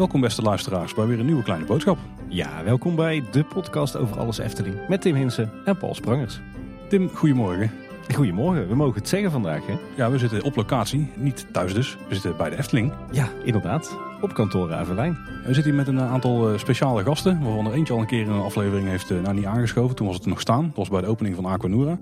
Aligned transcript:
Welkom 0.00 0.20
beste 0.20 0.42
luisteraars 0.42 0.94
bij 0.94 1.06
weer 1.06 1.18
een 1.18 1.26
nieuwe 1.26 1.42
kleine 1.42 1.66
boodschap. 1.66 1.98
Ja, 2.28 2.64
welkom 2.64 2.96
bij 2.96 3.24
de 3.30 3.44
podcast 3.44 3.96
over 3.96 4.18
alles 4.18 4.38
Efteling 4.38 4.88
met 4.88 5.00
Tim 5.00 5.14
Hinsen 5.14 5.50
en 5.64 5.76
Paul 5.76 5.94
Sprangers. 5.94 6.40
Tim, 6.88 7.08
goedemorgen. 7.08 7.70
Goedemorgen, 8.14 8.68
we 8.68 8.74
mogen 8.74 8.98
het 9.00 9.08
zeggen 9.08 9.30
vandaag 9.30 9.66
hè? 9.66 9.74
Ja, 9.96 10.10
we 10.10 10.18
zitten 10.18 10.42
op 10.42 10.56
locatie, 10.56 11.10
niet 11.16 11.46
thuis 11.52 11.74
dus. 11.74 11.96
We 12.08 12.14
zitten 12.14 12.36
bij 12.36 12.50
de 12.50 12.58
Efteling. 12.58 12.92
Ja, 13.10 13.28
inderdaad, 13.44 13.96
op 14.20 14.34
kantoor 14.34 14.68
Ravelijn. 14.68 15.18
We 15.44 15.54
zitten 15.54 15.64
hier 15.64 15.74
met 15.74 15.86
een 15.88 16.00
aantal 16.00 16.52
eh, 16.52 16.58
speciale 16.58 17.02
gasten, 17.02 17.42
waarvan 17.42 17.66
er 17.66 17.72
eentje 17.72 17.92
al 17.94 18.00
een 18.00 18.06
keer 18.06 18.20
in 18.20 18.30
een 18.30 18.40
aflevering 18.42 18.88
heeft 18.88 19.10
eh, 19.10 19.20
nou, 19.20 19.34
niet 19.34 19.44
aangeschoven. 19.44 19.96
Toen 19.96 20.06
was 20.06 20.14
het 20.14 20.24
er 20.24 20.30
nog 20.30 20.40
staan, 20.40 20.66
dat 20.66 20.76
was 20.76 20.88
bij 20.88 21.00
de 21.00 21.06
opening 21.06 21.34
van 21.34 21.44
Aquanura. 21.44 21.98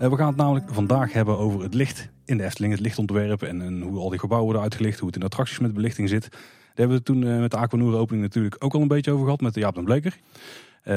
Uh, 0.00 0.08
we 0.08 0.16
gaan 0.16 0.26
het 0.26 0.36
namelijk 0.36 0.64
vandaag 0.70 1.12
hebben 1.12 1.38
over 1.38 1.62
het 1.62 1.74
licht 1.74 2.08
in 2.24 2.36
de 2.36 2.44
Efteling, 2.44 2.72
het 2.72 2.82
lichtontwerp 2.82 3.42
en, 3.42 3.62
en 3.62 3.80
hoe 3.82 3.98
al 3.98 4.08
die 4.08 4.18
gebouwen 4.18 4.44
worden 4.44 4.62
uitgelicht, 4.62 4.98
hoe 4.98 5.06
het 5.06 5.14
in 5.14 5.20
de 5.20 5.26
attracties 5.26 5.58
met 5.58 5.74
belichting 5.74 6.08
zit. 6.08 6.28
Daar 6.30 6.40
hebben 6.74 6.88
we 6.88 6.94
het 6.94 7.04
toen 7.04 7.40
met 7.40 7.50
de 7.50 7.56
Aquanura 7.56 7.96
opening 7.96 8.22
natuurlijk 8.24 8.56
ook 8.58 8.74
al 8.74 8.80
een 8.80 8.88
beetje 8.88 9.10
over 9.10 9.24
gehad 9.24 9.40
met 9.40 9.54
de 9.54 9.60
Jaap 9.60 9.76
en 9.76 9.84
Bleker. 9.84 10.18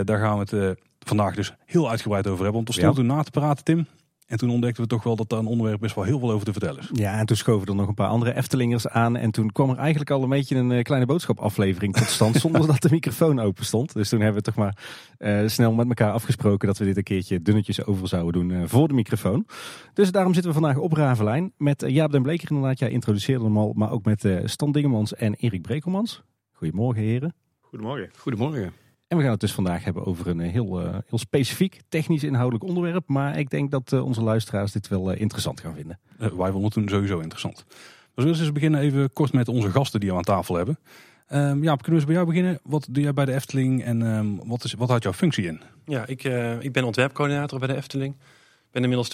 daar 0.04 0.20
gaan 0.20 0.40
we 0.40 0.58
het 0.58 0.78
vandaag 1.00 1.36
dus 1.36 1.54
heel 1.66 1.90
uitgebreid 1.90 2.28
over 2.28 2.44
hebben. 2.44 2.62
Stond 2.62 2.78
Ja. 2.78 2.92
toen 2.92 3.06
na 3.06 3.24
te 3.24 3.32
praten, 3.32 3.64
Tim. 3.64 3.86
En 4.26 4.38
toen 4.38 4.50
ontdekten 4.50 4.84
we 4.84 4.90
toch 4.90 5.04
wel 5.04 5.16
dat 5.16 5.30
daar 5.30 5.40
een 5.40 5.46
onderwerp 5.46 5.80
best 5.80 5.96
wel 5.96 6.04
heel 6.04 6.20
veel 6.20 6.32
over 6.32 6.46
te 6.46 6.52
vertellen 6.52 6.82
is. 6.82 6.90
Ja, 6.92 7.20
en 7.20 7.26
toen 7.26 7.38
schoven 7.38 7.68
er 7.68 7.76
nog 7.76 7.88
een 7.88 7.94
paar 7.94 8.08
andere 8.08 8.36
Eftelingers 8.36 8.88
aan. 8.88 9.16
En 9.16 9.32
toen 9.32 9.52
kwam 9.52 9.70
er 9.70 9.78
eigenlijk 9.78 10.10
al 10.10 10.24
een 10.24 10.30
beetje 10.30 10.56
een 10.56 10.72
eh, 10.72 10.84
kleine 10.84 11.06
boodschapaflevering 11.06 11.96
tot 11.96 12.08
stand. 12.08 12.36
zonder 12.46 12.68
dat 12.68 12.82
de 12.82 12.90
microfoon 12.92 13.40
open 13.40 13.66
stond. 13.66 13.94
Dus 13.94 14.10
toen 14.10 14.20
hebben 14.20 14.44
we 14.44 14.52
toch 14.52 14.56
maar 14.56 14.78
eh, 15.18 15.48
snel 15.48 15.74
met 15.74 15.88
elkaar 15.88 16.12
afgesproken 16.12 16.68
dat 16.68 16.78
we 16.78 16.86
dit 16.86 16.98
een 16.98 17.04
keertje 17.04 17.42
dunnetjes 17.42 17.86
over 17.86 18.08
zouden 18.08 18.34
doen 18.34 18.52
eh, 18.52 18.68
voor 18.68 18.88
de 18.88 18.94
microfoon. 18.94 19.48
Dus 19.94 20.12
daarom 20.12 20.34
zitten 20.34 20.52
we 20.52 20.60
vandaag 20.60 20.78
op 20.78 20.94
Ravelijn. 20.94 21.54
Met 21.58 21.84
eh, 21.84 21.94
Jaap 21.94 22.12
den 22.12 22.22
Bleker 22.22 22.52
inderdaad, 22.52 22.80
jij 22.80 22.90
introduceerde 22.90 23.44
hem 23.44 23.58
al. 23.58 23.74
Maar 23.74 23.92
ook 23.92 24.06
met 24.06 24.26
eh 24.26 24.38
Stan 24.46 24.72
Dingemans 24.72 25.14
en 25.14 25.34
Erik 25.34 25.62
Brekelmans. 25.62 26.24
Goedemorgen 26.52 27.04
heren. 27.04 27.34
Goedemorgen. 27.60 28.10
Goedemorgen. 28.18 28.85
En 29.16 29.22
we 29.22 29.28
gaan 29.28 29.38
het 29.38 29.48
dus 29.48 29.54
vandaag 29.54 29.84
hebben 29.84 30.06
over 30.06 30.28
een 30.28 30.40
eh, 30.40 30.52
heel, 30.52 30.82
eh, 30.82 30.98
heel 31.08 31.18
specifiek 31.18 31.80
technisch 31.90 32.24
inhoudelijk 32.24 32.64
onderwerp. 32.64 33.08
Maar 33.08 33.38
ik 33.38 33.50
denk 33.50 33.72
dat 33.72 33.94
eh, 33.94 34.06
onze 34.06 34.22
luisteraars 34.22 34.72
dit 34.72 34.88
wel 34.88 35.12
interessant 35.12 35.60
gaan 35.60 35.76
vinden. 35.76 36.00
Wij 36.18 36.30
vonden 36.30 36.64
het 36.64 36.74
toen 36.74 36.90
sowieso 36.90 37.20
interessant. 37.20 37.66
We 38.14 38.22
zullen 38.22 38.40
eens 38.40 38.52
beginnen 38.52 38.80
even 38.80 39.14
kort 39.14 39.34
met 39.34 39.48
onze 39.48 39.72
gasten 39.72 40.00
die 40.00 40.10
we 40.10 40.16
aan 40.16 40.24
tafel 40.24 40.56
hebben. 40.56 40.80
Ehm 41.28 41.64
ja, 41.64 41.76
kunnen 41.76 41.86
we 41.86 41.92
eens 41.92 42.06
bij 42.06 42.14
jou 42.14 42.28
beginnen? 42.28 42.60
Wat 42.64 42.88
doe 42.90 43.04
jij 43.04 43.14
bij 43.14 43.26
de 43.26 43.34
Efteling 43.34 43.84
en 43.84 44.02
ehm, 44.02 44.48
wat, 44.48 44.64
is, 44.64 44.74
wat 44.74 44.88
houdt 44.88 45.04
jouw 45.04 45.14
functie 45.14 45.46
in? 45.46 45.62
Ja, 45.86 46.06
ik, 46.06 46.24
eh, 46.24 46.62
ik 46.62 46.72
ben 46.72 46.84
ontwerpcoördinator 46.84 47.60
bij 47.60 47.68
de 47.68 47.76
Efteling. 47.76 48.14
Ik 48.14 48.72
ben 48.72 48.82
inmiddels 48.82 49.10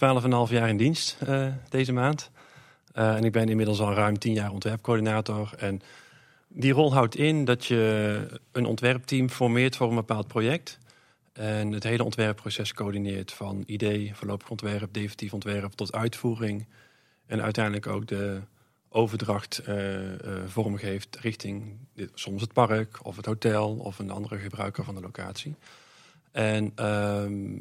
12,5 0.47 0.51
jaar 0.51 0.69
in 0.69 0.77
dienst 0.77 1.17
eh, 1.21 1.45
deze 1.69 1.93
maand. 1.93 2.31
Eh, 2.93 3.15
en 3.15 3.23
ik 3.23 3.31
ben 3.31 3.49
inmiddels 3.49 3.79
al 3.79 3.93
ruim 3.93 4.19
10 4.19 4.33
jaar 4.33 4.51
ontwerpcoördinator. 4.51 5.53
En 5.57 5.81
die 6.53 6.73
rol 6.73 6.93
houdt 6.93 7.15
in 7.15 7.45
dat 7.45 7.65
je 7.65 8.25
een 8.51 8.65
ontwerpteam 8.65 9.29
formeert 9.29 9.75
voor 9.75 9.89
een 9.89 9.95
bepaald 9.95 10.27
project. 10.27 10.79
En 11.33 11.71
het 11.71 11.83
hele 11.83 12.03
ontwerpproces 12.03 12.73
coördineert 12.73 13.31
van 13.31 13.63
idee, 13.65 14.15
voorlopig 14.15 14.49
ontwerp, 14.49 14.93
definitief 14.93 15.33
ontwerp 15.33 15.71
tot 15.71 15.93
uitvoering. 15.93 16.67
En 17.25 17.41
uiteindelijk 17.41 17.87
ook 17.87 18.07
de 18.07 18.41
overdracht 18.89 19.57
eh, 19.57 20.13
eh, 20.13 20.47
vormgeeft 20.47 21.17
richting 21.19 21.77
dit, 21.95 22.09
soms 22.13 22.41
het 22.41 22.53
park 22.53 23.05
of 23.05 23.15
het 23.15 23.25
hotel 23.25 23.75
of 23.75 23.99
een 23.99 24.11
andere 24.11 24.37
gebruiker 24.37 24.83
van 24.83 24.95
de 24.95 25.01
locatie. 25.01 25.55
En 26.31 26.71
ehm, 26.75 27.57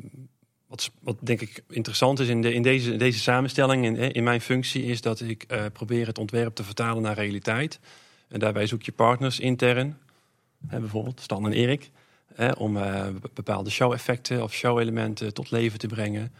wat, 0.66 0.91
wat 1.00 1.16
denk 1.20 1.41
ik 1.41 1.62
interessant 1.69 2.19
is 2.19 2.28
in, 2.28 2.42
de, 2.42 2.52
in 2.52 2.62
deze, 2.62 2.97
deze 2.97 3.19
samenstelling, 3.19 3.84
in, 3.84 4.12
in 4.12 4.25
mijn 4.25 4.41
functie, 4.41 4.84
is 4.84 5.00
dat 5.00 5.20
ik 5.20 5.42
eh, 5.42 5.64
probeer 5.72 6.06
het 6.06 6.19
ontwerp 6.19 6.54
te 6.54 6.64
vertalen 6.64 7.02
naar 7.02 7.14
realiteit. 7.14 7.80
En 8.30 8.40
daarbij 8.40 8.66
zoek 8.66 8.82
je 8.82 8.92
partners 8.92 9.41
intern, 9.41 9.98
hè, 10.66 10.80
bijvoorbeeld 10.80 11.20
Stan 11.20 11.46
en 11.46 11.52
Erik, 11.52 11.91
hè, 12.34 12.50
om 12.50 12.76
eh, 12.76 13.08
be- 13.20 13.30
bepaalde 13.34 13.70
show-effecten 13.70 14.42
of 14.42 14.52
show-elementen 14.52 15.34
tot 15.34 15.50
leven 15.50 15.78
te 15.78 15.86
brengen. 15.86 16.32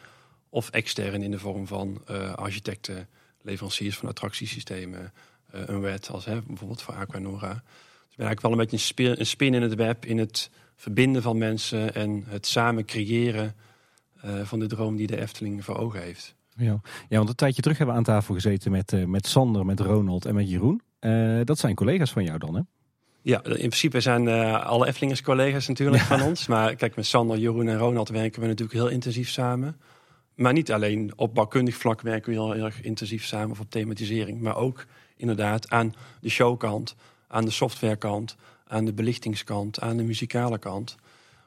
Of 0.49 0.71
extern 0.71 1.23
in 1.23 1.31
de 1.31 1.39
vorm 1.39 1.67
van 1.67 2.03
eh, 2.07 2.35
architecten, 2.35 3.09
leveranciers 3.43 3.97
van 3.97 4.09
attractiesystemen, 4.09 5.13
eh, 5.51 5.61
een 5.67 5.81
wet 5.81 6.11
als 6.11 6.25
hè, 6.25 6.43
bijvoorbeeld 6.43 6.83
voor 6.83 6.95
Aquanora. 6.95 7.53
Dus 7.53 8.11
ik 8.11 8.17
ben 8.17 8.27
eigenlijk 8.27 8.41
wel 8.41 8.53
een 8.53 8.59
beetje 8.59 9.17
een 9.19 9.27
spin, 9.27 9.55
in 9.55 9.63
het 9.63 9.75
web, 9.75 10.05
in 10.07 10.19
het 10.19 10.51
verbinden 10.77 11.23
van 11.23 11.39
mensen 11.39 11.95
en 11.95 12.25
het 12.27 12.47
samen 12.47 12.85
creëren 12.85 13.55
van 14.43 14.59
de 14.59 14.67
droom 14.67 14.97
die 14.97 15.07
de 15.07 15.21
Efteling 15.21 15.65
voor 15.65 15.77
ogen 15.77 16.03
heeft. 16.03 16.35
Ja. 16.57 16.81
ja, 17.09 17.17
want 17.17 17.29
een 17.29 17.35
tijdje 17.35 17.63
terug 17.63 17.77
hebben 17.79 17.95
we 17.95 18.01
aan 18.01 18.15
tafel 18.15 18.35
gezeten 18.35 18.71
met, 18.71 19.07
met 19.07 19.27
Sander, 19.27 19.67
met 19.67 19.81
Ronald 19.81 20.25
en 20.25 20.35
met 20.35 20.51
Jeroen. 20.51 20.83
Eh, 21.01 21.41
dat 21.45 21.59
zijn 21.59 21.75
collega's 21.75 22.11
van 22.13 22.25
jou 22.25 22.39
dan, 22.39 22.55
hè? 22.55 22.61
Ja, 23.23 23.45
in 23.45 23.55
principe 23.55 24.01
zijn 24.01 24.29
eh, 24.29 24.65
alle 24.67 24.87
Eftelingers 24.87 25.23
collega's 25.23 25.69
natuurlijk 25.69 26.03
van 26.03 26.23
ons. 26.23 26.47
Maar 26.47 26.75
kijk, 26.75 26.97
met 26.97 27.07
Sander, 27.07 27.39
Jeroen 27.39 27.69
en 27.69 27.79
Ronald 27.79 28.09
werken 28.09 28.41
we 28.41 28.47
natuurlijk 28.47 28.79
heel 28.79 28.89
intensief 28.89 29.29
samen. 29.29 29.81
Maar 30.35 30.53
niet 30.53 30.73
alleen 30.73 31.13
op 31.17 31.35
bouwkundig 31.35 31.77
vlak 31.77 32.01
werken 32.01 32.31
we 32.33 32.39
heel, 32.39 32.53
heel 32.53 32.65
erg 32.65 32.83
intensief 32.83 33.25
samen 33.25 33.51
of 33.51 33.61
op 33.61 33.71
thematisering. 33.71 34.41
Maar 34.41 34.57
ook 34.57 34.87
inderdaad 35.17 35.71
aan 35.71 35.95
de 36.21 36.29
showkant, 36.29 36.95
aan 37.29 37.45
de 37.45 37.51
softwarekant, 37.51 38.37
aan 38.67 38.85
de 38.85 38.93
belichtingskant, 38.93 39.81
aan 39.81 39.97
de 39.97 40.03
muzikale 40.03 40.59
kant. 40.59 40.97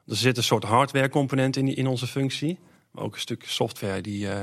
Er 0.07 0.15
zit 0.15 0.37
een 0.37 0.43
soort 0.43 0.63
hardware 0.63 1.09
component 1.09 1.55
in, 1.55 1.65
die- 1.65 1.75
in 1.75 1.87
onze 1.87 2.07
functie. 2.07 2.59
Maar 2.91 3.03
ook 3.03 3.13
een 3.13 3.19
stuk 3.19 3.43
software 3.45 4.01
die, 4.01 4.29
eh, 4.29 4.41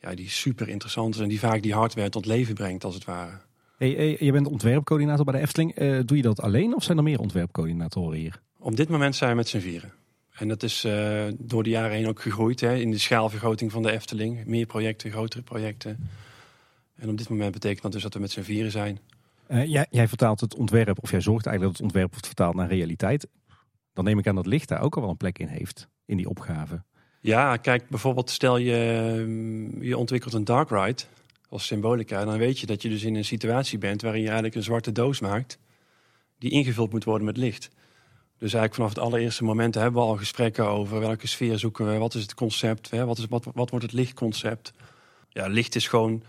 ja, 0.00 0.14
die 0.14 0.30
super 0.30 0.68
interessant 0.68 1.14
is 1.14 1.20
en 1.20 1.28
die 1.28 1.38
vaak 1.40 1.62
die 1.62 1.74
hardware 1.74 2.08
tot 2.08 2.26
leven 2.26 2.54
brengt 2.54 2.84
als 2.84 2.94
het 2.94 3.04
ware. 3.04 3.40
Hey, 3.80 3.90
hey, 3.90 4.16
je 4.18 4.32
bent 4.32 4.46
ontwerpcoördinator 4.46 5.24
bij 5.24 5.34
de 5.34 5.40
Efteling. 5.40 5.74
Eh, 5.74 5.98
doe 6.04 6.16
je 6.16 6.22
dat 6.22 6.40
alleen 6.40 6.74
of 6.74 6.82
zijn 6.82 6.98
er 6.98 7.02
meer 7.02 7.18
ontwerpcoördinatoren 7.18 8.18
hier? 8.18 8.40
Op 8.58 8.76
dit 8.76 8.88
moment 8.88 9.16
zijn 9.16 9.30
we 9.30 9.36
met 9.36 9.48
z'n 9.48 9.58
vieren. 9.58 9.92
En 10.30 10.48
dat 10.48 10.62
is 10.62 10.84
eh, 10.84 11.24
door 11.38 11.62
de 11.62 11.70
jaren 11.70 11.96
heen 11.96 12.08
ook 12.08 12.20
gegroeid 12.20 12.60
hè, 12.60 12.74
in 12.74 12.90
de 12.90 12.98
schaalvergroting 12.98 13.72
van 13.72 13.82
de 13.82 13.90
Efteling. 13.90 14.46
Meer 14.46 14.66
projecten, 14.66 15.10
grotere 15.10 15.42
projecten. 15.42 16.10
En 16.96 17.08
op 17.08 17.18
dit 17.18 17.28
moment 17.28 17.52
betekent 17.52 17.82
dat 17.82 17.92
dus 17.92 18.02
dat 18.02 18.14
we 18.14 18.20
met 18.20 18.30
z'n 18.30 18.40
vieren 18.40 18.70
zijn. 18.70 18.98
Eh, 19.46 19.64
jij, 19.64 19.86
jij 19.90 20.08
vertaalt 20.08 20.40
het 20.40 20.54
ontwerp, 20.54 21.02
of 21.02 21.10
jij 21.10 21.20
zorgt 21.20 21.46
eigenlijk 21.46 21.76
dat 21.76 21.82
het 21.82 21.92
ontwerp 21.92 22.10
wordt 22.10 22.26
vertaald 22.26 22.54
naar 22.54 22.68
realiteit. 22.68 23.28
Dan 23.92 24.04
neem 24.04 24.18
ik 24.18 24.26
aan 24.26 24.34
dat 24.34 24.46
licht 24.46 24.68
daar 24.68 24.82
ook 24.82 24.94
al 24.94 25.00
wel 25.00 25.10
een 25.10 25.16
plek 25.16 25.38
in 25.38 25.48
heeft, 25.48 25.88
in 26.04 26.16
die 26.16 26.28
opgave. 26.28 26.82
Ja, 27.20 27.56
kijk, 27.56 27.88
bijvoorbeeld 27.88 28.30
stel 28.30 28.56
je, 28.56 29.22
mm, 29.26 29.82
je 29.82 29.98
ontwikkelt 29.98 30.34
een 30.34 30.44
dark 30.44 30.70
ride 30.70 31.02
als 31.50 31.66
symbolica. 31.66 32.24
Dan 32.24 32.38
weet 32.38 32.58
je 32.58 32.66
dat 32.66 32.82
je 32.82 32.88
dus 32.88 33.02
in 33.02 33.14
een 33.14 33.24
situatie 33.24 33.78
bent 33.78 34.02
waarin 34.02 34.20
je 34.20 34.26
eigenlijk 34.26 34.56
een 34.56 34.62
zwarte 34.62 34.92
doos 34.92 35.20
maakt. 35.20 35.58
Die 36.38 36.50
ingevuld 36.50 36.92
moet 36.92 37.04
worden 37.04 37.26
met 37.26 37.36
licht. 37.36 37.70
Dus 38.38 38.52
eigenlijk 38.52 38.74
vanaf 38.74 38.88
het 38.88 38.98
allereerste 38.98 39.44
moment 39.44 39.74
hebben 39.74 40.02
we 40.02 40.08
al 40.08 40.16
gesprekken 40.16 40.66
over 40.66 41.00
welke 41.00 41.26
sfeer 41.26 41.58
zoeken 41.58 41.86
we. 41.86 41.98
Wat 41.98 42.14
is 42.14 42.22
het 42.22 42.34
concept? 42.34 42.90
Hè? 42.90 43.04
Wat, 43.04 43.18
is, 43.18 43.26
wat, 43.28 43.70
wordt 43.70 43.82
het 43.82 43.92
lichtconcept? 43.92 44.72
Ja, 45.28 45.46
licht 45.46 45.74
is 45.74 45.88
gewoon... 45.88 46.22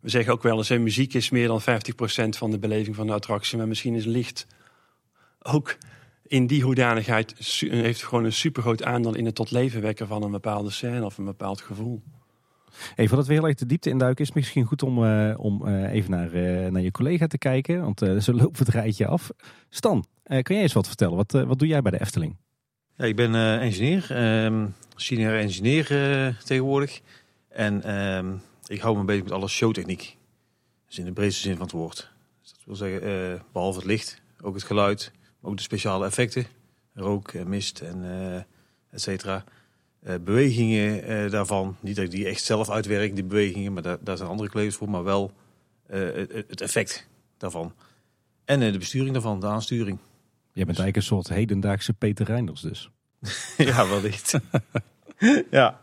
We 0.00 0.08
zeggen 0.08 0.32
ook 0.32 0.42
wel 0.42 0.56
eens, 0.56 0.68
hè, 0.68 0.78
muziek 0.78 1.14
is 1.14 1.30
meer 1.30 1.46
dan 1.46 1.60
50% 1.60 1.64
van 2.28 2.50
de 2.50 2.58
beleving 2.58 2.96
van 2.96 3.06
de 3.06 3.12
attractie. 3.12 3.58
Maar 3.58 3.68
misschien 3.68 3.94
is 3.94 4.04
licht 4.04 4.46
ook 5.42 5.76
in 6.26 6.46
die 6.46 6.62
hoedanigheid 6.62 7.34
heeft 7.58 8.02
gewoon 8.02 8.24
een 8.24 8.32
supergroot 8.32 8.84
aandeel 8.84 9.14
in 9.14 9.24
het 9.24 9.34
tot 9.34 9.50
leven 9.50 9.82
wekken 9.82 10.06
van 10.06 10.22
een 10.22 10.30
bepaalde 10.30 10.70
scène 10.70 11.04
of 11.04 11.18
een 11.18 11.24
bepaald 11.24 11.60
gevoel. 11.60 12.02
Hey, 12.94 13.08
voordat 13.08 13.26
we 13.26 13.32
heel 13.32 13.46
erg 13.46 13.54
de 13.54 13.66
diepte 13.66 13.90
induiken, 13.90 14.20
is 14.20 14.26
het 14.26 14.36
misschien 14.36 14.64
goed 14.64 14.82
om, 14.82 15.04
eh, 15.04 15.34
om 15.36 15.66
eh, 15.66 15.92
even 15.92 16.10
naar, 16.10 16.32
eh, 16.32 16.70
naar 16.70 16.82
je 16.82 16.90
collega 16.90 17.26
te 17.26 17.38
kijken. 17.38 17.80
Want 17.80 18.22
zo 18.22 18.32
loopt 18.42 18.58
het 18.58 18.68
rijtje 18.68 19.06
af. 19.06 19.30
Stan, 19.68 20.04
kan 20.24 20.54
jij 20.54 20.62
eens 20.62 20.72
wat 20.72 20.86
vertellen? 20.86 21.16
Wat, 21.16 21.32
wat 21.32 21.58
doe 21.58 21.68
jij 21.68 21.82
bij 21.82 21.90
de 21.90 22.00
Efteling? 22.00 22.36
Ja, 22.96 23.04
ik 23.04 23.16
ben 23.16 23.34
engineer, 23.60 24.06
ehm, 24.10 24.66
senior 24.96 25.34
engineer 25.34 25.86
tegenwoordig. 26.44 27.00
En 27.48 27.82
ehm, 27.82 28.34
ik 28.66 28.80
hou 28.80 28.96
me 28.96 29.04
bezig 29.04 29.22
met 29.22 29.32
alle 29.32 29.48
showtechniek. 29.48 30.16
Dus 30.86 30.98
in 30.98 31.04
de 31.04 31.12
breedste 31.12 31.42
zin 31.42 31.56
van 31.56 31.62
het 31.62 31.72
woord. 31.72 32.10
Dus 32.42 32.50
dat 32.50 32.60
wil 32.64 32.76
zeggen, 32.76 33.02
eh, 33.02 33.40
behalve 33.52 33.78
het 33.78 33.86
licht, 33.86 34.20
ook 34.40 34.54
het 34.54 34.64
geluid, 34.64 35.12
maar 35.40 35.50
ook 35.50 35.56
de 35.56 35.62
speciale 35.62 36.06
effecten. 36.06 36.46
Rook, 36.94 37.44
mist 37.44 37.80
en 37.80 38.04
et 38.90 39.00
cetera. 39.00 39.44
Eh, 40.02 40.14
bewegingen 40.24 41.02
eh, 41.04 41.30
daarvan, 41.30 41.76
niet 41.80 41.96
dat 41.96 42.04
ik 42.04 42.10
die 42.10 42.26
echt 42.26 42.44
zelf 42.44 42.70
uitwerk, 42.70 43.14
die 43.14 43.24
bewegingen, 43.24 43.72
maar 43.72 43.82
daar, 43.82 43.98
daar 44.00 44.16
zijn 44.16 44.28
andere 44.28 44.50
collega's 44.50 44.74
voor, 44.74 44.90
maar 44.90 45.04
wel 45.04 45.32
eh, 45.86 46.00
het, 46.28 46.60
effect 46.60 47.08
daarvan. 47.38 47.74
En 48.44 48.60
de 48.60 48.78
besturing 48.78 49.12
daarvan, 49.12 49.40
de 49.40 49.46
aansturing. 49.46 49.98
Jij 50.52 50.64
bent 50.64 50.78
eigenlijk 50.78 50.96
een 50.96 51.02
soort 51.02 51.28
hedendaagse 51.28 51.92
Peter 51.92 52.26
Reinders 52.26 52.60
dus. 52.60 52.90
Ja, 53.56 53.88
wellicht. 53.88 54.38
ja. 55.50 55.80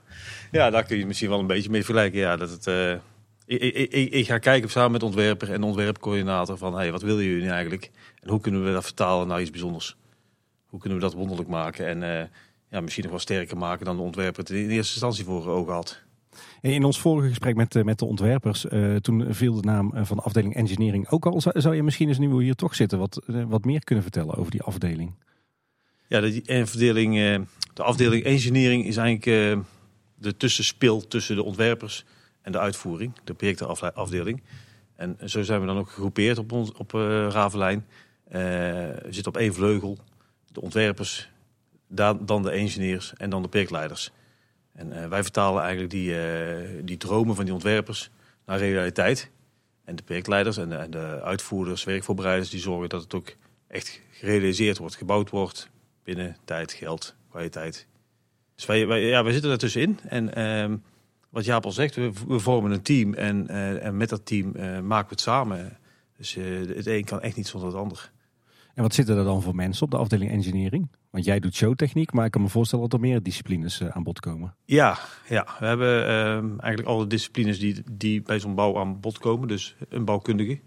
ja, 0.51 0.69
daar 0.69 0.83
kun 0.83 0.97
je 0.97 1.05
misschien 1.05 1.29
wel 1.29 1.39
een 1.39 1.47
beetje 1.47 1.69
mee 1.69 1.83
vergelijken. 1.83 2.19
Ja, 2.19 2.35
dat 2.35 2.49
het, 2.49 2.99
ik, 3.45 3.61
ik, 3.61 3.91
ik, 3.91 4.11
ik 4.11 4.25
ga 4.25 4.37
kijken 4.37 4.69
samen 4.69 4.91
met 4.91 5.03
ontwerper 5.03 5.51
en 5.51 5.63
ontwerpcoördinator 5.63 6.57
van 6.57 6.75
hey, 6.75 6.91
wat 6.91 7.01
willen 7.01 7.23
jullie 7.23 7.43
nu 7.43 7.49
eigenlijk? 7.49 7.91
En 8.21 8.29
hoe 8.29 8.41
kunnen 8.41 8.65
we 8.65 8.71
dat 8.71 8.83
vertalen 8.83 9.27
naar 9.27 9.41
iets 9.41 9.51
bijzonders? 9.51 9.95
Hoe 10.65 10.79
kunnen 10.79 10.99
we 10.99 11.05
dat 11.05 11.13
wonderlijk 11.13 11.49
maken? 11.49 11.87
En 11.87 12.29
ja, 12.73 12.81
misschien 12.81 13.03
nog 13.03 13.11
wel 13.11 13.21
sterker 13.21 13.57
maken 13.57 13.85
dan 13.85 13.95
de 13.95 14.01
ontwerper 14.01 14.39
het 14.39 14.49
in 14.49 14.69
eerste 14.69 14.93
instantie 14.93 15.23
voor 15.23 15.47
ogen 15.47 15.73
had. 15.73 16.01
In 16.61 16.83
ons 16.83 16.99
vorige 16.99 17.27
gesprek 17.27 17.55
met, 17.55 17.75
eh, 17.75 17.83
met 17.83 17.99
de 17.99 18.05
ontwerpers, 18.05 18.65
uh, 18.65 18.95
toen 18.95 19.33
viel 19.33 19.53
de 19.53 19.67
naam 19.67 19.91
van 20.05 20.17
de 20.17 20.23
afdeling 20.23 20.55
engineering 20.55 21.09
ook 21.09 21.25
al. 21.25 21.41
Zou, 21.41 21.61
zou 21.61 21.75
je 21.75 21.83
misschien 21.83 22.07
eens 22.07 22.17
nu 22.17 22.29
we 22.29 22.43
hier 22.43 22.55
toch 22.55 22.75
zitten 22.75 22.99
wat, 22.99 23.21
wat 23.47 23.65
meer 23.65 23.83
kunnen 23.83 24.03
vertellen 24.03 24.35
over 24.35 24.51
die 24.51 24.61
afdeling? 24.61 25.13
Ja, 26.07 26.19
de, 26.19 26.65
verdeling, 26.65 27.15
de 27.73 27.83
afdeling 27.83 28.23
engineering 28.23 28.85
is 28.85 28.97
eigenlijk 28.97 29.61
de 30.15 30.37
tussenspil 30.37 31.07
tussen 31.07 31.35
de 31.35 31.43
ontwerpers 31.43 32.05
en 32.41 32.51
de 32.51 32.59
uitvoering, 32.59 33.13
de 33.23 33.33
projectenafdeling. 33.33 34.43
En 34.95 35.17
zo 35.25 35.41
zijn 35.41 35.59
we 35.59 35.65
dan 35.65 35.77
ook 35.77 35.89
gegroepeerd 35.89 36.37
op, 36.37 36.51
ons, 36.51 36.71
op 36.71 36.93
uh, 36.93 37.27
Ravelijn. 37.29 37.85
we 38.27 39.07
zitten 39.09 39.31
op 39.33 39.37
één 39.37 39.53
vleugel. 39.53 39.97
De 40.51 40.61
ontwerpers, 40.61 41.32
dan, 41.95 42.43
de 42.43 42.51
engineers 42.51 43.13
en 43.17 43.29
dan 43.29 43.41
de 43.41 43.47
projectleiders. 43.47 44.11
En 44.73 44.87
uh, 44.87 45.07
wij 45.07 45.23
vertalen 45.23 45.61
eigenlijk 45.61 45.91
die, 45.91 46.09
uh, 46.09 46.69
die 46.83 46.97
dromen 46.97 47.35
van 47.35 47.45
die 47.45 47.53
ontwerpers 47.53 48.09
naar 48.45 48.57
realiteit. 48.57 49.29
En 49.83 49.95
de 49.95 50.03
projectleiders 50.03 50.57
en 50.57 50.91
de, 50.91 51.21
uitvoerders, 51.21 51.83
werkvoorbereiders, 51.83 52.49
die 52.49 52.59
zorgen 52.59 52.89
dat 52.89 53.01
het 53.01 53.13
ook 53.13 53.35
echt 53.67 54.01
gerealiseerd 54.11 54.77
wordt, 54.77 54.95
gebouwd 54.95 55.29
wordt 55.29 55.69
binnen 56.03 56.37
tijd, 56.43 56.71
geld, 56.71 57.15
kwaliteit. 57.29 57.87
Dus 58.55 58.65
wij, 58.65 58.87
wij, 58.87 59.01
ja, 59.01 59.23
wij 59.23 59.31
zitten 59.31 59.49
daartussenin. 59.49 59.99
En 60.03 60.39
uh, 60.39 60.77
wat 61.29 61.45
Jaap 61.45 61.65
al 61.65 61.71
zegt, 61.71 61.95
we, 61.95 62.11
we 62.27 62.39
vormen 62.39 62.71
een 62.71 62.81
team 62.81 63.13
en, 63.13 63.47
uh, 63.49 63.85
en 63.85 63.97
met 63.97 64.09
dat 64.09 64.25
team 64.25 64.51
maken 64.87 65.07
we 65.07 65.13
het 65.13 65.21
samen. 65.21 65.77
Dus 66.17 66.33
het 66.75 66.85
een 66.85 67.03
kan 67.03 67.21
echt 67.21 67.35
niet 67.35 67.47
zonder 67.47 67.69
het 67.69 67.77
ander. 67.77 68.11
En 68.73 68.83
wat 68.83 68.93
zitten 68.93 69.17
er 69.17 69.23
dan 69.23 69.41
voor 69.41 69.55
mensen 69.55 69.83
op 69.83 69.91
de 69.91 69.97
afdeling 69.97 70.31
engineering? 70.31 70.87
Want 71.13 71.25
jij 71.25 71.39
doet 71.39 71.55
showtechniek, 71.55 72.13
maar 72.13 72.25
ik 72.25 72.31
kan 72.31 72.41
me 72.41 72.49
voorstellen 72.49 72.89
dat 72.89 72.93
er 72.93 73.07
meer 73.07 73.23
disciplines 73.23 73.81
uh, 73.81 73.87
aan 73.89 74.03
bod 74.03 74.19
komen. 74.19 74.55
Ja, 74.65 74.99
ja. 75.29 75.47
we 75.59 75.65
hebben 75.65 76.03
uh, 76.03 76.61
eigenlijk 76.61 76.87
alle 76.87 77.07
disciplines 77.07 77.59
die, 77.59 77.83
die 77.91 78.21
bij 78.21 78.39
zo'n 78.39 78.55
bouw 78.55 78.77
aan 78.77 78.99
bod 78.99 79.17
komen. 79.17 79.47
Dus 79.47 79.75
een 79.89 80.05
bouwkundige, 80.05 80.59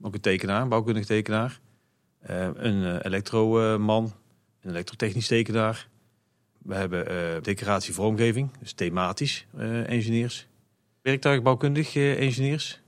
ook 0.00 0.14
een 0.14 0.20
tekenaar, 0.20 0.62
een 0.62 0.68
bouwkundige 0.68 1.06
tekenaar. 1.06 1.60
Uh, 2.30 2.48
een 2.52 3.00
elektroman, 3.00 4.12
een 4.60 4.70
elektrotechnisch 4.70 5.26
tekenaar. 5.26 5.88
We 6.58 6.74
hebben 6.74 7.42
decoratie 7.42 7.94
vormgeving, 7.94 8.50
dus 8.58 8.72
thematisch 8.72 9.46
engineers. 9.86 10.46
Werktuigbouwkundig 11.02 11.96
engineers. 11.96 12.82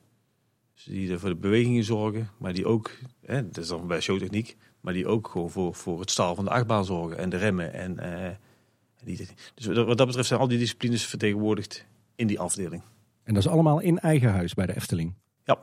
Dus 0.75 0.85
die 0.85 1.19
voor 1.19 1.29
de 1.29 1.37
bewegingen 1.37 1.85
zorgen, 1.85 2.31
maar 2.39 2.53
die 2.53 2.67
ook, 2.67 2.91
hè, 3.21 3.47
dat 3.47 3.57
is 3.57 3.69
dan 3.69 3.87
bij 3.87 4.01
showtechniek, 4.01 4.57
maar 4.85 4.93
die 4.93 5.07
ook 5.07 5.29
gewoon 5.29 5.51
voor, 5.51 5.75
voor 5.75 6.01
het 6.01 6.11
staal 6.11 6.35
van 6.35 6.45
de 6.45 6.51
achtbaan 6.51 6.85
zorgen 6.85 7.19
en 7.19 7.29
de 7.29 7.37
remmen. 7.37 7.73
En, 7.73 7.97
uh, 8.03 8.29
die, 9.05 9.29
dus 9.55 9.67
wat 9.67 9.99
dat 9.99 10.07
betreft 10.07 10.29
zijn 10.29 10.41
al 10.41 10.49
die 10.49 10.59
disciplines 10.59 11.07
vertegenwoordigd 11.07 11.85
in 12.15 12.27
die 12.27 12.41
afdeling. 12.41 12.83
En 13.23 13.35
dat 13.35 13.43
is 13.45 13.51
allemaal 13.51 13.81
in 13.81 13.99
eigen 13.99 14.31
huis 14.31 14.55
bij 14.55 14.67
de 14.67 14.77
Efteling? 14.77 15.15
Ja, 15.45 15.59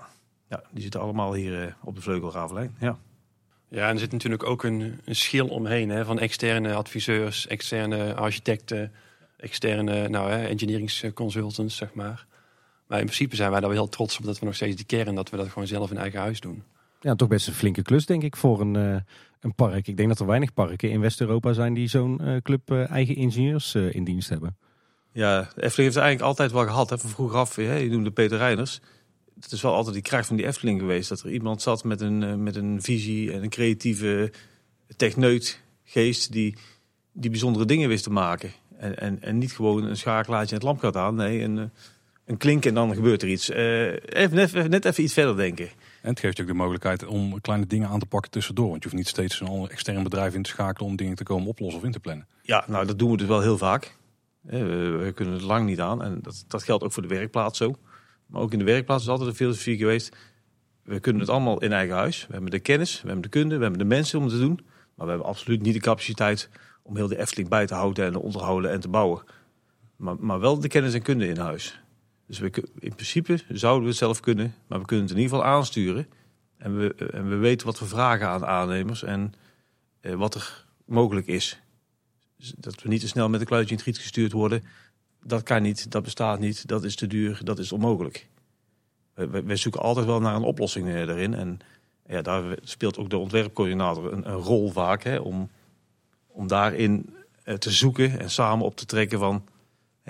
ja 0.49 0.63
die 0.71 0.81
zitten 0.81 1.01
allemaal 1.01 1.33
hier 1.33 1.63
uh, 1.65 1.73
op 1.83 1.95
de 1.95 2.01
vleugelravelijn. 2.01 2.75
Ja. 2.79 2.99
Ja, 3.67 3.87
en 3.87 3.93
er 3.93 3.99
zit 3.99 4.11
natuurlijk 4.11 4.43
ook 4.43 4.63
een, 4.63 4.99
een 5.05 5.15
schil 5.15 5.47
omheen 5.47 5.89
hè, 5.89 6.05
van 6.05 6.19
externe 6.19 6.73
adviseurs, 6.73 7.47
externe 7.47 8.15
architecten, 8.15 8.91
externe 9.37 10.07
nou, 10.09 10.31
hè, 10.31 10.47
engineeringsconsultants, 10.47 11.75
zeg 11.75 11.93
maar. 11.93 12.25
Maar 12.87 12.99
in 12.99 13.05
principe 13.05 13.35
zijn 13.35 13.51
wij 13.51 13.59
daar 13.59 13.69
wel 13.69 13.79
heel 13.79 13.89
trots 13.89 14.17
op 14.17 14.25
dat 14.25 14.39
we 14.39 14.45
nog 14.45 14.55
steeds 14.55 14.75
die 14.75 14.85
kern, 14.85 15.15
dat 15.15 15.29
we 15.29 15.37
dat 15.37 15.47
gewoon 15.47 15.67
zelf 15.67 15.91
in 15.91 15.97
eigen 15.97 16.19
huis 16.19 16.39
doen. 16.39 16.63
Ja, 17.03 17.15
toch 17.15 17.27
best 17.27 17.47
een 17.47 17.53
flinke 17.53 17.81
klus, 17.81 18.05
denk 18.05 18.23
ik, 18.23 18.35
voor 18.35 18.61
een, 18.61 18.73
uh, 18.73 18.95
een 19.39 19.55
park. 19.55 19.87
Ik 19.87 19.97
denk 19.97 20.09
dat 20.09 20.19
er 20.19 20.25
weinig 20.25 20.53
parken 20.53 20.89
in 20.89 20.99
West-Europa 20.99 21.53
zijn 21.53 21.73
die 21.73 21.87
zo'n 21.87 22.19
uh, 22.21 22.37
club 22.41 22.71
uh, 22.71 22.89
eigen 22.89 23.15
ingenieurs 23.15 23.75
in 23.75 24.03
dienst 24.03 24.29
hebben. 24.29 24.57
Ja, 25.11 25.39
Efteling 25.39 25.75
heeft 25.75 25.95
eigenlijk 25.95 26.21
altijd 26.21 26.51
wel 26.51 26.65
gehad. 26.65 26.89
Hè, 26.89 26.97
van 26.97 27.09
vroeger 27.09 27.37
af, 27.37 27.55
hè, 27.55 27.75
je 27.75 27.89
noemde 27.89 28.11
Peter 28.11 28.37
Reiners. 28.37 28.79
Het 29.39 29.51
is 29.51 29.61
wel 29.61 29.73
altijd 29.73 29.93
die 29.93 30.03
kracht 30.03 30.27
van 30.27 30.35
die 30.35 30.45
Efteling 30.45 30.79
geweest. 30.79 31.09
Dat 31.09 31.21
er 31.21 31.31
iemand 31.31 31.61
zat 31.61 31.83
met 31.83 32.01
een, 32.01 32.43
met 32.43 32.55
een 32.55 32.81
visie 32.81 33.31
en 33.31 33.43
een 33.43 33.49
creatieve 33.49 34.31
techneutgeest 34.95 36.31
die, 36.31 36.57
die 37.11 37.29
bijzondere 37.29 37.65
dingen 37.65 37.89
wist 37.89 38.03
te 38.03 38.11
maken. 38.11 38.51
En, 38.77 38.97
en, 38.97 39.21
en 39.21 39.37
niet 39.37 39.53
gewoon 39.53 39.83
een 39.83 39.97
schakelaartje 39.97 40.49
en 40.49 40.61
het 40.61 40.63
lamp 40.63 40.79
gaat 40.79 40.95
aan. 40.95 41.15
Nee, 41.15 41.41
een, 41.41 41.71
een 42.25 42.37
klink 42.37 42.65
en 42.65 42.73
dan 42.73 42.93
gebeurt 42.93 43.21
er 43.21 43.29
iets. 43.29 43.49
even, 43.49 44.69
net 44.69 44.85
even 44.85 45.03
iets 45.03 45.13
verder 45.13 45.35
denken. 45.35 45.69
En 46.01 46.09
het 46.09 46.19
geeft 46.19 46.37
je 46.37 46.43
ook 46.43 46.49
de 46.49 46.55
mogelijkheid 46.55 47.05
om 47.05 47.41
kleine 47.41 47.65
dingen 47.65 47.89
aan 47.89 47.99
te 47.99 48.05
pakken 48.05 48.31
tussendoor. 48.31 48.69
Want 48.69 48.83
je 48.83 48.89
hoeft 48.89 49.01
niet 49.01 49.11
steeds 49.11 49.39
een 49.39 49.47
ander 49.47 49.69
extern 49.69 50.03
bedrijf 50.03 50.33
in 50.33 50.43
te 50.43 50.49
schakelen 50.49 50.89
om 50.89 50.95
dingen 50.95 51.15
te 51.15 51.23
komen 51.23 51.47
oplossen 51.47 51.79
of 51.79 51.85
in 51.85 51.91
te 51.91 51.99
plannen. 51.99 52.27
Ja, 52.41 52.63
nou 52.67 52.85
dat 52.85 52.99
doen 52.99 53.11
we 53.11 53.17
dus 53.17 53.27
wel 53.27 53.41
heel 53.41 53.57
vaak. 53.57 53.97
We, 54.41 55.11
kunnen 55.15 55.33
het 55.33 55.43
lang 55.43 55.65
niet 55.65 55.79
aan. 55.79 56.03
En 56.03 56.19
dat, 56.21 56.43
dat 56.47 56.63
geldt 56.63 56.83
ook 56.83 56.91
voor 56.91 57.01
de 57.01 57.07
werkplaats 57.07 57.57
zo. 57.57 57.75
Maar 58.25 58.41
ook 58.41 58.53
in 58.53 58.59
de 58.59 58.65
werkplaats 58.65 59.03
is 59.03 59.09
altijd 59.09 59.29
een 59.29 59.35
filosofie 59.35 59.77
geweest. 59.77 60.15
We 60.83 60.99
kunnen 60.99 61.21
het 61.21 61.29
allemaal 61.31 61.61
in 61.61 61.71
eigen 61.71 61.95
huis. 61.95 62.27
We 62.27 62.33
hebben 62.33 62.51
de 62.51 62.59
kennis, 62.59 63.01
we 63.01 63.05
hebben 63.05 63.21
de 63.21 63.29
kunde, 63.29 63.55
we 63.55 63.61
hebben 63.61 63.79
de 63.79 63.85
mensen 63.85 64.19
om 64.19 64.25
het 64.25 64.33
te 64.33 64.39
doen. 64.39 64.59
Maar 64.95 65.05
we 65.05 65.11
hebben 65.11 65.27
absoluut 65.27 65.61
niet 65.61 65.73
de 65.73 65.79
capaciteit 65.79 66.49
om 66.83 66.95
heel 66.95 67.07
de 67.07 67.17
Efteling 67.17 67.49
bij 67.49 67.65
te 67.65 67.73
houden 67.73 68.05
en 68.05 68.11
te 68.11 68.21
onderhouden 68.21 68.71
en 68.71 68.79
te 68.79 68.87
bouwen. 68.87 69.23
Maar, 69.95 70.15
maar 70.19 70.39
wel 70.39 70.59
de 70.59 70.67
kennis 70.67 70.93
en 70.93 71.01
kunde 71.01 71.27
in 71.27 71.37
huis. 71.37 71.81
Dus 72.31 72.39
we, 72.39 72.63
in 72.79 72.93
principe 72.93 73.39
zouden 73.49 73.83
we 73.83 73.89
het 73.89 73.97
zelf 73.97 74.19
kunnen, 74.19 74.55
maar 74.67 74.79
we 74.79 74.85
kunnen 74.85 75.05
het 75.05 75.15
in 75.15 75.21
ieder 75.21 75.37
geval 75.37 75.51
aansturen. 75.53 76.07
En 76.57 76.77
we, 76.77 76.95
en 76.95 77.29
we 77.29 77.35
weten 77.35 77.65
wat 77.65 77.79
we 77.79 77.85
vragen 77.85 78.27
aan 78.27 78.45
aannemers 78.45 79.03
en 79.03 79.33
eh, 80.01 80.13
wat 80.13 80.35
er 80.35 80.65
mogelijk 80.85 81.27
is. 81.27 81.61
Dus 82.37 82.53
dat 82.57 82.81
we 82.81 82.89
niet 82.89 83.01
te 83.01 83.07
snel 83.07 83.29
met 83.29 83.39
een 83.39 83.45
kluitje 83.45 83.71
in 83.71 83.77
het 83.77 83.85
riet 83.85 83.97
gestuurd 83.97 84.31
worden. 84.31 84.63
Dat 85.23 85.43
kan 85.43 85.61
niet, 85.61 85.91
dat 85.91 86.03
bestaat 86.03 86.39
niet, 86.39 86.67
dat 86.67 86.83
is 86.83 86.95
te 86.95 87.07
duur, 87.07 87.39
dat 87.43 87.59
is 87.59 87.71
onmogelijk. 87.71 88.27
We, 89.13 89.55
zoeken 89.55 89.81
altijd 89.81 90.05
wel 90.05 90.19
naar 90.19 90.35
een 90.35 90.43
oplossing 90.43 90.87
eh, 90.87 90.99
erin. 90.99 91.33
En 91.33 91.59
ja, 92.07 92.21
daar 92.21 92.57
speelt 92.63 92.97
ook 92.97 93.09
de 93.09 93.17
ontwerpcoördinator 93.17 94.13
een, 94.13 94.29
een 94.29 94.37
rol 94.37 94.71
vaak 94.71 95.03
hè, 95.03 95.17
om, 95.17 95.49
om 96.27 96.47
daarin 96.47 97.15
eh, 97.43 97.55
te 97.55 97.71
zoeken 97.71 98.19
en 98.19 98.29
samen 98.29 98.65
op 98.65 98.75
te 98.75 98.85
trekken 98.85 99.19
van 99.19 99.43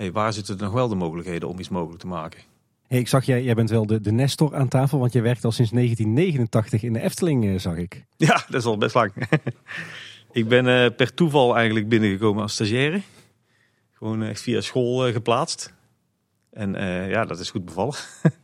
hey, 0.02 0.12
waar 0.12 0.32
zitten 0.32 0.56
er 0.56 0.62
nog 0.62 0.72
wel 0.72 0.88
de 0.88 0.94
mogelijkheden 0.94 1.48
om 1.48 1.58
iets 1.58 1.68
mogelijk 1.68 2.00
te 2.00 2.06
maken? 2.06 2.40
Hey, 2.86 2.98
ik 2.98 3.08
zag 3.08 3.24
jij, 3.24 3.42
jij 3.42 3.54
bent 3.54 3.70
wel 3.70 3.86
de, 3.86 4.00
de 4.00 4.12
Nestor 4.12 4.54
aan 4.54 4.68
tafel, 4.68 4.98
want 4.98 5.12
je 5.12 5.20
werkt 5.20 5.44
al 5.44 5.52
sinds 5.52 5.70
1989 5.70 6.82
in 6.82 6.92
de 6.92 7.00
Efteling, 7.00 7.46
eh, 7.46 7.58
zag 7.58 7.76
ik. 7.76 8.04
Ja, 8.16 8.44
dat 8.48 8.60
is 8.60 8.64
al 8.64 8.78
best 8.78 8.94
lang. 8.94 9.12
ik 10.32 10.48
ben 10.48 10.66
uh, 10.66 10.96
per 10.96 11.14
toeval 11.14 11.56
eigenlijk 11.56 11.88
binnengekomen 11.88 12.42
als 12.42 12.52
stagiaire. 12.52 13.00
Gewoon 13.92 14.22
echt 14.22 14.40
via 14.40 14.60
school 14.60 15.06
uh, 15.06 15.12
geplaatst. 15.12 15.72
En 16.50 16.72
ja, 17.08 17.24
dat 17.24 17.40
is 17.40 17.50
goed 17.50 17.64
bevallen. 17.64 17.94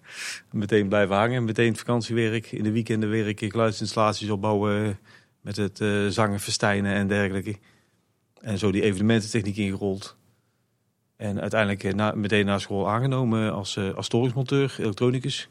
meteen 0.51 0.89
blijven 0.89 1.17
hangen, 1.17 1.45
meteen 1.45 1.77
vakantiewerk. 1.77 2.53
In 2.53 2.63
de 2.63 2.73
weekenden 2.73 3.11
werk 3.11 3.41
ik 3.41 3.51
geluidsinstallaties 3.51 4.31
opbouwen 4.31 4.99
met 5.41 5.57
het 5.57 5.79
zangen, 6.09 6.41
verstijnen 6.41 6.95
en 6.95 7.09
dergelijke. 7.09 7.57
En 8.41 8.59
zo 8.59 8.73
die 8.73 8.83
evenemententechniek 8.83 9.57
ingerold. 9.57 10.18
En 11.19 11.41
uiteindelijk 11.41 11.85
eh, 11.85 11.95
na, 11.95 12.13
meteen 12.15 12.47
na 12.47 12.59
school 12.59 12.89
aangenomen 12.89 13.53
als, 13.53 13.77
uh, 13.77 13.95
als 13.95 14.07
storingsmonteur, 14.07 14.77
elektronicus. 14.79 15.49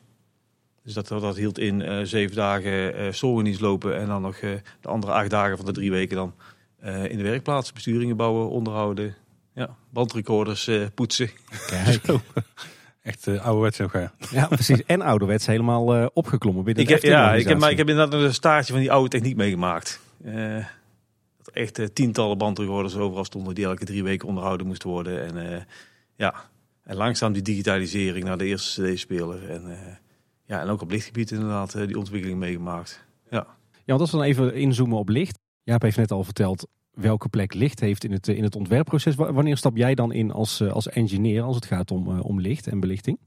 Dus 0.84 0.94
dat, 0.94 1.08
dat 1.08 1.36
hield 1.36 1.60
in 1.60 1.80
uh, 1.80 2.00
zeven 2.04 2.36
dagen 2.36 3.02
uh, 3.02 3.12
storingdienst 3.12 3.62
lopen 3.62 3.98
en 3.98 4.08
dan 4.08 4.22
nog 4.22 4.42
uh, 4.42 4.52
de 4.82 4.88
andere 4.88 5.14
acht 5.14 5.30
dagen 5.30 5.58
van 5.58 5.66
de 5.66 5.72
drie 5.72 5.92
weken 5.92 6.16
dan 6.16 6.34
in 7.10 7.18
de 7.18 7.24
werkplaats 7.24 7.74
besturingen 7.74 8.18
bouwen, 8.18 8.50
onderhouden. 8.50 9.16
Ja, 9.54 9.76
bandrecorders 9.90 10.70
poetsen. 10.96 11.30
Kijk. 11.68 12.02
Echt 13.02 13.28
ouderwets 13.28 13.82
ook, 13.82 13.94
ja. 13.94 14.12
ja, 14.32 14.48
precies. 14.48 14.86
En 14.86 15.02
ouderwets 15.02 15.46
helemaal 15.46 16.08
opgeklommen 16.14 16.64
binnen 16.64 16.84
ik 16.84 16.90
heb, 16.90 17.02
Ja, 17.02 17.34
ik 17.34 17.48
heb, 17.48 17.58
maar 17.58 17.72
ik 17.72 17.78
heb 17.78 17.90
inderdaad 17.90 18.22
een 18.22 18.34
staartje 18.34 18.74
van 18.74 18.82
die 18.82 18.92
oude 18.92 19.10
techniek 19.10 19.36
meegemaakt 19.36 20.00
echt 21.58 21.80
uh, 21.80 21.86
tientallen 21.86 22.38
bandrecorders 22.38 22.96
overal 22.96 23.26
stonden 23.26 23.56
die 23.56 23.66
elke 23.66 23.86
drie 23.86 24.04
weken 24.04 24.28
onderhouden 24.28 24.68
moesten 24.68 24.90
worden. 24.90 25.26
En 25.26 25.52
uh, 25.52 25.58
ja, 26.16 26.36
en 26.84 26.96
langzaam 26.96 27.34
die 27.34 27.42
digitalisering 27.42 28.26
naar 28.26 28.38
de 28.38 28.46
eerste 28.46 28.82
CD-speler. 28.82 29.50
En, 29.50 29.64
uh, 29.68 29.78
ja, 30.46 30.62
en 30.62 30.70
ook 30.70 30.82
op 30.82 30.92
lichtgebied 30.92 31.32
inderdaad 31.32 31.88
die 31.88 31.98
ontwikkeling 31.98 32.40
meegemaakt. 32.40 33.06
Ja. 33.30 33.48
ja, 33.72 33.84
want 33.86 34.02
als 34.02 34.12
we 34.12 34.18
dan 34.18 34.26
even 34.26 34.54
inzoomen 34.54 34.98
op 34.98 35.10
licht. 35.10 35.40
Jaap 35.64 35.82
heeft 35.82 35.98
net 35.98 36.12
al 36.12 36.24
verteld 36.24 36.68
welke 36.92 37.30
plek 37.30 37.54
licht 37.54 37.80
heeft 37.80 38.04
in 38.04 38.12
het, 38.12 38.28
in 38.28 38.44
het 38.44 38.56
ontwerpproces. 38.56 39.16
Wanneer 39.16 39.58
stap 39.58 39.78
jij 39.78 39.96
dan 39.96 40.12
in 40.12 40.32
als, 40.32 40.62
als 40.62 40.88
engineer 40.90 41.42
als 41.42 41.56
het 41.56 41.66
gaat 41.66 41.92
om, 41.92 42.20
om 42.20 42.42
licht 42.42 42.68
en 42.68 42.80
belichting? 42.80 43.20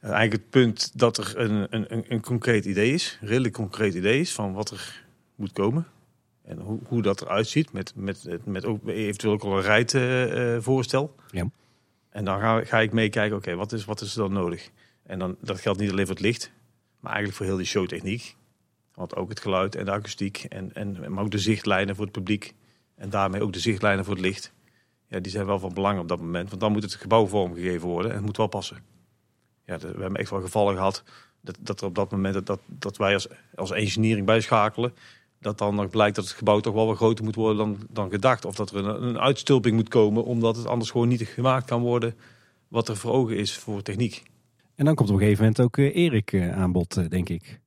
Eigenlijk 0.00 0.32
het 0.32 0.50
punt 0.50 0.98
dat 0.98 1.18
er 1.18 1.32
een, 1.36 1.66
een, 1.70 2.04
een 2.08 2.20
concreet 2.20 2.64
idee 2.64 2.92
is, 2.92 3.18
een 3.20 3.28
redelijk 3.28 3.54
concreet 3.54 3.94
idee 3.94 4.20
is 4.20 4.32
van 4.32 4.52
wat 4.52 4.70
er 4.70 5.04
moet 5.34 5.52
komen. 5.52 5.86
En 6.44 6.58
hoe, 6.58 6.78
hoe 6.88 7.02
dat 7.02 7.22
eruit 7.22 7.48
ziet, 7.48 7.72
met, 7.72 7.92
met, 7.96 8.26
met 8.44 8.64
ook 8.64 8.88
eventueel 8.88 9.32
ook 9.32 9.42
al 9.42 9.56
een 9.56 9.62
rijvoorstel. 9.62 11.14
Uh, 11.16 11.40
ja. 11.40 11.50
En 12.10 12.24
dan 12.24 12.40
ga, 12.40 12.64
ga 12.64 12.80
ik 12.80 12.92
meekijken, 12.92 13.36
oké, 13.36 13.54
wat, 13.54 13.72
is, 13.72 13.84
wat 13.84 14.00
is 14.00 14.16
er 14.16 14.22
dan 14.22 14.32
nodig? 14.32 14.70
En 15.02 15.18
dan, 15.18 15.36
dat 15.40 15.60
geldt 15.60 15.80
niet 15.80 15.90
alleen 15.90 16.06
voor 16.06 16.14
het 16.14 16.24
licht, 16.24 16.52
maar 17.00 17.12
eigenlijk 17.12 17.36
voor 17.36 17.46
heel 17.46 17.56
die 17.56 17.66
showtechniek. 17.66 18.36
Want 18.94 19.16
ook 19.16 19.28
het 19.28 19.40
geluid 19.40 19.74
en 19.74 19.84
de 19.84 19.90
akoestiek, 19.90 20.44
en, 20.48 20.74
en, 20.74 21.12
maar 21.12 21.24
ook 21.24 21.30
de 21.30 21.38
zichtlijnen 21.38 21.94
voor 21.94 22.04
het 22.04 22.14
publiek. 22.14 22.54
En 22.94 23.10
daarmee 23.10 23.42
ook 23.42 23.52
de 23.52 23.58
zichtlijnen 23.58 24.04
voor 24.04 24.14
het 24.14 24.22
licht. 24.22 24.52
ja, 25.08 25.20
die 25.20 25.32
zijn 25.32 25.46
wel 25.46 25.58
van 25.58 25.74
belang 25.74 25.98
op 25.98 26.08
dat 26.08 26.20
moment. 26.20 26.48
Want 26.48 26.60
dan 26.60 26.72
moet 26.72 26.82
het 26.82 26.94
gebouw 26.94 27.26
vormgegeven 27.26 27.88
worden 27.88 28.10
en 28.10 28.16
het 28.16 28.26
moet 28.26 28.36
wel 28.36 28.46
passen. 28.46 28.78
Ja, 29.64 29.78
we 29.78 29.86
hebben 29.86 30.16
echt 30.16 30.30
wel 30.30 30.40
gevallen 30.40 30.74
gehad 30.74 31.02
dat, 31.40 31.56
dat 31.60 31.80
er 31.80 31.86
op 31.86 31.94
dat 31.94 32.10
moment 32.10 32.34
dat, 32.34 32.46
dat, 32.46 32.60
dat 32.66 32.96
wij 32.96 33.14
als, 33.14 33.28
als 33.54 33.70
engineering 33.70 34.26
bijschakelen. 34.26 34.94
Dat 35.44 35.58
dan 35.58 35.74
nog 35.74 35.88
blijkt 35.88 36.16
dat 36.16 36.24
het 36.24 36.34
gebouw 36.34 36.60
toch 36.60 36.74
wel 36.74 36.86
wat 36.86 36.96
groter 36.96 37.24
moet 37.24 37.34
worden 37.34 37.56
dan, 37.56 37.78
dan 37.90 38.10
gedacht. 38.10 38.44
Of 38.44 38.54
dat 38.54 38.70
er 38.70 38.76
een, 38.76 39.02
een 39.02 39.18
uitstulping 39.18 39.76
moet 39.76 39.88
komen, 39.88 40.24
omdat 40.24 40.56
het 40.56 40.66
anders 40.66 40.90
gewoon 40.90 41.08
niet 41.08 41.22
gemaakt 41.22 41.66
kan 41.66 41.82
worden 41.82 42.14
wat 42.68 42.88
er 42.88 42.96
voor 42.96 43.12
ogen 43.12 43.36
is 43.36 43.56
voor 43.56 43.82
techniek. 43.82 44.22
En 44.74 44.84
dan 44.84 44.94
komt 44.94 45.08
op 45.08 45.14
een 45.14 45.20
gegeven 45.20 45.42
moment 45.42 45.60
ook 45.60 45.78
eh, 45.78 45.96
Erik 45.96 46.32
eh, 46.32 46.56
aan 46.56 46.72
bod, 46.72 46.96
eh, 46.96 47.08
denk 47.08 47.28
ik. 47.28 47.60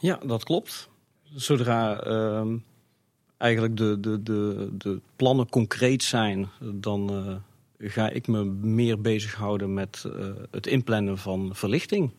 Ja, 0.00 0.20
dat 0.26 0.44
klopt. 0.44 0.88
Zodra 1.22 2.00
ehm, 2.00 2.56
eigenlijk 3.36 3.76
de, 3.76 4.00
de, 4.00 4.22
de, 4.22 4.68
de 4.78 5.00
plannen 5.16 5.48
concreet 5.48 6.02
zijn, 6.02 6.48
dan 6.60 7.10
eh, 7.10 7.90
ga 7.90 8.08
ik 8.10 8.26
me 8.26 8.44
meer 8.44 9.00
bezighouden 9.00 9.74
met 9.74 10.04
eh, 10.06 10.26
het 10.50 10.66
inplannen 10.66 11.18
van 11.18 11.50
verlichting. 11.54 12.10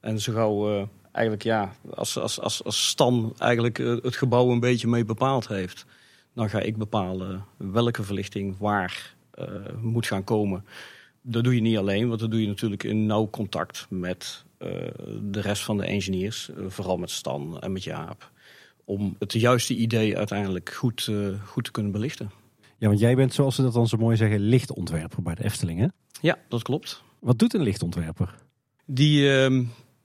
En 0.00 0.20
zo 0.20 0.32
gauw 0.32 0.88
eigenlijk 1.12 1.44
ja, 1.44 1.72
als, 1.94 2.18
als, 2.18 2.40
als, 2.40 2.64
als 2.64 2.88
Stan 2.88 3.34
eigenlijk 3.38 3.78
eh, 3.78 3.96
het 4.02 4.16
gebouw 4.16 4.50
een 4.50 4.60
beetje 4.60 4.88
mee 4.88 5.04
bepaald 5.04 5.48
heeft, 5.48 5.86
dan 6.34 6.50
ga 6.50 6.60
ik 6.60 6.76
bepalen 6.76 7.44
welke 7.56 8.02
verlichting 8.02 8.58
waar 8.58 9.14
eh, 9.30 9.46
moet 9.80 10.06
gaan 10.06 10.24
komen. 10.24 10.64
Dat 11.22 11.44
doe 11.44 11.54
je 11.54 11.60
niet 11.60 11.76
alleen, 11.76 12.08
want 12.08 12.20
dat 12.20 12.30
doe 12.30 12.40
je 12.40 12.46
natuurlijk 12.46 12.82
in 12.82 13.06
nauw 13.06 13.30
contact 13.30 13.86
met 13.88 14.44
eh, 14.58 14.68
de 15.22 15.40
rest 15.40 15.62
van 15.62 15.76
de 15.76 15.84
engineers, 15.84 16.50
vooral 16.66 16.96
met 16.96 17.10
Stan 17.10 17.60
en 17.60 17.72
met 17.72 17.84
Jaap, 17.84 18.30
om 18.84 19.16
het 19.18 19.32
juiste 19.32 19.74
idee 19.74 20.16
uiteindelijk 20.16 20.72
goed, 20.72 21.10
goed 21.44 21.64
te 21.64 21.70
kunnen 21.70 21.92
belichten. 21.92 22.30
Ja, 22.78 22.88
want 22.88 23.00
jij 23.00 23.14
bent, 23.14 23.34
zoals 23.34 23.54
ze 23.54 23.62
dat 23.62 23.72
dan 23.72 23.88
zo 23.88 23.96
mooi 23.96 24.16
zeggen, 24.16 24.40
lichtontwerper 24.40 25.22
bij 25.22 25.34
de 25.34 25.44
Efteling, 25.44 25.80
hè? 25.80 25.86
Ja, 26.20 26.38
dat 26.48 26.62
klopt. 26.62 27.02
Wat 27.18 27.38
doet 27.38 27.54
een 27.54 27.62
lichtontwerper? 27.62 28.34
Die, 28.86 29.32
ehm, 29.32 29.64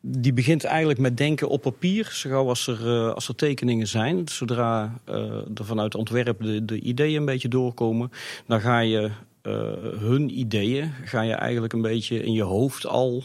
die 0.09 0.33
begint 0.33 0.63
eigenlijk 0.63 0.99
met 0.99 1.17
denken 1.17 1.49
op 1.49 1.61
papier, 1.61 2.09
zo 2.11 2.29
gauw 2.29 2.47
als 2.47 2.67
er, 2.67 2.87
eh, 2.87 3.13
als 3.13 3.27
er 3.27 3.35
tekeningen 3.35 3.87
zijn. 3.87 4.27
Zodra 4.27 4.99
eh, 5.03 5.15
er 5.33 5.65
vanuit 5.65 5.95
ontwerp 5.95 6.41
de, 6.41 6.65
de 6.65 6.79
ideeën 6.79 7.17
een 7.17 7.25
beetje 7.25 7.47
doorkomen, 7.47 8.11
dan 8.45 8.61
ga 8.61 8.79
je 8.79 9.11
eh, 9.41 9.51
hun 9.99 10.39
ideeën 10.39 10.91
ga 11.03 11.21
je 11.21 11.33
eigenlijk 11.33 11.73
een 11.73 11.81
beetje 11.81 12.23
in 12.23 12.33
je 12.33 12.43
hoofd 12.43 12.85
al 12.85 13.23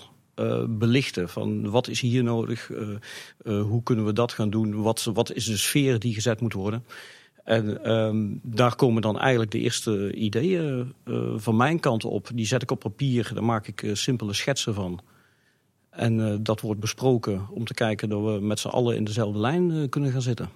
belichten. 0.69 1.29
Van 1.29 1.71
wat 1.71 1.89
is 1.89 2.01
hier 2.01 2.23
nodig? 2.23 2.71
Hoe 3.45 3.83
kunnen 3.83 4.05
we 4.05 4.13
dat 4.13 4.33
gaan 4.33 4.51
doen? 4.51 4.83
Wat, 4.83 5.11
wat 5.15 5.33
is 5.33 5.45
de 5.45 5.57
sfeer 5.57 5.99
die 5.99 6.15
gezet 6.15 6.41
moet 6.41 6.53
worden? 6.53 6.85
En 7.45 7.85
ehm, 7.85 8.27
daar 8.43 8.77
komen 8.77 9.03
dan 9.03 9.19
eigenlijk 9.19 9.51
de 9.51 9.59
eerste 9.59 10.15
ideeën 10.15 10.95
van 11.37 11.57
mijn 11.57 11.81
kant 11.81 12.05
op. 12.05 12.29
Die 12.35 12.47
zet 12.47 12.63
ik 12.63 12.71
op 12.71 12.81
papier, 12.81 13.31
daar 13.35 13.45
maak 13.45 13.67
ik 13.67 13.91
simpele 13.93 14.33
schetsen 14.33 14.75
van. 14.75 15.01
En 15.93 16.27
eh, 16.27 16.37
dat 16.41 16.61
wordt 16.61 16.81
besproken 16.81 17.47
om 17.51 17.65
te 17.65 17.75
kijken 17.75 18.09
dat 18.09 18.25
we 18.25 18.41
met 18.41 18.59
z'n 18.59 18.69
allen 18.69 18.97
in 18.97 19.05
dezelfde 19.05 19.39
lijn 19.39 19.71
eh, 19.71 19.89
kunnen 19.89 20.13
gaan 20.13 20.23
zitten. 20.23 20.49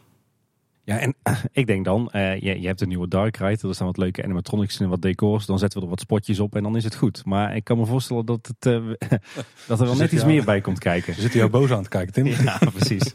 Ja, 0.86 0.98
en 0.98 1.14
ik 1.52 1.66
denk 1.66 1.84
dan, 1.84 2.10
eh, 2.10 2.40
je, 2.40 2.60
je 2.60 2.66
hebt 2.66 2.80
een 2.80 2.88
nieuwe 2.88 3.08
Dark 3.08 3.36
Ride, 3.36 3.68
er 3.68 3.74
staan 3.74 3.86
wat 3.86 3.96
leuke 3.96 4.24
animatronics 4.24 4.80
en 4.80 4.88
wat 4.88 5.02
decors, 5.02 5.46
dan 5.46 5.58
zetten 5.58 5.78
we 5.78 5.84
er 5.84 5.90
wat 5.90 6.00
spotjes 6.00 6.40
op 6.40 6.56
en 6.56 6.62
dan 6.62 6.76
is 6.76 6.84
het 6.84 6.94
goed. 6.94 7.24
Maar 7.24 7.56
ik 7.56 7.64
kan 7.64 7.78
me 7.78 7.86
voorstellen 7.86 8.26
dat, 8.26 8.46
het, 8.46 8.66
eh, 8.66 9.08
dat 9.68 9.80
er 9.80 9.86
wel 9.86 9.94
net 9.94 9.96
zit 9.96 10.12
iets 10.12 10.24
meer 10.24 10.44
bij 10.44 10.60
komt 10.60 10.78
kijken. 10.78 11.14
Ze 11.14 11.20
zitten 11.20 11.38
jou 11.38 11.50
boos 11.50 11.70
aan 11.70 11.82
te 11.82 11.88
kijken, 11.88 12.12
Tim. 12.12 12.26
Ja, 12.44 12.58
precies. 12.74 13.14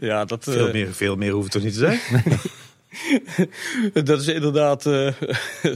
Ja, 0.00 0.24
dat, 0.24 0.44
Veel, 0.44 0.72
meer, 0.72 0.92
veel 0.92 1.16
meer 1.16 1.32
hoeft 1.32 1.52
het 1.52 1.52
toch 1.52 1.62
niet 1.62 1.72
te 1.72 1.78
zijn? 1.78 1.98
dat 4.04 4.20
is 4.20 4.26
inderdaad 4.26 4.86
eh, 4.86 5.12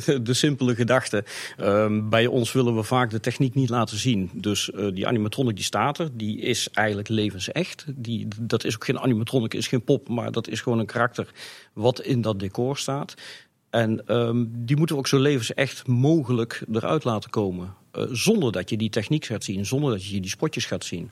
de 0.23 0.35
simpele 0.35 0.75
gedachte. 0.75 1.25
Ehm, 1.57 2.09
bij 2.09 2.27
ons 2.27 2.53
willen 2.53 2.77
we 2.77 2.83
vaak 2.83 3.11
de 3.11 3.21
techniek 3.21 3.55
niet 3.55 3.69
laten 3.69 3.99
zien. 3.99 4.31
Dus 4.35 4.71
eh, 4.71 4.87
die 4.93 5.07
animatronic 5.07 5.55
die 5.57 5.65
staat 5.65 5.99
er, 5.99 6.09
die 6.13 6.41
is 6.41 6.69
eigenlijk 6.73 7.09
levensecht. 7.09 7.85
Die, 7.89 8.29
dat 8.41 8.65
is 8.65 8.75
ook 8.75 8.85
geen 8.85 8.99
animatronic, 8.99 9.55
is 9.55 9.69
geen 9.69 9.85
pop, 9.85 10.09
maar 10.09 10.33
dat 10.33 10.49
is 10.49 10.61
gewoon 10.61 10.79
een 10.79 10.87
karakter 10.87 11.31
wat 11.73 12.01
in 12.01 12.21
dat 12.21 12.39
decor 12.39 12.77
staat. 12.77 13.15
En 13.71 14.07
ehm, 14.07 14.45
die 14.49 14.77
moeten 14.77 14.95
we 14.95 15.01
ook 15.01 15.09
zo 15.09 15.19
levensecht 15.19 15.87
mogelijk 15.87 16.63
eruit 16.73 17.05
laten 17.05 17.31
komen. 17.31 17.75
Eh, 17.93 18.03
zonder 18.11 18.53
dat 18.53 18.71
je 18.71 18.77
die 18.77 18.91
techniek 18.91 19.25
gaat 19.25 19.45
zien, 19.45 19.67
zonder 19.67 19.91
dat 19.91 20.07
je 20.07 20.21
die 20.21 20.31
spotjes 20.31 20.65
gaat 20.65 20.85
zien. 20.85 21.11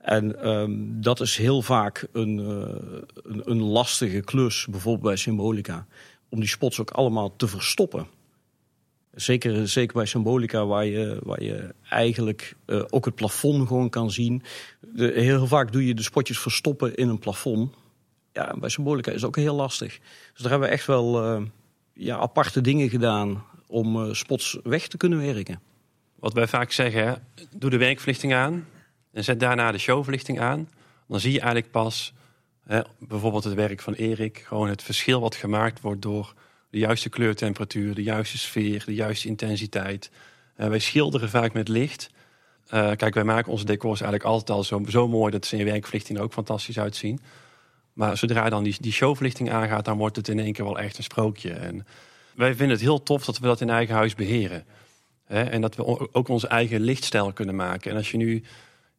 En 0.00 0.42
ehm, 0.42 0.72
dat 0.78 1.20
is 1.20 1.36
heel 1.36 1.62
vaak 1.62 2.06
een, 2.12 2.38
eh, 2.38 3.00
een, 3.22 3.50
een 3.50 3.62
lastige 3.62 4.20
klus, 4.20 4.66
bijvoorbeeld 4.70 5.04
bij 5.04 5.16
Symbolica, 5.16 5.86
om 6.28 6.40
die 6.40 6.48
spots 6.48 6.80
ook 6.80 6.90
allemaal 6.90 7.36
te 7.36 7.48
verstoppen. 7.48 8.06
Zeker, 9.14 9.68
zeker 9.68 9.96
bij 9.96 10.06
Symbolica, 10.06 10.66
waar 10.66 10.84
je, 10.84 11.20
waar 11.22 11.42
je 11.42 11.74
eigenlijk 11.88 12.56
eh, 12.64 12.82
ook 12.90 13.04
het 13.04 13.14
plafond 13.14 13.68
gewoon 13.68 13.90
kan 13.90 14.10
zien. 14.10 14.42
De, 14.80 15.12
heel 15.14 15.46
vaak 15.46 15.72
doe 15.72 15.86
je 15.86 15.94
de 15.94 16.02
spotjes 16.02 16.38
verstoppen 16.38 16.94
in 16.94 17.08
een 17.08 17.18
plafond. 17.18 17.74
Ja, 18.32 18.54
bij 18.58 18.68
Symbolica 18.68 19.10
is 19.10 19.16
het 19.16 19.26
ook 19.26 19.36
heel 19.36 19.54
lastig. 19.54 19.98
Dus 20.32 20.42
daar 20.42 20.50
hebben 20.50 20.68
we 20.68 20.74
echt 20.74 20.86
wel 20.86 21.24
eh, 21.24 21.42
ja, 21.92 22.16
aparte 22.16 22.60
dingen 22.60 22.88
gedaan 22.88 23.44
om 23.66 24.14
spots 24.14 24.58
weg 24.62 24.88
te 24.88 24.96
kunnen 24.96 25.18
werken. 25.18 25.60
Wat 26.18 26.32
wij 26.32 26.48
vaak 26.48 26.72
zeggen, 26.72 27.26
doe 27.56 27.70
de 27.70 27.76
werkverlichting 27.76 28.34
aan 28.34 28.66
en 29.12 29.24
zet 29.24 29.40
daarna 29.40 29.72
de 29.72 29.78
showverlichting 29.78 30.40
aan. 30.40 30.68
Dan 31.08 31.20
zie 31.20 31.32
je 31.32 31.40
eigenlijk 31.40 31.70
pas, 31.70 32.12
hè, 32.66 32.80
bijvoorbeeld 32.98 33.44
het 33.44 33.54
werk 33.54 33.80
van 33.80 33.92
Erik, 33.92 34.44
gewoon 34.46 34.68
het 34.68 34.82
verschil 34.82 35.20
wat 35.20 35.34
gemaakt 35.34 35.80
wordt 35.80 36.02
door 36.02 36.34
de 36.70 36.78
juiste 36.78 37.08
kleurtemperatuur, 37.08 37.94
de 37.94 38.02
juiste 38.02 38.38
sfeer, 38.38 38.82
de 38.86 38.94
juiste 38.94 39.28
intensiteit. 39.28 40.10
Eh, 40.54 40.68
wij 40.68 40.78
schilderen 40.78 41.28
vaak 41.28 41.52
met 41.52 41.68
licht. 41.68 42.10
Eh, 42.66 42.90
kijk, 42.96 43.14
wij 43.14 43.24
maken 43.24 43.52
onze 43.52 43.64
decors 43.64 44.00
eigenlijk 44.00 44.30
altijd 44.30 44.50
al 44.50 44.64
zo, 44.64 44.82
zo 44.88 45.08
mooi 45.08 45.30
dat 45.30 45.46
ze 45.46 45.56
in 45.56 45.64
werkverlichting 45.64 46.18
er 46.18 46.24
ook 46.24 46.32
fantastisch 46.32 46.78
uitzien. 46.78 47.20
Maar 47.92 48.16
zodra 48.16 48.48
dan 48.48 48.62
die, 48.62 48.76
die 48.80 48.92
showverlichting 48.92 49.50
aangaat, 49.50 49.84
dan 49.84 49.98
wordt 49.98 50.16
het 50.16 50.28
in 50.28 50.38
één 50.38 50.52
keer 50.52 50.64
wel 50.64 50.78
echt 50.78 50.96
een 50.96 51.02
sprookje. 51.02 51.52
En 51.52 51.86
wij 52.34 52.54
vinden 52.54 52.76
het 52.76 52.80
heel 52.80 53.02
tof 53.02 53.24
dat 53.24 53.38
we 53.38 53.46
dat 53.46 53.60
in 53.60 53.70
eigen 53.70 53.94
huis 53.94 54.14
beheren. 54.14 54.64
En 55.26 55.60
dat 55.60 55.76
we 55.76 56.12
ook 56.14 56.28
onze 56.28 56.48
eigen 56.48 56.80
lichtstijl 56.80 57.32
kunnen 57.32 57.54
maken. 57.54 57.90
En 57.90 57.96
als 57.96 58.10
je 58.10 58.16
nu, 58.16 58.42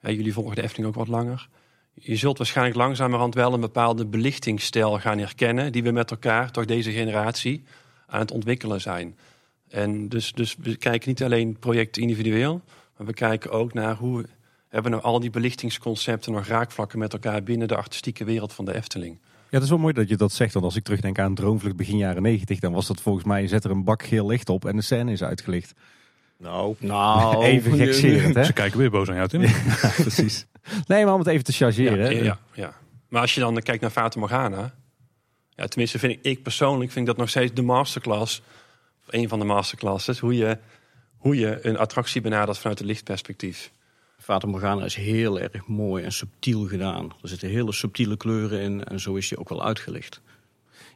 jullie 0.02 0.34
volgen 0.34 0.56
de 0.56 0.62
Efteling 0.62 0.88
ook 0.88 0.96
wat 0.96 1.08
langer. 1.08 1.50
Je 1.94 2.16
zult 2.16 2.38
waarschijnlijk 2.38 2.78
langzamerhand 2.78 3.34
wel 3.34 3.54
een 3.54 3.60
bepaalde 3.60 4.06
belichtingsstijl 4.06 5.00
gaan 5.00 5.18
herkennen. 5.18 5.72
Die 5.72 5.84
we 5.84 5.92
met 5.92 6.12
elkaar, 6.12 6.52
toch 6.52 6.66
deze 6.66 6.92
generatie, 6.92 7.64
aan 8.08 8.20
het 8.20 8.32
ontwikkelen 8.32 8.82
zijn. 8.82 9.18
En 9.70 10.10
dus, 10.10 10.34
dus 10.34 10.56
we 10.60 10.76
kijken 10.76 11.10
niet 11.10 11.24
alleen 11.24 11.58
projecten 11.60 12.02
individueel. 12.02 12.62
Maar 12.98 13.08
we 13.08 13.14
kijken 13.14 13.52
ook 13.52 13.74
naar 13.74 13.96
hoe 13.96 14.26
hebben 14.68 14.92
nou 14.92 15.04
al 15.04 15.20
die 15.20 15.30
belichtingsconcepten 15.30 16.32
nog 16.32 16.48
raakvlakken 16.48 17.00
met 17.00 17.14
elkaar 17.14 17.44
binnen 17.44 17.68
de 17.68 17.76
artistieke 17.76 18.24
wereld 18.24 18.54
van 18.54 18.66
de 18.66 18.76
Efteling. 18.76 19.18
Ja, 19.22 19.58
het 19.58 19.64
is 19.64 19.70
wel 19.70 19.78
mooi 19.78 19.94
dat 19.94 20.10
je 20.10 20.18
dat 20.18 20.32
zegt. 20.32 20.54
Want 20.54 20.66
als 20.66 20.76
ik 20.76 20.84
terugdenk 20.84 21.20
aan 21.20 21.36
Droomvlucht 21.36 21.76
begin 21.76 21.98
jaren 21.98 22.22
90, 22.22 22.60
dan 22.60 22.74
was 22.74 22.88
dat 22.88 23.02
volgens 23.02 23.26
mij, 23.26 23.48
zet 23.48 23.64
er 23.64 23.72
een 23.72 23.84
bak 23.84 24.04
geel 24.04 24.28
licht 24.28 24.50
op 24.50 24.66
en 24.66 24.76
de 24.76 24.82
scène 24.82 25.12
is 25.12 25.24
uitgelicht. 25.24 25.74
Nou, 26.42 26.76
Nou, 26.80 27.44
Even 27.46 27.78
gekserend, 27.78 28.36
hè? 28.36 28.44
Ze 28.44 28.54
kijken 28.54 28.80
weer 28.80 28.90
boos 28.90 29.10
aan 29.10 29.16
jou, 29.16 29.28
Tim. 29.28 29.42
Ja, 29.82 29.92
precies. 29.98 30.46
Nee, 30.88 31.06
maar 31.06 31.14
om 31.14 31.20
het 31.20 31.28
even 31.28 31.44
te 31.44 31.52
chargeren. 31.52 31.98
Ja, 31.98 32.18
hè. 32.20 32.24
ja, 32.24 32.40
ja. 32.54 32.74
Maar 33.10 33.22
als 33.22 33.36
je 33.36 33.40
dan 33.40 33.62
kijkt 33.62 33.82
naar 33.82 33.92
Fata 33.92 34.20
Morgana. 34.20 34.74
Ja, 35.50 35.68
tenminste, 35.68 36.00
vind 36.00 36.14
ik, 36.14 36.20
ik 36.22 36.44
persoonlijk 36.44 36.92
vind 36.92 37.08
ik 37.08 37.12
dat 37.12 37.22
nog 37.22 37.30
steeds 37.30 37.54
de 37.54 37.62
masterclass. 37.62 38.42
Of 39.02 39.14
een 39.14 39.30
van 39.30 39.40
de 39.40 39.46
masterclasses. 39.46 40.20
Hoe 40.20 40.36
je, 40.36 40.58
hoe 41.18 41.36
je 41.36 41.60
een 41.66 41.78
attractie 41.78 42.22
benadert 42.22 42.58
vanuit 42.58 42.78
het 42.78 42.88
lichtperspectief. 42.88 43.72
Fata 44.18 44.48
Morgana 44.48 44.86
is 44.86 44.96
heel 44.96 45.40
erg 45.40 45.68
mooi 45.68 46.04
en 46.04 46.12
subtiel 46.12 46.68
gedaan. 46.68 47.14
Er 47.22 47.30
zitten 47.30 47.50
hele 47.50 47.72
subtiele 47.72 48.18
kleuren 48.18 48.60
in 48.62 48.84
en 48.84 49.00
zo 49.00 49.16
is 49.16 49.28
die 49.28 49.38
ook 49.38 49.50
wel 49.50 49.64
uitgelicht. 49.64 50.22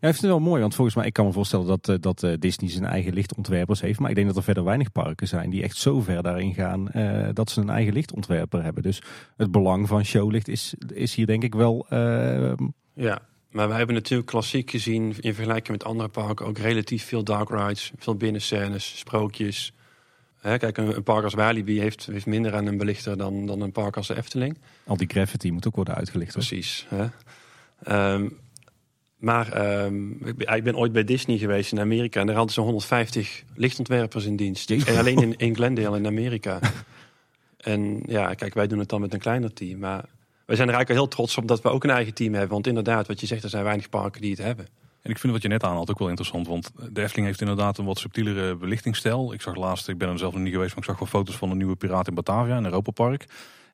Ja, 0.02 0.08
ik 0.08 0.16
vind 0.16 0.22
het 0.22 0.32
wel 0.32 0.40
mooi, 0.40 0.62
want 0.62 0.76
volgens 0.76 0.96
mij, 0.96 1.06
ik 1.06 1.14
kan 1.14 1.26
me 1.26 1.32
voorstellen 1.32 1.68
dat, 1.68 1.90
eh, 1.90 1.96
dat 2.00 2.24
eh, 2.24 2.34
Disney 2.40 2.70
zijn 2.70 2.86
eigen 2.86 3.14
lichtontwerpers 3.14 3.82
heeft. 3.82 4.00
Maar 4.00 4.10
ik 4.10 4.16
denk 4.16 4.28
dat 4.28 4.38
er 4.38 4.44
verder 4.44 4.64
weinig 4.64 4.92
parken 4.92 5.28
zijn 5.28 5.50
die 5.50 5.64
echt 5.64 5.78
zo 5.78 6.02
ver 6.02 6.24
daarin 6.24 6.54
gaan 6.54 6.92
eh, 6.92 7.30
dat 7.34 7.50
ze 7.50 7.62
een 7.62 7.70
eigen 7.70 7.94
lichtontwerper 7.94 8.64
hebben. 8.64 8.84
Dus 8.84 9.02
het 9.38 9.52
belang 9.52 9.88
van 9.88 10.06
showlicht 10.06 10.48
is, 10.48 10.74
is 10.94 11.16
hier 11.16 11.26
denk 11.26 11.44
ik 11.44 11.56
wel. 11.56 11.86
Ja, 12.94 13.22
maar 13.52 13.68
wij 13.68 13.78
hebben 13.78 13.96
natuurlijk 13.96 14.30
klassiek 14.30 14.72
gezien 14.72 15.16
in 15.20 15.34
vergelijking 15.34 15.78
met 15.78 15.84
andere 15.84 16.10
parken 16.10 16.46
ook 16.46 16.58
relatief 16.58 17.06
veel 17.06 17.24
dark 17.24 17.50
rides, 17.50 17.92
veel 17.98 18.16
binnenscènes, 18.16 18.98
sprookjes. 18.98 19.74
Hè, 20.40 20.58
kijk, 20.58 20.78
een, 20.78 20.96
een 20.96 21.04
park 21.04 21.24
als 21.24 21.34
Walibi 21.34 21.80
heeft, 21.80 22.06
heeft 22.06 22.26
minder 22.26 22.56
aan 22.56 22.66
een 22.66 22.78
belichter 22.78 23.18
dan, 23.18 23.46
dan 23.46 23.62
een 23.62 23.72
park 23.72 23.98
als 23.98 24.08
de 24.08 24.16
Efteling. 24.16 24.58
al 24.84 24.98
die 24.98 25.08
graffiti 25.08 25.52
moet 25.52 25.68
ook 25.68 25.76
worden 25.76 25.96
uitgelicht. 25.96 26.34
hoor. 26.34 26.44
Precies. 26.44 26.86
Hè? 26.90 27.06
Ehm, 27.84 28.28
maar 29.26 29.52
ehm, 29.52 30.12
ik, 30.12 30.36
ben, 30.36 30.56
ik 30.56 30.64
ben 30.64 30.78
ooit 30.78 30.92
bij 30.92 31.04
Disney 31.04 31.38
geweest 31.38 31.72
in 31.72 31.80
Amerika 31.80 32.20
en 32.20 32.26
daar 32.26 32.36
hadden 32.36 32.54
ze 32.54 32.62
150 32.62 33.44
lichtontwerpers 33.56 34.26
in 34.26 34.36
dienst. 34.36 34.72
En 34.72 34.98
alleen 34.98 35.18
in, 35.18 35.38
in 35.48 35.56
Glendale 35.56 35.98
in 35.98 36.06
Amerika. 36.06 36.60
en 37.58 38.04
ja, 38.06 38.34
kijk, 38.34 38.54
wij 38.54 38.68
doen 38.68 38.80
het 38.80 38.90
dan 38.90 39.02
met 39.02 39.14
een 39.14 39.20
kleiner 39.20 39.54
team. 39.54 39.80
Maar 39.80 40.06
wij 40.46 40.56
zijn 40.56 40.68
er 40.68 40.74
eigenlijk 40.74 40.90
al 40.90 40.96
heel 40.96 41.08
trots 41.08 41.38
op 41.38 41.48
dat 41.48 41.62
we 41.62 41.70
ook 41.70 41.84
een 41.84 41.90
eigen 41.90 42.14
team 42.14 42.34
hebben. 42.34 42.52
Want 42.52 42.68
inderdaad, 42.68 43.08
wat 43.08 43.20
je 43.20 43.26
zegt, 43.26 43.44
er 43.44 43.50
zijn 43.50 43.64
weinig 43.64 43.90
parken 43.90 44.22
die 44.22 44.32
het 44.32 44.40
hebben. 44.40 44.68
En 45.02 45.12
ik 45.12 45.18
vind 45.18 45.34
wat 45.34 45.42
je 45.42 45.48
net 45.48 45.64
aan 45.64 45.76
had 45.76 45.90
ook 45.90 46.00
wel 46.00 46.10
interessant. 46.10 46.48
Want 46.48 46.72
de 46.92 47.02
Efteling 47.02 47.28
heeft 47.28 47.42
inderdaad 47.42 47.78
een 47.78 47.86
wat 47.86 48.00
subtielere 48.00 48.56
belichtingsstijl. 48.56 49.34
Ik 49.34 49.42
zag 49.42 49.56
laatst, 49.56 49.88
ik 49.88 49.98
ben 49.98 50.10
er 50.10 50.18
zelf 50.18 50.34
nog 50.34 50.42
niet 50.42 50.54
geweest, 50.54 50.70
maar 50.70 50.84
ik 50.84 50.90
zag 50.90 51.00
wel 51.00 51.08
foto's 51.08 51.36
van 51.36 51.52
een 51.52 51.58
nieuwe 51.58 51.76
Piraat 51.76 52.08
in 52.08 52.14
Batavia 52.14 52.58
in 52.58 52.66
Europa 52.66 52.92
Park. 52.92 53.26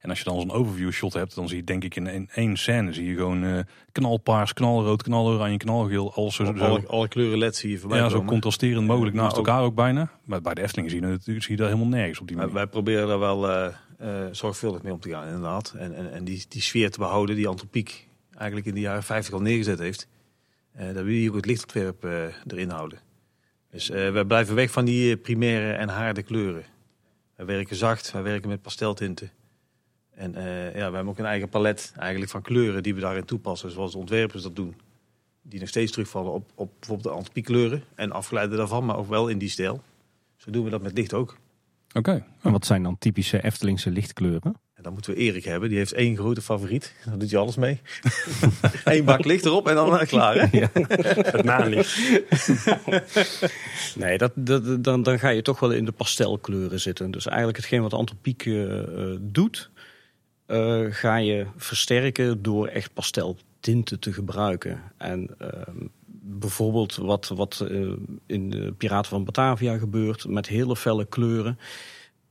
En 0.02 0.10
als 0.10 0.18
je 0.20 0.24
dan 0.26 0.40
zo'n 0.40 0.52
overview 0.52 0.92
shot 0.92 1.14
hebt, 1.14 1.36
dan 1.36 1.48
zie 1.48 1.58
je 1.58 1.64
denk 1.64 1.84
ik 1.84 1.96
in 1.96 2.30
één, 2.34 2.58
scène 2.58 2.94
zie 2.94 3.06
je 3.06 3.16
gewoon 3.16 3.44
eh, 3.44 3.60
knalpaars, 3.92 4.54
knalrood, 4.54 5.04
knaloranje, 5.04 5.58
knalgeel. 5.58 6.14
Alles 6.14 6.36
zo, 6.36 6.44
Alle, 6.44 6.88
alle 6.88 7.08
kleuren 7.08 7.38
LED 7.38 7.56
zie 7.56 7.70
je 7.72 7.78
voorbij 7.80 7.98
ja, 8.00 8.10
zo 8.10 8.24
contrasterend 8.24 8.88
mogelijk 8.88 9.16
naast 9.16 9.38
ook- 9.38 9.48
elkaar 9.48 9.64
ook 9.64 9.76
bijna. 9.76 10.12
Maar 10.26 10.42
bij 10.42 10.54
de 10.54 10.62
Efteling 10.62 10.90
zie 10.92 11.02
je, 11.02 11.08
natuurlijk- 11.08 11.46
zie 11.46 11.52
je 11.56 11.62
daar 11.62 11.70
helemaal 11.72 11.90
nergens 11.92 12.20
op 12.20 12.28
die 12.28 12.36
Wij, 12.36 12.46
manier. 12.46 12.62
wij 12.62 12.72
proberen 12.72 13.08
daar 13.08 13.20
wel 13.20 13.50
eh, 13.50 13.66
eh, 13.98 14.28
zorgvuldig 14.32 14.82
mee 14.82 14.94
om 14.94 15.00
te 15.00 15.10
gaan, 15.10 15.26
inderdaad. 15.26 15.74
En, 15.78 15.96
en, 15.96 16.12
en 16.14 16.24
die, 16.24 16.46
die 16.50 16.62
sfeer 16.62 16.92
te 16.92 17.00
behouden 17.00 17.36
die 17.36 17.48
Antropiek 17.48 18.08
eigenlijk 18.38 18.66
in 18.68 18.74
de 18.74 18.80
jaren 18.80 19.04
50 19.04 19.34
al 19.34 19.42
neergezet 19.42 19.80
heeft. 19.80 20.08
Daar 20.78 20.94
wil 21.04 21.14
je 21.14 21.30
ook 21.30 21.36
het 21.36 21.46
lichtontwerp 21.46 22.04
erin 22.48 22.70
houden. 22.70 23.00
Dus 23.72 23.88
wij 23.90 24.26
blijven 24.26 24.56
weg 24.56 24.72
van 24.72 24.86
die 24.86 25.18
primaire 25.18 25.72
en 25.74 25.90
harde 25.90 26.24
kleuren. 26.24 26.64
Wij 27.36 27.46
werken 27.46 27.76
zacht, 27.76 28.12
wij 28.12 28.24
werken 28.24 28.50
met 28.50 28.62
pasteltinten. 28.62 29.32
En 30.22 30.36
eh, 30.36 30.66
ja, 30.66 30.90
we 30.90 30.96
hebben 30.96 31.08
ook 31.08 31.20
een 31.20 31.26
eigen 31.26 31.50
palet 31.50 31.94
eigenlijk 31.98 32.32
van 32.32 32.42
kleuren 32.42 32.84
die 32.84 32.96
we 32.96 33.02
daarin 33.02 33.26
toepassen, 33.26 33.72
zoals 33.72 33.92
de 33.92 33.98
ontwerpers 33.98 34.44
dat 34.44 34.56
doen. 34.56 34.76
Die 35.42 35.60
nog 35.60 35.70
steeds 35.70 35.92
terugvallen 35.92 36.32
op, 36.32 36.52
op 36.56 36.72
bijvoorbeeld 36.80 37.08
de 37.08 37.20
Antropiek 37.20 37.46
kleuren 37.46 37.84
en 37.96 38.12
afgeleiden 38.12 38.58
daarvan, 38.58 38.86
maar 38.86 38.98
ook 38.98 39.10
wel 39.10 39.28
in 39.28 39.38
die 39.38 39.50
stijl. 39.50 39.82
Zo 40.38 40.52
doen 40.52 40.64
we 40.64 40.70
dat 40.70 40.82
met 40.82 40.98
licht 40.98 41.14
ook. 41.14 41.38
Oké. 41.94 42.26
En 42.42 42.52
wat 42.52 42.66
zijn 42.66 42.84
dan 42.84 42.98
typische 42.98 43.44
Eftelingse 43.44 43.92
lichtkleuren? 43.92 44.56
En 44.74 44.84
dan 44.84 44.94
moeten 44.94 45.14
we 45.14 45.20
Erik 45.20 45.44
hebben. 45.44 45.70
Die 45.70 45.78
heeft 45.78 45.94
één 45.94 46.18
grote 46.18 46.42
favoriet. 46.42 46.96
Daar 47.06 47.18
doet 47.18 47.32
hij 47.32 47.40
alles 47.40 47.56
mee. 47.56 47.82
Eén 48.84 49.06
bak 49.06 49.26
licht 49.26 49.46
erop 49.46 49.68
en 49.68 49.76
dan 49.76 50.00
eh, 50.00 50.08
klaar. 50.08 50.50
Hè? 50.50 50.66
Het 51.32 51.46
maanlicht. 51.46 52.00
Nee, 53.96 54.18
dat, 54.18 54.32
dat, 54.36 54.84
dan, 54.84 55.04
dan 55.04 55.20
ga 55.20 55.30
je 55.30 55.42
toch 55.42 55.60
wel 55.60 55.72
in 55.72 55.86
de 55.86 55.92
pastelkleuren 55.92 56.80
zitten. 56.80 57.12
Dus 57.12 57.26
eigenlijk 57.26 57.58
hetgeen 57.58 57.82
wat 57.82 57.94
Antropiek 57.94 58.46
eh, 58.46 58.84
doet, 59.20 59.70
eh, 60.52 60.86
ga 60.90 61.16
je 61.16 61.46
versterken 61.58 62.42
door 62.42 62.68
echt 62.68 62.94
pasteltinten 62.94 64.00
te 64.00 64.14
gebruiken. 64.14 64.82
En 64.98 65.30
ehm, 65.38 65.86
bijvoorbeeld 66.22 66.96
wat, 66.96 67.28
wat 67.28 67.66
eh, 67.70 67.92
in 68.26 68.50
de 68.50 68.74
Piraten 68.78 69.10
van 69.10 69.24
Batavia 69.24 69.78
gebeurt 69.78 70.28
met 70.28 70.48
hele 70.48 70.76
felle 70.76 71.06
kleuren. 71.06 71.60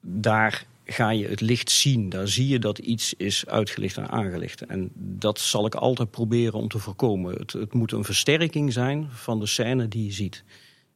Daar 0.00 0.66
ga 0.84 1.10
je 1.10 1.28
het 1.28 1.40
licht 1.40 1.70
zien. 1.70 2.08
Daar 2.08 2.28
zie 2.28 2.48
je 2.48 2.58
dat 2.58 2.78
iets 2.78 3.14
is 3.14 3.46
uitgelicht 3.46 3.96
en 3.96 4.08
aangelicht. 4.08 4.62
En 4.62 4.90
dat 4.94 5.38
zal 5.38 5.66
ik 5.66 5.74
altijd 5.74 6.10
proberen 6.10 6.58
om 6.58 6.68
te 6.68 6.78
voorkomen. 6.78 7.34
Het, 7.34 7.52
het 7.52 7.72
moet 7.72 7.92
een 7.92 8.04
versterking 8.04 8.72
zijn 8.72 9.08
van 9.10 9.40
de 9.40 9.46
scène 9.46 9.88
die 9.88 10.04
je 10.04 10.12
ziet. 10.12 10.44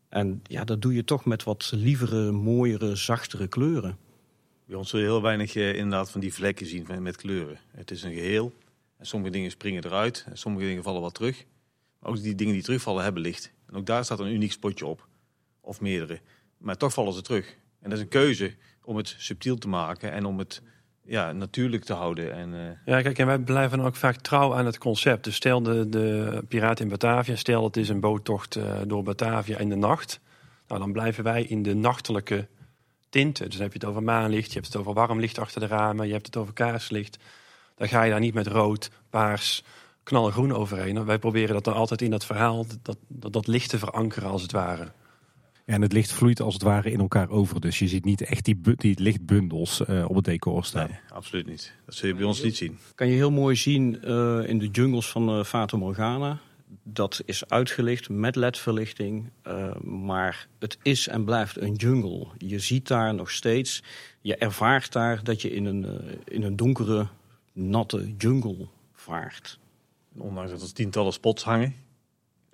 En 0.09 0.43
ja, 0.43 0.65
dat 0.65 0.83
doe 0.83 0.95
je 0.95 1.05
toch 1.05 1.25
met 1.25 1.43
wat 1.45 1.73
lievere, 1.75 2.31
mooiere, 2.33 2.97
zachtere 2.97 3.47
kleuren. 3.47 3.99
Bij 4.67 4.77
ons 4.77 4.91
zul 4.91 5.01
heel 5.01 5.23
weinig 5.23 5.57
eh, 5.57 5.75
inderdaad 5.75 6.11
van 6.11 6.21
die 6.21 6.35
vlekken 6.35 6.67
zien 6.67 6.87
met 7.03 7.17
kleuren. 7.17 7.59
Het 7.71 7.91
is 7.91 8.03
een 8.03 8.13
geheel. 8.13 8.53
En 8.97 9.07
sommige 9.07 9.33
dingen 9.33 9.51
springen 9.51 9.85
eruit. 9.85 10.25
En 10.29 10.39
sommige 10.39 10.67
dingen 10.67 10.83
vallen 10.83 11.01
wat 11.01 11.15
terug. 11.15 11.45
Maar 11.99 12.11
ook 12.11 12.23
die 12.23 12.35
dingen 12.35 12.55
die 12.55 12.63
terugvallen 12.63 13.03
hebben 13.03 13.23
licht. 13.23 13.53
En 13.67 13.75
ook 13.75 13.87
daar 13.87 14.05
staat 14.05 14.21
een 14.21 14.33
uniek 14.33 14.53
spotje 14.53 14.87
op. 14.87 15.09
Of 15.61 15.81
meerdere. 15.81 16.21
Maar 16.59 16.77
toch 16.77 16.93
vallen 16.93 17.13
ze 17.13 17.23
terug. 17.23 17.57
En 17.81 17.91
dat 17.91 17.99
is 17.99 18.05
een 18.05 18.11
keuze 18.11 18.55
om 18.85 18.97
het 18.97 19.15
subtiel 19.19 19.57
te 19.57 19.69
maken. 19.69 20.13
En 20.13 20.25
om 20.25 20.39
het 20.39 20.63
ja, 21.03 21.33
natuurlijk 21.33 21.85
te 21.85 21.93
houden. 21.93 22.33
En, 22.33 22.55
eh, 22.55 22.95
Ja, 22.95 23.03
kijk, 23.03 23.19
en 23.19 23.27
wij 23.27 23.39
blijven 23.39 23.81
ook 23.81 23.97
vaak 23.97 24.17
trouw 24.17 24.55
aan 24.55 24.67
het 24.67 24.79
concept. 24.79 25.25
Dus 25.25 25.35
stel 25.35 25.63
de, 25.63 25.89
de 25.89 26.43
Piraat 26.49 26.81
in 26.81 26.89
Batavia, 26.89 27.37
stel 27.37 27.65
het 27.65 27.77
is 27.77 27.89
een 27.89 28.01
boottocht 28.01 28.57
eh, 28.57 28.81
door 28.87 29.03
Batavia 29.03 29.59
in 29.59 29.69
de 29.69 29.77
nacht. 29.77 30.21
Nou, 30.69 30.81
dan 30.81 30.93
blijven 30.93 31.25
wij 31.25 31.43
in 31.43 31.63
de 31.63 31.75
nachtelijke 31.75 32.49
tinten. 33.15 33.45
Dus 33.45 33.55
dan 33.55 33.63
heb 33.63 33.73
je 33.73 33.79
het 33.79 33.89
over 33.89 34.03
maanlicht, 34.03 34.49
je 34.49 34.55
hebt 34.55 34.67
het 34.67 34.77
over 34.77 34.93
warm 34.93 35.21
licht 35.21 35.39
achter 35.39 35.61
de 35.61 35.67
ramen, 35.67 36.07
je 36.07 36.13
hebt 36.13 36.27
het 36.27 36.37
over 36.37 36.53
kaarslicht. 36.53 37.19
Dan 37.77 37.89
ga 37.89 38.03
je 38.03 38.11
daar 38.11 38.21
niet 38.21 38.35
met 38.35 38.47
rood, 38.47 38.91
paars, 39.11 39.65
knalgroen 40.03 40.53
overheen. 40.53 41.05
Wij 41.05 41.19
proberen 41.19 41.55
dat 41.55 41.65
dan 41.65 41.75
altijd 41.75 42.03
in 42.03 42.11
dat 42.11 42.25
verhaal, 42.25 42.67
dat, 42.83 42.99
dat, 43.09 43.33
dat 43.33 43.47
licht 43.47 43.71
te 43.71 43.79
verankeren 43.79 44.29
als 44.29 44.43
het 44.43 44.53
ware. 44.53 44.93
Ja, 45.67 45.75
en 45.75 45.83
het 45.83 45.93
licht 45.93 46.13
vloeit 46.13 46.41
als 46.41 46.55
het 46.55 46.63
ware 46.63 46.91
in 46.91 47.01
elkaar 47.01 47.29
over. 47.29 47.61
Dus 47.61 47.79
je 47.79 47.89
ziet 47.89 48.05
niet 48.05 48.21
echt 48.21 48.45
die, 48.45 48.61
die 48.77 49.01
lichtbundels 49.01 49.85
eh, 49.85 50.05
op 50.09 50.17
het 50.17 50.25
decor 50.25 50.65
staan. 50.65 50.89
nee, 50.89 50.99
absoluut 51.09 51.47
niet. 51.47 51.73
Dat 51.87 51.95
zul 51.95 52.09
je 52.09 52.15
bij 52.15 52.25
ons 52.25 52.43
niet 52.43 52.57
zien. 52.57 52.79
Kan 52.95 53.07
je 53.07 53.15
heel 53.15 53.31
mooi 53.31 53.57
zien 53.57 54.03
eh, 54.03 54.49
in 54.49 54.59
de 54.59 54.69
jungles 54.69 55.09
van 55.09 55.29
eh 55.29 55.45
Fata 55.45 55.77
Morgana. 55.77 56.41
Dat 56.83 57.23
is 57.25 57.49
uitgelicht 57.49 58.09
met 58.09 58.37
ledverlichting. 58.37 59.31
eh, 59.43 59.77
maar 59.81 60.49
het 60.59 60.79
is 60.83 61.09
en 61.09 61.25
blijft 61.25 61.61
een 61.61 61.75
jungle. 61.75 62.27
Je 62.39 62.59
ziet 62.59 62.89
daar 62.89 63.15
nog 63.15 63.31
steeds, 63.31 63.83
je 64.21 64.37
ervaart 64.37 64.93
daar 64.93 65.25
dat 65.25 65.43
je 65.43 65.51
in 65.51 65.65
een, 65.65 65.85
eh, 65.85 66.17
in 66.25 66.43
een 66.43 66.57
donkere, 66.57 67.09
natte 67.53 68.15
jungle 68.17 68.67
vaart. 68.93 69.59
En 70.15 70.21
ondanks 70.21 70.51
dat 70.51 70.63
er 70.63 70.73
tientallen 70.73 71.13
spots 71.13 71.43
hangen, 71.45 71.75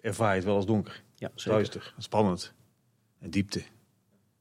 ervaar 0.01 0.29
je 0.31 0.37
het 0.37 0.45
wel 0.45 0.57
als 0.57 0.67
donker. 0.67 1.03
Ja, 1.15 1.31
zeker. 1.35 1.53
Duister, 1.53 1.95
spannend 1.99 2.53
en 3.19 3.31
diepte. 3.31 3.63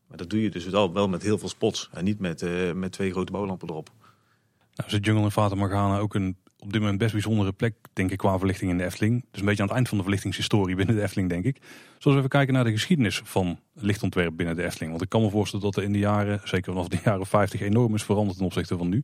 Maar 0.08 0.18
dat 0.18 0.30
doe 0.30 0.42
je 0.42 0.50
dus 0.50 0.66
wel, 0.66 0.94
wel 0.94 1.10
met 1.10 1.24
heel 1.24 1.38
veel 1.38 1.50
spots 1.50 1.90
en 1.94 2.04
niet 2.04 2.20
met, 2.20 2.42
eh, 2.42 2.72
met 2.72 2.92
twee 2.92 3.12
grote 3.12 3.32
bouwlampen 3.32 3.70
erop. 3.70 3.90
Nou, 4.74 4.90
is 4.90 4.92
de 4.92 5.00
Jungle 5.00 5.24
in 5.24 5.32
Fata 5.32 5.56
Morgana 5.56 6.00
ook 6.00 6.14
een 6.14 6.38
op 6.60 6.72
dit 6.72 6.82
moment 6.82 7.00
best 7.00 7.12
bijzondere 7.12 7.52
plek, 7.52 7.76
denk 7.94 8.12
ik, 8.12 8.18
qua 8.18 8.38
verlichting 8.38 8.72
in 8.72 8.78
de 8.78 8.84
Efteling. 8.86 9.26
Dus 9.32 9.40
een 9.40 9.46
beetje 9.46 9.62
aan 9.62 9.68
het 9.68 9.76
eind 9.76 9.88
van 9.90 9.98
de 9.98 10.04
verlichtingshistorie 10.04 10.76
binnen 10.76 10.96
de 10.96 11.02
Efteling, 11.02 11.30
denk 11.30 11.46
ik. 11.46 11.58
Zoals 11.88 12.04
we 12.04 12.16
even 12.18 12.30
kijken 12.30 12.54
naar 12.54 12.64
de 12.64 12.72
geschiedenis 12.72 13.22
van 13.24 13.60
lichtontwerp 13.74 14.38
binnen 14.38 14.56
de 14.56 14.64
Efteling. 14.64 14.90
Want 14.92 15.04
ik 15.04 15.10
kan 15.10 15.22
me 15.22 15.30
voorstellen 15.30 15.66
dat 15.66 15.76
er 15.76 15.84
in 15.84 15.92
de 15.92 16.00
jaren, 16.00 16.42
zeker 16.44 16.72
vanaf 16.74 16.88
de 16.88 16.98
jaren 17.06 17.26
50, 17.26 17.62
enorm 17.62 17.96
is 17.96 18.04
veranderd 18.04 18.38
ten 18.38 18.46
opzichte 18.46 18.78
van 18.78 18.90
nu. 18.90 19.04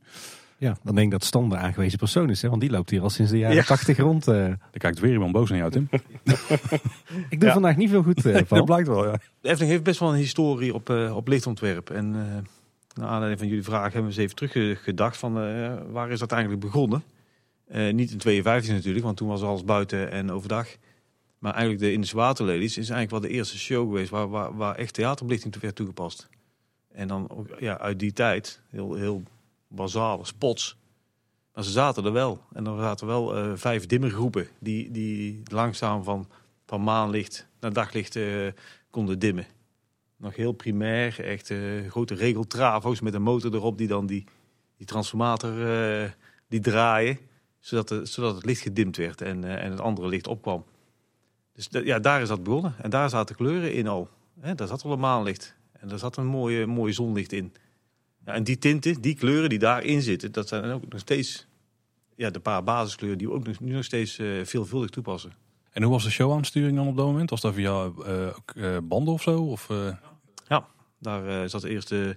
Ja, 0.58 0.76
dan 0.82 0.94
denk 0.94 1.06
ik 1.06 1.12
dat 1.12 1.24
Stan 1.24 1.48
de 1.48 1.56
aangewezen 1.56 1.98
persoon 1.98 2.30
is. 2.30 2.42
Hè? 2.42 2.48
Want 2.48 2.60
die 2.60 2.70
loopt 2.70 2.90
hier 2.90 3.02
al 3.02 3.10
sinds 3.10 3.30
de 3.30 3.38
jaren 3.38 3.56
Ja. 3.56 3.62
80 3.62 3.96
rond. 3.96 4.28
eh. 4.28 4.34
Dan 4.44 4.56
kijkt 4.72 4.98
weer 4.98 5.12
iemand 5.12 5.32
boos 5.32 5.48
naar 5.50 5.58
jou, 5.58 5.70
Tim. 5.70 5.88
Ik 7.30 7.40
doe 7.40 7.46
Ja. 7.48 7.52
vandaag 7.52 7.76
niet 7.76 7.90
veel 7.90 8.02
goed, 8.02 8.26
eh. 8.26 8.42
Dat 8.48 8.64
blijkt 8.64 8.88
wel, 8.88 9.04
ja. 9.06 9.12
De 9.40 9.48
Efteling 9.48 9.70
heeft 9.70 9.82
best 9.82 10.00
wel 10.00 10.08
een 10.08 10.16
historie 10.18 10.74
op, 10.74 10.90
eh, 10.90 11.16
op 11.16 11.28
lichtontwerp. 11.28 11.90
En 11.90 12.14
eh 12.14 12.42
naar 12.94 13.06
aanleiding 13.08 13.38
van 13.38 13.48
jullie 13.48 13.64
vraag 13.64 13.82
hebben 13.92 14.02
we 14.02 14.06
eens 14.08 14.16
even 14.16 14.36
teruggedacht 14.36 15.16
van 15.16 15.40
eh, 15.40 15.72
waar 15.90 16.10
is 16.10 16.18
dat 16.18 16.32
eigenlijk 16.32 16.62
begonnen? 16.62 17.02
Eh, 17.66 17.92
niet 17.92 18.10
in 18.10 18.18
52 18.18 18.72
natuurlijk, 18.72 19.04
want 19.04 19.16
toen 19.16 19.28
was 19.28 19.42
alles 19.42 19.64
buiten 19.64 20.10
en 20.10 20.30
overdag. 20.30 20.68
Maar 21.38 21.52
eigenlijk 21.52 21.82
de 21.82 21.92
Indische 21.92 22.16
Waterlelies 22.16 22.78
is 22.78 22.90
eigenlijk 22.90 23.10
wel 23.10 23.20
de 23.20 23.36
eerste 23.36 23.58
show 23.58 23.88
geweest 23.88 24.10
waar, 24.10 24.56
waar, 24.56 24.74
echt 24.74 24.94
theaterbelichting 24.94 25.60
werd 25.60 25.74
toegepast. 25.74 26.28
En 26.92 27.08
dan 27.08 27.30
ook 27.30 27.48
ja, 27.58 27.78
uit 27.78 27.98
die 27.98 28.12
tijd, 28.12 28.60
heel, 28.70 28.94
heel 28.94 29.22
basale 29.68 30.24
spots. 30.24 30.76
Maar 31.54 31.64
ze 31.64 31.70
zaten 31.70 32.04
er 32.04 32.12
wel. 32.12 32.42
En 32.52 32.66
er 32.66 32.78
zaten 32.78 33.06
wel 33.06 33.36
eh, 33.36 33.52
vijf 33.54 33.86
dimmergroepen 33.86 34.48
die, 34.58 34.90
die 34.90 35.42
langzaam 35.44 36.04
van, 36.04 36.28
van 36.66 36.82
maanlicht 36.82 37.46
naar 37.60 37.72
daglicht 37.72 38.16
eh, 38.16 38.46
konden 38.90 39.18
dimmen. 39.18 39.46
Nog 40.16 40.36
heel 40.36 40.52
primair, 40.52 41.24
echt 41.24 41.52
grote 41.88 42.14
regeltravo's 42.14 43.00
met 43.00 43.14
een 43.14 43.22
motor 43.22 43.54
erop 43.54 43.78
die 43.78 43.88
dan 43.88 44.06
die, 44.06 44.24
die 44.76 44.86
transformator 44.86 45.52
die 46.48 46.60
draaien. 46.60 47.18
Zodat, 47.66 47.88
de, 47.88 48.04
zodat 48.04 48.34
het 48.34 48.44
licht 48.44 48.60
gedimd 48.60 48.96
werd 48.96 49.20
en, 49.20 49.44
eh, 49.44 49.64
en 49.64 49.70
het 49.70 49.80
andere 49.80 50.08
licht 50.08 50.26
opkwam. 50.26 50.64
Dus 51.52 51.68
ja, 51.70 51.98
daar 51.98 52.22
is 52.22 52.28
dat 52.28 52.42
begonnen. 52.42 52.74
En 52.78 52.90
daar 52.90 53.10
zaten 53.10 53.36
kleuren 53.36 53.74
in 53.74 53.86
al. 53.86 54.08
Daar 54.34 54.66
zat 54.66 54.84
al 54.84 54.92
een 54.92 54.98
maanlicht. 54.98 55.56
En 55.72 55.88
daar 55.88 55.98
zat 55.98 56.16
een 56.16 56.26
mooie, 56.26 56.66
mooie 56.66 56.92
zonlicht 56.92 57.32
in. 57.32 57.52
Ja, 58.24 58.32
en 58.32 58.44
die 58.44 58.58
tinten, 58.58 59.00
die 59.00 59.14
kleuren 59.14 59.48
die 59.48 59.58
daarin 59.58 60.02
zitten, 60.02 60.32
dat 60.32 60.48
zijn 60.48 60.70
ook 60.70 60.88
nog 60.88 61.00
steeds 61.00 61.46
ja, 62.16 62.30
de 62.30 62.40
paar 62.40 62.64
basiskleuren 62.64 63.18
die 63.18 63.28
we 63.28 63.34
ook 63.34 63.46
nog, 63.46 63.60
nu 63.60 63.72
nog 63.72 63.84
steeds 63.84 64.18
eh, 64.18 64.44
veelvuldig 64.44 64.90
toepassen. 64.90 65.32
En 65.70 65.82
hoe 65.82 65.92
was 65.92 66.04
de 66.04 66.10
showaansturing 66.10 66.76
dan 66.76 66.88
op 66.88 66.96
dat 66.96 67.06
moment? 67.06 67.30
Was 67.30 67.40
dat 67.40 67.54
via 67.54 67.90
eh, 68.04 68.26
ook, 68.26 68.54
banden 68.88 69.14
of 69.14 69.22
zo? 69.22 69.42
Of, 69.42 69.70
eh, 69.70 69.96
Daar 70.98 71.48
zat 71.48 71.60
de 71.60 71.68
eerste, 71.68 71.96
ja, 71.96 72.16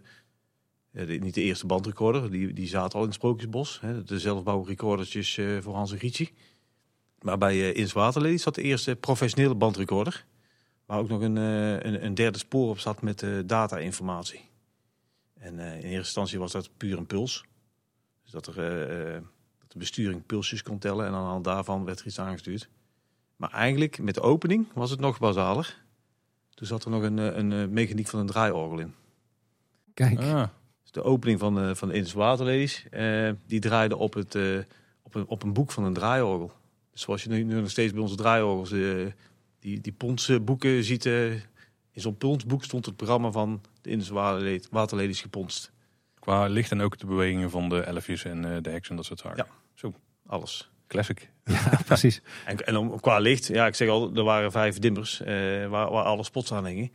de- 0.92 1.06
niet 1.06 1.34
de 1.34 1.42
eerste 1.42 1.66
bandrecorder, 1.66 2.32
die, 2.32 2.54
die 2.54 2.68
zaten 2.68 2.94
al 2.94 3.00
in 3.02 3.06
het 3.06 3.16
Sprookjesbos. 3.16 3.80
Hè, 3.82 4.04
de 4.04 4.20
zelfbouwrecordertjes 4.20 5.38
eh, 5.38 5.58
voor 5.62 5.76
Hans 5.76 5.92
en 5.92 5.98
Grietje. 5.98 6.30
Maar 7.22 7.38
bij 7.38 7.56
uh, 7.56 7.76
Ins 7.76 8.42
zat 8.42 8.56
de 8.56 8.62
eerste 8.62 8.96
professionele 8.96 9.56
bandrecorder. 9.56 10.26
Waar 10.86 11.00
ook 11.00 11.10
nog 11.10 11.22
een, 11.22 11.38
eh, 11.38 11.72
een, 11.74 12.06
een 12.06 12.14
derde 12.16 12.38
spoor 12.38 12.70
op 12.70 12.80
zat 12.80 13.02
met 13.02 13.24
eh, 13.24 13.30
data-informatie. 13.46 14.42
En 15.34 15.60
eh, 15.60 15.68
in 15.68 15.74
eerste 15.82 15.98
instantie 15.98 16.40
was 16.40 16.52
dat 16.52 16.70
puur 16.78 16.98
een 16.98 17.06
puls. 17.06 17.44
Dus 18.24 18.32
dat, 18.32 18.48
er, 18.48 18.58
eh, 18.60 19.16
eh, 19.16 19.22
dat 19.60 19.72
de 19.72 19.78
besturing 19.78 20.26
pulsjes 20.26 20.64
kon 20.64 20.78
tellen 20.80 21.06
en 21.06 21.14
aan 21.14 21.24
de 21.24 21.30
hand 21.30 21.44
daarvan 21.44 21.86
werd 21.86 22.00
er 22.00 22.06
iets 22.06 22.20
aangestuurd. 22.20 22.70
Maar 23.36 23.52
eigenlijk 23.52 24.00
met 24.00 24.14
de 24.16 24.22
opening 24.22 24.68
was 24.74 24.90
het 24.92 25.00
nog 25.00 25.20
basaler. 25.20 25.84
Toen 26.54 26.68
zat 26.68 26.84
er 26.86 26.92
nog 26.92 27.04
een, 27.04 27.20
eh, 27.20 27.36
een, 27.36 27.52
eh, 27.52 27.68
mechaniek 27.68 28.08
van 28.08 28.20
een 28.20 28.26
draaiorgel 28.28 28.80
in. 28.80 28.94
Kijk, 29.94 30.20
ah, 30.20 30.48
de 30.92 31.04
opening 31.04 31.40
van 31.40 31.56
de, 31.56 31.76
van 31.76 31.88
de 31.88 32.70
eh, 32.90 33.32
die 33.46 33.60
draaide 33.60 33.98
op, 33.98 34.14
het, 34.14 34.36
eh, 34.36 34.58
op, 35.02 35.16
een, 35.16 35.28
op 35.28 35.44
een 35.44 35.54
boek 35.54 35.72
van 35.72 35.84
een 35.84 35.94
draaiorgel. 35.94 36.52
Dus 36.92 37.02
zoals 37.02 37.24
je 37.24 37.30
nu, 37.30 37.44
nu 37.44 37.62
nog 37.62 37.70
steeds 37.70 37.94
bij 37.94 38.02
onze 38.02 38.16
draaiorgels 38.16 38.72
eh, 38.72 39.06
die, 39.60 39.82
die 39.82 39.92
pondsboeken 39.92 40.84
ziet... 40.84 41.06
eh, 41.06 41.32
in 41.92 42.02
zo'n 42.02 42.18
pondsboek 42.18 42.64
stond 42.64 42.86
het 42.86 42.96
programma 42.96 43.32
van 43.32 43.62
de 43.82 43.90
Indische 43.90 44.14
waterlelies, 44.14 44.68
waterlelies 44.72 45.22
geponst. 45.22 45.72
Qua 46.20 46.48
licht 46.48 46.72
en 46.72 46.82
ook 46.82 46.98
de 46.98 47.06
bewegingen 47.06 47.50
van 47.50 47.70
de 47.70 47.80
elfjes 47.82 48.24
en 48.24 48.56
eh, 48.56 48.62
de 48.62 48.70
heks 48.70 48.90
en 48.90 48.96
dat 48.96 49.06
soort 49.06 49.20
zaken. 49.20 49.46
Ja. 49.82 49.90
Alles. 50.28 50.72
Classic. 50.88 51.30
Ja, 51.50 51.80
precies. 51.86 52.22
En, 52.46 52.58
en 52.66 52.78
om, 52.78 53.00
qua 53.00 53.20
licht, 53.20 53.48
ja, 53.48 53.68
ik 53.68 53.76
zeg 53.76 53.90
al, 53.90 54.16
er 54.16 54.24
waren 54.24 54.52
vijf 54.52 54.80
dimmers 54.80 55.22
eh, 55.22 55.28
waar, 55.68 55.92
waar 55.92 56.04
alle 56.04 56.24
spots 56.24 56.52
aan 56.54 56.66
hingen. 56.66 56.92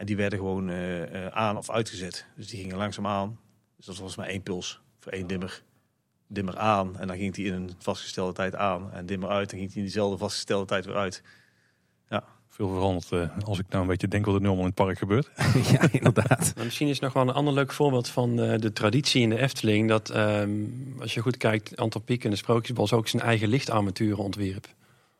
En 0.00 0.06
die 0.06 0.16
werden 0.16 0.38
gewoon 0.38 0.70
eh, 0.70 1.26
eh, 1.26 1.32
aan 1.32 1.56
of 1.56 1.70
uitgezet. 1.70 2.26
Dus 2.36 2.46
die 2.48 2.60
gingen 2.60 2.76
langzaam 2.76 3.06
aan. 3.06 3.38
Dus 3.76 3.86
dat 3.86 3.98
was 3.98 4.16
maar 4.16 4.26
één 4.26 4.42
puls 4.42 4.80
voor 4.98 5.12
één 5.12 5.26
dimmer. 5.26 5.62
Dimmer 6.26 6.58
aan 6.58 6.98
en 6.98 7.06
dan 7.06 7.16
ging 7.16 7.34
die 7.34 7.46
in 7.46 7.52
een 7.52 7.70
vastgestelde 7.78 8.32
tijd 8.32 8.54
aan. 8.54 8.92
En 8.92 9.06
dimmer 9.06 9.28
uit, 9.28 9.50
dan 9.50 9.58
ging 9.58 9.70
die 9.70 9.78
in 9.78 9.84
diezelfde 9.84 10.18
vastgestelde 10.18 10.66
tijd 10.66 10.84
weer 10.84 10.96
uit. 10.96 11.22
Veel 12.60 12.68
veranderd 12.68 13.12
eh, 13.12 13.44
als 13.44 13.58
ik 13.58 13.64
nou 13.68 13.82
een 13.82 13.88
beetje 13.88 14.08
denk 14.08 14.24
wat 14.24 14.34
er 14.34 14.40
nu 14.40 14.46
allemaal 14.46 14.64
in 14.64 14.72
het 14.76 14.84
park 14.84 14.98
gebeurt. 14.98 15.30
ja, 15.72 15.88
inderdaad. 15.92 16.52
Maar 16.56 16.64
misschien 16.64 16.88
is 16.88 16.98
nog 16.98 17.12
wel 17.12 17.22
een 17.22 17.34
ander 17.34 17.54
leuk 17.54 17.72
voorbeeld 17.72 18.08
van 18.08 18.40
eh, 18.40 18.58
de 18.58 18.72
traditie 18.72 19.22
in 19.22 19.28
de 19.28 19.38
Efteling. 19.38 19.88
Dat 19.88 20.10
ehm, 20.10 20.50
als 21.00 21.14
je 21.14 21.20
goed 21.20 21.36
kijkt, 21.36 21.76
Anton 21.76 22.04
Pieck 22.04 22.24
in 22.24 22.30
de 22.30 22.36
Sprookjesbos 22.36 22.92
ook 22.92 23.08
zijn 23.08 23.22
eigen 23.22 23.48
lichtarmaturen 23.48 24.24
ontwierp. 24.24 24.66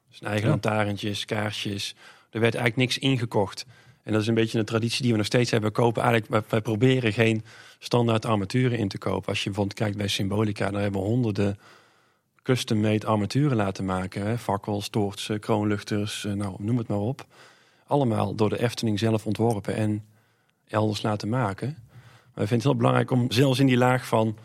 Zijn 0.09 0.31
eigen 0.31 0.47
Ja. 0.47 0.51
lantaarntjes, 0.53 1.25
kaarsjes. 1.25 1.95
Er 2.31 2.41
werd 2.41 2.55
eigenlijk 2.55 2.77
niks 2.77 2.99
ingekocht. 2.99 3.67
En 4.03 4.13
dat 4.13 4.21
is 4.21 4.27
een 4.27 4.35
beetje 4.35 4.59
een 4.59 4.65
traditie 4.65 5.03
die 5.03 5.11
we 5.11 5.17
nog 5.17 5.27
steeds 5.27 5.51
hebben. 5.51 5.73
Kopen 5.73 6.03
eigenlijk, 6.03 6.47
wij, 6.49 6.61
proberen 6.61 7.13
geen 7.13 7.45
standaard 7.79 8.25
armaturen 8.25 8.79
in 8.79 8.89
te 8.89 8.99
kopen. 8.99 9.29
Als 9.29 9.39
je 9.39 9.45
bijvoorbeeld 9.45 9.79
kijkt 9.79 9.97
bij 9.97 10.09
Symbolica, 10.09 10.71
daar 10.71 10.83
hebben 10.83 11.01
we 11.01 11.07
honderden 11.07 11.59
custom-made 12.43 13.07
armaturen 13.07 13.57
laten 13.57 13.85
maken. 13.85 14.27
Hè? 14.27 14.39
Fakkels, 14.39 14.89
toortsen, 14.89 15.41
kroonluchters, 15.41 16.25
eh, 16.25 16.33
nou, 16.33 16.55
noem 16.59 16.79
het 16.79 16.89
maar 16.89 16.99
op. 16.99 17.27
Allemaal 17.87 18.35
door 18.35 18.49
de 18.49 18.63
Efteling 18.63 18.99
zelf 18.99 19.27
ontworpen 19.27 19.75
en 19.75 20.05
elders 20.69 21.03
laten 21.03 21.29
maken. 21.29 21.69
Maar 21.69 22.45
we 22.45 22.47
vinden 22.47 22.57
het 22.57 22.63
heel 22.63 22.77
belangrijk 22.77 23.11
om 23.11 23.31
zelfs 23.31 23.59
in 23.59 23.67
die 23.67 23.77
laag 23.77 24.07
van 24.07 24.37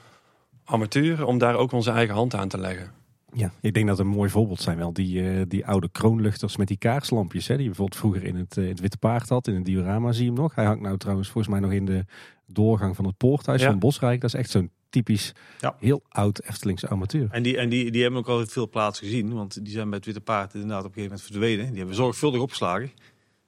armaturen... 0.64 1.28
om 1.28 1.38
daar 1.38 1.56
ook 1.56 1.72
onze 1.72 1.92
eigen 1.92 2.16
hand 2.16 2.34
aan 2.34 2.48
te 2.48 2.58
leggen. 2.58 3.05
Ja, 3.38 3.52
ik 3.62 3.74
denk 3.74 3.88
dat 3.88 4.00
een 4.00 4.08
mooi 4.08 4.30
voorbeeld 4.30 4.62
zijn 4.62 4.78
wel 4.78 4.94
die, 4.94 5.30
eh, 5.30 5.42
die 5.48 5.66
oude 5.66 5.90
kroonluchters 5.90 6.58
met 6.58 6.68
die 6.68 6.78
kaarslampjes. 6.78 7.48
Hè, 7.48 7.54
die 7.54 7.62
je 7.64 7.70
bijvoorbeeld 7.70 8.00
vroeger 8.00 8.24
in 8.24 8.36
het, 8.36 8.58
eh, 8.58 8.68
het 8.68 8.80
Witte 8.80 8.98
Paard 8.98 9.30
had. 9.30 9.48
In 9.48 9.56
het 9.56 9.66
diorama 9.66 10.12
zie 10.12 10.24
je 10.24 10.32
hem 10.32 10.40
nog. 10.40 10.56
Hij 10.56 10.66
hangt 10.66 10.82
nou 10.82 10.98
trouwens 10.98 11.30
volgens 11.30 11.54
mij 11.54 11.62
nog 11.64 11.72
in 11.72 11.86
de 11.86 12.06
doorgang 12.48 12.96
van 12.96 13.06
het 13.06 13.18
poorthuis 13.18 13.62
Ja. 13.62 13.70
van 13.70 13.80
Bosrijk. 13.80 14.22
Dat 14.22 14.34
is 14.34 14.40
echt 14.40 14.50
zo'n 14.50 14.70
typisch, 14.90 15.34
Ja. 15.60 15.76
heel 15.80 16.04
oud 16.10 16.40
Eftelingse 16.42 16.88
armatuur. 16.88 17.28
En 17.32 17.44
die, 17.44 17.58
en 17.58 17.70
die, 17.70 17.92
die 17.92 18.02
hebben 18.02 18.20
ook 18.20 18.28
al 18.28 18.46
veel 18.46 18.70
plaatsen 18.70 19.06
gezien. 19.08 19.34
Want 19.34 19.64
die 19.66 19.74
zijn 19.74 19.88
bij 19.88 19.98
het 19.98 20.06
Witte 20.06 20.22
Paard 20.22 20.54
inderdaad 20.54 20.80
op 20.86 20.86
een 20.86 20.94
gegeven 20.94 21.10
moment 21.18 21.32
verdwenen. 21.32 21.66
Die 21.66 21.78
hebben 21.78 21.96
we 21.96 22.02
zorgvuldig 22.02 22.42
opgeslagen. 22.42 22.92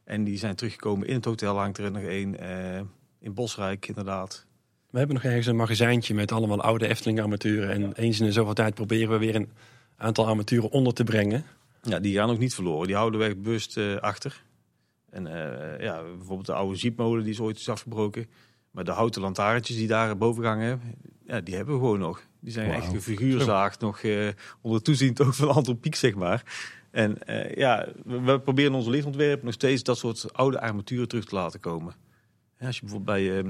En 0.03 0.23
die 0.23 0.37
zijn 0.37 0.55
teruggekomen 0.55 1.07
in 1.07 1.13
het 1.15 1.25
hotel. 1.25 1.57
Hangt 1.57 1.77
er 1.77 1.91
nog 1.91 2.01
één. 2.01 2.39
eh, 2.39 2.81
in 3.19 3.33
Bosrijk 3.33 3.87
inderdaad. 3.87 4.45
We 4.89 4.97
hebben 4.97 5.15
nog 5.15 5.25
ergens 5.25 5.45
een 5.45 5.55
magazijntje 5.55 6.13
met 6.13 6.31
allemaal 6.31 6.61
oude 6.61 6.87
Efteling 6.87 7.21
armaturen. 7.21 7.69
En 7.71 7.93
eens 7.93 8.19
in 8.19 8.25
de 8.25 8.31
zoveel 8.31 8.53
tijd 8.53 8.73
proberen 8.73 9.09
we 9.09 9.17
weer 9.17 9.35
een 9.35 9.49
aantal 9.97 10.27
armaturen 10.27 10.71
onder 10.71 10.93
te 10.93 11.03
brengen. 11.03 11.45
Ja, 11.81 11.99
die 11.99 12.15
gaan 12.15 12.29
ook 12.29 12.39
niet 12.39 12.53
verloren. 12.53 12.87
Die 12.87 12.95
houden 12.95 13.19
we 13.19 13.35
bewust 13.35 13.77
eh, 13.77 13.95
achter. 13.95 14.43
En 15.09 15.27
eh, 15.27 15.83
ja, 15.83 16.01
bijvoorbeeld 16.03 16.45
de 16.45 16.53
oude 16.53 16.75
ziepmolen 16.75 17.23
die 17.23 17.33
is 17.33 17.39
ooit 17.39 17.57
is 17.59 17.69
afgebroken. 17.69 18.27
Maar 18.71 18.83
de 18.83 18.91
houten 18.91 19.21
lantaarntjes 19.21 19.77
die 19.77 19.87
daar 19.87 20.17
boven 20.17 20.43
hangen, 20.43 20.81
ja, 21.25 21.41
die 21.41 21.55
hebben 21.55 21.73
we 21.73 21.79
gewoon 21.79 21.99
nog. 21.99 22.21
Die 22.39 22.51
zijn 22.51 22.71
echt 22.71 22.93
een 22.93 23.01
figuurzaagd, 23.01 23.79
nog 23.79 23.99
eh, 23.99 24.27
onder 24.61 24.81
toeziend 24.81 25.21
ook 25.21 25.33
van 25.33 25.49
Anton 25.49 25.79
Pieck, 25.79 25.95
zeg 25.95 26.15
maar. 26.15 26.43
En 26.91 27.23
eh, 27.23 27.55
ja, 27.55 27.87
we, 28.03 28.21
we 28.21 28.39
proberen 28.39 28.73
onze 28.73 28.89
lichtontwerp 28.89 29.43
nog 29.43 29.53
steeds 29.53 29.83
dat 29.83 29.97
soort 29.97 30.33
oude 30.33 30.59
armaturen 30.59 31.07
terug 31.07 31.25
te 31.25 31.35
laten 31.35 31.59
komen. 31.59 31.95
Ja, 32.59 32.65
als 32.65 32.75
je 32.75 32.81
bijvoorbeeld 32.81 33.17
bij 33.17 33.37
eh, 33.37 33.43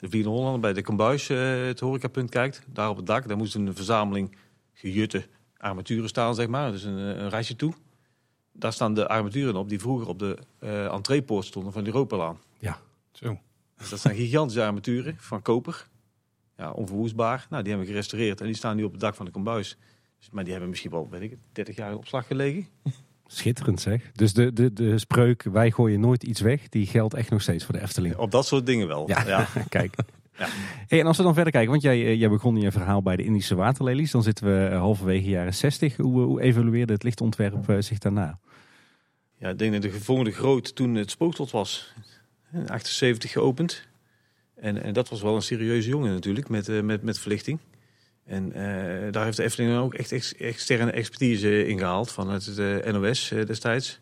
de 0.00 0.08
Vliegende 0.08 0.36
Hollander, 0.36 0.60
bij 0.60 0.72
de 0.72 0.82
Kambuis, 0.82 1.28
eh, 1.28 1.66
het 1.66 1.80
horecapunt 1.80 2.30
kijkt, 2.30 2.62
daar 2.72 2.88
op 2.88 2.96
het 2.96 3.06
dak, 3.06 3.28
daar 3.28 3.36
moest 3.36 3.54
een 3.54 3.74
verzameling 3.74 4.36
gejutte 4.72 5.26
armaturen 5.64 6.08
staan, 6.08 6.34
zeg 6.34 6.48
maar. 6.48 6.70
Dus 6.72 6.82
een, 6.84 6.98
eh, 6.98 7.22
een 7.22 7.28
reisje 7.28 7.56
toe. 7.56 7.72
Daar 8.52 8.72
staan 8.72 8.94
de 8.94 9.08
armaturen 9.08 9.56
op 9.56 9.68
die 9.68 9.80
vroeger 9.80 10.08
op 10.08 10.18
de 10.18 10.38
eh 10.58 10.84
entreepoort 10.84 11.44
stonden 11.46 11.72
van 11.72 11.84
de 11.84 11.90
Europalaan. 11.90 12.38
Zo. 13.12 13.38
Dus 13.76 13.88
dat 13.88 14.00
zijn 14.00 14.16
gigantische 14.16 14.64
armaturen 14.64 15.16
van 15.18 15.42
koper. 15.42 15.88
Ja, 16.56 16.70
onverwoestbaar. 16.70 17.46
Nou, 17.50 17.62
die 17.62 17.70
hebben 17.72 17.86
we 17.88 17.92
gerestaureerd 17.92 18.40
en 18.40 18.46
die 18.46 18.54
staan 18.54 18.76
nu 18.76 18.84
op 18.84 18.90
het 18.90 19.00
dak 19.00 19.14
van 19.14 19.24
de 19.24 19.30
kombuis. 19.30 19.76
Dus, 20.18 20.30
maar 20.30 20.42
die 20.42 20.52
hebben 20.52 20.70
misschien 20.70 20.90
wel, 20.90 21.08
weet 21.10 21.20
ik 21.22 21.30
het, 21.30 21.38
30 21.52 21.76
jaar 21.76 21.90
in 21.90 21.96
opslag 21.96 22.26
gelegen. 22.26 22.66
Schitterend 23.26 23.80
zeg. 23.80 24.10
Dus 24.12 24.32
de, 24.32 24.52
de, 24.52 24.72
de 24.72 24.98
spreuk, 24.98 25.42
wij 25.42 25.70
gooien 25.70 26.00
nooit 26.00 26.22
iets 26.22 26.40
weg, 26.40 26.68
die 26.68 26.86
geldt 26.86 27.14
echt 27.14 27.30
nog 27.30 27.42
steeds 27.42 27.64
voor 27.64 27.74
de 27.74 27.80
Efteling. 27.80 28.16
Op 28.16 28.30
dat 28.30 28.46
soort 28.46 28.66
dingen 28.66 28.86
wel. 28.86 29.08
Ja, 29.08 29.26
Ja. 29.26 29.48
kijk. 29.68 29.94
Ja. 30.38 30.46
Hey, 30.88 31.00
en 31.00 31.06
als 31.06 31.16
we 31.16 31.22
dan 31.22 31.34
verder 31.34 31.52
kijken, 31.52 31.70
want 31.70 31.82
jij, 31.82 32.04
eh, 32.04 32.18
jij 32.18 32.28
begon 32.28 32.56
in 32.56 32.62
je 32.62 32.72
verhaal 32.72 33.02
bij 33.02 33.16
de 33.16 33.24
Indische 33.24 33.54
waterlelies. 33.54 34.10
Dan 34.10 34.22
zitten 34.22 34.46
we 34.46 34.66
eh, 34.66 34.78
halverwege 34.78 35.28
jaren 35.28 35.54
60. 35.54 35.96
Hoe, 35.96 36.20
eh, 36.20 36.26
hoe 36.26 36.40
evalueerde 36.40 36.92
het 36.92 37.02
lichtontwerp 37.02 37.76
zich 37.78 37.98
daarna? 37.98 38.38
Ja, 39.38 39.48
ik 39.48 39.58
denk 39.58 39.72
dat 39.72 39.82
de 39.82 39.90
volgende 39.90 40.32
groot 40.32 40.74
toen 40.74 40.94
het 40.94 41.10
spookslot 41.10 41.50
was. 41.50 41.94
In 42.52 42.68
78 42.68 43.30
geopend. 43.30 43.88
En, 44.54 44.82
en 44.82 44.92
dat 44.92 45.08
was 45.08 45.22
wel 45.22 45.34
een 45.34 45.42
serieuze 45.42 45.88
jongen 45.88 46.12
natuurlijk, 46.12 46.48
met, 46.48 46.82
met, 46.82 47.02
met 47.02 47.18
verlichting. 47.18 47.58
En 48.24 48.52
eh, 48.52 49.12
daar 49.12 49.24
heeft 49.24 49.36
de 49.36 49.42
Efteling 49.42 49.76
ook 49.76 49.94
echt 49.94 50.12
ex- 50.12 50.34
externe 50.34 50.90
expertise 50.90 51.66
in 51.66 51.78
gehaald 51.78 52.12
vanuit 52.12 52.44
het 52.46 52.58
eh, 52.58 52.92
NOS 52.92 53.28
destijds. 53.28 54.00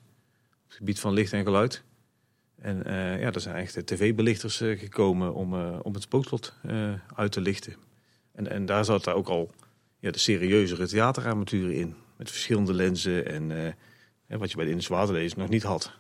Op 0.55 0.69
het 0.69 0.77
gebied 0.77 1.01
van 1.01 1.13
licht 1.13 1.33
en 1.33 1.43
geluid. 1.43 1.83
En 2.63 2.85
eh, 2.85 3.21
ja, 3.21 3.33
er 3.33 3.41
zijn 3.41 3.57
echt 3.57 3.75
de 3.75 3.85
tv-belichters 3.85 4.61
eh, 4.61 4.79
gekomen 4.79 5.35
om, 5.35 5.55
eh, 5.55 5.79
om 5.83 5.95
het 5.95 6.03
spookslot 6.03 6.55
eh, 6.63 6.93
uit 7.15 7.33
te 7.33 7.41
lichten. 7.41 7.75
En, 8.33 8.51
en 8.51 8.67
daar 8.67 8.85
zat 8.85 9.05
daar 9.05 9.15
ook 9.15 9.29
al 9.29 9.51
ja, 9.99 10.11
de 10.11 10.19
serieuzere 10.19 10.87
theaterarmaturen 10.87 11.75
in. 11.75 11.95
Met 12.17 12.31
verschillende 12.31 12.75
lenzen 12.75 13.27
en 13.27 13.75
eh, 14.33 14.39
wat 14.39 14.51
je 14.51 14.57
bij 14.57 14.65
de 14.65 14.71
Indische 14.71 15.33
nog 15.37 15.49
niet 15.49 15.63
had. 15.63 15.93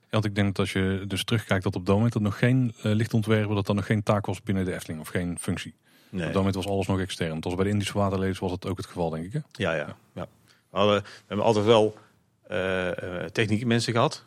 Ja, 0.00 0.06
want 0.10 0.24
ik 0.24 0.34
denk 0.34 0.46
dat 0.46 0.58
als 0.58 0.72
je 0.72 1.04
dus 1.06 1.24
terugkijkt 1.24 1.64
dat 1.64 1.76
op 1.76 1.86
dat 1.86 1.94
moment 1.94 2.12
dat 2.12 2.22
nog 2.22 2.38
geen 2.38 2.74
eh, 2.82 2.92
lichtontwerper, 2.92 3.54
dat 3.54 3.66
dat 3.66 3.76
nog 3.76 3.86
geen 3.86 4.02
taak 4.02 4.26
was 4.26 4.42
binnen 4.42 4.64
de 4.64 4.74
Efteling 4.74 5.00
of 5.00 5.08
geen 5.08 5.38
functie. 5.38 5.74
Nee. 6.10 6.20
Op 6.20 6.26
dat 6.26 6.36
moment 6.36 6.54
was 6.54 6.66
alles 6.66 6.86
nog 6.86 7.00
extern. 7.00 7.40
Was 7.40 7.54
bij 7.54 7.64
de 7.64 7.70
Indische 7.70 7.98
waterlelies 7.98 8.38
was 8.38 8.50
het 8.50 8.66
ook 8.66 8.76
het 8.76 8.86
geval, 8.86 9.10
denk 9.10 9.24
ik. 9.24 9.32
Hè? 9.32 9.40
Ja, 9.52 9.74
ja. 9.74 9.96
ja. 10.12 10.26
We, 10.70 10.78
hadden, 10.78 11.02
we 11.02 11.24
hebben 11.26 11.46
altijd 11.46 11.64
wel 11.64 11.96
eh, 12.42 13.22
eh, 13.22 13.30
techniek 13.30 13.64
mensen 13.64 13.92
gehad. 13.92 14.24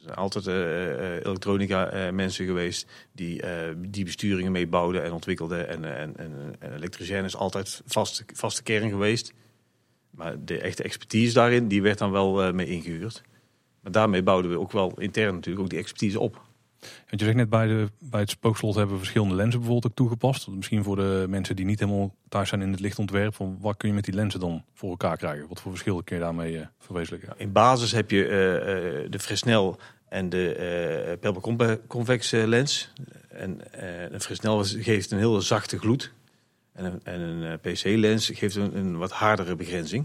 Zijn 0.00 0.14
altijd 0.14 0.46
eh, 0.46 0.92
eh, 0.92 1.24
elektronica 1.24 1.90
eh, 1.90 2.12
mensen 2.12 2.46
geweest 2.46 2.86
die 3.12 3.42
die 3.76 4.04
besturingen 4.04 4.52
meebouwden 4.52 5.04
en 5.04 5.12
ontwikkelden. 5.12 5.68
En, 5.68 5.84
en, 5.84 6.16
en, 6.16 6.56
en 6.58 7.24
is 7.24 7.36
altijd 7.36 7.82
vaste, 7.86 8.24
vaste 8.34 8.62
kern 8.62 8.88
geweest. 8.88 9.32
Maar 10.10 10.44
de 10.44 10.60
echte 10.60 10.82
expertise 10.82 11.34
daarin, 11.34 11.68
die 11.68 11.82
werd 11.82 11.98
dan 11.98 12.10
wel 12.10 12.52
mee 12.52 12.66
ingehuurd. 12.66 13.22
Maar 13.80 13.92
daarmee 13.92 14.22
bouwden 14.22 14.50
we 14.50 14.58
ook 14.58 14.72
wel 14.72 14.92
intern 15.00 15.34
natuurlijk 15.34 15.64
ook 15.64 15.70
die 15.70 15.78
expertise 15.78 16.20
op. 16.20 16.42
Want 16.80 17.20
je 17.20 17.24
zegt 17.24 17.36
net 17.36 17.48
bij, 17.48 17.66
de, 17.66 17.88
bij 17.98 18.20
het 18.20 18.30
spookslot 18.30 18.74
hebben 18.74 18.94
we 18.94 19.00
verschillende 19.00 19.34
lenzen 19.34 19.60
bijvoorbeeld 19.60 19.92
ook 19.92 19.96
toegepast. 19.96 20.48
Misschien 20.48 20.84
voor 20.84 20.96
de 20.96 21.26
mensen 21.28 21.56
die 21.56 21.64
niet 21.64 21.80
helemaal 21.80 22.14
thuis 22.28 22.48
zijn 22.48 22.62
in 22.62 22.70
het 22.70 22.80
lichtontwerp. 22.80 23.34
Van 23.34 23.58
wat 23.60 23.76
kun 23.76 23.88
je 23.88 23.94
met 23.94 24.04
die 24.04 24.14
lenzen 24.14 24.40
dan 24.40 24.64
voor 24.74 24.90
elkaar 24.90 25.16
krijgen? 25.16 25.48
Wat 25.48 25.60
voor 25.60 25.70
verschillen 25.70 26.04
kun 26.04 26.16
je 26.16 26.22
daarmee 26.22 26.58
eh, 26.58 26.66
verwezenlijken? 26.78 27.34
In 27.36 27.52
basis 27.52 27.92
heb 27.92 28.10
je 28.10 28.26
eh, 28.26 28.56
eh, 28.56 29.10
de 29.10 29.18
Fresnel 29.18 29.78
en 30.08 30.28
de 30.28 30.54
eh, 30.54 32.46
lens. 32.46 32.92
En 33.28 33.60
een 34.12 34.20
Fresnel 34.20 34.64
geeft 34.64 35.10
een 35.10 35.18
hele 35.18 35.40
zachte 35.40 35.78
gloed. 35.78 36.12
En 36.72 36.84
een, 36.84 37.00
en 37.02 37.20
een 37.20 37.60
PC-lens 37.60 38.30
geeft 38.34 38.54
een, 38.56 38.76
een 38.76 38.96
wat 38.98 39.10
hardere 39.10 39.56
begrenzing. 39.56 40.04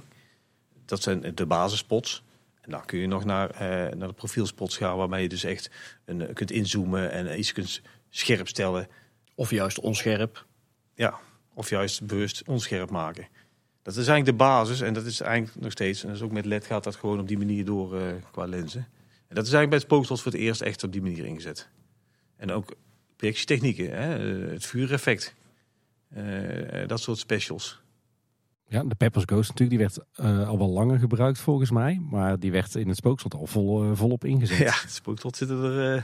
Dat 0.85 1.01
zijn 1.01 1.31
de 1.35 1.45
basisspots. 1.45 2.23
En 2.65 2.71
dan 2.71 2.85
kun 2.85 2.99
je 2.99 3.07
nog 3.07 3.25
naar, 3.25 3.49
eh, 3.49 3.59
naar 3.97 4.07
de 4.07 4.13
profielspots 4.13 4.77
gaan, 4.77 4.97
waarmee 4.97 5.21
je 5.21 5.29
dus 5.29 5.43
echt 5.43 5.69
een, 6.05 6.21
eh, 6.21 6.33
kunt 6.33 6.51
inzoomen 6.51 7.11
en 7.11 7.39
iets 7.39 7.53
kunt 7.53 7.81
scherp 8.09 8.47
stellen. 8.47 8.87
Of 9.35 9.49
juist 9.49 9.79
onscherp. 9.79 10.45
Ja, 10.95 11.19
of 11.53 11.69
juist 11.69 12.05
bewust 12.05 12.43
onscherp 12.47 12.89
maken. 12.89 13.27
Dat 13.81 13.95
is 13.95 14.07
eigenlijk 14.07 14.37
de 14.37 14.43
basis 14.43 14.81
en 14.81 14.93
dat 14.93 15.05
is 15.05 15.21
eigenlijk 15.21 15.61
nog 15.61 15.71
steeds, 15.71 16.01
en 16.01 16.07
dat 16.07 16.17
is 16.17 16.23
ook 16.23 16.31
met 16.31 16.45
LED 16.45 16.65
gaat 16.65 16.83
dat 16.83 16.95
gewoon 16.95 17.19
op 17.19 17.27
die 17.27 17.37
manier 17.37 17.65
door 17.65 17.99
eh, 17.99 18.13
qua 18.31 18.45
lenzen. 18.45 18.87
En 19.27 19.35
dat 19.35 19.45
is 19.45 19.53
eigenlijk 19.53 19.69
bij 19.69 19.77
het 19.77 19.87
spookslot 19.87 20.21
voor 20.21 20.31
het 20.31 20.41
eerst 20.41 20.61
echt 20.61 20.83
op 20.83 20.91
die 20.91 21.01
manier 21.01 21.25
ingezet. 21.25 21.69
En 22.37 22.51
ook 22.51 22.75
projectietechnieken, 23.15 23.91
hè, 23.91 24.19
het 24.51 24.65
vuureffect, 24.65 25.35
eh, 26.09 26.87
dat 26.87 26.99
soort 26.99 27.17
specials. 27.17 27.81
Ja, 28.67 28.83
de 28.83 28.95
Peppers 28.95 29.23
Ghost 29.25 29.49
natuurlijk, 29.49 29.69
die 29.79 29.87
werd 29.87 29.99
eh, 30.13 30.47
al 30.49 30.57
wel 30.57 30.69
langer 30.69 30.99
gebruikt 30.99 31.39
volgens 31.39 31.71
mij. 31.71 31.99
Maar 32.09 32.39
die 32.39 32.51
werd 32.51 32.75
in 32.75 32.87
het 32.87 32.97
spookslot 32.97 33.33
al 33.33 33.45
vol, 33.45 33.83
eh, 33.83 33.89
volop 33.93 34.23
ingezet. 34.25 34.57
Ja, 34.57 34.71
het 34.81 34.91
spookslot 34.91 35.35
zitten 35.37 35.63
er, 35.63 35.95
eh, 35.95 36.03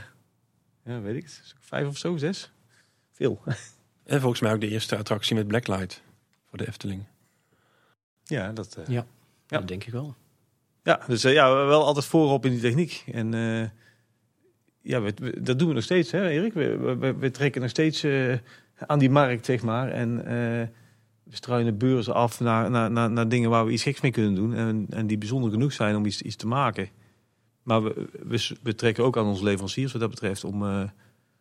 ja, 0.84 1.00
weet 1.00 1.16
ik 1.16 1.22
het, 1.22 1.54
vijf 1.58 1.86
of 1.86 1.96
zo, 1.96 2.16
zes. 2.16 2.52
Veel. 3.12 3.40
En 4.04 4.20
volgens 4.20 4.40
mij 4.40 4.52
ook 4.52 4.60
de 4.60 4.68
eerste 4.68 4.96
attractie 4.96 5.34
met 5.36 5.46
blacklight 5.46 6.02
voor 6.48 6.58
de 6.58 6.66
Efteling. 6.68 7.04
Ja, 8.24 8.52
dat, 8.52 8.76
eh, 8.76 8.86
Ja, 8.86 9.06
Ja. 9.46 9.58
dat 9.58 9.68
denk 9.68 9.84
ik 9.84 9.92
wel. 9.92 10.14
Ja, 10.82 11.00
dus 11.06 11.22
ja, 11.22 11.54
wel 11.66 11.84
altijd 11.84 12.04
voorop 12.04 12.44
in 12.44 12.50
die 12.50 12.60
techniek. 12.60 13.04
En 13.12 13.34
eh, 13.34 13.68
ja, 14.80 15.00
we, 15.00 15.12
we- 15.16 15.42
dat 15.42 15.58
doen 15.58 15.68
we 15.68 15.74
nog 15.74 15.82
steeds, 15.82 16.10
hè, 16.10 16.28
Erik? 16.28 16.52
We, 16.52 16.76
we- 16.76 16.96
we, 16.96 17.14
we 17.14 17.30
trekken 17.30 17.60
nog 17.60 17.70
steeds 17.70 18.02
eh, 18.02 18.38
aan 18.76 18.98
die 18.98 19.10
markt, 19.10 19.44
zeg 19.46 19.62
maar. 19.62 19.88
En 19.90 20.24
eh, 20.26 20.68
we 21.32 21.38
struinen 21.38 21.78
beurzen 21.78 22.14
af 22.14 22.40
naar, 22.40 22.70
naar, 22.70 23.10
naar, 23.10 23.28
dingen 23.28 23.50
waar 23.50 23.66
we 23.66 23.72
iets 23.72 23.82
geks 23.82 24.00
mee 24.00 24.10
kunnen 24.10 24.34
doen. 24.34 24.54
En, 24.54 24.86
en 24.90 25.06
die 25.06 25.18
bijzonder 25.18 25.50
genoeg 25.50 25.72
zijn 25.72 25.96
om 25.96 26.04
iets, 26.04 26.22
iets 26.22 26.36
te 26.36 26.46
maken. 26.46 26.88
Maar 27.62 27.82
we, 27.82 28.56
we, 28.62 28.74
trekken 28.74 29.04
ook 29.04 29.16
aan 29.16 29.26
onze 29.26 29.44
leveranciers 29.44 29.92
wat 29.92 30.00
dat 30.00 30.10
betreft 30.10 30.44
om, 30.44 30.66
eh, 30.66 30.82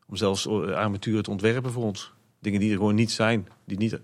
om 0.07 0.15
zelfs 0.15 0.47
eh, 0.47 0.53
armatuur 0.53 1.23
te 1.23 1.29
ontwerpen 1.29 1.71
voor 1.71 1.83
ons. 1.83 2.13
Dingen 2.39 2.59
die 2.59 2.71
er 2.71 2.77
gewoon 2.77 2.95
niet 2.95 3.11
zijn, 3.11 3.47
die 3.65 3.77
niet, 3.77 3.99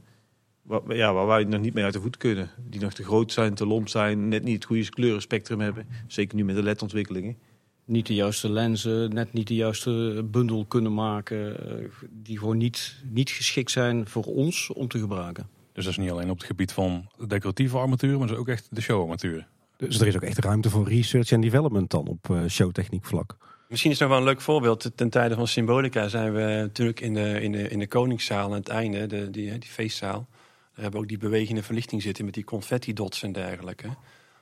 waar, 0.62 0.95
ja, 0.95 1.13
waar 1.13 1.28
wij 1.28 1.43
nog 1.43 1.62
niet 1.62 1.73
mee 1.73 1.84
uit 1.84 1.93
de 1.93 2.02
voet 2.02 2.17
kunnen. 2.17 2.50
Die 2.69 2.82
nog 2.82 2.93
te 2.93 3.04
groot 3.04 3.32
zijn, 3.32 3.54
te 3.54 3.65
lomp 3.65 3.88
zijn, 3.88 4.28
net 4.28 4.43
niet 4.43 4.56
het 4.56 4.65
goede 4.65 4.89
kleurenspectrum 4.89 5.60
hebben. 5.60 5.88
Zeker 6.08 6.36
nu 6.36 6.43
met 6.43 6.56
de 6.56 6.63
LED-ontwikkelingen. 6.63 7.38
Niet 7.86 8.08
de 8.08 8.13
juiste 8.13 8.50
lenzen, 8.50 9.13
net 9.13 9.34
niet 9.34 9.47
de 9.47 9.56
juiste 9.56 10.26
bundel 10.32 10.65
kunnen 10.65 10.93
maken. 10.93 11.69
eh, 11.69 11.86
die 12.10 12.38
gewoon 12.38 12.58
niet, 12.58 12.95
niet 13.10 13.30
geschikt 13.30 13.71
zijn 13.71 14.08
voor 14.08 14.23
ons 14.23 14.73
om 14.73 14.88
te 14.88 15.00
gebruiken. 15.00 15.56
Dus 15.78 15.86
dat 15.86 15.96
is 15.98 16.04
niet 16.04 16.12
alleen 16.12 16.30
op 16.30 16.38
het 16.38 16.48
gebied 16.48 16.72
van 16.72 17.10
decoratieve 17.28 17.78
armatuur, 17.78 18.18
maar 18.18 18.28
dat 18.28 18.36
is 18.36 18.42
ook 18.42 18.48
echt 18.48 18.68
de 18.70 18.82
showarmatuur. 18.82 19.48
Dus 19.78 20.00
er 20.00 20.08
is 20.08 20.16
ook 20.16 20.22
echt 20.22 20.38
ruimte 20.38 20.70
voor 20.70 20.88
research 20.88 21.32
en 21.32 21.42
development 21.42 21.90
dan 21.90 22.08
op 22.08 22.30
eh, 22.30 22.46
showtechniek 22.48 23.06
vlak. 23.06 23.38
Misschien 23.70 23.92
is 23.92 24.00
nog 24.00 24.10
wel 24.10 24.18
een 24.18 24.24
leuk 24.24 24.42
voorbeeld. 24.42 24.92
Ten 24.96 25.10
tijde 25.10 25.36
van 25.36 25.48
Symbolica 25.48 26.08
zijn 26.08 26.34
we 26.34 26.40
natuurlijk 26.40 27.00
in 27.00 27.13
de, 27.13 27.42
in 27.42 27.52
de, 27.52 27.70
in 27.70 27.80
de 27.80 27.88
Koningszaal 27.88 28.46
aan 28.46 28.52
het 28.52 28.68
einde, 28.68 29.08
de, 29.08 29.30
die, 29.30 29.58
die 29.58 29.70
feestzaal. 29.70 30.28
Daar 30.30 30.84
hebben 30.84 30.92
we 30.92 30.98
ook 30.98 31.08
die 31.08 31.18
bewegende 31.18 31.63
verlichting 31.63 32.02
zitten 32.02 32.26
met 32.26 32.34
die 32.34 32.44
confetti 32.44 32.94
dots 32.94 33.24
en 33.24 33.32
dergelijke. 33.32 33.88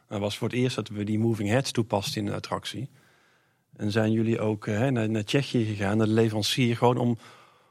Dat 0.10 0.20
was 0.20 0.38
voor 0.38 0.48
het 0.48 0.58
eerst 0.58 0.76
dat 0.76 0.90
we 0.90 1.04
die 1.04 1.20
moving 1.20 1.50
heads 1.50 1.72
toepasten 1.72 2.22
in 2.22 2.28
de 2.28 2.36
attractie. 2.36 2.90
En 3.78 3.92
zijn 3.92 4.12
jullie 4.12 4.40
ook 4.40 4.68
eh, 4.68 4.88
naar, 4.88 5.10
naar 5.10 5.24
Tsjechië 5.24 5.66
gegaan, 5.66 5.98
naar 5.98 6.08
de 6.08 6.14
leverancier, 6.14 6.78
gewoon 6.78 6.98
om, 6.98 7.18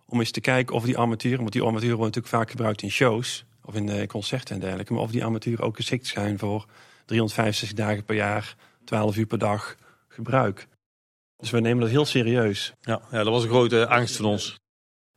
om 0.07 0.18
eens 0.18 0.31
te 0.31 0.40
kijken 0.40 0.74
of 0.74 0.85
die 0.85 0.98
armaturen, 0.98 1.38
want 1.38 1.53
die 1.53 1.62
armaturen 1.62 1.96
worden 1.96 2.14
natuurlijk 2.14 2.42
vaak 2.42 2.50
gebruikt 2.50 2.83
in 2.83 2.90
shows 2.90 3.44
of 3.64 3.74
in 3.74 3.88
eh, 3.88 4.07
concerten 4.07 4.55
en 4.55 4.61
dergelijke, 4.61 4.92
maar 4.92 5.03
of 5.03 5.11
die 5.11 5.24
armaturen 5.24 5.64
ook 5.64 5.77
geschikt 5.77 6.07
zijn 6.07 6.38
voor 6.38 6.66
365 7.05 7.72
dagen 7.77 8.05
per 8.05 8.16
jaar, 8.16 8.57
12 8.85 9.16
uur 9.16 9.27
per 9.27 9.38
dag 9.38 9.77
gebruik. 10.09 10.66
Dus 11.37 11.50
we 11.50 11.61
nemen 11.61 11.81
dat 11.81 11.90
heel 11.90 12.05
serieus. 12.05 12.74
Ja, 12.81 13.00
ja 13.11 13.22
dat 13.22 13.33
was 13.33 13.42
een 13.42 13.48
grote 13.48 13.87
angst 13.87 14.16
van 14.16 14.24
ons. 14.24 14.61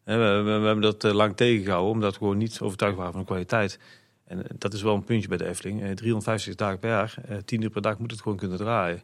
We, 0.04 0.14
we, 0.14 0.42
we 0.44 0.66
hebben 0.66 0.82
dat 0.82 1.04
eh, 1.04 1.12
lang 1.12 1.36
tegengehouden, 1.36 1.92
omdat 1.92 2.12
we 2.12 2.18
gewoon 2.18 2.38
niet 2.38 2.60
overtuigd 2.62 2.96
waren 2.96 3.12
van 3.12 3.22
de 3.22 3.28
kwaliteit. 3.28 3.80
En 4.28 4.44
eh, 4.44 4.50
dat 4.58 4.74
is 4.74 4.82
wel 4.82 4.96
een 4.96 5.04
puntje 5.04 5.28
bij 5.28 5.38
de 5.38 5.48
Efteling. 5.48 5.82
Eh, 5.82 5.92
350 5.92 6.56
dagen 6.56 6.80
per 6.80 6.90
jaar, 6.90 7.16
eh, 7.28 7.38
10 7.38 7.62
uur 7.62 7.70
per 7.70 7.82
dag 7.82 7.98
moet 7.98 8.12
het 8.12 8.22
gewoon 8.22 8.38
kunnen 8.38 8.58
draaien. 8.58 9.02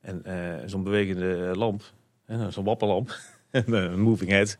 En 0.00 0.22
zo'n 0.66 0.82
bewegende 0.82 1.52
lamp, 1.56 1.82
hè, 2.24 2.50
zo'n 2.50 2.64
wapperlamp, 2.64 3.16
een 3.50 4.00
moving 4.00 4.30
head, 4.30 4.58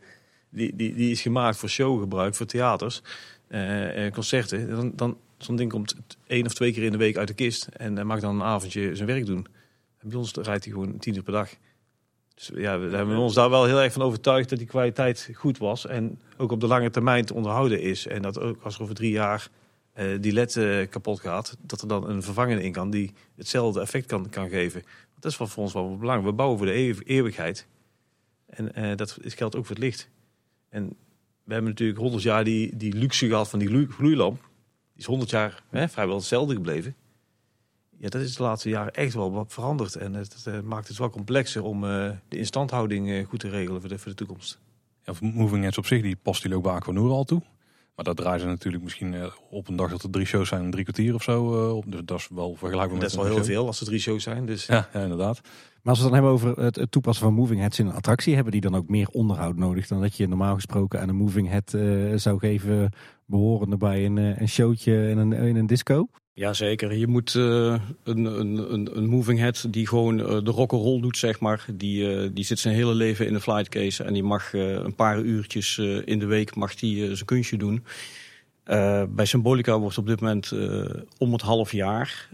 die, 0.50 0.76
die, 0.76 0.94
die 0.94 1.10
is 1.10 1.20
gemaakt 1.20 1.56
voor 1.56 1.68
showgebruik, 1.68 2.34
voor 2.34 2.46
theaters, 2.46 3.02
eh, 3.48 4.12
concerten. 4.12 4.70
Dan, 4.70 4.92
dan, 4.94 5.16
zo'n 5.38 5.56
ding 5.56 5.70
komt 5.70 5.96
één 6.26 6.46
of 6.46 6.54
twee 6.54 6.72
keer 6.72 6.82
in 6.82 6.92
de 6.92 6.98
week 6.98 7.16
uit 7.16 7.28
de 7.28 7.34
kist 7.34 7.66
en 7.66 8.06
mag 8.06 8.20
dan 8.20 8.34
een 8.34 8.46
avondje 8.46 8.94
zijn 8.94 9.08
werk 9.08 9.26
doen. 9.26 9.46
En 9.98 10.08
bij 10.08 10.18
ons 10.18 10.32
rijdt 10.32 10.64
hij 10.64 10.72
gewoon 10.72 10.98
10 10.98 11.14
uur 11.14 11.22
per 11.22 11.32
dag. 11.32 11.50
Dus 12.34 12.50
ja, 12.54 12.78
we 12.78 12.96
hebben 12.96 13.16
ons 13.16 13.34
daar 13.34 13.50
wel 13.50 13.64
heel 13.64 13.80
erg 13.80 13.92
van 13.92 14.02
overtuigd 14.02 14.48
dat 14.48 14.58
die 14.58 14.68
kwaliteit 14.68 15.30
goed 15.34 15.58
was. 15.58 15.86
En 15.86 16.20
ook 16.36 16.52
op 16.52 16.60
de 16.60 16.66
lange 16.66 16.90
termijn 16.90 17.24
te 17.24 17.34
onderhouden 17.34 17.80
is. 17.80 18.06
En 18.06 18.22
dat 18.22 18.40
ook 18.40 18.62
als 18.62 18.76
er 18.76 18.82
over 18.82 18.94
drie 18.94 19.10
jaar 19.10 19.48
eh, 19.92 20.06
die 20.20 20.32
LED 20.32 20.88
kapot 20.90 21.20
gaat, 21.20 21.56
dat 21.60 21.80
er 21.80 21.88
dan 21.88 22.08
een 22.08 22.22
vervangende 22.22 22.62
in 22.62 22.72
kan 22.72 22.90
die 22.90 23.12
hetzelfde 23.36 23.80
effect 23.80 24.06
kan, 24.06 24.28
kan 24.28 24.48
geven. 24.48 24.82
Dat 25.14 25.30
is 25.30 25.36
voor 25.36 25.48
ons 25.56 25.72
wel 25.72 25.96
belangrijk. 25.96 26.30
We 26.30 26.36
bouwen 26.36 26.58
voor 26.58 26.66
de 26.66 26.76
eeuw- 26.76 27.02
eeuwigheid. 27.04 27.66
En 28.46 28.96
dat 28.96 29.16
geldt 29.20 29.56
ook 29.56 29.66
voor 29.66 29.74
het 29.74 29.84
licht. 29.84 30.08
En 30.68 30.96
we 31.48 31.54
hebben 31.54 31.72
natuurlijk 31.72 31.98
100 31.98 32.22
jaar 32.22 32.44
die, 32.44 32.76
die 32.76 32.94
luxe 32.94 33.26
gehad 33.26 33.48
van 33.48 33.58
die 33.58 33.88
gloeilamp. 33.88 34.40
Die 34.40 34.50
is 34.96 35.04
100 35.04 35.30
jaar 35.30 35.62
hè, 35.70 35.88
vrijwel 35.88 36.16
hetzelfde 36.16 36.54
gebleven. 36.54 36.94
Ja, 37.98 38.08
dat 38.08 38.20
is 38.20 38.36
de 38.36 38.42
laatste 38.42 38.68
jaren 38.68 38.94
echt 38.94 39.14
wel 39.14 39.32
wat 39.32 39.52
veranderd. 39.52 39.96
En 39.96 40.14
het, 40.14 40.46
eh, 40.46 40.60
maakt 40.60 40.88
het 40.88 40.98
wel 40.98 41.10
complexer 41.10 41.62
om 41.62 41.84
eh, 41.84 42.10
de 42.28 42.38
instandhouding 42.38 43.10
eh, 43.10 43.26
goed 43.26 43.40
te 43.40 43.48
regelen 43.48 43.80
voor 43.80 43.88
de, 43.88 43.98
voor 43.98 44.10
de 44.10 44.16
toekomst. 44.16 44.60
Ja, 45.02 45.12
moving 45.20 45.62
heads 45.62 45.78
op 45.78 45.86
zich, 45.86 46.02
die 46.02 46.16
past 46.16 46.42
die 46.42 46.60
bij 46.60 46.72
Aquanura 46.72 47.14
al 47.14 47.24
toe. 47.24 47.42
Maar 47.98 48.06
dat 48.06 48.16
draaien 48.16 48.40
ze 48.40 48.46
natuurlijk 48.46 48.82
misschien 48.84 49.14
eh, 49.14 49.26
op 49.50 49.68
een 49.68 49.76
dag 49.76 49.90
dat 49.90 50.02
er 50.02 50.10
drie 50.10 50.26
shows 50.26 50.48
zijn, 50.48 50.62
in 50.62 50.70
drie 50.70 50.84
kwartier 50.84 51.14
of 51.14 51.22
zo. 51.22 51.54
eh, 51.68 51.76
op. 51.76 51.84
Dus 51.86 52.00
dat 52.04 52.18
is 52.18 52.28
wel 52.34 52.54
vergelijkbaar 52.54 52.98
dat 53.00 53.10
is 53.10 53.16
met 53.16 53.24
wel 53.24 53.34
heel 53.34 53.44
show. 53.44 53.54
veel 53.54 53.66
als 53.66 53.80
er 53.80 53.86
drie 53.86 53.98
shows 53.98 54.22
zijn. 54.22 54.46
Dus 54.46 54.66
Ja, 54.66 54.88
ja, 54.92 55.02
inderdaad. 55.02 55.40
Maar 55.82 55.96
als 55.96 55.98
we 55.98 56.04
het 56.04 56.12
dan 56.12 56.12
hebben 56.12 56.30
over 56.30 56.64
het, 56.64 56.76
het 56.76 56.90
toepassen 56.90 57.24
van 57.24 57.34
moving 57.34 57.60
heads 57.60 57.78
in 57.78 57.86
een 57.86 57.92
attractie, 57.94 58.34
hebben 58.34 58.52
die 58.52 58.60
dan 58.60 58.76
ook 58.76 58.88
meer 58.88 59.08
onderhoud 59.08 59.56
nodig 59.56 59.86
dan 59.86 60.00
dat 60.00 60.16
je 60.16 60.28
normaal 60.28 60.54
gesproken 60.54 61.00
aan 61.00 61.08
een 61.08 61.16
moving 61.16 61.48
head 61.48 61.74
eh, 61.74 61.82
zou 62.16 62.38
geven, 62.38 62.92
behorende 63.26 63.76
bij 63.76 64.04
een, 64.04 64.18
eh, 64.18 64.40
een 64.40 64.48
showtje 64.48 65.08
in 65.08 65.18
een, 65.18 65.32
in 65.32 65.56
een 65.56 65.66
disco? 65.66 66.08
Jazeker, 66.38 66.94
je 66.94 67.06
moet 67.06 67.34
eh, 67.34 67.74
een, 68.04 68.24
een, 68.24 68.96
een, 68.96 69.06
moving 69.06 69.38
head 69.38 69.66
die 69.70 69.86
gewoon 69.86 70.20
eh, 70.20 70.44
de 70.44 70.50
rock'n'roll 70.50 71.00
doet, 71.00 71.16
zeg 71.16 71.40
maar. 71.40 71.66
Die, 71.74 72.14
eh, 72.14 72.30
die 72.32 72.44
zit 72.44 72.58
zijn 72.58 72.74
hele 72.74 72.94
leven 72.94 73.26
in 73.26 73.32
de 73.32 73.40
flightcase 73.40 74.04
en 74.04 74.12
die 74.12 74.22
mag 74.22 74.52
een 74.52 74.94
paar 74.94 75.20
uurtjes 75.20 75.78
in 76.04 76.18
de 76.18 76.26
week 76.26 76.54
mag 76.54 76.74
die, 76.74 77.14
zijn 77.14 77.24
kunstje 77.24 77.56
doen. 77.56 77.84
Bij 79.14 79.24
Symbolica 79.24 79.78
wordt 79.78 79.98
op 79.98 80.06
dit 80.06 80.20
moment 80.20 80.52
om 81.18 81.32
het 81.32 81.42
half 81.42 81.72
jaar 81.72 82.28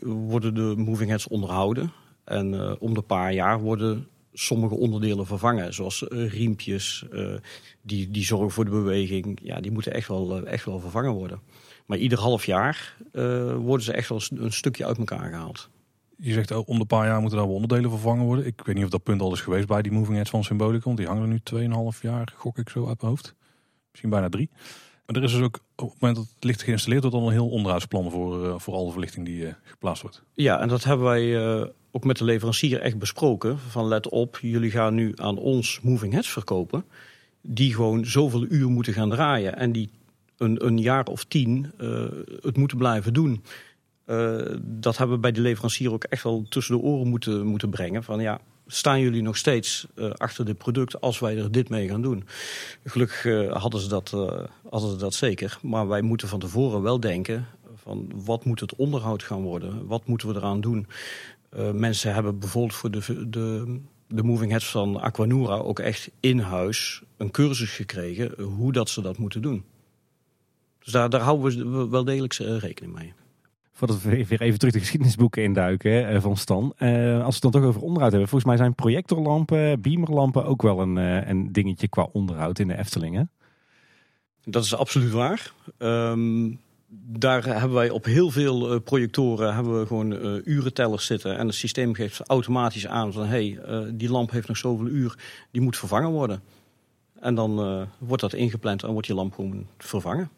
worden 0.00 0.54
de 0.54 0.74
moving 0.76 1.10
heads 1.10 1.28
onderhouden. 1.28 1.92
En 2.24 2.78
om 2.80 2.94
de 2.94 3.02
paar 3.02 3.32
jaar 3.32 3.60
worden 3.60 4.06
sommige 4.32 4.74
onderdelen 4.74 5.26
vervangen, 5.26 5.74
zoals 5.74 6.04
riempjes, 6.08 7.04
die, 7.82 8.10
die 8.10 8.24
zorgen 8.24 8.50
voor 8.50 8.64
de 8.64 8.70
beweging. 8.70 9.38
Ja, 9.42 9.60
die 9.60 9.70
moeten 9.70 9.92
echt 9.92 10.08
wel, 10.08 10.46
echt 10.46 10.64
wel 10.64 10.80
vervangen 10.80 11.12
worden. 11.12 11.40
Maar 11.90 11.98
ieder 11.98 12.18
half 12.18 12.46
jaar 12.46 12.96
eh, 13.12 13.54
worden 13.54 13.84
ze 13.84 13.92
echt 13.92 14.08
wel 14.08 14.20
een 14.30 14.52
stukje 14.52 14.86
uit 14.86 14.98
elkaar 14.98 15.28
gehaald. 15.30 15.70
Je 16.16 16.32
zegt 16.32 16.50
oh, 16.50 16.68
om 16.68 16.78
de 16.78 16.84
paar 16.84 17.06
jaar 17.06 17.20
moeten 17.20 17.38
daar 17.38 17.46
wel 17.46 17.56
onderdelen 17.56 17.90
vervangen 17.90 18.24
worden. 18.24 18.46
Ik 18.46 18.62
weet 18.64 18.74
niet 18.74 18.84
of 18.84 18.90
dat 18.90 19.02
punt 19.02 19.20
al 19.20 19.32
is 19.32 19.40
geweest 19.40 19.66
bij 19.66 19.82
die 19.82 19.92
moving 19.92 20.16
heads 20.16 20.30
van 20.30 20.44
Symbolica. 20.44 20.84
Want 20.84 20.96
die 20.96 21.06
hangen 21.06 21.22
er 21.22 21.28
nu 21.28 21.68
2,5 21.94 22.00
jaar, 22.00 22.32
gok 22.36 22.58
ik 22.58 22.68
zo 22.68 22.86
uit 22.86 23.00
mijn 23.00 23.12
hoofd. 23.12 23.34
Misschien 23.90 24.10
bijna 24.10 24.28
drie. 24.28 24.50
Maar 25.06 25.16
er 25.16 25.22
is 25.22 25.32
dus 25.32 25.42
ook 25.42 25.58
op 25.76 25.90
het 25.90 26.00
moment 26.00 26.18
dat 26.18 26.28
het 26.34 26.44
licht 26.44 26.62
geïnstalleerd 26.62 27.02
wordt... 27.02 27.16
dan 27.16 27.26
een 27.26 27.32
heel 27.32 27.48
onderhoudsplan 27.48 28.10
voor, 28.10 28.46
eh, 28.46 28.58
voor 28.58 28.74
alle 28.74 28.90
verlichting 28.90 29.26
die 29.26 29.46
eh, 29.46 29.52
geplaatst 29.62 30.02
wordt. 30.02 30.22
Ja, 30.34 30.60
en 30.60 30.68
dat 30.68 30.84
hebben 30.84 31.06
wij 31.06 31.36
eh, 31.36 31.66
ook 31.90 32.04
met 32.04 32.18
de 32.18 32.24
leverancier 32.24 32.80
echt 32.80 32.98
besproken. 32.98 33.58
Van 33.58 33.86
let 33.86 34.08
op, 34.08 34.38
jullie 34.42 34.70
gaan 34.70 34.94
nu 34.94 35.12
aan 35.16 35.38
ons 35.38 35.80
moving 35.82 36.12
heads 36.12 36.30
verkopen. 36.30 36.84
Die 37.42 37.74
gewoon 37.74 38.04
zoveel 38.04 38.46
uur 38.48 38.68
moeten 38.68 38.92
gaan 38.92 39.10
draaien. 39.10 39.56
En 39.56 39.72
die 39.72 39.90
een, 40.40 40.66
een 40.66 40.78
jaar 40.78 41.04
of 41.04 41.24
tien 41.24 41.72
eh, 41.78 42.04
het 42.40 42.56
moeten 42.56 42.78
blijven 42.78 43.12
doen. 43.12 43.44
Eh, 44.04 44.36
dat 44.60 44.96
hebben 44.96 45.16
we 45.16 45.22
bij 45.22 45.32
de 45.32 45.40
leverancier 45.40 45.92
ook 45.92 46.04
echt 46.04 46.22
wel 46.22 46.44
tussen 46.48 46.76
de 46.76 46.82
oren 46.82 47.08
moeten, 47.08 47.46
moeten 47.46 47.70
brengen. 47.70 48.02
Van 48.02 48.20
ja, 48.20 48.40
staan 48.66 49.00
jullie 49.00 49.22
nog 49.22 49.36
steeds 49.36 49.86
eh, 49.94 50.10
achter 50.10 50.44
dit 50.44 50.58
product 50.58 51.00
als 51.00 51.18
wij 51.18 51.38
er 51.38 51.52
dit 51.52 51.68
mee 51.68 51.88
gaan 51.88 52.02
doen? 52.02 52.24
Gelukkig 52.84 53.22
hadden, 53.52 53.80
ze 53.80 53.88
dat, 53.88 54.10
hadden 54.70 54.90
ze 54.90 54.96
dat 54.96 55.14
zeker. 55.14 55.58
Maar 55.62 55.88
wij 55.88 56.02
moeten 56.02 56.28
van 56.28 56.40
tevoren 56.40 56.82
wel 56.82 57.00
denken 57.00 57.46
van 57.74 58.10
wat 58.14 58.44
moet 58.44 58.60
het 58.60 58.76
onderhoud 58.76 59.22
gaan 59.22 59.42
worden? 59.42 59.86
Wat 59.86 60.06
moeten 60.06 60.28
we 60.28 60.34
eraan 60.34 60.60
doen? 60.60 60.86
Mensen 61.72 62.14
hebben 62.14 62.38
bijvoorbeeld 62.38 62.74
voor 62.74 62.90
de, 62.90 63.28
de, 63.28 63.80
de 64.06 64.22
moving 64.22 64.50
heads 64.50 64.70
van 64.70 65.00
Aquanura 65.00 65.56
ook 65.56 65.78
echt 65.78 66.10
in 66.20 66.38
huis 66.38 67.02
een 67.16 67.30
cursus 67.30 67.70
gekregen 67.70 68.42
hoe 68.42 68.72
dat 68.72 68.88
ze 68.88 69.02
dat 69.02 69.18
moeten 69.18 69.42
doen. 69.42 69.64
Dus 70.84 70.92
daar, 70.92 71.10
daar 71.10 71.20
houden 71.20 71.72
we 71.72 71.88
wel 71.88 72.04
degelijk 72.04 72.34
eh, 72.34 72.58
rekening 72.58 72.94
mee. 72.94 73.12
Voordat 73.72 74.02
we 74.02 74.26
weer 74.26 74.40
even 74.40 74.58
terug 74.58 74.74
de 74.74 74.80
geschiedenisboeken 74.80 75.42
induiken 75.42 75.92
hè, 75.92 76.00
eh, 76.00 76.22
van 76.22 76.36
Stan. 76.36 76.72
Eh, 76.76 77.24
als 77.24 77.38
we 77.38 77.42
het 77.42 77.42
dan 77.42 77.50
toch 77.50 77.64
over 77.64 77.82
onderhoud 77.82 78.10
hebben. 78.10 78.28
Volgens 78.28 78.50
mij 78.50 78.60
zijn 78.60 78.74
projectorlampen, 78.74 79.80
beamerlampen 79.80 80.44
ook 80.44 80.62
wel 80.62 80.80
een, 80.80 80.98
eh, 80.98 81.28
een 81.28 81.52
dingetje 81.52 81.88
qua 81.88 82.08
onderhoud 82.12 82.58
in 82.58 82.68
de 82.68 82.78
Efteling. 82.78 83.16
Hè? 83.16 83.22
Dat 84.44 84.64
is 84.64 84.74
absoluut 84.74 85.10
waar. 85.10 85.52
Ehm, 85.78 86.50
daar 86.92 87.44
hebben 87.44 87.72
wij 87.72 87.90
op 87.90 88.04
heel 88.04 88.30
veel 88.30 88.80
projectoren 88.80 89.54
hebben 89.54 89.80
we 89.80 89.86
gewoon 89.86 90.12
eh, 90.16 90.46
urentellers 90.46 91.06
zitten. 91.06 91.38
En 91.38 91.46
het 91.46 91.56
systeem 91.56 91.94
geeft 91.94 92.20
automatisch 92.26 92.86
aan 92.86 93.12
van 93.12 93.22
hé, 93.22 93.28
hey, 93.28 93.58
eh, 93.58 93.88
die 93.92 94.10
lamp 94.10 94.30
heeft 94.30 94.48
nog 94.48 94.56
zoveel 94.56 94.86
uur, 94.86 95.18
die 95.50 95.60
moet 95.60 95.76
vervangen 95.76 96.10
worden. 96.10 96.42
En 97.20 97.34
dan 97.34 97.58
eh, 97.58 97.82
wordt 97.98 98.22
dat 98.22 98.32
ingepland 98.32 98.82
en 98.82 98.92
wordt 98.92 99.06
die 99.06 99.16
lamp 99.16 99.34
gewoon 99.34 99.66
vervangen. 99.78 100.30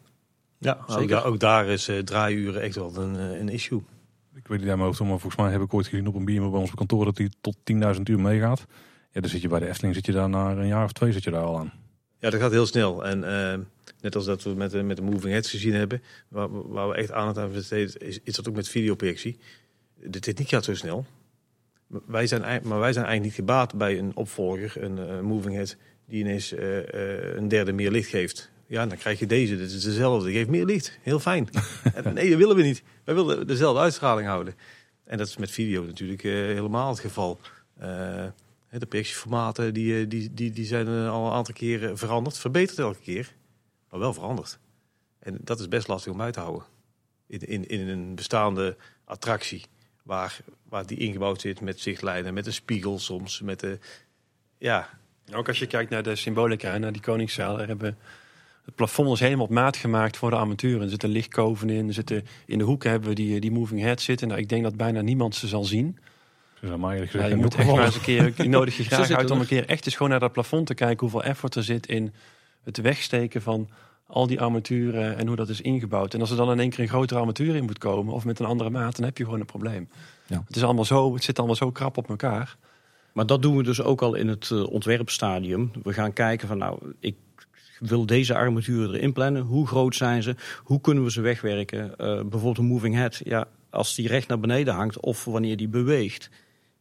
Ja, 0.63 0.77
ook, 0.81 0.91
Zeker. 0.91 1.07
daar, 1.07 1.25
ook 1.25 1.39
daar 1.39 1.67
is 1.67 1.87
eh, 1.87 1.97
draaiuren 1.99 2.61
echt 2.61 2.75
wel 2.75 2.95
een, 2.97 3.15
eh, 3.15 3.39
een 3.39 3.49
issue. 3.49 3.81
Ik 4.35 4.47
weet 4.47 4.59
niet 4.59 4.67
uit 4.67 4.77
mijn 4.77 4.87
hoofd, 4.87 4.99
maar 4.99 5.09
volgens 5.09 5.35
mij 5.35 5.51
heb 5.51 5.61
ik 5.61 5.73
ooit 5.73 5.87
gezien 5.87 6.07
op 6.07 6.15
een 6.15 6.25
beamer 6.25 6.49
bij 6.51 6.59
ons 6.59 6.69
op 6.71 6.77
kantoor... 6.77 7.05
dat 7.05 7.15
die 7.15 7.29
tot 7.41 7.55
10.000 7.95 8.01
uur 8.03 8.19
meegaat. 8.19 8.65
Ja, 9.11 9.21
dan 9.21 9.29
zit 9.29 9.41
je 9.41 9.47
bij 9.47 9.59
de 9.59 9.67
Efteling, 9.67 9.95
zit 9.95 10.05
je 10.05 10.11
daar 10.11 10.29
na 10.29 10.51
een 10.51 10.67
jaar 10.67 10.83
of 10.83 10.91
twee 10.91 11.11
zit 11.11 11.23
je 11.23 11.31
daar 11.31 11.43
al 11.43 11.57
aan. 11.59 11.73
Ja, 12.19 12.29
dat 12.29 12.39
gaat 12.41 12.51
heel 12.51 12.65
snel. 12.65 13.05
En 13.05 13.23
eh, 13.51 13.59
net 14.01 14.15
als 14.15 14.25
dat 14.25 14.43
we 14.43 14.49
met, 14.49 14.71
de- 14.71 14.83
met 14.83 14.97
de 14.97 15.03
moving 15.03 15.33
heads 15.33 15.49
gezien 15.49 15.73
hebben, 15.73 16.01
waar, 16.27 16.69
waar 16.71 16.89
we 16.89 16.95
echt 16.95 17.11
aandacht 17.11 17.35
aan 17.37 17.43
hebben 17.43 17.59
besteed, 17.59 18.01
is, 18.01 18.19
is 18.23 18.35
dat 18.35 18.49
ook 18.49 18.55
met 18.55 18.67
videoprojectie. 18.69 19.39
de 19.95 20.19
techniek 20.19 20.49
gaat 20.49 20.63
zo 20.63 20.75
snel. 20.75 21.05
Maar 21.87 22.01
wij 22.05 22.27
zijn, 22.27 22.41
maar 22.41 22.79
wij 22.79 22.93
zijn 22.93 23.05
eigenlijk 23.05 23.23
niet 23.23 23.33
gebaat 23.33 23.73
bij 23.75 23.97
een 23.99 24.15
opvolger, 24.15 24.83
een 24.83 24.97
eh, 24.97 25.19
moving 25.19 25.55
head, 25.55 25.75
die 26.07 26.19
ineens 26.19 26.53
eh, 26.53 26.77
eh, 26.79 27.35
een 27.35 27.47
derde 27.47 27.71
meer 27.73 27.91
licht 27.91 28.09
geeft. 28.09 28.51
Ja, 28.73 28.85
dan 28.85 28.97
krijg 28.97 29.19
je 29.19 29.25
deze. 29.25 29.57
Dit 29.57 29.71
is 29.71 29.83
dezelfde. 29.83 30.31
Geeft 30.31 30.49
meer 30.49 30.65
licht. 30.65 30.99
Heel 31.01 31.19
fijn. 31.19 31.49
Nee, 32.13 32.29
dat 32.29 32.37
willen 32.37 32.55
we 32.55 32.61
niet. 32.61 32.83
Wij 33.03 33.15
willen 33.15 33.47
dezelfde 33.47 33.81
uitstraling 33.81 34.27
houden. 34.27 34.55
En 35.03 35.17
dat 35.17 35.27
is 35.27 35.37
met 35.37 35.51
video 35.51 35.83
natuurlijk 35.83 36.23
eh, 36.23 36.31
helemaal 36.31 36.89
het 36.89 36.99
geval. 36.99 37.39
Eh, 37.77 38.25
de 38.69 38.85
projectieformaten 38.85 39.73
die, 39.73 39.99
eh, 39.99 40.09
die, 40.09 40.33
die, 40.33 40.51
die 40.51 40.65
zijn 40.65 40.87
al 40.87 41.25
een 41.25 41.31
aantal 41.31 41.53
keren 41.53 41.97
veranderd. 41.97 42.37
Verbeterd 42.37 42.79
elke 42.79 42.99
keer. 42.99 43.33
Maar 43.89 43.99
wel 43.99 44.13
veranderd. 44.13 44.59
En 45.19 45.37
dat 45.41 45.59
is 45.59 45.67
best 45.67 45.87
lastig 45.87 46.11
om 46.11 46.21
uit 46.21 46.33
te 46.33 46.39
houden. 46.39 46.63
In, 47.27 47.39
in, 47.39 47.67
in 47.67 47.87
een 47.87 48.15
bestaande 48.15 48.77
attractie. 49.05 49.65
Waar, 50.03 50.39
waar 50.69 50.85
die 50.85 50.97
ingebouwd 50.97 51.41
zit 51.41 51.61
met 51.61 51.79
zichtlijnen, 51.79 52.33
met 52.33 52.45
een 52.45 52.53
spiegel 52.53 52.99
soms. 52.99 53.41
Met 53.41 53.59
de, 53.59 53.79
ja, 54.57 54.89
Ook 55.33 55.47
als 55.47 55.59
je 55.59 55.67
kijkt 55.67 55.89
naar 55.89 56.03
de 56.03 56.15
symbolica, 56.15 56.77
naar 56.77 56.91
die 56.91 57.01
Koningszaal. 57.01 57.59
Er 57.59 57.67
hebben, 57.67 57.97
het 58.65 58.75
plafond 58.75 59.11
is 59.11 59.19
helemaal 59.19 59.45
op 59.45 59.51
maat 59.51 59.77
gemaakt 59.77 60.17
voor 60.17 60.29
de 60.29 60.35
armatuur. 60.35 60.81
Er 60.81 60.89
zitten 60.89 61.09
lichtkoven 61.09 61.69
in. 61.69 61.87
Er 61.87 61.93
zitten, 61.93 62.25
in 62.45 62.57
de 62.57 62.63
hoeken 62.63 62.89
hebben 62.89 63.09
we 63.09 63.15
die, 63.15 63.39
die 63.39 63.51
moving 63.51 63.81
heads 63.81 64.03
zitten. 64.03 64.27
Nou, 64.27 64.39
ik 64.39 64.49
denk 64.49 64.63
dat 64.63 64.77
bijna 64.77 65.01
niemand 65.01 65.35
ze 65.35 65.47
zal 65.47 65.63
zien. 65.63 65.97
Ze 66.59 66.67
zijn 66.67 66.79
maar 66.79 66.93
eerlijk 66.93 67.11
Ja, 67.11 67.25
je 67.25 67.35
moet 67.35 67.55
echt 67.55 67.71
maar 67.71 67.85
eens 67.85 67.95
een 67.95 68.01
keer, 68.01 68.25
ik 68.25 68.47
nodig 68.47 68.77
je 68.77 68.83
graag 68.83 69.11
uit 69.11 69.31
om 69.31 69.35
er. 69.35 69.41
een 69.41 69.47
keer 69.47 69.67
echt 69.67 69.85
eens 69.85 69.95
gewoon 69.95 70.11
naar 70.11 70.19
dat 70.19 70.31
plafond 70.31 70.67
te 70.67 70.73
kijken. 70.73 70.99
Hoeveel 70.99 71.23
effort 71.23 71.55
er 71.55 71.63
zit 71.63 71.87
in 71.87 72.13
het 72.63 72.77
wegsteken 72.77 73.41
van 73.41 73.69
al 74.07 74.27
die 74.27 74.41
armaturen 74.41 75.17
en 75.17 75.27
hoe 75.27 75.35
dat 75.35 75.49
is 75.49 75.61
ingebouwd. 75.61 76.13
En 76.13 76.19
als 76.19 76.31
er 76.31 76.37
dan 76.37 76.51
in 76.51 76.59
één 76.59 76.69
keer 76.69 76.79
een 76.79 76.87
grotere 76.87 77.19
armatuur 77.19 77.55
in 77.55 77.63
moet 77.63 77.77
komen 77.77 78.13
of 78.13 78.25
met 78.25 78.39
een 78.39 78.45
andere 78.45 78.69
maat, 78.69 78.95
dan 78.95 79.05
heb 79.05 79.17
je 79.17 79.23
gewoon 79.23 79.39
een 79.39 79.45
probleem. 79.45 79.89
Ja. 80.27 80.43
Het, 80.47 80.55
is 80.55 80.63
allemaal 80.63 80.85
zo, 80.85 81.13
het 81.13 81.23
zit 81.23 81.37
allemaal 81.37 81.55
zo 81.55 81.71
krap 81.71 81.97
op 81.97 82.09
elkaar. 82.09 82.57
Maar 83.13 83.25
dat 83.25 83.41
doen 83.41 83.57
we 83.57 83.63
dus 83.63 83.81
ook 83.81 84.01
al 84.01 84.15
in 84.15 84.27
het 84.27 84.49
eh, 84.51 84.67
ontwerpstadium. 84.67 85.71
We 85.83 85.93
gaan 85.93 86.13
kijken 86.13 86.47
van 86.47 86.57
nou, 86.57 86.93
ik 86.99 87.15
wil 87.89 88.05
deze 88.05 88.35
armaturen 88.35 88.95
erin 88.95 89.13
plannen. 89.13 89.41
Hoe 89.41 89.67
groot 89.67 89.95
zijn 89.95 90.23
ze? 90.23 90.35
Hoe 90.63 90.81
kunnen 90.81 91.03
we 91.03 91.11
ze 91.11 91.21
wegwerken? 91.21 91.97
Eh, 91.97 92.13
bijvoorbeeld 92.15 92.57
een 92.57 92.65
moving 92.65 92.95
head. 92.95 93.21
Ja, 93.23 93.47
als 93.69 93.95
die 93.95 94.07
recht 94.07 94.27
naar 94.27 94.39
beneden 94.39 94.73
hangt 94.73 94.99
of 94.99 95.25
wanneer 95.25 95.57
die 95.57 95.67
beweegt. 95.67 96.29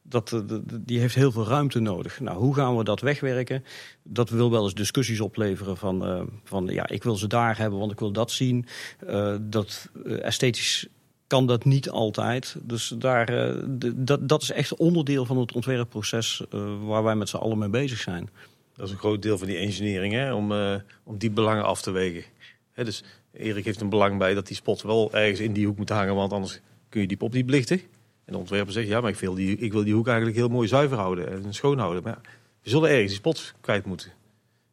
Dat, 0.03 0.33
eh, 0.33 0.39
d- 0.39 0.69
d- 0.69 0.79
die 0.87 0.99
heeft 1.01 1.15
heel 1.15 1.33
veel 1.33 1.47
ruimte 1.47 1.81
nodig. 1.81 2.21
Nou, 2.21 2.39
hoe 2.39 2.55
gaan 2.55 2.77
we 2.77 2.85
dat 2.85 3.01
wegwerken? 3.01 3.65
Dat 4.03 4.31
wil 4.31 4.51
wel 4.51 4.65
eens 4.65 4.75
discussies 4.75 5.21
opleveren 5.21 5.77
van, 5.77 6.07
eh, 6.07 6.23
van 6.45 6.67
ja, 6.67 6.89
ik 6.89 7.03
wil 7.03 7.17
ze 7.17 7.27
daar 7.27 7.59
hebben, 7.59 7.79
want 7.79 7.93
ik 7.93 7.99
wil 7.99 8.13
dat 8.13 8.31
zien. 8.31 8.67
Eh, 9.07 9.37
dat 9.41 9.89
esthetisch 10.21 10.87
kan 11.27 11.47
dat 11.47 11.65
niet 11.65 11.91
altijd. 11.91 12.57
Dus 12.63 12.95
daar, 12.99 13.55
dat, 13.95 14.29
dat 14.29 14.43
is 14.43 14.51
echt 14.51 14.77
onderdeel 14.77 15.25
van 15.25 15.39
het 15.39 15.53
ontwerpproces 15.53 16.43
waar 16.85 17.03
wij 17.03 17.17
met 17.17 17.29
z'n 17.29 17.37
allen 17.37 17.59
mee 17.59 17.69
bezig 17.69 17.99
zijn. 17.99 18.29
Dat 18.77 18.87
is 18.87 18.93
een 18.93 18.99
groot 18.99 19.23
deel 19.23 19.39
van 19.39 19.47
die 19.47 19.57
engineering, 19.57 20.13
hè, 20.13 20.35
om, 20.35 20.53
eh, 20.53 20.75
om 21.05 21.19
die 21.19 21.31
belangen 21.31 21.65
af 21.65 21.83
te 21.83 21.91
wegen. 21.91 22.25
Hè, 22.73 22.85
dus 22.85 23.05
Erik 23.33 23.65
heeft 23.65 23.81
een 23.81 23.89
belang 23.89 24.19
bij 24.19 24.35
dat 24.35 24.47
die 24.47 24.57
spot 24.57 24.83
wel 24.83 25.13
ergens 25.13 25.41
in 25.41 25.53
die 25.53 25.67
hoek 25.67 25.77
moet 25.79 25.89
hangen, 25.89 26.15
want 26.15 26.33
anders 26.33 26.61
kun 26.89 27.01
je 27.01 27.07
die 27.07 27.17
pop 27.17 27.33
niet 27.33 27.47
belichten. 27.47 27.81
En 28.25 28.33
de 28.33 28.39
ontwerper 28.39 28.73
zegt, 28.73 28.89
ja, 28.89 29.01
maar 29.01 29.11
ik 29.11 29.17
wil, 29.19 29.35
die, 29.35 29.57
ik 29.57 29.73
wil 29.73 29.85
die 29.85 29.95
hoek 29.95 30.07
eigenlijk 30.07 30.37
heel 30.37 30.49
mooi 30.49 30.69
zuiver 30.69 30.97
houden 30.99 31.45
en 31.45 31.55
schoon 31.55 31.79
houden. 31.79 32.03
Maar 32.03 32.13
ja, 32.13 32.31
we 32.63 32.71
zullen 32.71 32.89
ergens 32.91 33.07
die 33.07 33.17
spot 33.17 33.55
kwijt 33.61 33.85
moeten. 33.87 34.13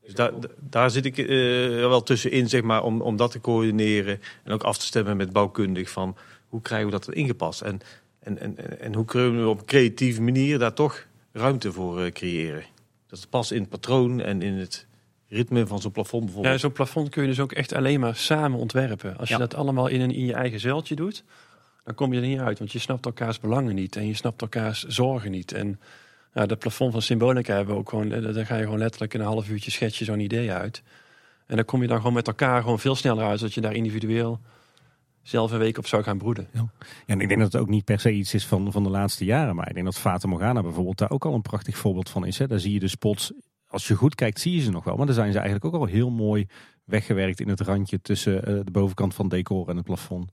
Dus 0.03 0.13
daar, 0.13 0.39
da- 0.39 0.47
daar 0.69 0.91
zit 0.91 1.05
ik 1.05 1.17
eh, 1.17 1.27
wel 1.67 2.03
tussenin, 2.03 2.49
zeg 2.49 2.62
maar, 2.62 2.83
om, 2.83 3.01
om 3.01 3.15
dat 3.15 3.31
te 3.31 3.41
coördineren 3.41 4.19
en 4.43 4.51
ook 4.51 4.63
af 4.63 4.77
te 4.77 4.85
stemmen 4.85 5.17
met 5.17 5.33
bouwkundig 5.33 5.89
van 5.89 6.15
hoe 6.47 6.62
krijgen 6.62 6.85
we 6.85 6.91
dat 6.91 7.13
ingepast 7.13 7.62
en, 7.62 7.79
en, 8.19 8.38
en, 8.39 8.57
en- 8.57 8.79
en 8.79 8.95
hoe 8.95 9.05
kunnen 9.05 9.43
we 9.43 9.49
op 9.49 9.59
een 9.59 9.65
creatieve 9.65 10.21
manier 10.21 10.59
daar 10.59 10.73
toch 10.73 11.05
ruimte 11.31 11.71
voor 11.71 12.01
eh, 12.01 12.12
creëren. 12.12 12.63
Dat 13.10 13.28
past 13.30 13.52
in 13.52 13.60
het 13.62 13.69
patroon 13.69 14.22
en 14.22 14.41
in 14.41 14.54
het 14.54 14.88
ritme 15.28 15.67
van 15.67 15.82
zo'n 15.82 15.91
plafond 15.91 16.22
Ja, 16.22 16.26
bijvoorbeeld. 16.26 16.60
Zo'n 16.60 16.72
plafond 16.72 17.10
kun 17.10 17.22
je 17.22 17.28
dus 17.28 17.39
ook 17.39 17.52
echt 17.52 17.74
alleen 17.74 18.00
maar 18.00 18.15
samen 18.15 18.60
ontwerpen. 18.60 19.17
Als 19.17 19.28
je 19.30 19.34
Ja. 19.34 19.39
dat 19.39 19.56
allemaal 19.56 19.88
in, 19.88 20.02
een, 20.02 20.12
in 20.12 20.26
je 20.26 20.34
eigen 20.34 20.60
zeiltje 20.60 20.95
doet, 20.95 21.24
dan 21.84 21.95
kom 21.95 22.13
je 22.13 22.22
er 22.22 22.28
niet 22.28 22.39
uit. 22.39 22.60
Want 22.60 22.72
je 22.72 22.80
snapt 22.80 23.06
elkaars 23.06 23.39
belangen 23.39 23.76
niet 23.76 23.95
en 23.95 24.08
je 24.08 24.13
snapt 24.13 24.41
elkaars 24.41 24.84
zorgen 24.84 25.32
niet. 25.32 25.52
En 25.52 25.80
ja, 26.34 26.45
dat 26.45 26.60
plafond 26.60 26.91
van 26.91 27.02
Symbolica 27.02 27.56
hebben 27.56 27.74
we 27.74 27.80
ook 27.80 27.89
gewoon, 27.89 28.12
eh, 28.12 28.34
daar 28.34 28.45
ga 28.45 28.56
je 28.56 28.63
gewoon 28.63 28.80
letterlijk 28.80 29.13
in 29.13 29.19
een 29.19 29.26
half 29.26 29.50
uurtje 29.50 29.72
schets 29.72 30.00
je 30.00 30.06
zo'n 30.06 30.19
idee 30.19 30.52
uit. 30.52 30.82
En 31.45 31.56
dan 31.56 31.65
kom 31.65 31.82
je 31.82 31.88
dan 31.88 31.98
gewoon 31.98 32.13
met 32.13 32.28
elkaar 32.28 32.62
gewoon 32.62 32.80
veel 32.80 32.95
sneller 32.95 33.26
uit, 33.26 33.39
zodat 33.39 33.54
je 33.54 33.62
daar 33.62 33.74
individueel 33.76 34.39
zelf 35.30 35.52
een 35.52 35.60
week 35.60 35.78
op 35.78 35.88
zou 35.88 36.04
gaan 36.04 36.18
broeden. 36.18 36.48
Ja, 36.54 36.70
en 37.06 37.22
ik 37.22 37.28
denk 37.28 37.39
dat 37.39 37.52
het 37.52 37.62
ook 37.62 37.70
niet 37.70 37.86
per 37.86 38.00
se 38.00 38.12
iets 38.12 38.34
is 38.34 38.46
van, 38.46 38.72
van 38.72 38.84
de 38.84 38.89
laatste 38.89 39.26
jaren. 39.26 39.56
Maar 39.56 39.68
ik 39.68 39.74
denk 39.74 39.86
dat 39.86 39.98
Fata 39.98 40.28
Morgana 40.28 40.62
bijvoorbeeld 40.62 40.98
daar 40.98 41.12
ook 41.12 41.26
al 41.26 41.34
een 41.34 41.42
prachtig 41.42 41.78
voorbeeld 41.78 42.10
van 42.10 42.26
is. 42.26 42.38
Hè. 42.38 42.48
Daar 42.48 42.60
zie 42.60 42.74
je 42.74 42.80
de 42.80 42.88
spots, 42.88 43.32
als 43.68 43.88
je 43.88 43.96
goed 43.96 44.15
kijkt 44.15 44.39
zie 44.39 44.56
je 44.56 44.62
ze 44.62 44.72
nog 44.72 44.84
wel. 44.84 44.96
Maar 44.96 45.06
dan 45.06 45.15
zijn 45.15 45.32
ze 45.32 45.38
eigenlijk 45.38 45.65
ook 45.65 45.82
al 45.82 45.88
heel 45.88 46.10
mooi 46.10 46.48
weggewerkt 46.86 47.39
in 47.39 47.50
het 47.50 47.62
randje 47.62 48.02
tussen 48.02 48.46
eh, 48.46 48.60
de 48.63 48.72
bovenkant 48.72 49.13
van 49.13 49.26
het 49.26 49.34
decor 49.34 49.70
en 49.70 49.76
het 49.76 49.86
plafond. 49.86 50.32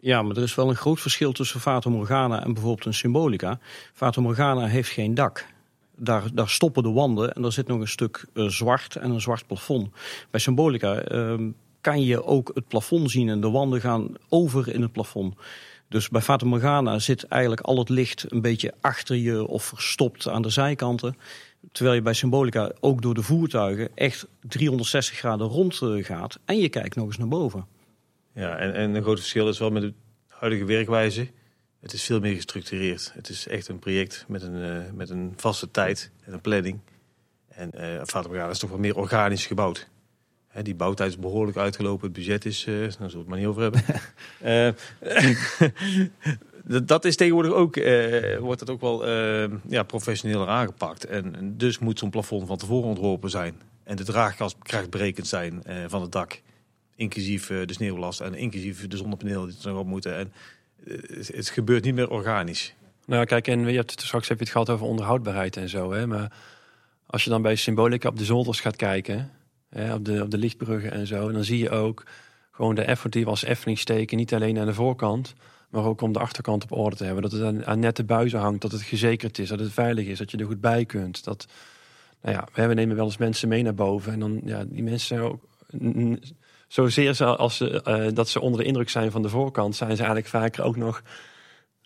Ja, 0.00 0.22
maar 0.22 0.36
er 0.36 0.42
is 0.42 0.54
wel 0.54 0.68
een 0.68 0.76
groot 0.76 1.00
verschil 1.00 1.32
tussen 1.32 1.60
Fata 1.60 1.90
Morgana 1.90 2.44
en 2.44 2.52
bijvoorbeeld 2.52 2.86
een 2.86 2.94
Symbolica. 2.94 3.58
Fata 3.92 4.20
Morgana 4.20 4.66
heeft 4.66 4.90
geen 4.90 5.14
dak. 5.14 5.46
Daar, 5.96 6.34
daar 6.34 6.48
stoppen 6.48 6.82
de 6.82 6.90
wanden 6.90 7.34
en 7.34 7.44
er 7.44 7.52
zit 7.52 7.66
nog 7.66 7.80
een 7.80 7.88
stuk 7.88 8.26
eh, 8.34 8.46
zwart 8.46 8.96
en 8.96 9.10
een 9.10 9.20
zwart 9.20 9.46
plafond. 9.46 9.90
Bij 10.30 10.40
Symbolica 10.40 10.94
ehm, 10.94 11.50
kan 11.80 12.02
je 12.02 12.24
ook 12.24 12.50
het 12.54 12.68
plafond 12.68 13.10
zien 13.10 13.28
en 13.28 13.40
de 13.40 13.50
wanden 13.50 13.80
gaan 13.80 14.14
over 14.28 14.74
in 14.74 14.82
het 14.82 14.92
plafond. 14.92 15.34
Dus 15.88 16.08
bij 16.08 16.20
Fata 16.20 16.46
Morgana 16.46 16.98
zit 16.98 17.24
eigenlijk 17.24 17.60
al 17.62 17.78
het 17.78 17.88
licht 17.88 18.32
een 18.32 18.40
beetje 18.40 18.74
achter 18.80 19.16
je 19.16 19.46
of 19.46 19.64
verstopt 19.64 20.28
aan 20.28 20.42
de 20.42 20.50
zijkanten. 20.50 21.16
Terwijl 21.72 21.96
je 21.96 22.02
bij 22.02 22.12
Symbolica 22.12 22.72
ook 22.80 23.02
door 23.02 23.14
de 23.14 23.22
voertuigen 23.22 23.88
echt 23.94 24.26
360 24.40 25.18
graden 25.18 25.46
rond 25.46 25.82
eh, 25.82 26.04
gaat. 26.04 26.38
En 26.44 26.58
je 26.58 26.68
kijkt 26.68 26.96
nog 26.96 27.06
eens 27.06 27.18
naar 27.18 27.28
boven. 27.28 27.66
Ja, 28.34 28.56
en, 28.56 28.74
en 28.74 28.94
een 28.94 29.02
groot 29.02 29.18
verschil 29.18 29.48
is 29.48 29.58
wel 29.58 29.70
met 29.70 29.82
de 29.82 29.92
huidige 30.26 30.64
werkwijze. 30.64 31.28
Het 31.80 31.92
is 31.92 32.04
veel 32.04 32.20
meer 32.20 32.34
gestructureerd. 32.34 33.10
Het 33.14 33.28
is 33.28 33.46
echt 33.46 33.68
een 33.68 33.78
project 33.78 34.24
met 34.28 34.42
een, 34.42 34.62
eh, 34.62 34.92
met 34.94 35.10
een 35.10 35.32
vaste 35.36 35.70
tijd 35.70 36.10
en 36.24 36.32
een 36.32 36.40
planning. 36.40 36.80
En 37.48 37.72
eh 37.72 38.04
Fata 38.04 38.28
Morgana 38.28 38.50
is 38.50 38.58
toch 38.58 38.70
wel 38.70 38.78
meer 38.78 38.96
organisch 38.96 39.46
gebouwd. 39.46 39.88
Hè, 40.50 40.62
die 40.62 40.74
bouwtijd 40.74 41.10
is 41.10 41.18
behoorlijk 41.18 41.56
uitgelopen. 41.56 42.04
Het 42.04 42.12
budget 42.16 42.44
is, 42.44 42.64
eh 42.66 42.74
daar 42.74 42.90
zullen 42.92 43.10
we 43.10 43.18
het 43.18 43.28
maar 43.28 43.38
niet 43.38 43.46
over 43.46 43.62
hebben. 43.62 43.82
Eh, 44.40 44.68
dat- 46.64 46.88
dat 46.88 47.04
is 47.04 47.16
tegenwoordig 47.16 47.52
ook, 47.52 47.76
eh, 47.76 48.38
wordt 48.38 48.60
het 48.60 48.70
ook 48.70 48.80
wel 48.80 49.08
ja, 49.68 49.82
professioneler 49.82 50.48
aangepakt. 50.48 51.04
En, 51.06 51.36
en 51.36 51.56
dus 51.56 51.78
moet 51.78 51.98
zo'n 51.98 52.10
plafond 52.10 52.46
van 52.46 52.56
tevoren 52.56 52.88
ontworpen 52.88 53.30
zijn. 53.30 53.54
En 53.84 53.96
de 53.96 54.04
draagkracht 54.04 54.90
berekend 54.90 55.26
zijn 55.26 55.62
van 55.86 56.02
het 56.02 56.12
dak. 56.12 56.40
Inclusief 56.96 57.46
de 57.46 57.72
sneeuwlast 57.72 58.20
en 58.20 58.34
inclusief 58.34 58.86
de 58.88 58.96
zonnepanelen 58.96 59.48
die 59.48 59.56
er 59.62 59.70
nog 59.70 59.78
op 59.80 59.86
moeten. 59.86 60.16
En 60.16 60.32
het, 60.84 61.28
het 61.34 61.48
gebeurt 61.48 61.84
niet 61.84 61.94
meer 61.94 62.10
organisch. 62.10 62.74
Nou, 63.06 63.24
kijk, 63.24 63.48
en 63.48 63.60
je 63.68 63.76
hebt 63.76 64.00
straks 64.00 64.28
heb 64.28 64.38
je 64.38 64.42
het 64.44 64.52
gehad 64.52 64.70
over 64.70 64.86
onderhoudbaarheid 64.86 65.56
en 65.56 65.68
zo. 65.68 65.92
Hè? 65.92 66.06
Maar 66.06 66.32
als 67.06 67.24
je 67.24 67.30
dan 67.30 67.42
bij 67.42 67.54
Symbolica 67.54 68.08
op 68.08 68.18
de 68.18 68.24
zolders 68.24 68.60
gaat 68.60 68.76
kijken, 68.76 69.30
op, 69.72 70.04
de, 70.04 70.22
op 70.22 70.30
de 70.30 70.38
lichtbruggen 70.38 70.92
en 70.92 71.06
zo, 71.06 71.32
dan 71.32 71.44
zie 71.44 71.58
je 71.58 71.70
ook 71.70 72.04
gewoon 72.50 72.74
de 72.74 72.82
effort 72.82 73.12
die 73.12 73.24
we 73.24 73.30
als 73.30 73.44
Efteling 73.44 73.78
steken. 73.78 74.16
Niet 74.16 74.34
alleen 74.34 74.58
aan 74.58 74.66
de 74.66 74.74
voorkant, 74.74 75.34
maar 75.68 75.84
ook 75.84 76.00
om 76.00 76.12
de 76.12 76.18
achterkant 76.18 76.62
op 76.62 76.72
orde 76.72 76.96
te 76.96 77.04
hebben. 77.04 77.22
Dat 77.22 77.32
het 77.32 77.64
aan, 77.64 77.78
nette 77.78 78.04
buizen 78.04 78.38
hangt, 78.38 78.62
dat 78.62 78.72
het 78.72 78.82
gezekerd 78.82 79.38
is, 79.38 79.48
dat 79.48 79.58
het 79.58 79.72
veilig 79.72 80.06
is, 80.06 80.18
dat 80.18 80.30
je 80.30 80.36
er 80.36 80.46
goed 80.46 80.60
bij 80.60 80.84
kunt. 80.84 81.24
Dat, 81.24 81.46
nou 82.22 82.46
ja, 82.54 82.66
we 82.66 82.74
nemen 82.74 82.96
wel 82.96 83.04
eens 83.04 83.16
mensen 83.16 83.48
mee 83.48 83.62
naar 83.62 83.74
boven. 83.74 84.12
En 84.12 84.20
dan, 84.20 84.40
ja, 84.44 84.64
die 84.64 84.82
mensen 84.82 85.20
ook... 85.20 85.48
Zozeer 86.68 87.14
ze 87.14 87.36
als 87.36 87.56
ze, 87.56 87.82
eh, 87.82 88.06
dat 88.14 88.28
ze 88.28 88.40
onder 88.40 88.60
de 88.60 88.66
indruk 88.66 88.90
zijn 88.90 89.10
van 89.10 89.22
de 89.22 89.28
voorkant, 89.28 89.76
zijn 89.76 89.90
ze 89.90 89.96
eigenlijk 89.96 90.26
vaker 90.26 90.64
ook 90.64 90.76
nog 90.76 91.02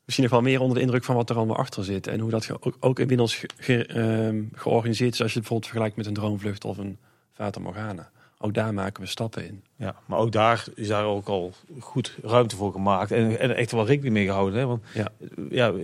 misschien 0.05 0.25
nog 0.25 0.33
wel 0.33 0.43
meer 0.43 0.61
onder 0.61 0.77
de 0.77 0.83
indruk 0.83 1.05
van 1.05 1.15
wat 1.15 1.31
er 1.31 1.37
allemaal 1.37 1.57
achter 1.57 1.85
zit. 1.85 2.07
En 2.07 2.21
hoe 2.21 2.31
dat 2.31 2.51
ook, 2.61 2.77
ook 2.81 2.99
inmiddels 2.99 3.45
ehm, 3.67 4.43
georganiseerd 4.53 5.13
is 5.13 5.23
als 5.23 5.33
je 5.33 5.39
het 5.39 5.49
bijvoorbeeld 5.49 5.67
vergelijkt 5.67 5.97
met 5.97 6.07
een 6.07 6.15
droomvlucht 6.15 6.65
of 6.65 6.79
een 6.79 6.99
Fata 7.35 7.61
Morgana. 7.61 8.11
Ook 8.39 8.55
daar 8.55 8.75
maken 8.75 9.03
we 9.03 9.09
stappen 9.09 9.47
in. 9.47 9.63
Ja, 9.77 9.97
maar 10.07 10.19
ook 10.19 10.33
daar 10.33 10.65
is 10.75 10.89
daar 10.89 11.05
ook 11.05 11.27
al 11.29 11.53
goed 11.81 12.17
ruimte 12.23 12.57
voor 12.57 12.73
gemaakt. 12.73 13.11
En, 13.11 13.39
en 13.39 13.57
echt 13.57 13.71
wel 13.71 13.87
rekening 13.87 14.15
mee 14.15 14.25
gehouden. 14.27 14.59
Hè? 14.59 14.67
Want 14.67 14.83
Ja. 14.95 15.09
ja, 15.51 15.75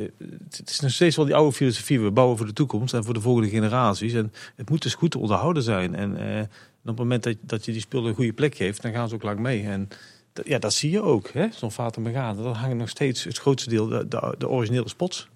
het 0.50 0.62
is 0.70 0.80
nog 0.80 0.90
steeds 0.90 1.16
wel 1.16 1.24
die 1.24 1.34
oude 1.34 1.52
filosofie. 1.56 2.00
We 2.00 2.10
bouwen 2.10 2.36
voor 2.36 2.46
de 2.46 2.52
toekomst 2.52 2.94
en 2.94 3.04
voor 3.04 3.14
de 3.14 3.20
volgende 3.20 3.48
generaties. 3.48 4.12
En 4.12 4.32
het 4.56 4.70
moet 4.70 4.82
dus 4.82 4.94
goed 4.94 5.10
te 5.10 5.18
onderhouden 5.18 5.62
zijn. 5.62 5.94
En 5.94 6.16
eh, 6.16 6.40
op 6.42 6.86
het 6.86 6.96
moment 6.96 7.22
dat, 7.22 7.36
dat 7.40 7.64
je 7.64 7.72
die 7.72 7.80
spullen 7.80 8.08
een 8.08 8.14
goede 8.14 8.32
plek 8.32 8.54
geeft, 8.54 8.82
dan 8.82 8.92
gaan 8.92 9.08
ze 9.08 9.14
ook 9.14 9.22
lang 9.22 9.38
mee. 9.38 9.62
En 9.66 9.88
dat- 10.32 10.46
ja, 10.46 10.58
dat 10.58 10.72
zie 10.72 10.90
je 10.90 11.02
ook. 11.02 11.28
hè 11.30 11.46
Zo'n 11.52 11.70
Fata 11.72 12.00
Morgana. 12.00 12.42
Dan 12.42 12.54
hangen 12.54 12.76
nog 12.76 12.88
steeds 12.88 13.24
het 13.24 13.38
grootste 13.38 13.68
deel 13.70 13.86
de, 13.88 14.08
de, 14.08 14.34
de 14.38 14.48
originele 14.48 14.88
spots 14.88 15.28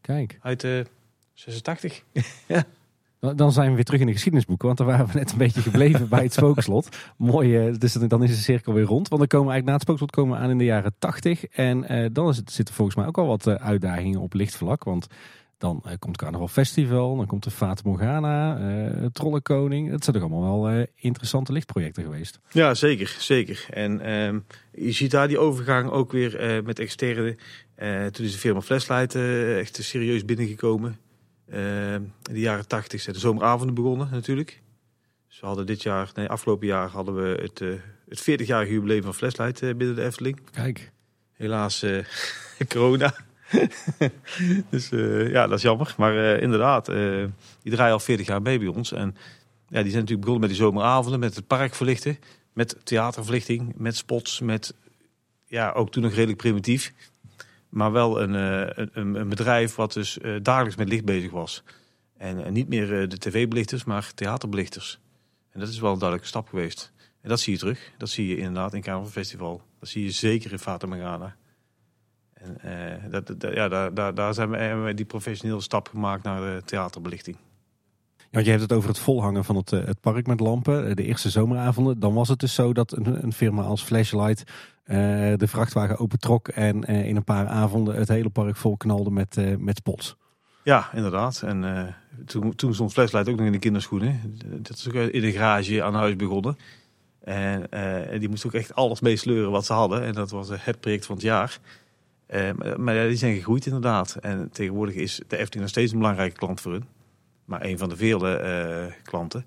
Kijk. 0.00 0.38
uit 0.42 0.64
eh 0.64 0.80
86. 1.34 2.02
ja. 2.48 2.64
Dan- 3.20 3.52
zijn 3.52 3.68
we 3.68 3.74
weer 3.74 3.84
terug 3.84 4.00
in 4.00 4.06
de 4.06 4.12
geschiedenisboeken, 4.12 4.66
want 4.66 4.78
daar 4.78 4.86
waren 4.86 5.06
we 5.06 5.12
net 5.18 5.32
een 5.32 5.38
beetje 5.38 5.60
gebleven 5.60 6.08
bij 6.08 6.22
het 6.22 6.32
spookslot. 6.32 6.88
Mooi, 7.16 7.56
eh, 7.56 7.74
dus 7.78 7.92
dan 7.92 8.22
is 8.22 8.30
de 8.30 8.42
cirkel 8.42 8.72
weer 8.72 8.84
rond. 8.84 9.08
Want 9.08 9.20
dan 9.20 9.28
komen 9.30 9.46
we 9.46 9.52
eigenlijk 9.52 9.66
na 9.66 9.72
het 9.72 9.82
spookslot 9.82 10.10
komen 10.10 10.36
we 10.38 10.44
aan 10.44 10.50
in 10.50 10.58
de 10.58 10.64
jaren 10.64 10.94
80. 10.98 11.44
En 11.44 11.84
eh, 11.84 12.08
dan 12.12 12.28
is 12.28 12.36
het, 12.36 12.52
zitten 12.52 12.74
volgens 12.74 12.96
mij 12.96 13.06
ook 13.06 13.18
al 13.18 13.26
wat 13.26 13.46
eh, 13.46 13.54
uitdagingen 13.54 14.20
op 14.20 14.34
lichtvlak. 14.34 14.84
Want 14.84 15.06
dan 15.58 15.80
eh, 15.84 15.92
komt 15.98 16.16
Carnaval 16.16 16.48
Festival, 16.48 17.16
dan 17.16 17.26
komt 17.26 17.44
de 17.44 17.50
Fata 17.50 17.82
Morgana, 17.84 18.58
eh 18.58 19.06
Trollenkoning. 19.12 19.90
Het 19.90 20.04
zijn 20.04 20.16
toch 20.16 20.30
allemaal 20.30 20.62
wel 20.62 20.86
interessante 20.94 21.52
lichtprojecten 21.52 22.02
geweest. 22.02 22.38
Ja, 22.50 22.74
zeker. 22.74 23.16
zeker. 23.18 23.66
En 23.70 24.00
ehm, 24.00 24.38
je 24.72 24.92
ziet 24.92 25.10
daar 25.10 25.28
die 25.28 25.38
overgang 25.38 25.90
ook 25.90 26.12
weer 26.12 26.62
met 26.64 26.78
externe. 26.78 27.36
Toen 28.10 28.24
is 28.24 28.32
de 28.32 28.38
firma 28.38 28.60
Flashlight 28.60 29.14
echt 29.58 29.78
serieus 29.82 30.24
binnengekomen. 30.24 30.98
Ehm, 31.50 32.02
in 32.02 32.34
de 32.34 32.40
jaren 32.40 32.68
tachtig 32.68 33.00
zijn 33.00 33.14
de 33.14 33.20
zomeravonden 33.20 33.74
begonnen 33.74 34.08
natuurlijk. 34.10 34.62
Dus 35.28 35.40
we 35.40 35.46
hadden 35.46 35.66
dit 35.66 35.82
jaar, 35.82 36.10
nee, 36.14 36.28
afgelopen 36.28 36.66
jaar 36.66 36.88
hadden 36.88 37.14
we 37.14 37.42
het, 37.42 37.60
eh, 37.60 37.68
het 38.08 38.20
40-jarige 38.20 38.72
jubileum 38.72 39.02
van 39.02 39.14
Flashlight 39.14 39.62
eh, 39.62 39.74
binnen 39.74 39.96
de 39.96 40.04
Efteling. 40.04 40.40
Kijk, 40.50 40.92
Helaas 41.32 41.82
eh, 41.82 42.04
corona. 42.68 43.14
dus 44.70 44.90
eh, 44.90 45.30
ja, 45.30 45.46
dat 45.46 45.56
is 45.56 45.62
jammer. 45.62 45.94
Maar 45.96 46.34
eh, 46.34 46.42
inderdaad, 46.42 46.88
eh, 46.88 47.24
die 47.62 47.72
draaien 47.72 47.92
al 47.92 48.00
40 48.00 48.26
jaar 48.26 48.42
mee 48.42 48.58
bij 48.58 48.68
ons. 48.68 48.92
En 48.92 49.16
ja, 49.68 49.82
die 49.82 49.90
zijn 49.90 50.02
natuurlijk 50.02 50.20
begonnen 50.20 50.40
met 50.40 50.50
die 50.50 50.58
zomeravonden, 50.58 51.20
met 51.20 51.34
het 51.34 51.46
park 51.46 51.74
verlichten, 51.74 52.18
met 52.52 52.76
theaterverlichting, 52.84 53.72
met 53.76 53.96
spots, 53.96 54.40
met 54.40 54.74
ja, 55.46 55.70
ook 55.70 55.90
toen 55.90 56.02
nog 56.02 56.12
redelijk 56.12 56.38
primitief. 56.38 56.92
Maar 57.70 57.92
wel 57.92 58.20
een, 58.20 58.34
eh, 58.34 58.86
een, 58.92 59.14
een 59.14 59.28
bedrijf 59.28 59.74
wat 59.74 59.92
dus 59.92 60.18
eh, 60.18 60.34
dagelijks 60.42 60.76
met 60.76 60.88
licht 60.88 61.04
bezig 61.04 61.30
was. 61.30 61.62
En 62.16 62.44
eh, 62.44 62.50
niet 62.50 62.68
meer 62.68 63.08
de 63.08 63.18
tv-belichters, 63.18 63.84
maar 63.84 64.14
theaterbelichters. 64.14 65.00
En 65.50 65.60
dat 65.60 65.68
is 65.68 65.80
wel 65.80 65.92
een 65.92 65.98
duidelijke 65.98 66.30
stap 66.30 66.48
geweest. 66.48 66.92
En 67.20 67.28
dat 67.28 67.40
zie 67.40 67.52
je 67.52 67.58
terug. 67.58 67.92
Dat 67.98 68.08
zie 68.08 68.26
je 68.26 68.36
inderdaad 68.36 68.74
in 68.74 68.80
Carnaval 68.80 69.10
Festival. 69.10 69.62
Dat 69.78 69.88
zie 69.88 70.04
je 70.04 70.10
zeker 70.10 70.52
in 70.52 70.58
Fata 70.58 70.86
Morgana. 70.86 71.36
En 72.32 73.10
dat, 73.10 73.34
ja, 73.38 73.68
daar, 73.68 73.94
daar, 73.94 74.14
daar 74.14 74.34
zijn 74.34 74.50
we, 74.50 74.56
hebben 74.56 74.84
we 74.84 74.94
die 74.94 75.04
professionele 75.04 75.60
stap 75.60 75.88
gemaakt 75.88 76.22
naar 76.22 76.40
de 76.40 76.62
theaterbelichting. 76.64 77.36
Want 78.30 78.44
je 78.44 78.50
hebt 78.50 78.62
het 78.62 78.72
over 78.72 78.88
het 78.88 78.98
volhangen 78.98 79.44
van 79.44 79.56
het, 79.56 79.70
het 79.70 80.00
park 80.00 80.26
met 80.26 80.40
lampen. 80.40 80.96
De 80.96 81.04
eerste 81.04 81.30
zomeravonden. 81.30 82.00
Dan 82.00 82.14
was 82.14 82.28
het 82.28 82.38
dus 82.38 82.54
zo 82.54 82.72
dat 82.72 82.92
een, 82.92 83.24
een 83.24 83.32
firma 83.32 83.62
als 83.62 83.82
Flashlight 83.82 84.44
de 85.36 85.48
vrachtwagen 85.48 85.98
opentrok. 85.98 86.48
En 86.48 86.84
eh, 86.84 87.06
in 87.06 87.16
een 87.16 87.24
paar 87.24 87.46
avonden 87.46 87.94
het 87.94 88.08
hele 88.08 88.28
park 88.28 88.56
vol 88.56 88.76
knalde 88.76 89.10
met, 89.10 89.36
eh, 89.36 89.56
met 89.56 89.76
spots. 89.76 90.16
Ja, 90.64 90.90
inderdaad. 90.94 91.42
En 91.42 91.64
eh, 91.64 91.84
toen, 92.26 92.54
toen 92.54 92.74
stond 92.74 92.92
Flashlight 92.92 93.28
ook 93.28 93.36
nog 93.36 93.46
in 93.46 93.52
de 93.52 93.58
kinderschoenen. 93.58 94.20
Dat 94.44 94.76
is 94.76 94.88
ook 94.88 94.94
in 94.94 95.20
de 95.20 95.32
garage 95.32 95.82
aan 95.82 95.94
huis 95.94 96.16
begonnen. 96.16 96.56
En 97.20 97.70
eh, 97.70 98.18
die 98.20 98.28
moest 98.28 98.46
ook 98.46 98.54
echt 98.54 98.74
alles 98.74 99.00
meesleuren 99.00 99.50
wat 99.50 99.66
ze 99.66 99.72
hadden. 99.72 100.02
En 100.02 100.12
dat 100.12 100.30
was 100.30 100.50
eh, 100.50 100.58
het 100.60 100.80
project 100.80 101.06
van 101.06 101.14
het 101.14 101.24
jaar. 101.24 101.58
Eh, 102.26 102.50
maar 102.76 103.06
die 103.08 103.16
zijn 103.16 103.34
gegroeid 103.34 103.66
inderdaad. 103.66 104.16
En 104.20 104.50
tegenwoordig 104.52 104.94
is 104.94 105.14
de 105.16 105.36
Efteling 105.36 105.60
nog 105.60 105.68
steeds 105.68 105.92
een 105.92 105.98
belangrijke 105.98 106.36
klant 106.36 106.60
voor 106.60 106.72
hun. 106.72 106.84
Maar 107.44 107.64
een 107.64 107.78
van 107.78 107.88
de 107.88 107.96
vele 107.96 108.36
eh, 108.36 108.92
klanten. 109.02 109.46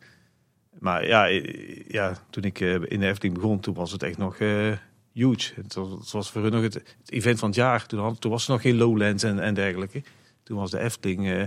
Maar 0.79 1.07
ja, 1.07 1.29
eh, 1.29 1.83
ja, 1.87 2.13
toen 2.29 2.43
ik 2.43 2.59
eh, 2.59 2.73
in 2.73 2.99
de 2.99 3.07
Efteling 3.07 3.35
begon, 3.35 3.59
toen 3.59 3.73
was 3.73 3.91
het 3.91 4.03
echt 4.03 4.17
nog 4.17 4.37
eh, 4.37 4.71
huge. 5.14 5.53
Het 5.55 5.74
was, 5.74 5.89
het 5.89 6.11
was 6.11 6.32
voor 6.32 6.41
hun 6.41 6.51
nog 6.51 6.61
het, 6.61 6.74
het 6.74 7.11
event 7.11 7.39
van 7.39 7.47
het 7.47 7.57
jaar. 7.57 7.86
Toen, 7.86 7.99
had, 7.99 8.22
toen 8.22 8.32
was 8.32 8.45
er 8.45 8.51
nog 8.51 8.61
geen 8.61 8.78
Lowlands 8.78 9.24
en, 9.24 9.39
en 9.39 9.53
dergelijke. 9.53 10.03
Toen 10.43 10.57
was 10.57 10.72
de 10.72 10.80
Efteling 10.80 11.30
eh, 11.30 11.43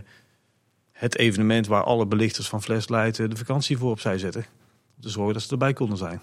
het 0.92 1.16
evenement 1.16 1.66
waar 1.66 1.82
alle 1.82 2.06
belichters 2.06 2.48
van 2.48 2.62
Flashlight 2.62 3.18
eh, 3.18 3.28
de 3.28 3.36
vakantie 3.36 3.78
voor 3.78 3.90
opzij 3.90 4.18
zetten. 4.18 4.46
Om 4.96 5.02
te 5.02 5.08
zorgen 5.08 5.34
dat 5.34 5.42
ze 5.42 5.50
erbij 5.50 5.72
konden 5.72 5.98
zijn. 5.98 6.20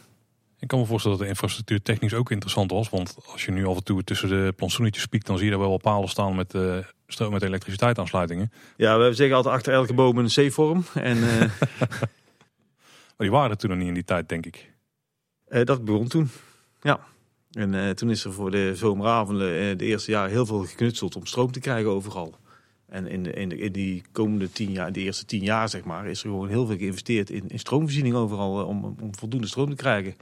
Ik 0.59 0.67
kan 0.67 0.79
me 0.79 0.85
voorstellen 0.85 1.17
dat 1.17 1.25
de 1.25 1.33
infrastructuur 1.33 1.81
technisch 1.81 2.13
ook 2.13 2.31
interessant 2.31 2.71
was. 2.71 2.89
Want 2.89 3.17
als 3.25 3.45
je 3.45 3.51
nu 3.51 3.65
af 3.65 3.75
en 3.75 3.83
toe 3.83 4.03
tussen 4.03 4.29
de 4.29 4.53
plantsoenetjes 4.55 5.03
spiekt, 5.03 5.25
dan 5.25 5.35
zie 5.35 5.45
je 5.45 5.51
daar 5.51 5.59
wel 5.59 5.69
wat 5.69 5.81
palen 5.81 6.09
staan 6.09 6.35
met, 6.35 6.53
eh 6.53 6.77
stroom 7.07 7.31
met 7.31 7.43
elektriciteitsaansluitingen. 7.43 8.51
Ja, 8.77 8.97
we 8.97 9.13
zeggen 9.13 9.35
altijd 9.35 9.55
achter 9.55 9.73
elke 9.73 9.93
boom 9.93 10.17
een 10.17 10.49
C-vorm. 10.49 10.83
En 10.93 11.17
Maar 13.17 13.27
die 13.27 13.31
waren 13.31 13.51
er 13.51 13.57
toen 13.57 13.69
nog 13.69 13.79
niet 13.79 13.87
in 13.87 13.93
die 13.93 14.03
tijd, 14.03 14.29
denk 14.29 14.45
ik. 14.45 14.71
dat 15.63 15.85
begon 15.85 16.07
toen. 16.07 16.29
Ja. 16.81 16.99
En 17.53 17.73
eh, 17.73 17.89
toen 17.89 18.09
is 18.09 18.23
er 18.23 18.33
voor 18.33 18.51
de 18.51 18.75
zomeravonden 18.75 19.59
eh, 19.59 19.77
de 19.77 19.85
eerste 19.85 20.11
jaar 20.11 20.29
heel 20.29 20.45
veel 20.45 20.59
geknutseld 20.59 21.15
om 21.15 21.25
stroom 21.25 21.51
te 21.51 21.59
krijgen 21.59 21.91
overal. 21.91 22.35
En 22.85 23.07
in, 23.07 23.23
de, 23.23 23.33
in, 23.33 23.71
die 23.71 24.03
komende 24.11 24.51
tien 24.51 24.71
jaar, 24.71 24.91
de 24.91 24.99
eerste 24.99 25.25
tien 25.25 25.43
jaar 25.43 25.69
zeg 25.69 25.83
maar, 25.83 26.07
is 26.07 26.23
er 26.23 26.29
gewoon 26.29 26.47
heel 26.47 26.65
veel 26.65 26.77
geïnvesteerd 26.77 27.29
in, 27.29 27.47
in 27.47 27.59
stroomvoorziening 27.59 28.15
overal 28.15 28.59
eh, 28.59 28.67
om, 28.67 28.83
om 28.83 29.15
voldoende 29.15 29.47
stroom 29.47 29.69
te 29.69 29.75
krijgen. 29.75 30.15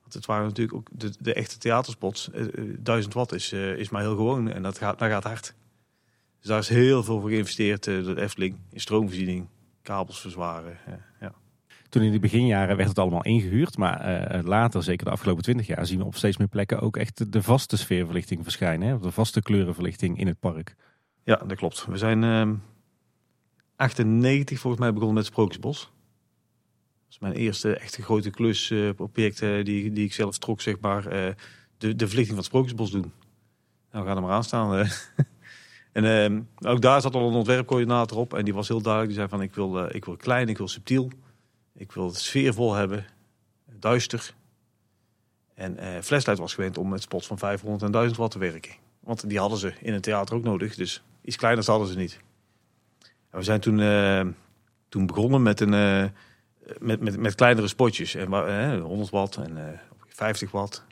Want 0.00 0.14
het 0.14 0.26
waren 0.26 0.46
natuurlijk 0.46 0.76
ook 0.76 0.88
de, 1.20 1.34
echte 1.34 1.58
theaterspots. 1.58 2.30
1000 2.78 3.14
watt 3.14 3.32
is, 3.32 3.52
is 3.52 3.88
maar 3.88 4.02
heel 4.02 4.16
gewoon 4.16 4.50
en 4.50 4.62
dat 4.62 4.78
gaat, 4.78 4.98
dat 4.98 5.08
gaat 5.08 5.24
hard. 5.24 5.54
Dus 6.38 6.48
daar 6.48 6.58
is 6.58 6.68
heel 6.68 7.02
veel 7.02 7.20
voor 7.20 7.30
geïnvesteerd 7.30 7.84
door 7.84 8.14
de 8.14 8.20
Efteling 8.20 8.56
in 8.72 8.80
stroomvoorziening, 8.80 9.46
kabels 9.82 10.20
verzwaren. 10.20 10.78
ja. 11.20 11.34
Toen 11.90 12.02
in 12.02 12.12
de 12.12 12.18
beginjaren 12.18 12.76
werd 12.76 12.88
het 12.88 12.98
allemaal 12.98 13.24
ingehuurd. 13.24 13.76
Maar 13.76 14.00
eh, 14.00 14.42
later, 14.44 14.82
zeker 14.82 15.04
de 15.04 15.10
afgelopen 15.12 15.42
twintig 15.42 15.66
jaar, 15.66 15.86
zien 15.86 15.98
we 15.98 16.04
op 16.04 16.16
steeds 16.16 16.36
meer 16.36 16.48
plekken 16.48 16.80
ook 16.80 16.96
echt 16.96 17.32
de- 17.32 17.42
vaste 17.42 17.76
sfeerverlichting 17.76 18.42
verschijnen. 18.42 18.88
Hè? 18.88 18.98
De 18.98 19.10
vaste 19.10 19.42
kleurenverlichting 19.42 20.18
in 20.18 20.26
het 20.26 20.40
park. 20.40 20.74
Ja, 21.24 21.36
dat 21.46 21.56
klopt. 21.56 21.86
We 21.86 21.96
zijn 21.96 22.24
ehm 22.24 22.54
98 23.76 24.58
volgens 24.58 24.82
mij 24.82 24.92
begonnen 24.92 25.16
met 25.16 25.26
Sprookjesbos. 25.26 25.78
Dat 25.80 25.90
is 27.10 27.18
mijn 27.18 27.32
eerste 27.32 27.76
echte 27.76 28.02
grote 28.02 28.30
klus, 28.30 28.70
eh, 28.70 28.88
project 29.12 29.42
eh, 29.42 29.64
die, 29.64 29.92
die 29.92 30.04
ik 30.04 30.12
zelf 30.12 30.38
trok, 30.38 30.60
zeg 30.60 30.80
maar. 30.80 31.06
eh, 31.06 31.34
de, 31.78 31.94
de 31.96 32.06
verlichting 32.06 32.26
van 32.26 32.36
het 32.36 32.44
Sprookjesbos 32.44 32.90
doen. 32.90 33.12
Nou, 33.92 34.06
gaan 34.06 34.16
er 34.16 34.22
maar 34.22 34.32
aan 34.32 34.44
staan. 34.44 34.74
eh. 34.78 34.90
en 35.92 36.04
ehm, 36.04 36.40
ook 36.72 36.80
daar 36.80 37.00
zat 37.00 37.14
al 37.14 37.28
een 37.28 37.34
ontwerpcoördinator 37.34 38.18
op. 38.18 38.34
En 38.34 38.44
die 38.44 38.54
was 38.54 38.68
heel 38.68 38.82
duidelijk. 38.82 39.12
Die 39.12 39.18
zei 39.22 39.28
van, 39.30 39.42
ik 39.42 39.54
wil, 39.54 39.78
eh, 39.88 39.94
ik 39.94 40.04
wil 40.04 40.16
klein, 40.16 40.48
ik 40.48 40.58
wil 40.58 40.68
subtiel. 40.68 41.10
Ik 41.74 41.92
wil 41.92 42.06
het 42.06 42.16
sfeervol 42.16 42.74
hebben. 42.74 43.06
Duister. 43.78 44.34
En 45.54 46.04
Flashlight 46.04 46.38
was 46.38 46.54
gewend 46.54 46.78
om 46.78 46.88
met 46.88 47.02
spots 47.02 47.26
van 47.26 47.38
500 47.38 47.82
en 47.82 47.90
1000 47.90 48.18
watt 48.18 48.32
te 48.32 48.38
werken. 48.38 48.72
Want 49.00 49.28
die 49.28 49.38
hadden 49.38 49.58
ze 49.58 49.72
in 49.80 49.92
het 49.92 50.02
theater 50.02 50.34
ook 50.34 50.42
nodig. 50.42 50.74
Dus 50.74 51.02
iets 51.22 51.36
kleiners 51.36 51.66
hadden 51.66 51.88
ze 51.88 51.96
niet. 51.96 52.20
We 53.30 53.42
zijn 53.42 53.60
toen, 53.60 53.80
eh, 53.80 54.26
toen 54.88 55.06
begonnen 55.06 55.42
met, 55.42 55.60
een, 55.60 55.74
eh, 55.74 56.04
met, 56.78 57.00
met, 57.00 57.16
met 57.16 57.34
kleinere 57.34 57.68
spotjes. 57.68 58.14
En, 58.14 58.32
eh, 58.32 58.80
100 58.82 59.10
watt 59.10 59.36
en 59.36 59.68
eh, 59.68 59.78
50 60.08 60.50
watt. 60.50 60.84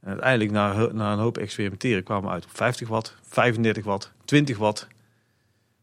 En 0.00 0.08
uiteindelijk, 0.08 0.50
na, 0.50 0.92
na 0.92 1.12
een 1.12 1.18
hoop 1.18 1.38
experimenteren, 1.38 2.02
kwamen 2.02 2.24
we 2.24 2.30
uit 2.30 2.44
op 2.44 2.56
50 2.56 2.88
watt, 2.88 3.16
35 3.22 3.84
watt, 3.84 4.12
20 4.24 4.58
watt. 4.58 4.86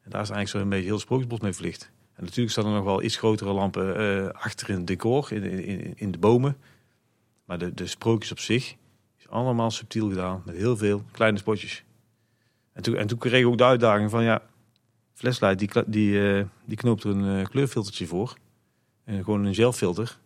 En 0.03 0.09
daar 0.09 0.21
is 0.21 0.29
eigenlijk 0.29 0.49
zo'n 0.49 0.69
beetje 0.69 0.85
heel 0.85 0.99
Sprookjesbos 0.99 1.39
mee 1.39 1.53
verlicht. 1.53 1.91
En 2.17 2.23
natuurlijk 2.23 2.51
staan 2.51 2.65
er 2.65 2.71
nog 2.71 2.83
wel 2.83 3.03
iets 3.03 3.15
grotere 3.17 3.51
lampen 3.51 3.97
eh, 3.97 4.29
achter 4.29 4.69
in 4.69 4.75
het 4.75 4.87
decor, 4.87 5.33
in, 5.33 5.43
in, 5.43 5.93
in 5.95 6.11
de 6.11 6.17
bomen. 6.17 6.57
Maar 7.45 7.57
de, 7.57 7.73
de 7.73 7.87
sprookjes 7.87 8.31
op 8.31 8.39
zich 8.39 8.75
is 9.17 9.29
allemaal 9.29 9.71
subtiel 9.71 10.09
gedaan, 10.09 10.41
met 10.45 10.55
heel 10.55 10.77
veel 10.77 11.03
kleine 11.11 11.37
spotjes. 11.37 11.83
En 12.73 12.83
toen, 12.83 12.95
en 12.95 13.07
toen 13.07 13.17
kreeg 13.17 13.41
ik 13.41 13.47
ook 13.47 13.57
de 13.57 13.63
uitdaging 13.63 14.09
van, 14.09 14.23
ja, 14.23 14.41
Flashlight 15.13 15.59
die, 15.59 15.69
die, 15.85 16.37
eh, 16.37 16.45
die 16.65 16.77
knoopt 16.77 17.03
een 17.03 17.39
eh, 17.39 17.45
kleurfiltertje 17.45 18.05
voor. 18.05 18.37
En 19.03 19.23
gewoon 19.23 19.45
een 19.45 19.55
gelfilter. 19.55 20.17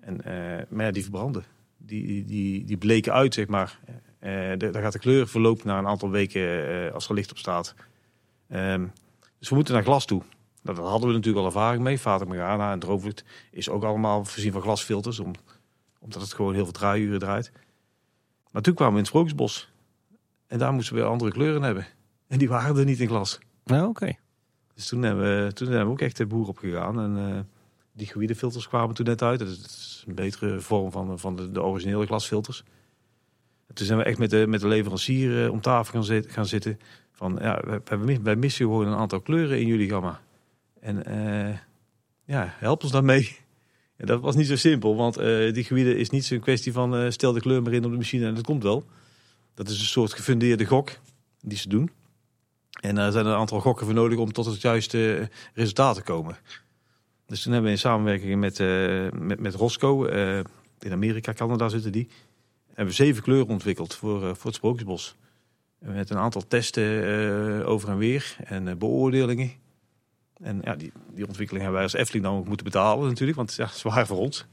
En, 0.00 0.20
maar 0.68 0.84
ja, 0.84 0.90
die 0.90 1.02
verbranden. 1.02 1.44
Die, 1.76 2.24
die, 2.24 2.64
die, 2.64 2.76
bleken 2.76 3.12
uit, 3.12 3.34
zeg 3.34 3.46
maar. 3.46 3.78
Daar 4.58 4.82
gaat 4.82 4.92
de 4.92 4.98
kleur 4.98 5.28
verloopt 5.28 5.64
na 5.64 5.78
een 5.78 5.86
aantal 5.86 6.10
weken 6.10 6.92
als 6.92 7.08
er 7.08 7.14
licht 7.14 7.30
op 7.30 7.38
staat. 7.38 7.74
Ehm, 8.48 8.86
dus 9.38 9.48
we 9.48 9.54
moeten 9.54 9.74
naar 9.74 9.82
glas 9.82 10.04
toe. 10.04 10.22
Nou, 10.64 10.76
daar 10.76 10.86
hadden 10.86 11.08
we 11.08 11.14
natuurlijk 11.14 11.44
al 11.44 11.52
ervaring 11.52 11.82
mee. 11.82 11.98
Fata 11.98 12.24
Morgana 12.24 12.72
en 12.72 12.78
Droomvlucht 12.78 13.24
is 13.50 13.68
ook 13.68 13.84
allemaal 13.84 14.24
voorzien 14.24 14.52
van 14.52 14.60
glasfilters. 14.62 15.18
Om, 15.18 15.32
omdat 15.98 16.20
het 16.20 16.32
gewoon 16.32 16.54
heel 16.54 16.64
veel 16.64 16.72
draaiuren 16.72 17.18
draait. 17.18 17.52
Maar 18.50 18.62
toen 18.62 18.74
kwamen 18.74 18.92
we 18.94 18.98
in 18.98 19.04
het 19.04 19.12
Sprookjesbos. 19.12 19.72
En 20.46 20.58
daar 20.58 20.72
moesten 20.72 20.96
we 20.96 21.02
andere 21.02 21.30
kleuren 21.30 21.62
hebben. 21.62 21.86
En 22.26 22.38
die 22.38 22.48
waren 22.48 22.76
er 22.76 22.84
niet 22.84 23.00
in 23.00 23.08
glas. 23.08 23.38
Nou, 23.64 23.88
oké. 23.88 24.12
Dus 24.74 24.88
toen 24.88 25.02
hebben 25.02 25.44
we, 25.44 25.52
toen 25.52 25.68
we 25.68 25.78
ook 25.84 26.00
echt 26.00 26.16
de 26.16 26.26
boer 26.26 26.48
op 26.48 26.58
gegaan. 26.58 27.00
En 27.00 27.16
eh, 27.34 27.40
die 28.16 28.34
filters 28.34 28.68
kwamen 28.68 28.94
toen 28.94 29.06
net 29.06 29.22
uit. 29.22 29.38
Dat 29.38 29.48
is, 29.48 30.04
een 30.06 30.14
betere 30.14 30.60
vorm 30.60 30.90
van, 30.90 31.18
van 31.18 31.36
de, 31.36 31.50
de 31.50 31.62
originele 31.62 32.06
glasfilters. 32.06 32.64
En 33.66 33.74
toen 33.74 33.86
zijn 33.86 33.98
we 33.98 34.04
echt 34.04 34.18
met 34.18 34.30
de, 34.30 34.46
met 34.46 34.60
de 34.60 34.68
leverancier 34.68 35.44
eh, 35.44 35.52
om 35.52 35.60
tafel 35.60 35.92
gaan, 35.92 36.04
zit- 36.04 36.32
gaan 36.32 36.46
zitten. 36.46 36.78
Van 37.12 37.38
ja, 37.40 37.62
wij, 37.84 38.20
wij 38.22 38.36
missen 38.36 38.64
gewoon 38.66 38.86
een 38.86 38.98
aantal 38.98 39.20
kleuren 39.20 39.60
in 39.60 39.66
jullie 39.66 39.88
gamma. 39.90 40.20
En 40.84 41.04
eh, 41.04 41.58
ja, 42.24 42.54
help 42.58 42.82
ons 42.82 42.92
daarmee. 42.92 43.36
Ja, 43.96 44.04
dat 44.06 44.20
was 44.20 44.34
niet 44.34 44.46
zo 44.46 44.56
simpel, 44.56 44.96
want 44.96 45.16
eh, 45.16 45.52
die 45.52 45.64
gewieden 45.64 45.96
is 45.96 46.10
niet 46.10 46.24
zo'n 46.24 46.40
kwestie 46.40 46.72
van 46.72 46.96
eh, 46.96 47.10
stel 47.10 47.32
de 47.32 47.40
kleur 47.40 47.62
maar 47.62 47.72
in 47.72 47.84
op 47.84 47.90
de 47.90 47.96
machine 47.96 48.26
en 48.26 48.34
dat 48.34 48.44
komt 48.44 48.62
wel. 48.62 48.84
Dat 49.54 49.68
is 49.68 49.80
een 49.80 49.86
soort 49.86 50.12
gefundeerde 50.12 50.64
gok 50.64 50.90
die 51.40 51.58
ze 51.58 51.68
doen. 51.68 51.90
En 52.80 52.94
daar 52.94 53.12
zijn 53.12 53.26
een 53.26 53.34
aantal 53.34 53.60
gokken 53.60 53.86
voor 53.86 53.94
nodig 53.94 54.18
om 54.18 54.32
tot 54.32 54.46
het 54.46 54.60
juiste 54.60 55.28
resultaat 55.54 55.94
te 55.94 56.02
komen. 56.02 56.36
Dus 57.26 57.42
toen 57.42 57.52
hebben 57.52 57.70
we 57.70 57.76
in 57.76 57.82
samenwerking 57.82 58.40
met, 58.40 58.58
met, 59.20 59.40
met 59.40 59.54
Roscoe, 59.54 60.08
eh, 60.08 60.38
in 60.78 60.92
Amerika, 60.92 61.32
Canada 61.32 61.68
zitten 61.68 61.92
die, 61.92 62.08
hebben 62.66 62.86
we 62.86 63.02
zeven 63.02 63.22
kleuren 63.22 63.48
ontwikkeld 63.48 63.94
voor, 63.94 64.20
voor 64.20 64.46
het 64.46 64.54
Sprookjesbos. 64.54 65.16
Met 65.78 66.10
een 66.10 66.18
aantal 66.18 66.46
testen 66.46 67.66
over 67.66 67.88
en 67.88 67.98
weer 67.98 68.36
en 68.44 68.78
beoordelingen. 68.78 69.62
En 70.42 70.60
ja, 70.64 70.76
die, 70.76 70.92
die 71.14 71.26
ontwikkeling 71.26 71.64
hebben 71.64 71.72
wij 71.72 71.82
als 71.82 72.00
Efteling 72.00 72.24
dan 72.24 72.36
ook 72.36 72.48
moeten 72.48 72.64
betalen 72.66 73.08
natuurlijk, 73.08 73.36
want 73.36 73.54
ja, 73.54 73.64
het 73.64 73.74
is 73.74 73.80
zwaar 73.80 74.06
voor 74.06 74.18
ons. 74.18 74.46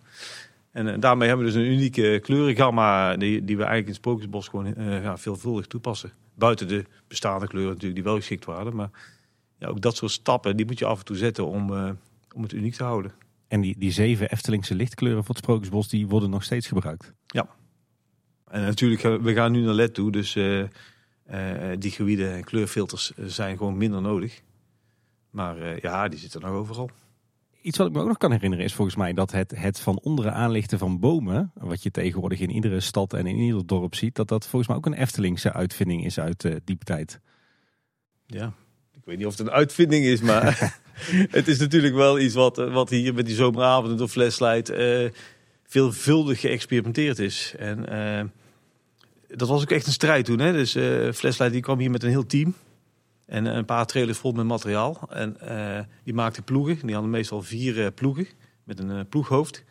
En 0.71 0.87
eh, 0.87 0.99
daarmee 0.99 1.27
hebben 1.27 1.45
we 1.45 1.51
dus 1.51 1.61
een 1.61 1.71
unieke 1.71 2.19
kleurengamma 2.21 3.15
die, 3.17 3.45
die 3.45 3.57
we 3.57 3.63
eigenlijk 3.63 3.81
in 3.81 3.87
het 3.87 3.95
Sprookjesbos 3.95 4.47
gewoon 4.47 4.75
eh, 4.75 5.03
ja, 5.03 5.17
veelvuldig 5.17 5.67
toepassen. 5.67 6.11
Buiten 6.33 6.67
de 6.67 6.85
bestaande 7.07 7.47
kleuren 7.47 7.71
natuurlijk 7.73 7.95
die 7.95 8.03
wel 8.03 8.15
geschikt 8.15 8.45
waren. 8.45 8.75
Maar 8.75 8.89
ja, 9.57 9.67
ook 9.67 9.81
dat 9.81 9.95
soort 9.95 10.11
stappen, 10.11 10.57
die 10.57 10.65
moet 10.65 10.79
je 10.79 10.85
af 10.85 10.99
en 10.99 11.05
toe 11.05 11.15
zetten 11.15 11.47
om, 11.47 11.73
eh, 11.73 11.89
om 12.35 12.41
het 12.41 12.53
uniek 12.53 12.73
te 12.73 12.83
houden. 12.83 13.11
En 13.47 13.61
die, 13.61 13.75
die 13.77 13.91
zeven 13.91 14.29
Eftelingse 14.29 14.75
lichtkleuren 14.75 15.23
voor 15.23 15.35
het 15.35 15.43
Sprookjesbos, 15.43 15.87
die 15.87 16.07
worden 16.07 16.29
nog 16.29 16.43
steeds 16.43 16.67
gebruikt. 16.67 17.13
En 18.47 18.61
natuurlijk, 18.61 19.01
we 19.23 19.33
gaan 19.33 19.51
nu 19.51 19.61
naar 19.61 19.73
LED 19.73 19.93
toe, 19.93 20.11
dus 20.11 20.33
die 21.79 21.91
gebieden 21.91 22.33
en 22.33 22.43
kleurfilters 22.43 23.11
zijn 23.15 23.57
gewoon 23.57 23.77
minder 23.77 24.01
nodig. 24.01 24.41
Maar 25.31 25.57
eh, 25.57 25.79
ja, 25.79 26.07
die 26.07 26.19
zitten 26.19 26.41
nog 26.41 26.51
overal. 26.51 26.89
Iets 27.61 27.77
wat 27.77 27.87
ik 27.87 27.93
me 27.93 27.99
ook 27.99 28.07
nog 28.07 28.17
kan 28.17 28.31
herinneren 28.31 28.65
is 28.65 28.73
volgens 28.73 28.95
mij 28.97 29.13
dat 29.13 29.31
het, 29.31 29.53
het 29.55 29.79
van 29.79 29.99
onderen 29.99 30.33
aanlichten 30.33 30.77
van 30.77 30.99
bomen, 30.99 31.51
wat 31.53 31.83
je 31.83 31.91
tegenwoordig 31.91 32.39
in 32.39 32.49
iedere 32.49 32.79
stad 32.79 33.13
en 33.13 33.27
in 33.27 33.35
ieder 33.35 33.65
dorp 33.65 33.95
ziet, 33.95 34.15
dat 34.15 34.27
dat 34.27 34.47
volgens 34.47 34.67
mij 34.67 34.77
ook 34.77 34.85
een 34.85 35.01
Eftelingse 35.01 35.53
uitvinding 35.53 36.05
is 36.05 36.19
uit 36.19 36.45
eh 36.45 36.55
die 36.63 36.77
tijd. 36.77 37.19
Ja, 38.25 38.53
ik 38.93 39.05
weet 39.05 39.17
niet 39.17 39.25
of 39.25 39.37
het 39.37 39.47
een 39.47 39.53
uitvinding 39.53 40.05
is, 40.05 40.21
maar 40.21 40.79
het 41.37 41.47
is 41.47 41.59
natuurlijk 41.59 41.93
wel 41.93 42.19
iets 42.19 42.35
wat, 42.35 42.57
eh, 42.57 42.73
wat 42.73 42.89
hier 42.89 43.13
met 43.13 43.25
die 43.25 43.35
zomeravonden 43.35 43.97
door 43.97 44.07
Flashlight 44.07 44.73
veelvuldig 45.63 46.39
geëxperimenteerd 46.39 47.19
is. 47.19 47.53
En 47.57 48.31
dat 49.27 49.47
was 49.47 49.61
ook 49.61 49.71
echt 49.71 49.85
een 49.85 49.91
strijd 49.91 50.25
toen. 50.25 50.39
Hè? 50.39 50.51
Dus 50.53 50.71
Flashlight 51.17 51.51
die 51.51 51.61
kwam 51.61 51.79
hier 51.79 51.91
met 51.91 52.03
een 52.03 52.09
heel 52.09 52.25
team. 52.25 52.55
En 53.31 53.45
een 53.45 53.65
paar 53.65 53.85
trailers 53.85 54.17
vol 54.17 54.31
met 54.31 54.45
materiaal. 54.45 55.07
En 55.09 55.39
eh, 55.39 55.83
die 56.03 56.13
maakten 56.13 56.43
ploegen. 56.43 56.79
Die 56.85 56.93
hadden 56.93 57.11
meestal 57.11 57.41
vier 57.41 57.85
eh, 57.85 57.93
ploegen 57.95 58.27
met 58.63 58.79
een 58.79 58.91
eh, 58.91 58.99
ploeghoofd. 59.09 59.63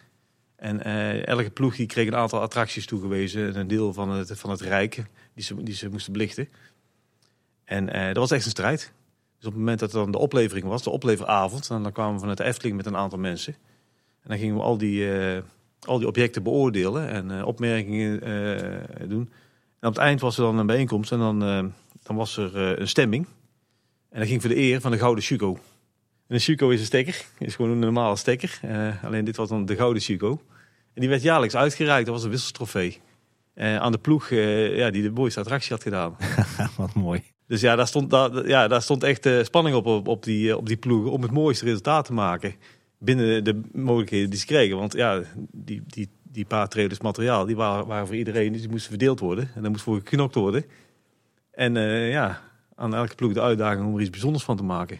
En 0.56 0.84
eh, 0.84 1.26
elke 1.26 1.50
ploeg 1.50 1.76
die 1.76 1.86
kreeg 1.86 2.06
een 2.06 2.16
aantal 2.16 2.40
attracties 2.40 2.86
toegewezen. 2.86 3.46
En 3.46 3.60
een 3.60 3.68
deel 3.68 3.92
van 3.92 4.10
het, 4.10 4.38
van 4.38 4.50
het 4.50 4.60
rijk 4.60 5.02
die 5.34 5.44
ze, 5.44 5.62
die 5.62 5.74
ze 5.74 5.88
moesten 5.88 6.12
belichten. 6.12 6.48
En 7.64 7.92
eh, 7.92 8.06
dat 8.06 8.16
was 8.16 8.30
echt 8.30 8.44
een 8.44 8.50
strijd. 8.50 8.92
Dus 9.36 9.46
op 9.46 9.52
het 9.52 9.60
moment 9.60 9.80
dat 9.80 9.90
dan 9.90 10.10
de 10.10 10.18
oplevering 10.18 10.66
was, 10.66 10.82
de 10.82 10.90
opleveravond, 10.90 11.68
dan, 11.68 11.82
dan 11.82 11.92
kwamen 11.92 12.14
we 12.14 12.20
vanuit 12.20 12.40
Efteling 12.40 12.76
met 12.76 12.86
een 12.86 12.96
aantal 12.96 13.18
mensen. 13.18 13.54
En 14.22 14.28
dan 14.28 14.38
gingen 14.38 14.56
we 14.56 14.62
al 14.62 14.78
die, 14.78 15.12
eh, 15.18 15.42
al 15.80 15.98
die 15.98 16.06
objecten 16.06 16.42
beoordelen 16.42 17.08
en 17.08 17.30
eh, 17.30 17.46
opmerkingen 17.46 18.22
eh, 18.22 19.08
doen. 19.08 19.30
En 19.80 19.88
op 19.88 19.94
het 19.94 20.04
eind 20.04 20.20
was 20.20 20.38
er 20.38 20.44
dan 20.44 20.58
een 20.58 20.66
bijeenkomst 20.66 21.12
en 21.12 21.18
dan, 21.18 21.42
eh, 21.42 21.64
dan 22.02 22.16
was 22.16 22.36
er 22.36 22.56
eh, 22.56 22.78
een 22.78 22.88
stemming. 22.88 23.26
En 24.10 24.18
dat 24.18 24.28
ging 24.28 24.40
voor 24.40 24.50
de 24.50 24.56
eer 24.56 24.80
van 24.80 24.90
de 24.90 24.98
Gouden 24.98 25.24
Chuko. 25.24 25.58
En 26.30 26.34
een 26.36 26.40
Chuko 26.40 26.68
is 26.68 26.80
een 26.80 26.86
stekker, 26.86 27.24
is 27.38 27.54
gewoon 27.54 27.70
een 27.70 27.78
normale 27.78 28.16
stekker. 28.16 28.58
Eh, 28.62 29.04
alleen 29.04 29.24
dit 29.24 29.36
was 29.36 29.48
dan 29.48 29.64
de 29.64 29.76
Gouden 29.76 30.02
Chuko. 30.02 30.40
En 30.94 31.00
die 31.00 31.08
werd 31.08 31.22
jaarlijks 31.22 31.56
uitgereikt, 31.56 32.06
dat 32.06 32.14
was 32.14 32.24
een 32.24 32.30
wisseltrofee. 32.30 33.00
Eh, 33.54 33.76
aan 33.76 33.92
de 33.92 33.98
ploeg 33.98 34.30
eh, 34.30 34.76
ja, 34.76 34.90
die 34.90 35.02
de 35.02 35.10
mooiste 35.10 35.40
attractie 35.40 35.72
had 35.72 35.82
gedaan. 35.82 36.16
wat 36.76 36.94
mooi. 36.94 37.22
Dus 37.46 37.60
ja, 37.60 37.76
daar 37.76 37.86
stond, 37.86 38.10
daar, 38.10 38.48
ja, 38.48 38.68
daar 38.68 38.82
stond 38.82 39.02
echt 39.02 39.28
spanning 39.42 39.76
op, 39.76 39.86
op, 39.86 40.08
op, 40.08 40.22
die, 40.22 40.56
op 40.56 40.66
die 40.66 40.76
ploegen 40.76 41.12
om 41.12 41.22
het 41.22 41.30
mooiste 41.30 41.64
resultaat 41.64 42.04
te 42.04 42.12
maken. 42.12 42.54
Binnen 42.98 43.44
de 43.44 43.60
mogelijkheden 43.72 44.30
die 44.30 44.38
ze 44.38 44.46
kregen. 44.46 44.76
Want 44.76 44.92
ja, 44.92 45.22
die, 45.52 45.82
die, 45.86 46.08
die 46.22 46.44
paar 46.44 46.68
trailers 46.68 47.00
materiaal, 47.00 47.46
die 47.46 47.56
waren, 47.56 47.86
waren 47.86 48.06
voor 48.06 48.16
iedereen. 48.16 48.52
Dus 48.52 48.60
die 48.60 48.70
moesten 48.70 48.90
verdeeld 48.90 49.20
worden. 49.20 49.50
En 49.54 49.62
daar 49.62 49.70
moest 49.70 49.82
voor 49.82 49.96
geknokt 49.96 50.34
worden. 50.34 50.64
En 51.50 51.74
ja, 52.10 52.49
aan 52.80 52.94
elke 52.94 53.14
ploeg 53.14 53.32
de 53.32 53.40
uitdaging 53.40 53.86
om 53.86 53.94
er 53.94 54.00
iets 54.00 54.10
bijzonders 54.10 54.44
van 54.44 54.56
te 54.56 54.62
maken. 54.62 54.98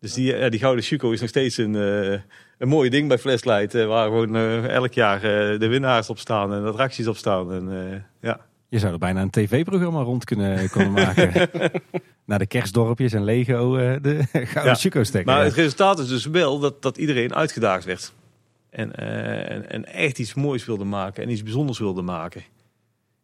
Dus 0.00 0.12
die, 0.12 0.36
ja, 0.36 0.48
die 0.48 0.60
Gouden 0.60 0.84
Chuko 0.84 1.10
is 1.10 1.20
nog 1.20 1.28
steeds 1.28 1.56
een, 1.56 1.74
eh, 1.76 2.20
een 2.58 2.68
mooi 2.68 2.90
ding 2.90 3.08
bij 3.08 3.18
Flashlight. 3.18 3.74
eh, 3.74 3.86
waar 3.86 4.04
gewoon 4.04 4.36
eh, 4.36 4.68
elk 4.68 4.92
jaar 4.92 5.16
eh, 5.16 5.58
de 5.58 5.66
winnaars 5.66 6.10
op 6.10 6.18
staan 6.18 6.52
en 6.54 6.62
de 6.62 6.68
attracties 6.68 7.06
op 7.06 7.16
staan. 7.16 7.52
En, 7.52 7.92
eh, 7.92 8.00
ja. 8.20 8.40
Je 8.68 8.78
zou 8.78 8.92
er 8.92 8.98
bijna 8.98 9.22
een 9.22 9.30
tv-programma 9.30 10.00
rond 10.02 10.24
kunnen, 10.24 10.70
kunnen 10.70 10.92
maken. 10.92 11.32
Naar 12.24 12.38
de 12.38 12.46
kerstdorpjes 12.46 13.12
en 13.12 13.24
Lego, 13.24 13.76
eh, 13.76 13.96
de 14.02 14.22
gouden 14.32 14.64
Ja. 14.72 14.74
Chico 14.74 15.02
stekken. 15.04 15.32
Maar 15.34 15.44
het 15.44 15.54
resultaat 15.54 15.98
is 15.98 16.08
dus 16.08 16.24
wel 16.26 16.58
dat, 16.58 16.82
dat 16.82 16.96
iedereen 16.96 17.34
uitgedaagd 17.34 17.84
werd. 17.84 18.12
En, 18.70 18.94
eh, 18.94 19.50
en, 19.50 19.70
en 19.70 19.84
echt 19.84 20.18
iets 20.18 20.34
moois 20.34 20.64
wilde 20.64 20.84
maken 20.84 21.22
en 21.22 21.30
iets 21.30 21.42
bijzonders 21.42 21.78
wilde 21.78 22.02
maken. 22.02 22.42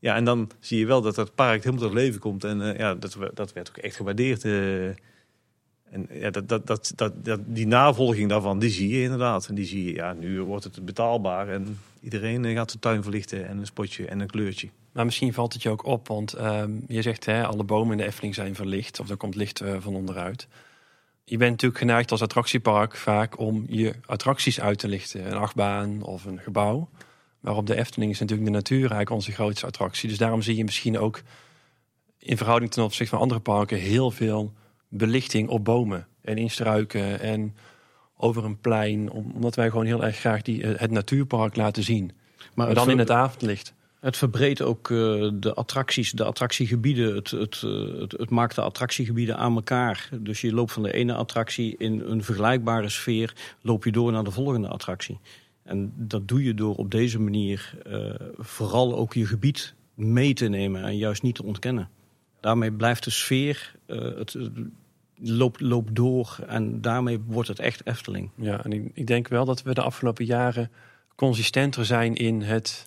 Ja, 0.03 0.17
en 0.17 0.25
dan 0.25 0.51
zie 0.61 0.79
je 0.79 0.87
wel 0.87 1.03
dat 1.03 1.15
dat 1.15 1.35
park 1.35 1.65
helemaal 1.65 1.87
tot 1.87 1.95
leven 1.95 2.21
komt. 2.21 2.45
En 2.45 2.73
eh, 2.73 2.79
ja, 2.79 2.95
dat, 2.95 3.17
dat 3.35 3.53
werd 3.53 3.69
ook 3.69 3.77
echt 3.77 3.97
gewaardeerd. 3.97 4.45
eh. 4.45 4.87
en 4.87 6.09
ja, 6.11 6.31
dat, 6.31 6.49
dat, 6.49 6.67
dat, 6.67 7.15
dat, 7.17 7.41
die 7.45 7.67
navolging 7.67 8.29
daarvan, 8.29 8.59
die 8.59 8.71
zie 8.71 8.89
je 8.89 9.03
inderdaad. 9.03 9.47
En 9.49 9.55
die 9.55 9.65
zie 9.65 9.85
je, 9.85 9.95
ja, 9.95 10.13
nu 10.13 10.43
wordt 10.43 10.65
het 10.65 10.85
betaalbaar. 10.85 11.49
En 11.49 11.79
iedereen 12.01 12.45
eh, 12.45 12.55
gaat 12.55 12.71
zijn 12.71 12.83
tuin 12.83 13.03
verlichten 13.03 13.49
en 13.49 13.59
een 13.59 13.67
spotje 13.67 14.07
en 14.07 14.21
een 14.21 14.31
kleurtje. 14.31 14.69
Maar 14.93 15.05
misschien 15.05 15.33
valt 15.33 15.53
het 15.53 15.63
je 15.63 15.71
ook 15.71 15.85
op, 15.85 16.09
want 16.09 16.33
ehm, 16.33 16.71
je 16.89 17.03
zegt 17.03 17.27
hè, 17.27 17.47
alle 17.47 17.65
bomen 17.65 17.93
in 17.93 17.99
de 17.99 18.07
Efteling 18.07 18.35
zijn 18.35 18.55
verlicht. 18.55 19.01
Of 19.01 19.11
er 19.11 19.17
komt 19.17 19.35
licht 19.35 19.63
van 19.79 19.95
onderuit. 19.95 20.49
Je 21.25 21.37
bent 21.37 21.51
natuurlijk 21.51 21.81
geneigd 21.81 22.11
als 22.11 22.23
attractiepark 22.23 22.97
vaak 22.97 23.39
om 23.39 23.65
je 23.69 23.95
attracties 24.07 24.61
uit 24.61 24.79
te 24.79 24.89
lichten. 24.89 25.27
Een 25.27 25.39
achtbaan 25.39 26.03
of 26.03 26.25
een 26.25 26.39
gebouw. 26.39 26.89
Maar 27.43 27.57
op 27.57 27.67
de 27.67 27.77
Efteling 27.77 28.11
is 28.11 28.19
natuurlijk 28.21 28.49
de 28.49 28.55
natuur 28.55 28.79
eigenlijk 28.79 29.11
onze 29.11 29.33
grootste 29.33 29.67
attractie. 29.67 30.09
Dus 30.09 30.19
daarom 30.19 30.43
zie 30.43 30.57
je 30.57 30.65
misschien 30.65 30.99
ook 30.99 31.23
in 32.19 32.37
verhouding 32.37 32.71
ten 32.71 32.85
opzichte 32.85 33.11
van 33.15 33.19
andere 33.23 33.41
parken 33.41 33.79
heel 33.79 34.11
veel 34.11 34.53
belichting 34.89 35.49
op 35.49 35.65
bomen. 35.65 36.07
En 36.21 36.37
in 36.39 36.51
struiken 36.51 37.21
en 37.21 37.57
over 38.17 38.45
een 38.45 38.61
plein. 38.61 39.11
om- 39.11 39.31
Omdat 39.35 39.55
wij 39.55 39.71
gewoon 39.71 39.87
heel 39.87 40.05
erg 40.05 40.17
graag 40.17 40.43
die, 40.43 40.63
eh, 40.63 40.81
het 40.81 40.91
natuurpark 40.91 41.57
laten 41.57 41.83
zien. 41.83 42.13
Maar 42.55 42.75
dan 42.75 42.83
ver- 42.85 42.93
in 42.93 42.99
het 42.99 43.11
avondlicht. 43.11 43.75
Het 44.01 44.17
verbreedt 44.17 44.63
ook 44.63 44.91
eh, 44.91 44.97
de 45.35 45.53
attracties, 45.55 46.11
de 46.11 46.25
attractiegebieden. 46.25 47.15
Het, 47.15 47.31
het, 47.31 47.63
eh, 47.65 48.01
het, 48.01 48.13
het 48.13 48.31
maakt 48.31 48.55
de 48.55 48.61
attractiegebieden 48.63 49.37
aan 49.37 49.55
elkaar. 49.55 50.09
Dus 50.19 50.41
je 50.41 50.53
loopt 50.55 50.73
van 50.73 50.83
de 50.83 50.93
ene 50.93 51.15
attractie 51.15 51.75
in 51.79 52.01
een 52.01 52.25
vergelijkbare 52.25 52.89
sfeer, 52.89 53.35
loop 53.61 53.85
je 53.85 53.93
door 53.93 54.13
naar 54.13 54.25
de 54.25 54.31
volgende 54.31 54.69
attractie. 54.69 55.19
En 55.63 55.93
dat 55.97 56.29
doe 56.29 56.45
je 56.45 56.55
door 56.55 56.77
op 56.77 56.91
deze 56.91 57.21
manier 57.21 57.79
eh, 57.85 58.15
vooral 58.37 58.97
ook 58.97 59.15
je 59.15 59.27
gebied 59.27 59.75
mee 59.95 60.35
te 60.35 60.49
nemen 60.49 60.85
en 60.85 60.97
juist 60.97 61.23
niet 61.23 61.35
te 61.35 61.45
ontkennen. 61.45 61.89
Daarmee 62.41 62.73
blijft 62.73 63.05
de 63.05 63.11
sfeer, 63.11 63.75
eh, 63.87 63.99
het, 63.99 64.33
het 64.33 64.53
loopt, 65.15 65.61
loopt 65.61 65.95
door 65.95 66.39
en 66.47 66.81
daarmee 66.81 67.19
wordt 67.27 67.49
het 67.49 67.59
echt 67.59 67.87
Efteling. 67.87 68.31
Ja, 68.37 68.65
en 68.65 68.73
ik, 68.73 68.91
ik 68.95 69.07
denk 69.07 69.29
wel 69.29 69.45
dat 69.45 69.63
we 69.63 69.75
de 69.75 69.83
afgelopen 69.83 70.25
jaren 70.25 70.71
consistenter 71.15 71.85
zijn 71.85 72.15
in 72.15 72.43
het 72.43 72.87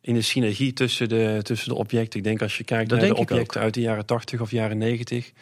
in 0.00 0.14
de 0.14 0.22
synergie 0.22 0.72
tussen 0.72 1.08
de, 1.08 1.40
tussen 1.42 1.68
de 1.68 1.74
objecten. 1.74 2.18
Ik 2.18 2.24
denk 2.24 2.42
als 2.42 2.58
je 2.58 2.64
kijkt 2.64 2.88
Dat 2.88 2.98
naar 2.98 3.08
de 3.08 3.16
objecten 3.16 3.60
uit 3.60 3.74
de 3.74 3.80
jaren 3.80 4.06
80 4.06 4.40
of 4.40 4.50
jaren 4.50 4.78
90, 4.78 5.32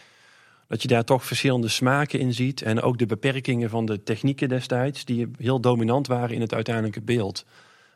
dat 0.75 0.83
je 0.83 0.89
daar 0.89 1.05
toch 1.05 1.25
verschillende 1.25 1.69
smaken 1.69 2.21
in 2.21 2.35
ziet. 2.35 2.63
En 2.63 2.83
ook 2.83 2.99
de 2.99 3.07
beperkingen 3.07 3.71
van 3.71 3.87
de 3.87 4.03
technieken 4.03 4.49
destijds, 4.49 5.05
die 5.05 5.31
heel 5.39 5.61
dominant 5.61 6.07
waren 6.07 6.35
in 6.35 6.41
het 6.41 6.55
uiteindelijke 6.55 7.01
beeld. 7.01 7.45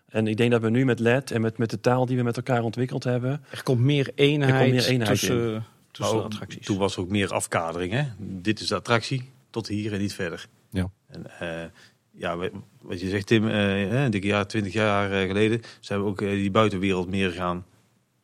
En 0.08 0.26
ik 0.26 0.36
denk 0.36 0.50
dat 0.50 0.60
we 0.60 0.70
nu 0.70 0.84
met 0.84 0.98
LED 0.98 1.30
en 1.30 1.40
met, 1.40 1.58
met 1.58 1.70
de 1.70 1.80
taal 1.80 2.06
die 2.06 2.16
we 2.16 2.22
met 2.22 2.36
elkaar 2.36 2.62
ontwikkeld 2.62 3.04
hebben, 3.04 3.44
Er 3.50 3.62
komt 3.62 3.80
meer 3.80 4.10
eenheid, 4.14 4.70
meer 4.70 4.86
eenheid 4.86 5.18
tussen, 5.18 5.64
tussen 5.90 6.24
attracties. 6.24 6.66
Toen 6.66 6.78
was 6.78 6.96
er 6.96 7.00
ook 7.00 7.08
meer 7.08 7.32
afkadering. 7.32 7.92
Hè? 7.92 8.04
Dit 8.18 8.60
is 8.60 8.68
de 8.68 8.74
attractie, 8.74 9.30
tot 9.50 9.68
hier 9.68 9.92
en 9.92 10.00
niet 10.00 10.14
verder. 10.14 10.46
Ja. 10.70 10.90
En, 11.06 11.40
eh, 11.40 11.70
ja, 12.10 12.36
wat 12.82 13.00
je 13.00 13.08
zegt 13.08 13.26
Tim, 13.26 13.48
eh, 13.48 14.02
een 14.02 14.10
dikke 14.10 14.26
jaar, 14.26 14.46
twintig 14.46 14.72
jaar 14.72 15.12
eh, 15.12 15.26
geleden... 15.26 15.60
zijn 15.80 16.00
we 16.00 16.06
ook 16.06 16.18
die 16.18 16.50
buitenwereld 16.50 17.08
meer 17.08 17.30
gaan 17.30 17.64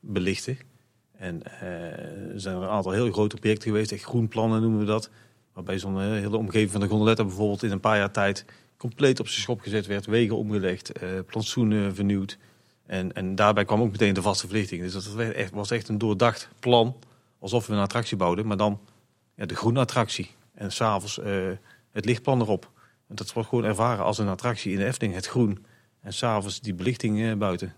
belichten. 0.01 0.59
En 1.17 1.43
eh, 1.43 2.33
er 2.33 2.41
zijn 2.41 2.57
er 2.57 2.63
een 2.63 2.69
aantal 2.69 2.93
heel 2.93 3.13
grote 3.13 3.37
projecten 3.37 3.71
geweest, 3.71 3.93
echt 3.93 4.03
groenplannen 4.03 4.61
noemen 4.61 4.79
we 4.79 4.85
dat. 4.85 5.11
Waarbij 5.53 5.79
zo'n 5.79 6.01
eh, 6.01 6.07
hele 6.07 6.37
omgeving 6.37 6.71
van 6.71 6.81
de 6.81 6.89
Gondoletta 6.89 7.25
bijvoorbeeld 7.25 7.63
in 7.63 7.71
een 7.71 7.81
paar 7.81 7.97
jaar 7.97 8.11
tijd... 8.11 8.45
compleet 8.77 9.21
op 9.21 9.29
zijn 9.29 9.43
schop 9.43 9.61
gezet 9.61 9.87
werd, 9.87 10.07
wegen 10.07 10.37
omgelegd, 10.37 10.93
eh 10.93 11.09
plantsoenen 11.27 11.95
vernieuwd. 11.95 12.39
En, 12.87 13.13
en 13.13 13.35
daarbij 13.35 13.65
kwam 13.65 13.81
ook 13.81 13.91
meteen 13.91 14.15
de 14.15 14.23
vaste 14.23 14.47
verlichting. 14.47 14.83
Dus 14.83 14.93
dat 14.93 15.51
was 15.53 15.71
echt, 15.71 15.89
een 15.89 15.99
doordacht 15.99 16.49
plan 16.59 16.97
alsof 17.39 17.67
we 17.67 17.73
een 17.73 17.79
attractie 17.79 18.17
bouwden, 18.17 18.47
maar 18.47 18.57
dan 18.57 18.81
ja, 19.37 19.47
de 19.47 19.57
groene 19.57 19.81
attractie. 19.81 20.31
En 20.55 20.73
s'avonds 20.73 21.19
eh 21.19 21.51
het 21.91 22.05
lichtplan 22.05 22.41
erop. 22.41 22.71
En 23.09 23.15
dat 23.15 23.33
wordt 23.33 23.49
gewoon 23.49 23.65
ervaren 23.65 24.05
als 24.05 24.19
een 24.19 24.29
attractie 24.29 24.73
in 24.73 24.79
de 24.79 24.85
Efteling, 24.85 25.15
het 25.15 25.27
groen. 25.27 25.65
En 26.01 26.13
s'avonds 26.13 26.61
die 26.61 26.75
belichting 26.75 27.39
buiten. 27.39 27.75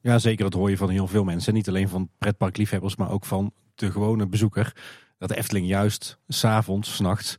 Ja, 0.00 0.18
zeker. 0.18 0.44
Dat 0.44 0.52
hoor 0.52 0.70
je 0.70 0.76
van 0.76 0.88
heel 0.90 1.06
veel 1.06 1.24
mensen. 1.24 1.54
Niet 1.54 1.68
alleen 1.68 1.88
van 1.88 2.08
pretparkliefhebbers, 2.18 2.96
maar 2.96 3.10
ook 3.10 3.24
van 3.24 3.52
de 3.74 3.90
gewone 3.90 4.26
bezoeker. 4.26 4.76
Dat 5.18 5.28
de 5.28 5.36
Efteling 5.36 5.66
juist 5.66 6.18
s'avonds, 6.28 6.94
s'nachts, 6.94 7.36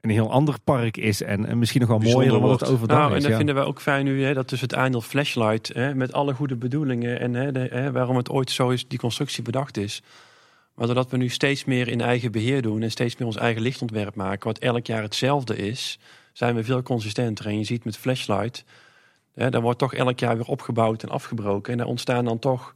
een 0.00 0.10
heel 0.10 0.30
ander 0.30 0.60
park 0.64 0.96
is. 0.96 1.22
En, 1.22 1.46
en 1.46 1.58
misschien 1.58 1.80
nog 1.80 1.88
wel 1.88 1.98
Bijzonder 1.98 2.26
mooier 2.26 2.40
dan 2.40 2.50
wat 2.50 2.60
het 2.60 2.68
wordt. 2.68 2.82
overdag 2.82 2.98
Nou, 2.98 3.14
en 3.14 3.20
dat 3.20 3.30
ja. 3.30 3.36
vinden 3.36 3.54
wij 3.54 3.64
ook 3.64 3.80
fijn 3.80 4.04
nu, 4.04 4.24
hè, 4.24 4.34
dat 4.34 4.48
dus 4.48 4.60
het 4.60 4.74
aandeel 4.74 5.00
flashlight, 5.00 5.68
hè, 5.74 5.94
met 5.94 6.12
alle 6.12 6.34
goede 6.34 6.56
bedoelingen 6.56 7.20
en 7.20 7.34
hè, 7.34 7.52
de, 7.52 7.68
hè, 7.70 7.92
waarom 7.92 8.16
het 8.16 8.30
ooit 8.30 8.50
zo 8.50 8.68
is, 8.68 8.88
die 8.88 8.98
constructie 8.98 9.42
bedacht 9.42 9.76
is. 9.76 10.02
Maar 10.74 10.86
doordat 10.86 11.10
we 11.10 11.16
nu 11.16 11.28
steeds 11.28 11.64
meer 11.64 11.88
in 11.88 12.00
eigen 12.00 12.32
beheer 12.32 12.62
doen 12.62 12.82
en 12.82 12.90
steeds 12.90 13.16
meer 13.16 13.26
ons 13.26 13.36
eigen 13.36 13.62
lichtontwerp 13.62 14.14
maken, 14.14 14.46
wat 14.46 14.58
elk 14.58 14.86
jaar 14.86 15.02
hetzelfde 15.02 15.56
is, 15.56 15.98
zijn 16.32 16.54
we 16.54 16.64
veel 16.64 16.82
consistenter. 16.82 17.46
En 17.46 17.58
je 17.58 17.64
ziet 17.64 17.84
met 17.84 17.96
flashlight, 17.96 18.64
daar 19.34 19.60
wordt 19.60 19.78
toch 19.78 19.94
elk 19.94 20.18
jaar 20.18 20.36
weer 20.36 20.46
opgebouwd 20.46 21.02
en 21.02 21.08
afgebroken. 21.08 21.72
En 21.72 21.78
daar 21.78 21.86
ontstaan 21.86 22.24
dan 22.24 22.38
toch 22.38 22.74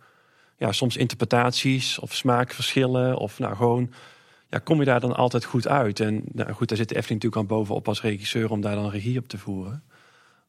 ja, 0.57 0.73
soms 0.73 0.97
interpretaties 0.97 1.99
of 1.99 2.15
smaakverschillen 2.15 3.17
of 3.17 3.39
nou 3.39 3.57
gewoon 3.57 3.93
ja, 4.55 4.59
kom 4.59 4.79
je 4.79 4.85
daar 4.85 5.01
dan 5.01 5.17
altijd 5.17 5.45
goed 5.45 5.69
uit? 5.69 6.01
En 6.01 6.23
nou 6.33 6.53
goed, 6.53 6.69
daar 6.69 6.79
zit 6.79 6.89
de 6.89 6.97
Efteling 6.97 7.23
natuurlijk 7.23 7.51
al 7.51 7.57
bovenop 7.59 7.89
als 7.89 8.03
regisseur 8.03 8.51
om 8.51 8.61
daar 8.61 8.75
dan 8.75 8.91
regie 8.91 9.19
op 9.19 9.29
te 9.29 9.39
voeren. 9.39 9.83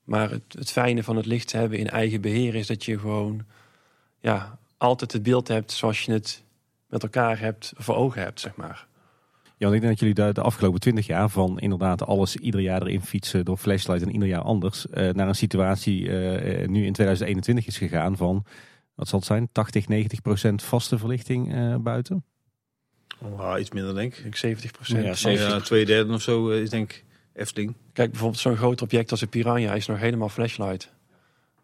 Maar 0.03 0.29
het, 0.29 0.43
het 0.57 0.71
fijne 0.71 1.03
van 1.03 1.15
het 1.15 1.25
licht 1.25 1.51
hebben 1.51 1.77
in 1.77 1.89
eigen 1.89 2.21
beheer 2.21 2.55
is 2.55 2.67
dat 2.67 2.85
je 2.85 2.99
gewoon 2.99 3.45
ja, 4.19 4.57
altijd 4.77 5.11
het 5.11 5.23
beeld 5.23 5.47
hebt 5.47 5.71
zoals 5.71 6.01
je 6.01 6.11
het 6.11 6.43
met 6.87 7.03
elkaar 7.03 7.39
hebt 7.39 7.73
voor 7.75 7.95
ogen 7.95 8.21
hebt, 8.21 8.39
zeg 8.39 8.55
maar. 8.55 8.87
Ja, 9.57 9.65
want 9.65 9.73
ik 9.73 9.81
denk 9.81 9.91
dat 9.91 9.99
jullie 9.99 10.25
de, 10.25 10.33
de 10.33 10.41
afgelopen 10.41 10.79
twintig 10.79 11.07
jaar 11.07 11.29
van 11.29 11.59
inderdaad 11.59 12.05
alles 12.05 12.35
ieder 12.35 12.61
jaar 12.61 12.81
erin 12.81 13.01
fietsen 13.01 13.45
door 13.45 13.57
flashlight 13.57 14.01
en 14.05 14.11
ieder 14.11 14.27
jaar 14.27 14.41
anders, 14.41 14.89
eh, 14.89 15.09
naar 15.09 15.27
een 15.27 15.35
situatie 15.35 16.09
eh, 16.09 16.61
eh, 16.63 16.69
nu 16.69 16.85
in 16.85 16.93
2021 16.93 17.67
is 17.67 17.77
gegaan 17.77 18.17
van, 18.17 18.45
wat 18.95 19.07
zal 19.07 19.19
het 19.19 19.27
zijn, 19.27 19.49
80, 19.51 19.87
90 19.87 20.21
procent 20.21 20.63
vaste 20.63 20.97
verlichting 20.97 21.53
eh, 21.53 21.75
buiten? 21.75 22.23
Oh, 23.21 23.59
iets 23.59 23.71
minder 23.71 23.95
denk 23.95 24.11
ik. 24.11 24.17
Ik 24.17 24.23
denk 24.23 24.35
70 24.35 24.71
procent. 24.71 25.01
Ja, 25.01 25.05
Ja, 25.05 25.15
70. 25.15 25.63
twee 25.63 25.85
derde 25.85 26.13
of 26.13 26.21
zo 26.21 26.49
is 26.49 26.69
denk 26.69 26.91
ik 26.91 27.05
Efteling. 27.33 27.75
Kijk, 27.93 28.09
bijvoorbeeld 28.11 28.41
zo'n 28.41 28.55
groot 28.55 28.81
object 28.81 29.11
als 29.11 29.19
de 29.19 29.27
Piranha 29.27 29.73
is 29.73 29.85
nog 29.85 29.99
helemaal 29.99 30.29
flashlight. 30.29 30.93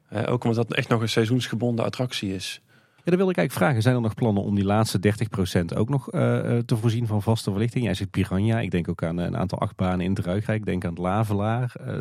Eh, 0.10 0.32
ook 0.32 0.44
omdat 0.44 0.68
dat 0.68 0.78
echt 0.78 0.89
nog 0.89 1.02
een 1.02 1.10
seizoensgebonden 1.10 1.86
attractie 1.86 2.34
is. 2.34 2.62
Ja, 3.04 3.12
dan 3.12 3.18
wil 3.18 3.30
ik 3.30 3.38
eigenlijk 3.38 3.66
vragen, 3.66 3.82
zijn 3.82 3.95
er 3.95 4.02
nog 4.02 4.14
plannen 4.14 4.43
om 4.43 4.56
die 4.56 4.64
laatste 4.64 4.99
30 4.99 5.30
procent 5.30 5.76
ook 5.76 5.89
nog 5.89 6.12
eh, 6.12 6.58
eh, 6.58 6.64
te 6.66 6.78
voorzien 6.78 7.08
van 7.08 7.22
vaste 7.22 7.49
verlichting? 7.52 7.84
Jij 7.84 7.93
zegt 7.93 8.12
Piranha, 8.12 8.60
ik 8.60 8.72
denk 8.72 8.89
ook 8.89 9.04
aan 9.04 9.20
eh, 9.20 9.26
een 9.26 9.38
aantal 9.38 9.60
achtbanen 9.60 10.06
in 10.06 10.14
het 10.14 10.26
Ruigrijk, 10.26 10.60
ik 10.60 10.66
denk 10.66 10.84
aan 10.86 10.89
het 10.89 10.99
Lavelaar. 10.99 11.74
eh, 11.86 11.95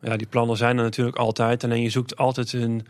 Ja, 0.00 0.16
die 0.16 0.26
plannen 0.26 0.56
zijn 0.56 0.76
er 0.76 0.82
natuurlijk 0.84 1.16
altijd. 1.16 1.64
Alleen 1.64 1.82
je 1.82 1.90
zoekt 1.90 2.16
altijd 2.16 2.52
een, 2.52 2.86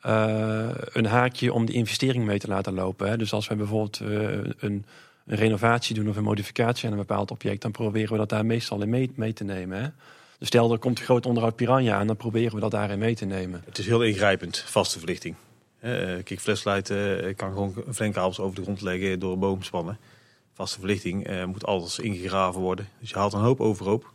eh, 0.00 0.68
een 0.92 1.06
haakje 1.06 1.52
om 1.52 1.64
die 1.66 1.74
investering 1.74 2.24
mee 2.24 2.38
te 2.38 2.48
laten 2.48 2.74
lopen. 2.74 3.08
Hè. 3.08 3.16
Dus 3.16 3.32
als 3.32 3.48
we 3.48 3.54
bijvoorbeeld 3.54 4.00
een, 4.00 4.54
een 4.58 4.84
renovatie 5.36 5.94
doen 5.94 6.08
of 6.08 6.16
een 6.16 6.22
modificatie 6.24 6.86
aan 6.86 6.92
een 6.92 6.98
bepaald 7.06 7.30
object, 7.30 7.62
dan 7.62 7.70
proberen 7.70 8.12
we 8.12 8.18
dat 8.18 8.28
daar 8.28 8.46
meestal 8.46 8.82
in 8.82 8.88
mee, 8.88 9.10
mee 9.14 9.32
te 9.32 9.44
nemen. 9.44 9.82
Hè. 9.82 9.88
Dus 10.38 10.48
stel 10.48 10.72
er 10.72 10.78
komt 10.78 10.98
een 10.98 11.04
groot 11.04 11.26
onderhoud 11.26 11.56
Piranha 11.56 11.96
aan, 11.98 12.06
dan 12.06 12.16
proberen 12.16 12.54
we 12.54 12.60
dat 12.60 12.70
daarin 12.70 12.98
mee 12.98 13.14
te 13.14 13.24
nemen. 13.24 13.62
Het 13.64 13.78
is 13.78 13.86
heel 13.86 14.02
ingrijpend, 14.02 14.58
vaste 14.66 14.98
verlichting. 14.98 15.34
Eh 15.82 16.22
kijk, 16.22 16.40
flashlight 16.40 16.90
eh, 16.90 17.36
kan 17.36 17.52
gewoon 17.52 17.74
flankkabels 17.88 18.40
over 18.40 18.56
de 18.56 18.62
grond 18.62 18.80
leggen 18.80 19.18
door 19.18 19.32
een 19.32 19.38
boom 19.38 19.62
spannen. 19.62 19.98
Vaste 20.52 20.78
verlichting 20.78 21.26
eh, 21.26 21.44
moet 21.44 21.64
alles 21.64 21.98
ingegraven 21.98 22.60
worden. 22.60 22.88
Dus 23.00 23.10
je 23.10 23.16
haalt 23.16 23.32
een 23.32 23.40
hoop 23.40 23.60
overhoop. 23.60 24.12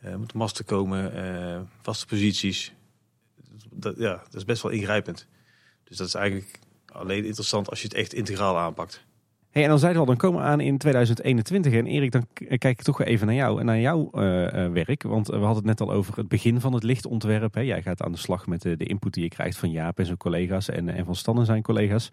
Er 0.00 0.18
moeten 0.18 0.38
masten 0.38 0.64
komen, 0.64 1.14
eh, 1.14 1.60
vaste 1.82 2.06
posities. 2.06 2.72
Dat, 3.70 3.96
ja, 3.98 4.22
dat 4.24 4.34
is 4.34 4.44
best 4.44 4.62
wel 4.62 4.72
ingrijpend. 4.72 5.26
Dus 5.84 5.96
dat 5.96 6.06
is 6.06 6.14
eigenlijk 6.14 6.58
alleen 6.86 7.24
interessant 7.24 7.70
als 7.70 7.80
je 7.80 7.88
het 7.88 7.96
echt 7.96 8.12
integraal 8.12 8.58
aanpakt. 8.58 9.04
Hey, 9.50 9.62
en 9.62 9.68
dan 9.68 9.78
zeiden 9.78 10.02
we 10.02 10.08
al, 10.08 10.16
dan 10.16 10.30
komen 10.30 10.40
we 10.42 10.46
aan 10.48 10.60
in 10.60 10.78
2021. 10.78 11.72
En 11.72 11.86
Erik, 11.86 12.12
dan 12.12 12.26
k- 12.32 12.58
kijk 12.58 12.64
ik 12.78 12.82
toch 12.82 13.02
even 13.02 13.26
naar 13.26 13.34
jou 13.36 13.60
en 13.60 13.66
naar 13.66 13.80
jouw 13.80 14.10
eh, 14.12 14.64
eh, 14.64 14.72
werk. 14.72 15.02
Want 15.02 15.26
we 15.26 15.36
hadden 15.36 15.56
het 15.56 15.64
net 15.64 15.80
al 15.80 15.92
over 15.92 16.16
het 16.16 16.28
begin 16.28 16.60
van 16.60 16.72
het 16.72 16.82
lichtontwerp. 16.82 17.54
Hè. 17.54 17.60
Jij 17.60 17.82
gaat 17.82 18.02
aan 18.02 18.12
de 18.12 18.18
slag 18.18 18.46
met 18.46 18.62
de, 18.62 18.76
input 18.76 19.14
die 19.14 19.22
je 19.22 19.28
krijgt 19.28 19.56
van 19.58 19.70
Jaap 19.70 19.98
en 19.98 20.04
zijn 20.06 20.16
collega's 20.16 20.68
en, 20.68 20.88
en 20.88 21.04
van 21.04 21.14
Stan 21.14 21.38
en 21.38 21.44
zijn 21.46 21.62
collega's. 21.62 22.10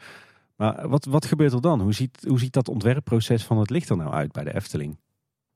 Maar 0.56 0.90
wat, 0.90 1.06
wat 1.06 1.26
gebeurt 1.26 1.54
er 1.54 1.62
dan? 1.62 1.82
Hoe 1.82 1.94
ziet, 1.94 2.26
hoe 2.28 2.40
ziet 2.40 2.54
dat 2.54 2.68
ontwerpproces 2.68 3.44
van 3.44 3.60
het 3.60 3.70
licht 3.70 3.90
er 3.90 3.98
nou 3.98 4.14
uit 4.14 4.32
bij 4.32 4.44
de 4.44 4.56
Efteling? 4.56 4.98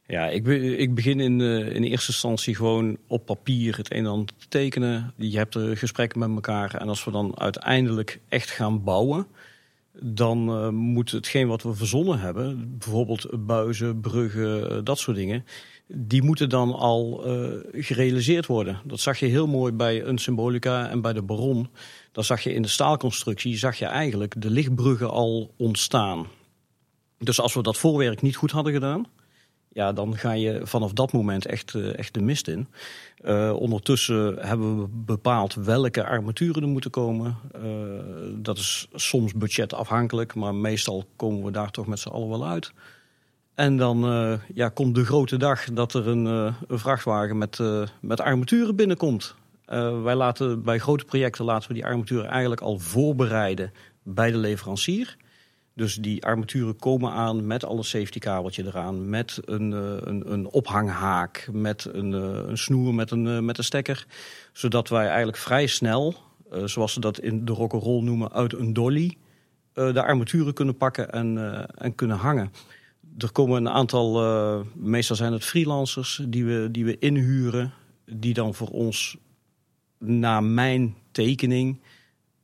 Ja, 0.05 0.27
ik, 0.27 0.43
be- 0.43 0.77
ik 0.77 0.95
begin 0.95 1.19
in, 1.19 1.41
eh, 1.41 1.75
in 1.75 1.83
eerste 1.83 2.11
instantie 2.11 2.55
gewoon 2.55 2.97
op 3.07 3.25
papier 3.25 3.77
het 3.77 3.91
een 3.91 3.97
en 3.97 4.05
ander 4.11 4.29
te 4.37 4.47
tekenen. 4.47 5.13
Je 5.17 5.37
hebt 5.37 5.55
er 5.55 5.77
gesprekken 5.77 6.19
met 6.19 6.29
elkaar. 6.29 6.75
En 6.75 6.87
als 6.87 7.03
we 7.03 7.11
dan 7.11 7.39
uiteindelijk 7.39 8.19
echt 8.29 8.49
gaan 8.49 8.83
bouwen, 8.83 9.27
dan 9.99 10.49
eh, 10.49 10.69
moet 10.69 11.11
hetgeen 11.11 11.47
wat 11.47 11.63
we 11.63 11.73
verzonnen 11.73 12.19
hebben, 12.19 12.77
bijvoorbeeld 12.77 13.45
buizen, 13.45 13.99
bruggen, 13.99 14.69
eh, 14.69 14.77
dat 14.83 14.99
soort 14.99 15.17
dingen, 15.17 15.45
die 15.87 16.23
moeten 16.23 16.49
dan 16.49 16.73
al 16.73 17.25
eh, 17.25 17.83
gerealiseerd 17.83 18.45
worden. 18.45 18.81
Dat 18.85 18.99
zag 18.99 19.19
je 19.19 19.25
heel 19.25 19.47
mooi 19.47 19.71
bij 19.71 20.03
een 20.03 20.17
Symbolica 20.17 20.89
en 20.89 21.01
bij 21.01 21.13
de 21.13 21.21
Baron. 21.21 21.69
Dan 22.11 22.23
zag 22.23 22.41
je 22.41 22.53
in 22.53 22.61
de 22.61 22.67
staalconstructie, 22.67 23.57
zag 23.57 23.75
je 23.79 23.85
eigenlijk 23.85 24.41
de 24.41 24.49
lichtbruggen 24.49 25.09
al 25.09 25.53
ontstaan. 25.57 26.27
Dus 27.17 27.39
als 27.41 27.53
we 27.53 27.61
dat 27.61 27.77
voorwerk 27.77 28.21
niet 28.21 28.35
goed 28.35 28.51
hadden 28.51 28.73
gedaan, 28.73 29.05
ja, 29.73 29.93
dan 29.93 30.17
ga 30.17 30.31
je 30.31 30.61
vanaf 30.63 30.93
dat 30.93 31.11
moment 31.11 31.45
echt, 31.45 31.75
eh, 31.75 31.97
echt 31.97 32.13
de 32.13 32.21
mist 32.21 32.47
in. 32.47 32.67
Eh, 33.17 33.53
ondertussen 33.59 34.37
hebben 34.39 34.81
we 34.81 34.87
bepaald 34.91 35.53
welke 35.53 36.05
armaturen 36.05 36.61
er 36.61 36.67
moeten 36.67 36.91
komen. 36.91 37.37
Eh, 37.53 37.61
dat 38.35 38.57
is 38.57 38.87
soms 38.93 39.33
budgetafhankelijk, 39.33 40.35
maar 40.35 40.55
meestal 40.55 41.05
komen 41.15 41.43
we 41.43 41.51
daar 41.51 41.71
toch 41.71 41.87
met 41.87 41.99
z'n 41.99 42.09
allen 42.09 42.29
wel 42.29 42.47
uit. 42.47 42.73
En 43.55 43.77
dan 43.77 43.99
ja, 44.53 44.69
komt 44.69 44.95
de 44.95 45.05
grote 45.05 45.37
dag 45.37 45.63
dat 45.63 45.93
er 45.93 46.07
een, 46.07 46.25
een 46.67 46.79
vrachtwagen 46.79 47.37
met, 47.37 47.59
met 48.01 48.21
armaturen 48.21 48.75
binnenkomt. 48.75 49.35
Wij 50.03 50.15
laten, 50.15 50.63
bij 50.63 50.79
grote 50.79 51.05
projecten 51.05 51.45
laten 51.45 51.67
we 51.67 51.73
die 51.73 51.85
armaturen 51.85 52.29
eigenlijk 52.29 52.61
al 52.61 52.79
voorbereiden 52.79 53.71
bij 54.03 54.31
de 54.31 54.37
leverancier. 54.37 55.17
Dus 55.73 55.95
die 55.95 56.25
armaturen 56.25 56.75
komen 56.75 57.11
aan 57.11 57.47
met 57.47 57.65
alle 57.65 57.83
safety 57.83 58.19
kabeltje 58.19 58.65
eraan, 58.65 59.09
met 59.09 59.39
een, 59.45 59.73
eh, 59.73 59.97
een, 59.99 60.31
een 60.31 60.47
ophanghaak, 60.47 61.49
met 61.51 61.87
een, 61.91 62.13
eh, 62.13 62.49
een 62.49 62.57
snoer 62.57 62.93
met 62.93 63.11
een, 63.11 63.27
eh, 63.27 63.39
met 63.39 63.57
een 63.57 63.63
stekker. 63.63 64.05
Zodat 64.53 64.89
wij 64.89 65.07
eigenlijk 65.07 65.37
vrij 65.37 65.67
snel, 65.67 66.15
zoals 66.65 66.93
ze 66.93 66.99
dat 66.99 67.19
in 67.19 67.45
de 67.45 67.51
rock'n'roll 67.51 68.03
noemen, 68.03 68.31
uit 68.31 68.53
een 68.53 68.73
dolly, 68.73 69.17
de 69.73 70.03
armaturen 70.03 70.53
kunnen 70.53 70.77
pakken 70.77 71.11
en, 71.11 71.37
en 71.77 71.95
kunnen 71.95 72.17
hangen. 72.17 72.51
Er 73.17 73.31
komen 73.31 73.57
een 73.57 73.73
aantal, 73.73 74.65
meestal 74.75 75.15
zijn 75.15 75.33
het 75.33 75.43
freelancers, 75.43 76.21
die 76.27 76.45
we, 76.45 76.67
die 76.71 76.85
we 76.85 76.97
inhuren, 76.99 77.73
die 78.05 78.33
dan 78.33 78.53
voor 78.53 78.67
ons 78.67 79.17
na 79.97 80.41
mijn 80.41 80.95
tekening 81.11 81.81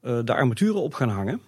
de 0.01 0.33
armaturen 0.33 0.81
op 0.81 0.93
gaan 0.93 1.09
hangen. 1.09 1.41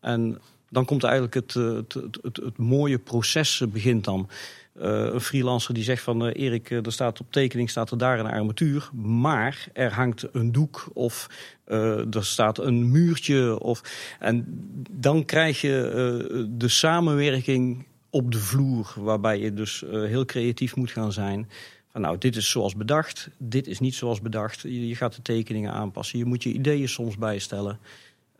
En 0.00 0.38
dan 0.76 0.84
komt 0.84 1.04
eigenlijk 1.04 1.34
het, 1.34 1.56
eh, 1.56 1.72
het, 1.72 1.94
het, 1.94 2.18
het, 2.22 2.36
het 2.36 2.58
mooie 2.58 2.98
proces 2.98 3.60
eh, 3.60 3.68
begint 3.68 4.04
dan. 4.04 4.28
Eh, 4.74 5.04
een 5.04 5.20
freelancer 5.20 5.74
die 5.74 5.82
zegt 5.82 6.02
van 6.02 6.26
Erik, 6.26 6.70
er 6.70 6.92
staat 6.92 7.20
op 7.20 7.32
tekening 7.32 7.70
staat 7.70 7.90
er 7.90 7.98
daar 7.98 8.18
een 8.18 8.26
armatuur, 8.26 8.90
maar 9.02 9.68
er 9.72 9.92
hangt 9.92 10.26
een 10.32 10.52
doek 10.52 10.88
of 10.92 11.30
er 11.64 12.24
staat 12.24 12.58
een 12.58 12.90
muurtje. 12.90 13.60
Of, 13.60 13.82
en 14.18 14.44
dan 14.90 15.24
krijg 15.24 15.60
je 15.60 16.46
de 16.50 16.68
samenwerking 16.68 17.86
op 18.10 18.32
de 18.32 18.38
vloer, 18.38 18.94
waarbij 18.96 19.38
je 19.38 19.52
dus 19.52 19.84
heel 19.88 20.24
creatief 20.24 20.76
moet 20.76 20.90
gaan 20.90 21.12
zijn. 21.12 21.48
Van 21.88 22.00
nou, 22.00 22.18
dit 22.18 22.36
is 22.36 22.50
zoals 22.50 22.76
bedacht, 22.76 23.28
dit 23.38 23.66
is 23.66 23.80
niet 23.80 23.94
zoals 23.94 24.20
bedacht. 24.20 24.60
Je 24.60 24.96
gaat 24.96 25.14
de 25.14 25.22
tekeningen 25.22 25.72
aanpassen, 25.72 26.18
je 26.18 26.24
moet 26.24 26.42
je 26.42 26.52
ideeën 26.52 26.88
soms 26.88 27.16
bijstellen. 27.16 27.78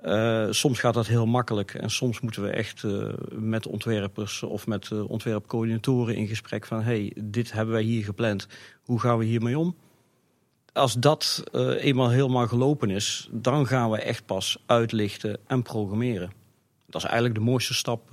Eh, 0.07 0.47
soms 0.51 0.79
gaat 0.79 0.95
dat 0.95 1.07
heel 1.07 1.27
makkelijk 1.27 1.75
en 1.75 1.91
soms 1.91 2.21
moeten 2.21 2.43
we 2.43 2.51
echt 2.51 2.85
eh, 2.85 3.09
met 3.31 3.67
ontwerpers 3.67 4.43
of 4.43 4.67
met 4.67 4.91
eh, 4.91 5.11
ontwerpcoördinatoren 5.11 6.15
in 6.15 6.27
gesprek 6.27 6.67
van 6.67 6.83
hey, 6.83 7.13
dit 7.21 7.53
hebben 7.53 7.75
wij 7.75 7.83
hier 7.83 8.05
gepland, 8.05 8.49
hoe 8.85 9.01
gaan 9.01 9.19
we 9.19 9.25
hiermee 9.25 9.59
om? 9.59 9.77
Als 10.73 10.95
dat 10.95 11.45
eenmaal 11.79 12.11
helemaal 12.11 12.47
gelopen 12.47 12.91
is, 12.91 13.29
dan 13.33 13.67
gaan 13.67 13.91
we 13.91 13.99
echt 13.99 14.27
pas 14.27 14.63
uitlichten 14.67 15.39
en 15.47 15.63
programmeren. 15.63 16.31
Dat 16.87 17.03
is 17.03 17.07
eigenlijk 17.07 17.35
de 17.35 17.45
mooiste 17.45 17.75
stap 17.75 18.09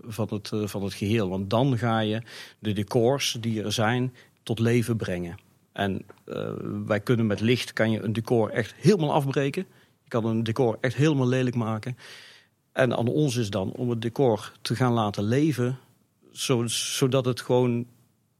van, 0.00 0.28
het, 0.30 0.50
van 0.64 0.82
het 0.82 0.94
geheel, 0.94 1.28
want 1.28 1.50
dan 1.50 1.78
ga 1.78 1.98
je 1.98 2.22
de 2.58 2.72
decors 2.72 3.36
die 3.40 3.62
er 3.62 3.72
zijn 3.72 4.14
tot 4.42 4.58
leven 4.58 4.96
brengen. 4.96 5.38
En 5.72 6.06
wij 6.86 7.00
kunnen 7.00 7.26
met 7.26 7.40
licht 7.40 7.72
kan 7.72 7.90
je 7.90 8.02
een 8.02 8.12
decor 8.12 8.50
echt 8.50 8.74
helemaal 8.74 9.12
afbreken. 9.12 9.66
Kan 10.10 10.24
een 10.24 10.42
decor 10.42 10.78
echt 10.80 10.94
helemaal 10.94 11.26
lelijk 11.28 11.56
maken. 11.56 11.96
En 12.72 12.96
aan 12.96 13.08
ons 13.08 13.36
is 13.36 13.50
dan 13.50 13.72
om 13.72 13.90
het 13.90 14.02
decor 14.02 14.52
te 14.62 14.76
gaan 14.76 14.92
laten 14.92 15.24
leven, 15.24 15.78
zo- 16.32 16.66
zodat 16.66 17.24
het 17.24 17.40
gewoon 17.40 17.86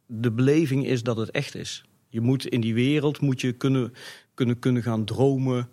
de 0.07 0.31
beleving 0.31 0.87
is 0.87 1.03
dat 1.03 1.17
het 1.17 1.31
echt 1.31 1.55
is. 1.55 1.85
Je 2.09 2.21
moet 2.21 2.47
in 2.47 2.61
die 2.61 2.75
wereld 2.75 3.21
moet 3.21 3.41
je 3.41 3.53
kunnen, 3.53 3.95
kunnen, 4.35 4.59
kunnen 4.59 4.83
gaan 4.83 5.05
dromen 5.05 5.69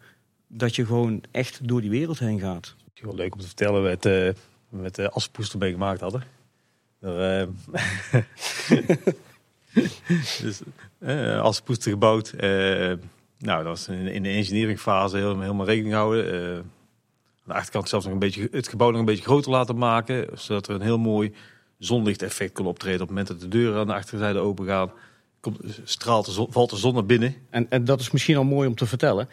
dat 0.47 0.75
je 0.75 0.85
gewoon 0.85 1.23
echt 1.31 1.67
door 1.67 1.81
die 1.81 1.89
wereld 1.89 2.19
heen 2.19 2.39
gaat. 2.39 2.75
Heel 2.93 3.15
leuk 3.15 3.33
om 3.33 3.39
te 3.39 3.45
vertellen 3.45 3.83
met, 3.83 4.05
eh 4.05 4.29
met 4.69 4.95
de 4.95 5.09
aspoester 5.09 5.59
mee 5.59 5.71
gemaakt 5.71 5.99
hadden. 6.01 6.23
Er, 6.99 7.41
eh, 7.41 7.47
dus 10.41 10.61
eh, 10.99 11.51
poester 11.63 11.91
gebouwd. 11.91 12.29
eh, 12.29 12.93
nou, 13.39 13.63
dat 13.63 13.67
was 13.67 13.87
in, 13.87 14.23
de 14.23 14.29
engineeringfase 14.29 15.17
helemaal, 15.17 15.41
helemaal 15.41 15.65
rekening 15.65 15.93
houden. 15.93 16.33
Eh, 16.33 16.57
aan 16.57 16.63
de 17.43 17.53
achterkant 17.53 17.89
zelfs 17.89 18.05
nog 18.05 18.13
een 18.13 18.19
beetje 18.19 18.47
het 18.51 18.67
gebouw 18.67 18.89
nog 18.89 18.99
een 18.99 19.05
beetje 19.05 19.23
groter 19.23 19.51
laten 19.51 19.77
maken. 19.77 20.27
Zodat 20.33 20.67
er 20.67 20.75
een 20.75 20.81
heel 20.81 20.97
mooi 20.97 21.33
zonlichteffect 21.77 22.53
kon 22.53 22.65
optreden. 22.65 23.01
Op 23.01 23.07
het 23.07 23.17
moment 23.17 23.27
dat 23.27 23.39
de 23.39 23.57
deuren 23.57 23.79
aan 23.79 23.87
de 23.87 23.93
achterzijde 23.93 24.39
open 24.39 24.65
gaan, 24.65 24.91
komt, 25.39 25.59
straalt 25.83 26.25
de 26.25 26.31
zon, 26.31 26.51
valt 26.51 26.69
de 26.69 26.77
zon 26.77 26.93
naar 26.93 27.05
binnen. 27.05 27.35
En, 27.49 27.69
en 27.69 27.85
dat 27.85 27.99
is 27.99 28.11
misschien 28.11 28.37
al 28.37 28.43
mooi 28.43 28.67
om 28.67 28.75
te 28.75 28.85
vertellen. 28.85 29.29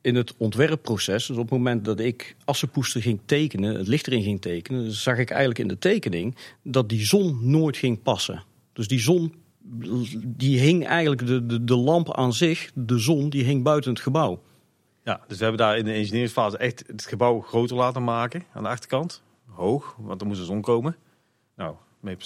In 0.00 0.14
het 0.14 0.34
ontwerpproces, 0.36 1.26
dus 1.26 1.36
op 1.36 1.42
het 1.42 1.50
moment 1.50 1.84
dat 1.84 2.00
ik 2.00 2.36
assenpoester 2.44 3.02
ging 3.02 3.20
tekenen, 3.24 3.74
het 3.74 3.86
licht 3.86 4.06
erin 4.06 4.22
ging 4.22 4.40
tekenen, 4.40 4.92
zag 4.92 5.18
ik 5.18 5.30
eigenlijk 5.30 5.60
in 5.60 5.68
de 5.68 5.78
tekening 5.78 6.36
dat 6.62 6.88
die 6.88 7.06
zon 7.06 7.38
nooit 7.50 7.76
ging 7.76 8.02
passen. 8.02 8.44
Dus 8.72 8.88
die 8.88 9.00
zon, 9.00 9.34
die 10.26 10.60
hing 10.60 10.86
eigenlijk, 10.86 11.26
de, 11.26 11.46
de, 11.46 11.64
de 11.64 11.76
lamp 11.76 12.16
aan 12.16 12.32
zich, 12.32 12.70
de 12.74 12.98
zon, 12.98 13.28
die 13.28 13.44
hing 13.44 13.62
buiten 13.62 13.90
het 13.90 14.00
gebouw. 14.00 14.42
Ja, 15.04 15.20
dus 15.26 15.36
we 15.38 15.42
hebben 15.42 15.66
daar 15.66 15.78
in 15.78 15.84
de 15.84 15.92
engineeringsfase 15.92 16.56
echt 16.56 16.84
het 16.86 17.06
gebouw 17.06 17.40
groter 17.40 17.76
laten 17.76 18.04
maken 18.04 18.44
aan 18.52 18.62
de 18.62 18.68
achterkant. 18.68 19.22
Hoog, 19.46 19.96
want 19.98 20.20
er 20.20 20.26
moest 20.26 20.40
de 20.40 20.46
zon 20.46 20.60
komen. 20.60 20.96
Nou, 21.56 21.74
mee 22.00 22.16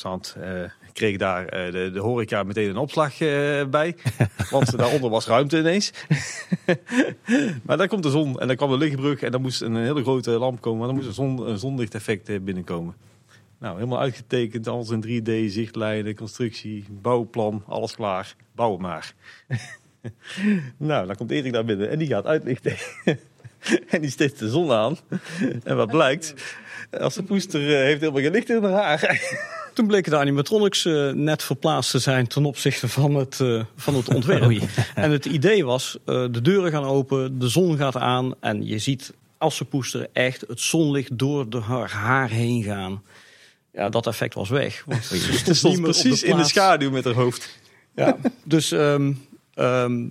eh 0.40 0.64
kreeg 0.92 1.16
daar 1.16 1.46
eh, 1.46 1.72
de, 1.72 1.90
de 1.90 1.98
horeca 1.98 2.42
meteen 2.42 2.70
een 2.70 2.76
opslag 2.76 3.20
eh, 3.20 3.64
bij. 3.70 3.96
want 4.50 4.76
daaronder 4.76 5.10
was 5.10 5.26
ruimte 5.26 5.58
ineens. 5.58 5.92
maar 7.64 7.76
daar 7.76 7.88
komt 7.88 8.02
de 8.02 8.10
zon 8.10 8.40
en 8.40 8.46
dan 8.46 8.56
kwam 8.56 8.70
de 8.70 8.76
lichtbrug 8.78 9.22
en 9.22 9.32
dan 9.32 9.42
moest 9.42 9.60
een 9.60 9.76
hele 9.76 10.02
grote 10.02 10.30
lamp 10.30 10.60
komen. 10.60 10.78
Maar 10.78 10.86
dan 10.86 10.96
moest 10.96 11.08
een, 11.08 11.14
zon, 11.14 11.48
een 11.48 11.58
zonlichteffect 11.58 12.28
eh, 12.28 12.40
binnenkomen. 12.40 12.94
Nou, 13.62 13.74
helemaal 13.74 14.00
uitgetekend, 14.00 14.68
alles 14.68 14.90
in 14.90 15.22
3D, 15.22 15.52
zichtlijnen, 15.52 16.14
constructie, 16.14 16.84
bouwplan, 16.90 17.62
alles 17.66 17.94
klaar. 17.94 18.34
Bouw 18.54 18.70
het 18.70 18.80
maar. 18.80 19.14
nou, 20.76 21.06
dan 21.06 21.16
komt 21.16 21.30
Erik 21.30 21.52
daar 21.52 21.64
binnen 21.64 21.90
en 21.90 21.98
die 21.98 22.08
gaat 22.08 22.26
uitlichten. 22.26 22.76
en 23.92 24.00
die 24.00 24.10
steekt 24.10 24.38
de 24.38 24.48
zon 24.48 24.72
aan. 24.72 24.96
En 25.64 25.76
wat 25.76 25.90
blijkt, 25.90 26.34
als 26.90 27.14
de 27.14 27.22
poester 27.22 27.60
eh, 27.60 27.82
heeft 27.82 28.00
helemaal 28.00 28.22
geen 28.22 28.32
licht 28.32 28.50
in 28.50 28.62
haar 28.62 28.98
haar. 28.98 29.20
Toen 29.74 29.86
bleken 29.86 30.10
de 30.10 30.18
animatronics 30.18 30.84
eh, 30.84 31.10
net 31.10 31.42
verplaatst 31.42 31.90
te 31.90 31.98
zijn 31.98 32.26
ten 32.26 32.44
opzichte 32.44 32.88
van 32.88 33.14
het, 33.14 33.40
eh, 33.40 33.64
van 33.76 33.94
het 33.94 34.14
ontwerp. 34.14 34.42
Oei. 34.42 34.62
En 34.94 35.10
het 35.10 35.24
idee 35.24 35.64
was, 35.64 35.98
eh, 36.04 36.24
de 36.30 36.42
deuren 36.42 36.70
gaan 36.70 36.84
open, 36.84 37.38
de 37.38 37.48
zon 37.48 37.76
gaat 37.76 37.96
aan 37.96 38.34
en 38.40 38.66
je 38.66 38.78
ziet 38.78 39.12
Assepoester 39.38 40.08
echt 40.12 40.44
het 40.48 40.60
zonlicht 40.60 41.18
door 41.18 41.50
de 41.50 41.60
haar, 41.60 41.90
haar 41.90 42.30
heen 42.30 42.62
gaan. 42.62 43.02
Ja, 43.72 43.88
dat 43.88 44.06
effect 44.06 44.34
was 44.34 44.48
weg. 44.48 44.84
Want 44.86 45.04
ze 45.44 45.54
stond 45.54 45.80
precies 45.80 46.22
in 46.22 46.36
de 46.36 46.44
schaduw 46.44 46.90
met 46.90 47.04
haar 47.04 47.14
hoofd. 47.14 47.58
Ja, 47.94 48.16
dus 48.44 48.72
ehm, 48.72 49.12
ehm, 49.54 50.06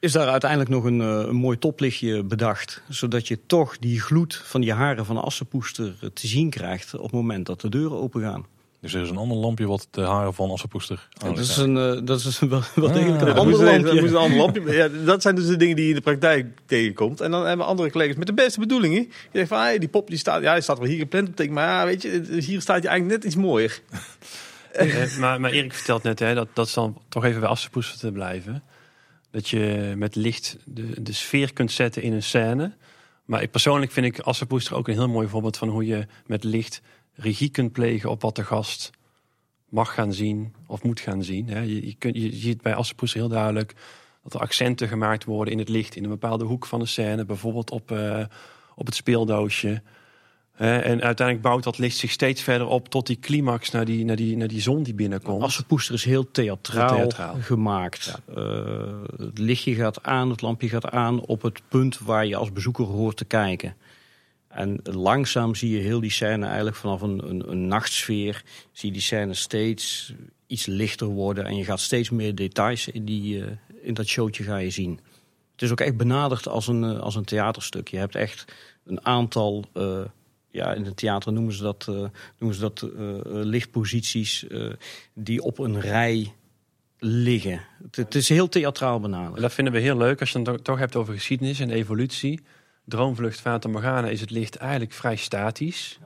is 0.00 0.12
daar 0.12 0.28
uiteindelijk 0.28 0.70
nog 0.70 0.84
een, 0.84 1.00
eh, 1.00 1.24
een 1.28 1.36
mooi 1.36 1.58
toplichtje 1.58 2.22
bedacht. 2.22 2.82
Zodat 2.88 3.28
je 3.28 3.38
toch 3.46 3.78
die 3.78 4.00
gloed 4.00 4.34
van 4.34 4.60
die 4.60 4.72
haren 4.72 5.06
van 5.06 5.14
de 5.14 5.22
assenpoester 5.22 6.12
te 6.12 6.26
zien 6.26 6.50
krijgt 6.50 6.94
op 6.94 7.02
het 7.02 7.12
moment 7.12 7.46
dat 7.46 7.60
de 7.60 7.68
deuren 7.68 7.98
open 7.98 8.22
gaan. 8.22 8.46
Dus 8.84 8.94
er 8.94 9.02
is 9.02 9.10
een 9.10 9.16
ander 9.16 9.36
lampje 9.36 9.66
wat 9.66 9.88
de 9.90 10.00
haren 10.02 10.34
van 10.34 10.50
Assepoester 10.50 11.08
Ja, 11.10 11.26
aan 11.26 11.34
dat 11.34 11.44
is 11.44 11.56
een, 11.56 11.76
eh, 11.76 12.00
dat 12.04 12.24
is 12.24 12.40
een 12.40 12.48
wel, 12.48 12.62
wel 12.74 12.92
degelijk 12.92 13.22
Ah. 13.22 13.28
een 13.28 13.34
ander 13.34 13.64
lampje. 13.64 14.00
een 14.00 14.16
ander 14.16 14.38
lampje. 14.38 14.72
Ja, 14.72 14.88
dat 15.04 15.22
zijn 15.22 15.34
dus 15.34 15.46
de 15.46 15.56
dingen 15.56 15.76
die 15.76 15.84
je 15.84 15.90
in 15.90 15.96
de 15.96 16.02
praktijk 16.02 16.46
tegenkomt. 16.66 17.20
En 17.20 17.30
dan 17.30 17.46
hebben 17.46 17.66
andere 17.66 17.90
collega's 17.90 18.16
met 18.16 18.26
de 18.26 18.32
beste 18.34 18.60
bedoelingen. 18.60 19.00
Je 19.00 19.08
zegt 19.32 19.48
van, 19.48 19.58
ah, 19.58 19.78
die 19.78 19.88
pop 19.88 20.08
die 20.08 20.18
staat, 20.18 20.42
ja, 20.42 20.52
die 20.54 20.62
staat 20.62 20.78
wel 20.78 20.88
hier 20.88 20.98
gepland 20.98 21.28
op 21.28 21.36
teken. 21.36 21.52
Maar 21.52 21.66
ja, 21.66 21.84
weet 21.84 22.02
je, 22.02 22.10
hier 22.28 22.60
staat 22.60 22.82
je 22.82 22.88
eigenlijk 22.88 23.18
net 23.20 23.24
iets 23.24 23.36
mooier. 23.42 23.80
Eh, 24.72 25.16
maar, 25.18 25.40
maar 25.40 25.50
Erik 25.50 25.74
vertelt 25.74 26.02
net, 26.02 26.18
hè, 26.18 26.34
dat, 26.34 26.48
dat 26.52 26.66
is 26.66 26.72
dan 26.72 26.98
toch 27.08 27.24
even 27.24 27.40
bij 27.40 27.48
Assepoester 27.48 27.98
te 27.98 28.12
blijven. 28.12 28.62
Dat 29.30 29.48
je 29.48 29.92
met 29.96 30.14
licht 30.14 30.56
de, 30.64 31.02
de 31.02 31.12
sfeer 31.12 31.52
kunt 31.52 31.72
zetten 31.72 32.02
in 32.02 32.12
een 32.12 32.22
scène. 32.22 32.72
Maar 33.24 33.42
ik, 33.42 33.50
persoonlijk 33.50 33.92
vind 33.92 34.06
ik 34.06 34.18
Assepoester 34.18 34.74
ook 34.76 34.88
een 34.88 34.94
heel 34.94 35.08
mooi 35.08 35.28
voorbeeld 35.28 35.56
van 35.56 35.68
hoe 35.68 35.86
je 35.86 36.06
met 36.26 36.44
licht 36.44 36.80
regie 37.14 37.50
kunt 37.50 37.72
plegen 37.72 38.10
op 38.10 38.22
wat 38.22 38.36
de 38.36 38.44
gast 38.44 38.90
mag 39.68 39.94
gaan 39.94 40.12
zien 40.12 40.54
of 40.66 40.82
moet 40.82 41.00
gaan 41.00 41.22
zien. 41.22 41.48
Hè. 41.48 41.60
Je, 41.60 41.86
je, 41.86 41.94
kunt, 41.94 42.16
je 42.16 42.32
ziet 42.32 42.62
bij 42.62 42.74
Assepoester 42.74 43.20
heel 43.20 43.28
duidelijk 43.28 43.74
dat 44.22 44.34
er 44.34 44.40
accenten 44.40 44.88
gemaakt 44.88 45.24
worden 45.24 45.52
in 45.52 45.58
het 45.58 45.68
licht, 45.68 45.96
in 45.96 46.04
een 46.04 46.10
bepaalde 46.10 46.44
hoek 46.44 46.66
van 46.66 46.78
de 46.78 46.86
scène, 46.86 47.24
bijvoorbeeld 47.24 47.70
op, 47.70 47.90
eh, 47.90 48.24
op 48.74 48.86
het 48.86 48.94
speeldoosje. 48.94 49.82
Hè, 50.52 50.78
en 50.78 51.02
uiteindelijk 51.02 51.46
bouwt 51.46 51.64
dat 51.64 51.78
licht 51.78 51.96
zich 51.96 52.10
steeds 52.10 52.42
verder 52.42 52.66
op 52.66 52.88
tot 52.88 53.06
die 53.06 53.18
climax 53.18 53.70
naar 53.70 53.84
die, 53.84 54.04
naar 54.04 54.16
die, 54.16 54.36
naar 54.36 54.48
die 54.48 54.60
zon 54.60 54.82
die 54.82 54.94
binnenkomt. 54.94 55.42
Assenpoester 55.42 55.94
is 55.94 56.04
heel 56.04 56.30
theatraal, 56.30 56.88
Heel 56.88 56.96
theatraal. 56.96 57.36
gemaakt. 57.40 58.20
Eh, 58.34 58.44
het 59.16 59.38
lichtje 59.38 59.74
gaat 59.74 60.02
aan, 60.02 60.30
het 60.30 60.40
lampje 60.40 60.68
gaat 60.68 60.90
aan 60.90 61.20
op 61.20 61.42
het 61.42 61.62
punt 61.68 61.98
waar 61.98 62.26
je 62.26 62.36
als 62.36 62.52
bezoeker 62.52 62.84
hoort 62.84 63.16
te 63.16 63.24
kijken. 63.24 63.76
En 64.54 64.80
langzaam 64.82 65.54
zie 65.54 65.70
je 65.70 65.82
heel 65.82 66.00
die 66.00 66.10
scène 66.10 66.46
eigenlijk 66.46 66.76
vanaf 66.76 67.00
een, 67.00 67.28
een, 67.28 67.50
een 67.50 67.66
nachtsfeer, 67.66 68.42
zie 68.72 68.88
je 68.88 68.94
die 68.94 69.02
scène 69.02 69.34
steeds 69.34 70.14
iets 70.46 70.66
lichter 70.66 71.06
worden. 71.06 71.44
En 71.44 71.56
je 71.56 71.64
gaat 71.64 71.80
steeds 71.80 72.10
meer 72.10 72.34
details 72.34 72.88
in, 72.88 73.04
die, 73.04 73.44
eh, 73.44 73.50
in 73.82 73.94
dat 73.94 74.06
showtje 74.06 74.44
ga 74.44 74.56
je 74.56 74.70
zien. 74.70 75.00
Het 75.52 75.62
is 75.62 75.70
ook 75.70 75.80
echt 75.80 75.96
benaderd 75.96 76.48
als 76.48 76.66
een, 76.66 76.84
eh, 76.84 77.00
als 77.00 77.14
een 77.14 77.24
theaterstuk. 77.24 77.88
Je 77.88 77.96
hebt 77.96 78.14
echt 78.14 78.44
een 78.84 79.06
aantal, 79.06 79.64
eh, 79.72 80.00
ja, 80.50 80.72
in 80.72 80.84
het 80.84 80.96
theater 80.96 81.32
noemen 81.32 81.52
ze 81.52 81.62
dat, 81.62 81.86
noemen 82.38 82.56
ze 82.56 82.60
dat 82.60 82.86
lichtposities 83.46 84.46
die 85.14 85.42
op 85.42 85.58
een 85.58 85.80
rij 85.80 86.32
liggen. 86.98 87.60
Het, 87.82 87.96
het 87.96 88.14
is 88.14 88.28
heel 88.28 88.48
theatraal 88.48 89.00
benaderd. 89.00 89.36
En 89.36 89.42
dat 89.42 89.52
vinden 89.52 89.72
we 89.72 89.80
heel 89.80 89.96
leuk 89.96 90.20
als 90.20 90.30
je 90.30 90.38
het 90.38 90.64
toch 90.64 90.78
hebt 90.78 90.96
over 90.96 91.14
geschiedenis 91.14 91.60
en 91.60 91.70
evolutie. 91.70 92.40
Droomvlucht 92.84 93.40
Fata 93.40 93.68
Morgana 93.68 94.08
is 94.08 94.20
het 94.20 94.30
licht 94.30 94.56
eigenlijk 94.56 94.92
vrij 94.92 95.16
statisch. 95.16 95.98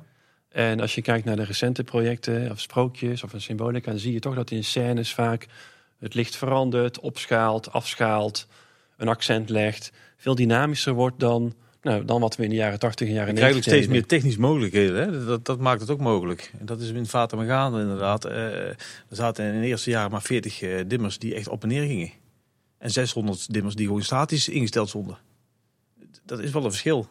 En 0.48 0.80
als 0.80 0.94
je 0.94 1.02
kijkt 1.02 1.24
naar 1.24 1.36
de 1.36 1.44
recente 1.44 1.84
projecten 1.84 2.50
of 2.50 2.60
sprookjes 2.60 3.22
of 3.22 3.32
een 3.32 3.40
symbolica, 3.40 3.90
dan 3.90 4.00
zie 4.00 4.12
je 4.12 4.20
toch 4.20 4.34
dat 4.34 4.50
in 4.50 4.64
scènes 4.64 5.14
vaak 5.14 5.46
het 5.98 6.14
licht 6.14 6.36
verandert, 6.36 7.00
opschaalt, 7.00 7.72
afschaalt, 7.72 8.46
een 8.96 9.08
accent 9.08 9.48
legt. 9.48 9.92
Veel 10.16 10.34
dynamischer 10.34 10.92
wordt 10.92 11.20
dan, 11.20 11.54
nou, 11.82 12.04
dan 12.04 12.20
wat 12.20 12.36
we 12.36 12.42
in 12.42 12.50
de 12.50 12.56
jaren 12.56 12.78
80 12.78 13.08
en 13.08 13.14
jaren 13.14 13.34
Je 13.34 13.40
krijgt 13.40 13.56
ook 13.56 13.64
90 13.64 13.72
steeds 13.72 13.86
deden. 13.86 14.00
meer 14.00 14.06
technische 14.18 14.40
mogelijkheden. 14.40 14.96
Hè? 14.96 15.24
Dat, 15.24 15.44
dat 15.44 15.58
maakt 15.58 15.80
het 15.80 15.90
ook 15.90 16.00
mogelijk. 16.00 16.52
En 16.58 16.66
dat 16.66 16.80
is 16.80 16.90
in 16.90 17.06
Fata 17.06 17.36
Morgana 17.36 17.80
inderdaad. 17.80 18.24
Eh, 18.24 18.68
er 18.68 18.76
zaten 19.10 19.54
in 19.54 19.60
de 19.60 19.66
eerste 19.66 19.90
jaren 19.90 20.10
maar 20.10 20.22
40 20.22 20.62
eh, 20.62 20.84
dimmers 20.86 21.18
die 21.18 21.34
echt 21.34 21.48
op 21.48 21.62
en 21.62 21.68
neer 21.68 21.86
gingen. 21.86 22.10
En 22.78 22.90
600 22.90 23.52
dimmers 23.52 23.74
die 23.74 23.86
gewoon 23.86 24.02
statisch 24.02 24.48
ingesteld 24.48 24.88
stonden. 24.88 25.18
Dat 26.28 26.38
is 26.40 26.50
wel 26.50 26.64
een 26.64 26.70
verschil. 26.70 27.06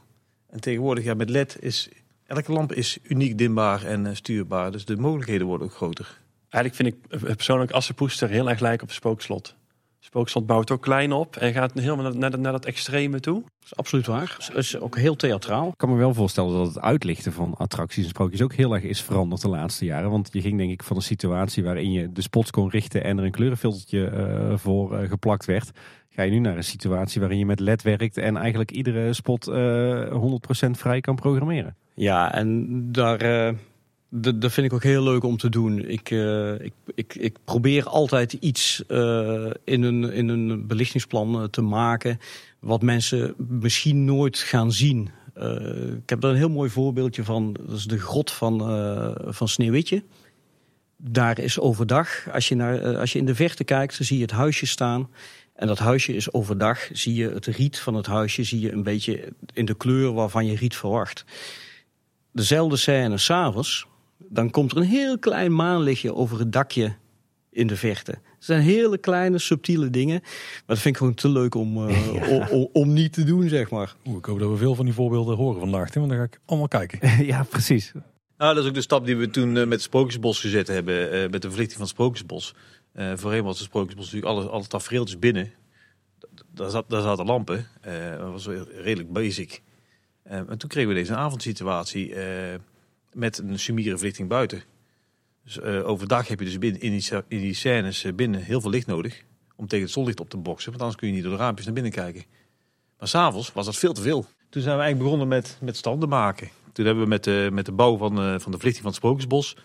En 0.50 0.60
tegenwoordig 0.60 1.04
ja, 1.04 1.14
met 1.14 1.30
LED 1.30 1.58
is... 1.60 1.90
Elke 2.26 2.52
lamp 2.52 2.74
is 2.74 2.98
uniek 3.04 3.38
dimbaar 3.38 3.84
en 3.84 4.06
eh, 4.06 4.16
stuurbaar. 4.16 4.72
Dus 4.72 4.86
de 4.86 4.98
mogelijkheden 4.98 5.48
worden 5.48 5.68
ook 5.68 5.74
groter. 5.74 6.20
Eigenlijk 6.50 6.76
vind 6.76 6.88
ik 7.14 7.22
eh, 7.22 7.36
persoonlijk 7.36 7.72
Assepoester 7.72 8.30
heel 8.30 8.50
erg 8.50 8.60
lijken 8.60 8.88
op 8.88 8.94
Spookslot. 8.94 9.56
Spookslot 10.00 10.46
bouwt 10.46 10.72
ook 10.72 10.82
klein 10.82 11.12
op 11.12 11.36
en 11.36 11.54
gaat 11.54 11.74
helemaal 11.74 12.04
naar, 12.04 12.18
naar, 12.18 12.32
dat- 12.32 12.40
naar 12.40 12.52
dat 12.52 12.66
extreme 12.66 13.20
toe. 13.20 13.42
Dat 13.42 13.64
is 13.64 13.76
absoluut 13.76 14.06
waar. 14.06 14.36
Het 14.40 14.56
is 14.58 14.80
ook 14.80 14.98
heel 14.98 15.16
theatraal. 15.16 15.68
Ik 15.68 15.78
kan 15.78 15.90
me 15.90 15.96
wel 15.96 16.14
voorstellen 16.14 16.54
dat 16.54 16.68
het 16.68 16.80
uitlichten 16.80 17.34
van 17.34 17.54
attracties 17.58 18.04
en 18.04 18.10
sprookjes 18.10 18.42
ook 18.42 18.54
heel 18.54 18.74
erg 18.74 18.84
is 18.84 19.02
veranderd 19.02 19.42
de 19.42 19.50
laatste 19.50 19.86
jaren. 19.86 20.10
Want 20.10 20.30
je 20.32 20.42
ging 20.42 20.58
denk 20.58 20.72
ik 20.72 20.84
van 20.84 20.96
een 20.96 21.02
situatie 21.02 21.64
waarin 21.64 21.92
je 21.92 22.12
de 22.12 22.22
spots 22.22 22.52
kon 22.52 22.70
richten 22.70 23.04
en 23.04 23.18
er 23.18 23.24
een 23.24 23.32
kleurenfiltertje 23.32 24.06
eh, 24.08 24.58
voor 24.58 24.98
geplakt 25.08 25.46
werd. 25.46 25.72
Ga 26.18 26.26
nu 26.26 26.40
naar 26.40 26.58
een 26.58 26.64
situatie 26.64 27.20
waarin 27.22 27.38
je 27.38 27.46
met 27.46 27.60
LED 27.60 27.82
werkt 27.82 28.18
en 28.18 28.38
eigenlijk 28.38 28.72
iedere 28.72 29.14
spot 29.14 29.48
eh 29.48 30.12
100% 30.68 30.70
vrij 30.72 31.02
kan 31.02 31.16
programmeren. 31.16 31.76
Ja, 31.94 32.34
en 32.34 32.66
daar, 32.92 33.22
eh, 33.22 33.54
d- 34.22 34.42
dat 34.42 34.52
vind 34.52 34.68
ik 34.68 34.74
ook 34.74 34.84
heel 34.84 35.04
leuk 35.04 35.24
om 35.24 35.38
te 35.38 35.50
doen. 35.50 35.86
Ik, 35.90 36.12
eh, 36.12 36.54
ik, 36.60 36.74
ik, 36.96 37.16
ik 37.16 37.38
probeer 37.46 37.84
altijd 37.86 38.34
iets 38.34 38.84
eh, 38.88 39.50
in, 39.64 39.84
een, 39.84 40.04
in 40.14 40.28
een 40.28 40.68
belichtingsplan 40.68 41.36
eh, 41.42 41.44
te 41.44 41.62
maken 41.62 42.18
wat 42.60 42.82
mensen 42.82 43.34
misschien 43.38 44.06
nooit 44.06 44.38
gaan 44.38 44.72
zien. 44.72 45.10
Eh, 45.34 45.94
ik 46.04 46.10
heb 46.10 46.22
daar 46.22 46.32
een 46.32 46.38
heel 46.38 46.50
mooi 46.50 46.70
voorbeeldje 46.70 47.24
van. 47.24 47.54
Dat 47.68 47.78
is 47.78 47.86
de 47.86 48.00
grot 48.00 48.32
van, 48.32 48.62
eh, 48.62 49.12
van 49.34 49.48
Sneeuwwitje. 49.48 50.04
Daar 50.98 51.40
is 51.40 51.60
overdag, 51.60 52.28
als 52.34 52.48
je, 52.48 52.56
naar, 52.56 52.80
eh, 52.82 53.00
als 53.00 53.14
je 53.14 53.20
in 53.20 53.26
de 53.26 53.36
verte 53.36 53.64
kijkt, 53.64 53.98
dan 53.98 54.06
zie 54.08 54.18
je 54.18 54.24
het 54.24 54.32
huisje 54.32 54.66
staan. 54.66 55.10
En 55.58 55.68
dat 55.68 55.80
huisje 55.80 56.16
is 56.16 56.34
overdag, 56.34 56.90
zie 56.92 57.14
je 57.14 57.30
het 57.30 57.46
riet 57.46 57.80
van 57.80 57.94
het 57.94 58.06
huisje, 58.06 58.44
zie 58.44 58.60
je 58.60 58.72
een 58.72 58.84
beetje 58.84 59.34
in 59.54 59.66
de 59.66 59.76
kleur 59.76 60.14
waarvan 60.14 60.46
je 60.46 60.56
riet 60.56 60.76
verwacht 60.76 61.26
dezelfde 62.38 62.78
scène 62.78 63.18
s'avonds, 63.18 63.88
dan 64.18 64.50
komt 64.50 64.72
er 64.72 64.78
een 64.78 64.84
heel 64.84 65.20
klein 65.20 65.56
maanlichtje 65.56 66.16
over 66.16 66.40
het 66.40 66.52
dakje 66.52 66.96
in 67.50 67.68
de 67.68 67.76
verte. 67.76 68.12
Het 68.12 68.46
zijn 68.46 68.62
hele 68.62 68.98
kleine, 68.98 69.38
subtiele 69.38 69.90
dingen. 69.90 70.20
Maar 70.22 70.64
dat 70.66 70.80
vind 70.80 70.94
ik 70.94 70.98
gewoon 70.98 71.14
te 71.14 71.30
leuk 71.30 71.56
om, 71.56 71.88
eh, 71.88 72.54
om, 72.74 72.94
niet 72.94 73.14
te 73.14 73.24
doen, 73.24 73.50
zeg 73.50 73.70
maar. 73.70 73.96
Oeh, 74.06 74.18
ik 74.18 74.26
hoop 74.26 74.40
dat 74.40 74.50
we 74.50 74.58
veel 74.58 74.76
van 74.76 74.86
die 74.86 74.94
voorbeelden 74.94 75.36
horen 75.36 75.60
vandaag, 75.60 75.90
Tim, 75.90 76.02
want 76.02 76.14
dan 76.14 76.22
ga 76.22 76.28
ik 76.34 76.40
allemaal 76.46 76.68
kijken. 76.68 77.00
ja, 77.26 77.44
precies. 77.44 77.92
Nou, 78.38 78.54
dat 78.54 78.64
is 78.64 78.70
ook 78.70 78.76
de 78.76 78.82
stap 78.82 79.06
die 79.06 79.18
we 79.18 79.30
toen 79.30 79.50
eh, 79.50 79.54
met 79.54 79.72
het 79.72 79.82
Sprookjesbos 79.82 80.40
gezet 80.40 80.68
hebben. 80.68 81.12
eh, 81.12 81.30
met 81.30 81.42
de 81.42 81.50
verlichting 81.50 81.72
van 81.72 81.82
het 81.82 81.90
Sprookjesbos. 81.90 82.54
Eh, 82.98 83.12
voorheen 83.16 83.44
was 83.44 83.58
de 83.58 83.64
Sprookjesbos 83.64 84.06
natuurlijk 84.06 84.32
alle, 84.32 84.50
alle 84.50 84.68
tafereeltjes 84.68 85.20
binnen. 85.20 85.54
Daar, 86.54 86.70
zat, 86.70 86.90
daar 86.90 87.02
zaten 87.02 87.26
lampen. 87.26 87.68
Eh, 87.82 88.18
dat 88.18 88.32
was 88.32 88.48
redelijk 88.82 89.12
basic. 89.12 89.62
Eh, 90.24 90.38
en 90.38 90.58
toen 90.58 90.70
kregen 90.70 90.90
we 90.90 90.96
deze 90.96 91.16
avondsituatie 91.16 92.16
met 93.14 93.38
een 93.38 93.60
sumiere 93.60 93.98
verlichting 93.98 94.30
buiten. 94.30 94.64
Dus 95.44 95.62
overdag 95.62 96.28
heb 96.28 96.40
je 96.40 96.46
dus 96.46 96.58
binnen, 96.58 96.82
in, 96.82 96.92
die, 96.92 97.24
in 97.28 97.40
die 97.40 97.54
scènes 97.54 98.06
binnen 98.16 98.42
heel 98.42 98.62
veel 98.62 98.70
licht 98.70 98.88
nodig. 98.88 99.24
Om 99.56 99.68
tegen 99.68 99.86
het 99.86 99.94
zonlicht 99.94 100.20
op 100.20 100.30
te 100.30 100.38
boksen. 100.38 100.70
Want 100.70 100.82
anders 100.82 101.00
kun 101.00 101.08
je 101.08 101.14
niet 101.14 101.24
door 101.24 101.32
de 101.32 101.38
raampjes 101.38 101.66
naar 101.66 101.74
binnen 101.74 101.92
kijken. 101.92 102.24
Maar 103.00 103.08
s'avonds 103.08 103.54
was 103.54 103.66
dat 103.66 103.76
veel 103.76 103.94
te 103.94 104.02
veel. 104.02 104.26
Toen 104.50 104.62
zijn 104.62 104.76
we 104.76 104.82
eigenlijk 104.82 105.04
begonnen 105.04 105.28
met, 105.28 105.58
met 105.62 105.78
standen 105.78 106.10
maken. 106.10 106.50
Toen 106.72 106.86
hebben 106.86 107.04
we 107.04 107.10
met 107.10 107.24
de, 107.24 107.50
met 107.52 107.66
de 107.66 107.72
bouw 107.72 107.98
van, 107.98 108.16
van 108.16 108.52
de 108.52 108.58
verlichting 108.58 108.76
van 108.76 108.86
het 108.86 108.96
Sprookjesbos... 108.96 109.56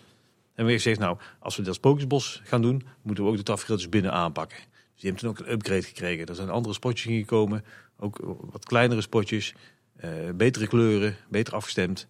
hebben 0.55 0.73
we 0.73 0.81
gezegd, 0.81 0.99
nou, 0.99 1.17
als 1.39 1.55
we 1.55 1.63
dat 1.63 1.75
Sprookjesbos 1.75 2.41
gaan 2.43 2.61
doen... 2.61 2.83
moeten 3.01 3.23
we 3.23 3.29
ook 3.29 3.37
de 3.37 3.43
tafereeltjes 3.43 3.89
binnen 3.89 4.11
aanpakken. 4.11 4.57
Dus 4.57 5.01
die 5.01 5.11
hebben 5.11 5.19
toen 5.19 5.29
ook 5.29 5.39
een 5.39 5.53
upgrade 5.53 5.81
gekregen. 5.81 6.25
Er 6.25 6.35
zijn 6.35 6.49
andere 6.49 6.73
spotjes 6.73 7.11
ingekomen. 7.11 7.63
Ook 7.97 8.19
wat 8.51 8.65
kleinere 8.65 9.01
spotjes. 9.01 9.53
eh, 9.95 10.09
betere 10.35 10.67
kleuren, 10.67 11.15
beter 11.29 11.53
afgestemd. 11.53 12.07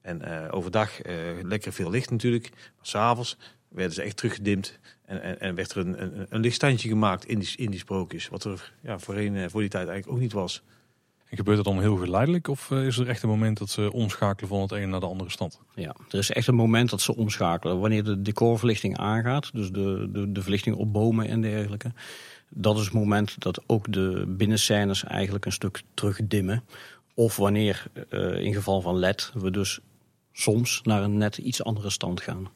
En 0.00 0.22
eh, 0.22 0.54
overdag 0.54 1.00
eh, 1.00 1.14
lekker 1.42 1.72
veel 1.72 1.90
licht 1.90 2.10
natuurlijk. 2.10 2.50
Maar 2.50 2.86
s'avonds 2.86 3.36
werden 3.68 3.92
ze 3.94 4.02
echt 4.02 4.16
teruggedimd. 4.16 4.78
En, 5.04 5.22
en, 5.22 5.40
en 5.40 5.54
werd 5.54 5.70
er 5.70 5.76
een, 5.76 6.02
een, 6.02 6.26
een 6.28 6.40
lichtstandje 6.40 6.88
gemaakt 6.88 7.24
in 7.24 7.38
die, 7.38 7.56
in 7.56 7.70
die 7.70 7.80
sprookjes. 7.80 8.28
Wat 8.28 8.44
er 8.44 8.72
ja, 8.82 8.98
voorheen, 8.98 9.50
voor 9.50 9.60
die 9.60 9.70
tijd 9.70 9.88
eigenlijk 9.88 10.16
ook 10.16 10.22
niet 10.22 10.32
was. 10.32 10.62
En 11.32 11.38
gebeurt 11.38 11.56
het 11.56 11.66
dan 11.66 11.80
heel 11.80 11.96
geleidelijk 11.96 12.48
of 12.48 12.70
eh, 12.70 12.86
is 12.86 12.98
er 12.98 13.08
echt 13.08 13.22
een 13.22 13.28
moment 13.28 13.58
dat 13.58 13.70
ze 13.70 13.92
omschakelen 13.92 14.48
van 14.48 14.60
het 14.60 14.72
een 14.72 14.88
naar 14.88 15.00
de 15.00 15.06
andere 15.06 15.30
stand? 15.30 15.60
Ja, 15.74 15.94
er 16.10 16.18
is 16.18 16.30
echt 16.30 16.46
een 16.46 16.54
moment 16.54 16.90
dat 16.90 17.00
ze 17.00 17.16
omschakelen. 17.16 17.80
Wanneer 17.80 18.04
de 18.04 18.22
decorverlichting 18.22 18.98
aangaat, 18.98 19.50
dus 19.52 19.70
de, 19.70 20.08
de, 20.12 20.32
de 20.32 20.42
verlichting 20.42 20.76
op 20.76 20.92
bomen 20.92 21.28
en 21.28 21.40
dergelijke. 21.40 21.92
Dat 22.48 22.76
is 22.78 22.84
het 22.84 22.92
moment 22.92 23.40
dat 23.40 23.62
ook 23.66 23.92
de 23.92 24.24
binnenscènes 24.28 25.04
eigenlijk 25.04 25.44
een 25.44 25.52
stuk 25.52 25.82
terugdimmen. 25.94 26.64
Of 27.14 27.36
wanneer, 27.36 27.86
eh, 28.08 28.44
in 28.44 28.54
geval 28.54 28.80
van 28.80 28.96
LED, 28.96 29.30
we 29.34 29.50
dus 29.50 29.80
soms 30.32 30.80
naar 30.82 31.02
een 31.02 31.16
net 31.16 31.38
iets 31.38 31.64
andere 31.64 31.90
stand 31.90 32.20
gaan. 32.20 32.48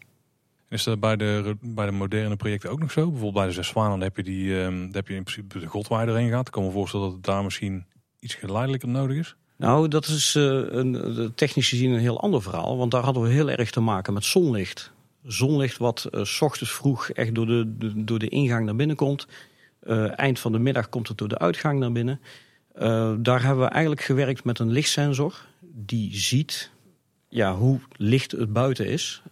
Is 0.68 0.84
dat 0.84 1.00
bij 1.00 1.16
de, 1.16 1.56
bij 1.60 1.86
de 1.86 1.92
moderne 1.92 2.36
projecten 2.36 2.70
ook 2.70 2.80
nog 2.80 2.92
zo? 2.92 3.02
Bijvoorbeeld 3.02 3.34
bij 3.34 3.46
de 3.46 3.52
Zes 3.52 3.68
Zwanen 3.68 4.00
heb 4.00 4.16
je, 4.16 4.22
die, 4.22 4.62
ehm, 4.62 4.88
heb 4.92 5.08
je 5.08 5.14
in 5.14 5.22
principe 5.22 5.58
de 5.58 5.66
godwaaier 5.66 6.08
erheen 6.08 6.30
gaat. 6.30 6.46
Ik 6.46 6.52
kan 6.52 6.64
me 6.64 6.70
voorstellen 6.70 7.06
dat 7.06 7.14
het 7.14 7.24
daar 7.24 7.44
misschien 7.44 7.84
iets 8.26 8.34
geleidelijker 8.34 8.88
nodig 8.88 9.16
is. 9.16 9.36
Nou, 9.56 9.88
dat 9.88 10.06
is 10.06 10.34
eh, 10.34 10.42
een, 10.68 11.32
technisch 11.34 11.68
gezien 11.68 11.90
een 11.92 12.00
heel 12.00 12.20
ander 12.20 12.42
verhaal. 12.42 12.76
Want 12.76 12.90
daar 12.90 13.04
hadden 13.04 13.22
we 13.22 13.28
heel 13.28 13.50
erg 13.50 13.70
te 13.70 13.80
maken 13.80 14.12
met 14.12 14.24
zonlicht. 14.24 14.92
Zonlicht 15.24 15.78
wat 15.78 16.08
eh, 16.10 16.24
s 16.24 16.40
ochtends 16.40 16.72
vroeg 16.72 17.10
echt 17.10 17.34
door 17.34 17.46
de, 17.46 17.92
door 18.04 18.18
de 18.18 18.28
ingang 18.28 18.64
naar 18.64 18.76
binnen 18.76 18.96
komt. 18.96 19.26
Eh, 19.80 20.18
eind 20.18 20.38
van 20.38 20.52
de 20.52 20.58
middag 20.58 20.88
komt 20.88 21.08
het 21.08 21.18
door 21.18 21.28
de 21.28 21.38
uitgang 21.38 21.78
naar 21.78 21.92
binnen. 21.92 22.20
Daar 23.22 23.42
hebben 23.42 23.64
we 23.64 23.70
eigenlijk 23.70 24.02
gewerkt 24.02 24.44
met 24.44 24.58
een 24.58 24.70
lichtsensor. 24.70 25.34
Die 25.60 26.16
ziet 26.16 26.70
ja, 27.28 27.54
hoe 27.54 27.80
licht 27.96 28.32
het 28.32 28.52
buiten 28.52 28.86
is. 28.86 29.22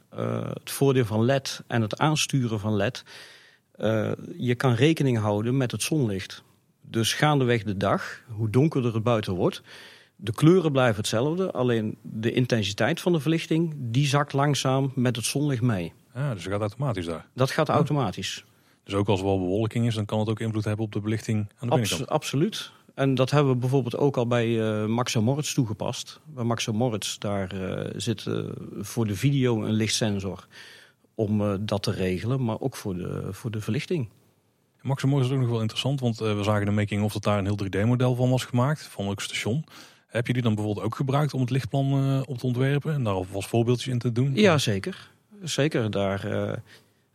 Het 0.54 0.70
voordeel 0.70 1.04
van 1.04 1.24
LED 1.24 1.62
en 1.66 1.82
het 1.82 1.98
aansturen 1.98 2.60
van 2.60 2.76
LED. 2.76 3.04
je 4.38 4.54
kan 4.56 4.74
rekening 4.74 5.18
houden 5.18 5.56
met 5.56 5.70
het 5.70 5.82
zonlicht. 5.82 6.42
Dus 6.90 7.12
gaandeweg 7.12 7.62
de 7.62 7.76
dag, 7.76 8.20
hoe 8.28 8.50
donkerder 8.50 8.94
het 8.94 9.02
buiten 9.02 9.34
wordt, 9.34 9.62
de 10.16 10.32
kleuren 10.32 10.72
blijven 10.72 10.96
hetzelfde, 10.96 11.52
alleen 11.52 11.98
de 12.02 12.32
intensiteit 12.32 13.00
van 13.00 13.12
de 13.12 13.20
verlichting 13.20 13.74
die 13.78 14.06
zakt 14.06 14.32
langzaam 14.32 14.92
met 14.94 15.16
het 15.16 15.24
zonlicht 15.24 15.62
mee. 15.62 15.92
Ja, 16.14 16.34
dus 16.34 16.42
het 16.44 16.52
gaat 16.52 16.60
automatisch 16.60 17.06
daar. 17.06 17.26
Dat 17.34 17.50
gaat 17.50 17.68
automatisch. 17.68 18.44
Dus 18.84 18.94
ook 18.94 19.08
als 19.08 19.20
er 19.20 19.26
wel 19.26 19.38
bewolking 19.38 19.86
is, 19.86 19.94
dan 19.94 20.04
kan 20.04 20.18
het 20.18 20.28
ook 20.28 20.40
invloed 20.40 20.64
hebben 20.64 20.84
op 20.84 20.92
de 20.92 21.00
belichting 21.00 21.38
aan 21.38 21.68
de 21.68 21.74
Abs- 21.74 21.80
binnenkant. 21.80 22.08
absoluut. 22.08 22.72
En 22.94 23.14
dat 23.14 23.30
hebben 23.30 23.52
we 23.52 23.58
bijvoorbeeld 23.58 23.96
ook 23.96 24.16
al 24.16 24.26
bij 24.26 24.60
eh 24.60 24.86
Max 24.86 25.14
Moritz 25.14 25.54
toegepast. 25.54 26.20
Bij 26.24 26.44
Max 26.44 26.66
Moritz 26.66 27.18
daar 27.18 27.52
eh, 27.52 27.92
zit 27.96 28.26
eh, 28.26 28.38
voor 28.80 29.06
de 29.06 29.16
video 29.16 29.62
een 29.64 29.72
lichtsensor 29.72 30.46
om 31.14 31.40
eh, 31.40 31.54
dat 31.60 31.82
te 31.82 31.90
regelen, 31.90 32.44
maar 32.44 32.60
ook 32.60 32.76
voor 32.76 32.94
de, 32.94 33.28
voor 33.30 33.50
de 33.50 33.60
verlichting. 33.60 34.08
Max 34.84 35.04
Moritz 35.04 35.28
is 35.28 35.34
ook 35.34 35.40
nog 35.40 35.50
wel 35.50 35.60
interessant, 35.60 36.00
want 36.00 36.20
eh, 36.20 36.36
we 36.36 36.42
zagen 36.42 36.66
de 36.66 36.72
making 36.72 37.02
of 37.02 37.12
dat 37.12 37.22
daar 37.22 37.38
een 37.38 37.44
heel 37.44 37.58
3D-model 37.64 38.14
van 38.14 38.30
was 38.30 38.44
gemaakt, 38.44 38.82
van 38.82 39.06
elk 39.06 39.20
station. 39.20 39.64
Heb 40.06 40.26
je 40.26 40.32
die 40.32 40.42
dan 40.42 40.54
bijvoorbeeld 40.54 40.86
ook 40.86 40.94
gebruikt 40.94 41.34
om 41.34 41.40
het 41.40 41.50
lichtplan 41.50 41.92
eh, 41.92 42.20
op 42.26 42.38
te 42.38 42.46
ontwerpen 42.46 42.94
en 42.94 43.02
daar 43.04 43.12
alvast 43.14 43.48
voorbeeldjes 43.48 43.92
in 43.92 43.98
te 43.98 44.12
doen? 44.12 44.34
Ja, 44.34 44.58
zeker. 44.58 45.10
Zeker. 45.42 45.90
Daar, 45.90 46.24
eh, 46.30 46.56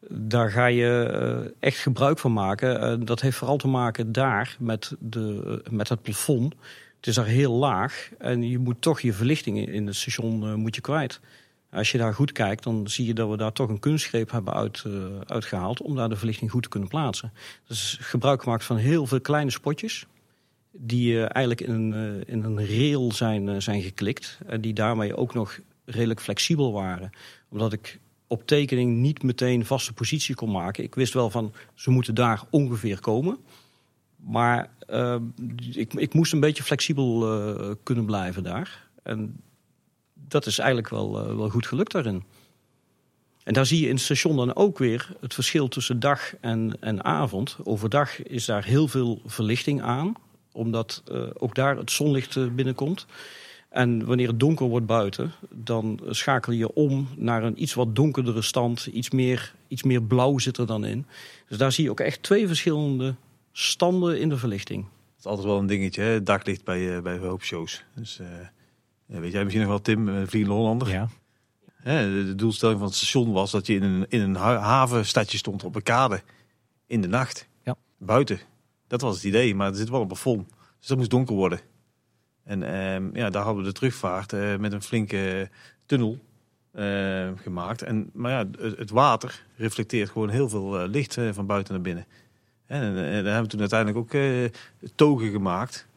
daar 0.10 0.52
ga 0.52 0.66
je 0.66 1.54
echt 1.60 1.78
gebruik 1.78 2.20
van 2.20 2.34
maken. 2.34 3.06
Dat 3.06 3.22
heeft 3.22 3.38
vooral 3.38 3.58
te 3.58 3.68
maken 3.68 4.12
daar 4.12 4.56
met, 4.60 4.96
de, 5.00 5.62
met 5.70 5.90
het 5.90 6.02
plafond. 6.02 6.54
Het 6.98 7.08
is 7.08 7.16
daar 7.16 7.26
heel 7.26 7.54
laag 7.54 8.10
en 8.18 8.50
je 8.50 8.58
moet 8.60 8.82
toch 8.82 9.00
je 9.00 9.14
verlichting 9.14 9.68
in- 9.68 9.88
het 9.88 9.96
station 9.96 10.60
moet 10.60 10.76
je 10.76 10.82
kwijt. 10.82 11.20
Als 11.72 11.92
je 11.92 11.98
daar 11.98 12.14
goed 12.14 12.32
kijkt, 12.32 12.64
dan 12.64 12.88
zie 12.88 13.06
je 13.06 13.14
dat 13.14 13.30
we 13.30 13.38
daar 13.38 13.52
toch 13.52 13.70
een 13.70 13.80
kunstgreep 13.80 14.32
hebben 14.32 14.54
uit, 14.54 14.84
eh, 14.86 14.92
uitgehaald 15.26 15.82
om 15.82 15.96
daar 15.96 16.10
de 16.10 16.16
verlichting 16.16 16.52
goed 16.52 16.64
te 16.64 16.70
kunnen 16.70 16.90
plaatsen. 16.90 17.34
Dus 17.68 17.98
gebruik 18.02 18.44
gemaakt 18.44 18.64
van 18.64 18.78
heel 18.78 19.06
veel 19.06 19.22
kleine 19.22 19.52
spotjes. 19.52 20.06
Die 20.72 21.16
eh, 21.16 21.22
eigenlijk 21.22 21.62
in 21.62 21.74
een, 21.74 21.94
eh, 21.94 22.34
in 22.34 22.44
een 22.44 22.68
rail 22.68 23.12
zijn, 23.12 23.62
zijn 23.62 23.82
geklikt. 23.82 24.40
En 24.46 24.62
die 24.62 24.74
daarmee 24.74 25.16
ook 25.16 25.34
nog 25.34 25.60
redelijk 25.86 26.22
flexibel 26.22 26.72
waren. 26.72 27.10
Omdat 27.50 27.74
ik 27.74 28.00
op 28.28 28.48
tekening 28.48 28.98
niet 28.98 29.24
meteen 29.24 29.66
vaste 29.66 29.94
positie 29.94 30.36
kon 30.36 30.52
maken. 30.52 30.84
Ik 30.84 30.96
wist 30.96 31.14
wel 31.14 31.30
van 31.30 31.54
ze 31.74 31.90
moeten 31.90 32.16
daar 32.16 32.44
ongeveer 32.50 33.00
komen. 33.00 33.38
Maar 34.16 34.70
ik, 35.72 35.94
ik 35.94 36.14
moest 36.14 36.34
een 36.34 36.40
beetje 36.40 36.64
flexibel 36.64 37.78
kunnen 37.84 38.06
blijven 38.06 38.44
daar. 38.44 38.88
En 39.04 39.42
dat 40.30 40.46
is 40.46 40.58
eigenlijk 40.58 40.90
wel, 40.90 41.20
eh, 41.20 41.36
wel 41.36 41.50
goed 41.50 41.68
gelukt 41.68 41.92
daarin. 41.92 42.24
En 43.50 43.56
daar 43.56 43.66
zie 43.66 43.80
je 43.80 43.88
in 43.88 43.94
het 43.94 44.04
station 44.04 44.36
dan 44.36 44.56
ook 44.56 44.78
weer 44.78 45.16
het 45.20 45.34
verschil 45.34 45.68
tussen 45.68 46.00
dag 46.00 46.36
en, 46.42 46.78
en 46.80 47.04
avond. 47.04 47.58
Overdag 47.64 48.24
is 48.24 48.46
daar 48.46 48.64
heel 48.64 48.88
veel 48.88 49.22
verlichting 49.26 49.82
aan, 49.82 50.14
omdat 50.52 51.04
eh, 51.12 51.24
ook 51.34 51.56
daar 51.56 51.78
het 51.78 51.92
zonlicht 51.92 52.36
eh, 52.36 52.48
binnenkomt. 52.48 53.06
En 53.70 54.06
wanneer 54.06 54.28
het 54.28 54.40
donker 54.40 54.68
wordt 54.68 54.86
buiten, 54.86 55.32
dan 55.50 56.00
schakel 56.10 56.54
je 56.54 56.74
om 56.74 57.08
naar 57.16 57.44
een 57.44 57.62
iets 57.62 57.74
wat 57.74 57.96
donkerdere 57.96 58.42
stand. 58.42 58.86
Iets 58.86 59.10
meer, 59.10 59.54
iets 59.68 59.84
meer 59.84 60.02
blauw 60.02 60.38
zit 60.38 60.58
er 60.58 60.66
dan 60.66 60.86
in. 60.86 61.06
Dus 61.48 61.58
daar 61.58 61.72
zie 61.72 61.84
je 61.84 61.90
ook 61.90 62.00
echt 62.00 62.24
twee 62.24 62.48
verschillende 62.48 63.16
standen 63.52 64.20
in 64.20 64.30
de 64.30 64.38
verlichting. 64.38 64.84
Dat 64.84 65.20
is 65.20 65.26
altijd 65.26 65.48
wel 65.48 65.58
een 65.58 65.68
dingetje, 65.68 66.02
hè? 66.02 66.24
daglicht 66.24 66.64
bij, 66.64 66.96
eh, 66.96 67.02
bij 67.02 67.16
een 67.16 67.28
hoop 67.28 67.44
shows. 67.44 67.84
Dus, 67.96 68.20
weet 69.18 69.32
jij 69.32 69.44
misschien 69.44 69.64
nog 69.64 69.72
wel, 69.72 69.82
Tim, 69.82 70.08
uh, 70.08 70.28
Vliegende 70.28 70.56
Hollander? 70.56 70.90
Ja. 70.90 71.08
De, 71.84 72.34
doelstelling 72.36 72.78
van 72.80 72.88
het 72.88 72.98
station 72.98 73.32
was 73.32 73.52
dat 73.52 73.68
je 73.68 73.74
in 73.74 73.84
een, 73.84 74.06
in 74.10 74.22
een 74.22 74.36
ha- 74.36 74.58
havenstadje 74.58 75.38
stond 75.38 75.64
op 75.64 75.76
een 75.76 75.84
kade. 75.84 76.22
In 76.88 77.02
de 77.02 77.08
nacht. 77.08 77.48
Ja. 77.64 77.76
Buiten. 77.98 78.40
Dat 78.88 79.02
was 79.02 79.16
het 79.16 79.24
idee, 79.24 79.56
maar 79.56 79.70
er 79.70 79.76
zit 79.76 79.90
wel 79.90 80.02
een 80.02 80.08
plafond. 80.08 80.50
Dus 80.80 80.88
dat 80.88 80.98
moest 80.98 81.10
donker 81.10 81.36
worden. 81.36 81.60
En 82.44 82.64
ehm, 82.64 83.16
ja, 83.16 83.30
daar 83.30 83.44
hadden 83.44 83.64
we 83.64 83.70
de 83.70 83.76
terugvaart 83.76 84.34
eh, 84.34 84.58
met 84.58 84.74
een 84.74 84.82
flinke 84.82 85.50
tunnel 85.86 86.20
eh, 86.72 87.30
gemaakt. 87.36 87.82
En, 87.82 88.10
maar 88.14 88.32
ja, 88.32 88.46
het, 88.64 88.78
het 88.78 88.90
water 88.90 89.46
reflecteert 89.56 90.10
gewoon 90.10 90.30
heel 90.30 90.50
veel 90.50 90.80
eh, 90.80 90.90
licht 90.90 91.18
eh, 91.18 91.30
van 91.32 91.46
buiten 91.46 91.74
naar 91.74 91.82
binnen. 91.82 92.06
En, 92.66 92.82
en, 92.82 92.94
daar 92.96 93.14
hebben 93.14 93.42
we 93.42 93.48
toen 93.48 93.60
uiteindelijk 93.60 94.00
ook 94.00 94.14
eh, 94.14 94.46
togen 94.96 95.32
gemaakt. 95.32 95.88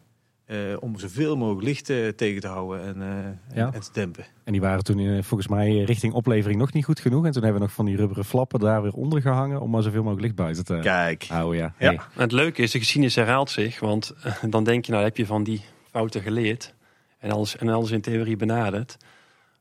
Eh, 0.53 0.77
om 0.81 0.99
zoveel 0.99 1.37
mogelijk 1.37 1.65
licht 1.65 1.91
eh, 1.91 2.09
tegen 2.09 2.41
te 2.41 2.47
houden 2.47 2.85
en, 2.85 3.03
eh, 3.03 3.57
Ja. 3.57 3.73
en, 3.73 3.81
te 3.81 3.89
dempen. 3.93 4.25
En 4.45 4.53
die 4.53 4.61
waren 4.61 4.85
toen 4.85 5.23
volgens 5.23 5.49
mij 5.49 5.79
richting 5.79 6.13
oplevering 6.13 6.61
nog 6.61 6.73
niet 6.73 6.85
goed 6.85 7.01
genoeg. 7.01 7.25
En 7.25 7.33
toen 7.33 7.43
hebben 7.43 7.61
we 7.61 7.67
nog 7.67 7.77
van 7.77 7.85
die 7.85 7.97
rubberen 7.97 8.25
flappen 8.25 8.61
daar 8.61 8.83
weer 8.83 8.93
onder 8.93 9.21
gehangen 9.21 9.61
om 9.61 9.71
maar 9.71 9.83
zoveel 9.83 10.03
mogelijk 10.03 10.23
licht 10.23 10.35
buiten 10.35 10.65
te 10.65 10.79
Kijk. 10.83 11.25
houden. 11.29 11.59
Ja. 11.59 11.75
Ja. 11.79 11.87
Hey. 11.87 11.95
En 11.95 12.23
het 12.23 12.33
leuke 12.33 12.63
is, 12.63 12.71
de 12.71 12.79
geschiedenis 12.79 13.15
herhaalt 13.15 13.51
zich. 13.51 13.81
Want 13.81 14.15
dan 14.51 14.65
denk 14.65 14.85
je, 14.85 14.93
nou 14.93 15.05
heb 15.05 15.17
je 15.17 15.27
van 15.27 15.45
die 15.45 15.61
fouten 15.91 16.23
geleerd. 16.23 16.75
En 17.19 17.31
alles, 17.31 17.57
en 17.57 17.69
alles 17.69 17.91
in 17.91 18.01
theorie 18.01 18.37
benaderd. 18.37 18.97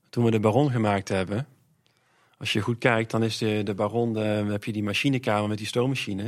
Toen 0.10 0.24
we 0.24 0.32
de 0.32 0.40
Baron 0.40 0.72
gemaakt 0.72 1.08
hebben. 1.08 1.48
Als 2.38 2.54
je 2.54 2.62
goed 2.62 2.78
kijkt, 2.78 3.12
dan 3.12 3.24
is 3.24 3.38
de, 3.38 3.62
de 3.64 3.74
Baron, 3.74 4.14
de, 4.14 4.20
heb 4.50 4.64
je 4.64 4.72
die 4.72 4.84
machinekamer 4.84 5.50
met 5.50 5.58
die 5.58 5.68
stoommachine. 5.68 6.24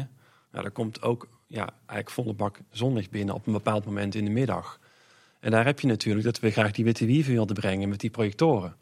Nou, 0.52 0.64
daar 0.64 0.72
komt 0.72 1.02
ook 1.02 1.28
ja, 1.54 1.70
eigenlijk 1.76 2.10
volle 2.10 2.34
bak 2.34 2.60
zonlicht 2.72 3.12
binnen 3.12 3.36
op 3.36 3.48
een 3.48 3.54
bepaald 3.54 3.86
moment 3.86 4.16
in 4.16 4.26
de 4.26 4.32
middag. 4.32 4.80
En 5.40 5.52
daar 5.52 5.66
heb 5.66 5.80
je 5.80 5.88
natuurlijk 5.88 6.26
dat 6.26 6.40
we 6.40 6.52
graag 6.52 6.72
die 6.72 6.86
witte 6.86 7.06
wieven 7.06 7.34
wilden 7.34 7.56
brengen 7.56 7.90
met 7.90 8.00
die 8.00 8.10
projectoren. 8.10 8.76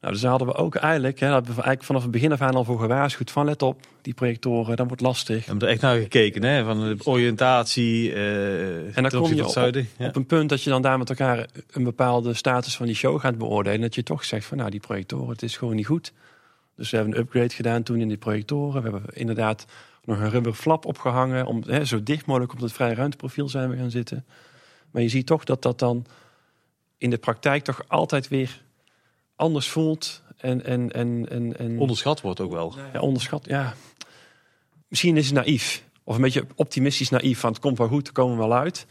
Nou, 0.00 0.12
dus 0.12 0.22
daar 0.22 0.30
hadden 0.30 0.48
we 0.48 0.54
ook 0.54 0.74
eigenlijk, 0.74 1.20
hè, 1.20 1.26
daar 1.26 1.34
hebben 1.34 1.54
we 1.54 1.62
eigenlijk 1.62 1.86
vanaf 1.86 2.02
het 2.02 2.10
begin 2.10 2.32
af 2.32 2.40
aan 2.40 2.54
al 2.54 2.64
voor 2.64 2.78
gewaarschuwd 2.78 3.30
van 3.30 3.44
let 3.44 3.62
op, 3.62 3.80
die 4.00 4.14
projectoren, 4.14 4.76
dat 4.76 4.86
wordt 4.86 5.02
lastig. 5.02 5.38
We 5.38 5.44
hebben 5.44 5.68
er 5.68 5.72
echt 5.72 5.82
naar 5.82 5.98
gekeken, 5.98 6.42
hè? 6.42 6.64
van 6.64 6.80
de 6.80 6.96
oriëntatie. 7.04 8.12
eh 8.12 8.96
En 8.96 9.02
dan 9.02 9.10
kom 9.10 9.34
je 9.34 9.48
zuiden. 9.48 9.88
Ja. 9.98 10.06
Op 10.06 10.16
een 10.16 10.26
punt 10.26 10.48
dat 10.48 10.62
je 10.62 10.70
dan 10.70 10.82
daar 10.82 10.98
met 10.98 11.08
elkaar 11.08 11.46
een 11.70 11.84
bepaalde 11.84 12.34
status 12.34 12.76
van 12.76 12.86
die 12.86 12.94
show 12.94 13.20
gaat 13.20 13.38
beoordelen. 13.38 13.80
Dat 13.80 13.94
je 13.94 14.02
toch 14.02 14.24
zegt 14.24 14.46
van 14.46 14.56
nou 14.56 14.70
die 14.70 14.80
projectoren, 14.80 15.28
het 15.28 15.42
is 15.42 15.56
gewoon 15.56 15.76
niet 15.76 15.86
goed. 15.86 16.12
Dus 16.76 16.90
we 16.90 16.96
hebben 16.96 17.14
een 17.14 17.20
upgrade 17.20 17.54
gedaan 17.54 17.82
toen 17.82 18.00
in 18.00 18.08
die 18.08 18.16
projectoren. 18.16 18.82
We 18.82 18.90
hebben 18.90 19.14
inderdaad 19.14 19.66
nog 20.04 20.18
een 20.18 20.30
rubber 20.30 20.52
flap 20.52 20.86
opgehangen. 20.86 21.46
Om, 21.46 21.62
hè, 21.66 21.84
zo 21.84 22.02
dicht 22.02 22.26
mogelijk 22.26 22.52
op 22.52 22.60
het 22.60 22.72
vrije 22.72 22.94
ruimteprofiel 22.94 23.48
zijn 23.48 23.70
we 23.70 23.76
gaan 23.76 23.90
zitten. 23.90 24.26
Maar 24.90 25.02
je 25.02 25.08
ziet 25.08 25.26
toch 25.26 25.44
dat 25.44 25.62
dat 25.62 25.78
dan 25.78 26.06
in 26.98 27.10
de 27.10 27.18
praktijk 27.18 27.64
toch 27.64 27.84
altijd 27.88 28.28
weer 28.28 28.62
anders 29.36 29.68
voelt. 29.68 30.22
En, 30.36 30.64
en, 30.64 30.92
en, 30.92 31.28
en, 31.28 31.58
en 31.58 31.78
Onderschat 31.78 32.20
wordt 32.20 32.40
ook 32.40 32.52
wel. 32.52 32.74
ja, 32.92 33.00
onderschat. 33.00 33.44
Ja. 33.46 33.74
Misschien 34.88 35.16
is 35.16 35.26
het 35.26 35.34
naïef. 35.34 35.84
Of 36.04 36.14
een 36.14 36.22
beetje 36.22 36.46
optimistisch 36.54 37.08
naïef. 37.08 37.38
Van 37.40 37.50
het 37.50 37.60
komt 37.60 37.78
wel 37.78 37.88
goed, 37.88 38.06
er 38.06 38.12
komen 38.12 38.36
we 38.36 38.42
wel 38.42 38.54
uit. 38.54 38.86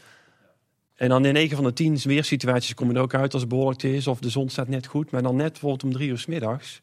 En 0.94 1.08
dan 1.08 1.24
in 1.24 1.32
9 1.32 1.56
van 1.56 1.64
de 1.64 1.72
10 1.72 1.98
weersituaties 2.04 2.74
kom 2.74 2.88
je 2.90 2.94
er 2.94 3.02
ook 3.02 3.14
uit 3.14 3.32
als 3.32 3.42
het 3.42 3.50
behoorlijk 3.50 3.82
is. 3.82 4.06
Of 4.06 4.18
de 4.18 4.30
zon 4.30 4.48
staat 4.48 4.68
net 4.68 4.86
goed. 4.86 5.10
Maar 5.10 5.22
dan 5.22 5.36
net 5.36 5.50
bijvoorbeeld 5.52 5.84
om 5.84 5.92
drie 5.92 6.08
uur 6.08 6.18
s 6.18 6.26
middags. 6.26 6.82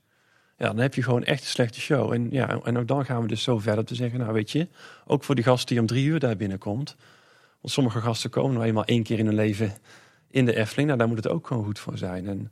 Ja, 0.59 0.67
dan 0.67 0.77
heb 0.77 0.93
je 0.93 1.03
gewoon 1.03 1.23
echt 1.23 1.41
een 1.41 1.47
slechte 1.47 1.79
show. 1.79 2.13
En, 2.13 2.27
ja, 2.31 2.59
en 2.63 2.77
ook 2.77 2.87
dan 2.87 3.05
gaan 3.05 3.21
we 3.21 3.27
dus 3.27 3.43
zo 3.43 3.59
verder 3.59 3.85
te 3.85 3.95
zeggen. 3.95 4.19
Nou 4.19 4.33
weet 4.33 4.51
je, 4.51 4.67
ook 5.05 5.23
voor 5.23 5.35
die 5.35 5.43
gast 5.43 5.67
die 5.67 5.79
om 5.79 5.85
drie 5.85 6.05
uur 6.05 6.19
daar 6.19 6.35
binnenkomt. 6.35 6.95
Want 7.61 7.73
sommige 7.73 8.01
gasten 8.01 8.29
komen 8.29 8.53
nou 8.53 8.65
eenmaal 8.65 8.85
één 8.85 9.03
keer 9.03 9.19
in 9.19 9.25
hun 9.25 9.35
leven 9.35 9.73
in 10.29 10.45
de 10.45 10.55
Efteling. 10.55 10.87
Nou, 10.87 10.99
daar 10.99 11.07
moet 11.07 11.17
het 11.17 11.27
ook 11.27 11.47
gewoon 11.47 11.63
goed 11.63 11.79
voor 11.79 11.97
zijn. 11.97 12.27
En 12.27 12.51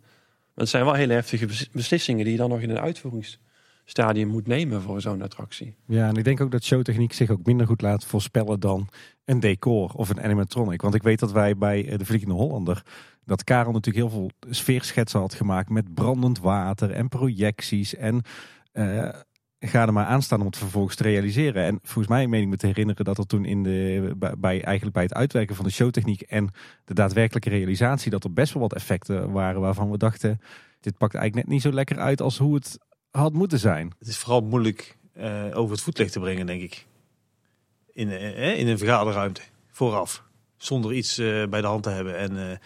het 0.55 0.69
zijn 0.69 0.85
wel 0.85 0.93
hele 0.93 1.13
heftige 1.13 1.45
bes- 1.45 1.69
beslissingen 1.69 2.23
die 2.23 2.33
je 2.33 2.39
dan 2.39 2.49
nog 2.49 2.59
in 2.59 2.69
een 2.69 2.79
uitvoeringsstadium 2.79 4.27
moet 4.27 4.47
nemen 4.47 4.81
voor 4.81 5.01
zo'n 5.01 5.21
attractie. 5.21 5.75
Ja, 5.85 6.07
en 6.07 6.15
ik 6.15 6.23
denk 6.23 6.41
ook 6.41 6.51
dat 6.51 6.63
showtechniek 6.63 7.13
zich 7.13 7.29
ook 7.29 7.45
minder 7.45 7.67
goed 7.67 7.81
laat 7.81 8.05
voorspellen 8.05 8.59
dan 8.59 8.89
een 9.25 9.39
decor 9.39 9.91
of 9.95 10.09
een 10.09 10.21
animatronic. 10.21 10.81
Want 10.81 10.95
ik 10.95 11.03
weet 11.03 11.19
dat 11.19 11.31
wij 11.31 11.57
bij 11.57 11.87
eh, 11.87 11.97
de 11.97 12.05
Vliegende 12.05 12.33
Hollander, 12.33 12.83
dat 13.28 13.43
Karel 13.43 13.71
natuurlijk 13.71 14.05
heel 14.05 14.19
veel 14.19 14.53
sfeerschetsen 14.53 15.19
had 15.19 15.34
gemaakt 15.34 15.69
met 15.69 15.93
brandend 15.93 16.39
water 16.39 16.91
en 16.91 17.07
projecties 17.07 17.95
en 17.95 18.21
eh, 18.71 19.09
ga 19.59 19.86
er 19.86 19.93
maar 19.93 20.05
aan 20.05 20.21
staan 20.21 20.39
om 20.39 20.45
het 20.45 20.57
vervolgens 20.57 20.95
te 20.95 21.03
realiseren. 21.03 21.63
En 21.63 21.80
volgens 21.84 22.07
mij 22.07 22.28
meen 22.28 22.41
ik 22.41 22.47
me 22.47 22.57
te 22.57 22.65
herinneren 22.67 23.05
dat 23.05 23.17
er 23.17 23.25
toen 23.25 23.45
in 23.45 23.63
de, 23.63 24.13
bij, 24.38 24.63
eigenlijk 24.63 24.95
bij 24.95 25.03
het 25.03 25.13
uitwerken 25.13 25.55
van 25.55 25.65
de 25.65 25.71
showtechniek 25.71 26.21
en 26.21 26.49
de 26.86 26.93
daadwerkelijke 26.93 27.49
realisatie, 27.49 28.11
dat 28.11 28.23
er 28.23 28.34
best 28.34 28.53
wel 28.53 28.61
wat 28.61 28.73
effecten 28.73 29.32
waren 29.32 29.61
waarvan 29.61 29.91
we 29.91 29.97
dachten, 29.97 30.39
dit 30.80 30.97
pakt 30.97 31.15
eigenlijk 31.15 31.45
net 31.45 31.55
niet 31.55 31.63
zo 31.63 31.71
lekker 31.71 31.99
uit 31.99 32.21
als 32.21 32.38
hoe 32.38 32.55
het 32.55 32.78
had 33.11 33.34
moeten 33.34 33.59
zijn. 33.59 33.93
Het 33.99 34.07
is 34.07 34.17
vooral 34.17 34.41
moeilijk 34.41 34.97
eh, 35.13 35.45
over 35.53 35.71
het 35.71 35.82
voetlicht 35.82 36.11
te 36.11 36.19
brengen, 36.19 36.45
denk 36.45 36.61
ik. 36.61 36.86
In, 37.93 38.09
eh, 38.09 38.59
in 38.59 38.67
een 38.67 38.78
vergaderruimte, 38.78 39.41
vooraf. 39.71 40.23
Zonder 40.57 40.93
iets 40.93 41.15
bij 41.49 41.61
de 41.61 41.67
hand 41.67 41.84
te 41.84 41.89
hebben. 41.89 42.17
En 42.17 42.59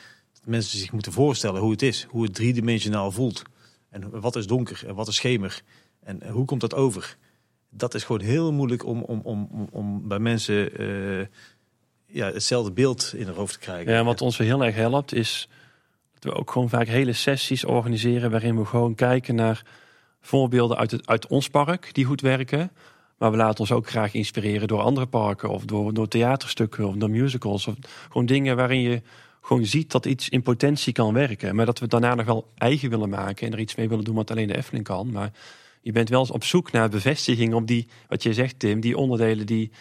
mensen 0.46 0.80
zich 0.80 0.92
moeten 0.92 1.12
voorstellen 1.12 1.62
hoe 1.62 1.72
het 1.72 1.82
is. 1.82 2.08
Hoe 2.10 2.24
het 2.24 2.34
driedimensionaal 2.34 3.12
voelt. 3.12 3.44
En 3.90 4.20
wat 4.20 4.36
is 4.36 4.48
donker 4.48 4.84
en 4.88 4.96
wat 4.96 5.08
is 5.08 5.16
schemer. 5.16 5.62
En 6.04 6.30
hoe 6.30 6.46
komt 6.46 6.62
dat 6.62 6.76
over. 6.76 7.18
Dat 7.70 7.94
is 7.94 8.04
gewoon 8.04 8.22
heel 8.22 8.54
moeilijk 8.54 8.86
om, 8.86 9.02
om, 9.02 9.22
om, 9.24 9.68
om, 9.72 10.08
bij 10.08 10.20
mensen 10.20 10.78
eh, 10.78 11.28
ja, 12.06 12.32
hetzelfde 12.32 12.72
beeld 12.72 13.14
in 13.16 13.26
hun 13.26 13.36
hoofd 13.36 13.54
te 13.54 13.60
krijgen. 13.60 13.94
Ja, 13.94 14.04
wat 14.04 14.22
ons 14.22 14.38
weer 14.38 14.48
heel 14.48 14.64
erg 14.64 14.76
helpt 14.76 15.14
is 15.14 15.50
dat 16.20 16.34
we 16.34 16.40
ook 16.40 16.52
gewoon 16.52 16.70
vaak 16.70 16.88
hele 16.88 17.14
sessies 17.14 17.66
organiseren 17.66 18.32
waarin 18.32 18.58
we 18.58 18.66
gewoon 18.66 18.96
kijken 18.96 19.36
naar 19.36 19.66
voorbeelden 20.22 20.78
uit, 20.78 20.92
het, 20.92 21.08
uit 21.08 21.28
ons 21.28 21.50
park 21.50 21.94
die 21.94 22.06
goed 22.06 22.22
werken. 22.22 22.72
Maar 23.18 23.32
we 23.32 23.38
laten 23.38 23.60
ons 23.60 23.72
ook 23.72 23.90
graag 23.90 24.14
inspireren 24.14 24.68
door 24.68 24.82
andere 24.82 25.06
parken 25.06 25.50
of 25.50 25.66
door, 25.66 25.94
door 25.94 26.08
theaterstukken 26.08 26.88
of 26.88 26.96
door 26.96 27.10
musicals. 27.10 27.68
Of 27.68 27.76
gewoon 28.08 28.26
dingen 28.26 28.56
waarin 28.56 28.82
je 28.82 29.02
gewoon 29.42 29.66
ziet 29.66 29.92
dat 29.92 30.06
iets 30.06 30.30
in 30.30 30.42
potentie 30.42 30.94
kan 30.94 31.14
werken. 31.14 31.56
Maar 31.56 31.66
dat 31.66 31.80
we 31.80 31.88
daarna 31.88 32.16
nog 32.16 32.26
wel 32.26 32.48
eigen 32.58 32.90
willen 32.90 33.10
maken 33.10 33.48
en 33.48 33.54
er 33.54 33.60
iets 33.60 33.76
mee 33.76 33.90
willen 33.90 34.04
doen 34.04 34.16
wat 34.16 34.32
alleen 34.32 34.48
de 34.48 34.58
Efteling 34.58 34.84
kan. 34.86 35.12
Maar 35.12 35.32
je 35.82 35.92
bent 35.92 36.10
wel 36.10 36.20
eens 36.20 36.32
op 36.32 36.44
zoek 36.44 36.72
naar 36.72 36.90
bevestiging 36.90 37.54
op 37.54 37.68
die, 37.68 37.88
wat 38.08 38.24
je 38.24 38.34
zegt 38.34 38.60
Tim, 38.60 38.80
die 38.80 38.98
onderdelen 38.98 39.46
die, 39.46 39.72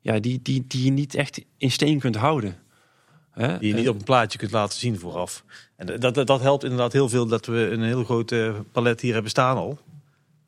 ja, 0.00 0.18
die, 0.18 0.40
die, 0.42 0.64
die 0.66 0.84
je 0.84 0.90
niet 0.90 1.14
echt 1.14 1.44
in 1.56 1.70
steen 1.70 1.98
kunt 1.98 2.16
houden. 2.16 2.58
Hè? 3.30 3.58
Die 3.58 3.68
je 3.68 3.74
niet 3.74 3.88
op 3.88 3.94
een 3.94 4.04
plaatje 4.04 4.38
kunt 4.38 4.50
laten 4.50 4.78
zien 4.78 4.98
vooraf. 4.98 5.44
En 5.76 5.86
dat, 5.86 6.14
dat, 6.14 6.26
dat 6.26 6.40
helpt 6.40 6.62
inderdaad 6.62 6.92
heel 6.92 7.08
veel 7.08 7.26
dat 7.26 7.46
we 7.46 7.70
een 7.70 7.82
heel 7.82 8.04
groot 8.04 8.32
eh, 8.32 8.54
palet 8.72 9.00
hier 9.00 9.12
hebben 9.12 9.30
staan 9.30 9.56
al. 9.56 9.78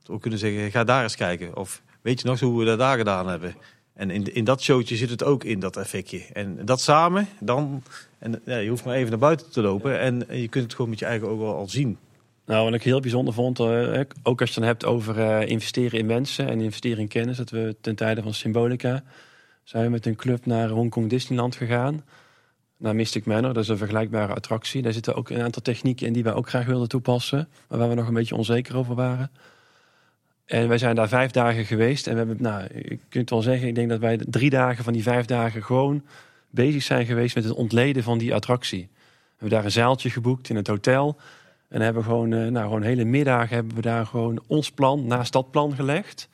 Dat 0.02 0.14
we 0.14 0.18
kunnen 0.18 0.38
zeggen, 0.38 0.70
ga 0.70 0.84
daar 0.84 1.02
eens 1.02 1.16
kijken. 1.16 1.56
Of 1.56 1.82
weet 2.02 2.20
je 2.20 2.26
nog 2.28 2.40
hoe 2.40 2.58
we 2.58 2.64
dat 2.64 2.78
daar 2.78 2.96
gedaan 2.96 3.28
hebben. 3.28 3.54
En 3.94 4.10
in, 4.10 4.34
in 4.34 4.44
dat 4.44 4.62
showtje 4.62 4.96
zit 4.96 5.10
het 5.10 5.24
ook 5.24 5.44
in, 5.44 5.60
dat 5.60 5.76
effectje. 5.76 6.22
En 6.32 6.64
dat 6.64 6.80
samen, 6.80 7.28
dan... 7.40 7.82
En, 8.18 8.42
ja, 8.44 8.56
je 8.56 8.68
hoeft 8.68 8.84
maar 8.84 8.94
even 8.94 9.10
naar 9.10 9.18
buiten 9.18 9.50
te 9.50 9.62
lopen. 9.62 9.98
En, 9.98 10.26
je 10.30 10.48
kunt 10.48 10.64
het 10.64 10.74
gewoon 10.74 10.90
met 10.90 10.98
je 10.98 11.04
eigen 11.04 11.28
ogen 11.28 11.54
al 11.54 11.68
zien. 11.68 11.98
Nou, 12.46 12.64
wat 12.64 12.74
ik 12.74 12.82
heel 12.82 13.00
bijzonder 13.00 13.34
vond, 13.34 13.60
eh, 13.60 14.00
ook 14.22 14.40
als 14.40 14.48
je 14.48 14.54
het 14.54 14.54
dan 14.54 14.62
hebt 14.62 14.84
over 14.84 15.18
eh, 15.18 15.48
investeren 15.48 15.98
in 15.98 16.06
mensen 16.06 16.48
en 16.48 16.60
investeren 16.60 16.98
in 16.98 17.08
kennis, 17.08 17.36
dat 17.36 17.50
we 17.50 17.76
ten 17.80 17.94
tijde 17.94 18.22
van 18.22 18.34
Symbolica 18.34 19.02
zijn 19.64 19.84
we 19.84 19.90
met 19.90 20.06
een 20.06 20.16
club 20.16 20.46
naar 20.46 20.68
Hongkong 20.68 21.08
Disneyland 21.08 21.56
gegaan. 21.56 22.04
Naar 22.76 22.94
Mystic 22.94 23.24
Manor, 23.24 23.54
dat 23.54 23.62
is 23.62 23.68
een 23.68 23.76
vergelijkbare 23.76 24.34
attractie. 24.34 24.82
Daar 24.82 24.92
zitten 24.92 25.14
ook 25.14 25.30
een 25.30 25.42
aantal 25.42 25.62
technieken 25.62 26.06
in 26.06 26.12
die 26.12 26.22
wij 26.22 26.34
ook 26.34 26.48
graag 26.48 26.66
wilden 26.66 26.88
toepassen, 26.88 27.48
maar 27.68 27.78
waar 27.78 27.88
we 27.88 27.94
nog 27.94 28.08
een 28.08 28.14
beetje 28.14 28.36
onzeker 28.36 28.76
over 28.76 28.94
waren. 28.94 29.30
En 30.52 30.68
wij 30.68 30.78
zijn 30.78 30.94
daar 30.94 31.08
vijf 31.08 31.30
dagen 31.30 31.64
geweest 31.64 32.06
en 32.06 32.12
we 32.12 32.18
hebben, 32.18 32.36
nou, 32.40 32.62
je 32.74 32.98
kunt 33.08 33.30
wel 33.30 33.42
zeggen, 33.42 33.68
ik 33.68 33.74
denk 33.74 33.88
dat 33.88 33.98
wij 33.98 34.16
drie 34.28 34.50
dagen 34.50 34.84
van 34.84 34.92
die 34.92 35.02
vijf 35.02 35.26
dagen 35.26 35.62
gewoon 35.62 36.02
bezig 36.50 36.82
zijn 36.82 37.06
geweest 37.06 37.34
met 37.34 37.44
het 37.44 37.52
ontleden 37.52 38.02
van 38.02 38.18
die 38.18 38.34
attractie. 38.34 38.88
We 38.92 39.30
hebben 39.30 39.50
daar 39.50 39.64
een 39.64 39.70
zaaltje 39.70 40.10
geboekt 40.10 40.48
in 40.48 40.56
het 40.56 40.66
hotel. 40.66 41.16
En 41.68 41.80
hebben 41.80 42.04
gewoon, 42.04 42.32
eh, 42.32 42.46
nou, 42.46 42.64
gewoon 42.64 42.82
hele 42.82 43.04
middag 43.04 43.48
hebben 43.48 43.74
we 43.74 43.80
daar 43.80 44.06
gewoon 44.06 44.42
ons 44.46 44.70
plan 44.70 45.06
naast 45.06 45.32
dat 45.32 45.50
plan 45.50 45.74
gelegd. 45.74 46.28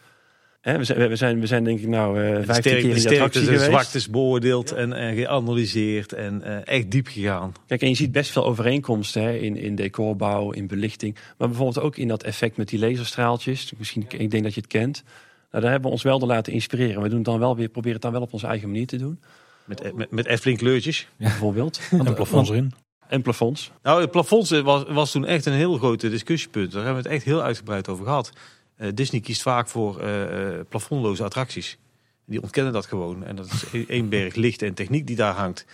Hè, 0.61 0.79
we, 0.79 0.85
zijn, 0.85 1.09
we, 1.09 1.17
zijn, 1.17 1.41
we 1.41 1.47
zijn 1.47 1.65
denk 1.65 1.81
ik 1.81 1.89
nou 1.89 2.23
eh 2.23 2.37
De, 2.37 2.45
15 2.45 2.63
sterk, 2.63 2.83
keer 2.83 2.97
in 2.97 3.07
attractie 3.07 3.43
geweest. 3.43 3.65
zwaktes 3.65 4.09
beoordeeld 4.09 4.73
en, 4.73 4.93
en 4.93 5.15
geanalyseerd. 5.15 6.13
En 6.13 6.43
eh, 6.43 6.75
echt 6.77 6.91
diep 6.91 7.07
gegaan. 7.07 7.53
Kijk, 7.67 7.83
en 7.83 7.89
je 7.89 7.95
ziet 7.95 8.13
best 8.13 8.31
veel 8.31 8.45
overeenkomsten 8.45 9.23
hè, 9.23 9.33
in, 9.33 9.57
in 9.57 9.75
decorbouw, 9.75 10.51
in 10.51 10.67
belichting. 10.67 11.15
Maar 11.39 11.49
bijvoorbeeld 11.49 11.85
ook 11.85 11.97
in 11.97 12.09
dat 12.09 12.23
effect 12.23 12.57
met 12.57 12.69
die 12.69 12.79
laserstraaltjes. 12.79 13.73
Misschien, 13.77 14.05
ik 14.09 14.31
denk 14.31 14.43
dat 14.43 14.55
je 14.55 14.61
het 14.61 14.71
kent. 14.71 15.03
Nou, 15.51 15.63
daar 15.63 15.73
hebben 15.73 15.89
we 15.89 15.95
ons 15.95 16.03
wel 16.03 16.19
door 16.19 16.29
laten 16.29 16.53
inspireren. 16.53 17.03
We 17.03 17.09
doen 17.09 17.19
het 17.19 17.27
dan 17.27 17.39
wel 17.39 17.57
weer, 17.57 17.69
proberen 17.69 17.95
het 17.95 18.03
dan 18.03 18.13
wel 18.13 18.23
op 18.23 18.33
onze 18.33 18.47
eigen 18.47 18.69
manier 18.69 18.87
te 18.87 18.97
doen. 18.97 19.21
Met, 19.65 19.95
met, 19.95 20.11
met 20.11 20.27
Efteling 20.27 20.59
kleurtjes. 20.59 21.09
Bijvoorbeeld. 21.17 21.81
En 21.91 22.15
plafonds 22.15 22.51
erin. 22.51 22.73
En 23.09 23.23
plafonds. 23.23 23.73
Nou, 23.83 24.01
het 24.01 24.11
plafond 24.11 24.49
was, 24.49 24.85
was 24.89 25.11
toen 25.11 25.27
echt 25.27 25.47
een 25.47 25.53
heel 25.53 25.77
groot 25.77 26.01
discussiepunt. 26.01 26.73
Daar 26.73 26.85
hebben 26.85 27.03
we 27.03 27.09
het 27.09 27.19
echt 27.19 27.27
heel 27.27 27.43
uitgebreid 27.43 27.89
over 27.89 28.05
gehad. 28.05 28.33
Eh, 28.79 28.89
Disney 28.95 29.21
kiest 29.21 29.43
vaak 29.43 29.69
voor 29.69 30.01
eh, 30.01 30.59
eh, 30.59 30.67
plafondloze 30.69 31.25
attracties. 31.25 31.79
Die 32.25 32.43
ontkennen 32.43 32.73
dat 32.73 32.87
gewoon. 32.87 33.25
En 33.25 33.37
dat 33.37 33.47
is 33.47 33.65
e- 33.73 33.85
één 33.89 34.09
berg 34.09 34.35
licht 34.35 34.63
en 34.63 34.75
techniek 34.75 35.07
die 35.07 35.17
daar 35.17 35.35
hangt. 35.35 35.67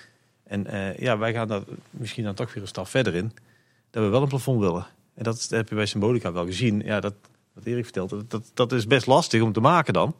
En 0.44 0.66
ja, 0.98 1.18
wij 1.18 1.32
gaan 1.32 1.48
daar 1.48 1.62
misschien 1.90 2.24
dan 2.24 2.34
toch 2.34 2.54
weer 2.54 2.62
een 2.62 2.68
stap 2.68 2.86
verder 2.86 3.14
in. 3.14 3.32
Dat 3.90 4.02
we 4.02 4.08
wel 4.08 4.22
een 4.22 4.28
plafond 4.28 4.60
willen. 4.60 4.86
En 5.14 5.24
dat, 5.24 5.46
heb 5.50 5.68
je 5.68 5.74
bij 5.74 5.86
Symbolica 5.86 6.32
wel 6.32 6.46
gezien. 6.46 6.82
Ja, 6.84 7.00
dat, 7.00 7.14
wat 7.52 7.64
Erik 7.64 7.84
vertelt, 7.84 8.30
dat, 8.30 8.50
dat 8.54 8.72
is 8.72 8.86
best 8.86 9.06
lastig 9.06 9.42
om 9.42 9.52
te 9.52 9.60
maken 9.60 9.92
dan. 9.92 10.14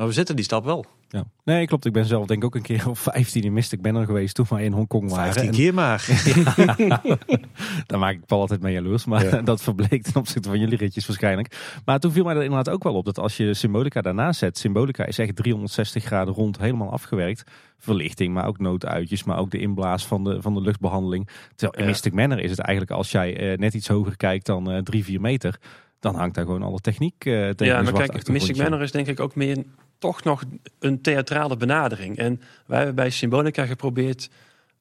Maar 0.00 0.08
we 0.08 0.14
zetten 0.14 0.36
die 0.36 0.44
stap 0.44 0.64
wel. 0.64 0.84
Ja. 1.08 1.24
Nee, 1.44 1.66
klopt. 1.66 1.84
Ik 1.84 1.92
ben 1.92 2.04
zelf 2.04 2.26
denk 2.26 2.40
ik 2.40 2.44
ook 2.46 2.54
een 2.54 2.62
keer 2.62 2.88
of 2.88 2.98
15 2.98 3.42
in 3.42 3.52
Mystic 3.52 3.82
Banner 3.82 4.04
geweest 4.04 4.34
toen 4.34 4.46
wij 4.48 4.64
in 4.64 4.72
Hongkong 4.72 5.10
waren. 5.10 5.32
Vijftien 5.32 5.48
En 5.48 5.54
keer 5.54 5.74
maar. 5.74 6.06
Daar 7.86 7.98
maak 7.98 8.14
ik 8.14 8.26
Paul 8.26 8.40
altijd 8.40 8.60
mee 8.60 8.72
jaloers. 8.72 9.04
Maar 9.04 9.24
Ja. 9.24 9.42
dat 9.52 9.62
verbleek 9.62 10.02
ten 10.02 10.16
opzichte 10.16 10.48
van 10.48 10.58
jullie 10.58 10.76
ritjes 10.76 11.06
waarschijnlijk. 11.06 11.80
Maar 11.84 11.98
toen 11.98 12.12
viel 12.12 12.24
mij 12.24 12.34
er 12.34 12.42
inderdaad 12.42 12.74
ook 12.74 12.82
wel 12.82 12.94
op 12.94 13.04
dat 13.04 13.18
als 13.18 13.36
je 13.36 13.54
Symbolica 13.54 14.00
daarnaast 14.00 14.38
zet. 14.38 14.58
Symbolica 14.58 15.04
is 15.04 15.18
echt 15.18 15.36
360 15.36 16.04
graden 16.04 16.34
rond 16.34 16.58
helemaal 16.58 16.90
afgewerkt. 16.90 17.50
Verlichting, 17.78 18.34
maar 18.34 18.46
ook 18.46 18.58
nooduitjes. 18.58 19.24
Maar 19.24 19.38
ook 19.38 19.50
de 19.50 19.58
inblaas 19.58 20.06
van 20.06 20.24
de, 20.24 20.42
van 20.42 20.54
de 20.54 20.60
luchtbehandeling. 20.60 21.28
Terwijl 21.54 21.72
in 21.72 21.82
Ja. 21.82 21.90
Mystic 21.90 22.12
Manor 22.12 22.40
is 22.40 22.50
het 22.50 22.60
eigenlijk 22.60 22.96
als 22.98 23.10
jij 23.10 23.36
eh, 23.36 23.58
net 23.58 23.74
iets 23.74 23.88
hoger 23.88 24.16
kijkt 24.16 24.46
dan 24.46 24.70
eh 24.70 24.82
3, 24.82 25.04
4 25.04 25.20
meter. 25.20 25.58
Dan 26.00 26.14
hangt 26.14 26.34
daar 26.34 26.44
gewoon 26.44 26.62
alle 26.62 26.78
techniek 26.78 27.24
eh 27.24 27.32
tegen 27.48 27.74
Ja, 27.74 27.82
maar 27.82 27.92
kijk, 27.92 28.28
Mystic. 28.28 28.56
Manor 28.56 28.82
is 28.82 28.92
denk 28.92 29.06
ik 29.06 29.20
ook 29.20 29.34
meer 29.34 29.64
toch 30.00 30.24
nog 30.24 30.42
een 30.78 31.00
theatrale 31.00 31.56
benadering. 31.56 32.18
En 32.18 32.40
wij 32.66 32.76
hebben 32.76 32.94
bij 32.94 33.10
Symbolica 33.10 33.66
geprobeerd 33.66 34.30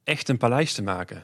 echt 0.04 0.30
een 0.30 0.38
paleis 0.38 0.74
te 0.74 0.84
maken. 0.84 1.24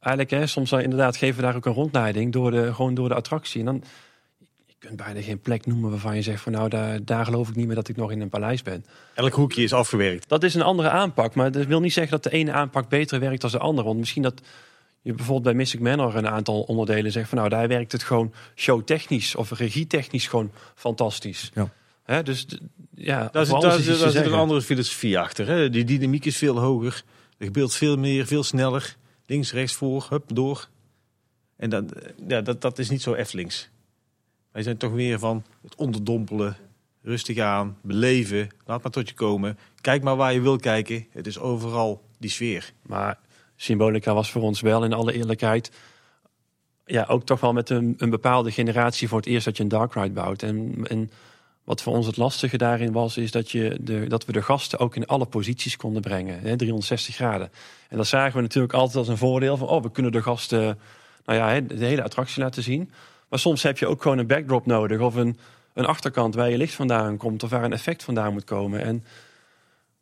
Eigenlijk, 0.00 0.30
hè, 0.30 0.46
soms 0.46 0.72
eh, 0.72 0.82
inderdaad 0.82 1.16
geven 1.16 1.36
we 1.36 1.42
daar 1.42 1.56
ook 1.56 1.66
een 1.66 1.72
rondleiding 1.72 2.32
door 2.32 2.50
de, 2.50 2.74
gewoon 2.74 2.94
door 2.94 3.08
de 3.08 3.14
attractie. 3.14 3.60
En 3.60 3.66
dan, 3.66 3.84
je 4.66 4.74
kunt 4.78 4.96
bijna 4.96 5.22
geen 5.22 5.40
plek 5.40 5.66
noemen 5.66 5.90
waarvan 5.90 6.16
je 6.16 6.22
zegt 6.22 6.42
van 6.42 6.52
nou, 6.52 6.68
daar, 6.68 7.04
daar 7.04 7.24
geloof 7.24 7.48
ik 7.48 7.54
niet 7.54 7.66
meer 7.66 7.74
dat 7.74 7.88
ik 7.88 7.96
nog 7.96 8.10
in 8.10 8.20
een 8.20 8.28
paleis 8.28 8.62
ben. 8.62 8.84
Elk 9.14 9.32
hoekje 9.32 9.62
is 9.62 9.72
afgewerkt. 9.72 10.28
Dat 10.28 10.42
is 10.42 10.54
een 10.54 10.62
andere 10.62 10.90
aanpak, 10.90 11.34
maar 11.34 11.52
dat 11.52 11.66
wil 11.66 11.80
niet 11.80 11.92
zeggen 11.92 12.12
dat 12.12 12.32
de 12.32 12.38
ene 12.38 12.52
aanpak 12.52 12.88
beter 12.88 13.20
werkt 13.20 13.40
dan 13.40 13.50
de 13.50 13.58
andere. 13.58 13.86
Want 13.86 13.98
misschien 13.98 14.22
dat 14.22 14.42
je 15.02 15.12
bijvoorbeeld 15.12 15.44
bij 15.44 15.54
Mystic 15.54 15.80
Manor 15.80 16.16
een 16.16 16.28
aantal 16.28 16.60
onderdelen 16.60 17.12
zegt 17.12 17.28
van 17.28 17.38
nou, 17.38 17.50
daar 17.50 17.68
werkt 17.68 17.92
het 17.92 18.02
gewoon 18.02 18.32
showtechnisch 18.54 19.34
of 19.34 19.50
regietechnisch 19.50 20.26
gewoon 20.26 20.52
fantastisch. 20.74 21.50
Ja. 21.54 21.70
Hè, 22.10 22.22
dus 22.22 22.46
ja, 22.94 23.28
Daar 23.32 23.46
zit, 23.46 23.60
daar, 23.60 24.12
daar 24.12 24.26
een 24.26 24.32
andere 24.32 24.62
filosofie 24.62 25.18
achter. 25.18 25.46
Hè? 25.46 25.70
Die 25.70 25.84
dynamiek 25.84 26.24
is 26.24 26.36
veel 26.36 26.58
hoger. 26.58 27.02
Er 27.38 27.46
gebeurt 27.46 27.74
veel 27.74 27.96
meer, 27.96 28.26
veel 28.26 28.42
sneller. 28.42 28.96
Links, 29.26 29.52
rechts, 29.52 29.74
voor, 29.74 30.06
hup, 30.08 30.24
door. 30.34 30.68
En 31.56 31.70
dat, 31.70 31.84
ja, 32.28 32.40
dat, 32.40 32.60
dat 32.60 32.78
is 32.78 32.90
niet 32.90 33.02
zo 33.02 33.14
Eftelings. 33.14 33.68
Wij 34.52 34.62
zijn 34.62 34.76
toch 34.76 34.92
meer 34.92 35.18
van 35.18 35.44
het 35.62 35.74
onderdompelen, 35.74 36.56
rustig 37.02 37.38
aan, 37.38 37.76
beleven. 37.82 38.48
Laat 38.64 38.82
maar 38.82 38.92
tot 38.92 39.08
je 39.08 39.14
komen. 39.14 39.58
Kijk 39.80 40.02
maar 40.02 40.16
waar 40.16 40.32
je 40.32 40.40
wil 40.40 40.56
kijken. 40.56 41.06
Het 41.10 41.26
is 41.26 41.38
overal 41.38 42.02
die 42.18 42.30
sfeer. 42.30 42.72
Maar 42.82 43.18
Symbolica 43.56 44.14
was 44.14 44.30
voor 44.30 44.42
ons 44.42 44.60
wel 44.60 44.84
in 44.84 44.92
alle 44.92 45.12
eerlijkheid. 45.12 45.70
Ja, 46.86 47.04
ook 47.08 47.24
toch 47.24 47.40
wel 47.40 47.52
met 47.52 47.70
een, 47.70 47.94
een 47.98 48.10
bepaalde 48.10 48.50
generatie 48.50 49.08
voor 49.08 49.18
het 49.18 49.26
eerst 49.26 49.44
dat 49.44 49.56
je 49.56 49.62
een 49.62 49.68
dark 49.68 49.94
ride 49.94 50.10
bouwt. 50.10 50.42
En, 50.42 50.74
en 50.88 51.10
wat 51.70 51.82
voor 51.82 51.94
ons 51.94 52.06
het 52.06 52.16
lastige 52.16 52.56
daarin 52.56 52.92
was, 52.92 53.16
is 53.16 53.30
dat, 53.30 53.50
je 53.50 53.76
de, 53.80 54.06
dat 54.08 54.24
we 54.24 54.32
de 54.32 54.42
gasten 54.42 54.78
ook 54.78 54.96
in 54.96 55.06
alle 55.06 55.26
posities 55.26 55.76
konden 55.76 56.02
brengen. 56.02 56.40
Hè, 56.40 56.56
360 56.56 57.14
graden. 57.14 57.50
En 57.88 57.96
dat 57.96 58.06
zagen 58.06 58.36
we 58.36 58.42
natuurlijk 58.42 58.72
altijd 58.72 58.96
als 58.96 59.08
een 59.08 59.16
voordeel 59.16 59.56
van, 59.56 59.68
oh, 59.68 59.82
we 59.82 59.90
kunnen 59.90 60.12
de 60.12 60.22
gasten 60.22 60.78
nou 61.24 61.38
ja, 61.38 61.60
de 61.60 61.84
hele 61.84 62.02
attractie 62.02 62.42
laten 62.42 62.62
zien. 62.62 62.90
Maar 63.28 63.38
soms 63.38 63.62
heb 63.62 63.78
je 63.78 63.86
ook 63.86 64.02
gewoon 64.02 64.18
een 64.18 64.26
backdrop 64.26 64.66
nodig 64.66 65.00
of 65.00 65.14
een, 65.14 65.38
een 65.74 65.84
achterkant 65.84 66.34
waar 66.34 66.50
je 66.50 66.56
licht 66.56 66.74
vandaan 66.74 67.16
komt 67.16 67.42
of 67.42 67.50
waar 67.50 67.64
een 67.64 67.72
effect 67.72 68.02
vandaan 68.02 68.32
moet 68.32 68.44
komen. 68.44 68.80
En 68.80 69.04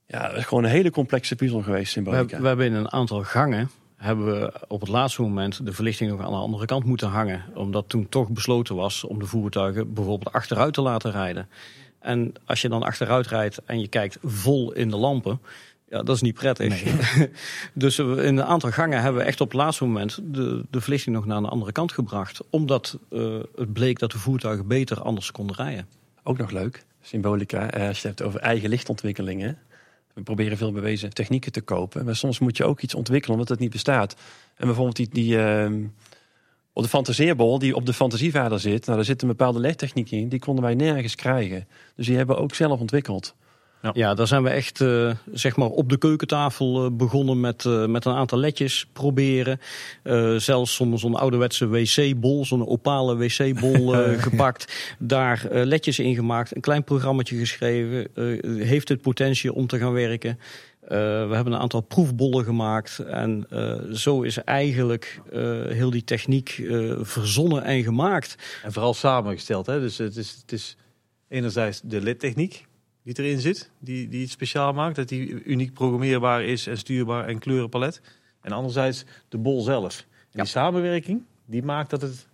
ja, 0.06 0.28
het 0.28 0.36
is 0.36 0.44
gewoon 0.44 0.64
een 0.64 0.70
hele 0.70 0.90
complexe 0.90 1.36
puzzel 1.36 1.62
geweest, 1.62 1.94
We, 1.94 2.00
Symbolica. 2.00 2.40
we 2.40 2.46
hebben 2.46 2.66
in 2.66 2.74
een 2.74 2.92
aantal 2.92 3.22
gangen 3.22 3.70
hebben 3.98 4.26
we 4.26 4.52
op 4.68 4.80
het 4.80 4.88
laatste 4.88 5.22
moment 5.22 5.66
de 5.66 5.72
verlichting 5.72 6.10
nog 6.10 6.20
aan 6.20 6.30
de 6.30 6.36
andere 6.36 6.66
kant 6.66 6.84
moeten 6.84 7.08
hangen. 7.08 7.44
Omdat 7.54 7.88
toen 7.88 8.08
toch 8.08 8.28
besloten 8.28 8.76
was 8.76 9.04
om 9.04 9.18
de 9.18 9.26
voertuigen 9.26 9.92
bijvoorbeeld 9.94 10.34
achteruit 10.34 10.74
te 10.74 10.80
laten 10.80 11.10
rijden. 11.10 11.48
En 11.98 12.32
als 12.44 12.60
je 12.60 12.68
dan 12.68 12.82
achteruit 12.82 13.26
rijdt 13.26 13.60
en 13.64 13.80
je 13.80 13.88
kijkt 13.88 14.18
vol 14.22 14.72
in 14.72 14.88
de 14.88 14.96
lampen, 14.96 15.40
ja, 15.88 16.02
dat 16.02 16.16
is 16.16 16.22
niet 16.22 16.34
prettig. 16.34 16.82
dus 17.72 17.98
in 17.98 18.08
een 18.08 18.44
aantal 18.44 18.70
gangen 18.70 19.02
hebben 19.02 19.20
we 19.20 19.26
echt 19.26 19.40
op 19.40 19.48
het 19.48 19.56
laatste 19.56 19.84
moment 19.84 20.18
de, 20.22 20.64
de 20.70 20.80
verlichting 20.80 21.16
nog 21.16 21.26
naar 21.26 21.40
de 21.40 21.48
andere 21.48 21.72
kant 21.72 21.92
gebracht. 21.92 22.40
Omdat 22.50 22.98
eh, 23.10 23.38
het 23.56 23.72
bleek 23.72 23.98
dat 23.98 24.10
de 24.10 24.18
voertuigen 24.18 24.66
beter 24.66 25.02
anders 25.02 25.30
konden 25.30 25.56
rijden. 25.56 25.88
Ook 26.22 26.38
nog 26.38 26.50
leuk, 26.50 26.84
Symbolica, 27.00 27.70
eh, 27.70 27.88
als 27.88 28.02
je 28.02 28.08
het 28.08 28.18
hebt 28.18 28.22
over 28.22 28.40
eigen 28.40 28.68
lichtontwikkelingen. 28.68 29.58
We 30.18 30.24
proberen 30.24 30.56
veel 30.56 30.72
bewezen 30.72 31.14
technieken 31.14 31.52
te 31.52 31.60
kopen. 31.60 32.04
Maar 32.04 32.16
soms 32.16 32.38
moet 32.38 32.56
je 32.56 32.64
ook 32.64 32.80
iets 32.80 32.94
ontwikkelen 32.94 33.34
omdat 33.34 33.48
het 33.48 33.58
niet 33.58 33.70
bestaat. 33.70 34.16
En 34.56 34.66
bijvoorbeeld 34.66 34.96
die, 34.96 35.08
die 35.10 35.38
op 36.72 36.82
de 36.82 36.88
fantaseerbol 36.88 37.58
die 37.58 37.74
op 37.74 37.86
de 37.86 37.92
fantasievader 37.92 38.60
zit. 38.60 38.84
Nou, 38.84 38.96
daar 38.96 39.06
zit 39.06 39.22
een 39.22 39.28
bepaalde 39.28 39.60
legtechniek 39.60 40.10
in. 40.10 40.28
Die 40.28 40.38
konden 40.38 40.64
wij 40.64 40.74
nergens 40.74 41.14
krijgen. 41.14 41.68
Dus 41.94 42.06
die 42.06 42.16
hebben 42.16 42.36
we 42.36 42.42
ook 42.42 42.54
zelf 42.54 42.80
ontwikkeld. 42.80 43.34
Ja, 43.92 44.14
daar 44.14 44.26
zijn 44.26 44.42
we 44.42 44.48
echt 44.48 44.80
eh, 44.80 45.10
zeg 45.32 45.56
maar 45.56 45.68
op 45.68 45.88
de 45.88 45.98
keukentafel 45.98 46.84
eh, 46.84 46.90
begonnen 46.92 47.40
met, 47.40 47.64
eh, 47.64 47.86
met 47.86 48.04
een 48.04 48.14
aantal 48.14 48.38
ledjes 48.38 48.86
proberen. 48.92 49.60
Zelfs 50.36 50.74
zo'n 50.74 50.98
zo'n 50.98 51.14
ouderwetse 51.14 51.68
wc-bol, 51.68 52.44
zo'n 52.44 52.66
opale 52.66 53.16
wc-bol 53.16 53.88
gepakt. 54.28 54.94
Daar 54.98 55.46
ledjes 55.50 55.98
in 55.98 56.14
gemaakt, 56.14 56.54
een 56.54 56.60
klein 56.60 56.84
programmaatje 56.84 57.36
geschreven. 57.36 58.08
Heeft 58.58 58.88
het 58.88 59.00
potentie 59.00 59.52
om 59.52 59.66
te 59.66 59.78
gaan 59.78 59.92
werken? 59.92 60.38
We 60.88 61.30
hebben 61.32 61.52
een 61.52 61.58
aantal 61.58 61.80
proefbollen 61.80 62.44
gemaakt. 62.44 62.98
En 62.98 63.46
zo 63.92 64.22
is 64.22 64.36
eigenlijk 64.44 65.20
heel 65.68 65.90
die 65.90 66.04
techniek 66.04 66.62
verzonnen 67.00 67.64
en 67.64 67.82
gemaakt. 67.82 68.36
En 68.62 68.72
vooral 68.72 68.94
samengesteld. 68.94 69.66
Hè? 69.66 69.80
Dus 69.80 69.98
het 69.98 70.16
is, 70.16 70.38
het 70.40 70.52
is 70.52 70.76
enerzijds 71.28 71.80
de 71.84 72.00
lidtechniek 72.00 72.67
die 73.14 73.24
erin 73.24 73.40
zit, 73.40 73.70
die, 73.78 74.08
die 74.08 74.20
het 74.22 74.30
speciaal 74.30 74.72
maakt. 74.72 74.96
Dat 74.96 75.08
die 75.08 75.44
uniek 75.44 75.72
programmeerbaar 75.72 76.42
is 76.44 76.66
en 76.66 76.78
stuurbaar 76.78 77.26
en 77.26 77.38
kleurenpalet. 77.38 78.00
En 78.40 78.52
anderzijds 78.52 79.04
de 79.28 79.38
bol 79.38 79.60
zelf. 79.62 79.98
En 79.98 80.06
Ja. 80.30 80.42
die 80.42 80.50
samenwerking, 80.50 81.22
die 81.46 81.62
maakt 81.62 81.90
dat 81.90 82.02
het 82.02 82.26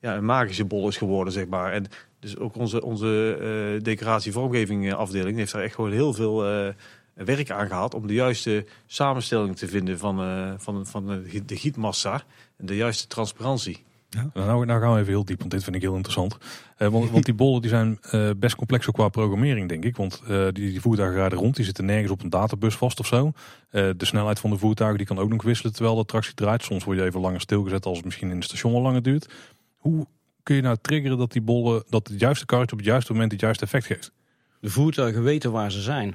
ja, 0.00 0.16
een 0.16 0.24
magische 0.24 0.64
bol 0.64 0.88
is 0.88 0.96
geworden, 0.96 1.32
zeg 1.32 1.46
maar. 1.46 1.72
En 1.72 1.86
dus 2.20 2.36
ook 2.36 2.56
onze, 2.56 2.82
onze 2.82 3.36
eh 3.40 3.82
decoratie-vormgeving 3.84 4.86
eh, 4.86 4.94
afdeling 4.94 5.36
heeft 5.36 5.52
daar 5.52 5.62
echt 5.62 5.74
gewoon 5.74 5.92
heel 5.92 6.12
veel 6.12 6.46
eh, 6.46 6.74
werk 7.14 7.50
aan 7.50 7.66
gehad 7.66 7.94
om 7.94 8.06
de 8.06 8.14
juiste 8.14 8.64
samenstelling 8.86 9.56
te 9.56 9.68
vinden 9.68 9.98
van, 9.98 10.20
eh, 10.20 10.52
van, 10.56 10.86
van 10.86 11.06
de, 11.06 11.44
de 11.44 11.56
gietmassa 11.56 12.22
en 12.56 12.66
de 12.66 12.76
juiste 12.76 13.06
transparantie. 13.06 13.84
Ja, 14.10 14.30
nou, 14.34 14.66
nou 14.66 14.80
gaan 14.80 14.92
we 14.92 14.98
even 14.98 15.12
heel 15.12 15.24
diep, 15.24 15.38
want 15.38 15.50
dit 15.50 15.64
vind 15.64 15.76
ik 15.76 15.82
heel 15.82 15.94
interessant. 15.94 16.36
Eh, 16.76 16.88
want, 16.88 17.10
want 17.10 17.24
die 17.24 17.34
bollen 17.34 17.60
die 17.60 17.70
zijn 17.70 17.98
eh, 18.00 18.30
best 18.36 18.56
complex 18.56 18.88
ook 18.88 18.94
qua 18.94 19.08
programmering, 19.08 19.68
denk 19.68 19.84
ik. 19.84 19.96
Want 19.96 20.22
eh, 20.26 20.28
die, 20.28 20.70
die 20.70 20.80
voertuigen 20.80 21.18
rijden 21.18 21.38
rond, 21.38 21.56
die 21.56 21.64
zitten 21.64 21.84
nergens 21.84 22.10
op 22.10 22.22
een 22.22 22.30
databus 22.30 22.74
vast 22.74 23.00
of 23.00 23.06
zo. 23.06 23.32
Eh, 23.70 23.88
de 23.96 24.04
snelheid 24.04 24.38
van 24.40 24.50
de 24.50 24.58
voertuigen 24.58 24.98
die 24.98 25.06
kan 25.06 25.18
ook 25.18 25.28
nog 25.28 25.42
wisselen 25.42 25.72
terwijl 25.72 25.94
de 25.94 26.00
attractie 26.00 26.34
draait. 26.34 26.62
Soms 26.62 26.84
word 26.84 26.98
je 26.98 27.04
even 27.04 27.20
langer 27.20 27.40
stilgezet 27.40 27.86
als 27.86 27.96
het 27.96 28.04
misschien 28.04 28.30
in 28.30 28.36
het 28.36 28.44
station 28.44 28.74
al 28.74 28.80
langer 28.80 29.02
duurt. 29.02 29.28
Hoe 29.76 30.06
kun 30.42 30.56
je 30.56 30.62
nou 30.62 30.76
triggeren 30.80 31.18
dat 31.18 31.32
die 31.32 31.42
bollen, 31.42 31.84
dat 31.88 32.08
het 32.08 32.20
juiste 32.20 32.46
karretje 32.46 32.72
op 32.72 32.78
het 32.78 32.88
juiste 32.88 33.12
moment 33.12 33.32
het 33.32 33.40
juiste 33.40 33.64
effect 33.64 33.86
geeft? 33.86 34.12
De 34.60 34.70
voertuigen 34.70 35.22
weten 35.22 35.52
waar 35.52 35.72
ze 35.72 35.80
zijn. 35.80 36.14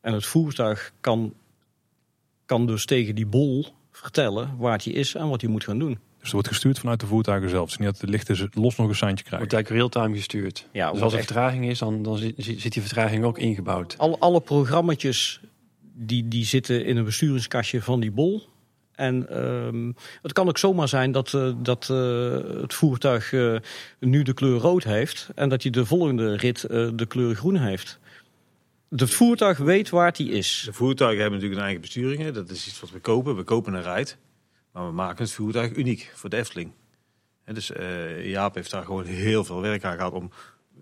En 0.00 0.12
het 0.12 0.26
voertuig 0.26 0.92
kan, 1.00 1.34
kan 2.46 2.66
dus 2.66 2.84
tegen 2.84 3.14
die 3.14 3.26
bol 3.26 3.66
vertellen 3.90 4.56
waar 4.58 4.80
hij 4.84 4.92
is 4.92 5.14
en 5.14 5.28
wat 5.28 5.40
hij 5.40 5.50
moet 5.50 5.64
gaan 5.64 5.78
doen. 5.78 5.98
Dus 6.26 6.34
er 6.34 6.40
wordt 6.42 6.54
gestuurd 6.60 6.78
vanuit 6.78 7.00
de 7.00 7.06
voertuigen 7.06 7.50
zelf. 7.50 7.68
Dus 7.68 7.78
niet 7.78 7.86
dat 7.88 8.00
de 8.00 8.06
lichten 8.06 8.50
los 8.52 8.76
nog 8.76 8.88
een 8.88 8.94
seintje 8.94 9.24
krijgen. 9.24 9.48
Wordt 9.48 9.52
eigenlijk 9.52 9.94
real-time 9.94 10.16
gestuurd. 10.16 10.68
Ja, 10.72 10.92
dus 10.92 11.00
als 11.00 11.12
er 11.12 11.18
echt- 11.18 11.26
vertraging 11.26 11.68
is, 11.68 11.78
dan, 11.78 12.02
dan 12.02 12.16
zit, 12.18 12.34
zit 12.36 12.72
die 12.72 12.82
vertraging 12.82 13.24
ook 13.24 13.38
ingebouwd. 13.38 13.94
Alle, 13.98 14.18
alle 14.18 14.40
programma's 14.40 15.40
die, 15.94 16.28
die 16.28 16.44
zitten 16.44 16.84
in 16.84 16.96
een 16.96 17.04
besturingskastje 17.04 17.82
van 17.82 18.00
die 18.00 18.10
bol. 18.10 18.42
En 18.94 19.28
ehm, 19.28 19.92
het 20.22 20.32
kan 20.32 20.48
ook 20.48 20.58
zomaar 20.58 20.88
zijn 20.88 21.12
dat, 21.12 21.34
eh, 21.34 21.52
dat 21.62 21.90
eh, 21.90 22.60
het 22.60 22.74
voertuig 22.74 23.32
eh, 23.32 23.56
nu 24.00 24.22
de 24.22 24.34
kleur 24.34 24.58
rood 24.58 24.84
heeft 24.84 25.28
en 25.34 25.48
dat 25.48 25.62
hij 25.62 25.70
de 25.70 25.86
volgende 25.86 26.36
rit 26.36 26.64
eh, 26.64 26.88
de 26.94 27.06
kleur 27.06 27.34
groen 27.34 27.56
heeft. 27.56 27.98
Het 28.90 29.10
voertuig 29.10 29.58
weet 29.58 29.90
waar 29.90 30.14
hij 30.16 30.26
is. 30.26 30.62
De 30.64 30.72
voertuigen 30.72 31.20
hebben 31.20 31.38
natuurlijk 31.40 31.60
een 31.60 31.66
eigen 31.66 31.82
besturing. 31.84 32.22
hè. 32.22 32.32
Dat 32.32 32.50
is 32.50 32.66
iets 32.66 32.80
wat 32.80 32.90
we 32.90 32.98
kopen. 32.98 33.36
We 33.36 33.42
kopen 33.42 33.74
een 33.74 33.82
rijd. 33.82 34.16
Maar 34.76 34.86
we 34.86 34.92
maken 34.92 35.24
het 35.24 35.32
voertuig 35.32 35.76
uniek 35.76 36.12
voor 36.14 36.30
de 36.30 36.36
Efteling. 36.36 36.72
Dus 37.44 37.70
eh, 37.70 38.30
Jaap 38.30 38.54
heeft 38.54 38.70
daar 38.70 38.84
gewoon 38.84 39.04
heel 39.04 39.44
veel 39.44 39.60
werk 39.60 39.84
aan 39.84 39.96
gehad 39.96 40.12
om 40.12 40.30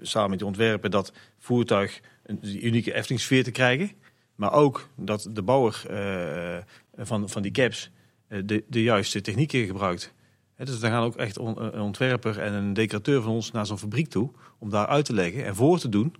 samen 0.01 0.30
met 0.30 0.38
de 0.38 0.47
ontwerpen 0.47 0.90
dat 0.90 1.12
voertuig 1.38 2.01
een 2.22 2.66
unieke 2.66 2.95
Efteling 2.95 3.20
sfeer 3.20 3.45
te 3.45 3.51
krijgen. 3.51 3.90
Maar 4.34 4.53
ook 4.53 4.88
dat 4.97 5.28
de 5.30 5.42
bouwer 5.42 5.82
eh, 5.88 7.05
van, 7.05 7.28
van 7.28 7.42
die 7.42 7.51
caps 7.51 7.90
eh, 8.28 8.40
de, 8.45 8.64
de 8.68 8.82
juiste 8.82 9.20
technieken 9.20 9.66
gebruikt. 9.66 10.14
Dus 10.57 10.80
dan 10.80 10.90
gaan 10.90 11.05
ook 11.05 11.16
echt 11.16 11.38
een 11.38 11.80
ontwerper 11.80 12.38
en 12.38 12.53
een 12.53 12.72
decorateur 12.72 13.22
van 13.22 13.32
ons 13.32 13.51
naar 13.51 13.66
zo'n 13.66 13.78
fabriek 13.78 14.09
toe 14.09 14.30
om 14.59 14.70
daar 14.70 14.86
uit 14.86 15.05
te 15.05 15.14
leggen 15.14 15.45
en 15.45 15.55
voor 15.55 15.78
te 15.78 15.88
doen 15.88 16.14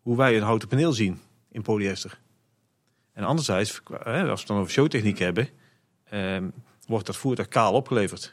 hoe 0.00 0.16
wij 0.16 0.36
een 0.36 0.42
houten 0.42 0.68
paneel 0.68 0.92
zien 0.92 1.18
in 1.50 1.62
polyester. 1.62 2.20
En 3.12 3.24
anderzijds, 3.24 3.80
als 4.04 4.40
we 4.40 4.46
dan 4.46 4.58
over 4.58 4.72
showtechniek 4.72 5.18
hebben, 5.18 5.48
ehm, 6.04 6.48
wordt 6.90 7.06
dat 7.06 7.16
voertuig 7.16 7.48
kaal 7.48 7.72
opgeleverd. 7.72 8.32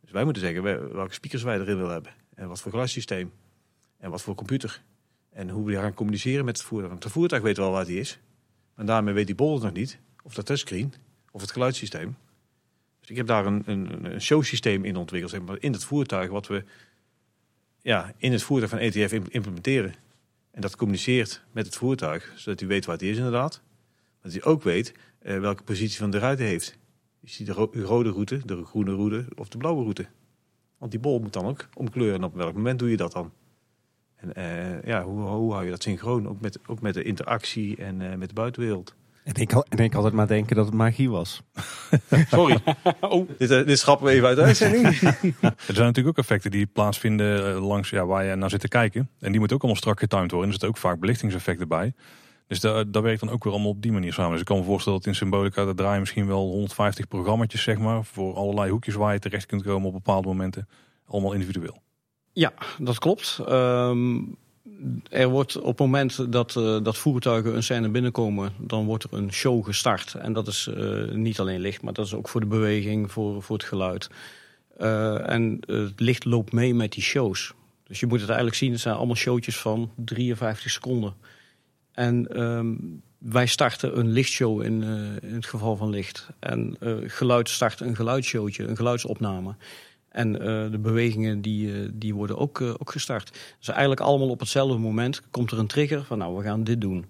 Dus 0.00 0.10
wij 0.10 0.24
moeten 0.24 0.42
zeggen 0.42 0.62
we- 0.62 0.88
welke 0.92 1.14
speakers 1.14 1.42
wij 1.42 1.58
erin 1.60 1.76
willen 1.76 1.92
hebben. 1.92 2.12
En 2.34 2.48
wat 2.48 2.60
voor 2.60 2.70
geluidssysteem. 2.70 3.32
En 3.98 4.10
wat 4.10 4.22
voor 4.22 4.34
computer. 4.34 4.82
En 5.30 5.48
hoe 5.48 5.66
we 5.66 5.72
gaan 5.74 5.94
communiceren 5.94 6.44
met 6.44 6.56
het 6.56 6.66
voertuig. 6.66 6.90
Want 6.90 7.04
het 7.04 7.12
voertuig 7.12 7.42
weet 7.42 7.56
wel 7.56 7.70
waar 7.70 7.84
die 7.84 8.00
is. 8.00 8.18
Maar 8.74 8.86
daarmee 8.86 9.14
weet 9.14 9.26
die 9.26 9.34
bol 9.34 9.58
nog 9.58 9.72
niet. 9.72 9.98
Of 10.22 10.34
dat 10.34 10.46
touchscreen. 10.46 10.94
Of 11.30 11.40
het 11.40 11.50
geluidssysteem. 11.50 12.16
Dus 13.00 13.10
ik 13.10 13.16
heb 13.16 13.26
daar 13.26 13.46
een, 13.46 13.62
een, 13.66 14.04
een 14.04 14.20
showsysteem 14.20 14.84
in 14.84 14.96
ontwikkeld. 14.96 15.46
Maar, 15.46 15.56
in 15.60 15.72
het 15.72 15.84
voertuig. 15.84 16.30
Wat 16.30 16.46
we 16.46 16.64
ja, 17.82 18.12
in 18.16 18.32
het 18.32 18.42
voertuig 18.42 18.70
van 18.70 18.78
ETF 18.78 19.12
im- 19.12 19.26
implementeren. 19.28 19.94
En 20.50 20.60
dat 20.60 20.76
communiceert 20.76 21.42
met 21.52 21.66
het 21.66 21.76
voertuig. 21.76 22.32
Zodat 22.36 22.60
hij 22.60 22.68
weet 22.68 22.84
waar 22.84 22.96
hij 22.96 23.08
is 23.08 23.16
inderdaad. 23.16 23.60
Dat 24.22 24.32
hij 24.32 24.42
ook 24.44 24.62
weet 24.62 24.92
eh, 25.18 25.38
welke 25.40 25.62
positie 25.62 25.98
van 25.98 26.10
de 26.10 26.18
ruiten 26.18 26.44
heeft. 26.46 26.76
Is 27.24 27.36
die 27.36 27.46
de 27.46 27.52
ro- 27.52 27.70
rode 27.72 28.10
route, 28.10 28.40
de 28.44 28.64
groene 28.64 28.94
route 28.94 29.24
of 29.36 29.48
de 29.48 29.58
blauwe 29.58 29.82
route? 29.82 30.06
Want 30.78 30.90
die 30.90 31.00
bol 31.00 31.18
moet 31.20 31.32
dan 31.32 31.44
ook 31.46 31.68
omkleuren. 31.74 32.16
En 32.18 32.24
op 32.24 32.34
welk 32.34 32.54
moment 32.54 32.78
doe 32.78 32.90
je 32.90 32.96
dat 32.96 33.12
dan? 33.12 33.32
En 34.16 34.34
eh, 34.34 34.82
ja, 34.82 35.02
hoe, 35.02 35.20
hoe 35.20 35.52
hou 35.52 35.64
je 35.64 35.70
dat 35.70 35.82
synchroon? 35.82 36.28
Ook 36.28 36.40
met, 36.40 36.58
ook 36.66 36.80
met 36.80 36.94
de 36.94 37.02
interactie 37.02 37.76
en 37.76 38.10
eh, 38.10 38.16
met 38.16 38.28
de 38.28 38.34
buitenwereld. 38.34 38.94
En 39.24 39.34
ik, 39.34 39.52
al- 39.52 39.66
en 39.68 39.78
ik 39.78 39.94
altijd 39.94 40.14
maar 40.14 40.26
denken 40.26 40.56
dat 40.56 40.64
het 40.66 40.74
magie 40.74 41.10
was. 41.10 41.42
Sorry, 42.30 42.58
dit, 43.38 43.50
eh, 43.50 43.66
dit 43.66 43.78
schrappen 43.78 44.06
we 44.06 44.12
even 44.12 44.26
uit 44.26 44.36
de 44.36 44.42
uitzending. 44.42 44.86
Er 45.68 45.74
zijn 45.74 45.86
natuurlijk 45.86 46.08
ook 46.08 46.18
effecten 46.18 46.50
die 46.50 46.66
plaatsvinden 46.66 47.54
langs 47.54 47.90
ja, 47.90 48.06
waar 48.06 48.24
je 48.24 48.34
naar 48.34 48.50
zit 48.50 48.60
te 48.60 48.68
kijken. 48.68 49.08
En 49.20 49.30
die 49.30 49.38
moeten 49.38 49.56
ook 49.56 49.62
allemaal 49.62 49.80
strak 49.80 49.98
getimed 49.98 50.30
worden. 50.30 50.46
Er 50.46 50.52
zitten 50.52 50.68
ook 50.68 50.76
vaak 50.76 51.00
belichtingseffecten 51.00 51.68
bij. 51.68 51.94
Dus 52.60 52.84
daar, 52.92 53.02
werkt 53.02 53.20
dan 53.20 53.30
ook 53.30 53.44
weer 53.44 53.52
allemaal 53.52 53.70
op 53.70 53.82
die 53.82 53.92
manier 53.92 54.12
samen. 54.12 54.30
Dus 54.30 54.40
ik 54.40 54.46
kan 54.46 54.58
me 54.58 54.64
voorstellen 54.64 54.98
dat 54.98 55.08
in 55.08 55.14
Symbolica, 55.14 55.64
daar 55.64 55.74
draaien 55.74 56.00
misschien 56.00 56.26
wel 56.26 56.46
150 56.46 57.08
programma's, 57.08 57.62
zeg 57.62 57.78
maar. 57.78 58.04
Voor 58.04 58.34
allerlei 58.34 58.70
hoekjes 58.70 58.94
waar 58.94 59.12
je 59.12 59.18
terecht 59.18 59.46
kunt 59.46 59.62
komen 59.62 59.86
op 59.86 59.92
bepaalde 59.92 60.28
momenten. 60.28 60.68
Allemaal 61.06 61.32
individueel. 61.32 61.82
Ja, 62.32 62.52
dat 62.78 62.98
klopt. 62.98 63.40
Ehm, 63.46 64.18
er 65.08 65.28
wordt 65.28 65.56
op 65.56 65.66
het 65.66 65.78
moment 65.78 66.32
dat, 66.32 66.56
eh, 66.56 66.82
dat 66.82 66.96
voertuigen 66.96 67.56
een 67.56 67.62
scène 67.62 67.88
binnenkomen, 67.88 68.52
dan 68.58 68.84
wordt 68.84 69.04
er 69.04 69.12
een 69.12 69.32
show 69.32 69.64
gestart. 69.64 70.14
En 70.14 70.32
dat 70.32 70.46
is 70.46 70.66
eh, 70.66 71.10
niet 71.10 71.40
alleen 71.40 71.60
licht, 71.60 71.82
maar 71.82 71.92
dat 71.92 72.06
is 72.06 72.14
ook 72.14 72.28
voor 72.28 72.40
de 72.40 72.46
beweging, 72.46 73.12
voor, 73.12 73.42
voor 73.42 73.56
het 73.56 73.66
geluid. 73.66 74.10
Eh, 74.76 75.30
en 75.30 75.58
het 75.66 76.00
licht 76.00 76.24
loopt 76.24 76.52
mee 76.52 76.74
met 76.74 76.92
die 76.92 77.02
shows. 77.02 77.54
Dus 77.86 78.00
je 78.00 78.06
moet 78.06 78.20
het 78.20 78.28
eigenlijk 78.28 78.58
zien, 78.58 78.72
het 78.72 78.80
zijn 78.80 78.94
allemaal 78.94 79.16
showtjes 79.16 79.56
van 79.56 79.90
53 79.96 80.70
seconden. 80.70 81.14
En 81.94 82.28
ehm, 82.28 82.74
wij 83.18 83.46
starten 83.46 83.98
een 83.98 84.08
lichtshow 84.08 84.62
in, 84.62 84.82
eh, 84.82 85.28
in 85.28 85.34
het 85.34 85.46
geval 85.46 85.76
van 85.76 85.90
licht. 85.90 86.28
En 86.38 86.76
uh, 86.80 86.94
geluid 87.06 87.48
start 87.48 87.80
een 87.80 87.96
geluidsshowtje, 87.96 88.66
een 88.66 88.76
geluidsopname. 88.76 89.54
En 90.08 90.32
de 90.70 90.78
bewegingen 90.80 91.40
die, 91.40 91.98
die 91.98 92.14
worden 92.14 92.38
ook, 92.38 92.60
ook 92.60 92.90
gestart. 92.90 93.30
Dus 93.58 93.68
eigenlijk 93.68 94.00
allemaal 94.00 94.28
op 94.28 94.40
hetzelfde 94.40 94.78
moment 94.78 95.22
komt 95.30 95.50
er 95.50 95.58
een 95.58 95.66
trigger 95.66 96.04
van 96.04 96.18
nou, 96.18 96.36
we 96.36 96.42
gaan 96.42 96.64
dit 96.64 96.80
doen. 96.80 97.06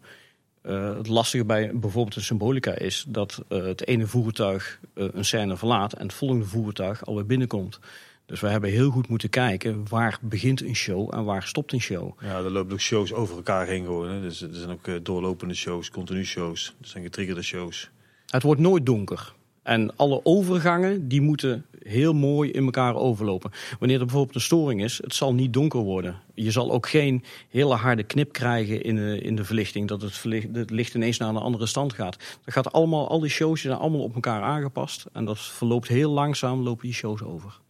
Het 0.62 1.08
lastige 1.08 1.44
bij 1.44 1.70
bijvoorbeeld 1.74 2.14
de 2.14 2.20
symbolica 2.20 2.78
is 2.78 3.04
dat 3.08 3.44
het 3.48 3.86
ene 3.86 4.06
voertuig 4.06 4.80
een 4.94 5.24
scène 5.24 5.56
verlaat 5.56 5.92
en 5.92 6.02
het 6.02 6.14
volgende 6.14 6.44
voertuig 6.44 7.06
alweer 7.06 7.26
binnenkomt. 7.26 7.78
Dus 8.26 8.40
we 8.40 8.48
hebben 8.48 8.70
heel 8.70 8.90
goed 8.90 9.08
moeten 9.08 9.28
kijken 9.28 9.88
waar 9.88 10.18
begint 10.22 10.62
een 10.62 10.76
show 10.76 11.14
en 11.14 11.24
waar 11.24 11.42
stopt 11.42 11.72
een 11.72 11.80
show. 11.80 12.20
Ja, 12.20 12.36
er 12.36 12.50
lopen 12.50 12.72
ook 12.72 12.80
shows 12.80 13.12
over 13.12 13.36
elkaar 13.36 13.66
heen 13.66 13.84
gewoon. 13.84 14.08
Hè. 14.08 14.20
Dus 14.20 14.42
er 14.42 14.54
zijn 14.54 14.70
ook 14.70 15.04
doorlopende 15.04 15.54
shows, 15.54 15.90
continu 15.90 16.24
shows. 16.24 16.74
Er 16.80 16.88
zijn 16.88 17.04
getriggerde 17.04 17.42
shows. 17.42 17.90
Het 18.26 18.42
wordt 18.42 18.60
nooit 18.60 18.86
donker. 18.86 19.34
En 19.62 19.96
alle 19.96 20.20
overgangen 20.24 21.08
die 21.08 21.20
moeten 21.20 21.66
heel 21.82 22.12
mooi 22.12 22.50
in 22.50 22.64
elkaar 22.64 22.94
overlopen. 22.94 23.50
Wanneer 23.78 23.98
er 23.98 24.04
bijvoorbeeld 24.04 24.34
een 24.34 24.40
storing 24.40 24.82
is, 24.82 24.98
het 25.02 25.14
zal 25.14 25.34
niet 25.34 25.52
donker 25.52 25.80
worden. 25.80 26.20
Je 26.34 26.50
zal 26.50 26.72
ook 26.72 26.88
geen 26.88 27.24
hele 27.48 27.74
harde 27.74 28.02
knip 28.02 28.32
krijgen 28.32 28.82
in 28.82 28.94
de, 28.94 29.18
in 29.20 29.36
de 29.36 29.44
verlichting, 29.44 29.88
dat 29.88 30.02
het, 30.02 30.22
het 30.52 30.70
licht 30.70 30.94
ineens 30.94 31.18
naar 31.18 31.28
een 31.28 31.36
andere 31.36 31.66
stand 31.66 31.92
gaat. 31.92 32.16
Dat 32.44 32.54
gaat 32.54 32.72
allemaal, 32.72 33.08
al 33.08 33.20
die 33.20 33.30
shows 33.30 33.60
zijn 33.60 33.74
allemaal 33.78 34.02
op 34.02 34.14
elkaar 34.14 34.42
aangepast. 34.42 35.06
En 35.12 35.24
dat 35.24 35.38
verloopt 35.38 35.88
heel 35.88 36.10
langzaam, 36.10 36.60
lopen 36.60 36.84
die 36.84 36.94
shows 36.94 37.22
over. 37.22 37.62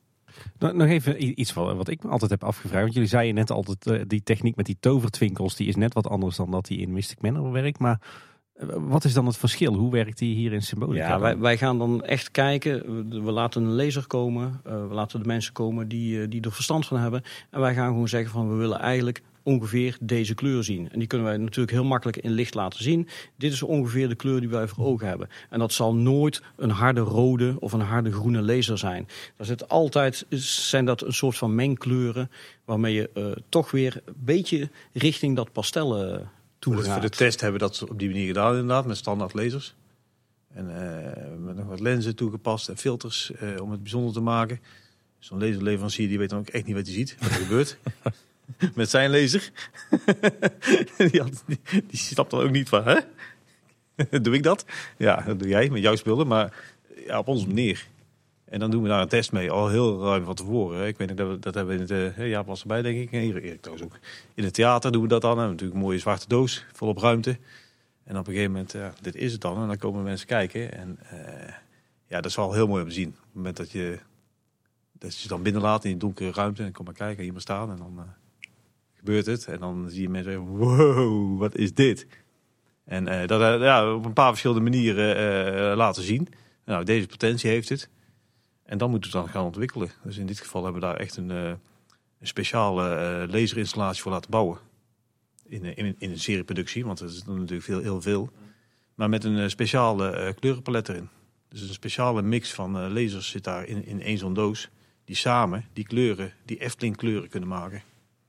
Nog 0.58 0.88
even 0.88 1.40
iets 1.40 1.52
wat 1.52 1.88
ik 1.88 2.02
me 2.02 2.10
altijd 2.10 2.30
heb 2.30 2.44
afgevraagd. 2.44 2.82
Want 2.82 2.94
jullie 2.94 3.08
zeiden 3.08 3.34
net 3.34 3.50
altijd, 3.50 3.86
uh, 3.86 4.00
die 4.06 4.22
techniek 4.22 4.56
met 4.56 4.66
die 4.66 4.76
tovertwinkels, 4.80 5.56
die 5.56 5.68
is 5.68 5.76
net 5.76 5.94
wat 5.94 6.08
anders 6.08 6.36
dan 6.36 6.50
dat 6.50 6.66
die 6.66 6.78
in 6.78 6.92
Mystic 6.92 7.20
Manor 7.20 7.52
werkt. 7.52 7.78
Maar 7.78 8.00
wat 8.68 9.04
is 9.04 9.12
dan 9.12 9.26
het 9.26 9.36
verschil? 9.36 9.74
Hoe 9.74 9.90
werkt 9.90 10.18
die 10.18 10.34
hier 10.34 10.52
in 10.52 10.62
Symbolica? 10.62 11.08
Ja, 11.08 11.20
wij, 11.20 11.38
wij, 11.38 11.58
gaan 11.58 11.78
dan 11.78 12.04
echt 12.04 12.30
kijken. 12.30 13.08
We 13.24 13.32
laten 13.32 13.62
een 13.62 13.74
lezer 13.74 14.06
komen. 14.06 14.60
Uh, 14.66 14.86
we 14.88 14.94
laten 14.94 15.20
de 15.20 15.26
mensen 15.26 15.52
komen 15.52 15.88
die, 15.88 16.28
die 16.28 16.40
er 16.40 16.52
verstand 16.52 16.86
van 16.86 16.98
hebben. 16.98 17.22
En 17.50 17.60
wij 17.60 17.74
gaan 17.74 17.88
gewoon 17.88 18.08
zeggen 18.08 18.30
van 18.30 18.48
we 18.48 18.54
willen 18.54 18.78
eigenlijk 18.78 19.22
ongeveer 19.44 19.96
deze 20.00 20.34
kleur 20.34 20.64
zien. 20.64 20.90
En 20.90 20.98
die 20.98 21.08
kunnen 21.08 21.26
wij 21.26 21.36
natuurlijk 21.36 21.70
heel 21.70 21.84
makkelijk 21.84 22.16
in 22.16 22.30
licht 22.30 22.54
laten 22.54 22.82
zien. 22.82 23.08
Dit 23.36 23.52
is 23.52 23.62
ongeveer 23.62 24.08
de 24.08 24.14
kleur 24.14 24.40
die 24.40 24.48
wij 24.48 24.68
voor 24.68 24.84
ogen 24.84 25.08
hebben. 25.08 25.28
En 25.50 25.58
dat 25.58 25.72
zal 25.72 25.94
nooit 25.94 26.42
een 26.56 26.70
harde 26.70 27.00
rode 27.00 27.56
of 27.58 27.72
een 27.72 27.80
harde 27.80 28.12
groene 28.12 28.42
laser 28.42 28.78
zijn. 28.78 29.08
Dat 29.36 29.46
zit 29.46 29.68
altijd, 29.68 30.26
zijn 30.38 30.84
dat 30.84 31.02
een 31.02 31.12
soort 31.12 31.36
van 31.36 31.54
mengkleuren... 31.54 32.30
waarmee 32.64 32.94
je 32.94 33.10
uh, 33.14 33.32
toch 33.48 33.70
weer 33.70 34.02
een 34.04 34.14
beetje 34.16 34.70
richting 34.92 35.36
dat 35.36 35.52
pastel 35.52 36.22
dus 36.72 36.88
voor 36.88 37.00
de 37.00 37.08
test 37.08 37.40
hebben 37.40 37.60
we 37.60 37.66
dat 37.66 37.90
op 37.90 37.98
die 37.98 38.08
manier 38.08 38.26
gedaan 38.26 38.52
inderdaad, 38.52 38.86
met 38.86 38.96
standaard 38.96 39.34
lasers. 39.34 39.74
En 40.52 40.66
uh, 40.70 41.44
met 41.44 41.56
nog 41.56 41.66
wat 41.66 41.80
lenzen 41.80 42.16
toegepast 42.16 42.68
en 42.68 42.76
filters 42.76 43.32
uh, 43.42 43.60
om 43.60 43.70
het 43.70 43.82
bijzonder 43.82 44.12
te 44.12 44.20
maken. 44.20 44.60
Zo'n 45.18 45.38
laserleverancier 45.38 46.08
die 46.08 46.18
weet 46.18 46.30
dan 46.30 46.38
ook 46.38 46.48
echt 46.48 46.66
niet 46.66 46.74
wat 46.74 46.84
hij 46.84 46.94
ziet, 46.94 47.16
wat 47.20 47.28
er 47.28 47.34
gebeurt. 47.34 47.78
met 48.74 48.90
zijn 48.90 49.10
laser. 49.10 49.50
die, 51.10 51.20
had, 51.20 51.44
die, 51.86 52.14
dan 52.14 52.26
ook 52.30 52.50
niet 52.50 52.68
van, 52.68 52.84
hè? 52.84 53.00
doe 54.22 54.34
ik 54.34 54.42
dat? 54.42 54.64
Ja, 54.96 55.20
dat 55.20 55.38
doe 55.38 55.48
jij 55.48 55.70
met 55.70 55.82
jouw 55.82 55.96
spullen, 55.96 56.26
maar 56.26 56.74
ja, 57.06 57.18
op 57.18 57.28
onze 57.28 57.46
manier. 57.46 57.86
En 58.44 58.60
dan 58.60 58.70
doen 58.70 58.82
we 58.82 58.88
daar 58.88 59.00
een 59.00 59.08
test 59.08 59.32
mee, 59.32 59.50
al 59.50 59.68
heel 59.68 60.02
ruim 60.02 60.24
van 60.24 60.34
tevoren. 60.34 60.86
Ik 60.86 60.98
weet 60.98 61.08
niet, 61.08 61.16
dat, 61.16 61.42
dat 61.42 61.54
hebben 61.54 61.76
we 61.76 61.94
in 61.94 62.04
het, 62.04 62.18
uh, 62.18 62.28
Jaap 62.28 62.46
was 62.46 62.60
erbij 62.60 62.82
denk 62.82 62.98
ik, 62.98 63.12
en 63.12 63.20
Erik 63.20 63.62
trouwens 63.62 63.86
ook. 63.86 63.98
In 64.34 64.44
het 64.44 64.54
theater 64.54 64.92
doen 64.92 65.02
we 65.02 65.08
dat 65.08 65.20
dan, 65.20 65.30
we 65.30 65.38
hebben 65.38 65.56
natuurlijk 65.56 65.80
een 65.80 65.86
mooie 65.86 65.98
zwarte 65.98 66.28
doos, 66.28 66.64
volop 66.72 66.98
ruimte. 66.98 67.38
En 68.04 68.18
op 68.18 68.26
een 68.26 68.32
gegeven 68.32 68.52
moment, 68.52 68.72
ja, 68.72 68.92
dit 69.00 69.14
is 69.14 69.32
het 69.32 69.40
dan, 69.40 69.60
en 69.60 69.66
dan 69.66 69.76
komen 69.76 70.02
mensen 70.02 70.26
kijken. 70.26 70.72
En 70.72 70.98
uh, 71.12 71.18
ja, 72.06 72.16
dat 72.16 72.24
is 72.24 72.36
wel 72.36 72.52
heel 72.52 72.66
mooi 72.66 72.82
om 72.82 72.88
te 72.88 72.94
zien. 72.94 73.08
Op 73.08 73.14
het 73.14 73.34
moment 73.34 73.56
dat 73.56 73.70
je, 73.70 73.98
dat 74.92 75.18
je 75.18 75.28
dan 75.28 75.42
binnenlaat 75.42 75.84
in 75.84 75.90
die 75.90 76.00
donkere 76.00 76.32
ruimte, 76.32 76.62
en 76.62 76.72
kom 76.72 76.84
maar 76.84 76.94
kijken, 76.94 77.22
hier 77.22 77.32
maar 77.32 77.40
staan, 77.40 77.70
en 77.70 77.76
dan 77.76 77.94
uh, 77.96 78.02
gebeurt 79.04 79.26
het. 79.26 79.46
En 79.46 79.58
dan 79.60 79.90
zie 79.90 80.02
je 80.02 80.08
mensen 80.08 80.38
wow, 80.38 81.38
wat 81.38 81.56
is 81.56 81.74
dit? 81.74 82.06
En 82.84 83.26
dat 83.26 83.60
ja, 83.60 83.94
op 83.94 84.04
een 84.04 84.12
paar 84.12 84.28
verschillende 84.28 84.62
manieren 84.62 85.76
laten 85.76 86.02
zien. 86.02 86.28
Nou, 86.64 86.84
deze 86.84 87.06
potentie 87.06 87.50
heeft 87.50 87.68
het. 87.68 87.88
En 88.64 88.78
dan 88.78 88.90
moeten 88.90 89.10
we 89.10 89.16
het 89.16 89.26
dan 89.26 89.34
gaan 89.34 89.44
ontwikkelen. 89.44 89.90
Dus 90.02 90.16
in 90.16 90.26
dit 90.26 90.40
geval 90.40 90.64
hebben 90.64 90.80
we 90.80 90.86
daar 90.86 90.96
echt 90.96 91.16
een, 91.16 91.30
uh, 91.30 91.48
een 91.48 92.26
speciale 92.26 92.82
uh, 93.26 93.32
laserinstallatie 93.32 94.02
voor 94.02 94.12
laten 94.12 94.30
bouwen. 94.30 94.58
In, 95.46 95.64
in, 95.76 95.94
in 95.98 96.10
een 96.10 96.18
serieproductie, 96.18 96.84
want 96.84 97.00
er 97.00 97.06
is 97.06 97.24
natuurlijk 97.24 97.62
veel, 97.62 97.80
heel 97.80 98.00
veel. 98.00 98.30
Maar 98.94 99.08
met 99.08 99.24
een 99.24 99.50
speciale 99.50 100.26
uh, 100.26 100.34
kleurenpalet 100.40 100.88
erin. 100.88 101.08
Dus 101.48 101.60
een 101.60 101.68
speciale 101.68 102.22
mix 102.22 102.52
van 102.52 102.92
lasers 102.92 103.28
zit 103.28 103.44
daar 103.44 103.66
in, 103.66 103.86
in 103.86 104.02
één 104.02 104.18
zo'n 104.18 104.34
doos. 104.34 104.68
Die 105.04 105.16
samen 105.16 105.64
die 105.72 105.86
kleuren, 105.86 106.32
die 106.44 106.60
Efteling 106.60 106.96
kleuren 106.96 107.28
kunnen 107.28 107.48
maken. 107.48 107.82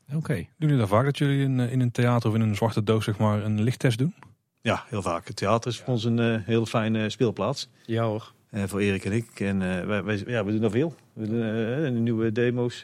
Oké. 0.07 0.18
Okay. 0.18 0.36
Doen 0.36 0.49
jullie 0.57 0.77
dan 0.77 0.88
vaak 0.88 1.06
dat 1.06 1.18
jullie 1.18 1.44
in, 1.44 1.60
in 1.60 1.82
een 1.82 1.91
theater 1.91 2.30
of 2.30 2.36
in 2.36 2.41
een 2.41 2.56
zwarte 2.56 2.84
doos 2.84 3.06
zeg 3.06 3.18
maar 3.18 3.44
een 3.44 3.61
lichttest 3.61 3.98
doen? 3.98 4.14
Ja, 4.61 4.84
heel 4.88 5.02
vaak. 5.02 5.27
Het 5.27 5.36
theater 5.36 5.72
is 5.72 5.77
voor 5.77 5.94
ons 5.94 6.03
een 6.03 6.18
uh, 6.18 6.38
heel 6.41 6.65
fijne 6.65 7.10
speelplaats. 7.10 7.69
Ja 7.86 8.03
hoor. 8.03 8.34
Uh, 8.52 8.64
voor 8.64 8.80
Erik 8.80 9.06
en 9.06 9.11
ik. 9.11 9.40
En 9.40 9.61
uh, 9.61 9.86
wij, 9.86 10.03
wij, 10.03 10.23
ja, 10.27 10.45
we 10.45 10.52
doen 10.52 10.61
nog 10.61 10.72
veel. 10.72 10.95
We 11.14 11.27
doen 11.27 11.95
uh, 11.95 12.02
nieuwe 12.02 12.32
demo's, 12.32 12.80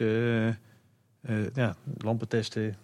ja, 1.54 1.76
lampen 1.98 2.28
testen. 2.28 2.76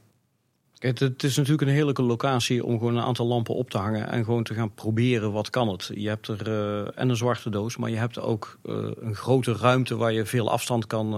Het, 0.79 0.99
het, 0.99 1.23
is 1.23 1.37
natuurlijk 1.37 1.69
een 1.69 1.75
heerlijke 1.75 2.03
locatie 2.03 2.65
om 2.65 2.79
gewoon 2.79 2.97
een 2.97 3.03
aantal 3.03 3.27
lampen 3.27 3.55
op 3.55 3.71
te 3.71 3.79
hangen 3.79 4.09
en 4.09 4.25
gewoon 4.25 4.43
te 4.43 4.55
gaan 4.55 4.75
proberen 4.75 5.33
wat 5.33 5.51
kan 5.51 5.69
het. 5.69 5.91
Je 5.95 6.09
hebt 6.09 6.29
er 6.29 6.49
en 6.95 7.09
een 7.09 7.17
zwarte 7.17 7.51
doos, 7.51 7.77
maar 7.77 7.91
je 7.91 7.97
hebt 7.97 8.21
ook 8.21 8.59
een 9.01 9.15
grote 9.15 9.53
ruimte 9.53 9.97
waar 9.97 10.13
je 10.13 10.27
veel 10.27 10.51
afstand 10.51 10.87
kan, 10.87 11.11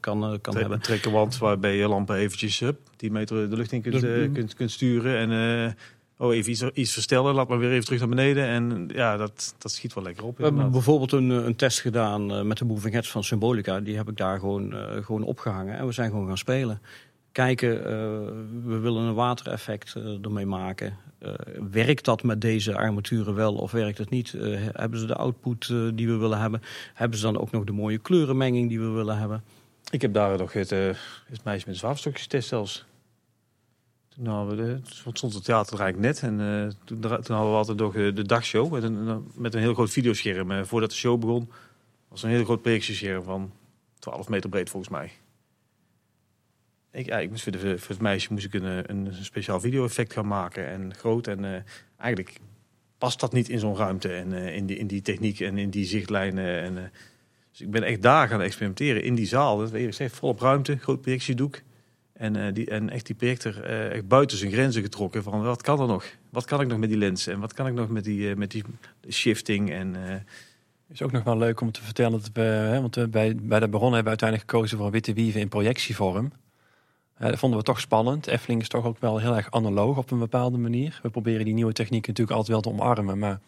kan, 0.00 0.38
kan 0.40 0.56
hebben. 0.56 0.72
Een 0.72 0.82
trekkerwand 0.82 1.38
waarbij 1.38 1.76
je 1.76 1.88
lampen 1.88 2.16
eventjes 2.16 2.62
10 2.96 3.12
meter 3.12 3.50
de 3.50 3.56
lucht 3.56 3.72
in 3.72 3.82
kunt, 3.82 4.00
dus, 4.00 4.32
kunt, 4.32 4.54
kunt 4.54 4.70
sturen. 4.70 5.16
En 5.16 5.76
oh, 6.16 6.34
even 6.34 6.50
iets, 6.50 6.62
iets, 6.62 6.92
verstellen, 6.92 7.34
laat 7.34 7.48
maar 7.48 7.58
weer 7.58 7.70
even 7.70 7.84
terug 7.84 8.00
naar 8.00 8.08
beneden. 8.08 8.46
En 8.46 8.88
ja, 8.94 9.16
dat, 9.16 9.54
dat 9.58 9.72
schiet 9.72 9.94
wel 9.94 10.04
lekker 10.04 10.24
op. 10.24 10.36
We 10.36 10.44
hebben 10.44 10.70
bijvoorbeeld 10.70 11.12
een, 11.12 11.30
eh, 11.30 11.44
een 11.44 11.56
test 11.56 11.80
gedaan 11.80 12.46
met 12.46 12.58
de 12.58 12.64
moving 12.64 12.94
heads 12.94 13.10
van 13.10 13.24
Symbolica. 13.24 13.80
Die 13.80 13.96
heb 13.96 14.08
ik 14.08 14.16
daar 14.16 14.38
gewoon, 14.38 14.74
gewoon 15.02 15.22
opgehangen 15.22 15.78
en 15.78 15.86
we 15.86 15.92
zijn 15.92 16.10
gewoon 16.10 16.26
gaan 16.26 16.38
spelen. 16.38 16.80
Kijken, 17.34 17.76
uh, 17.76 17.84
we 18.64 18.78
willen 18.78 19.02
een 19.02 19.14
watereffect 19.14 19.94
ermee 20.22 20.46
maken. 20.46 20.96
werkt 21.70 22.04
dat 22.04 22.22
met 22.22 22.40
deze 22.40 22.76
armaturen 22.76 23.34
wel 23.34 23.54
of 23.54 23.70
werkt 23.72 23.98
het 23.98 24.10
niet? 24.10 24.34
hebben 24.72 24.98
ze 24.98 25.06
de 25.06 25.14
output 25.14 25.66
die 25.94 26.06
we 26.06 26.16
willen 26.16 26.38
hebben? 26.38 26.62
Hebben 26.94 27.18
ze 27.18 27.24
dan 27.24 27.38
ook 27.38 27.50
nog 27.50 27.64
de 27.64 27.72
mooie 27.72 27.98
kleurenmenging 27.98 28.68
die 28.68 28.80
we 28.80 28.88
willen 28.88 29.18
hebben? 29.18 29.42
Ik 29.90 30.02
heb 30.02 30.12
daar 30.12 30.38
nog 30.38 30.52
het, 30.52 30.70
het 30.70 31.44
meisje 31.44 31.68
met 31.68 31.76
zwavelstokjes 31.76 32.26
test 32.26 32.48
zelfs. 32.48 32.84
Toen 34.08 34.26
hadden 34.26 34.56
de, 34.56 34.80
stond 35.12 35.34
het 35.34 35.44
theater 35.44 35.80
eigenlijk 35.80 36.20
net. 36.20 36.30
En 36.30 36.72
toen, 36.84 37.02
hadden 37.10 37.50
we 37.50 37.56
altijd 37.56 37.78
nog 37.78 37.92
de 37.92 38.24
dagshow 38.26 38.72
met 38.72 38.82
een, 38.82 39.26
met 39.34 39.54
een 39.54 39.60
heel 39.60 39.74
groot 39.74 39.90
videoscherm. 39.90 40.66
Voordat 40.66 40.90
de 40.90 40.96
show 40.96 41.20
begon 41.20 41.50
was 42.08 42.22
een 42.22 42.30
heel 42.30 42.44
groot 42.44 42.62
projectiescherm 42.62 43.22
van 43.22 43.52
12 43.98 44.28
meter 44.28 44.50
breed 44.50 44.70
volgens 44.70 44.92
mij. 44.92 45.12
Ik, 46.94 47.06
ja, 47.06 47.18
ik 47.18 47.30
moest 47.30 47.42
voor, 47.42 47.52
de, 47.52 47.78
voor 47.78 47.90
het 47.90 48.00
meisje 48.00 48.32
moest 48.32 48.44
ik 48.44 48.54
een, 48.54 48.64
eh, 48.64 48.78
een 48.86 49.08
speciaal 49.20 49.60
video-effect 49.60 50.12
gaan 50.12 50.26
maken. 50.26 50.66
En 50.66 50.94
groot. 50.94 51.26
En 51.26 51.44
uh, 51.44 51.50
eigenlijk 51.96 52.36
past 52.98 53.20
dat 53.20 53.32
niet 53.32 53.48
in 53.48 53.58
zo'n 53.58 53.76
ruimte. 53.76 54.12
En 54.12 54.32
uh, 54.32 54.56
in, 54.56 54.66
die, 54.66 54.76
in 54.76 54.86
die 54.86 55.02
techniek 55.02 55.40
en 55.40 55.58
in 55.58 55.70
die 55.70 55.84
zichtlijnen. 55.84 56.62
En, 56.62 56.92
dus 57.50 57.60
ik 57.60 57.70
ben 57.70 57.82
echt 57.82 58.02
daar 58.02 58.28
gaan 58.28 58.40
experimenteren 58.40 59.02
in 59.02 59.14
die 59.14 59.26
zaal. 59.26 59.58
Dat 59.58 59.72
Erik 59.72 59.94
zegt, 59.94 60.16
volop 60.16 60.40
ruimte, 60.40 60.76
groot 60.76 61.00
projectiedoek. 61.00 61.60
En, 62.12 62.54
die, 62.54 62.70
en 62.70 62.90
echt 62.90 63.06
die 63.06 63.14
projector 63.14 63.62
echt 63.64 64.08
buiten 64.08 64.36
zijn 64.36 64.52
grenzen 64.52 64.82
getrokken. 64.82 65.22
Van 65.22 65.42
wat 65.42 65.62
kan 65.62 65.80
er 65.80 65.86
nog? 65.86 66.04
Wat 66.30 66.44
kan 66.44 66.60
ik 66.60 66.66
nog 66.66 66.78
met 66.78 66.88
die 66.88 66.98
lens? 66.98 67.26
En 67.26 67.40
wat 67.40 67.52
kan 67.52 67.66
ik 67.66 67.74
nog 67.74 67.88
met 67.88 68.04
die, 68.04 68.36
met 68.36 68.50
die 68.50 68.64
shifting? 69.10 69.70
En, 69.70 69.96
is 70.88 71.02
ook 71.02 71.12
nog 71.12 71.24
wel 71.24 71.36
leuk 71.36 71.60
om 71.60 71.72
te 71.72 71.82
vertellen. 71.82 72.20
Dat 72.20 72.30
we, 72.32 72.40
hè, 72.40 72.80
want 72.80 72.94
we 72.94 73.08
bij, 73.08 73.60
de 73.60 73.68
bron 73.68 73.92
hebben 73.92 74.08
uiteindelijk 74.08 74.50
gekozen 74.50 74.78
voor 74.78 74.90
witte 74.90 75.12
wieven 75.12 75.40
in 75.40 75.48
projectievorm. 75.48 76.32
Dat 77.18 77.38
vonden 77.38 77.58
we 77.58 77.64
toch 77.64 77.80
spannend. 77.80 78.26
Effeling 78.26 78.60
is 78.60 78.68
toch 78.68 78.84
ook 78.84 78.98
wel 79.00 79.18
heel 79.18 79.36
erg 79.36 79.50
analoog 79.50 79.96
op 79.96 80.10
een 80.10 80.18
bepaalde 80.18 80.58
manier. 80.58 81.00
We 81.02 81.10
proberen 81.10 81.44
die 81.44 81.54
nieuwe 81.54 81.72
techniek 81.72 82.06
natuurlijk 82.06 82.36
altijd 82.36 82.62
wel 82.62 82.72
te 82.72 82.82
omarmen. 82.82 83.18
Maar 83.18 83.40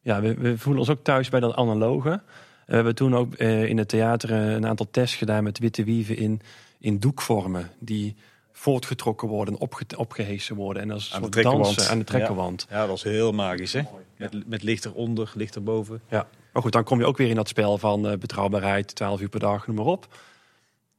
ja, 0.00 0.20
we, 0.20 0.34
we 0.34 0.58
voelen 0.58 0.80
ons 0.80 0.90
ook 0.90 1.04
thuis 1.04 1.28
bij 1.28 1.40
dat 1.40 1.54
analoge. 1.54 2.22
We 2.66 2.74
hebben 2.74 2.94
toen 2.94 3.16
ook 3.16 3.34
in 3.34 3.78
het 3.78 3.88
theater 3.88 4.30
een 4.30 4.66
aantal 4.66 4.86
tests 4.90 5.16
gedaan 5.16 5.44
met 5.44 5.58
witte 5.58 5.84
wieven 5.84 6.16
in 6.16 6.40
in 6.84 6.98
doekvormen. 6.98 7.70
Die 7.78 8.16
voortgetrokken 8.52 9.28
worden, 9.28 9.58
opge 9.58 9.84
opgehesen 9.96 10.56
worden. 10.56 10.82
En 10.82 10.90
als 10.90 11.08
een 11.08 11.16
Aan 11.16 11.32
soort 11.32 11.42
dansen 11.42 11.90
aan 11.90 11.98
de 11.98 12.04
trekkerwand. 12.04 12.66
Ja, 12.70 12.78
dat 12.78 12.88
was 12.88 13.02
heel 13.02 13.32
magisch, 13.32 13.72
hè? 13.72 13.82
Met, 14.16 14.48
met 14.48 14.62
licht 14.62 14.84
eronder, 14.84 15.32
licht 15.34 15.54
erboven. 15.54 16.00
Ja. 16.08 16.26
Maar 16.52 16.62
goed, 16.62 16.72
dan 16.72 16.84
kom 16.84 16.98
je 16.98 17.06
ook 17.06 17.16
weer 17.16 17.28
in 17.28 17.34
dat 17.34 17.48
spel 17.48 17.78
van 17.78 18.08
eh, 18.08 18.18
betrouwbaarheid, 18.18 18.94
12 18.94 19.20
uur 19.20 19.28
per 19.28 19.40
dag, 19.40 19.66
noem 19.66 19.76
maar 19.76 19.84
op. 19.84 20.08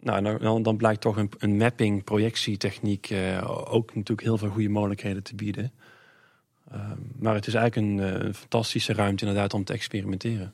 Nou, 0.06 0.40
dan, 0.40 0.64
dan, 0.64 0.78
blijkt 0.78 1.02
toch 1.02 1.18
een, 1.18 1.30
een 1.38 1.58
mapping, 1.58 2.04
projectietechniek 2.04 3.10
eh, 3.10 3.74
ook 3.74 3.96
natuurlijk 3.96 4.28
heel 4.28 4.38
veel 4.38 4.50
goede 4.50 4.70
mogelijkheden 4.70 5.24
te 5.24 5.36
bieden. 5.36 5.72
Ehm, 6.72 6.98
maar 7.20 7.34
het 7.34 7.48
is 7.48 7.54
eigenlijk 7.54 7.88
een, 7.88 8.00
eh, 8.00 8.26
een 8.26 8.34
fantastische 8.34 8.94
ruimte 8.94 9.26
inderdaad 9.26 9.54
om 9.54 9.64
te 9.64 9.74
experimenteren. 9.74 10.54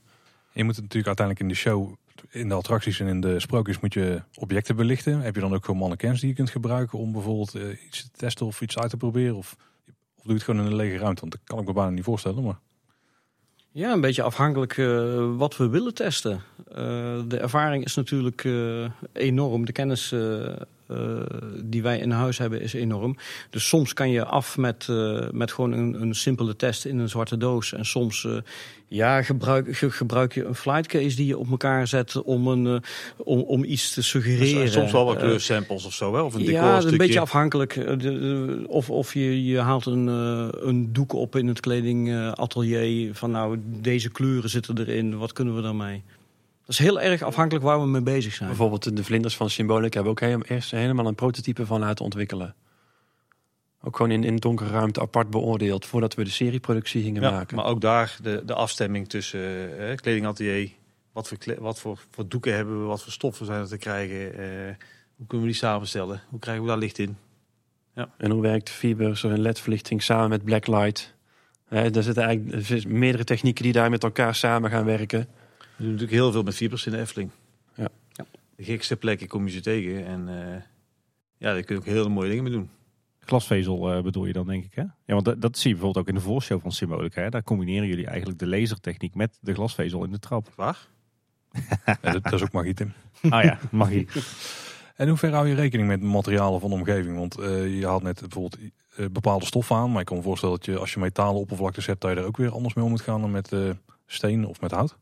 Je 0.52 0.64
moet 0.64 0.76
het 0.76 0.84
natuurlijk 0.84 1.07
uiteindelijk 1.07 1.40
in 1.40 1.48
de 1.48 1.61
show, 1.61 1.95
in 2.30 2.48
de 2.48 2.53
attracties 2.53 2.99
en 2.99 3.07
in 3.07 3.22
de 3.22 3.40
sprookjes 3.40 3.80
moet 3.80 3.94
je 3.94 4.22
objecten 4.36 4.76
belichten. 4.76 5.22
Heb 5.22 5.36
je 5.36 5.41
dan 5.41 5.53
ook 5.53 5.65
gewoon 5.65 5.80
mannequins 5.80 6.19
die 6.19 6.30
je 6.30 6.36
kunt 6.36 6.49
gebruiken 6.49 6.99
om 6.99 7.11
bijvoorbeeld 7.11 7.56
eh, 7.56 7.86
iets 7.86 8.03
te 8.03 8.10
testen 8.11 8.45
of 8.45 8.61
iets 8.61 8.78
uit 8.78 8.90
te 8.90 8.98
proberen? 8.98 9.36
Of, 9.36 9.56
of 10.18 10.23
doe 10.23 10.32
je 10.32 10.34
het 10.34 10.44
gewoon 10.44 10.60
in 10.60 10.65
een 10.65 10.76
lege 10.76 10.98
ruimte? 10.98 11.22
Want 11.22 11.32
dat 11.32 11.41
kan 11.44 11.60
ik 11.60 11.65
me 11.65 11.73
bijna 11.73 11.90
niet 11.90 12.03
voorstellen. 12.03 12.44
Maar 12.44 12.60
Ja, 13.73 13.91
een 13.91 14.02
beetje 14.02 14.22
afhankelijk 14.22 14.77
eh, 14.77 15.38
wat 15.38 15.57
we 15.57 15.69
willen 15.69 15.93
testen. 15.93 16.41
Eh, 16.68 17.19
de 17.27 17.38
ervaring 17.38 17.85
is 17.85 17.95
natuurlijk 17.95 18.43
eh, 18.43 18.85
enorm. 19.14 19.65
De 19.65 19.72
kennis 19.72 20.15
eh, 20.91 21.38
die 21.63 21.81
wij 21.81 21.99
in 21.99 22.11
huis 22.11 22.38
hebben 22.38 22.61
is 22.61 22.73
enorm. 22.73 23.15
Dus 23.49 23.68
soms 23.68 23.93
kan 23.93 24.09
je 24.11 24.26
af 24.26 24.57
met, 24.57 24.88
eh, 24.89 25.30
met 25.31 25.51
gewoon 25.51 25.72
een, 25.72 26.01
een 26.01 26.15
simpele 26.15 26.55
test 26.55 26.85
in 26.85 26.99
een 26.99 27.09
zwarte 27.09 27.38
doos. 27.38 27.73
En 27.73 27.85
soms 27.85 28.26
eh, 28.26 28.31
ja, 28.88 29.22
gebruik, 29.22 29.77
ge- 29.77 29.89
gebruik 29.91 30.34
je 30.34 30.45
een 30.45 30.55
flight 30.55 30.88
case 30.88 31.15
die 31.15 31.26
je 31.26 31.38
op 31.38 31.49
elkaar 31.51 31.88
zet 31.88 32.22
om, 32.22 32.47
een, 32.47 32.84
om, 33.18 33.39
om 33.39 33.63
iets 33.63 33.93
te 33.93 34.03
suggereren. 34.03 34.72
Soms 34.72 34.91
wel 34.91 35.05
wat 35.05 35.15
kleursamples 35.27 35.85
of 35.85 35.93
zo, 35.93 36.13
hè? 36.15 36.22
Of 36.22 36.34
een 36.34 36.39
ja, 36.51 36.61
een 36.85 36.97
beetje 36.97 37.13
afhankelijk. 37.19 37.73
De- 37.73 37.97
de- 37.97 38.63
Of, 38.68 38.89
of 38.89 39.13
je, 39.13 39.45
je 39.45 39.59
haalt 39.59 39.85
een, 39.85 40.07
een 40.68 40.93
doek 40.93 41.13
op 41.13 41.35
in 41.35 41.47
het 41.47 41.59
kledingatelier. 41.59 43.15
Van 43.15 43.31
nou, 43.31 43.57
deze 43.65 44.09
kleuren 44.09 44.49
zitten 44.49 44.77
erin. 44.77 45.18
Wat 45.18 45.34
kunnen 45.34 45.55
we 45.55 45.61
daarmee? 45.61 46.03
Dat 46.72 46.80
is 46.80 46.85
heel 46.85 47.02
erg 47.02 47.22
afhankelijk 47.22 47.65
waar 47.65 47.80
we 47.81 47.88
mee 47.88 48.02
bezig 48.02 48.34
zijn. 48.34 48.49
Bijvoorbeeld 48.49 48.95
de 48.98 49.03
vlinders 49.03 49.35
van 49.35 49.49
Symbolic 49.49 49.93
hebben 49.93 50.15
we 50.15 50.22
ook 50.39 50.49
eerst 50.49 50.72
helemaal 50.72 51.07
een 51.07 51.15
prototype 51.15 51.65
van 51.65 51.80
laten 51.80 52.06
ontwikkelen. 52.06 52.56
Ook 53.81 53.95
gewoon 53.95 54.11
in, 54.11 54.23
in 54.23 54.35
donkere 54.35 54.69
ruimte 54.69 55.02
apart 55.02 55.30
beoordeeld 55.30 55.85
voordat 55.85 56.15
we 56.15 56.23
de 56.23 56.30
serieproductie 56.30 57.03
gingen 57.03 57.22
Ja, 57.22 57.31
maken. 57.31 57.56
maar 57.56 57.65
ook 57.65 57.81
daar 57.81 58.18
de, 58.23 58.41
de 58.45 58.53
afstemming 58.53 59.10
tussen 59.10 59.80
eh, 59.80 59.95
kledingatelier. 59.95 60.69
Wat, 61.11 61.27
voor, 61.27 61.38
wat 61.60 61.80
voor, 61.80 61.99
voor 62.11 62.27
doeken 62.27 62.56
hebben 62.56 62.80
we, 62.81 62.85
wat 62.85 63.03
voor 63.03 63.11
stoffen 63.11 63.45
zijn 63.45 63.61
er 63.61 63.68
te 63.68 63.77
krijgen. 63.77 64.38
eh, 64.38 64.76
hoe 65.15 65.27
kunnen 65.27 65.48
we 65.48 65.52
die 65.53 65.61
samenstellen? 65.61 66.22
Hoe 66.30 66.39
krijgen 66.39 66.64
we 66.64 66.69
daar 66.69 66.77
licht 66.77 66.98
in? 66.99 67.18
En 68.18 68.31
hoe 68.31 68.41
werkt 68.41 68.69
fibers 68.69 69.23
en 69.23 69.39
ledverlichting 69.41 70.03
samen 70.03 70.30
met 70.30 70.43
blacklight? 70.43 71.14
Hè, 71.68 71.95
er 71.95 72.03
zitten 72.03 72.23
eigenlijk 72.23 72.56
er 72.56 72.65
zitten 72.65 72.99
meerdere 72.99 73.23
technieken 73.23 73.64
die 73.64 73.73
daar 73.73 73.89
met 73.89 74.03
elkaar 74.03 74.35
samen 74.35 74.69
gaan 74.69 74.85
werken. 74.85 75.27
We 75.82 75.88
doen 75.88 75.95
natuurlijk 75.95 76.22
heel 76.22 76.32
veel 76.32 76.44
met 76.44 76.56
fibers 76.56 76.86
in 76.86 76.91
de 76.91 76.98
Efteling. 76.98 77.32
Ja. 77.76 77.88
Ja. 78.12 78.26
De 78.56 78.64
gekste 78.64 78.95
plekken 78.95 79.28
kom 79.28 79.45
je 79.45 79.52
ze 79.52 79.62
tegen. 79.62 80.06
En 80.06 80.28
eh, 80.28 80.62
ja, 81.38 81.53
daar 81.53 81.64
kun 81.64 81.76
je 81.76 81.82
ook 81.82 81.88
hele 81.88 82.10
mooie 82.10 82.30
dingen 82.30 82.44
mee 82.44 82.53
doen. 82.53 82.70
Glasvezel 83.20 83.94
eh, 83.94 84.03
bedoel 84.03 84.26
je 84.26 84.34
dan, 84.34 84.48
denk 84.48 84.64
ik, 84.64 84.74
hè? 84.76 84.82
Ja, 84.82 84.91
want 85.06 85.26
dat, 85.26 85.41
dat 85.41 85.58
zie 85.58 85.70
je 85.70 85.76
bijvoorbeeld 85.76 86.06
ook 86.06 86.14
in 86.14 86.20
de 86.20 86.26
voorshow 86.26 86.62
van 86.62 86.72
Symbolica. 86.72 87.22
Hè? 87.22 87.30
Daar 87.30 87.44
combineren 87.44 87.88
jullie 87.88 88.08
eigenlijk 88.08 88.40
de 88.40 88.48
lasertechniek 88.48 89.16
met 89.16 89.38
de 89.41 89.53
glasvezel 89.53 90.03
in 90.03 90.12
de 90.12 90.20
trap. 90.20 90.52
Waar? 90.56 90.88
ja, 91.86 91.98
dat, 92.02 92.24
dat 92.24 92.34
is 92.34 92.41
ook 92.41 92.52
magie, 92.52 92.74
Tim. 92.74 92.94
Ah 93.30 93.44
ja, 93.44 93.60
magie. 93.72 94.08
En 94.95 95.08
hoe 95.08 95.18
ver 95.18 95.34
hou 95.34 95.48
je 95.48 95.56
rekening 95.56 95.88
met 95.88 96.02
materialen 96.02 96.60
van 96.60 96.70
de 96.70 96.76
omgeving? 96.76 97.18
Want 97.18 97.38
eh, 97.38 97.80
je 97.80 97.86
haalt 97.86 98.03
net 98.03 98.20
bijvoorbeeld 98.20 98.58
bepaalde 99.12 99.45
stoffen 99.45 99.76
aan. 99.76 99.91
Maar 99.91 99.99
ik 99.99 100.06
kan 100.06 100.18
me 100.18 100.24
voorstellen 100.24 100.56
dat 100.56 100.66
je 100.66 100.78
als 100.78 100.94
je 100.94 100.99
metalen 100.99 101.41
oppervlaktes 101.41 101.86
hebt, 101.86 102.02
dat 102.02 102.12
je 102.12 102.18
er 102.18 102.26
ook 102.26 102.38
weer 102.38 102.52
anders 102.52 102.74
mee 102.74 102.86
om 102.86 102.91
moet 102.91 103.02
gaan 103.02 103.22
dan 103.22 103.32
met 103.32 103.52
eh, 103.52 103.70
steen 104.06 104.45
of 104.45 104.62
met 104.62 104.72
hout. 104.72 104.98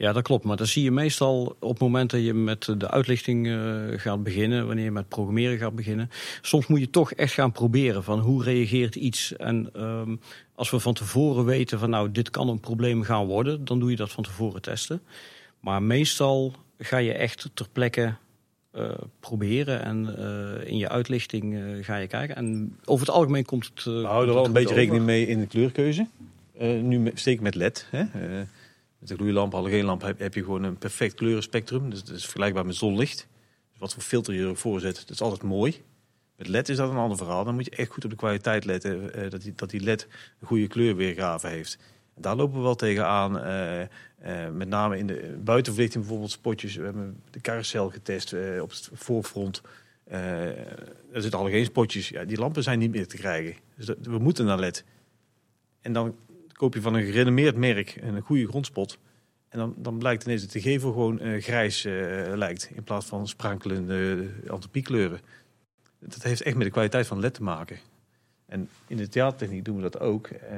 Ja, 0.00 0.12
dat 0.12 0.22
klopt. 0.22 0.44
Maar 0.44 0.56
dat 0.56 0.68
zie 0.68 0.82
je 0.82 0.90
meestal 0.90 1.56
op 1.58 1.70
het 1.70 1.78
moment 1.78 2.10
dat 2.10 2.24
je 2.24 2.34
met 2.34 2.74
de 2.76 2.90
uitlichting 2.90 3.48
eh, 3.48 3.80
gaat 3.96 4.22
beginnen, 4.22 4.66
wanneer 4.66 4.84
je 4.84 4.90
met 4.90 5.08
programmeren 5.08 5.58
gaat 5.58 5.74
beginnen. 5.74 6.10
Soms 6.40 6.66
moet 6.66 6.80
je 6.80 6.90
toch 6.90 7.12
echt 7.12 7.32
gaan 7.32 7.52
proberen 7.52 8.04
van 8.04 8.18
hoe 8.18 8.42
reageert 8.42 8.94
iets. 8.94 9.36
En 9.36 9.70
ehm, 9.72 10.16
als 10.54 10.70
we 10.70 10.80
van 10.80 10.94
tevoren 10.94 11.44
weten 11.44 11.78
van 11.78 11.90
nou, 11.90 12.10
dit 12.10 12.30
kan 12.30 12.48
een 12.48 12.60
probleem 12.60 13.02
gaan 13.02 13.26
worden, 13.26 13.64
dan 13.64 13.78
doe 13.78 13.90
je 13.90 13.96
dat 13.96 14.10
van 14.10 14.24
tevoren 14.24 14.62
testen. 14.62 15.02
Maar 15.60 15.82
meestal 15.82 16.52
ga 16.78 16.96
je 16.96 17.12
echt 17.12 17.50
ter 17.54 17.66
plekke 17.72 18.14
eh, 18.70 18.90
proberen 19.20 19.82
en 19.82 20.16
eh, 20.16 20.70
in 20.70 20.76
je 20.76 20.88
uitlichting 20.88 21.56
ga 21.80 21.96
je 21.96 22.06
kijken. 22.06 22.36
En 22.36 22.76
over 22.84 23.06
het 23.06 23.14
algemeen 23.14 23.44
komt 23.44 23.70
het. 23.74 23.84
We 23.84 23.90
houden 23.90 24.28
er 24.28 24.34
wel 24.34 24.44
een 24.44 24.52
beetje 24.52 24.74
rekening 24.74 25.04
mee 25.04 25.26
in 25.26 25.40
de 25.40 25.46
kleurkeuze. 25.46 26.06
Nu 26.58 27.10
steek 27.14 27.40
met 27.40 27.54
LED. 27.54 27.86
Hè? 27.90 28.04
Met 29.00 29.08
de 29.08 29.14
gloeilamp, 29.14 29.52
halogeenlamp 29.52 30.02
heb, 30.02 30.18
heb 30.18 30.34
je 30.34 30.44
gewoon 30.44 30.62
een 30.62 30.78
perfect 30.78 31.14
kleurenspectrum. 31.14 31.90
Dus 31.90 32.04
dat 32.04 32.16
is 32.16 32.22
vergelijkbaar 32.22 32.66
met 32.66 32.74
zonlicht. 32.74 33.26
Dus 33.70 33.80
wat 33.80 33.92
voor 33.94 34.02
filter 34.02 34.34
je 34.34 34.46
ervoor 34.46 34.80
zet, 34.80 34.96
dat 34.96 35.10
is 35.10 35.20
altijd 35.20 35.42
mooi. 35.42 35.82
Met 36.36 36.48
LED 36.48 36.68
is 36.68 36.76
dat 36.76 36.90
een 36.90 36.96
ander 36.96 37.16
verhaal. 37.16 37.44
Dan 37.44 37.54
moet 37.54 37.64
je 37.64 37.70
echt 37.70 37.90
goed 37.90 38.04
op 38.04 38.10
de 38.10 38.16
kwaliteit 38.16 38.64
letten. 38.64 39.14
eh, 39.14 39.30
dat, 39.30 39.42
die, 39.42 39.52
dat 39.54 39.70
die 39.70 39.80
LED 39.80 40.06
een 40.40 40.46
goede 40.46 40.66
kleurweergave 40.66 41.46
heeft. 41.48 41.78
Daar 42.14 42.36
lopen 42.36 42.56
we 42.56 42.62
wel 42.62 42.74
tegenaan. 42.74 43.38
eh 43.38 43.80
eh 43.82 43.88
met 44.52 44.68
name 44.68 44.98
in 44.98 45.06
de 45.06 45.38
buitenverlichting 45.44 46.02
bijvoorbeeld 46.02 46.32
spotjes. 46.32 46.74
We 46.76 46.84
hebben 46.84 47.22
de 47.30 47.40
carousel 47.40 47.90
getest 47.90 48.32
eh, 48.32 48.62
op 48.62 48.70
het 48.70 48.90
voorfront. 48.92 49.62
Er 50.04 51.22
zitten 51.22 51.40
al 51.40 51.48
geen 51.48 51.64
spotjes. 51.64 52.08
Ja, 52.08 52.24
die 52.24 52.38
lampen 52.38 52.62
zijn 52.62 52.78
niet 52.78 52.90
meer 52.90 53.06
te 53.06 53.16
krijgen. 53.16 53.54
Dus 53.76 53.86
we 54.02 54.18
moeten 54.18 54.44
naar 54.44 54.58
LED. 54.58 54.84
En 55.80 55.92
dan 55.92 56.16
koop 56.60 56.74
je 56.74 56.80
van 56.80 56.94
een 56.94 57.04
gerenommeerd 57.04 57.56
merk 57.56 57.98
een 58.00 58.20
goede 58.20 58.48
grondspot. 58.48 58.98
En 59.48 59.58
dan, 59.58 59.74
dan 59.76 59.98
blijkt 59.98 60.24
ineens 60.24 60.42
dat 60.42 60.52
de 60.52 60.60
gevel 60.60 60.92
gewoon 60.92 61.20
eh, 61.20 61.42
grijs 61.42 61.84
eh, 61.84 61.92
lijkt. 62.34 62.70
In 62.74 62.82
plaats 62.82 63.06
van 63.06 63.28
sprankelende 63.28 64.28
uh, 64.44 64.50
antropiekleuren. 64.50 65.20
Dat 65.98 66.22
heeft 66.22 66.42
echt 66.42 66.56
met 66.56 66.64
de 66.64 66.72
kwaliteit 66.72 67.06
van 67.06 67.20
LED 67.20 67.34
te 67.34 67.42
maken. 67.42 67.78
En 68.46 68.68
in 68.86 68.96
de 68.96 69.08
theatertechniek 69.08 69.64
doen 69.64 69.76
we 69.76 69.82
dat 69.82 70.00
ook. 70.00 70.26
Eh, 70.26 70.50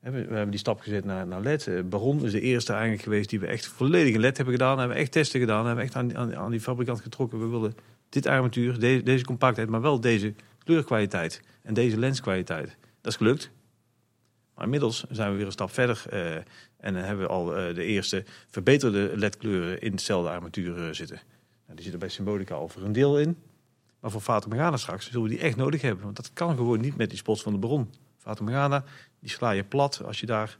we, 0.00 0.16
hebben 0.18 0.50
die 0.50 0.58
stap 0.58 0.80
gezet 0.80 1.04
naar, 1.04 1.26
naar 1.26 1.40
LED. 1.40 1.90
Baron 1.90 2.24
is 2.24 2.32
de 2.32 2.40
eerste 2.40 2.72
eigenlijk 2.72 3.02
geweest 3.02 3.30
die 3.30 3.40
we 3.40 3.46
echt 3.46 3.66
volledig 3.66 4.14
in 4.14 4.20
LED 4.20 4.36
hebben 4.36 4.54
gedaan. 4.54 4.78
Hebben 4.78 4.96
echt 4.96 5.12
testen 5.12 5.40
gedaan. 5.40 5.66
Hebben 5.66 5.84
echt 5.84 5.94
aan, 5.94 6.16
aan, 6.16 6.36
aan 6.36 6.50
die 6.50 6.60
fabrikant 6.60 7.00
getrokken. 7.00 7.38
We 7.38 7.46
willen 7.46 7.74
dit 8.08 8.26
armatuur, 8.26 8.78
deze 9.04 9.24
compactheid, 9.24 9.68
maar 9.68 9.80
wel 9.80 10.00
deze 10.00 10.34
kleurkwaliteit. 10.64 11.42
En 11.62 11.74
deze 11.74 11.98
lenskwaliteit. 11.98 12.76
Dat 13.00 13.12
is 13.12 13.16
gelukt. 13.16 13.50
Maar 14.58 14.66
inmiddels 14.66 15.04
zijn 15.10 15.30
we 15.30 15.36
weer 15.36 15.46
een 15.46 15.52
stap 15.52 15.70
verder. 15.70 16.02
eh, 16.10 16.34
en 16.76 16.94
dan 16.94 17.02
hebben 17.02 17.26
we 17.26 17.32
al 17.32 17.56
eh, 17.56 17.74
de 17.74 17.84
eerste 17.84 18.24
verbeterde 18.48 19.12
LED-kleuren 19.14 19.80
in 19.80 19.92
hetzelfde 19.92 20.30
armatuur 20.30 20.76
eh, 20.76 20.92
zitten. 20.92 21.16
Nou, 21.64 21.74
die 21.74 21.82
zitten 21.82 21.98
bij 21.98 22.08
Symbolica 22.08 22.54
al 22.54 22.68
voor 22.68 22.82
een 22.82 22.92
deel 22.92 23.18
in. 23.18 23.36
Maar 24.00 24.10
voor 24.10 24.20
Fata 24.20 24.48
Morgana 24.48 24.76
straks 24.76 25.06
zullen 25.06 25.22
we 25.22 25.28
die 25.28 25.38
echt 25.38 25.56
nodig 25.56 25.82
hebben. 25.82 26.04
Want 26.04 26.16
dat 26.16 26.30
kan 26.32 26.56
gewoon 26.56 26.80
niet 26.80 26.96
met 26.96 27.08
die 27.08 27.18
spots 27.18 27.42
van 27.42 27.52
de 27.52 27.58
bron. 27.58 27.90
Fata 28.16 28.42
Morgana, 28.42 28.84
die 29.20 29.30
sla 29.30 29.50
je 29.50 29.64
plat 29.64 30.02
als 30.04 30.20
je 30.20 30.26
daar 30.26 30.58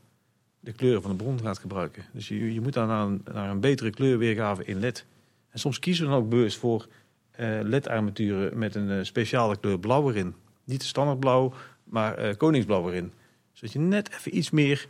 de 0.60 0.72
kleuren 0.72 1.02
van 1.02 1.10
de 1.10 1.16
bron 1.16 1.40
gaat 1.40 1.58
gebruiken. 1.58 2.04
Dus 2.12 2.28
je, 2.28 2.54
je 2.54 2.60
moet 2.60 2.72
dan 2.72 2.88
naar 2.88 3.06
een, 3.06 3.24
naar 3.32 3.50
een 3.50 3.60
betere 3.60 3.90
kleurweergave 3.90 4.64
in 4.64 4.80
LED. 4.80 5.04
En 5.50 5.58
soms 5.58 5.78
kiezen 5.78 6.04
we 6.04 6.10
dan 6.10 6.20
ook 6.20 6.28
bewust 6.28 6.58
voor 6.58 6.86
eh, 7.30 7.58
LED-armaturen 7.62 8.58
met 8.58 8.74
een 8.74 9.06
speciale 9.06 9.56
kleur 9.56 9.78
blauw 9.78 10.10
erin. 10.10 10.34
Niet 10.64 10.80
de 10.80 10.86
standaard 10.86 11.20
blauw, 11.20 11.52
maar 11.84 12.14
eh, 12.14 12.36
koningsblauw 12.36 12.88
erin. 12.88 13.12
Zodat 13.58 13.72
je 13.72 13.78
net 13.78 14.10
even 14.12 14.36
iets 14.36 14.50
meer 14.50 14.88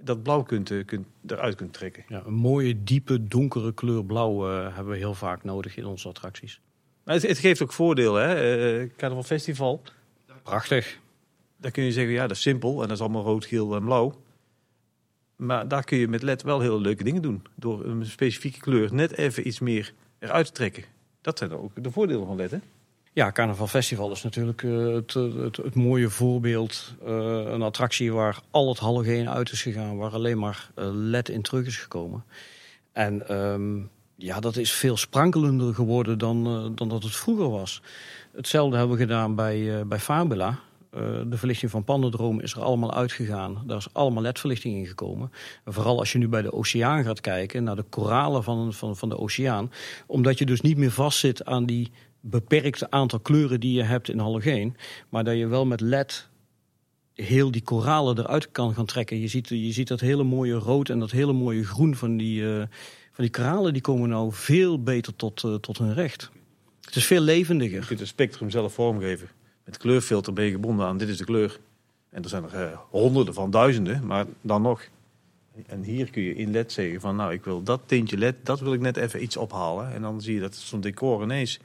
dat 0.00 0.22
blauw 0.22 0.42
kunt, 0.42 0.70
eh, 0.70 0.84
kunt, 0.84 1.06
eruit 1.26 1.54
kunt 1.54 1.72
trekken. 1.72 2.04
Ja, 2.08 2.22
een 2.26 2.34
mooie, 2.34 2.82
diepe, 2.82 3.28
donkere 3.28 3.74
kleur 3.74 4.04
blauw 4.04 4.48
eh, 4.48 4.74
hebben 4.74 4.92
we 4.92 4.98
heel 4.98 5.14
vaak 5.14 5.44
nodig 5.44 5.76
in 5.76 5.86
onze 5.86 6.08
attracties. 6.08 6.60
Maar 7.04 7.14
het, 7.14 7.26
het 7.26 7.38
geeft 7.38 7.62
ook 7.62 7.72
voordeel, 7.72 8.14
hè. 8.14 8.34
Eh 8.82 8.90
Carnaval 8.96 9.24
Festival, 9.24 9.82
Prachtig. 10.42 10.98
daar 11.56 11.70
kun 11.70 11.84
je 11.84 11.92
zeggen, 11.92 12.12
ja, 12.12 12.26
dat 12.26 12.36
is 12.36 12.42
simpel. 12.42 12.82
En 12.82 12.88
dat 12.88 12.96
is 12.96 13.02
allemaal 13.02 13.22
rood, 13.22 13.44
geel 13.44 13.74
en 13.74 13.84
blauw. 13.84 14.22
Maar 15.36 15.68
daar 15.68 15.84
kun 15.84 15.98
je 15.98 16.08
met 16.08 16.22
LED 16.22 16.42
wel 16.42 16.60
hele 16.60 16.80
leuke 16.80 17.04
dingen 17.04 17.22
doen. 17.22 17.42
Door 17.54 17.84
een 17.84 18.06
specifieke 18.06 18.60
kleur 18.60 18.94
net 18.94 19.16
even 19.16 19.46
iets 19.46 19.58
meer 19.58 19.92
eruit 20.18 20.46
te 20.46 20.52
trekken. 20.52 20.84
Dat 21.20 21.38
zijn 21.38 21.52
ook 21.52 21.82
de 21.82 21.90
voordelen 21.90 22.26
van 22.26 22.36
LED, 22.36 22.50
hè. 22.50 22.58
Ja, 23.12 23.32
Carnaval 23.32 23.66
Festival 23.66 24.10
is 24.10 24.22
natuurlijk 24.22 24.62
eh, 24.62 24.94
het, 24.94 25.14
het, 25.14 25.56
het 25.56 25.74
mooie 25.74 26.10
voorbeeld. 26.10 26.94
Eh, 27.04 27.12
een 27.46 27.62
attractie 27.62 28.12
waar 28.12 28.40
al 28.50 28.68
het 28.68 28.78
halogeen 28.78 29.30
uit 29.30 29.52
is 29.52 29.62
gegaan, 29.62 29.96
waar 29.96 30.12
alleen 30.12 30.38
maar 30.38 30.70
eh, 30.74 30.88
LED 30.92 31.28
in 31.28 31.42
terug 31.42 31.66
is 31.66 31.76
gekomen. 31.76 32.24
En 32.92 33.28
ehm, 33.28 33.78
ja, 34.22 34.40
dat 34.40 34.56
is 34.56 34.72
veel 34.72 34.96
sprankelender 34.96 35.74
geworden 35.74 36.18
dan, 36.18 36.46
eh, 36.46 36.70
dan 36.74 36.88
dat 36.88 37.02
het 37.02 37.16
vroeger 37.16 37.50
was. 37.50 37.82
Hetzelfde 38.32 38.76
hebben 38.76 38.96
we 38.96 39.02
gedaan 39.02 39.34
bij, 39.34 39.78
eh, 39.78 39.86
bij 39.86 39.98
Fabula. 39.98 40.58
Eh, 40.90 41.00
de 41.26 41.36
verlichting 41.36 41.70
van 41.70 41.84
Pandadroom 41.84 42.40
is 42.40 42.52
er 42.52 42.62
allemaal 42.62 42.94
uitgegaan. 42.94 43.62
Daar 43.66 43.76
is 43.76 43.92
allemaal 43.92 44.22
LED-verlichting 44.22 44.76
in 44.76 44.86
gekomen. 44.86 45.32
En 45.64 45.72
vooral 45.72 45.98
als 45.98 46.12
je 46.12 46.18
nu 46.18 46.28
bij 46.28 46.42
de 46.42 46.52
oceaan 46.52 47.04
gaat 47.04 47.20
kijken, 47.20 47.64
naar 47.64 47.76
de 47.76 47.84
koralen 47.88 48.42
van, 48.42 48.72
van, 48.72 48.96
van 48.96 49.08
de 49.08 49.18
oceaan. 49.18 49.72
Omdat 50.06 50.38
je 50.38 50.46
dus 50.46 50.60
niet 50.60 50.76
meer 50.76 50.90
vastzit 50.90 51.44
aan 51.44 51.66
die 51.66 51.90
beperkte 52.20 52.90
aantal 52.90 53.20
kleuren 53.20 53.60
die 53.60 53.72
je 53.72 53.82
hebt 53.82 54.08
in 54.08 54.18
halogeen. 54.18 54.76
Maar 55.08 55.24
dat 55.24 55.36
je 55.36 55.46
wel 55.46 55.66
met 55.66 55.80
LED 55.80 56.28
heel 57.14 57.50
die 57.50 57.62
koralen 57.62 58.18
eruit 58.18 58.50
kan 58.50 58.74
gaan 58.74 58.86
trekken. 58.86 59.20
Je 59.20 59.28
ziet, 59.28 59.48
je 59.48 59.72
ziet 59.72 59.88
dat 59.88 60.00
hele 60.00 60.22
mooie 60.22 60.54
rood 60.54 60.88
en 60.88 60.98
dat 60.98 61.10
hele 61.10 61.32
mooie 61.32 61.64
groen 61.64 61.94
van 61.94 62.16
die, 62.16 62.42
uh, 62.42 62.58
van 63.12 63.24
die 63.24 63.30
koralen. 63.30 63.72
Die 63.72 63.82
komen 63.82 64.08
nou 64.08 64.32
veel 64.32 64.82
beter 64.82 65.16
tot, 65.16 65.42
uh, 65.42 65.54
tot 65.54 65.78
hun 65.78 65.94
recht. 65.94 66.30
Het 66.80 66.96
is 66.96 67.06
veel 67.06 67.20
levendiger. 67.20 67.80
Je 67.80 67.86
kunt 67.86 67.98
het 67.98 68.08
spectrum 68.08 68.50
zelf 68.50 68.74
vormgeven. 68.74 69.28
Met 69.64 69.76
kleurfilter 69.76 70.32
ben 70.32 70.44
je 70.44 70.50
gebonden 70.50 70.86
aan 70.86 70.98
dit 70.98 71.08
is 71.08 71.16
de 71.16 71.24
kleur. 71.24 71.60
En 72.10 72.22
er 72.22 72.28
zijn 72.28 72.44
er 72.44 72.70
uh, 72.70 72.78
honderden 72.90 73.34
van 73.34 73.50
duizenden, 73.50 74.06
maar 74.06 74.26
dan 74.40 74.62
nog. 74.62 74.88
En 75.66 75.82
hier 75.82 76.10
kun 76.10 76.22
je 76.22 76.34
in 76.34 76.50
LED 76.50 76.72
zeggen 76.72 77.00
van 77.00 77.16
nou 77.16 77.32
ik 77.32 77.44
wil 77.44 77.62
dat 77.62 77.80
tintje 77.86 78.18
LED, 78.18 78.34
dat 78.42 78.60
wil 78.60 78.72
ik 78.72 78.80
net 78.80 78.96
even 78.96 79.22
iets 79.22 79.36
ophalen. 79.36 79.92
En 79.92 80.02
dan 80.02 80.20
zie 80.20 80.34
je 80.34 80.40
dat 80.40 80.54
zo'n 80.54 80.80
decor 80.80 81.22
ineens 81.22 81.60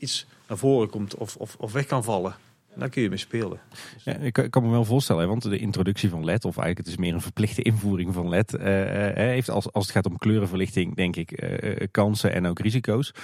iets 0.00 0.26
naar 0.48 0.58
voren 0.58 0.90
komt 0.90 1.14
of, 1.14 1.36
of, 1.36 1.56
of 1.58 1.72
weg 1.72 1.86
kan 1.86 2.04
vallen. 2.04 2.36
Daar 2.74 2.88
kun 2.88 3.02
je 3.02 3.08
mee 3.08 3.18
spelen. 3.18 3.60
Ja, 4.04 4.14
ik, 4.14 4.46
kan 4.50 4.62
me 4.62 4.70
wel 4.70 4.84
voorstellen, 4.84 5.28
want 5.28 5.42
de 5.42 5.58
introductie 5.58 6.08
van 6.10 6.24
LED, 6.24 6.44
of 6.44 6.56
eigenlijk 6.56 6.78
het 6.78 6.86
is 6.86 6.96
meer 6.96 7.14
een 7.14 7.20
verplichte 7.20 7.62
invoering 7.62 8.14
van 8.14 8.28
LED, 8.28 8.52
uh, 8.52 8.60
heeft 9.14 9.50
als, 9.50 9.72
als 9.72 9.84
het 9.84 9.94
gaat 9.94 10.06
om 10.06 10.18
kleurenverlichting, 10.18 10.96
denk 10.96 11.16
ik, 11.16 11.42
uh, 11.42 11.86
kansen 11.90 12.32
en 12.32 12.46
ook 12.46 12.58
risico's. 12.58 13.14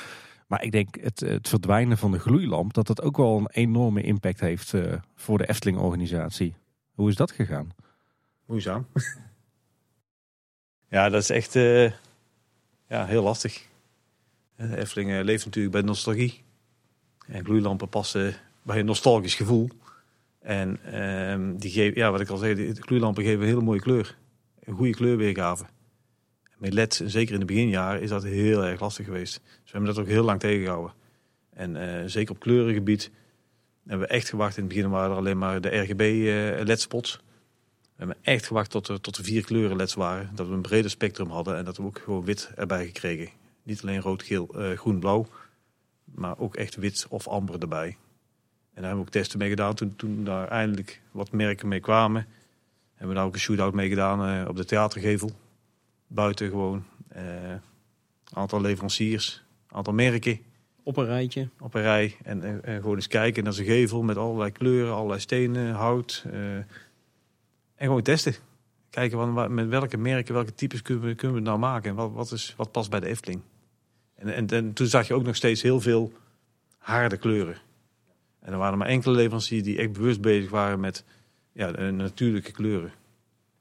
Maar 0.47 0.62
ik 0.62 0.73
denk 0.73 0.97
het, 1.01 1.20
het 1.20 1.48
verdwijnen 1.48 1.98
van 1.98 2.12
de 2.12 2.19
gloeilamp, 2.19 2.74
dat 2.74 2.86
dat 2.86 3.03
ook 3.03 3.16
wel 3.16 3.39
een 3.39 3.51
enorme 3.51 4.03
impact 4.03 4.40
heeft 4.40 4.74
voor 5.15 5.39
de 5.39 5.48
Efteling-organisatie. 5.48 6.55
Hoe 6.94 7.09
is 7.09 7.16
dat 7.16 7.31
gegaan? 7.31 7.70
Moeizaam. 8.47 8.86
ja, 10.89 11.09
dat 11.09 11.23
is 11.23 11.31
echt 11.31 11.53
ja, 12.89 13.07
heel 13.07 13.23
lastig. 13.23 13.66
De 14.57 14.77
Efteling 14.77 15.23
leeft 15.23 15.44
natuurlijk 15.44 15.74
bij 15.74 15.82
nostalgie. 15.82 16.44
En 17.27 17.44
gloeilampen 17.44 17.89
passen 17.89 18.35
bij 18.62 18.78
een 18.78 18.85
nostalgisch 18.85 19.35
gevoel. 19.35 19.69
En 20.40 21.01
um, 21.32 21.59
die 21.59 21.70
geven, 21.70 22.01
ja, 22.01 22.11
wat 22.11 22.20
ik 22.20 22.28
al 22.28 22.36
zei, 22.36 22.55
de 22.55 22.82
gloeilampen 22.82 23.24
geven 23.24 23.40
een 23.40 23.47
hele 23.47 23.61
mooie 23.61 23.81
kleur. 23.81 24.16
Een 24.65 24.74
goede 24.74 24.94
kleurweergave. 24.94 25.65
Met 26.59 26.73
LED, 26.73 27.03
zeker 27.07 27.35
in 27.35 27.40
de 27.40 27.47
beginjaren, 27.47 28.03
is 28.03 28.09
dat 28.09 28.23
heel 28.23 28.65
erg 28.65 28.81
lastig 28.81 29.05
geweest. 29.05 29.35
Dus 29.35 29.73
we 29.73 29.77
hebben 29.77 29.94
dat 29.94 29.98
ook 29.98 30.11
heel 30.11 30.24
lang 30.24 30.40
tegengehouden. 30.40 30.94
En 31.53 31.77
uh, 31.77 32.03
zeker 32.07 32.35
op 32.35 32.40
kleurengebied 32.40 33.11
hebben 33.86 34.07
we 34.07 34.12
echt 34.12 34.28
gewacht. 34.28 34.57
In 34.57 34.65
het 34.65 34.73
begin 34.73 34.90
waren 34.90 35.11
er 35.11 35.16
alleen 35.16 35.39
maar 35.39 35.61
de 35.61 35.77
RGB 35.78 36.01
uh, 36.01 36.61
eh. 36.61 36.78
We 37.97 38.03
hebben 38.03 38.16
echt 38.23 38.47
gewacht 38.47 38.70
tot 38.70 38.89
er, 38.89 39.01
tot 39.01 39.16
er 39.16 39.24
vier 39.24 39.44
kleuren 39.44 39.77
LED's 39.77 39.94
waren. 39.94 40.31
Dat 40.35 40.47
we 40.47 40.53
een 40.53 40.62
breder 40.62 40.90
spectrum 40.90 41.31
hadden 41.31 41.57
en 41.57 41.65
dat 41.65 41.77
we 41.77 41.82
ook 41.82 41.98
gewoon 41.98 42.24
wit 42.24 42.51
erbij 42.57 42.86
gekregen. 42.86 43.28
Niet 43.62 43.82
alleen 43.82 44.01
rood, 44.01 44.23
geel, 44.23 44.48
uh, 44.57 44.78
groen, 44.78 44.98
blauw. 44.98 45.27
Maar 46.16 46.38
ook 46.38 46.56
echt 46.56 46.76
wit 46.76 47.06
of 47.09 47.28
amber 47.28 47.60
erbij. 47.60 47.86
En 47.86 48.82
daar 48.82 48.84
hebben 48.84 48.98
we 48.98 49.06
ook 49.06 49.09
testen 49.09 49.38
mee 49.38 49.48
gedaan. 49.48 49.74
Toen, 49.74 49.97
toen 49.97 50.24
daar 50.24 50.48
eindelijk 50.48 51.01
wat 51.10 51.30
merken 51.30 51.68
mee 51.68 51.80
kwamen, 51.80 52.26
hebben 52.90 53.09
we 53.09 53.14
daar 53.14 53.24
ook 53.24 53.34
een 53.34 53.40
shootout 53.40 53.74
mee 53.74 53.88
gedaan 53.88 54.40
uh, 54.40 54.48
op 54.48 54.56
de 54.56 54.64
theatergevel. 54.64 55.30
Buiten 56.06 56.48
gewoon. 56.48 56.84
Uh, 57.16 57.22
aantal 58.32 58.60
leveranciers, 58.60 59.43
aantal 59.68 59.93
merken. 59.93 60.40
Op 60.82 60.97
een 60.97 61.05
rijtje. 61.05 61.48
Op 61.60 61.74
een 61.74 61.82
rij. 61.82 62.16
En, 62.22 62.43
en, 62.43 62.64
en 62.64 62.80
gewoon 62.80 62.97
eens 62.97 63.06
kijken 63.06 63.44
naar 63.44 63.52
zijn 63.52 63.66
gevel 63.66 64.02
met 64.02 64.16
allerlei 64.16 64.51
kleuren, 64.52 64.94
allerlei 64.94 65.20
stenen, 65.20 65.74
hout. 65.74 66.24
En 66.30 66.66
gewoon 67.86 68.02
testen. 68.02 68.34
Kijken 68.90 69.34
wat, 69.34 69.48
met 69.48 69.68
welke 69.68 69.97
merken, 69.97 70.34
welke 70.34 70.55
types 70.55 70.82
kunnen 70.82 71.05
we, 71.05 71.14
kunnen 71.14 71.36
we 71.36 71.43
nou 71.43 71.59
maken. 71.59 71.90
En 71.90 71.97
wat, 71.97 72.12
wat, 72.12 72.32
is, 72.32 72.55
wat 72.56 72.72
past 72.72 72.90
bij 72.90 73.01
de 73.01 73.06
Efteling. 73.06 73.43
En, 74.16 74.34
en, 74.34 74.47
en 74.47 74.72
toen 74.72 74.86
zag 74.86 75.06
je 75.06 75.14
ook 75.14 75.24
nog 75.24 75.36
steeds 75.36 75.62
heel 75.62 75.80
veel 75.80 76.12
harde 76.78 77.16
kleuren. 77.16 77.56
En 78.40 78.52
er 78.52 78.59
waren 78.59 78.78
maar 78.78 78.88
enkele 78.88 79.14
leveranciers 79.14 79.62
die 79.62 79.78
echt 79.78 79.93
bewust 79.93 80.20
bezig 80.20 80.51
waren 80.51 80.80
met 80.80 81.05
ja, 81.52 81.70
natuurlijke 81.90 82.52
kleuren. 82.52 82.93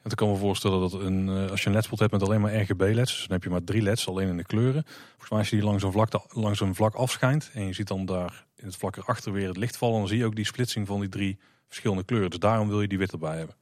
En 0.01 0.11
ik 0.11 0.17
kan 0.17 0.29
me 0.29 0.35
voorstellen 0.35 0.79
dat 0.79 0.93
een, 0.93 1.29
eh, 1.29 1.51
als 1.51 1.61
je 1.61 1.67
een 1.67 1.73
ledspot 1.73 1.99
hebt 1.99 2.11
met 2.11 2.23
alleen 2.23 2.41
maar 2.41 2.55
RGB-leds, 2.55 3.11
dus 3.11 3.27
dan 3.27 3.31
heb 3.31 3.43
je 3.43 3.49
maar 3.49 3.63
drie 3.63 3.81
leds 3.81 4.07
alleen 4.07 4.27
in 4.27 4.37
de 4.37 4.43
kleuren. 4.43 4.83
Volgens 5.09 5.29
mij 5.29 5.39
als 5.39 5.49
je 5.49 5.55
die 5.55 5.65
langs 5.65 5.83
een 5.83 5.91
vlak, 5.91 6.25
langs 6.29 6.59
een 6.59 6.75
vlak 6.75 6.93
afschijnt 6.93 7.51
en 7.53 7.65
je 7.65 7.73
ziet 7.73 7.87
dan 7.87 8.05
daar 8.05 8.45
in 8.55 8.65
het 8.65 8.75
vlak 8.75 8.95
erachter 8.95 9.31
weer 9.31 9.47
het 9.47 9.57
licht 9.57 9.77
vallen, 9.77 9.99
dan 9.99 10.07
zie 10.07 10.17
je 10.17 10.25
ook 10.25 10.35
die 10.35 10.45
splitsing 10.45 10.87
van 10.87 10.99
die 10.99 11.09
drie 11.09 11.37
verschillende 11.67 12.03
kleuren. 12.03 12.29
Dus 12.29 12.39
daarom 12.39 12.67
wil 12.67 12.81
je 12.81 12.87
die 12.87 12.97
wit 12.97 13.11
erbij 13.11 13.37
hebben. 13.37 13.55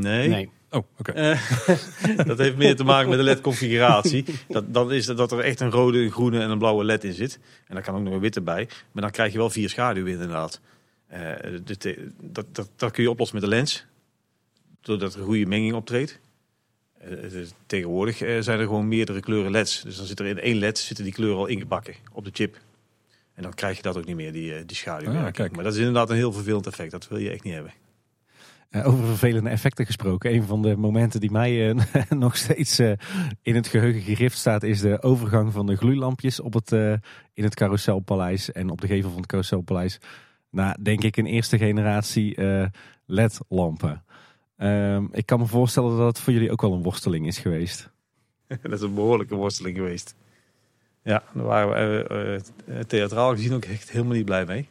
Nee. 0.00 0.28
nee. 0.28 0.50
Oh, 0.74 0.84
oké. 0.98 1.10
Okay. 1.10 1.32
Uh, 1.32 2.26
dat 2.26 2.38
heeft 2.38 2.56
meer 2.56 2.76
te 2.76 2.84
maken 2.84 3.08
met 3.08 3.18
de 3.18 3.24
LED-configuratie. 3.24 4.24
Dat, 4.48 4.74
dan 4.74 4.92
is 4.92 5.06
dat, 5.06 5.16
dat 5.16 5.32
er 5.32 5.40
echt 5.40 5.60
een 5.60 5.70
rode, 5.70 5.98
een 5.98 6.10
groene 6.10 6.40
en 6.40 6.50
een 6.50 6.58
blauwe 6.58 6.84
LED 6.84 7.04
in 7.04 7.12
zit. 7.12 7.38
En 7.66 7.74
daar 7.74 7.84
kan 7.84 7.94
ook 7.94 8.02
nog 8.02 8.12
een 8.12 8.20
witte 8.20 8.40
bij. 8.40 8.68
Maar 8.92 9.02
dan 9.02 9.10
krijg 9.10 9.32
je 9.32 9.38
wel 9.38 9.50
vier 9.50 9.68
schaduwen 9.68 10.12
inderdaad. 10.12 10.60
Uh, 11.12 11.30
dat, 12.20 12.44
dat, 12.52 12.70
dat 12.76 12.90
kun 12.90 13.02
je 13.02 13.10
oplossen 13.10 13.40
met 13.40 13.48
de 13.48 13.56
lens. 13.56 13.84
Doordat 14.80 15.14
er 15.14 15.20
een 15.20 15.26
goede 15.26 15.46
menging 15.46 15.74
optreedt. 15.74 16.18
Uh, 17.10 17.42
tegenwoordig 17.66 18.16
zijn 18.16 18.58
er 18.58 18.66
gewoon 18.66 18.88
meerdere 18.88 19.20
kleuren 19.20 19.50
LED's. 19.50 19.82
Dus 19.82 19.96
dan 19.96 20.06
zit 20.06 20.20
er 20.20 20.26
in 20.26 20.38
één 20.38 20.56
LED 20.56 20.78
zitten 20.78 21.04
die 21.04 21.14
kleuren 21.14 21.38
al 21.38 21.46
ingebakken 21.46 21.94
op 22.12 22.24
de 22.24 22.30
chip. 22.32 22.56
En 23.34 23.42
dan 23.42 23.54
krijg 23.54 23.76
je 23.76 23.82
dat 23.82 23.96
ook 23.96 24.04
niet 24.04 24.16
meer, 24.16 24.32
die, 24.32 24.64
die 24.64 24.76
schaduw. 24.76 25.08
Ah. 25.08 25.50
Maar 25.52 25.64
dat 25.64 25.72
is 25.72 25.78
inderdaad 25.78 26.10
een 26.10 26.16
heel 26.16 26.32
vervelend 26.32 26.66
effect. 26.66 26.90
Dat 26.90 27.08
wil 27.08 27.18
je 27.18 27.30
echt 27.30 27.42
niet 27.42 27.54
hebben. 27.54 27.72
Uh, 28.74 28.86
over 28.86 29.04
vervelende 29.04 29.50
effecten 29.50 29.86
gesproken. 29.86 30.32
Een 30.34 30.42
van 30.42 30.62
de 30.62 30.76
momenten 30.76 31.20
die 31.20 31.30
mij 31.30 31.74
uh, 31.74 31.82
nog 32.08 32.36
steeds 32.36 32.80
uh, 32.80 32.92
in 33.42 33.54
het 33.54 33.66
geheugen 33.66 34.00
gegrift 34.00 34.38
staat, 34.38 34.62
is 34.62 34.80
de 34.80 35.02
overgang 35.02 35.52
van 35.52 35.66
de 35.66 35.76
gloeilampjes 35.76 36.40
op 36.40 36.54
het, 36.54 36.72
in 37.32 37.44
het 37.44 37.54
Carouselpaleis 37.54 38.52
en 38.52 38.70
op 38.70 38.80
de 38.80 38.86
gevel 38.86 39.08
van 39.08 39.18
het 39.18 39.26
Carouselpaleis. 39.26 39.98
naar 40.50 40.76
denk 40.82 41.02
ik, 41.02 41.16
een 41.16 41.26
eerste 41.26 41.58
generatie 41.58 42.40
LED-lampen. 43.06 44.04
Ehm, 44.56 45.06
ik 45.10 45.26
kan 45.26 45.38
me 45.38 45.46
voorstellen 45.46 45.96
dat 45.96 46.06
het 46.06 46.18
voor 46.18 46.32
jullie 46.32 46.50
ook 46.50 46.60
wel 46.60 46.72
een 46.72 46.82
worsteling 46.82 47.26
is 47.26 47.38
geweest. 47.38 47.90
dat 48.62 48.72
is 48.72 48.80
een 48.80 48.94
behoorlijke 48.94 49.34
worsteling 49.34 49.76
geweest. 49.76 50.14
Ja, 51.02 51.22
daar 51.34 51.44
waren 51.44 52.04
we 52.06 52.40
theatraal 52.86 53.30
gezien 53.30 53.52
ook 53.52 53.64
echt 53.64 53.90
helemaal 53.90 54.14
niet 54.14 54.24
blij 54.24 54.44
mee. 54.44 54.68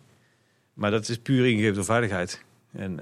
Maar 0.73 0.91
dat 0.91 1.09
is 1.09 1.17
puur 1.17 1.45
ingegeven 1.47 1.75
door 1.75 1.85
veiligheid. 1.85 2.43
En 2.71 2.99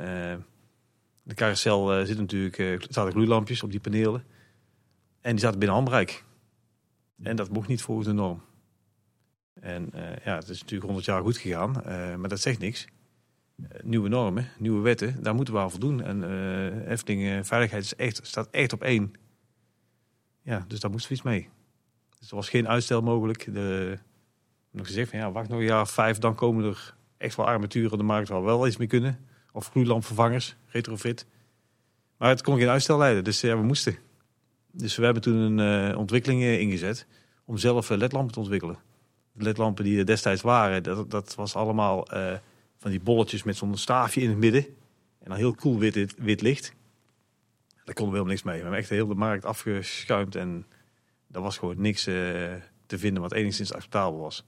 de 1.31 1.37
carousel 1.37 1.99
uh, 1.99 2.05
zit 2.05 2.17
natuurlijk, 2.17 2.57
uh, 2.57 2.79
zaten 2.89 3.11
gloeilampjes 3.11 3.63
op 3.63 3.71
die 3.71 3.79
panelen. 3.79 4.23
En 5.21 5.31
die 5.31 5.39
zaten 5.39 5.59
binnen 5.59 5.77
handbereik. 5.77 6.23
En 7.23 7.35
dat 7.35 7.49
mocht 7.49 7.67
niet 7.67 7.81
volgens 7.81 8.07
de 8.07 8.13
norm. 8.13 8.41
En 9.53 9.89
uh, 9.95 10.01
ja, 10.25 10.35
het 10.35 10.49
is 10.49 10.59
natuurlijk 10.59 10.85
100 10.85 11.05
jaar 11.05 11.21
goed 11.21 11.37
gegaan, 11.37 11.71
maar 12.19 12.29
dat 12.29 12.39
zegt 12.39 12.59
niks. 12.59 12.87
nieuwe 13.81 14.09
normen, 14.09 14.47
nieuwe 14.57 14.81
wetten, 14.81 15.23
daar 15.23 15.35
moeten 15.35 15.53
we 15.53 15.59
aan 15.59 15.71
voldoen. 15.71 16.03
En 16.03 16.23
Efteling 16.87 17.47
Veiligheid 17.47 17.83
is 17.83 17.95
echt, 17.95 18.19
staat 18.23 18.49
echt 18.49 18.73
op 18.73 18.81
één. 18.81 19.13
Ja, 20.41 20.65
dus 20.67 20.79
daar 20.79 20.91
moesten 20.91 21.09
we 21.09 21.15
iets 21.15 21.25
mee. 21.25 21.49
Dus 22.19 22.29
er 22.29 22.35
was 22.35 22.49
geen 22.49 22.67
uitstel 22.67 23.01
mogelijk. 23.01 23.53
De, 23.53 23.97
nog 24.71 24.85
gezegd 24.85 25.09
van 25.09 25.19
ja, 25.19 25.31
wacht 25.31 25.49
nog 25.49 25.59
een 25.59 25.65
jaar 25.65 25.87
vijf, 25.87 26.17
dan 26.17 26.35
komen 26.35 26.65
er 26.65 26.95
echt 27.17 27.35
wel 27.35 27.45
armaturen 27.45 27.97
de 27.97 28.03
markt 28.03 28.29
we 28.29 28.39
wel 28.39 28.67
iets 28.67 28.77
mee 28.77 28.87
kunnen. 28.87 29.30
Of 29.51 29.69
gloeilampvervangers, 29.69 30.55
retrofit. 30.67 31.25
Maar 32.17 32.29
het 32.29 32.41
kon 32.41 32.57
geen 32.57 32.69
uitstel 32.69 32.97
leiden, 32.97 33.23
dus 33.23 33.41
we 33.41 33.55
moesten. 33.55 33.97
Dus 34.71 34.95
we 34.95 35.03
hebben 35.03 35.21
toen 35.21 35.35
een 35.35 35.89
uh, 35.91 35.97
ontwikkeling 35.97 36.41
ingezet 36.43 37.05
om 37.45 37.57
zelf 37.57 37.89
uh, 37.89 37.97
ledlampen 37.97 38.33
te 38.33 38.39
ontwikkelen. 38.39 38.77
De 39.31 39.43
ledlampen 39.43 39.83
die 39.83 39.97
er 39.97 40.05
destijds 40.05 40.41
waren, 40.41 40.83
dat, 40.83 41.11
dat 41.11 41.35
was 41.35 41.55
allemaal 41.55 42.07
van 42.77 42.91
die 42.91 42.99
bolletjes 42.99 43.43
met 43.43 43.57
zo'n 43.57 43.77
staafje 43.77 44.21
in 44.21 44.29
het 44.29 44.37
midden. 44.37 44.65
En 45.19 45.29
dan 45.29 45.37
heel 45.37 45.55
cool 45.55 45.77
wit, 45.77 46.15
wit 46.17 46.41
licht. 46.41 46.73
Daar 47.83 47.95
konden 47.95 48.13
we 48.13 48.19
helemaal 48.19 48.25
niks 48.25 48.43
mee. 48.43 48.55
We 48.55 48.61
hebben 48.61 48.79
echt 48.79 48.89
heel 48.89 49.07
de 49.07 49.15
markt 49.15 49.45
afgeschuimd 49.45 50.35
en 50.35 50.65
er 51.31 51.41
was 51.41 51.57
gewoon 51.57 51.81
niks 51.81 52.03
te 52.03 52.97
vinden 52.97 53.21
wat 53.21 53.31
enigszins 53.31 53.73
acceptabel 53.73 54.19
was. 54.19 54.45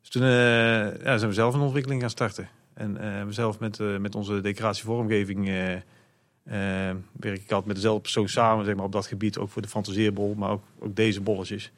Dus 0.00 0.08
toen 0.08 0.22
ja, 0.22 1.18
zijn 1.18 1.28
we 1.30 1.32
zelf 1.32 1.54
een 1.54 1.60
ontwikkeling 1.60 2.00
gaan 2.00 2.10
starten. 2.10 2.48
En 2.80 2.96
uh, 3.00 3.24
we 3.24 3.32
zelf 3.32 3.58
met, 3.58 3.78
uh, 3.78 3.98
met 3.98 4.14
onze 4.14 4.40
decoratievormgeving 4.40 5.48
uh, 5.48 5.54
werk 7.12 7.40
ik 7.40 7.50
altijd 7.50 7.64
met 7.64 7.74
dezelfde 7.74 8.00
persoon 8.00 8.28
samen 8.28 8.64
zeg 8.64 8.74
maar, 8.74 8.84
op 8.84 8.92
dat 8.92 9.06
gebied. 9.06 9.38
Ook 9.38 9.48
voor 9.48 9.62
de 9.62 9.68
fantasieerbol, 9.68 10.34
maar 10.34 10.50
ook, 10.50 10.62
ook 10.78 10.96
deze 10.96 11.20
bolletjes. 11.20 11.72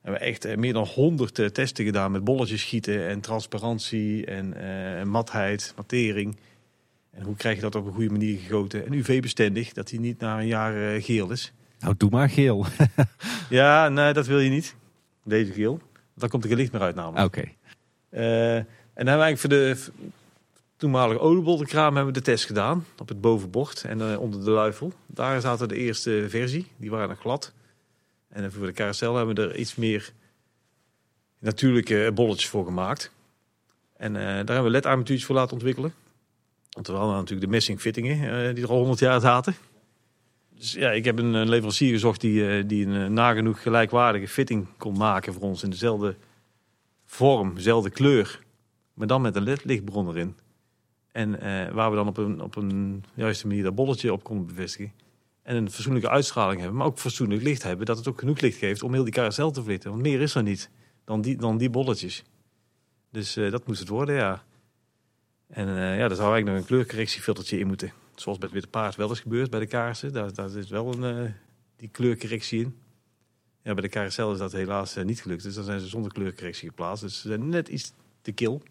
We 0.00 0.10
hebben 0.10 0.28
echt 0.28 0.56
meer 0.56 0.72
dan 0.72 0.86
honderd 0.86 1.54
testen 1.54 1.84
gedaan 1.84 2.12
met 2.12 2.24
bolletjes 2.24 2.60
schieten 2.60 3.08
en 3.08 3.20
transparantie 3.20 4.26
en 4.26 5.08
matheid, 5.08 5.72
matering. 5.76 6.36
En 7.10 7.24
hoe 7.24 7.36
krijg 7.36 7.56
je 7.56 7.62
dat 7.62 7.74
op 7.74 7.86
een 7.86 7.92
goede 7.92 8.10
manier 8.10 8.38
gegoten? 8.38 8.86
En 8.86 8.92
UV-bestendig, 8.92 9.72
dat 9.72 9.90
hij 9.90 9.98
niet 9.98 10.20
na 10.20 10.38
een 10.38 10.46
jaar 10.46 11.00
geel 11.00 11.30
is. 11.30 11.52
Nou, 11.78 11.94
doe 11.96 12.10
maar 12.10 12.30
geel. 12.30 12.66
ja, 13.50 13.88
nee, 13.88 14.12
dat 14.12 14.26
wil 14.26 14.38
je 14.38 14.50
niet. 14.50 14.74
Deze 15.24 15.52
geel. 15.52 15.80
Dan 16.14 16.28
komt 16.28 16.42
er 16.42 16.48
geen 16.48 16.58
licht 16.58 16.72
meer 16.72 16.82
uit 16.82 16.94
namelijk. 16.94 17.26
Oké. 17.26 17.48
Okay. 18.10 18.66
En 18.94 19.04
dan 19.04 19.18
hebben 19.18 19.34
we 19.34 19.36
eigenlijk 19.36 19.40
voor 19.40 19.50
de 19.50 20.12
toenmalige 20.76 21.20
oliebollenkraam 21.20 21.94
hebben 21.96 22.12
we 22.12 22.20
de 22.20 22.24
test 22.24 22.44
gedaan. 22.44 22.86
Op 22.98 23.08
het 23.08 23.20
bovenbord 23.20 23.84
en 23.84 23.98
uh, 23.98 24.20
onder 24.20 24.44
de 24.44 24.50
luifel. 24.50 24.92
Daar 25.06 25.40
zaten 25.40 25.68
de 25.68 25.76
eerste 25.76 26.26
versie. 26.28 26.66
Die 26.76 26.90
waren 26.90 27.08
nog 27.08 27.20
glad. 27.20 27.52
En 28.28 28.52
voor 28.52 28.66
de 28.66 28.72
carousel 28.72 29.16
hebben 29.16 29.34
we 29.34 29.42
er 29.42 29.56
iets 29.56 29.74
meer 29.74 30.12
natuurlijke 31.38 32.10
bolletjes 32.14 32.48
voor 32.48 32.64
gemaakt. 32.64 33.10
En 33.96 34.16
eh, 34.16 34.22
daar 34.22 34.34
hebben 34.34 34.64
we 34.64 34.70
LED-armatuurtjes 34.70 35.26
voor 35.26 35.36
laten 35.36 35.52
ontwikkelen. 35.52 35.94
Want 36.70 36.86
we 36.86 36.92
hadden 36.92 37.14
natuurlijk 37.14 37.46
de 37.46 37.52
messing 37.52 37.80
fittingen 37.80 38.46
eh, 38.48 38.54
die 38.54 38.64
er 38.64 38.70
al 38.70 38.78
100 38.78 38.98
jaar 38.98 39.20
zaten. 39.20 39.54
Dus 40.54 40.72
ja, 40.72 40.90
ik 40.90 41.04
heb 41.04 41.18
een, 41.18 41.48
leverancier 41.48 41.92
gezocht 41.92 42.20
die, 42.20 42.66
die 42.66 42.86
een 42.86 43.12
nagenoeg 43.12 43.62
gelijkwaardige 43.62 44.28
fitting 44.28 44.66
kon 44.76 44.96
maken 44.96 45.32
voor 45.32 45.42
ons 45.42 45.62
in 45.62 45.70
dezelfde 45.70 46.16
vorm, 47.04 47.54
dezelfde 47.54 47.90
kleur. 47.90 48.43
Maar 48.94 49.06
dan 49.06 49.22
met 49.22 49.36
een 49.36 49.42
LED-lichtbron 49.42 50.08
erin. 50.08 50.36
En 51.12 51.40
eh, 51.40 51.72
waar 51.72 51.90
we 51.90 51.96
dan 51.96 52.08
op 52.08 52.16
een, 52.16 52.40
op 52.40 52.56
een 52.56 53.04
juiste 53.14 53.46
manier 53.46 53.62
dat 53.62 53.74
bolletje 53.74 54.12
op 54.12 54.24
konden 54.24 54.46
bevestigen. 54.46 54.92
En 55.42 55.56
een 55.56 55.70
fatsoenlijke 55.70 56.08
uitstraling 56.08 56.60
hebben, 56.60 56.78
maar 56.78 56.86
ook 56.86 56.98
fatsoenlijk 56.98 57.42
licht 57.42 57.62
hebben. 57.62 57.86
Dat 57.86 57.96
het 57.96 58.08
ook 58.08 58.18
genoeg 58.18 58.40
licht 58.40 58.58
geeft 58.58 58.82
om 58.82 58.92
heel 58.92 59.04
die 59.04 59.12
carousel 59.12 59.50
te 59.50 59.60
verlichten. 59.60 59.90
Want 59.90 60.02
meer 60.02 60.20
is 60.20 60.34
er 60.34 60.42
niet 60.42 60.70
dan 61.04 61.20
die, 61.20 61.36
dan 61.36 61.58
die 61.58 61.70
bolletjes. 61.70 62.24
Dus 63.10 63.36
eh, 63.36 63.50
dat 63.50 63.66
moest 63.66 63.80
het 63.80 63.88
worden, 63.88 64.14
ja. 64.14 64.44
En 65.46 65.68
eh, 65.68 65.74
ja, 65.74 66.08
daar 66.08 66.16
zou 66.16 66.32
eigenlijk 66.32 66.46
nog 66.46 66.56
een 66.56 66.64
kleurcorrectiefiltertje 66.64 67.58
in 67.58 67.66
moeten. 67.66 67.92
Zoals 68.14 68.38
bij 68.38 68.46
het 68.46 68.54
Witte 68.54 68.78
Paard 68.78 68.96
wel 68.96 69.10
is 69.10 69.20
gebeurd 69.20 69.50
bij 69.50 69.60
de 69.60 69.66
kaarsen. 69.66 70.12
Daar, 70.12 70.34
daar 70.34 70.48
zit 70.48 70.68
wel 70.68 71.02
een, 71.02 71.34
die 71.76 71.88
kleurcorrectie 71.88 72.60
in. 72.60 72.76
Ja, 73.62 73.72
bij 73.72 73.82
de 73.82 73.88
carousel 73.88 74.32
is 74.32 74.38
dat 74.38 74.52
helaas 74.52 74.94
niet 74.94 75.22
gelukt. 75.22 75.42
Dus 75.42 75.54
dan 75.54 75.64
zijn 75.64 75.80
ze 75.80 75.86
zonder 75.86 76.12
kleurcorrectie 76.12 76.68
geplaatst. 76.68 77.02
Dus 77.02 77.20
ze 77.20 77.28
zijn 77.28 77.48
net 77.48 77.68
iets 77.68 77.92
te 78.22 78.32
kil. 78.32 78.62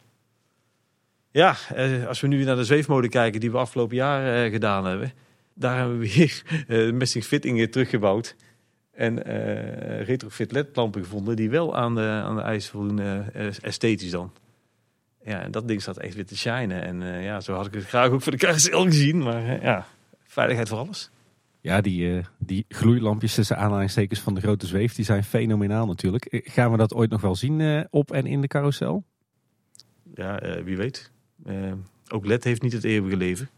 Ja, 1.34 1.55
eh, 1.76 2.07
als 2.07 2.22
we 2.22 2.27
nu 2.27 2.38
weer 2.38 2.45
naar 2.45 2.55
de 2.55 2.64
zweefmode 2.64 3.10
kijken 3.10 3.39
die 3.39 3.51
we 3.51 3.57
afgelopen 3.57 3.95
jaar 3.95 4.45
eh, 4.45 4.51
gedaan 4.51 4.85
hebben. 4.85 5.14
Daar 5.53 5.77
hebben 5.77 5.99
we 5.99 6.14
weer 6.15 6.43
eh 6.68 6.93
messing 6.93 7.23
fittingen 7.23 7.72
teruggebouwd. 7.72 8.35
En 8.91 9.26
eh 9.26 10.05
retrofit 10.05 10.51
LED-lampen 10.51 11.03
gevonden 11.03 11.35
die 11.35 11.49
wel 11.49 11.76
aan 11.76 11.95
de, 11.95 12.01
aan 12.01 12.35
de 12.35 12.41
eisen 12.41 12.72
voldoen, 12.72 13.31
esthetisch 13.61 14.11
dan. 14.11 14.31
Ja, 15.23 15.41
en 15.41 15.51
dat 15.51 15.68
ding 15.68 15.81
staat 15.81 15.97
echt 15.97 16.15
weer 16.15 16.26
te 16.26 16.38
shinen. 16.38 16.84
En 16.84 17.22
ja, 17.22 17.39
zo 17.39 17.53
had 17.53 17.65
ik 17.65 17.73
het 17.73 17.85
graag 17.85 18.10
ook 18.10 18.22
voor 18.22 18.38
de 18.38 18.47
KSL 18.47 18.77
gezien. 18.77 19.23
Maar 19.23 19.61
ja, 19.61 19.85
veiligheid 20.23 20.69
voor 20.69 20.77
alles. 20.77 21.10
Ja, 21.61 21.81
die, 21.81 22.22
die 22.38 22.65
gloeilampjes 22.68 23.34
tussen 23.34 23.57
aanhalingstekens 23.57 24.19
van 24.19 24.34
de 24.34 24.41
grote 24.41 24.68
zweef, 24.68 24.95
die 24.95 25.05
zijn 25.05 25.23
fenomenaal 25.23 25.85
natuurlijk. 25.85 26.41
Gaan 26.43 26.72
we 26.72 26.77
dat 26.77 26.93
ooit 26.93 27.10
nog 27.10 27.22
wel 27.22 27.35
zien 27.35 27.88
op 27.89 28.11
en 28.11 28.26
in 28.26 28.41
de 28.41 28.47
carousel? 28.47 29.03
Ja, 30.15 30.64
wie 30.64 30.77
weet. 30.77 31.12
Eh, 31.45 31.72
ook 32.07 32.26
LED 32.26 32.44
heeft 32.44 32.61
niet 32.61 32.74
het 32.74 32.84
eeuwige 32.84 33.18
leven. 33.18 33.49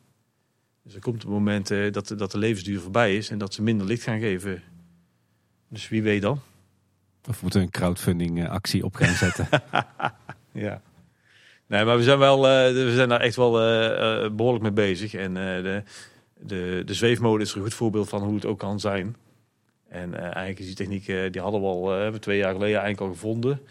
Dus 0.83 0.93
er 0.93 1.01
komt 1.01 1.23
een 1.23 1.29
moment 1.29 1.71
eh, 1.71 1.91
dat, 1.91 2.13
dat 2.17 2.31
de 2.31 2.37
levensduur 2.37 2.79
voorbij 2.79 3.17
is 3.17 3.29
en 3.29 3.37
dat 3.37 3.53
ze 3.53 3.61
minder 3.61 3.87
licht 3.87 4.03
gaan 4.03 4.19
geven. 4.19 4.63
Dus 5.67 5.89
wie 5.89 6.03
weet 6.03 6.21
dan. 6.21 6.41
Of 7.29 7.41
moeten 7.41 7.59
we 7.59 7.65
een 7.65 7.71
crowdfunding 7.71 8.43
eh, 8.43 8.49
actie 8.49 8.83
op 8.83 8.95
gaan 8.95 9.13
zetten? 9.13 9.47
Ja. 10.51 10.81
Nee, 11.67 11.85
maar 11.85 11.97
we 11.97 12.03
zijn, 12.03 12.19
wel, 12.19 12.41
we 12.41 12.91
zijn 12.95 13.09
daar 13.09 13.19
echt 13.19 13.35
wel 13.35 13.61
eh, 13.61 14.23
eh, 14.25 14.31
behoorlijk 14.31 14.63
mee 14.63 14.71
bezig. 14.71 15.13
En 15.13 15.33
de, 15.33 15.83
de, 16.39 16.81
de 16.85 16.93
zweefmode 16.93 17.43
is 17.43 17.51
er 17.51 17.57
een 17.57 17.63
goed 17.63 17.73
voorbeeld 17.73 18.09
van 18.09 18.23
hoe 18.23 18.35
het 18.35 18.45
ook 18.45 18.59
kan 18.59 18.79
zijn. 18.79 19.15
En 19.87 20.13
eigenlijk 20.13 20.59
is 20.59 20.65
die 20.65 20.75
techniek, 20.75 21.05
die 21.05 21.41
hadden 21.41 21.61
we 21.61 21.67
al 21.67 21.89
hebben 21.91 22.21
twee 22.21 22.37
jaar 22.37 22.53
geleden 22.53 22.79
eigenlijk 22.79 23.01
al 23.01 23.19
gevonden. 23.19 23.61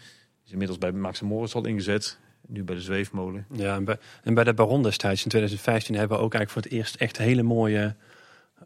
Is 0.45 0.51
inmiddels 0.51 0.77
bij 0.77 0.91
Max 0.91 1.21
Morris 1.21 1.55
al 1.55 1.65
ingezet. 1.65 2.19
Nu 2.47 2.63
bij 2.63 2.75
de 2.75 2.81
zweefmolen. 2.81 3.45
Ja, 3.51 3.75
en 3.75 3.83
bij, 3.83 3.97
en 4.23 4.33
bij 4.33 4.43
de 4.43 4.53
Baron 4.53 4.83
destijds 4.83 5.23
in 5.23 5.29
2015 5.29 5.95
hebben 5.95 6.17
we 6.17 6.23
ook 6.23 6.33
eigenlijk 6.33 6.51
voor 6.51 6.71
het 6.71 6.81
eerst 6.81 6.95
echt 6.95 7.17
hele 7.17 7.43
mooie 7.43 7.95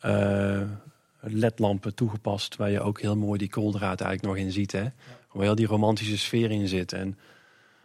eh, 0.02 0.62
ledlampen 1.20 1.96
toegepast. 1.96 2.56
Waar 2.56 2.72
je 2.72 2.82
ook 2.82 3.02
heel 3.02 3.18
mooi 3.18 3.38
die 3.38 3.50
kooldraad 3.50 4.02
eigenlijk 4.02 4.36
nog 4.36 4.46
in 4.46 4.52
ziet. 4.52 4.72
Hè? 4.72 4.86
Waar 5.32 5.44
heel 5.44 5.56
die 5.56 5.68
romantische 5.68 6.18
sfeer 6.18 6.52
in 6.52 6.68
zit. 6.68 6.94
En, 6.94 7.18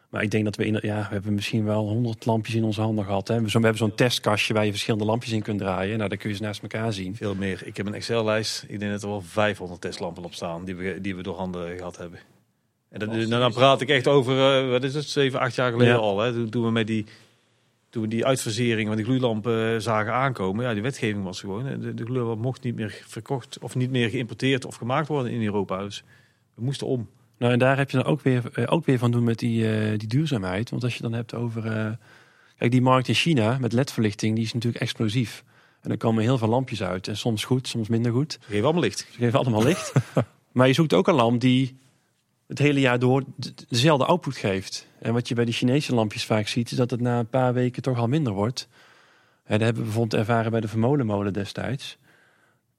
maar 0.08 0.22
ik 0.22 0.30
denk 0.30 0.44
dat 0.44 0.56
we 0.56 0.66
in, 0.66 0.78
ja, 0.82 1.06
we 1.08 1.14
hebben 1.14 1.34
misschien 1.34 1.64
wel 1.64 1.88
honderd 1.88 2.26
lampjes 2.26 2.54
in 2.54 2.64
onze 2.64 2.80
handen 2.80 3.04
gehad. 3.04 3.28
Hè? 3.28 3.42
We, 3.42 3.50
zo, 3.50 3.58
we 3.58 3.64
hebben 3.64 3.82
zo'n 3.82 3.94
testkastje 3.94 4.54
waar 4.54 4.64
je 4.64 4.70
verschillende 4.70 5.04
lampjes 5.04 5.32
in 5.32 5.42
kunt 5.42 5.58
draaien. 5.58 5.96
Nou, 5.96 6.08
dan 6.08 6.18
kun 6.18 6.30
je 6.30 6.36
ze 6.36 6.42
naast 6.42 6.62
elkaar 6.62 6.92
zien. 6.92 7.16
Veel 7.16 7.34
meer. 7.34 7.66
Ik 7.66 7.76
heb 7.76 7.86
een 7.86 7.94
Excel-lijst. 7.94 8.64
Ik 8.68 8.78
denk 8.78 8.92
dat 8.92 9.02
er 9.02 9.08
wel 9.08 9.20
500 9.20 9.80
testlampen 9.80 10.24
op 10.24 10.34
staan 10.34 10.64
die 10.64 10.76
we, 10.76 11.00
die 11.00 11.16
we 11.16 11.22
door 11.22 11.36
handen 11.36 11.76
gehad 11.76 11.96
hebben. 11.96 12.18
En 12.94 13.00
dat, 13.00 13.08
nou, 13.08 13.26
dan 13.28 13.52
praat 13.52 13.80
ik 13.80 13.88
echt 13.88 14.08
over, 14.08 14.62
eh, 14.64 14.70
wat 14.70 14.82
is 14.84 14.94
het, 14.94 15.04
7, 15.08 15.40
8 15.40 15.54
jaar 15.54 15.70
geleden 15.70 15.92
Ja. 15.94 15.98
al. 16.00 16.20
Hè? 16.20 16.32
Toen, 16.32 16.48
toen 16.50 16.64
we 16.64 16.70
met 16.70 16.86
die, 16.86 17.04
toen 17.90 18.02
we 18.02 18.08
die 18.08 18.26
uitfasering 18.26 18.86
van 18.88 18.96
die 18.96 19.04
gloeilampen 19.04 19.74
eh, 19.74 19.80
zagen 19.80 20.12
aankomen. 20.12 20.64
Ja, 20.64 20.72
die 20.72 20.82
wetgeving 20.82 21.24
was 21.24 21.40
gewoon. 21.40 21.66
hè, 21.66 21.78
De, 21.78 21.94
de 21.94 22.04
gloeilamp 22.04 22.40
mocht 22.40 22.62
niet 22.62 22.74
meer 22.74 23.02
verkocht 23.06 23.58
of 23.58 23.74
niet 23.74 23.90
meer 23.90 24.10
geïmporteerd 24.10 24.64
of 24.64 24.76
gemaakt 24.76 25.08
worden 25.08 25.32
in 25.32 25.44
Europa. 25.44 25.82
Dus 25.82 26.04
we 26.54 26.62
moesten 26.64 26.86
om. 26.86 27.08
Nou, 27.38 27.52
en 27.52 27.58
daar 27.58 27.76
heb 27.76 27.90
je 27.90 27.96
dan 27.96 28.06
ook 28.06 28.20
weer, 28.22 28.42
eh, 28.52 28.64
ook 28.72 28.84
weer 28.86 28.98
van 28.98 29.10
doen 29.10 29.24
met 29.24 29.38
die, 29.38 29.70
eh, 29.72 29.98
die 29.98 30.08
duurzaamheid. 30.08 30.70
Want 30.70 30.84
als 30.84 30.94
je 30.96 31.02
dan 31.02 31.12
hebt 31.12 31.34
over... 31.34 31.66
eh, 31.66 31.90
kijk, 32.58 32.70
die 32.70 32.82
markt 32.82 33.08
in 33.08 33.14
China 33.14 33.58
met 33.60 33.72
ledverlichting, 33.72 34.34
die 34.34 34.44
is 34.44 34.52
natuurlijk 34.52 34.82
explosief. 34.82 35.44
En 35.80 35.90
er 35.90 35.96
komen 35.96 36.22
heel 36.22 36.38
veel 36.38 36.48
lampjes 36.48 36.82
uit. 36.82 37.08
En 37.08 37.16
soms 37.16 37.44
goed, 37.44 37.68
soms 37.68 37.88
minder 37.88 38.12
goed. 38.12 38.32
Ze 38.32 38.38
geven 38.48 38.64
allemaal 38.64 38.82
licht. 38.82 38.98
Ze 38.98 39.18
geven 39.18 39.38
allemaal 39.38 39.62
licht. 39.62 39.92
maar 40.52 40.66
je 40.66 40.72
zoekt 40.72 40.92
ook 40.94 41.08
een 41.08 41.14
lamp 41.14 41.40
die 41.40 41.76
het 42.46 42.58
hele 42.58 42.80
jaar 42.80 42.98
door 42.98 43.24
dezelfde 43.68 44.04
output 44.04 44.36
geeft. 44.36 44.88
En 44.98 45.12
wat 45.12 45.28
je 45.28 45.34
bij 45.34 45.44
de 45.44 45.52
Chinese 45.52 45.94
lampjes 45.94 46.24
vaak 46.24 46.46
ziet, 46.46 46.70
is 46.70 46.76
dat 46.76 46.90
het 46.90 47.00
na 47.00 47.18
een 47.18 47.28
paar 47.28 47.52
weken 47.52 47.82
toch 47.82 47.98
al 47.98 48.08
minder 48.08 48.32
wordt. 48.32 48.68
En 49.44 49.58
dat 49.58 49.60
hebben 49.60 49.82
we 49.82 49.88
bijvoorbeeld 49.88 50.20
ervaren 50.20 50.50
bij 50.50 50.60
de 50.60 50.68
Vermolenmolen 50.68 51.32
destijds. 51.32 51.98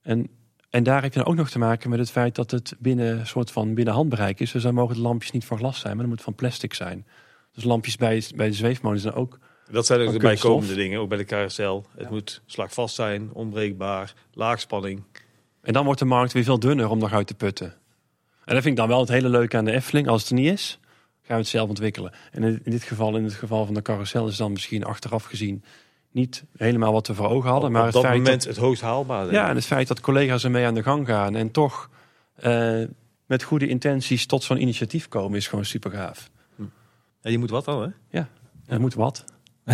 En, 0.01 0.29
en 0.69 0.83
daar 0.83 1.01
heb 1.01 1.13
je 1.13 1.19
dan 1.19 1.27
ook 1.27 1.35
nog 1.35 1.49
te 1.49 1.59
maken 1.59 1.89
met 1.89 1.99
het 1.99 2.11
feit 2.11 2.35
dat 2.35 2.51
het 2.51 2.75
binnen 2.79 3.19
een 3.19 3.27
soort 3.27 3.51
van 3.51 3.73
binnen 3.73 3.93
handbereik 3.93 4.39
is. 4.39 4.51
Dus 4.51 4.63
dan 4.63 4.73
mogen 4.73 4.95
de 4.95 5.01
lampjes 5.01 5.31
niet 5.31 5.45
van 5.45 5.57
glas 5.57 5.79
zijn, 5.79 5.91
maar 5.91 6.05
dan 6.05 6.07
moet 6.07 6.15
het 6.15 6.25
van 6.25 6.35
plastic 6.35 6.73
zijn. 6.73 7.05
Dus 7.53 7.63
lampjes 7.63 7.95
bij, 7.95 8.23
bij 8.35 8.47
de 8.47 8.53
zweefmolen 8.53 8.99
zijn 8.99 9.13
ook 9.13 9.39
Dat 9.71 9.85
zijn 9.85 10.01
ook 10.01 10.11
de 10.11 10.19
bijkomende 10.19 10.75
dingen, 10.75 10.99
ook 10.99 11.09
bij 11.09 11.17
de 11.17 11.25
carousel. 11.25 11.85
Het 11.97 12.09
moet 12.09 12.41
slagvast 12.45 12.95
zijn, 12.95 13.29
onbreekbaar, 13.33 14.13
laagspanning. 14.33 15.03
En 15.61 15.73
dan 15.73 15.85
wordt 15.85 15.99
de 15.99 16.05
markt 16.05 16.33
weer 16.33 16.43
veel 16.43 16.59
dunner 16.59 16.89
om 16.89 16.97
nog 16.97 17.13
uit 17.13 17.27
te 17.27 17.35
putten. 17.35 17.73
En 18.45 18.53
dat 18.53 18.63
vind 18.63 18.65
ik 18.65 18.75
dan 18.75 18.87
wel 18.87 18.99
het 18.99 19.09
hele 19.09 19.29
leuke 19.29 19.57
aan 19.57 19.65
de 19.65 19.71
Efteling. 19.71 20.07
Als 20.07 20.21
het 20.21 20.29
er 20.29 20.35
niet 20.35 20.51
is, 20.51 20.79
gaan 21.21 21.35
we 21.35 21.41
het 21.41 21.47
zelf 21.47 21.69
ontwikkelen. 21.69 22.11
En 22.31 22.43
in 22.43 22.61
in 22.63 22.71
dit 22.71 22.83
geval, 22.83 23.17
in 23.17 23.23
het 23.23 23.33
geval 23.33 23.65
van 23.65 23.73
de 23.73 23.81
carousel, 23.81 24.27
is 24.27 24.37
dan 24.37 24.51
misschien 24.51 24.83
achteraf 24.83 25.23
gezien 25.23 25.63
niet 26.11 26.43
helemaal 26.57 26.91
wat 26.91 27.07
we 27.07 27.13
voor 27.13 27.29
ogen 27.29 27.49
hadden. 27.49 27.71
maar 27.71 27.79
op 27.79 27.85
het 27.85 27.95
dat 27.95 28.03
feit 28.03 28.17
moment 28.17 28.43
dat, 28.43 28.55
het 28.55 28.63
hoogst 28.63 28.81
haalbaar. 28.81 29.31
ja, 29.31 29.49
en 29.49 29.55
het 29.55 29.65
feit 29.65 29.87
dat 29.87 30.01
collega's 30.01 30.43
ermee 30.43 30.65
aan 30.65 30.73
de 30.73 30.83
gang 30.83 31.07
gaan 31.07 31.35
en 31.35 31.51
toch 31.51 31.89
eh, 32.35 32.81
met 33.25 33.43
goede 33.43 33.67
intenties 33.67 34.25
tot 34.25 34.43
zo'n 34.43 34.61
initiatief 34.61 35.07
komen, 35.07 35.37
is 35.37 35.47
gewoon 35.47 35.65
super 35.65 35.91
gaaf. 35.91 36.29
Ja, 37.21 37.31
je 37.31 37.37
moet 37.37 37.49
wat 37.49 37.65
dan, 37.65 37.81
hè? 37.81 37.89
Er 38.65 38.79
moet 38.79 38.93
wat. 38.93 39.25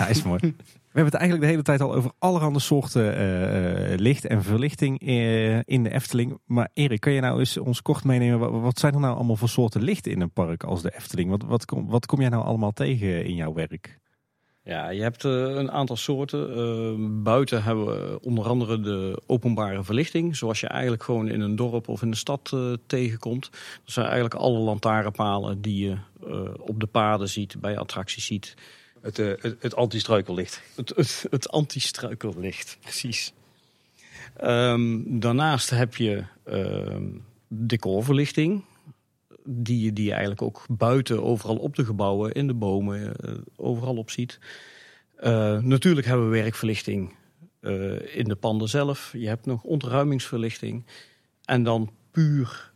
Hij 0.00 0.10
is 0.10 0.22
mooi. 0.22 0.56
We 0.90 0.96
hebben 0.96 1.12
het 1.12 1.22
eigenlijk 1.22 1.50
de 1.50 1.58
hele 1.58 1.78
tijd 1.78 1.90
al 1.90 1.96
over 1.96 2.10
allerhande 2.18 2.58
soorten 2.58 3.14
eh, 3.16 3.92
eh, 3.92 3.98
licht 3.98 4.26
en 4.26 4.42
verlichting 4.42 5.00
eh, 5.00 5.56
in 5.56 5.82
de 5.82 5.90
Efteling. 5.90 6.38
Maar 6.46 6.68
Erik, 6.74 7.00
kan 7.00 7.12
je 7.12 7.20
nou 7.20 7.38
eens 7.38 7.56
ons 7.56 7.82
kort 7.82 8.04
meenemen? 8.04 8.60
Wat, 8.60 8.78
zijn 8.78 8.94
er 8.94 9.00
nou 9.00 9.14
allemaal 9.14 9.36
voor 9.36 9.48
soorten 9.48 9.82
licht 9.82 10.06
in 10.06 10.20
een 10.20 10.30
park 10.30 10.64
als 10.64 10.82
de 10.82 10.94
Efteling? 10.96 11.30
Wat, 11.30 11.42
wat, 11.42 11.64
kom, 11.64 11.86
wat 11.88 12.06
kom 12.06 12.20
jij 12.20 12.28
nou 12.28 12.44
allemaal 12.44 12.72
tegen 12.72 13.24
in 13.24 13.34
jouw 13.34 13.52
werk? 13.52 13.98
Ja, 14.62 14.88
je 14.88 15.02
hebt 15.02 15.24
een 15.24 15.70
aantal 15.70 15.96
soorten. 15.96 16.56
Eh, 16.56 17.22
buiten 17.22 17.62
hebben 17.62 17.86
we 17.86 18.18
onder 18.22 18.44
andere 18.44 18.80
de 18.80 19.22
openbare 19.26 19.84
verlichting. 19.84 20.36
Zoals 20.36 20.60
je 20.60 20.68
eigenlijk 20.68 21.02
gewoon 21.02 21.28
in 21.28 21.40
een 21.40 21.56
dorp 21.56 21.88
of 21.88 22.02
in 22.02 22.10
de 22.10 22.16
stad 22.16 22.56
tegenkomt. 22.86 23.50
Dat 23.50 23.60
zijn 23.84 24.06
eigenlijk 24.06 24.34
alle 24.34 24.58
lantaarnpalen 24.58 25.60
die 25.60 25.88
je 25.88 25.96
op 26.58 26.80
de 26.80 26.86
paden 26.86 27.28
ziet, 27.28 27.60
bij 27.60 27.78
attracties 27.78 28.26
ziet. 28.26 28.56
Het, 29.00 29.18
eh, 29.18 29.32
het, 29.40 29.56
het 29.58 29.74
anti-struikellicht. 29.74 30.62
Het, 30.74 30.92
het, 30.96 31.26
het 31.30 31.48
anti-struikellicht, 31.48 32.78
precies. 32.80 33.32
Ehm, 34.36 35.18
daarnaast 35.18 35.70
heb 35.70 35.96
je 35.96 36.24
ehm, 36.44 37.08
decorverlichting. 37.48 38.64
Die, 39.44 39.92
die 39.92 40.04
je 40.04 40.10
eigenlijk 40.10 40.42
ook 40.42 40.64
buiten, 40.68 41.22
overal 41.22 41.56
op 41.56 41.76
de 41.76 41.84
gebouwen, 41.84 42.32
in 42.32 42.46
de 42.46 42.54
bomen, 42.54 43.16
eh, 43.16 43.34
overal 43.56 43.96
op 43.96 44.10
ziet. 44.10 44.38
Eh, 45.16 45.58
natuurlijk 45.58 46.06
hebben 46.06 46.30
we 46.30 46.36
werkverlichting 46.36 47.18
in 48.14 48.24
de 48.24 48.36
panden 48.40 48.68
zelf. 48.68 49.12
Je 49.12 49.28
hebt 49.28 49.46
nog 49.46 49.62
ontruimingsverlichting. 49.62 50.84
En 51.44 51.62
dan 51.62 51.90
puur 52.10 52.69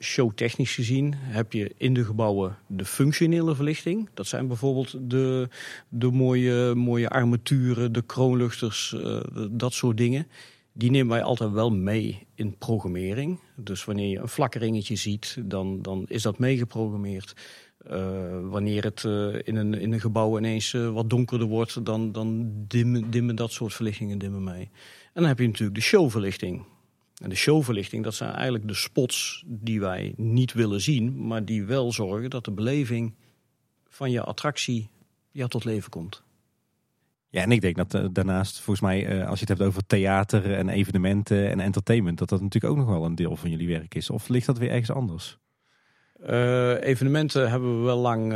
showtechnisch 0.00 0.74
gezien 0.74 1.14
heb 1.16 1.52
je 1.52 1.74
in 1.76 1.94
de 1.94 2.04
gebouwen 2.04 2.56
de 2.66 2.84
functionele 2.84 3.54
verlichting. 3.54 4.08
Dat 4.14 4.26
zijn 4.26 4.46
bijvoorbeeld 4.46 5.10
de, 5.10 5.48
de 5.88 6.10
mooie, 6.10 6.74
mooie 6.74 7.08
armaturen, 7.08 7.92
de 7.92 8.02
kroonluchters, 8.02 8.94
eh, 8.94 9.20
dat 9.50 9.72
soort 9.72 9.96
dingen. 9.96 10.26
Die 10.72 10.90
nemen 10.90 11.08
wij 11.08 11.22
altijd 11.22 11.50
wel 11.50 11.70
mee 11.70 12.26
in 12.34 12.58
programmering. 12.58 13.38
Dus 13.56 13.84
wanneer 13.84 14.08
je 14.08 14.18
een 14.18 14.28
flikkeringetje 14.28 14.96
ziet, 14.96 15.36
dan, 15.44 15.82
dan 15.82 16.04
is 16.08 16.22
dat 16.22 16.38
meegeprogrammeerd. 16.38 17.34
Eh, 17.86 18.40
wanneer 18.42 18.84
het 18.84 19.04
eh, 19.04 19.34
in, 19.42 19.56
een, 19.56 19.74
in 19.74 19.92
een 19.92 20.00
gebouw 20.00 20.38
ineens 20.38 20.74
eh, 20.74 20.92
wat 20.92 21.10
donkerder 21.10 21.46
wordt, 21.46 21.84
dan, 21.84 22.12
dan 22.12 22.52
dimmen, 22.68 23.10
dimmen 23.10 23.36
dat 23.36 23.52
soort 23.52 23.74
verlichtingen 23.74 24.18
dimmen 24.18 24.44
mee. 24.44 24.70
En 25.12 25.20
dan 25.20 25.24
heb 25.24 25.38
je 25.38 25.46
natuurlijk 25.46 25.74
de 25.74 25.82
showverlichting. 25.82 26.64
En 27.22 27.28
de 27.28 27.36
showverlichting, 27.36 28.04
dat 28.04 28.14
zijn 28.14 28.32
eigenlijk 28.32 28.68
de 28.68 28.74
spots 28.74 29.44
die 29.46 29.80
wij 29.80 30.14
niet 30.16 30.52
willen 30.52 30.80
zien, 30.80 31.26
maar 31.26 31.44
die 31.44 31.64
wel 31.64 31.92
zorgen 31.92 32.30
dat 32.30 32.44
de 32.44 32.50
beleving 32.50 33.14
van 33.88 34.10
je 34.10 34.22
attractie 34.22 34.90
ja, 35.30 35.46
tot 35.46 35.64
leven 35.64 35.90
komt. 35.90 36.22
Ja, 37.28 37.42
en 37.42 37.52
ik 37.52 37.60
denk 37.60 37.76
dat 37.76 37.94
eh, 37.94 38.04
daarnaast, 38.12 38.60
volgens 38.60 38.86
mij, 38.86 39.06
eh, 39.06 39.28
als 39.28 39.40
je 39.40 39.46
het 39.46 39.58
hebt 39.58 39.70
over 39.70 39.86
theater 39.86 40.54
en 40.54 40.68
evenementen 40.68 41.50
en 41.50 41.60
entertainment, 41.60 42.18
dat 42.18 42.28
dat 42.28 42.40
natuurlijk 42.40 42.72
ook 42.72 42.78
nog 42.78 42.88
wel 42.88 43.04
een 43.04 43.14
deel 43.14 43.36
van 43.36 43.50
jullie 43.50 43.68
werk 43.68 43.94
is. 43.94 44.10
Of 44.10 44.28
ligt 44.28 44.46
dat 44.46 44.58
weer 44.58 44.70
ergens 44.70 44.90
anders? 44.90 45.38
Eh, 46.22 46.82
evenementen 46.82 47.50
hebben 47.50 47.78
we 47.78 47.84
wel 47.84 47.98
lang 47.98 48.32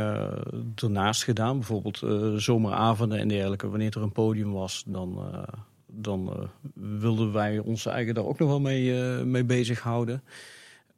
ernaast 0.75 1.23
gedaan. 1.23 1.57
Bijvoorbeeld 1.57 1.97
zomeravonden 2.41 3.19
en 3.19 3.27
dergelijke. 3.27 3.69
Wanneer 3.69 3.95
er 3.95 4.01
een 4.01 4.11
podium 4.11 4.51
was, 4.51 4.83
dan, 4.87 5.19
dan 6.01 6.49
wilden 6.73 7.33
wij 7.33 7.59
ons 7.59 7.85
eigen 7.85 8.13
daar 8.13 8.25
ook 8.25 8.39
nog 8.39 8.49
wel 8.49 8.59
mee, 8.59 8.93
mee 9.25 9.43
bezighouden. 9.43 10.23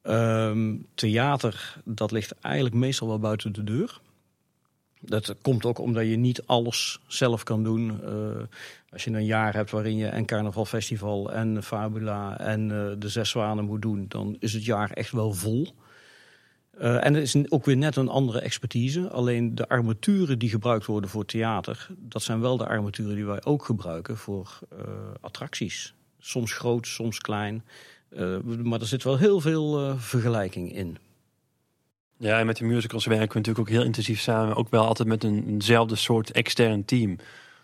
Ehm, 0.02 0.76
theater, 0.94 1.78
dat 1.86 2.12
ligt 2.12 2.36
eigenlijk 2.40 2.76
meestal 2.76 3.08
wel 3.08 3.20
buiten 3.20 3.54
de 3.54 3.64
deur. 3.64 4.00
Dat 5.00 5.36
komt 5.42 5.66
ook 5.66 5.80
omdat 5.80 6.06
je 6.06 6.16
niet 6.16 6.46
alles 6.46 7.00
zelf 7.08 7.44
kan 7.44 7.64
doen. 7.64 8.02
als 8.90 9.04
je 9.04 9.12
een 9.12 9.26
jaar 9.26 9.54
hebt 9.54 9.72
waarin 9.72 9.98
je 9.98 10.08
en 10.08 10.26
Carnaval 10.26 10.66
Festival 10.66 11.32
en 11.32 11.64
Fabula 11.64 12.40
en 12.40 12.68
de 13.00 13.10
Zes 13.10 13.30
Zwanen 13.30 13.66
moet 13.66 13.82
doen, 13.82 14.06
dan 14.08 14.38
is 14.40 14.54
het 14.54 14.66
jaar 14.66 14.92
echt 14.92 15.12
wel 15.12 15.34
vol. 15.34 15.74
Uh, 16.82 17.06
en 17.06 17.14
het 17.14 17.24
is 17.24 17.52
ook 17.52 17.66
weer 17.66 17.78
net 17.78 17.96
een 17.96 18.10
andere 18.10 18.40
expertise. 18.40 19.10
Alleen 19.10 19.56
de 19.56 19.68
armaturen 19.68 20.40
die 20.40 20.50
gebruikt 20.50 20.86
worden 20.86 21.10
voor 21.10 21.26
theater, 21.26 21.88
dat 21.98 22.22
zijn 22.22 22.40
wel 22.40 22.58
de 22.58 22.68
armaturen 22.68 23.16
die 23.16 23.26
wij 23.26 23.44
ook 23.44 23.66
gebruiken 23.66 24.18
voor 24.18 24.60
uh, 24.74 24.80
attracties. 25.22 25.94
Soms 26.20 26.54
groot, 26.54 26.88
soms 26.88 27.20
klein. 27.20 27.64
Uh, 28.10 28.38
maar 28.42 28.80
er 28.80 28.88
zit 28.88 29.04
wel 29.04 29.18
heel 29.18 29.40
veel 29.40 29.98
vergelijking 29.98 30.76
in. 30.76 30.98
Ja, 32.18 32.40
en 32.40 32.46
met 32.46 32.58
de 32.58 32.66
musicals 32.66 33.06
werken 33.06 33.28
we 33.28 33.38
natuurlijk 33.38 33.68
ook 33.68 33.76
heel 33.76 33.84
intensief 33.84 34.20
samen. 34.20 34.56
Ook 34.56 34.70
wel 34.70 34.86
altijd 34.86 35.08
met 35.08 35.24
een, 35.24 35.48
eenzelfde 35.48 35.96
soort 35.96 36.32
extern 36.32 36.86
team. 36.86 37.18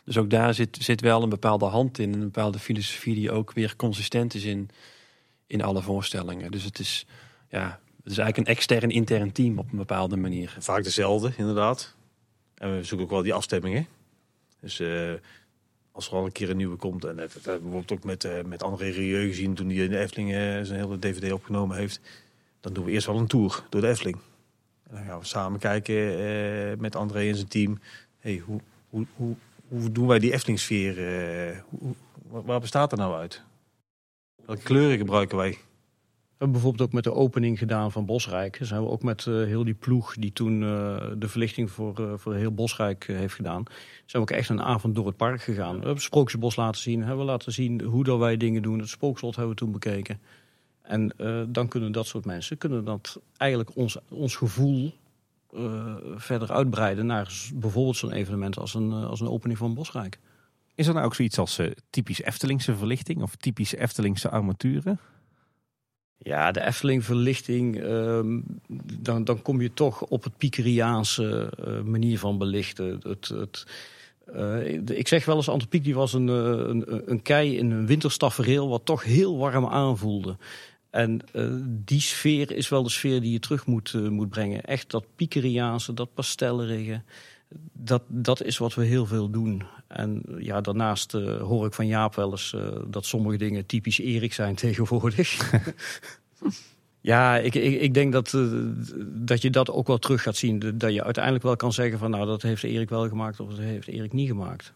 Dus 0.06 0.18
ook 0.18 0.30
daar 0.30 0.54
zit, 0.54 0.78
zit 0.82 1.02
wel 1.02 1.24
een 1.24 1.30
bepaalde 1.30 1.66
hand 1.66 2.00
in. 2.00 2.14
Een 2.14 2.20
bepaalde 2.20 2.60
filosofie 2.60 3.16
die 3.16 3.32
ook 3.32 3.54
weer 3.54 3.76
consistent 3.76 4.34
is 4.34 4.44
in, 4.44 4.70
in 5.48 5.64
alle 5.64 5.82
voorstellingen. 5.82 6.52
Dus 6.52 6.64
het 6.64 6.80
is, 6.80 7.06
ja, 7.50 7.80
is 8.12 8.18
eigenlijk 8.18 8.38
een 8.38 8.56
extern 8.56 8.90
intern 8.90 9.32
team 9.32 9.60
op 9.60 9.72
een 9.72 9.78
bepaalde 9.78 10.18
manier. 10.18 10.56
Vaak 10.60 10.84
dezelfde, 10.84 11.34
inderdaad. 11.38 11.96
En 12.56 12.76
we 12.76 12.84
zoeken 12.84 13.06
ook 13.06 13.12
wel 13.12 13.24
die 13.24 13.34
afstemmingen. 13.34 13.88
Dus 14.60 14.80
uh, 14.80 15.14
als 15.92 16.08
er 16.08 16.14
al 16.14 16.26
een 16.26 16.32
keer 16.32 16.50
een 16.50 16.58
nieuwe 16.58 16.76
komt, 16.76 17.06
en 17.06 17.16
dat, 17.16 17.34
hebben 17.34 17.54
we 17.54 17.60
bijvoorbeeld 17.60 17.92
ook 17.92 18.04
met, 18.04 18.24
uh, 18.24 18.32
met 18.46 18.64
André 18.64 18.90
Rieu 18.90 19.28
gezien 19.28 19.54
toen 19.54 19.70
hij 19.70 19.76
in 19.76 19.90
de 19.90 20.00
Efteling 20.00 20.30
uh, 20.30 20.36
zijn 20.38 20.80
hele 20.80 21.00
DVD 21.00 21.32
opgenomen 21.32 21.78
heeft. 21.78 22.00
Dan 22.60 22.74
doen 22.74 22.86
we 22.86 22.92
eerst 22.92 23.08
wel 23.08 23.18
een 23.18 23.28
tour 23.28 23.64
door 23.70 23.82
de 23.82 23.88
Efteling. 23.88 24.18
En 24.84 24.96
dan 24.96 25.06
gaan 25.06 25.20
we 25.20 25.26
samen 25.26 25.60
kijken 25.60 26.82
met 26.82 26.96
André 26.96 27.28
en 27.28 27.36
zijn 27.36 27.48
team. 27.48 27.80
Hey, 28.20 28.38
hoe, 28.46 28.60
hoe, 28.90 29.06
hoe, 29.16 29.36
hoe 29.68 29.92
doen 29.92 30.08
wij 30.08 30.20
die 30.20 30.34
Efteling-sfeer? 30.34 30.96
waar 32.30 32.60
bestaat 32.60 32.92
er 32.92 32.98
nou 32.98 33.16
uit? 33.16 33.42
Welke 34.46 34.64
kleuren 34.64 34.98
gebruiken 34.98 35.38
wij? 35.38 35.58
We 36.36 36.42
hebben 36.44 36.62
bijvoorbeeld 36.62 36.90
ook 36.90 36.96
met 36.96 37.04
de 37.04 37.22
opening 37.22 37.58
gedaan 37.58 37.92
van 37.92 38.06
Bosrijk. 38.06 38.60
Zijn 38.62 38.82
we 38.82 38.90
ook 38.90 39.04
met 39.04 39.26
uh, 39.26 39.46
heel 39.46 39.64
die 39.64 39.74
ploeg 39.74 40.16
die 40.16 40.34
toen 40.34 40.62
uh, 40.62 40.98
de 41.18 41.28
verlichting 41.28 41.72
voor, 41.72 42.00
uh, 42.00 42.14
voor 42.16 42.34
heel 42.34 42.52
Bosrijk 42.52 43.08
heeft 43.08 43.34
gedaan. 43.34 43.64
Zijn 44.06 44.24
we 44.24 44.32
ook 44.32 44.38
echt 44.38 44.50
een 44.50 44.62
avond 44.62 44.96
door 44.96 45.06
het 45.06 45.18
park 45.18 45.42
gegaan. 45.42 45.70
We 45.70 45.76
hebben 45.76 45.94
het 45.94 46.02
Sprookjesbos 46.02 46.56
laten 46.56 46.82
zien. 46.82 47.00
Hebben 47.00 47.26
we 47.26 47.32
laten 47.32 47.52
zien 47.52 47.82
hoe 47.82 48.04
dat 48.04 48.20
wij 48.20 48.38
dingen 48.38 48.62
doen. 48.62 48.80
Het 48.80 48.90
Spookslot 48.90 49.36
hebben 49.36 49.54
we 49.54 49.60
toen 49.60 49.72
bekeken. 49.72 50.20
En 50.82 51.14
dan 51.50 51.68
kunnen 51.68 51.92
dat 51.92 52.08
soort 52.08 52.26
mensen 52.26 52.58
kunnen 52.58 52.86
dat 52.86 53.22
eigenlijk 53.38 53.76
ons, 53.76 53.98
ons 54.10 54.36
gevoel 54.36 54.94
verder 56.16 56.52
uitbreiden 56.52 57.06
naar 57.06 57.50
bijvoorbeeld 57.54 57.98
zo'n 57.98 58.12
evenement 58.12 58.58
als 58.58 58.74
een, 58.74 58.92
als 58.92 59.20
een 59.20 59.30
opening 59.30 59.58
van 59.58 59.74
Bosrijk. 59.74 60.20
Is 60.76 60.88
er 60.88 60.94
nou 60.94 61.06
ook 61.06 61.16
zoiets 61.16 61.38
als 61.38 61.60
typisch 61.90 62.22
Eftelingse 62.22 62.76
verlichting 62.76 63.22
of 63.22 63.36
typisch 63.36 63.76
Eftelingse 63.76 64.30
armaturen? 64.30 65.00
Ja, 66.18 66.52
de 66.52 66.62
Efteling-verlichting, 66.62 67.84
um, 67.84 68.44
dan, 69.00 69.24
dan 69.24 69.42
kom 69.42 69.62
je 69.62 69.74
toch 69.74 70.02
op 70.02 70.24
het 70.24 70.38
Pikeriaanse 70.38 71.54
uh, 71.60 71.82
manier 71.82 72.20
van 72.20 72.38
belichten. 72.38 73.00
Het, 73.04 73.28
het, 73.28 73.66
uh, 74.36 74.98
ik 74.98 75.08
zeg 75.08 75.26
wel 75.26 75.36
eens, 75.36 75.50
Antropiek 75.50 75.84
die 75.84 75.96
was 75.96 76.14
een, 76.14 76.28
een, 76.28 77.12
een 77.12 77.22
kei 77.22 77.58
in 77.58 77.72
een 77.72 77.86
winterstafereel 77.86 78.70
wat 78.70 78.86
toch 78.86 79.04
heel 79.04 79.38
warm 79.38 79.66
aanvoelde. 79.66 80.38
En 80.90 81.22
die 81.68 82.02
sfeer 82.02 82.52
is 82.52 82.70
wel 82.70 82.84
de 82.84 82.90
sfeer 82.90 83.22
die 83.22 83.32
je 83.32 83.40
terug 83.40 83.66
moet, 83.66 83.94
moet 84.10 84.30
brengen. 84.30 84.64
Echt 84.64 84.92
dat 84.92 85.06
Pikeriaanse, 85.16 85.94
dat 85.94 86.14
pastellerige 86.14 87.02
dat, 87.74 88.02
dat 88.08 88.44
is 88.44 88.58
wat 88.58 88.74
we 88.74 88.86
heel 88.86 89.06
veel 89.06 89.30
doen. 89.30 89.64
En 89.96 90.22
ja, 90.38 90.62
daarnaast 90.62 91.14
uh, 91.14 91.42
hoor 91.42 91.66
ik 91.66 91.74
van 91.74 91.88
Jaap 91.88 92.16
wel 92.16 92.32
eens 92.32 92.54
uh, 92.56 92.62
dat 92.88 93.06
sommige 93.06 93.38
dingen 93.38 93.66
typisch 93.66 94.00
Erik 94.00 94.34
zijn 94.34 94.56
tegenwoordig. 94.66 95.52
ja, 97.02 97.38
ik, 97.38 97.56
ik, 97.56 97.82
ik 97.82 97.94
denk 97.94 98.14
dat, 98.14 98.34
uh, 98.34 98.52
dat 99.06 99.42
je 99.42 99.50
dat 99.50 99.72
ook 99.72 99.88
wel 99.88 99.98
terug 99.98 100.22
gaat 100.22 100.36
zien. 100.36 100.60
Dat 100.78 100.94
je 100.94 101.04
uiteindelijk 101.04 101.44
wel 101.44 101.56
kan 101.56 101.74
zeggen 101.74 102.00
van 102.00 102.12
nou, 102.12 102.26
dat 102.26 102.42
heeft 102.42 102.64
Erik 102.64 102.90
wel 102.90 103.08
gemaakt 103.08 103.40
of 103.40 103.50
dat 103.50 103.58
heeft 103.58 103.88
Erik 103.88 104.14
niet 104.14 104.28
gemaakt. 104.28 104.74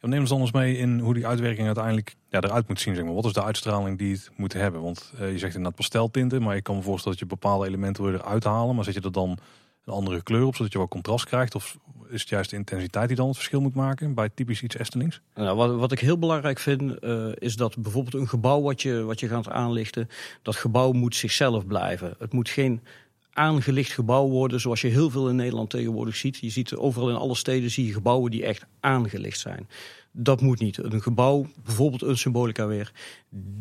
Ja, 0.00 0.08
neem 0.08 0.20
ons 0.20 0.32
anders 0.32 0.52
mee 0.52 0.76
in 0.76 0.98
hoe 0.98 1.14
die 1.14 1.26
uitwerking 1.26 1.66
uiteindelijk 1.66 2.16
ja, 2.28 2.40
eruit 2.40 2.68
moet 2.68 2.80
zien. 2.80 2.94
Zeg 2.94 3.04
maar. 3.04 3.14
Wat 3.14 3.24
is 3.24 3.32
de 3.32 3.44
uitstraling 3.44 3.98
die 3.98 4.12
het 4.12 4.30
moet 4.36 4.52
hebben? 4.52 4.82
Want 4.82 5.12
je 5.18 5.38
zegt 5.38 5.54
inderdaad 5.54 5.74
pasteltinten, 5.74 6.42
maar 6.42 6.56
ik 6.56 6.62
kan 6.62 6.76
me 6.76 6.82
voorstellen 6.82 7.18
dat 7.18 7.28
je 7.28 7.34
bepaalde 7.34 7.66
elementen 7.66 8.04
wil 8.04 8.12
eruit 8.12 8.44
halen. 8.44 8.74
Maar 8.74 8.84
zet 8.84 8.94
je 8.94 9.00
er 9.00 9.12
dan 9.12 9.38
een 9.84 9.92
andere 9.92 10.22
kleur 10.22 10.44
op, 10.44 10.56
zodat 10.56 10.72
je 10.72 10.78
wel 10.78 10.88
contrast 10.88 11.24
krijgt? 11.24 11.54
Of 11.54 11.78
is 12.08 12.20
het 12.20 12.28
juist 12.28 12.50
de 12.50 12.56
intensiteit 12.56 13.08
die 13.08 13.16
dan 13.16 13.26
het 13.26 13.36
verschil 13.36 13.60
moet 13.60 13.74
maken 13.74 14.14
bij 14.14 14.28
typisch 14.34 14.62
iets 14.62 14.76
Estelings? 14.76 15.20
Nou, 15.34 15.56
wat, 15.56 15.74
wat 15.74 15.92
ik 15.92 15.98
heel 15.98 16.18
belangrijk 16.18 16.58
vind, 16.58 17.04
uh, 17.04 17.28
is 17.34 17.56
dat 17.56 17.76
bijvoorbeeld 17.76 18.14
een 18.14 18.28
gebouw 18.28 18.60
wat 18.60 18.82
je, 18.82 19.02
wat 19.02 19.20
je 19.20 19.28
gaat 19.28 19.48
aanlichten, 19.48 20.08
dat 20.42 20.56
gebouw 20.56 20.92
moet 20.92 21.16
zichzelf 21.16 21.66
blijven. 21.66 22.14
Het 22.18 22.32
moet 22.32 22.48
geen 22.48 22.80
aangelicht 23.32 23.92
gebouw 23.92 24.28
worden, 24.28 24.60
zoals 24.60 24.80
je 24.80 24.88
heel 24.88 25.10
veel 25.10 25.28
in 25.28 25.36
Nederland 25.36 25.70
tegenwoordig 25.70 26.16
ziet. 26.16 26.36
Je 26.36 26.50
ziet 26.50 26.74
overal 26.74 27.10
in 27.10 27.16
alle 27.16 27.34
steden 27.34 27.70
zie 27.70 27.86
je 27.86 27.92
gebouwen 27.92 28.30
die 28.30 28.44
echt 28.44 28.66
aangelicht 28.80 29.38
zijn. 29.38 29.68
Dat 30.12 30.40
moet 30.40 30.60
niet. 30.60 30.78
Een 30.78 31.02
gebouw, 31.02 31.46
bijvoorbeeld 31.64 32.02
een 32.02 32.18
symbolica 32.18 32.66
weer, 32.66 32.92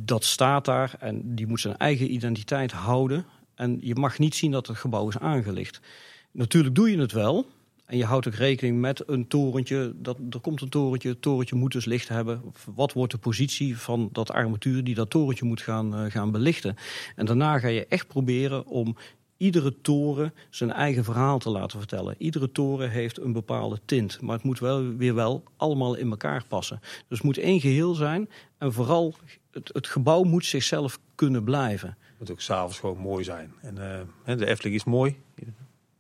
dat 0.04 0.24
staat 0.24 0.66
daar 0.66 0.96
en 1.00 1.36
die 1.36 1.48
moet 1.48 1.60
zijn 1.60 1.78
eigen 1.78 2.14
identiteit 2.14 2.72
houden. 2.72 3.26
En 3.56 3.78
je 3.82 3.96
mag 3.96 4.20
niet 4.20 4.36
zien 4.36 4.52
dat 4.52 4.68
het 4.68 4.78
gebouw 4.78 5.08
is 5.08 5.18
aangelicht. 5.18 5.80
Natuurlijk 6.32 6.76
doe 6.76 6.92
je 6.92 6.98
het 6.98 7.12
wel. 7.12 7.48
En 7.86 7.98
je 7.98 8.06
houdt 8.06 8.28
ook 8.28 8.34
rekening 8.34 8.80
met 8.80 9.10
een 9.10 9.28
torentje. 9.28 9.94
Dat, 9.96 10.18
er 10.30 10.40
komt 10.40 10.62
een 10.62 10.70
torentje, 10.70 11.10
het 11.10 11.22
torentje 11.22 11.56
moet 11.56 11.72
dus 11.72 11.86
licht 11.86 12.08
hebben. 12.08 12.42
Wat 12.76 12.94
wordt 12.94 13.12
de 13.12 13.18
positie 13.18 13.78
van 13.78 14.10
dat 14.12 14.32
armatuur 14.32 14.84
die 14.84 14.96
dat 14.96 15.10
torentje 15.10 15.46
moet 15.46 15.62
gaan, 15.62 16.04
uh, 16.04 16.12
gaan 16.12 16.32
belichten? 16.32 16.76
En 17.16 17.26
daarna 17.26 17.60
ga 17.60 17.68
je 17.68 17.86
echt 17.88 18.08
proberen 18.08 18.66
om 18.66 18.96
iedere 19.38 19.82
toren 19.82 20.34
zijn 20.50 20.72
eigen 20.72 21.04
verhaal 21.04 21.40
te 21.40 21.50
laten 21.50 21.80
vertellen. 21.80 22.16
Iedere 22.18 22.52
toren 22.52 22.90
heeft 22.90 23.20
een 23.20 23.32
bepaalde 23.32 23.80
tint, 23.86 24.22
maar 24.22 24.36
het 24.36 24.44
moet 24.44 24.60
wel 24.60 24.96
weer 24.96 25.16
wel 25.16 25.44
allemaal 25.58 25.96
in 25.96 26.10
elkaar 26.10 26.44
passen. 26.48 26.80
Dus 26.82 27.18
het 27.18 27.24
moet 27.24 27.38
één 27.38 27.60
geheel 27.60 27.94
zijn 27.94 28.30
en 28.58 28.74
vooral 28.74 29.16
het, 29.52 29.88
gebouw 29.88 30.24
moet 30.24 30.46
zichzelf 30.46 31.00
kunnen 31.16 31.44
blijven. 31.44 31.90
Het 32.00 32.20
moet 32.20 32.32
ook 32.32 32.42
s'avonds 32.42 32.80
gewoon 32.80 32.98
mooi 32.98 33.24
zijn. 33.24 33.54
En 33.62 33.76
uh, 34.26 34.38
de 34.38 34.46
Efteling 34.46 34.76
is 34.76 34.84
mooi. 34.84 35.16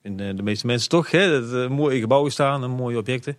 In 0.06 0.18
de 0.18 0.44
meeste 0.44 0.66
mensen 0.66 0.90
toch, 0.90 1.12
hè, 1.12 1.42
dat 1.42 1.52
er 1.52 1.72
mooie 1.72 2.00
gebouwen 2.00 2.32
staan 2.32 2.70
mooie 2.70 2.98
objecten. 2.98 3.38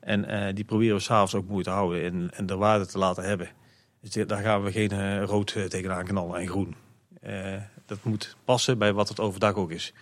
En 0.00 0.30
uh, 0.30 0.54
die 0.54 0.64
proberen 0.64 0.96
we 0.96 1.02
s'avonds 1.02 1.34
ook 1.34 1.48
mooi 1.48 1.64
te 1.64 1.70
houden 1.70 2.02
en, 2.02 2.30
en 2.34 2.46
de 2.46 2.56
waarde 2.56 2.86
te 2.86 2.98
laten 2.98 3.24
hebben. 3.24 3.48
Dus 4.00 4.26
daar 4.26 4.42
gaan 4.42 4.62
we 4.62 4.72
geen 4.72 5.24
rood 5.24 5.56
tegenaan 5.68 6.04
knallen 6.04 6.40
en 6.40 6.48
groen. 6.48 6.74
Dat 7.86 7.98
moet 8.02 8.36
passen 8.44 8.78
bij 8.78 8.92
wat 8.92 9.08
het 9.08 9.20
overdag 9.20 9.54
ook 9.54 9.70
is. 9.70 9.92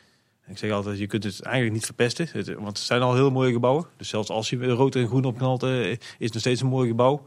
Ik 0.46 0.58
zeg 0.58 0.70
altijd, 0.70 0.98
je 0.98 1.06
kunt 1.06 1.24
het 1.24 1.42
eigenlijk 1.42 1.74
niet 1.74 1.84
verpesten. 1.84 2.28
Want 2.54 2.78
het 2.78 2.86
zijn 2.86 3.02
al 3.02 3.14
heel 3.14 3.30
mooie 3.30 3.52
gebouwen. 3.52 3.86
Dus 3.96 4.08
zelfs 4.08 4.30
als 4.30 4.50
je 4.50 4.68
rood 4.68 4.94
en 4.94 5.06
groen 5.06 5.24
opknalt, 5.24 5.62
is 5.62 5.98
het 6.18 6.32
nog 6.32 6.40
steeds 6.40 6.60
een 6.60 6.66
mooi 6.66 6.88
gebouw. 6.88 7.26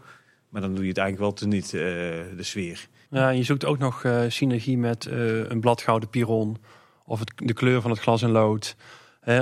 Maar 0.49 0.61
dan 0.61 0.73
doe 0.73 0.83
je 0.83 0.89
het 0.89 0.97
eigenlijk 0.97 1.29
wel 1.29 1.39
te 1.39 1.47
niet, 1.47 1.71
de 1.71 2.43
sfeer. 2.43 2.87
Ja, 3.09 3.29
je 3.29 3.43
zoekt 3.43 3.65
ook 3.65 3.77
nog 3.77 4.05
synergie 4.27 4.77
met 4.77 5.05
een 5.49 5.59
bladgouden 5.59 6.09
piron. 6.09 6.57
Of 7.09 7.19
het, 7.19 7.31
de 7.35 7.53
kleur 7.53 7.81
van 7.81 7.91
het 7.91 7.99
glas 7.99 8.21
en 8.21 8.31
lood. 8.31 8.75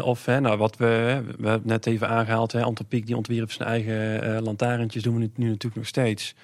of 0.01 0.25
nou, 0.25 0.57
wat 0.57 0.77
we, 0.77 1.23
we 1.37 1.47
hebben 1.47 1.69
net 1.69 1.85
even 1.85 2.09
aangehaald, 2.09 2.51
hè, 2.51 2.63
Antropiek 2.63 3.05
die 3.05 3.15
ontwierp 3.15 3.51
zijn 3.51 3.69
eigen 3.69 4.43
lantaarntjes, 4.43 5.03
doen 5.03 5.13
we 5.13 5.19
nu, 5.19 5.31
nu 5.35 5.47
natuurlijk 5.47 5.75
nog 5.75 5.87
steeds. 5.87 6.35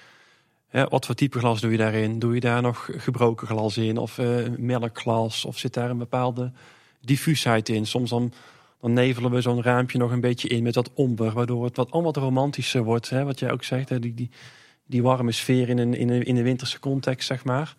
Wat 0.72 1.06
voor 1.06 1.14
type 1.14 1.38
glas 1.38 1.60
doe 1.60 1.70
je 1.70 1.76
daarin? 1.76 2.18
Doe 2.18 2.34
je 2.34 2.40
daar 2.40 2.62
nog 2.62 2.88
gebroken 2.96 3.46
glas 3.46 3.76
in 3.76 3.96
of 3.96 4.18
uh, 4.18 4.48
melkglas? 4.58 5.44
Of 5.44 5.58
zit 5.58 5.74
daar 5.74 5.90
een 5.90 5.98
bepaalde 5.98 6.52
diffuusheid 7.00 7.68
in? 7.68 7.86
Soms 7.86 8.10
dan, 8.10 8.32
nevelen 8.80 9.30
we 9.30 9.40
zo'n 9.40 9.62
raampje 9.62 9.98
nog 9.98 10.10
een 10.10 10.20
beetje 10.20 10.48
in 10.48 10.62
met 10.62 10.74
wat 10.74 10.90
omber, 10.94 11.32
waardoor 11.32 11.64
het 11.64 11.76
wat, 11.76 11.90
allemaal 11.90 12.12
romantischer 12.12 12.82
wordt. 12.82 13.10
Hè? 13.10 13.24
Wat 13.24 13.38
jij 13.38 13.50
ook 13.50 13.64
zegt, 13.64 13.88
hè? 13.88 13.98
Die, 13.98 14.14
die, 14.14 14.30
die 14.86 15.02
warme 15.02 15.32
sfeer 15.32 15.68
in 15.68 15.78
een, 15.78 15.94
in, 15.94 16.08
een, 16.08 16.22
in 16.22 16.36
een 16.36 16.42
winterse 16.42 16.78
context, 16.78 17.26
zeg 17.26 17.44
maar. 17.44 17.76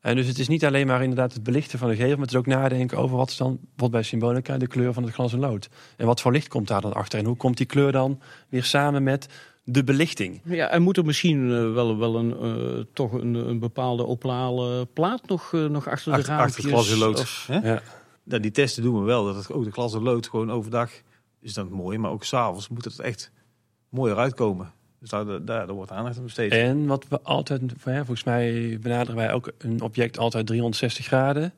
En 0.00 0.16
dus 0.16 0.26
het 0.26 0.38
is 0.38 0.48
niet 0.48 0.64
alleen 0.64 0.86
maar 0.86 1.02
inderdaad 1.02 1.32
het 1.32 1.42
belichten 1.42 1.78
van 1.78 1.88
de 1.88 1.94
gevel, 1.96 2.10
maar 2.10 2.20
het 2.20 2.30
is 2.30 2.36
ook 2.36 2.46
nadenken 2.46 2.98
over 2.98 3.16
wat 3.16 3.30
is 3.30 3.36
dan 3.36 3.48
bijvoorbeeld 3.60 3.90
bij 3.90 4.02
Symbolica 4.02 4.56
de 4.58 4.66
kleur 4.66 4.92
van 4.92 5.02
het 5.02 5.12
glas 5.12 5.32
en 5.32 5.38
lood. 5.38 5.68
En 5.96 6.06
wat 6.06 6.20
voor 6.20 6.32
licht 6.32 6.48
komt 6.48 6.68
daar 6.68 6.80
dan 6.80 6.92
achter 6.94 7.18
en 7.18 7.24
hoe 7.24 7.36
komt 7.36 7.56
die 7.56 7.66
kleur 7.66 7.92
dan 7.92 8.20
weer 8.48 8.64
samen 8.64 9.02
met 9.02 9.28
de 9.64 9.84
belichting? 9.84 10.40
Ja, 10.44 10.68
en 10.68 10.82
moet 10.82 10.96
er 10.96 11.04
misschien 11.04 11.50
eh, 11.52 11.72
wel, 11.72 11.98
wel 11.98 12.16
een, 12.16 12.36
eh, 12.40 12.84
toch 12.92 13.12
een, 13.12 13.34
een 13.34 13.58
bepaalde 13.58 14.06
opale 14.06 14.84
plaat 14.86 15.28
nog, 15.28 15.54
eh, 15.54 15.64
nog 15.64 15.88
achter 15.88 16.12
de 16.12 16.18
Achter, 16.18 16.34
raampjes? 16.34 16.56
achter 16.56 16.70
het 16.70 16.72
glas 16.72 16.92
en 16.92 16.98
lood. 16.98 17.20
Of- 17.20 17.44
Hè? 17.46 17.70
Ja. 17.72 17.82
Nou, 18.22 18.40
die 18.42 18.50
testen 18.50 18.82
doen 18.82 18.98
we 18.98 19.04
wel. 19.04 19.24
Dat 19.24 19.36
het 19.36 19.52
ook 19.52 19.64
de 19.64 19.70
glas 19.72 19.94
en 19.94 20.02
lood 20.02 20.28
gewoon 20.28 20.50
overdag 20.50 20.90
is 21.40 21.54
dat 21.54 21.70
mooi. 21.70 21.98
Maar 21.98 22.10
ook 22.10 22.24
s'avonds 22.24 22.68
moet 22.68 22.84
het 22.84 23.00
echt 23.00 23.30
mooier 23.88 24.16
uitkomen. 24.16 24.72
Dus 25.00 25.08
daar, 25.10 25.24
daar, 25.24 25.44
daar 25.44 25.72
wordt 25.72 25.90
aandacht 25.90 26.16
aan 26.16 26.22
besteed. 26.22 26.52
En 26.52 26.86
wat 26.86 27.04
we 27.08 27.20
altijd, 27.22 27.60
volgens 27.82 28.24
mij 28.24 28.78
benaderen 28.80 29.16
wij 29.16 29.32
ook 29.32 29.52
een 29.58 29.80
object 29.80 30.18
altijd 30.18 30.46
360 30.46 31.06
graden. 31.06 31.52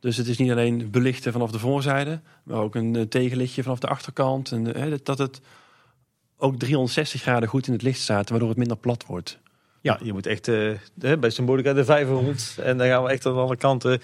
Dus 0.00 0.16
het 0.16 0.26
is 0.26 0.38
niet 0.38 0.50
alleen 0.50 0.90
belichten 0.90 1.32
vanaf 1.32 1.50
de 1.50 1.58
voorzijde, 1.58 2.20
maar 2.42 2.58
ook 2.58 2.74
een 2.74 2.96
eh, 2.96 3.02
tegenlichtje 3.02 3.62
vanaf 3.62 3.78
de 3.78 3.86
achterkant. 3.86 4.52
En, 4.52 4.74
eh, 4.74 4.92
dat 5.02 5.18
het 5.18 5.40
ook 6.36 6.58
360 6.58 7.20
graden 7.22 7.48
goed 7.48 7.66
in 7.66 7.72
het 7.72 7.82
licht 7.82 8.00
staat, 8.00 8.28
waardoor 8.30 8.48
het 8.48 8.58
minder 8.58 8.76
plat 8.76 9.06
wordt. 9.06 9.38
Ja, 9.80 9.98
je 10.02 10.12
moet 10.12 10.26
echt 10.26 10.48
eh, 10.48 10.70
hè, 11.00 11.18
bij 11.18 11.30
Symbolica 11.30 11.72
de 11.72 11.84
vijver 11.84 12.14
rond. 12.14 12.56
En 12.62 12.78
dan 12.78 12.86
gaan 12.86 13.02
we 13.02 13.10
echt 13.10 13.26
aan 13.26 13.34
alle 13.36 13.56
kanten. 13.56 14.00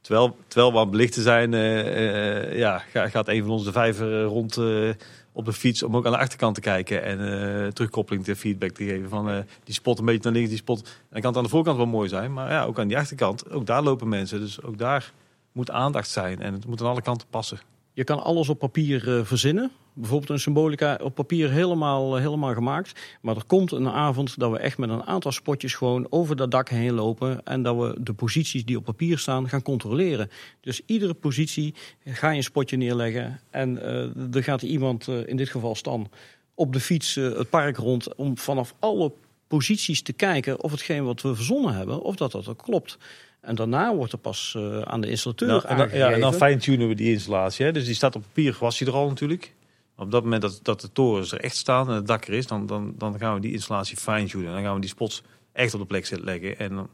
Terwijl, 0.00 0.36
terwijl 0.48 0.70
we 0.72 0.76
aan 0.78 0.82
het 0.82 0.90
belichten 0.90 1.22
zijn, 1.22 1.54
eh, 1.54 2.46
eh, 2.50 2.58
ja, 2.58 2.78
ga- 2.78 3.08
gaat 3.08 3.28
een 3.28 3.42
van 3.42 3.50
ons 3.50 3.64
de 3.64 3.72
vijver 3.72 4.22
rond 4.22 4.56
eh, 4.56 4.88
op 5.32 5.44
de 5.44 5.52
fiets 5.52 5.82
om 5.82 5.96
ook 5.96 6.06
aan 6.06 6.12
de 6.12 6.18
achterkant 6.18 6.54
te 6.54 6.60
kijken. 6.60 7.02
En 7.02 7.18
eh, 7.20 7.68
terugkoppeling 7.68 8.24
te 8.24 8.36
feedback 8.36 8.70
te 8.70 8.84
geven 8.84 9.08
van 9.08 9.30
eh, 9.30 9.38
die 9.64 9.74
spot 9.74 9.98
een 9.98 10.04
beetje 10.04 10.20
naar 10.22 10.32
links, 10.32 10.48
die 10.48 10.58
spot. 10.58 10.88
En 11.10 11.20
kan 11.20 11.30
het 11.30 11.36
aan 11.36 11.44
de 11.44 11.50
voorkant 11.50 11.76
wel 11.76 11.86
mooi 11.86 12.08
zijn. 12.08 12.32
Maar 12.32 12.50
ja, 12.50 12.64
ook 12.64 12.78
aan 12.78 12.88
die 12.88 12.98
achterkant, 12.98 13.50
ook 13.50 13.66
daar 13.66 13.82
lopen 13.82 14.08
mensen. 14.08 14.40
Dus 14.40 14.62
ook 14.62 14.78
daar 14.78 15.12
moet 15.52 15.70
aandacht 15.70 16.08
zijn. 16.08 16.40
En 16.40 16.52
het 16.52 16.66
moet 16.66 16.80
aan 16.80 16.86
alle 16.86 17.02
kanten 17.02 17.28
passen. 17.30 17.60
Je 17.94 18.04
kan 18.04 18.22
alles 18.22 18.48
op 18.48 18.58
papier 18.58 19.16
eh, 19.18 19.24
verzinnen. 19.24 19.70
Bijvoorbeeld 19.92 20.30
een 20.30 20.38
symbolica 20.38 20.98
op 21.02 21.14
papier 21.14 21.50
helemaal, 21.50 22.16
eh, 22.16 22.22
helemaal 22.22 22.54
gemaakt. 22.54 23.00
Maar 23.20 23.36
er 23.36 23.44
komt 23.44 23.72
een 23.72 23.88
avond 23.88 24.38
dat 24.38 24.50
we 24.50 24.58
echt 24.58 24.78
met 24.78 24.90
een 24.90 25.02
aantal 25.02 25.32
spotjes 25.32 25.74
gewoon 25.74 26.06
over 26.10 26.36
dat 26.36 26.50
dak 26.50 26.68
heen 26.68 26.92
lopen. 26.92 27.44
En 27.44 27.62
dat 27.62 27.76
we 27.76 27.96
de 28.00 28.12
posities 28.12 28.64
die 28.64 28.76
op 28.76 28.84
papier 28.84 29.18
staan 29.18 29.48
gaan 29.48 29.62
controleren. 29.62 30.30
Dus 30.60 30.80
iedere 30.86 31.14
positie 31.14 31.74
ga 32.04 32.30
je 32.30 32.36
een 32.36 32.42
spotje 32.42 32.76
neerleggen. 32.76 33.40
En 33.50 33.82
eh, 33.82 34.34
er 34.36 34.42
gaat 34.42 34.62
iemand, 34.62 35.08
in 35.08 35.36
dit 35.36 35.48
geval 35.48 35.74
Stan, 35.74 36.10
op 36.54 36.72
de 36.72 36.80
fiets 36.80 37.14
het 37.14 37.50
park 37.50 37.76
rond. 37.76 38.14
Om 38.14 38.38
vanaf 38.38 38.74
alle 38.78 39.12
posities 39.46 40.02
te 40.02 40.12
kijken 40.12 40.62
of 40.62 40.70
hetgeen 40.70 41.04
wat 41.04 41.22
we 41.22 41.34
verzonnen 41.34 41.74
hebben, 41.74 42.02
of 42.02 42.16
dat 42.16 42.32
dat 42.32 42.48
ook 42.48 42.62
klopt. 42.62 42.98
En 43.42 43.54
daarna 43.54 43.94
wordt 43.94 44.12
er 44.12 44.18
pas 44.18 44.54
eh, 44.56 44.80
aan 44.80 45.00
de 45.00 45.08
installateur 45.08 45.48
Nou, 45.48 45.64
en 45.66 45.76
dan, 45.76 45.88
ja, 45.92 46.12
en 46.12 46.20
dan 46.20 46.34
fine-tunen 46.34 46.88
we 46.88 46.94
die 46.94 47.12
installatie. 47.12 47.64
Hè. 47.64 47.72
Dus 47.72 47.84
die 47.84 47.94
staat 47.94 48.16
op 48.16 48.22
papier, 48.22 48.56
was 48.60 48.78
die 48.78 48.86
er 48.86 48.94
al 48.94 49.08
natuurlijk. 49.08 49.54
Op 49.96 50.10
dat 50.10 50.22
moment 50.22 50.42
dat, 50.42 50.60
dat 50.62 50.80
de 50.80 50.92
torens 50.92 51.32
er 51.32 51.40
echt 51.40 51.56
staan 51.56 51.88
en 51.88 51.94
het 51.94 52.06
dak 52.06 52.26
er 52.26 52.34
is, 52.34 52.46
dan, 52.46 52.66
dan, 52.66 52.94
dan 52.98 53.18
gaan 53.18 53.34
we 53.34 53.40
die 53.40 53.52
installatie 53.52 53.96
fine-tunen. 53.96 54.46
En 54.46 54.52
dan 54.52 54.62
gaan 54.62 54.74
we 54.74 54.80
die 54.80 54.88
spots 54.88 55.22
echt 55.52 55.74
op 55.74 55.80
de 55.80 55.86
plek 55.86 56.06
zetten 56.06 56.26
leggen 56.26 56.58
en 56.58 56.74
dan 56.74 56.90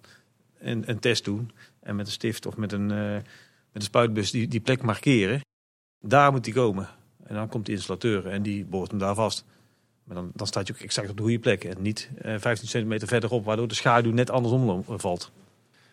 een, 0.58 0.82
een 0.86 0.98
test 0.98 1.24
doen. 1.24 1.50
En 1.80 1.96
met 1.96 2.06
een 2.06 2.12
stift 2.12 2.46
of 2.46 2.56
met 2.56 2.72
een, 2.72 2.90
eh, 2.90 3.12
met 3.12 3.24
een 3.72 3.82
spuitbus 3.82 4.30
die, 4.30 4.48
die 4.48 4.60
plek 4.60 4.82
markeren. 4.82 5.40
Daar 6.00 6.32
moet 6.32 6.44
die 6.44 6.54
komen. 6.54 6.88
En 7.24 7.34
dan 7.34 7.48
komt 7.48 7.66
de 7.66 7.72
installateur 7.72 8.26
en 8.26 8.42
die 8.42 8.64
boort 8.64 8.90
hem 8.90 8.98
daar 8.98 9.14
vast. 9.14 9.44
Maar 10.04 10.16
dan, 10.16 10.30
dan 10.34 10.46
staat 10.46 10.66
je 10.66 10.72
ook 10.72 10.80
exact 10.80 11.10
op 11.10 11.16
de 11.16 11.22
goede 11.22 11.38
plek. 11.38 11.64
En 11.64 11.82
niet 11.82 12.10
eh 12.22 12.34
15 12.38 12.68
centimeter 12.68 13.08
verderop, 13.08 13.44
waardoor 13.44 13.68
de 13.68 13.74
schaduw 13.74 14.12
net 14.12 14.30
andersom 14.30 14.84
valt. 14.86 15.32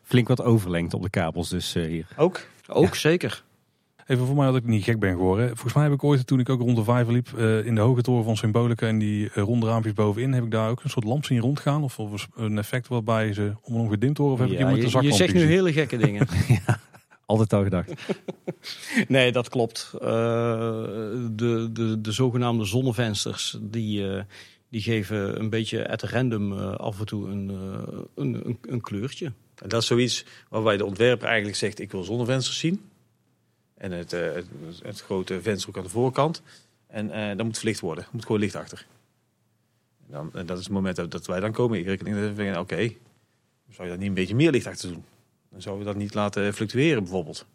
Flink 0.06 0.28
wat 0.28 0.42
overlengd 0.42 0.94
op 0.94 1.02
de 1.02 1.10
kabels 1.10 1.50
dus 1.50 1.76
eh, 1.76 1.86
hier. 1.86 2.08
Ook? 2.18 2.42
Ook 2.68 2.96
zeker. 2.96 3.44
Even 4.06 4.26
voor 4.26 4.36
mij 4.36 4.46
dat 4.46 4.56
ik 4.56 4.66
niet 4.66 4.84
gek 4.84 5.00
ben 5.00 5.12
geworden. 5.12 5.48
Volgens 5.48 5.74
mij 5.74 5.84
heb 5.84 5.94
ik 5.94 6.04
ooit, 6.04 6.28
toen 6.28 6.40
ik 6.40 6.50
ook 6.50 6.60
rond 6.60 6.76
de 6.76 6.84
vijver 6.84 7.14
liep, 7.14 7.38
eh, 7.38 7.66
in 7.66 7.76
de 7.76 7.82
hoge 7.82 8.02
toren 8.02 8.24
van 8.24 8.38
Symbolica 8.38 8.88
en 8.88 9.00
die 9.00 9.30
eh, 9.30 9.44
ronde 9.44 9.66
raampjes 9.66 9.94
bovenin, 9.94 10.34
heb 10.34 10.44
ik 10.44 10.52
daar 10.52 10.70
ook 10.70 10.84
een 10.84 10.90
soort 10.90 11.06
lamp 11.06 11.26
zien 11.26 11.40
rondgaan. 11.40 11.84
Of, 11.84 12.00
of 12.00 12.28
een 12.36 12.58
effect 12.58 12.88
waarbij 12.88 13.34
ze 13.34 13.54
om 13.62 13.74
en 13.74 13.80
om 13.80 13.90
gedimd 13.90 14.18
worden. 14.18 14.36
Of 14.36 14.42
heb 14.42 14.50
ik 14.52 14.54
Ja, 14.54 14.60
iemand 14.60 14.82
met 14.82 14.92
je, 14.92 14.98
een 14.98 15.04
je 15.04 15.12
zaklamp 15.12 15.32
zegt 15.32 15.46
nu 15.46 15.54
hele 15.56 15.74
gekke 15.74 15.98
dingen. 15.98 16.28
Altijd 17.26 17.54
al 17.54 17.64
gedacht. 17.64 17.92
nee, 19.08 19.32
dat 19.32 19.50
klopt. 19.50 19.92
Eh, 19.94 20.08
de, 21.32 21.70
de, 21.74 22.02
de 22.02 22.12
zogenaamde 22.12 22.66
zonnevensters, 22.66 23.58
die, 23.62 24.10
eh, 24.10 24.24
die 24.70 24.82
geven 24.82 25.40
een 25.40 25.50
beetje 25.50 25.90
at 25.90 26.02
random 26.02 26.54
af 26.60 27.00
en 27.00 27.06
toe 27.06 27.30
een, 27.30 27.50
een, 28.16 28.48
een, 28.48 28.58
een 28.62 28.82
kleurtje. 28.82 29.32
En 29.62 29.70
dat 29.70 29.82
is 29.82 29.88
zoiets 29.88 30.26
waarbij 30.50 30.78
de 30.78 30.86
ontwerper 30.86 31.28
eigenlijk 31.28 31.58
zegt: 31.58 31.80
ik 31.80 31.92
wil 31.92 32.04
zonnevensters 32.04 32.60
zien. 32.60 32.90
En 33.78 33.92
het, 33.92 34.14
eh, 34.14 34.34
het, 34.34 34.46
het 34.84 35.02
grote 35.02 35.42
venster 35.42 35.70
ook 35.70 35.78
aan 35.78 35.84
de 35.84 35.90
voorkant. 35.90 36.42
En 36.88 37.12
eh 37.12 37.38
dat 37.38 37.46
moet 37.46 37.58
verlicht 37.58 37.80
worden. 37.80 38.04
Er 38.04 38.10
moet 38.12 38.26
gewoon 38.26 38.42
licht 38.42 38.56
achter. 38.56 38.86
En, 40.08 40.12
dan, 40.12 40.46
dat 40.46 40.58
is 40.58 40.64
het 40.64 40.74
moment 40.74 40.96
dat, 41.12 41.26
wij 41.26 41.40
dan 41.40 41.52
komen. 41.52 41.80
Ik 41.80 41.86
reken 41.86 42.06
dat 42.06 42.16
we 42.16 42.34
denken, 42.34 42.60
oké, 42.60 42.92
zou 43.70 43.84
je 43.84 43.90
daar 43.90 43.98
niet 43.98 44.08
een 44.08 44.14
beetje 44.14 44.36
meer 44.36 44.52
licht 44.52 44.68
achter 44.68 44.90
doen? 44.90 45.04
Dan 45.50 45.62
zouden 45.62 45.86
we 45.86 45.92
dat 45.92 46.02
niet 46.02 46.14
laten 46.14 46.54
fluctueren 46.54 47.04
bijvoorbeeld. 47.04 47.46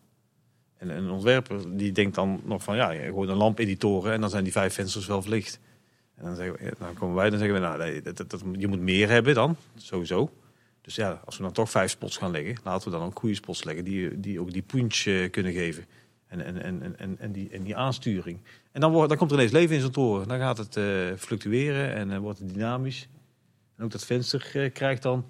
En 0.77 0.89
een 0.89 1.11
ontwerper 1.11 1.77
die 1.77 1.93
denkt 1.93 2.15
dan 2.15 2.41
nog 2.45 2.63
van, 2.63 2.77
ja, 2.77 2.93
gewoon 2.93 3.29
een 3.29 3.37
lamp 3.37 3.61
in 3.61 3.67
die 3.67 3.77
toren 3.77 4.13
en 4.13 4.21
dan 4.21 4.31
zijn 4.31 4.45
die 4.45 4.53
vijf 4.53 4.75
vensters 4.75 5.07
wel 5.07 5.23
verlicht. 5.23 5.59
En 6.15 6.25
dan, 6.25 6.37
zeggen 6.37 6.55
we, 6.55 6.73
dan 6.79 6.95
komen 6.95 7.17
wij, 7.17 7.31
dan 7.31 7.39
zeggen 7.39 7.61
we, 7.61 7.67
nou, 7.67 8.03
dat- 8.27 8.43
je 8.59 8.67
moet 8.67 8.81
meer 8.81 9.09
hebben 9.09 9.35
dan, 9.35 9.57
sowieso. 9.77 10.31
Dus 10.82 10.94
ja, 10.94 11.20
als 11.24 11.36
we 11.36 11.43
dan 11.43 11.52
toch 11.52 11.70
vijf 11.70 11.90
spots 11.90 12.16
gaan 12.16 12.31
leggen, 12.31 12.57
laten 12.65 12.90
we 12.90 12.98
dan 12.98 13.07
ook 13.07 13.19
goede 13.19 13.35
spots 13.35 13.65
leggen 13.65 13.85
die, 13.85 14.20
die 14.20 14.40
ook 14.40 14.52
die 14.52 14.62
punch 14.62 14.94
eh, 14.97 15.31
kunnen 15.31 15.52
geven. 15.52 15.85
En, 16.27 16.44
en, 16.44 16.62
en, 16.62 16.98
en- 16.98 17.19
en, 17.19 17.32
die, 17.32 17.48
en 17.51 17.62
die 17.62 17.77
aansturing. 17.77 18.39
En 18.73 18.81
dan, 18.81 18.93
wordt, 18.93 19.09
dan 19.09 19.19
komt 19.19 19.31
er 19.31 19.36
ineens 19.36 19.52
leven 19.52 19.74
in 19.74 19.81
zo'n 19.82 19.90
toren. 19.90 20.28
Dan 20.28 20.39
gaat 20.39 20.59
het 20.59 20.77
eh, 20.77 20.85
fluctueren 21.16 21.94
en 21.94 22.11
eh, 22.12 22.19
wordt 22.19 22.39
het 22.39 22.55
dynamisch. 22.55 23.09
En 23.77 23.85
ook 23.85 23.90
dat 23.90 24.05
venster 24.05 24.70
krijgt 24.73 25.02
dan 25.02 25.24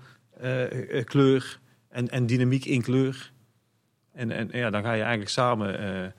kleur 1.05 1.60
en, 1.89 2.09
en 2.09 2.27
dynamiek 2.27 2.64
in 2.64 2.82
kleur. 2.82 3.32
En, 4.12 4.31
en 4.31 4.48
ja, 4.52 4.70
dan 4.70 4.82
ga 4.82 4.93
je 4.93 5.01
eigenlijk 5.01 5.31
samen, 5.31 6.14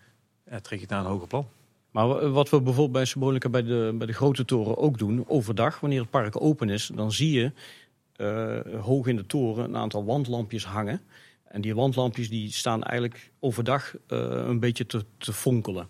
trek 0.62 0.80
je 0.80 0.86
naar 0.90 1.00
een 1.00 1.06
hoger 1.12 1.28
plan. 1.28 1.48
Maar 1.92 2.08
wa- 2.08 2.28
wat 2.30 2.50
we 2.50 2.58
bijvoorbeeld 2.62 2.92
bij 2.92 3.06
Symbolica 3.06 3.50
bij 3.50 3.64
de, 3.64 3.96
bij 3.98 4.08
de 4.08 4.14
grote 4.14 4.46
toren 4.46 4.78
ook 4.78 4.98
doen, 4.98 5.24
overdag, 5.28 5.80
wanneer 5.80 6.00
het 6.02 6.10
park 6.10 6.42
open 6.42 6.70
is, 6.70 6.92
dan 6.96 7.12
zie 7.12 7.32
je 7.40 7.52
hoog 8.82 9.08
in 9.08 9.16
de 9.16 9.26
toren 9.26 9.64
een 9.64 9.78
aantal 9.78 10.06
wandlampjes 10.06 10.66
hangen. 10.66 11.02
En 11.52 11.62
die 11.62 11.76
wandlampjes 11.76 12.30
die 12.30 12.52
staan 12.52 12.84
eigenlijk 12.84 13.32
overdag 13.40 13.96
eh, 14.08 14.18
een 14.48 14.60
beetje 14.60 14.86
te, 14.86 15.34
fonkelen. 15.34 15.88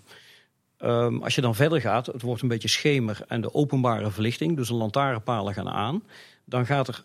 Ehm, 0.78 1.18
als 1.18 1.36
je 1.36 1.41
dan 1.41 1.56
verder 1.56 1.82
gaat, 1.82 2.06
het 2.06 2.22
wordt 2.22 2.41
een 2.41 2.48
beetje 2.48 2.68
schemer 2.68 3.22
en 3.28 3.41
de 3.41 3.53
openbare 3.53 4.12
verlichting, 4.12 4.56
dus 4.56 4.68
de 4.68 4.74
lantaarnpalen 4.74 5.53
gaan 5.53 5.70
aan, 5.70 6.03
dan 6.45 6.66
gaat 6.66 6.88
er 6.88 7.03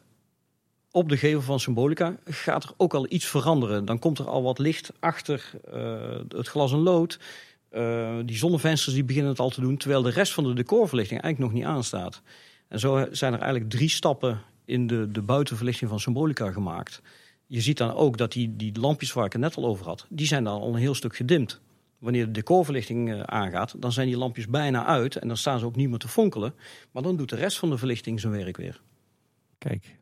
op 0.91 1.09
de 1.09 1.17
gevel 1.17 1.41
van 1.41 1.61
Symbolica 1.61 2.17
gaat 2.25 2.65
er 2.65 2.71
ook 2.77 2.95
al 2.95 3.07
iets 3.09 3.27
veranderen. 3.27 3.85
Dan 3.85 3.99
komt 3.99 4.19
er 4.19 4.29
al 4.29 4.43
wat 4.43 4.59
licht 4.59 4.93
achter 5.01 5.51
eh, 5.73 6.19
het 6.29 6.49
glas 6.49 6.73
en 6.73 6.79
lood. 6.79 7.19
Eh, 7.69 8.17
die 8.25 8.37
zonnevensters 8.37 8.95
die 8.95 9.05
beginnen 9.05 9.31
het 9.31 9.41
al 9.41 9.51
te 9.51 9.61
doen, 9.61 9.77
terwijl 9.77 10.03
de 10.03 10.11
rest 10.11 10.33
van 10.33 10.45
de 10.45 10.55
decorverlichting 10.55 11.21
eigenlijk 11.21 11.53
nog 11.53 11.63
niet 11.63 11.71
aanstaat. 11.75 12.23
En 12.69 12.79
zo 12.79 13.07
zijn 13.11 13.33
er 13.33 13.41
eigenlijk 13.41 13.71
drie 13.71 13.89
stappen 13.89 14.43
in 14.67 14.87
de, 14.87 15.11
de 15.11 15.23
buitenverlichting 15.23 15.91
van 15.91 16.01
Symbolica 16.01 16.51
gemaakt. 16.53 17.03
Je 17.47 17.61
ziet 17.61 17.79
dan 17.79 17.95
ook 17.95 18.17
dat 18.17 18.33
die, 18.33 18.57
die 18.57 18.81
lampjes 18.81 19.13
waar 19.13 19.25
ik 19.25 19.33
het 19.33 19.41
net 19.41 19.57
al 19.57 19.67
over 19.67 19.87
had, 19.87 20.07
die 20.09 20.27
zijn 20.27 20.45
dan 20.45 20.61
al 20.61 20.69
een 20.69 20.81
heel 20.81 20.95
stuk 20.95 21.17
gedimd. 21.17 21.61
Wanneer 21.99 22.25
de 22.25 22.31
decorverlichting 22.31 23.13
eh, 23.13 23.21
aangaat, 23.21 23.75
dan 23.79 23.93
zijn 23.93 24.07
die 24.07 24.17
lampjes 24.17 24.47
bijna 24.47 24.85
uit 24.85 25.17
en 25.17 25.29
dan 25.29 25.37
staan 25.37 25.59
ze 25.59 25.65
ook 25.65 25.77
niet 25.77 25.89
meer 25.89 25.99
te 25.99 26.09
fonkelen. 26.09 26.55
Maar 26.91 27.03
dan 27.03 27.17
doet 27.17 27.29
de 27.29 27.37
rest 27.37 27.59
van 27.59 27.71
de 27.71 27.79
verlichting 27.79 28.21
zijn 28.21 28.33
werk 28.33 28.57
weer. 28.57 28.81
Kijk, 29.59 29.97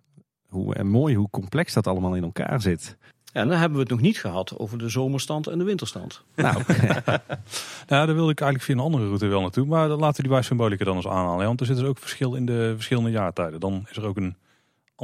hoe, 0.48 0.74
en 0.74 0.86
mooi 0.86 1.14
hoe 1.14 1.30
complex 1.30 1.72
dat 1.72 1.86
allemaal 1.86 2.14
in 2.14 2.22
elkaar 2.22 2.60
zit. 2.60 2.96
Ja, 3.24 3.40
en 3.40 3.48
dan 3.48 3.58
hebben 3.58 3.76
we 3.76 3.82
het 3.82 3.92
nog 3.92 4.00
niet 4.00 4.18
gehad 4.18 4.58
over 4.58 4.78
de 4.78 4.88
zomerstand 4.88 5.46
en 5.46 5.58
de 5.58 5.64
winterstand. 5.64 6.22
Nou, 6.34 6.62
Nou, 7.88 8.06
daar 8.06 8.14
wilde 8.14 8.30
ik 8.30 8.40
eigenlijk 8.40 8.62
via 8.62 8.74
een 8.74 8.80
andere 8.80 9.06
route 9.06 9.26
wel 9.26 9.40
naartoe. 9.40 9.66
Maar 9.66 9.88
dan 9.88 9.98
laten 9.98 10.16
we 10.16 10.22
die 10.22 10.32
bij 10.32 10.42
Symbolica 10.42 10.84
dan 10.84 10.96
eens 10.96 11.06
aanhalen. 11.06 11.40
hè, 11.40 11.46
Want 11.46 11.60
er 11.60 11.66
zit 11.66 11.76
dus 11.76 11.86
ook 11.86 11.98
verschil 11.98 12.34
in 12.34 12.46
de 12.46 12.72
verschillende 12.74 13.10
jaartijden. 13.10 13.60
Dan 13.60 13.86
is 13.90 13.96
er 13.96 14.04
ook 14.04 14.16
een 14.16 14.36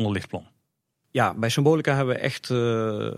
lichtplan. 0.08 0.46
Ja, 1.12 1.34
bij 1.34 1.48
Symbolica 1.48 1.94
hebben 1.96 2.14
we 2.14 2.20
echt. 2.20 2.50
eh, 2.50 3.06
eh, 3.06 3.14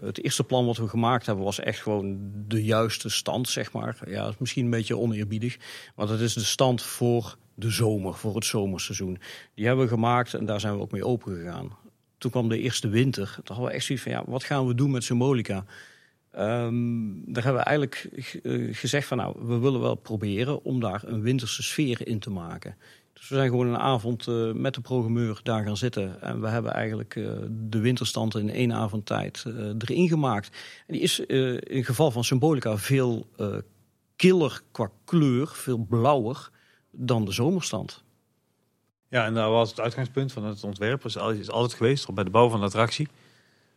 het 0.00 0.24
eerste 0.24 0.44
plan 0.44 0.66
wat 0.66 0.76
we 0.76 0.88
gemaakt 0.88 1.26
hebben 1.26 1.44
was 1.44 1.60
echt 1.60 1.80
gewoon 1.80 2.32
de 2.46 2.64
juiste 2.64 3.08
stand, 3.08 3.48
zeg 3.48 3.72
maar. 3.72 3.96
Ja, 4.06 4.22
dat 4.22 4.32
is 4.32 4.38
misschien 4.38 4.64
een 4.64 4.70
beetje 4.70 4.98
oneerbiedig. 4.98 5.56
Want 5.94 6.08
het 6.08 6.20
is 6.20 6.34
de 6.34 6.44
stand 6.44 6.82
voor 6.82 7.36
de 7.54 7.70
zomer, 7.70 8.14
voor 8.14 8.34
het 8.34 8.44
zomerseizoen. 8.44 9.18
Die 9.54 9.66
hebben 9.66 9.84
we 9.84 9.90
gemaakt 9.90 10.34
en 10.34 10.44
daar 10.44 10.60
zijn 10.60 10.74
we 10.74 10.80
ook 10.80 10.92
mee 10.92 11.04
open 11.06 11.36
gegaan. 11.36 11.76
Toen 12.18 12.30
kwam 12.30 12.48
de 12.48 12.58
eerste 12.58 12.88
winter. 12.88 13.32
Toen 13.34 13.56
hadden 13.56 13.66
we 13.66 13.72
echt 13.72 13.84
zoiets 13.84 14.04
van: 14.04 14.14
ja, 14.14 14.24
wat 14.26 14.44
gaan 14.44 14.66
we 14.66 14.74
doen 14.74 14.90
met 14.90 15.04
Symbolica? 15.04 15.64
Ehm, 16.30 17.32
daar 17.32 17.44
hebben 17.44 17.62
we 17.62 17.68
eigenlijk 17.68 18.08
eh, 18.42 18.74
gezegd 18.74 19.06
van 19.06 19.16
nou, 19.16 19.36
we 19.46 19.58
willen 19.58 19.80
wel 19.80 19.94
proberen 19.94 20.64
om 20.64 20.80
daar 20.80 21.02
een 21.04 21.22
winterse 21.22 21.62
sfeer 21.62 22.06
in 22.06 22.18
te 22.18 22.30
maken. 22.30 22.76
We 23.28 23.34
zijn 23.34 23.48
gewoon 23.48 23.66
een 23.66 23.78
avond 23.78 24.28
eh, 24.28 24.52
met 24.52 24.74
de 24.74 24.80
programmeur 24.80 25.40
daar 25.42 25.64
gaan 25.64 25.76
zitten. 25.76 26.22
En 26.22 26.40
we 26.40 26.48
hebben 26.48 26.72
eigenlijk 26.72 27.16
eh, 27.16 27.24
de 27.50 27.78
winterstand 27.78 28.34
in 28.34 28.50
één 28.50 28.72
avond 28.72 29.06
tijd 29.06 29.44
eh, 29.46 29.54
erin 29.78 30.08
gemaakt. 30.08 30.56
En 30.86 30.92
die 30.92 31.02
is 31.02 31.18
in 31.18 31.84
geval 31.84 32.10
van 32.10 32.24
Symbolica 32.24 32.76
veel 32.78 33.26
killer 34.16 34.62
qua 34.70 34.90
kleur, 35.04 35.48
veel 35.48 35.78
blauwer 35.78 36.50
dan 36.90 37.24
de 37.24 37.32
zomerstand. 37.32 38.02
Ja, 39.08 39.24
en 39.24 39.34
daar 39.34 39.50
was 39.50 39.70
het 39.70 39.80
uitgangspunt 39.80 40.32
van 40.32 40.44
het 40.44 40.64
ontwerp. 40.64 41.04
Is 41.04 41.18
altijd 41.18 41.74
geweest, 41.74 42.14
bij 42.14 42.24
de 42.24 42.30
bouw 42.30 42.48
van 42.48 42.60
de 42.60 42.66
attractie. 42.66 43.08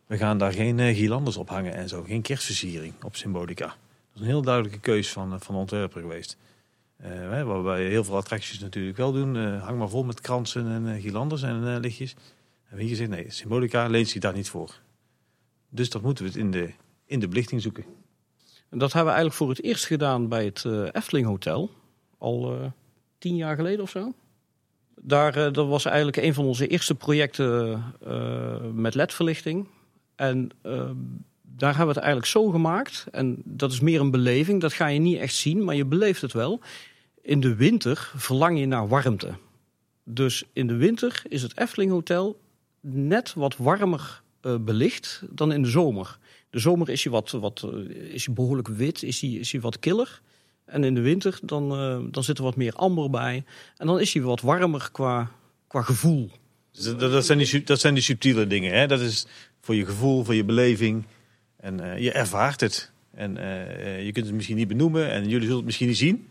We 0.06 0.16
gaan 0.16 0.38
daar 0.38 0.52
geen 0.52 0.78
uh, 0.78 0.96
girlandes 0.96 1.36
op 1.36 1.48
hangen 1.48 1.74
en 1.74 1.88
zo. 1.88 2.02
Geen 2.02 2.22
kerstversiering 2.22 2.94
op 3.04 3.16
Symbolica. 3.16 3.66
Dat 3.66 3.74
is 4.14 4.20
een 4.20 4.26
heel 4.26 4.42
duidelijke 4.42 4.80
keus 4.80 5.12
van, 5.12 5.40
van 5.40 5.54
de 5.54 5.60
ontwerper 5.60 6.00
geweest. 6.00 6.36
Uh, 7.04 7.42
waarbij 7.42 7.88
heel 7.88 8.04
veel 8.04 8.16
attracties 8.16 8.58
natuurlijk 8.58 8.96
wel 8.96 9.12
doen. 9.12 9.34
Uh, 9.34 9.62
hang 9.64 9.78
maar 9.78 9.88
vol 9.88 10.04
met 10.04 10.20
kransen 10.20 10.68
en 10.68 10.86
uh, 10.86 11.02
girlandes 11.02 11.42
en 11.42 11.80
lichtjes. 11.80 12.14
En 12.68 12.76
we 12.76 12.80
hier 12.82 12.90
gezegd, 12.90 13.10
nee, 13.10 13.30
Symbolica 13.30 13.86
leent 13.86 14.08
zich 14.08 14.20
daar 14.20 14.34
niet 14.34 14.48
voor. 14.48 14.80
Dus 15.68 15.90
dat 15.90 16.02
moeten 16.02 16.24
we 16.24 16.38
in 16.38 16.50
de, 16.50 16.72
in 17.06 17.20
de 17.20 17.28
belichting 17.28 17.62
zoeken. 17.62 17.84
En 18.68 18.78
dat 18.78 18.92
hebben 18.92 19.12
we 19.12 19.18
eigenlijk 19.18 19.34
voor 19.34 19.48
het 19.48 19.62
eerst 19.62 19.86
gedaan 19.86 20.28
bij 20.28 20.44
het 20.44 20.64
Efteling 20.92 21.26
Hotel. 21.26 21.70
Al 22.18 22.72
tien 23.18 23.36
jaar 23.36 23.56
geleden 23.56 23.82
of 23.82 23.90
zo. 23.90 24.12
Daar, 25.00 25.52
dat 25.52 25.68
was 25.68 25.84
eigenlijk 25.84 26.16
een 26.16 26.34
van 26.34 26.44
onze 26.44 26.66
eerste 26.66 26.94
projecten 26.94 27.82
met 28.74 28.94
ledverlichting. 28.94 29.66
En 30.14 30.50
ehm, 30.62 30.96
daar 31.58 31.76
hebben 31.76 31.94
we 31.94 32.00
het 32.00 32.10
eigenlijk 32.10 32.26
zo 32.26 32.50
gemaakt. 32.50 33.06
En 33.10 33.42
dat 33.44 33.72
is 33.72 33.80
meer 33.80 34.00
een 34.00 34.10
beleving. 34.10 34.60
Dat 34.60 34.72
ga 34.72 34.86
je 34.86 34.98
niet 34.98 35.18
echt 35.18 35.34
zien, 35.34 35.64
maar 35.64 35.74
je 35.74 35.84
beleeft 35.84 36.20
het 36.20 36.32
wel. 36.32 36.60
In 37.22 37.40
de 37.40 37.54
winter 37.54 38.12
verlang 38.16 38.58
je 38.58 38.66
naar 38.66 38.88
warmte. 38.88 39.34
Dus 40.04 40.44
in 40.52 40.66
de 40.66 40.76
winter 40.76 41.22
is 41.28 41.42
het 41.42 41.58
Efteling 41.58 41.90
Hotel 41.90 42.40
net 42.80 43.34
wat 43.34 43.56
warmer 43.56 44.22
uh, 44.42 44.56
belicht 44.60 45.22
dan 45.30 45.52
in 45.52 45.62
de 45.62 45.68
zomer. 45.68 46.18
De 46.50 46.58
zomer 46.58 46.88
is 46.88 47.02
hij, 47.02 47.12
wat, 47.12 47.30
wat, 47.30 47.62
eh, 47.72 48.14
is 48.14 48.28
behoorlijk 48.28 48.68
wit, 48.68 49.02
is 49.02 49.20
hij, 49.20 49.30
is 49.30 49.52
wat 49.52 49.78
killer. 49.78 50.20
En 50.64 50.84
in 50.84 50.94
de 50.94 51.00
winter 51.00 51.38
dan, 51.42 51.72
uh, 51.72 51.98
dan 52.10 52.24
zit 52.24 52.38
er 52.38 52.44
wat 52.44 52.56
meer 52.56 52.72
amber 52.72 53.10
bij. 53.10 53.44
En 53.76 53.86
dan 53.86 54.00
is 54.00 54.12
hij 54.12 54.22
wat 54.22 54.40
warmer 54.40 54.88
qua, 54.92 55.30
qua 55.66 55.82
gevoel. 55.82 56.30
Dus 56.72 56.84
dat, 56.84 57.00
dat, 57.00 57.26
zijn 57.26 57.38
die, 57.38 57.62
dat 57.62 57.80
zijn 57.80 57.94
die 57.94 58.02
subtiele 58.02 58.46
dingen. 58.46 58.72
Hè? 58.72 58.86
Dat 58.86 59.00
is 59.00 59.26
voor 59.60 59.74
je 59.74 59.86
gevoel, 59.86 60.24
voor 60.24 60.34
je 60.34 60.44
beleving. 60.44 61.04
En 61.60 61.80
uh, 61.80 61.98
je 61.98 62.12
ervaart 62.12 62.60
het. 62.60 62.90
En 63.14 63.36
uh, 63.36 64.04
je 64.04 64.12
kunt 64.12 64.26
het 64.26 64.34
misschien 64.34 64.56
niet 64.56 64.68
benoemen 64.68 65.10
en 65.10 65.22
jullie 65.22 65.40
zullen 65.40 65.56
het 65.56 65.64
misschien 65.64 65.88
niet 65.88 65.96
zien. 65.96 66.28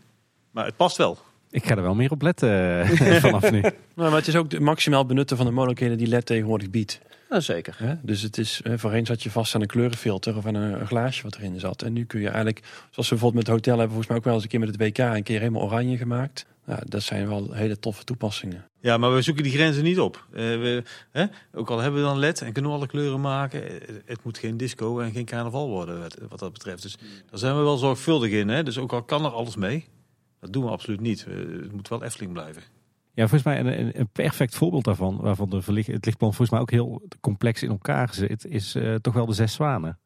Maar 0.50 0.64
het 0.64 0.76
past 0.76 0.96
wel. 0.96 1.18
Ik 1.50 1.66
ga 1.66 1.76
er 1.76 1.82
wel 1.82 1.94
meer 1.94 2.10
op 2.10 2.22
letten 2.22 2.86
vanaf 3.20 3.50
nu. 3.50 3.60
Nou, 3.60 3.72
maar 3.94 4.12
het 4.12 4.26
is 4.26 4.36
ook 4.36 4.50
de 4.50 4.60
maximaal 4.60 5.06
benutten 5.06 5.36
van 5.36 5.46
de 5.46 5.52
mogelijkheden 5.52 5.98
die 5.98 6.06
LED 6.06 6.26
tegenwoordig 6.26 6.70
biedt. 6.70 7.00
Ja, 7.30 7.40
zeker. 7.40 7.76
Ja, 7.78 8.00
dus 8.02 8.22
het 8.22 8.38
is, 8.38 8.60
voorheen 8.64 9.06
zat 9.06 9.22
je 9.22 9.30
vast 9.30 9.54
aan 9.54 9.60
een 9.60 9.66
kleurenfilter 9.66 10.36
of 10.36 10.46
aan 10.46 10.54
een, 10.54 10.80
een, 10.80 10.86
glaasje 10.86 11.22
wat 11.22 11.36
erin 11.36 11.60
zat. 11.60 11.82
En 11.82 11.92
nu 11.92 12.04
kun 12.04 12.20
je 12.20 12.26
eigenlijk, 12.26 12.60
zoals 12.90 13.08
we 13.08 13.14
bijvoorbeeld 13.14 13.34
met 13.34 13.46
het 13.46 13.54
hotel 13.54 13.78
hebben, 13.78 13.88
volgens 13.88 14.08
mij 14.08 14.16
ook 14.16 14.24
wel 14.24 14.34
eens 14.34 14.42
een 14.42 14.48
keer 14.48 14.60
met 14.60 14.68
het 14.68 14.80
WK 14.80 14.98
een 14.98 15.22
keer 15.22 15.38
helemaal 15.38 15.62
oranje 15.62 15.96
gemaakt. 15.96 16.46
Ja, 16.68 16.80
dat 16.84 17.02
zijn 17.02 17.28
wel 17.28 17.52
hele 17.52 17.78
toffe 17.78 18.04
toepassingen. 18.04 18.70
Ja, 18.80 18.96
maar 18.96 19.14
we 19.14 19.22
zoeken 19.22 19.42
die 19.42 19.52
grenzen 19.52 19.84
niet 19.84 20.00
op. 20.00 20.26
Uh, 20.30 20.36
we, 20.36 20.82
hè? 21.10 21.26
Ook 21.52 21.70
al 21.70 21.78
hebben 21.78 22.00
we 22.00 22.06
dan 22.06 22.18
LED 22.18 22.42
en 22.42 22.52
kunnen 22.52 22.70
we 22.70 22.76
alle 22.76 22.86
kleuren 22.86 23.20
maken. 23.20 23.80
Eh, 23.80 23.94
het 24.04 24.24
moet 24.24 24.38
geen 24.38 24.56
disco 24.56 25.00
en 25.00 25.12
geen 25.12 25.24
carnaval 25.24 25.68
worden 25.68 26.00
wat 26.28 26.38
dat 26.38 26.52
betreft. 26.52 26.82
Dus 26.82 26.96
daar 27.30 27.38
zijn 27.38 27.56
we 27.56 27.62
wel 27.62 27.76
zorgvuldig 27.76 28.30
in. 28.30 28.48
Hè? 28.48 28.62
Dus 28.62 28.78
ook 28.78 28.92
al 28.92 29.02
kan 29.02 29.24
er 29.24 29.30
alles 29.30 29.56
mee, 29.56 29.84
dat 30.40 30.52
doen 30.52 30.64
we 30.64 30.70
absoluut 30.70 31.00
niet. 31.00 31.24
Het 31.24 31.72
moet 31.72 31.88
wel 31.88 32.02
Efteling 32.02 32.32
blijven. 32.32 32.62
Ja, 33.14 33.28
volgens 33.28 33.42
mij 33.42 33.60
een, 33.60 33.98
een 33.98 34.08
perfect 34.12 34.54
voorbeeld 34.54 34.84
daarvan, 34.84 35.16
waarvan 35.16 35.50
de 35.50 35.62
verlicht, 35.62 35.86
het 35.86 36.04
lichtplan 36.04 36.34
volgens 36.34 36.50
mij 36.50 36.60
ook 36.60 36.70
heel 36.70 37.02
complex 37.20 37.62
in 37.62 37.70
elkaar 37.70 38.14
zit, 38.14 38.44
is 38.44 38.76
uh, 38.76 38.94
toch 38.94 39.14
wel 39.14 39.26
de 39.26 39.32
Zes 39.32 39.52
Zwanen. 39.52 39.98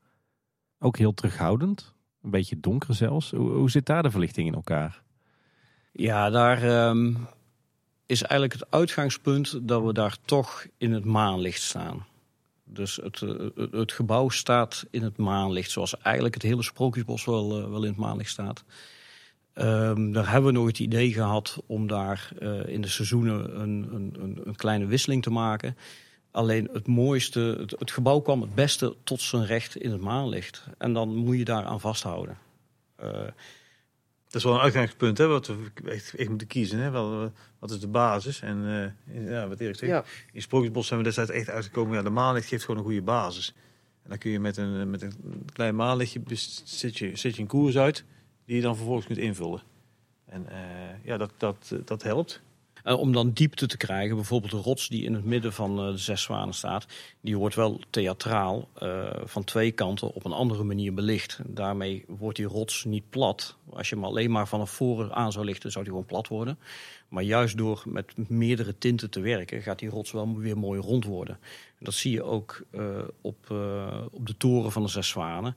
Ook 0.79 0.97
heel 0.97 1.15
terughoudend, 1.15 1.95
een 2.23 2.31
beetje 2.31 2.61
donker 2.61 2.95
zelfs. 2.95 3.31
Hoe, 3.31 3.51
hoe 3.51 3.71
zit 3.71 3.87
daar 3.87 4.03
de 4.03 4.11
verlichting 4.11 4.47
in 4.47 4.55
elkaar? 4.55 5.03
Ja, 5.93 6.31
daar 6.31 6.89
um, 6.89 7.29
is 8.07 8.23
eigenlijk 8.23 8.61
het 8.61 8.71
uitgangspunt 8.71 9.69
dat 9.69 9.83
we 9.83 9.93
daar 9.93 10.17
toch 10.25 10.67
in 10.79 10.93
het 10.93 11.05
maanlicht 11.05 11.63
staan. 11.63 12.07
Dus 12.65 12.97
het, 12.97 13.23
eh, 13.23 13.67
het 13.71 13.93
gebouw 13.93 14.29
staat 14.29 14.87
in 14.91 15.03
het 15.03 15.17
maanlicht, 15.17 15.71
zoals 15.71 15.99
eigenlijk 15.99 16.35
het 16.35 16.43
hele 16.43 16.63
Sprookjesbos 16.63 17.25
wel, 17.25 17.61
uh, 17.61 17.69
wel 17.69 17.83
in 17.83 17.91
het 17.91 17.99
maanlicht 17.99 18.31
staat. 18.31 18.65
Um, 19.55 20.13
daar 20.13 20.31
hebben 20.31 20.53
we 20.53 20.59
nog 20.59 20.67
het 20.67 20.79
idee 20.79 21.13
gehad 21.13 21.63
om 21.67 21.87
daar 21.87 22.31
uh, 22.41 22.67
in 22.67 22.81
de 22.81 22.89
seizoenen 22.89 23.61
een, 23.61 23.89
een, 23.93 24.41
een, 24.45 24.57
kleine 24.57 24.87
wisseling 24.87 25.23
te 25.23 25.31
maken. 25.31 25.77
Alleen 26.31 26.69
het 26.73 26.87
mooiste, 26.87 27.67
het, 27.79 27.91
gebouw 27.91 28.21
kwam 28.21 28.41
het 28.41 28.55
beste 28.55 28.97
tot 29.05 29.21
zijn 29.21 29.47
recht 29.47 29.77
in 29.77 29.91
het 29.91 30.01
maanlicht. 30.01 30.65
En 30.79 30.93
dan 30.93 31.17
moet 31.17 31.39
je 31.39 31.45
daar 31.45 31.65
aan 31.65 31.81
vasthouden. 31.81 32.39
Uh, 33.03 33.09
dat 34.33 34.41
is 34.41 34.45
wel 34.45 34.55
een 34.55 34.61
uitgangspunt, 34.61 35.19
hè, 35.19 35.27
wat 35.27 35.47
we 35.47 35.71
echt, 35.85 36.15
echt 36.15 36.29
moeten 36.29 36.47
kiezen. 36.47 36.79
Hè? 36.79 36.91
Wel, 36.91 37.23
eh, 37.23 37.29
wat 37.59 37.71
is 37.71 37.81
de 37.81 37.89
basis? 37.89 38.41
En 38.41 38.59
uh, 39.07 39.31
ja, 39.31 39.49
wat 39.49 39.61
Erik 39.61 39.77
zegt, 39.77 39.93
ja. 39.93 40.05
in 40.33 40.43
Sprookjesbos 40.43 40.87
zijn 40.87 40.99
we 40.99 41.05
destijds 41.05 41.31
echt 41.31 41.49
uitgekomen. 41.49 41.97
Ja, 41.97 42.03
de 42.03 42.11
maanlicht 42.11 42.49
geeft 42.49 42.65
gewoon 42.65 42.77
een 42.77 42.87
goede 42.87 43.03
basis. 43.03 43.55
En 44.03 44.09
dan 44.09 44.19
kun 44.19 44.31
je 44.31 44.41
met 44.41 44.57
een, 44.57 44.91
met 44.91 45.03
een 45.03 45.45
klein 45.53 45.77
maanlichtje, 45.77 46.21
zet 46.65 46.99
je, 46.99 47.17
zet 47.17 47.37
je 47.37 47.43
een 47.43 47.49
koers 47.49 47.77
uit, 47.77 48.05
die 48.45 48.57
je 48.57 48.63
dan 48.63 48.77
vervolgens 48.77 49.07
kunt 49.07 49.19
invullen. 49.19 49.63
En 50.25 50.47
uh, 50.51 51.05
ja, 51.05 51.17
dat, 51.17 51.33
dat, 51.37 51.75
dat 51.85 52.03
helpt. 52.03 52.43
Uh, 52.85 52.99
om 52.99 53.13
dan 53.13 53.31
diepte 53.33 53.67
te 53.67 53.77
krijgen, 53.77 54.17
bijvoorbeeld 54.17 54.53
de 54.53 54.59
rots 54.59 54.89
die 54.89 55.05
in 55.05 55.15
het 55.15 55.25
midden 55.25 55.53
van 55.53 55.87
uh, 55.87 55.93
de 55.93 55.99
Zes 55.99 56.23
Zwanen 56.23 56.55
staat, 56.55 56.87
die 57.21 57.37
wordt 57.37 57.55
wel 57.55 57.81
theatraal 57.91 58.69
uh, 58.83 59.11
van 59.25 59.45
twee 59.45 59.73
kanten 59.73 60.13
op 60.15 60.25
een 60.25 60.33
andere 60.33 60.63
manier 60.63 60.95
belicht. 60.95 61.41
Daarmee 61.47 62.05
wordt 62.09 62.37
die 62.37 62.47
rots 62.47 62.85
niet 62.85 63.11
plat. 63.11 63.57
Als 63.71 63.89
je 63.89 63.95
hem 63.95 64.05
alleen 64.05 64.31
maar 64.31 64.49
vanaf 64.49 64.71
voren 64.71 65.15
aan 65.15 65.33
zou 65.33 65.45
lichten, 65.45 65.71
zou 65.71 65.85
die 65.85 65.93
gewoon 65.93 66.09
plat 66.09 66.29
worden. 66.29 66.59
Maar 67.09 67.23
juist 67.23 67.57
door 67.57 67.83
met 67.87 68.29
meerdere 68.29 68.79
tinten 68.79 69.11
te 69.11 69.21
werken, 69.21 69.63
gaat 69.63 69.79
die 69.79 69.89
rots 69.89 70.13
wel 70.13 70.37
weer 70.37 70.59
mooi 70.59 70.81
rond 70.81 71.05
worden. 71.05 71.39
En 71.79 71.85
dat 71.85 71.95
zie 71.95 72.13
je 72.13 72.23
ook 72.23 72.65
op, 73.21 73.51
op 74.11 74.27
de 74.27 74.37
toren 74.37 74.73
van 74.73 74.83
de 74.83 74.89
Zes 74.89 75.09
Zwanen. 75.09 75.57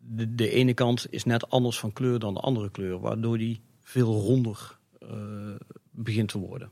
De, 0.00 0.34
de 0.34 0.50
ene 0.50 0.74
kant 0.74 1.06
is 1.10 1.24
net 1.24 1.50
anders 1.50 1.78
van 1.78 1.92
kleur 1.92 2.18
dan 2.18 2.34
de 2.34 2.40
andere 2.40 2.70
kleur, 2.70 3.00
waardoor 3.00 3.38
die 3.38 3.60
veel 3.82 4.20
ronder 4.20 4.78
begint 5.96 6.28
te 6.28 6.38
worden. 6.38 6.70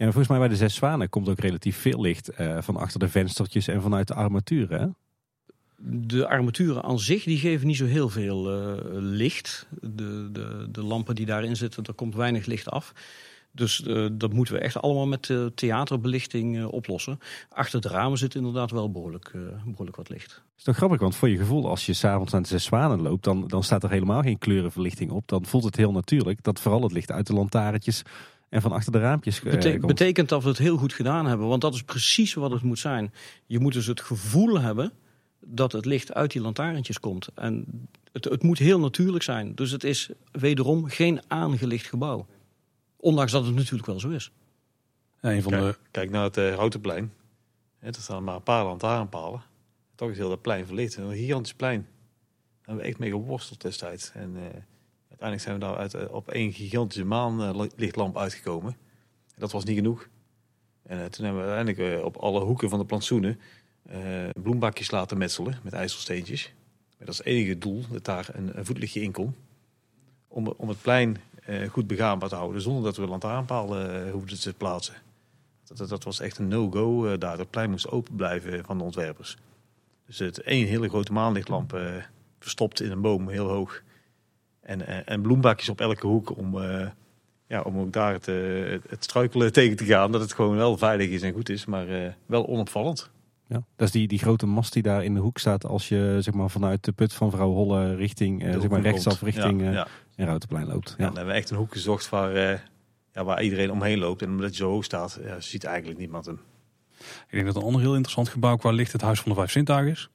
Ja, 0.00 0.06
volgens 0.06 0.28
mij 0.28 0.38
bij 0.38 0.48
de 0.48 0.56
Zes 0.56 0.74
Zwanen 0.74 1.08
komt 1.08 1.28
ook 1.28 1.38
relatief 1.38 1.76
veel 1.76 2.00
licht 2.00 2.40
uh, 2.40 2.58
van 2.60 2.76
achter 2.76 3.00
de 3.00 3.08
venstertjes 3.08 3.68
en 3.68 3.82
vanuit 3.82 4.08
de 4.08 4.14
armaturen. 4.14 4.80
Hè? 4.80 4.86
De 6.06 6.28
armaturen 6.28 6.82
aan 6.82 6.98
zich 6.98 7.24
die 7.24 7.38
geven 7.38 7.66
niet 7.66 7.76
zo 7.76 7.84
heel 7.84 8.08
veel 8.08 8.70
uh, 8.70 8.78
licht. 8.92 9.66
De, 9.80 10.28
de, 10.32 10.68
de 10.70 10.82
lampen 10.82 11.14
die 11.14 11.26
daarin 11.26 11.56
zitten, 11.56 11.84
daar 11.84 11.94
komt 11.94 12.14
weinig 12.14 12.46
licht 12.46 12.70
af. 12.70 12.92
Dus 13.52 13.80
uh, 13.80 14.08
dat 14.12 14.32
moeten 14.32 14.54
we 14.54 14.60
echt 14.60 14.76
allemaal 14.76 15.06
met 15.06 15.32
theaterbelichting 15.54 16.64
oplossen. 16.64 17.18
Achter 17.48 17.80
de 17.80 17.88
ramen 17.88 18.18
zit 18.18 18.34
inderdaad 18.34 18.70
wel 18.70 18.90
behoorlijk, 18.90 19.32
behoorlijk 19.64 19.96
wat 19.96 20.08
licht. 20.08 20.28
Dat 20.28 20.58
is 20.58 20.64
toch 20.64 20.76
grappig, 20.76 21.00
want 21.00 21.16
voor 21.16 21.28
je 21.28 21.36
gevoel, 21.36 21.68
als 21.68 21.86
je 21.86 21.92
s'avonds 21.92 22.34
aan 22.34 22.42
de 22.42 22.48
Zes 22.48 22.64
Zwanen 22.64 23.02
loopt, 23.02 23.24
dan, 23.24 23.48
dan 23.48 23.62
staat 23.62 23.82
er 23.82 23.90
helemaal 23.90 24.22
geen 24.22 24.38
kleurenverlichting 24.38 25.10
op. 25.10 25.28
Dan 25.28 25.46
voelt 25.46 25.64
het 25.64 25.76
heel 25.76 25.92
natuurlijk 25.92 26.42
dat 26.42 26.60
vooral 26.60 26.82
het 26.82 26.92
licht 26.92 27.10
uit 27.10 27.26
de 27.26 27.34
lantaarntjes 27.34 28.02
en 28.50 28.62
van 28.62 28.72
achter 28.72 28.92
de 28.92 28.98
raampjes 28.98 29.42
uh, 29.42 29.80
Betekent 29.80 30.28
dat 30.28 30.42
we 30.42 30.48
het 30.48 30.58
heel 30.58 30.76
goed 30.76 30.92
gedaan 30.92 31.26
hebben. 31.26 31.48
Want 31.48 31.60
dat 31.60 31.74
is 31.74 31.82
precies 31.82 32.34
wat 32.34 32.50
het 32.50 32.62
moet 32.62 32.78
zijn. 32.78 33.12
Je 33.46 33.58
moet 33.58 33.72
dus 33.72 33.86
het 33.86 34.00
gevoel 34.00 34.60
hebben 34.60 34.92
dat 35.40 35.72
het 35.72 35.84
licht 35.84 36.14
uit 36.14 36.30
die 36.30 36.42
lantaarntjes 36.42 37.00
komt. 37.00 37.28
En 37.34 37.66
het, 38.12 38.24
het 38.24 38.42
moet 38.42 38.58
heel 38.58 38.80
natuurlijk 38.80 39.24
zijn. 39.24 39.54
Dus 39.54 39.70
het 39.70 39.84
is 39.84 40.10
wederom 40.32 40.88
geen 40.88 41.20
aangelicht 41.26 41.86
gebouw. 41.86 42.26
Ondanks 42.96 43.32
dat 43.32 43.46
het 43.46 43.54
natuurlijk 43.54 43.86
wel 43.86 44.00
zo 44.00 44.08
is. 44.08 44.32
Ja, 45.20 45.32
een 45.32 45.42
van 45.42 45.52
kijk, 45.52 45.64
de... 45.64 45.78
kijk 45.90 46.10
naar 46.10 46.24
het 46.24 46.36
uh, 46.36 46.54
Routenplein. 46.54 47.12
Er 47.78 47.94
staan 47.94 48.24
maar 48.24 48.34
een 48.34 48.42
paar 48.42 48.64
lantaarnpalen. 48.64 49.42
Toch 49.94 50.10
is 50.10 50.16
heel 50.16 50.28
dat 50.28 50.42
plein 50.42 50.66
verlicht. 50.66 50.96
Een 50.96 51.12
gigantisch 51.12 51.54
plein. 51.54 51.80
Daar 51.80 52.58
hebben 52.62 52.84
we 52.84 52.90
echt 52.90 52.98
mee 52.98 53.10
geworsteld 53.10 53.60
destijds. 53.60 54.12
En... 54.14 54.34
Uh, 54.36 54.42
Uiteindelijk 55.20 55.42
zijn 55.42 55.58
we 55.58 55.92
daar 55.92 56.02
uit, 56.02 56.08
eh, 56.08 56.14
op 56.14 56.28
één 56.28 56.52
gigantische 56.52 57.04
maanlichtlamp 57.04 58.14
eh, 58.14 58.20
uitgekomen. 58.20 58.76
Dat 59.36 59.52
was 59.52 59.64
niet 59.64 59.76
genoeg. 59.76 60.08
En 60.82 60.98
eh, 60.98 61.04
toen 61.04 61.24
hebben 61.24 61.42
we 61.42 61.50
uiteindelijk 61.50 62.04
op 62.04 62.16
alle 62.16 62.40
hoeken 62.40 62.68
van 62.68 62.78
de 62.78 62.84
plantsoenen 62.84 63.40
bloembakjes 64.34 64.90
laten 64.90 65.18
metselen 65.18 65.58
met 65.62 65.72
ijzelsteentjes. 65.72 66.52
Met 66.98 67.08
als 67.08 67.22
enige 67.22 67.58
doel 67.58 67.84
dat 67.90 68.04
daar 68.04 68.28
een, 68.32 68.58
een 68.58 68.66
voetlichtje 68.66 69.02
in 69.02 69.12
kon. 69.12 69.34
Om, 70.28 70.46
om 70.56 70.68
het 70.68 70.82
plein 70.82 71.16
goed 71.70 71.86
begaanbaar 71.86 72.28
te 72.28 72.34
houden 72.34 72.62
zonder 72.62 72.82
dat 72.82 72.96
we 72.96 73.06
lantaarnpalen 73.06 74.10
hoefden 74.10 74.40
te 74.40 74.54
plaatsen. 74.54 74.94
Dat, 75.64 75.88
dat, 75.88 76.04
was 76.04 76.20
echt 76.20 76.38
een 76.38 76.48
no-go 76.48 77.18
daar. 77.18 77.38
Het 77.38 77.50
plein 77.50 77.70
moest 77.70 77.90
open 77.90 78.14
blijven 78.14 78.64
van 78.64 78.78
de 78.78 78.84
ontwerpers. 78.84 79.36
Dus 80.06 80.18
het 80.18 80.40
één 80.40 80.66
hele 80.66 80.88
grote 80.88 81.12
maanlichtlamp 81.12 81.80
verstopt 82.38 82.80
in 82.80 82.90
een 82.90 83.00
boom 83.00 83.28
heel 83.28 83.48
hoog. 83.48 83.82
En, 84.60 84.86
en, 84.86 85.06
en 85.06 85.22
bloembakjes 85.22 85.68
op 85.68 85.80
elke 85.80 86.06
hoek 86.06 86.36
om 86.36 86.56
uh, 86.56 86.86
ja, 87.46 87.60
om 87.60 87.78
ook 87.78 87.92
daar 87.92 88.12
het, 88.12 88.28
eh, 88.28 88.36
het, 88.88 89.04
struikelen 89.04 89.52
tegen 89.58 89.76
te 89.76 89.84
gaan. 89.84 90.12
Dat 90.12 90.20
het 90.20 90.32
gewoon 90.32 90.56
wel 90.56 90.76
veilig 90.76 91.08
is 91.08 91.22
en 91.22 91.32
goed 91.32 91.48
is, 91.48 91.64
maar 91.64 91.88
eh, 91.88 92.12
wel 92.26 92.46
onopvallend. 92.46 93.10
Ja. 93.50 93.62
Dat 93.76 93.86
is 93.86 93.92
die, 93.92 94.08
die 94.08 94.18
grote 94.18 94.46
mast 94.46 94.72
die 94.72 94.82
daar 94.82 95.04
in 95.04 95.14
de 95.14 95.20
hoek 95.20 95.38
staat 95.38 95.64
als 95.64 95.88
je 95.88 96.16
zeg 96.20 96.34
maar, 96.34 96.50
vanuit 96.50 96.84
de 96.84 96.92
put 96.92 97.12
van 97.12 97.30
vrouw 97.30 97.52
Holle 97.52 97.94
richting, 97.94 98.44
eh, 98.44 98.60
zeg 98.60 98.68
maar 98.68 98.80
rechtsaf 98.80 99.18
komt. 99.18 99.34
richting 99.34 99.60
Ja, 99.60 99.66
eh 99.66 99.72
ja. 99.72 99.86
in 100.16 100.26
Routenplein 100.26 100.66
loopt. 100.66 100.88
Ja. 100.88 100.94
Ja. 100.98 101.04
dan 101.04 101.16
hebben 101.16 101.34
we 101.34 101.40
echt 101.40 101.50
een 101.50 101.56
hoek 101.56 101.72
gezocht 101.72 102.08
waar, 102.08 102.34
eh, 102.34 102.58
ja, 103.12 103.24
waar 103.24 103.42
iedereen 103.42 103.70
omheen 103.70 103.98
loopt. 103.98 104.22
En 104.22 104.28
omdat 104.28 104.50
je 104.50 104.56
zo 104.56 104.70
hoog 104.70 104.84
staat, 104.84 105.20
ziet 105.38 105.64
eigenlijk 105.64 105.98
niemand 105.98 106.26
hem. 106.26 106.40
Ik 106.98 107.30
denk 107.30 107.46
dat 107.46 107.56
een 107.56 107.62
ander 107.62 107.80
heel 107.80 107.94
interessant 107.94 108.28
gebouw 108.28 108.56
qua 108.56 108.70
licht 108.70 108.92
het 108.92 109.00
Huis 109.00 109.20
van 109.20 109.30
de 109.30 109.36
Vijf 109.36 109.50
Zintuigen 109.50 109.92
is. 109.92 110.10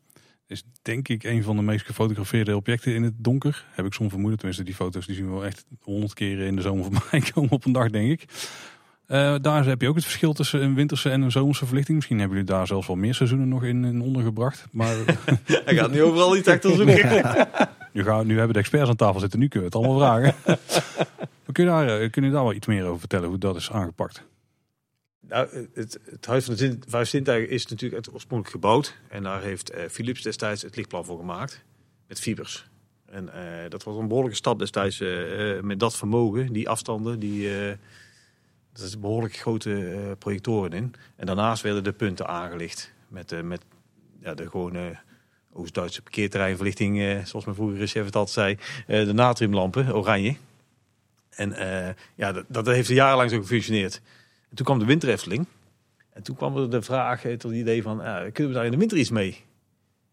Is 0.47 0.63
denk 0.81 1.07
ik 1.07 1.23
een 1.23 1.43
van 1.43 1.55
de 1.55 1.61
meest 1.61 1.85
gefotografeerde 1.85 2.55
objecten 2.55 2.93
in 2.95 3.03
het 3.03 3.13
donker. 3.17 3.65
Heb 3.71 3.85
ik 3.85 3.93
soms 3.93 4.09
vermoeden. 4.09 4.37
Tenminste, 4.37 4.65
die 4.65 4.75
foto's 4.75 5.05
die 5.05 5.15
zien 5.15 5.25
we 5.25 5.31
wel 5.31 5.45
echt 5.45 5.65
honderd 5.81 6.13
keren 6.13 6.45
in 6.45 6.55
de 6.55 6.61
zomer 6.61 6.83
voorbij 6.83 7.19
komen 7.33 7.51
op 7.51 7.65
een 7.65 7.71
dag, 7.71 7.89
denk 7.89 8.11
ik. 8.11 8.25
Eh, 9.07 9.35
daar 9.41 9.65
heb 9.65 9.81
je 9.81 9.87
ook 9.87 9.95
het 9.95 10.03
verschil 10.03 10.33
tussen 10.33 10.63
een 10.63 10.75
winterse 10.75 11.09
en 11.09 11.21
een 11.21 11.31
zomerse 11.31 11.65
verlichting. 11.65 11.97
Misschien 11.97 12.19
hebben 12.19 12.37
jullie 12.37 12.53
daar 12.53 12.67
zelfs 12.67 12.87
wel 12.87 12.95
meer 12.95 13.13
seizoenen 13.13 13.47
nog 13.47 13.63
in, 13.63 13.85
in 13.85 14.01
ondergebracht. 14.01 14.65
Maar 14.71 14.95
Hij 15.65 15.75
gaat 15.75 15.91
nu 15.91 16.03
overal 16.03 16.37
iets 16.37 16.47
achter 16.47 16.75
zoeken. 16.75 16.97
nu, 17.93 18.03
gaan, 18.03 18.27
nu 18.27 18.37
hebben 18.37 18.53
de 18.53 18.59
experts 18.59 18.89
aan 18.89 18.95
tafel 18.95 19.19
zitten. 19.19 19.39
Nu 19.39 19.47
kunnen 19.47 19.69
we 19.69 19.77
het 19.77 19.85
allemaal 19.85 20.07
vragen. 20.07 20.59
Kun, 21.51 21.63
je 21.63 21.69
daar, 21.69 22.01
eh, 22.01 22.11
kun 22.11 22.23
je 22.23 22.31
daar 22.31 22.43
wel 22.43 22.53
iets 22.53 22.67
meer 22.67 22.85
over 22.85 22.99
vertellen 22.99 23.29
hoe 23.29 23.37
dat 23.37 23.55
is 23.55 23.71
aangepakt? 23.71 24.23
Nou, 25.27 25.67
het, 25.73 25.99
het 26.03 26.25
Huis 26.25 26.45
van 26.45 26.53
de 26.53 26.59
Zin, 26.59 26.83
Vijf 26.87 27.13
is 27.13 27.65
natuurlijk 27.65 28.07
oorspronkelijk 28.13 28.49
gebouwd. 28.49 28.95
En 29.09 29.23
daar 29.23 29.41
heeft 29.41 29.69
eh, 29.69 29.89
Philips 29.89 30.21
destijds 30.21 30.61
het 30.61 30.75
lichtplan 30.75 31.05
voor 31.05 31.17
gemaakt. 31.17 31.63
Met 32.07 32.19
fibers. 32.19 32.67
En 33.05 33.33
eh, 33.33 33.69
dat 33.69 33.83
was 33.83 33.97
een 33.97 34.07
behoorlijke 34.07 34.37
stap 34.37 34.59
destijds 34.59 34.99
eh, 34.99 35.59
met 35.61 35.79
dat 35.79 35.95
vermogen, 35.95 36.53
die 36.53 36.69
afstanden, 36.69 37.19
die, 37.19 37.49
er 37.49 37.77
zitten 38.73 38.99
behoorlijk 38.99 39.35
grote 39.35 40.15
projectoren 40.19 40.71
in. 40.71 40.93
En 41.15 41.25
daarnaast 41.25 41.63
werden 41.63 41.83
de 41.83 41.93
punten 41.93 42.27
aangelicht 42.27 42.91
met, 43.07 43.43
met 43.43 43.61
ja, 44.21 44.33
de 44.33 44.49
gewone 44.49 44.97
Oost-Duitse 45.53 46.01
parkeerterreinverlichting, 46.01 47.21
zoals 47.27 47.45
mijn 47.45 47.57
vroegere 47.57 47.87
chef 47.87 48.05
het 48.05 48.15
altijd 48.15 48.59
zei, 48.87 49.05
de 49.05 49.13
natriumlampen, 49.13 49.95
oranje. 49.95 50.35
En 51.29 51.55
ja, 52.15 52.31
dat, 52.31 52.45
dat 52.47 52.65
heeft 52.65 52.87
jarenlang 52.87 53.29
zo 53.29 53.39
gefunctioneerd. 53.39 54.01
En 54.49 54.55
toen 54.55 54.65
kwam 54.65 54.79
de 54.79 54.85
winter 54.85 55.09
Efteling. 55.09 55.47
En 56.15 56.23
toen 56.23 56.35
kwam 56.35 56.57
er 56.57 56.69
de 56.69 56.81
vraag, 56.81 57.21
tot 57.21 57.41
het 57.41 57.53
idee 57.53 57.81
van, 57.81 58.01
eh, 58.01 58.15
kunnen 58.15 58.47
we 58.47 58.53
daar 58.53 58.65
in 58.65 58.71
de 58.71 58.77
winter 58.77 58.97
iets 58.97 59.09
mee? 59.09 59.43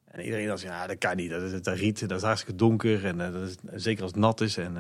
En 0.04 0.24
iedereen 0.24 0.46
dacht, 0.46 0.62
ja, 0.62 0.86
dat 0.86 0.98
kan 0.98 1.16
niet. 1.16 1.30
Dat 1.30 1.42
is 1.42 1.62
dat 1.62 1.76
riet, 1.76 2.08
dat 2.08 2.18
is 2.18 2.24
hartstikke 2.24 2.58
donker. 2.58 3.04
En 3.04 3.20
eh, 3.20 3.32
dat 3.32 3.42
is, 3.42 3.82
zeker 3.82 4.02
als 4.02 4.10
het 4.10 4.20
nat 4.20 4.40
is. 4.40 4.56
En 4.56 4.76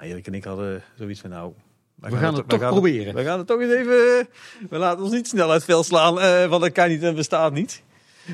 uh, 0.00 0.10
Erik 0.10 0.26
en 0.26 0.34
ik 0.34 0.44
hadden 0.44 0.82
zoiets 0.98 1.20
van, 1.20 1.30
nou... 1.30 1.52
We, 1.94 2.16
gaan, 2.16 2.34
het, 2.34 2.42
we 2.42 2.48
toch 2.48 2.60
gaan 2.60 2.70
proberen. 2.70 3.14
we 3.14 3.24
gaan 3.24 3.38
het 3.38 3.46
toch 3.46 3.60
eens 3.60 3.72
even... 3.72 4.28
we 4.70 4.78
laten 4.78 5.02
ons 5.02 5.12
niet 5.12 5.28
snel 5.28 5.46
uit 5.50 5.54
het 5.54 5.64
veld 5.64 5.86
slaan, 5.86 6.14
want 6.48 6.62
dat 6.62 6.72
kan 6.72 6.88
niet 6.88 7.02
en 7.02 7.14
bestaat 7.14 7.52
niet. 7.52 7.82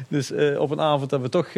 Dus 0.09 0.33
op 0.57 0.71
een 0.71 0.81
avond 0.81 1.11
dat 1.11 1.21
we 1.21 1.29
toch 1.29 1.49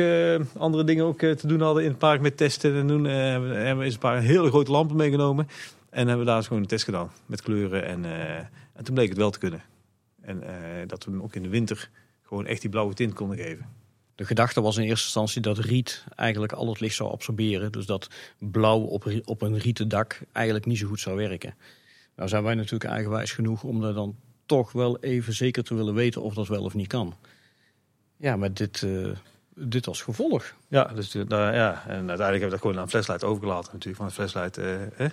andere 0.59 0.85
dingen 0.85 1.05
ook 1.05 1.19
te 1.19 1.47
doen 1.47 1.61
hadden 1.61 1.83
in 1.83 1.89
het 1.89 1.99
park 1.99 2.21
met 2.21 2.37
testen 2.37 2.75
en 2.75 2.87
doen, 2.87 3.05
hebben 3.05 3.79
we- 3.79 3.85
eens 3.85 3.95
een 3.95 4.01
paar 4.01 4.21
hele 4.21 4.49
grote 4.49 4.71
lampen 4.71 4.97
meegenomen. 4.97 5.49
En 5.91 5.99
hebben 6.07 6.19
we 6.19 6.25
daar 6.25 6.37
eens 6.37 6.47
gewoon 6.47 6.63
een 6.63 6.69
test 6.69 6.85
gedaan 6.85 7.11
met 7.27 7.43
kleuren. 7.43 7.85
En, 7.85 8.05
en 8.73 8.85
toen 8.85 8.95
bleek 8.95 9.09
het 9.09 9.19
wel 9.19 9.31
te 9.31 9.39
kunnen. 9.39 9.63
En 10.21 10.43
eh, 10.43 10.89
dat 10.89 11.05
we 11.05 11.11
hem 11.11 11.23
ook 11.23 11.35
in 11.35 11.43
de 11.43 11.49
winter 11.49 11.91
gewoon 12.23 12.47
echt 12.47 12.61
die 12.61 12.71
blauwe 12.71 12.95
tint 12.95 13.15
konden 13.15 13.37
geven. 13.37 13.67
De 14.15 14.25
gedachte 14.25 14.61
was 14.61 14.77
in 14.77 14.83
eerste 14.83 15.05
instantie 15.05 15.41
dat 15.41 15.59
riet 15.59 16.05
eigenlijk 16.17 16.53
al 16.53 16.69
het 16.69 16.81
licht 16.81 16.95
zou 16.95 17.11
absorberen. 17.11 17.73
Dus 17.73 17.87
dat 17.87 18.09
blauw 18.39 18.81
op, 18.81 19.13
op 19.25 19.43
een 19.43 19.59
rieten 19.59 19.89
dak 19.89 20.21
eigenlijk 20.33 20.67
niet 20.67 20.79
zo 20.79 20.89
goed 20.89 21.01
zou 21.01 21.17
werken. 21.17 21.55
Nou 22.17 22.29
zijn 22.29 22.43
wij 22.43 22.55
natuurlijk 22.55 22.91
eigenwijs 22.91 23.33
genoeg 23.33 23.63
om 23.63 23.85
er 23.85 23.95
dan 23.95 24.17
toch 24.47 24.73
wel 24.73 24.99
even 24.99 25.33
zeker 25.33 25.65
te 25.65 25.75
willen 25.75 25.95
weten 25.95 26.23
of 26.23 26.35
dat 26.35 26.49
wel 26.49 26.63
of 26.63 26.75
niet 26.75 26.87
kan. 26.87 27.17
Ja, 28.17 28.37
met 28.37 28.57
dit, 28.57 28.83
eh, 28.83 29.09
dit 29.55 29.87
als 29.87 30.03
gevolg. 30.03 30.55
Ja, 30.69 30.85
dus 30.85 31.15
uh, 31.15 31.25
nou, 31.25 31.55
ja, 31.55 31.73
en 31.87 32.09
uiteindelijk 32.09 32.19
hebben 32.19 32.41
we 32.41 32.51
dat 32.51 32.61
gewoon 32.61 32.79
aan 32.79 32.89
Flashlight 32.89 33.25
overgelaten 33.25 33.73
natuurlijk. 33.73 34.03
Van 34.03 34.13
Flashlight, 34.13 34.59
eh 34.59 34.77
hè? 34.95 35.07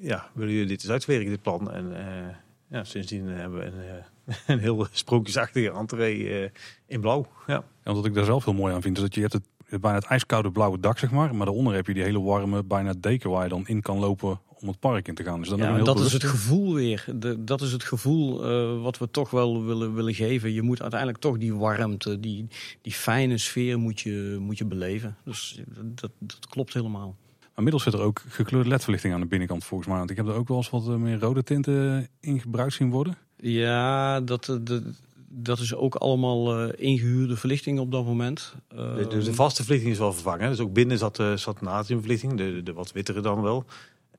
Ja, 0.00 0.30
willen 0.32 0.52
jullie 0.52 0.68
dit 0.68 0.82
eens 0.82 0.92
uitwerken, 0.92 1.30
dit 1.30 1.42
plan? 1.42 1.70
En 1.70 1.96
eh, 1.96 2.34
ja, 2.70 2.84
sindsdien 2.84 3.26
hebben 3.26 3.58
we 3.58 3.64
een, 3.64 3.80
eh, 3.80 4.34
een 4.54 4.58
heel 4.58 4.86
sprookjesachtige 4.90 5.70
entree 5.70 6.28
eh, 6.28 6.50
in 6.86 7.00
blauw. 7.00 7.26
Ja. 7.46 7.64
En 7.82 7.94
wat 7.94 8.06
ik 8.06 8.14
daar 8.14 8.24
zelf 8.24 8.44
heel 8.44 8.54
mooi 8.54 8.74
aan 8.74 8.82
vind, 8.82 8.96
is 8.96 9.02
dat 9.02 9.14
je 9.14 9.20
hebt 9.20 9.32
het, 9.32 9.80
bijna 9.80 9.98
het 9.98 10.06
ijskoude 10.06 10.50
blauwe 10.50 10.80
dak, 10.80 10.98
zeg 10.98 11.10
maar. 11.10 11.34
Maar 11.34 11.46
daaronder 11.46 11.74
heb 11.74 11.86
je 11.86 11.94
die 11.94 12.02
hele 12.02 12.20
warme, 12.20 12.64
bijna 12.64 12.94
deken 12.98 13.30
waar 13.30 13.42
je 13.42 13.48
dan 13.48 13.66
in 13.66 13.82
kan 13.82 13.98
lopen 13.98 14.40
om 14.62 14.68
het 14.68 14.78
park 14.78 15.08
in 15.08 15.14
te 15.14 15.22
gaan. 15.22 15.40
Dus 15.40 15.48
dan 15.48 15.58
Ja, 15.58 15.68
een 15.68 15.74
heel 15.74 15.84
dat 15.84 16.00
is 16.00 16.12
het 16.12 16.24
gevoel 16.24 16.74
weer. 16.74 17.04
De, 17.14 17.44
dat 17.44 17.60
is 17.60 17.72
het 17.72 17.84
gevoel 17.84 18.44
eh, 18.44 18.82
wat 18.82 18.98
we 18.98 19.10
toch 19.10 19.30
wel 19.30 19.64
willen, 19.64 19.94
willen 19.94 20.14
geven. 20.14 20.52
Je 20.52 20.62
moet 20.62 20.80
uiteindelijk 20.80 21.20
toch 21.20 21.38
die 21.38 21.54
warmte, 21.54 22.20
die, 22.20 22.46
die 22.82 22.92
fijne 22.92 23.38
sfeer 23.38 23.78
moet 23.78 24.00
je, 24.00 24.36
moet 24.40 24.58
je 24.58 24.64
beleven. 24.64 25.16
Dus 25.24 25.60
dat, 25.82 26.10
dat 26.18 26.46
klopt 26.48 26.74
helemaal. 26.74 27.16
Maar 27.54 27.68
inmiddels 27.68 27.82
zit 27.82 27.94
er 27.94 28.00
ook 28.00 28.22
gekleurde 28.28 28.68
ledverlichting 28.68 29.14
aan 29.14 29.20
de 29.20 29.26
binnenkant 29.26 29.64
volgens 29.64 29.88
mij. 29.88 29.98
Want 29.98 30.10
ik 30.10 30.16
heb 30.16 30.26
er 30.26 30.34
ook 30.34 30.48
wel 30.48 30.56
eens 30.56 30.70
wat 30.70 30.88
eh, 30.88 30.94
meer 30.94 31.18
rode 31.18 31.42
tinten 31.42 32.08
in 32.20 32.40
gebruikt 32.40 32.72
zien 32.72 32.90
worden. 32.90 33.16
Ja, 33.36 34.20
dat, 34.20 34.48
eh, 34.48 34.56
de, 34.62 34.92
dat 35.28 35.58
is 35.58 35.74
ook 35.74 35.94
allemaal 35.94 36.58
eh, 36.58 36.88
ingehuurde 36.88 37.36
verlichting 37.36 37.78
op 37.78 37.90
dat 37.92 38.04
moment. 38.04 38.54
Eh, 38.68 38.94
De, 38.96 39.06
dus 39.06 39.24
de 39.24 39.34
vaste 39.34 39.62
verlichting 39.62 39.92
is 39.92 39.98
wel 39.98 40.12
vervangen. 40.12 40.50
Dus 40.50 40.60
ook 40.60 40.72
binnen 40.72 40.98
zat, 40.98 41.18
eh, 41.18 41.36
zat 41.36 41.60
natriumverlichting, 41.60 42.36
de, 42.36 42.62
de 42.62 42.72
wat 42.72 42.92
wittere 42.92 43.20
dan 43.20 43.42
wel. 43.42 43.64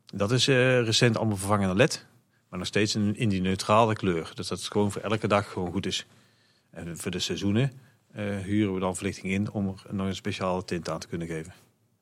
Dat 0.05 0.31
is 0.31 0.47
eh, 0.47 0.81
recent 0.83 1.17
allemaal 1.17 1.37
vervangen 1.37 1.67
naar 1.67 1.75
LED. 1.75 2.05
Maar 2.49 2.59
nog 2.59 2.67
steeds 2.67 2.95
in, 2.95 3.15
in 3.17 3.29
die 3.29 3.41
neutrale 3.41 3.93
kleur. 3.93 4.31
Dus 4.35 4.47
dat 4.47 4.59
het 4.59 4.71
gewoon 4.71 4.91
voor 4.91 5.01
elke 5.01 5.27
dag 5.27 5.51
gewoon 5.51 5.71
goed 5.71 5.85
is. 5.85 6.05
En 6.69 6.97
voor 6.97 7.11
de 7.11 7.19
seizoenen 7.19 7.71
eh, 8.11 8.37
huren 8.37 8.73
we 8.73 8.79
dan 8.79 8.95
verlichting 8.95 9.33
in 9.33 9.51
om 9.51 9.67
er 9.67 9.95
nog 9.95 10.07
een 10.07 10.15
speciale 10.15 10.65
tint 10.65 10.89
aan 10.89 10.99
te 10.99 11.07
kunnen 11.07 11.27
geven. 11.27 11.53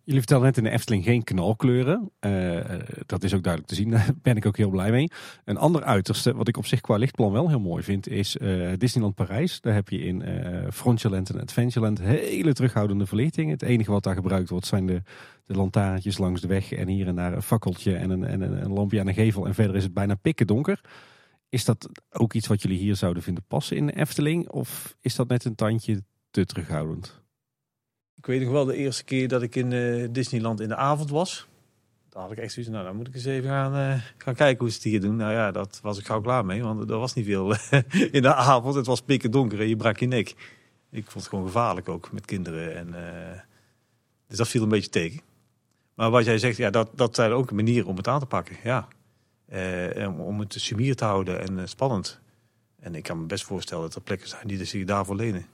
Jullie 0.09 0.23
vertelden 0.23 0.47
net 0.47 0.57
in 0.57 0.63
de 0.63 0.77
Efteling 0.77 1.03
geen 1.03 1.23
knalkleuren. 1.23 2.11
Eh, 2.19 2.59
dat 3.05 3.23
is 3.23 3.33
ook 3.33 3.43
duidelijk 3.43 3.73
te 3.73 3.75
zien. 3.75 3.89
Daar 3.95 4.09
ben 4.21 4.35
ik 4.35 4.45
ook 4.45 4.57
heel 4.57 4.69
blij 4.69 4.91
mee. 4.91 5.09
Een 5.45 5.57
ander 5.57 5.83
uiterste, 5.83 6.35
wat 6.35 6.47
ik 6.47 6.57
op 6.57 6.65
zich 6.65 6.81
qua 6.81 6.95
lichtplan 6.95 7.31
wel 7.31 7.49
heel 7.49 7.59
mooi 7.59 7.83
vind, 7.83 8.07
is 8.07 8.37
eh, 8.37 8.71
Disneyland 8.77 9.15
Parijs. 9.15 9.61
Daar 9.61 9.73
heb 9.73 9.89
je 9.89 9.99
in 9.99 10.23
Frontierland 10.73 11.29
en 11.29 11.41
Adventureland 11.41 11.99
hele 12.01 12.53
terughoudende 12.53 13.05
verlichting. 13.05 13.51
Het 13.51 13.61
enige 13.61 13.91
wat 13.91 14.03
daar 14.03 14.15
gebruikt 14.15 14.49
wordt 14.49 14.65
zijn 14.65 14.85
de, 14.85 15.01
de 15.45 15.53
lantaarntjes 15.53 16.17
langs 16.17 16.41
de 16.41 16.47
weg 16.47 16.71
en 16.71 16.87
hier 16.87 17.07
en 17.07 17.15
daar 17.15 17.33
een 17.33 17.41
fakkeltje 17.41 17.95
en 17.95 18.09
een, 18.09 18.41
en 18.43 18.73
lampje 18.73 18.99
aan 18.99 19.07
een 19.07 19.13
gevel. 19.13 19.45
En 19.45 19.53
verder 19.53 19.75
is 19.75 19.83
het 19.83 19.93
bijna 19.93 20.15
pikken 20.15 20.47
donker. 20.47 20.81
Is 21.49 21.65
dat 21.65 21.89
ook 22.09 22.33
iets 22.33 22.47
wat 22.47 22.61
jullie 22.61 22.79
hier 22.79 22.95
zouden 22.95 23.23
vinden 23.23 23.43
passen 23.47 23.77
in 23.77 23.85
de 23.85 23.95
Efteling? 23.95 24.49
Of 24.49 24.95
is 25.01 25.15
dat 25.15 25.27
net 25.27 25.45
een 25.45 25.55
tandje 25.55 26.03
te 26.31 26.45
terughoudend? 26.45 27.18
Ik 28.19 28.25
weet 28.25 28.41
nog 28.41 28.51
wel 28.51 28.65
de 28.65 28.75
eerste 28.75 29.03
keer 29.03 29.27
dat 29.27 29.41
ik 29.41 29.55
in 29.55 29.71
eh, 29.71 30.07
Disneyland 30.11 30.59
in 30.59 30.67
de 30.67 30.75
avond 30.75 31.09
was. 31.09 31.47
Daar 32.09 32.21
had 32.21 32.31
ik 32.31 32.37
echt 32.37 32.53
zoiets 32.53 32.71
nou 32.71 32.85
dan 32.85 32.95
moet 32.95 33.07
ik 33.07 33.13
eens 33.15 33.25
even 33.25 33.49
gaan, 33.49 33.75
eh, 33.75 34.01
gaan 34.17 34.35
kijken 34.35 34.59
hoe 34.59 34.69
ze 34.69 34.75
het 34.75 34.83
hier 34.83 35.01
doen. 35.01 35.15
Nou 35.15 35.31
ja, 35.31 35.51
dat 35.51 35.79
was 35.83 35.99
ik 35.99 36.05
gauw 36.05 36.21
klaar 36.21 36.45
mee, 36.45 36.63
want 36.63 36.89
er 36.89 36.97
was 36.97 37.13
niet 37.13 37.25
veel 37.25 37.53
in 38.17 38.21
de 38.21 38.33
avond. 38.35 38.75
Het 38.75 38.85
was 38.85 39.01
pikken 39.01 39.31
donker 39.31 39.59
en 39.59 39.67
je 39.67 39.75
brak 39.75 39.97
je 39.99 40.05
nek. 40.07 40.29
Ik 40.91 41.03
vond 41.03 41.13
het 41.13 41.27
gewoon 41.27 41.45
gevaarlijk 41.45 41.89
ook 41.89 42.11
met 42.11 42.25
kinderen. 42.25 42.75
En, 42.75 42.93
eh, 42.93 43.39
dus 44.27 44.37
dat 44.37 44.47
viel 44.47 44.63
een 44.63 44.69
beetje 44.69 44.89
tegen. 44.89 45.21
Maar 45.93 46.09
wat 46.09 46.25
jij 46.25 46.37
zegt, 46.37 46.57
ja, 46.57 46.69
dat, 46.69 46.89
dat 46.95 47.15
zijn 47.15 47.31
ook 47.31 47.49
een 47.49 47.55
manier 47.55 47.87
om 47.87 47.97
het 47.97 48.07
aan 48.07 48.19
te 48.19 48.25
pakken. 48.25 48.55
Ja. 48.63 48.87
Eh, 49.45 50.07
om- 50.07 50.19
om 50.21 50.39
het 50.39 50.53
sumier 50.53 50.95
te 50.95 51.05
houden 51.05 51.41
en 51.41 51.59
eh, 51.59 51.65
spannend. 51.65 52.19
En 52.79 52.95
ik 52.95 53.03
kan 53.03 53.19
me 53.19 53.25
best 53.25 53.43
voorstellen 53.43 53.83
dat 53.83 53.95
er 53.95 54.01
plekken 54.01 54.27
zijn 54.29 54.47
die 54.47 54.65
zich 54.65 54.85
daarvoor 54.85 55.15
lenen. 55.15 55.45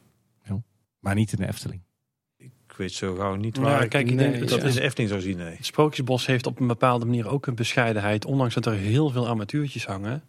Maar 0.99 1.15
niet 1.15 1.31
in 1.31 1.37
de 1.37 1.47
Efteling. 1.47 1.81
Ik 2.75 2.81
weet 2.81 2.93
zo 2.93 3.15
gauw 3.15 3.35
niet 3.35 3.57
waar 3.57 3.87
kijk, 3.87 4.07
ik 4.07 4.15
nee, 4.15 4.29
denk 4.29 4.39
dat 4.39 4.49
dat 4.49 4.69
in 4.69 4.75
de 4.75 4.81
Efteling 4.81 5.09
zou 5.09 5.21
zien. 5.21 5.37
Nee. 5.37 5.55
Het 5.55 5.65
Sprookjesbos 5.65 6.25
heeft 6.25 6.45
op 6.45 6.59
een 6.59 6.67
bepaalde 6.67 7.05
manier 7.05 7.29
ook 7.29 7.45
een 7.45 7.55
bescheidenheid. 7.55 8.25
Ondanks 8.25 8.53
dat 8.53 8.65
er 8.65 8.73
heel 8.73 9.09
veel 9.09 9.27
armatuurtjes 9.27 9.85
hangen. 9.85 10.23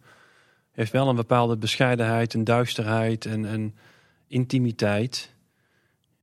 Heeft 0.71 0.91
wel 0.91 1.07
een 1.07 1.15
bepaalde 1.15 1.57
bescheidenheid, 1.57 2.33
een 2.33 2.43
duisterheid 2.43 3.25
en 3.25 3.43
een 3.43 3.75
intimiteit. 4.27 5.33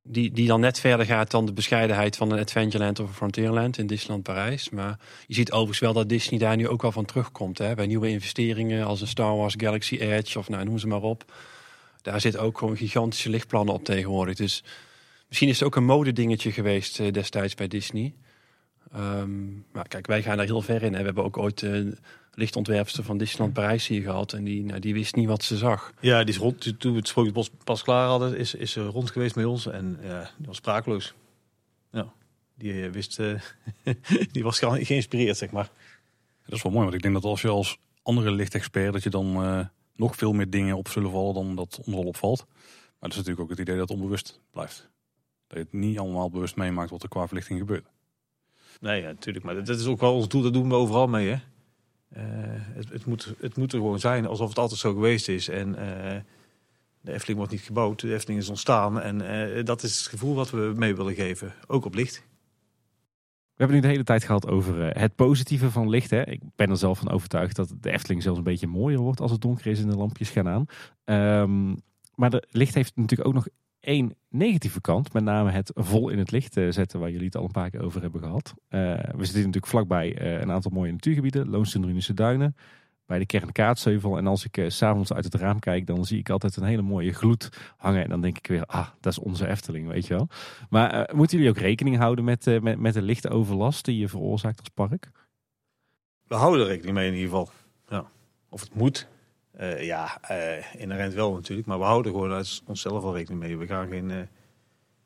Die, 0.02 0.32
die 0.32 0.46
dan 0.46 0.60
net 0.60 0.80
verder 0.80 1.06
gaat 1.06 1.30
dan 1.30 1.46
de 1.46 1.52
bescheidenheid 1.52 2.16
van 2.16 2.32
een 2.32 2.38
Adventureland 2.38 3.00
of 3.00 3.08
een 3.08 3.14
Frontierland 3.14 3.78
in 3.78 3.86
Disneyland 3.86 4.22
Parijs. 4.22 4.70
Maar 4.70 4.98
je 5.26 5.34
ziet 5.34 5.52
overigens 5.52 5.78
wel 5.78 5.92
dat 5.92 6.08
Disney 6.08 6.38
daar 6.38 6.56
nu 6.56 6.68
ook 6.68 6.82
wel 6.82 6.92
van 6.92 7.04
terugkomt. 7.04 7.58
Hè? 7.58 7.74
Bij 7.74 7.86
nieuwe 7.86 8.08
investeringen 8.08 8.86
als 8.86 9.00
een 9.00 9.06
Star 9.06 9.36
Wars 9.36 9.54
Galaxy 9.56 9.96
Edge 9.96 10.38
of 10.38 10.48
nou, 10.48 10.64
noem 10.64 10.78
ze 10.78 10.86
maar 10.86 11.02
op. 11.02 11.32
Daar 12.02 12.20
zitten 12.20 12.40
ook 12.40 12.58
gewoon 12.58 12.76
gigantische 12.76 13.30
lichtplannen 13.30 13.74
op 13.74 13.84
tegenwoordig. 13.84 14.36
Dus 14.36 14.62
misschien 15.34 15.52
is 15.52 15.58
het 15.58 15.68
ook 15.68 15.76
een 15.76 15.84
modedingetje 15.84 16.52
geweest 16.52 17.00
eh, 17.00 17.12
destijds 17.12 17.54
bij 17.54 17.68
Disney. 17.68 18.14
Ehm, 18.92 19.52
maar 19.72 19.88
kijk, 19.88 20.06
wij 20.06 20.22
gaan 20.22 20.36
daar 20.36 20.46
heel 20.46 20.62
ver 20.62 20.82
in. 20.82 20.92
Hè. 20.92 20.98
We 20.98 21.04
hebben 21.04 21.24
ook 21.24 21.38
ooit 21.38 21.62
eh 21.62 21.86
lichtontwerpster 22.36 23.04
van 23.04 23.18
Disneyland 23.18 23.52
Parijs 23.52 23.86
hier 23.86 24.02
gehad. 24.02 24.32
En 24.32 24.44
die, 24.44 24.64
nou, 24.64 24.80
die 24.80 24.94
wist 24.94 25.14
niet 25.14 25.28
wat 25.28 25.42
ze 25.42 25.56
zag. 25.56 25.92
Ja, 26.00 26.18
die 26.24 26.34
is 26.34 26.40
rond. 26.40 26.80
Toen 26.80 26.92
we 26.92 26.98
het 26.98 27.08
Sprookjesbos 27.08 27.50
pas 27.64 27.82
klaar 27.82 28.06
hadden, 28.06 28.36
is, 28.36 28.54
is 28.54 28.72
ze 28.72 28.86
rond 28.86 29.10
geweest 29.10 29.34
met 29.34 29.44
ons. 29.44 29.66
En 29.66 29.98
ja, 30.02 30.30
die 30.36 30.46
was 30.46 30.56
sprakeloos. 30.56 31.14
Ja, 31.90 32.12
die 32.54 32.84
eh, 32.84 32.90
wist, 32.90 33.16
die 34.32 34.42
was 34.42 34.58
ge- 34.58 34.84
geïnspireerd, 34.84 35.36
zeg 35.36 35.50
maar. 35.50 35.70
Dat 36.44 36.54
is 36.54 36.62
wel 36.62 36.72
mooi, 36.72 36.84
want 36.84 36.96
ik 36.96 37.02
denk 37.02 37.14
dat 37.14 37.24
als 37.24 37.42
je 37.42 37.48
als 37.48 37.78
andere 38.02 38.30
lichtexpert, 38.30 38.92
dat 38.92 39.02
je 39.02 39.10
dan 39.10 39.44
eh, 39.44 39.66
nog 39.96 40.16
veel 40.16 40.32
meer 40.32 40.50
dingen 40.50 40.76
op 40.76 40.88
zullen 40.88 41.10
vallen 41.10 41.34
dan 41.34 41.54
dat 41.56 41.80
ons 41.84 41.96
al 41.96 42.04
opvalt. 42.04 42.46
Maar 42.48 43.08
dat 43.08 43.10
is 43.10 43.16
natuurlijk 43.16 43.42
ook 43.44 43.50
het 43.50 43.58
idee 43.58 43.76
dat 43.76 43.88
het 43.88 43.98
onbewust 43.98 44.40
blijft. 44.50 44.92
Dat 45.46 45.58
je 45.58 45.64
het 45.64 45.72
niet 45.72 45.98
allemaal 45.98 46.30
bewust 46.30 46.56
meemaakt 46.56 46.90
wat 46.90 47.02
er 47.02 47.08
qua 47.08 47.26
verlichting 47.26 47.58
gebeurt. 47.58 47.86
Nee, 48.80 49.02
ja, 49.02 49.06
natuurlijk. 49.06 49.44
Maar 49.44 49.54
dat 49.54 49.78
is 49.78 49.86
ook 49.86 50.00
wel 50.00 50.14
ons 50.14 50.28
doel, 50.28 50.42
dat 50.42 50.52
doen 50.52 50.68
we 50.68 50.74
overal 50.74 51.06
mee. 51.06 51.28
Hè? 51.28 51.36
Eh, 52.08 52.22
het, 52.74 52.88
het, 52.88 53.06
moet, 53.06 53.34
het 53.40 53.56
moet 53.56 53.72
er 53.72 53.78
gewoon 53.78 54.00
zijn 54.00 54.26
alsof 54.26 54.48
het 54.48 54.58
altijd 54.58 54.80
zo 54.80 54.92
geweest 54.92 55.28
is. 55.28 55.48
En 55.48 55.74
eh, 55.74 56.20
de 57.00 57.12
Efteling 57.12 57.38
wordt 57.38 57.52
niet 57.52 57.60
gebouwd, 57.60 58.00
de 58.00 58.14
Efteling 58.14 58.40
is 58.40 58.48
ontstaan. 58.48 59.00
En 59.00 59.20
eh, 59.20 59.64
dat 59.64 59.82
is 59.82 59.98
het 59.98 60.06
gevoel 60.06 60.34
wat 60.34 60.50
we 60.50 60.72
mee 60.76 60.96
willen 60.96 61.14
geven, 61.14 61.52
ook 61.66 61.84
op 61.84 61.94
licht. 61.94 62.22
We 63.54 63.60
hebben 63.60 63.76
nu 63.76 63.82
de 63.82 63.88
hele 63.88 64.04
tijd 64.04 64.24
gehad 64.24 64.46
over 64.46 64.98
het 64.98 65.14
positieve 65.14 65.70
van 65.70 65.88
licht. 65.88 66.10
Hè. 66.10 66.26
Ik 66.26 66.40
ben 66.56 66.70
er 66.70 66.76
zelf 66.76 66.98
van 66.98 67.10
overtuigd 67.10 67.56
dat 67.56 67.74
de 67.80 67.90
Efteling 67.90 68.22
zelfs 68.22 68.38
een 68.38 68.44
beetje 68.44 68.66
mooier 68.66 68.98
wordt 68.98 69.20
als 69.20 69.30
het 69.30 69.40
donker 69.40 69.66
is 69.66 69.80
en 69.80 69.88
de 69.88 69.96
lampjes 69.96 70.30
gaan 70.30 70.48
aan. 70.48 70.66
Ehm, 71.04 71.74
maar 72.14 72.30
de 72.30 72.46
licht 72.50 72.74
heeft 72.74 72.96
natuurlijk 72.96 73.28
ook 73.28 73.34
nog 73.34 73.48
één 73.84 74.14
negatieve 74.28 74.80
kant. 74.80 75.12
Met 75.12 75.24
name 75.24 75.50
het 75.50 75.70
vol 75.74 76.08
in 76.08 76.18
het 76.18 76.30
licht 76.30 76.56
eh, 76.56 76.70
zetten, 76.70 77.00
waar 77.00 77.10
jullie 77.10 77.26
het 77.26 77.36
al 77.36 77.44
een 77.44 77.50
paar 77.50 77.70
keer 77.70 77.82
over 77.82 78.02
hebben 78.02 78.20
gehad. 78.20 78.54
Eh, 78.68 78.80
we 78.90 79.24
zitten 79.24 79.34
natuurlijk 79.34 79.66
vlakbij 79.66 80.18
eh, 80.18 80.40
een 80.40 80.50
aantal 80.50 80.70
mooie 80.70 80.92
natuurgebieden. 80.92 81.48
Loonsendrunische 81.48 82.14
Duinen, 82.14 82.56
bij 83.06 83.18
de 83.18 83.26
kern 83.26 83.52
Kaatsheuvel. 83.52 84.16
En 84.16 84.26
als 84.26 84.44
ik 84.44 84.64
s 84.68 84.76
s'avonds 84.76 85.12
uit 85.12 85.24
het 85.24 85.34
raam 85.34 85.58
kijk, 85.58 85.86
dan 85.86 86.04
zie 86.04 86.18
ik 86.18 86.30
altijd 86.30 86.56
een 86.56 86.64
hele 86.64 86.82
mooie 86.82 87.12
gloed 87.12 87.48
hangen. 87.76 88.02
En 88.02 88.08
dan 88.08 88.20
denk 88.20 88.38
ik 88.38 88.46
weer, 88.46 88.64
ah, 88.66 88.88
dat 89.00 89.12
is 89.12 89.18
onze 89.18 89.48
Efteling, 89.48 89.88
weet 89.88 90.06
je 90.06 90.14
wel. 90.14 90.28
Maar 90.68 91.10
moeten 91.14 91.36
jullie 91.36 91.52
ook 91.52 91.58
rekening 91.58 91.96
houden 91.96 92.24
met, 92.24 92.62
met, 92.62 92.78
met 92.78 92.94
de 92.94 93.02
lichtoverlast 93.02 93.84
die 93.84 93.98
je 93.98 94.08
veroorzaakt 94.08 94.58
als 94.58 94.68
park? 94.68 95.10
We 96.26 96.34
houden 96.34 96.60
er 96.60 96.66
rekening 96.66 96.96
mee 96.96 97.06
in 97.06 97.14
ieder 97.14 97.28
geval. 97.28 97.48
Ja. 97.88 98.04
Of 98.48 98.60
het 98.60 98.74
moet, 98.74 99.08
uh, 99.60 99.82
ja, 99.82 100.20
uh, 100.30 100.80
inherent 100.80 101.14
wel 101.14 101.32
natuurlijk. 101.32 101.68
Maar 101.68 101.78
we 101.78 101.84
houden 101.84 102.12
gewoon 102.12 102.32
uit 102.32 102.62
onszelf 102.66 103.04
al 103.04 103.14
rekening 103.14 103.42
mee. 103.42 103.56
We 103.58 103.66
gaan 103.66 103.88
geen, 103.88 104.10
uh, 104.10 104.16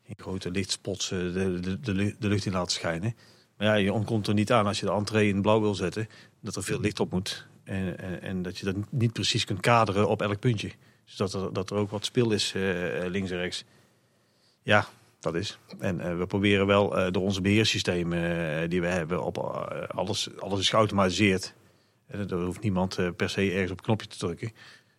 geen 0.02 0.16
grote 0.16 0.50
lichtspots 0.50 1.08
de, 1.08 1.32
de, 1.60 1.80
de, 1.80 2.14
de, 2.18 2.28
lucht 2.28 2.46
in 2.46 2.52
laten 2.52 2.72
schijnen. 2.72 3.16
Maar 3.56 3.66
ja, 3.66 3.74
je 3.74 3.92
ontkomt 3.92 4.26
er 4.26 4.34
niet 4.34 4.52
aan 4.52 4.66
als 4.66 4.80
je 4.80 4.86
de 4.86 4.92
entree 4.92 5.28
in 5.28 5.42
blauw 5.42 5.60
wil 5.60 5.74
zetten. 5.74 6.08
Dat 6.40 6.56
er 6.56 6.62
veel 6.62 6.80
licht 6.80 7.00
op 7.00 7.10
moet. 7.10 7.46
En, 7.64 8.22
en, 8.22 8.42
dat 8.42 8.58
je 8.58 8.64
dat 8.64 8.76
niet 8.90 9.12
precies 9.12 9.44
kunt 9.44 9.60
kaderen 9.60 10.08
op 10.08 10.22
elk 10.22 10.38
puntje. 10.38 10.70
Dus 11.04 11.16
dat 11.16 11.32
er, 11.32 11.52
dat 11.52 11.70
er 11.70 11.76
ook 11.76 11.90
wat 11.90 12.04
spil 12.04 12.30
is 12.30 12.54
links 13.06 13.30
en 13.30 13.38
rechts. 13.38 13.64
Ja, 14.62 14.86
dat 15.20 15.34
is. 15.34 15.58
En 15.78 16.18
we 16.18 16.26
proberen 16.26 16.66
wel 16.66 17.12
door 17.12 17.22
onze 17.22 17.40
beheersystemen 17.40 18.70
die 18.70 18.80
we 18.80 18.86
hebben 18.86 19.22
op 19.22 19.38
alles, 19.88 20.28
alles 20.38 20.60
is 20.60 20.68
geautomatiseerd. 20.68 21.54
Er 22.08 22.44
hoeft 22.44 22.60
niemand 22.60 22.98
eh, 22.98 23.08
per 23.16 23.30
se 23.30 23.50
ergens 23.52 23.70
op 23.70 23.78
een 23.78 23.84
knopje 23.84 24.06
te 24.06 24.18
drukken. 24.18 24.52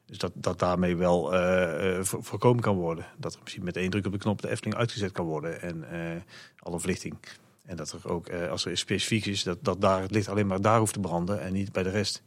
Dus 0.05 0.17
dat, 0.17 0.31
dat 0.35 0.59
daarmee 0.59 0.95
wel 0.95 1.33
uh, 1.33 1.99
voorkomen 2.01 2.61
kan 2.61 2.75
worden. 2.75 3.05
Dat 3.17 3.33
er 3.33 3.39
misschien 3.43 3.63
met 3.63 3.77
één 3.77 3.89
druk 3.89 4.05
op 4.05 4.11
de 4.11 4.17
knop 4.17 4.41
de 4.41 4.49
Efteling 4.49 4.75
uitgezet 4.75 5.11
kan 5.11 5.25
worden. 5.25 5.61
En 5.61 5.85
alle 6.59 6.79
verlichting. 6.79 7.17
En 7.65 7.75
dat 7.75 7.91
er 7.91 8.11
ook, 8.11 8.33
als 8.33 8.65
er 8.65 8.77
specifiek 8.77 9.25
is, 9.25 9.43
dat, 9.43 9.57
dat 9.61 9.81
daar 9.81 10.01
het 10.01 10.11
licht 10.11 10.27
alleen 10.27 10.47
maar 10.47 10.61
daar 10.61 10.79
hoeft 10.79 10.93
te 10.93 10.99
branden 10.99 11.41
en 11.41 11.53
niet 11.53 11.71
bij 11.71 11.83
de 11.83 11.89
rest. 11.89 12.23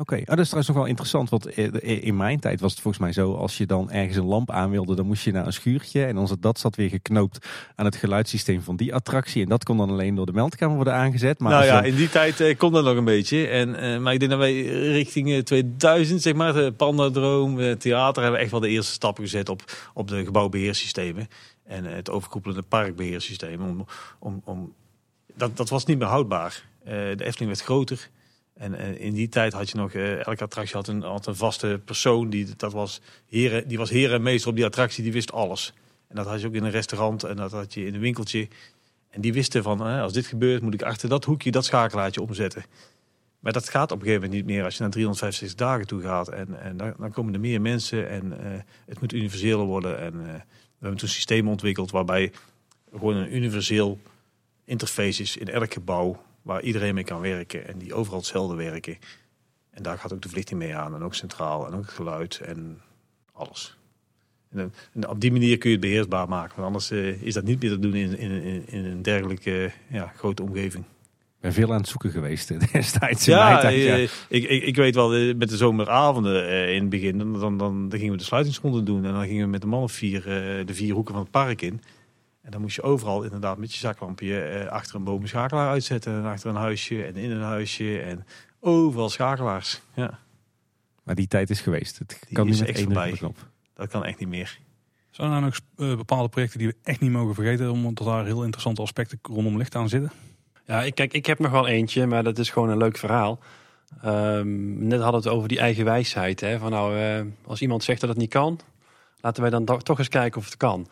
Oké, 0.00 0.12
okay. 0.12 0.20
oh, 0.20 0.26
dat 0.26 0.38
is 0.38 0.44
trouwens 0.44 0.68
nog 0.68 0.76
wel 0.76 0.86
interessant. 0.86 1.30
Want 1.30 1.56
in 1.82 2.16
mijn 2.16 2.40
tijd 2.40 2.60
was 2.60 2.70
het 2.70 2.80
volgens 2.80 3.02
mij 3.02 3.12
zo, 3.12 3.34
als 3.34 3.58
je 3.58 3.66
dan 3.66 3.90
ergens 3.90 4.16
een 4.16 4.24
lamp 4.24 4.50
aan 4.50 4.70
wilde, 4.70 4.94
dan 4.94 5.06
moest 5.06 5.24
je 5.24 5.32
naar 5.32 5.46
een 5.46 5.52
schuurtje. 5.52 6.04
En 6.04 6.14
dan 6.14 6.28
zat 6.28 6.42
dat 6.42 6.58
zat 6.58 6.76
weer 6.76 6.88
geknoopt 6.88 7.46
aan 7.74 7.84
het 7.84 7.96
geluidssysteem 7.96 8.62
van 8.62 8.76
die 8.76 8.94
attractie. 8.94 9.42
En 9.42 9.48
dat 9.48 9.64
kon 9.64 9.76
dan 9.76 9.90
alleen 9.90 10.14
door 10.14 10.26
de 10.26 10.32
meldkamer 10.32 10.74
worden 10.76 10.94
aangezet. 10.94 11.38
Maar 11.38 11.52
nou 11.52 11.64
ja, 11.64 11.82
in 11.82 11.94
die 11.94 12.08
tijd 12.08 12.40
uh, 12.40 12.56
kon 12.56 12.72
dat 12.72 12.84
nog 12.84 12.96
een 12.96 13.04
beetje. 13.04 13.46
En, 13.46 13.68
uh, 13.68 13.98
maar 13.98 14.12
ik 14.12 14.18
denk 14.18 14.30
dat 14.30 14.40
wij 14.40 14.62
richting 14.66 15.44
2000, 15.44 16.22
zeg 16.22 16.34
maar, 16.34 16.52
de 16.52 16.72
Pandadroom, 16.72 17.78
theater, 17.78 18.22
hebben 18.22 18.38
we 18.38 18.44
echt 18.44 18.50
wel 18.50 18.60
de 18.60 18.68
eerste 18.68 18.92
stappen 18.92 19.24
gezet 19.24 19.48
op, 19.48 19.62
op 19.94 20.08
de 20.08 20.24
gebouwbeheersystemen. 20.24 21.28
En 21.64 21.84
het 21.84 22.10
overkoepelende 22.10 22.62
parkbeheersysteem. 22.62 23.60
Om, 23.60 23.86
om, 24.18 24.42
om, 24.44 24.72
dat, 25.34 25.56
dat 25.56 25.68
was 25.68 25.84
niet 25.84 25.98
meer 25.98 26.08
houdbaar. 26.08 26.62
De 26.84 27.24
Efteling 27.24 27.50
werd 27.50 27.62
groter. 27.62 28.08
En, 28.60 28.74
en, 28.74 28.98
in 28.98 29.12
die 29.12 29.28
tijd 29.28 29.52
had 29.52 29.70
je 29.70 29.76
nog, 29.76 29.92
uh, 29.92 30.26
elke 30.26 30.44
attractie 30.44 30.76
had 30.76 30.88
een, 30.88 31.02
had 31.02 31.26
een 31.26 31.36
vaste 31.36 31.80
persoon. 31.84 32.30
Die, 32.30 32.46
dat 32.56 32.72
was 32.72 33.00
heren, 33.28 33.68
die 33.68 33.78
was 33.78 33.90
heer 33.90 34.12
en 34.12 34.22
meester 34.22 34.50
op 34.50 34.56
die 34.56 34.64
attractie, 34.64 35.02
die 35.02 35.12
wist 35.12 35.32
alles. 35.32 35.72
En 36.08 36.16
dat 36.16 36.26
had 36.26 36.40
je 36.40 36.46
ook 36.46 36.54
in 36.54 36.64
een 36.64 36.70
restaurant 36.70 37.24
en 37.24 37.36
dat 37.36 37.52
had 37.52 37.74
je 37.74 37.86
in 37.86 37.94
een 37.94 38.00
winkeltje. 38.00 38.48
En 39.10 39.20
die 39.20 39.32
wisten 39.32 39.62
van, 39.62 39.86
uh, 39.86 40.02
als 40.02 40.12
dit 40.12 40.26
gebeurt 40.26 40.62
moet 40.62 40.74
ik 40.74 40.82
achter 40.82 41.08
dat 41.08 41.24
hoekje 41.24 41.50
dat 41.50 41.64
schakelaartje 41.64 42.20
omzetten. 42.20 42.64
Maar 43.38 43.52
dat 43.52 43.68
gaat 43.68 43.92
op 43.92 43.98
een 43.98 44.04
gegeven 44.04 44.22
moment 44.22 44.46
niet 44.46 44.54
meer 44.54 44.64
als 44.64 44.74
je 44.76 44.82
naar 44.82 44.90
365 44.90 45.58
dagen 45.58 45.86
toe 45.86 46.00
gaat. 46.00 46.28
En, 46.28 46.60
en 46.60 46.76
dan, 46.76 46.94
dan 46.98 47.12
komen 47.12 47.34
er 47.34 47.40
meer 47.40 47.60
mensen 47.60 48.08
en 48.08 48.32
het 48.86 49.00
moet 49.00 49.12
universeler 49.12 49.64
worden. 49.64 49.98
En 49.98 50.22
we 50.22 50.42
hebben 50.80 50.98
toen 50.98 51.08
systemen 51.08 51.50
ontwikkeld 51.50 51.90
waarbij 51.90 52.32
gewoon 52.92 53.16
een 53.16 53.34
universeel 53.36 53.98
interface 54.64 55.22
is 55.22 55.36
in 55.36 55.48
elk 55.48 55.72
gebouw 55.72 56.20
waar 56.42 56.62
iedereen 56.62 56.94
mee 56.94 57.04
kan 57.04 57.20
werken 57.20 57.68
en 57.68 57.78
die 57.78 57.94
overal 57.94 58.18
hetzelfde 58.18 58.54
werken. 58.54 58.98
En 59.70 59.82
daar 59.82 59.98
gaat 59.98 60.12
ook 60.12 60.22
de 60.22 60.28
verlichting 60.28 60.60
mee 60.60 60.76
aan 60.76 60.94
en 60.94 61.02
ook 61.02 61.14
centraal 61.14 61.66
en 61.66 61.74
ook 61.74 61.82
het 61.82 61.90
geluid 61.90 62.40
en 62.44 62.80
alles. 63.32 63.78
En, 64.50 64.72
en 64.92 65.08
op 65.08 65.20
die 65.20 65.32
manier 65.32 65.58
kun 65.58 65.70
je 65.70 65.76
het 65.76 65.84
beheersbaar 65.84 66.28
maken, 66.28 66.54
want 66.54 66.66
anders 66.66 66.90
uh, 66.90 67.22
is 67.22 67.34
dat 67.34 67.44
niet 67.44 67.62
meer 67.62 67.70
te 67.70 67.78
doen 67.78 67.94
in, 67.94 68.18
in, 68.18 68.62
in 68.66 68.84
een 68.84 69.02
dergelijke 69.02 69.72
ja, 69.88 70.12
grote 70.16 70.42
omgeving. 70.42 70.84
Ik 70.84 71.46
ben 71.46 71.52
veel 71.52 71.72
aan 71.72 71.80
het 71.80 71.88
zoeken 71.88 72.10
geweest 72.10 72.48
destijds. 72.72 73.24
Ja, 73.24 73.60
tijd, 73.60 73.82
ja. 73.82 73.94
Ik, 74.28 74.44
ik, 74.44 74.62
ik 74.62 74.76
weet 74.76 74.94
wel, 74.94 75.14
eh, 75.14 75.34
met 75.34 75.48
de 75.48 75.56
zomeravonden 75.56 76.44
uh, 76.44 76.74
in 76.74 76.80
het 76.80 76.90
begin, 76.90 77.18
dan, 77.18 77.40
dan, 77.40 77.58
dan, 77.58 77.86
gingen 77.90 78.12
we 78.12 78.18
de 78.18 78.24
sluitingsronde 78.24 78.82
doen. 78.82 79.04
En 79.04 79.12
dan 79.12 79.26
gingen 79.26 79.44
we 79.44 79.50
met 79.50 79.60
de 79.60 79.66
mannen 79.66 79.90
vier, 79.90 80.22
de 80.66 80.74
vier 80.74 80.94
hoeken 80.94 81.14
van 81.14 81.22
het 81.22 81.32
park 81.32 81.62
in. 81.62 81.80
En 82.42 82.50
dan 82.50 82.60
moest 82.60 82.76
je 82.76 82.82
overal 82.82 83.22
inderdaad 83.22 83.58
met 83.58 83.72
je 83.72 83.78
zaklampje 83.78 84.40
eh, 84.42 84.66
achter 84.66 84.94
een 84.94 85.04
boom 85.04 85.22
een 85.22 85.28
schakelaar 85.28 85.68
uitzetten. 85.68 86.12
En 86.12 86.24
achter 86.24 86.50
een 86.50 86.56
huisje 86.56 87.04
en 87.04 87.16
in 87.16 87.30
een 87.30 87.42
huisje. 87.42 88.00
En 88.00 88.26
overal 88.60 89.08
schakelaars. 89.08 89.80
Ja. 89.94 90.18
Maar 91.02 91.14
die 91.14 91.28
tijd 91.28 91.50
is 91.50 91.60
geweest. 91.60 91.98
Het 91.98 92.18
Die 92.26 92.36
kan 92.36 92.48
is 92.48 92.60
niet 92.60 92.68
echt 92.68 92.80
voorbij. 92.82 93.10
knop. 93.12 93.36
Dat 93.74 93.88
kan 93.88 94.04
echt 94.04 94.18
niet 94.18 94.28
meer. 94.28 94.58
Zijn 95.10 95.32
er 95.32 95.40
nou 95.40 95.44
nog 95.44 95.60
eh, 95.90 95.96
bepaalde 95.96 96.28
projecten 96.28 96.58
die 96.58 96.68
we 96.68 96.76
echt 96.82 97.00
niet 97.00 97.10
mogen 97.10 97.34
vergeten, 97.34 97.70
omdat 97.70 98.06
daar 98.06 98.24
heel 98.24 98.42
interessante 98.42 98.82
aspecten 98.82 99.18
rondom 99.22 99.56
licht 99.56 99.74
aan 99.74 99.88
zitten? 99.88 100.12
Ja, 100.66 100.82
ik, 100.82 100.94
kijk, 100.94 101.12
ik 101.12 101.26
heb 101.26 101.38
nog 101.38 101.50
wel 101.50 101.66
eentje, 101.68 102.06
maar 102.06 102.22
dat 102.24 102.38
is 102.38 102.50
gewoon 102.50 102.68
een 102.68 102.76
leuk 102.76 102.96
verhaal. 102.98 103.38
Ehm, 104.02 104.86
net 104.86 105.00
hadden 105.00 105.22
we 105.22 105.28
het 105.28 105.36
over 105.36 105.48
die 105.48 105.58
eigen 105.58 105.84
wijsheid. 105.84 106.40
Hè? 106.40 106.58
Van 106.58 106.70
nou, 106.70 106.98
eh, 106.98 107.20
als 107.46 107.60
iemand 107.62 107.84
zegt 107.84 108.00
dat 108.00 108.08
het 108.08 108.18
niet 108.18 108.30
kan, 108.30 108.60
laten 109.20 109.42
wij 109.42 109.50
dan 109.50 109.64
toch 109.64 109.98
eens 109.98 110.08
kijken 110.08 110.38
of 110.40 110.44
het 110.44 110.56
kan. 110.56 110.88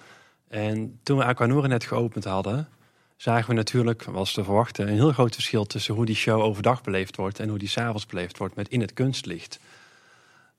En 0.48 1.00
toen 1.02 1.18
we 1.18 1.24
Aquanura 1.24 1.66
net 1.66 1.84
geopend 1.84 2.24
hadden, 2.24 2.68
zagen 3.16 3.48
we 3.48 3.54
natuurlijk, 3.54 4.04
was 4.04 4.32
te 4.32 4.44
verwachten, 4.44 4.88
een 4.88 4.94
heel 4.94 5.12
groot 5.12 5.34
verschil 5.34 5.66
tussen 5.66 5.94
hoe 5.94 6.06
die 6.06 6.14
show 6.14 6.40
overdag 6.40 6.82
beleefd 6.82 7.16
wordt 7.16 7.40
en 7.40 7.48
hoe 7.48 7.58
die 7.58 7.68
s'avonds 7.68 8.06
beleefd 8.06 8.38
wordt 8.38 8.54
met 8.54 8.68
in 8.68 8.80
het 8.80 8.92
kunstlicht. 8.92 9.60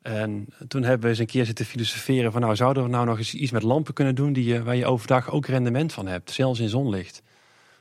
En 0.02 0.48
toen 0.68 0.84
hebben 0.84 1.02
we 1.02 1.07
eens 1.07 1.20
een 1.20 1.26
keer 1.26 1.45
zitten 1.45 1.66
filosoferen 1.66 2.32
van 2.32 2.41
nou, 2.41 2.56
zouden 2.56 2.84
we 2.84 2.90
nou 2.90 3.06
nog 3.06 3.18
eens 3.18 3.34
iets 3.34 3.52
met 3.52 3.64
lampen 3.64 3.94
kunnen 3.94 4.16
doen 4.16 4.34
die 4.34 4.45
je, 4.45 4.64
waar 4.64 4.76
je 4.76 4.86
overdag 4.86 5.32
ook 5.32 5.45
rendement 5.45 5.94
van 5.94 6.07
hebt, 6.07 6.32
zelfs 6.32 6.60
in 6.60 6.70
zonlicht. 6.70 7.22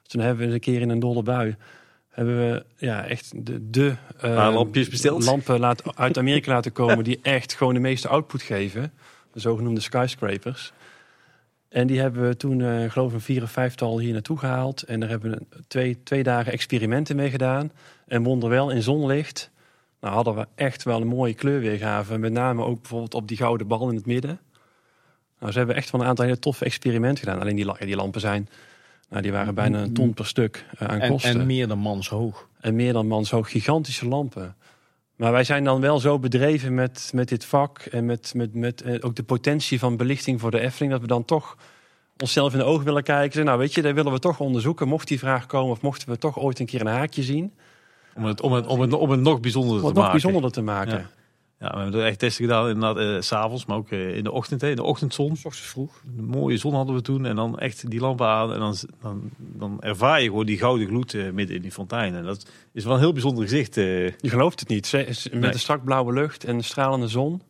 Dus 0.03 0.13
toen 0.13 0.21
hebben 0.21 0.39
we 0.39 0.45
eens 0.45 0.55
een 0.55 0.73
keer 0.73 0.81
in 0.81 0.91
een 0.91 0.99
dolle 0.99 1.23
bui, 1.23 1.57
hebben 2.09 2.39
we 2.39 2.65
ja, 2.77 3.05
echt 3.05 3.33
de, 3.47 3.71
de 3.71 3.95
eh, 4.21 4.35
Paar 4.35 4.53
lampjes 4.53 4.89
besteld. 4.89 5.25
lampen 5.25 5.61
laat, 5.61 5.97
uit 5.97 6.19
Amerika 6.19 6.53
laten 6.53 6.73
komen 6.83 7.05
die 7.05 7.19
echt 7.23 7.55
gewoon 7.55 7.75
de 7.75 7.81
meeste 7.81 8.09
output 8.09 8.43
geven. 8.43 8.93
De 9.33 9.41
zogenoemde 9.41 9.81
skyscrapers. 9.81 10.73
En 11.69 11.87
die 11.87 12.01
hebben 12.01 12.29
we 12.29 12.37
toen, 12.37 12.61
eh 12.63 12.91
geloof 12.91 13.09
ik, 13.09 13.15
een 13.15 13.21
vier 13.21 13.43
of 13.43 13.51
vijftal 13.51 13.99
hier 13.99 14.13
naartoe 14.13 14.39
gehaald. 14.39 14.83
En 14.83 15.01
daar 15.01 15.09
hebben 15.09 15.31
we 15.31 15.63
twee, 15.69 16.03
twee 16.03 16.23
dagen 16.23 16.53
experimenten 16.53 17.17
mee 17.17 17.31
gedaan. 17.31 17.73
En 18.07 18.23
wonderwel, 18.23 18.71
in 18.71 18.83
zonlicht 18.83 19.51
nou, 20.01 20.15
hadden 20.15 20.35
we 20.35 20.47
echt 20.55 20.83
wel 20.83 21.01
een 21.01 21.07
mooie 21.07 21.35
kleurweergave. 21.35 22.19
Met 22.19 22.33
name 22.33 22.65
ook 22.65 22.81
bijvoorbeeld 22.81 23.15
op 23.15 23.29
die 23.29 23.37
gouden 23.37 23.67
bal 23.67 23.89
in 23.89 23.97
het 23.97 24.07
midden. 24.07 24.41
Nou, 25.39 25.53
ze 25.53 25.59
hebben 25.59 25.77
echt 25.77 25.91
wel 25.91 26.01
een 26.01 26.07
aantal 26.07 26.25
hele 26.25 26.39
toffe 26.39 26.65
experimenten 26.65 27.25
gedaan. 27.25 27.41
Alleen 27.41 27.57
die, 27.57 27.73
die 27.79 27.97
lampen 27.97 28.21
zijn, 28.21 28.49
nou, 29.09 29.23
die 29.23 29.33
waren 29.33 29.55
bijna 29.55 29.83
een 29.83 29.93
ton 29.93 30.15
per 30.15 30.27
stuk 30.27 30.65
eh, 30.79 30.89
aan 30.89 31.01
En, 31.01 31.11
kosten. 31.11 31.41
en 31.41 31.47
meer 31.47 31.69
dan 31.69 31.79
manshoog. 31.79 32.49
En 32.61 32.75
meer 32.75 32.93
dan 32.93 33.07
manshoog 33.07 33.51
gigantische 33.51 34.09
lampen. 34.09 34.57
Maar 35.19 35.33
wij 35.33 35.45
zijn 35.45 35.65
dan 35.65 35.81
wel 35.81 35.99
zo 36.01 36.19
bedreven 36.19 36.75
met, 36.75 37.11
met 37.15 37.29
dit 37.29 37.45
vak 37.45 37.79
en 37.79 38.07
met, 38.07 38.33
met, 38.35 38.55
met 38.55 38.83
eh, 38.83 38.95
ook 39.01 39.17
de 39.17 39.23
potentie 39.23 39.79
van 39.79 39.97
belichting 39.97 40.41
voor 40.41 40.51
de 40.51 40.61
Efteling, 40.61 40.93
dat 40.93 41.01
we 41.01 41.07
dan 41.07 41.25
toch 41.25 41.57
onszelf 42.19 42.53
in 42.53 42.59
de 42.59 42.65
ogen 42.65 42.85
willen 42.85 43.03
kijken. 43.03 43.45
Nou, 43.45 43.59
weet 43.59 43.75
je, 43.75 43.83
dat 43.83 43.95
willen 43.95 44.13
we 44.13 44.19
toch 44.19 44.41
onderzoeken. 44.41 44.89
Mocht 44.89 45.09
die 45.09 45.19
vraag 45.19 45.47
komen 45.47 45.71
of 45.71 45.81
mochten 45.81 46.09
we 46.09 46.19
toch 46.19 46.39
ooit 46.39 46.59
een 46.59 46.67
keer 46.67 46.81
een 46.81 46.87
haakje 46.87 47.23
zien, 47.23 47.53
Om 48.15 48.25
het, 48.25 48.41
om 48.41 48.53
het, 48.53 48.67
om 48.67 48.81
het, 48.81 48.93
om 48.93 49.11
het 49.11 49.21
nog 49.21 49.41
bijzonderder 49.41 49.77
om 49.77 49.83
te 49.83 49.87
het 49.87 49.97
nog 49.97 50.05
maken. 50.05 50.21
bijzonderder 50.21 50.53
te 50.53 50.63
maken. 50.63 50.99
Ja. 50.99 51.18
Ja, 51.61 51.71
we 51.75 51.81
hebben 51.81 52.01
er 52.01 52.07
echt 52.07 52.19
testen 52.19 52.45
gedaan 52.45 52.69
inderdaad 52.69 52.97
eh, 52.97 53.21
s 53.21 53.27
s'avonds, 53.27 53.67
maar 53.67 53.77
ook 53.77 53.91
eh, 53.91 54.17
in 54.17 54.25
de 54.25 54.31
ochtend, 54.33 54.61
hè, 54.61 54.69
in 54.71 54.77
de 54.77 54.83
ochtendzon. 54.83 55.37
S 55.37 55.45
ochtends 55.45 55.69
vroeg. 55.71 56.03
Een 56.19 56.25
mooie 56.25 56.57
zon 56.57 56.75
hadden 56.75 56.95
we 56.95 57.01
toen 57.01 57.27
en 57.27 57.37
dan 57.37 57.59
echt 57.59 57.91
die 57.91 58.01
lampen 58.01 58.27
aan 58.27 58.53
en 58.53 58.59
dan, 58.59 58.77
dan, 59.01 59.31
dan 59.39 59.81
ervaar 59.83 60.21
je 60.23 60.27
gewoon 60.29 60.47
die 60.47 60.59
gouden 60.59 60.87
gloed 60.87 61.15
eh, 61.15 61.31
midden 61.31 61.57
in 61.57 61.63
die 61.63 61.73
fontein. 61.73 62.15
En 62.15 62.25
dat 62.25 62.51
is 62.73 62.85
wel 62.85 62.95
een 62.95 63.01
heel 63.01 63.13
bijzonder 63.13 63.43
gezicht. 63.45 63.77
eh. 63.77 64.05
Je 64.07 64.29
gelooft 64.29 64.61
het 64.61 64.69
niet. 64.69 64.93
Met 64.93 65.33
Nee. 65.33 65.51
de 65.51 65.59
strak 65.59 65.85
blauwe 65.85 66.13
lucht 66.13 66.45
en 66.45 66.57
de 66.59 66.65
stralende 66.65 67.09
zon. 67.09 67.43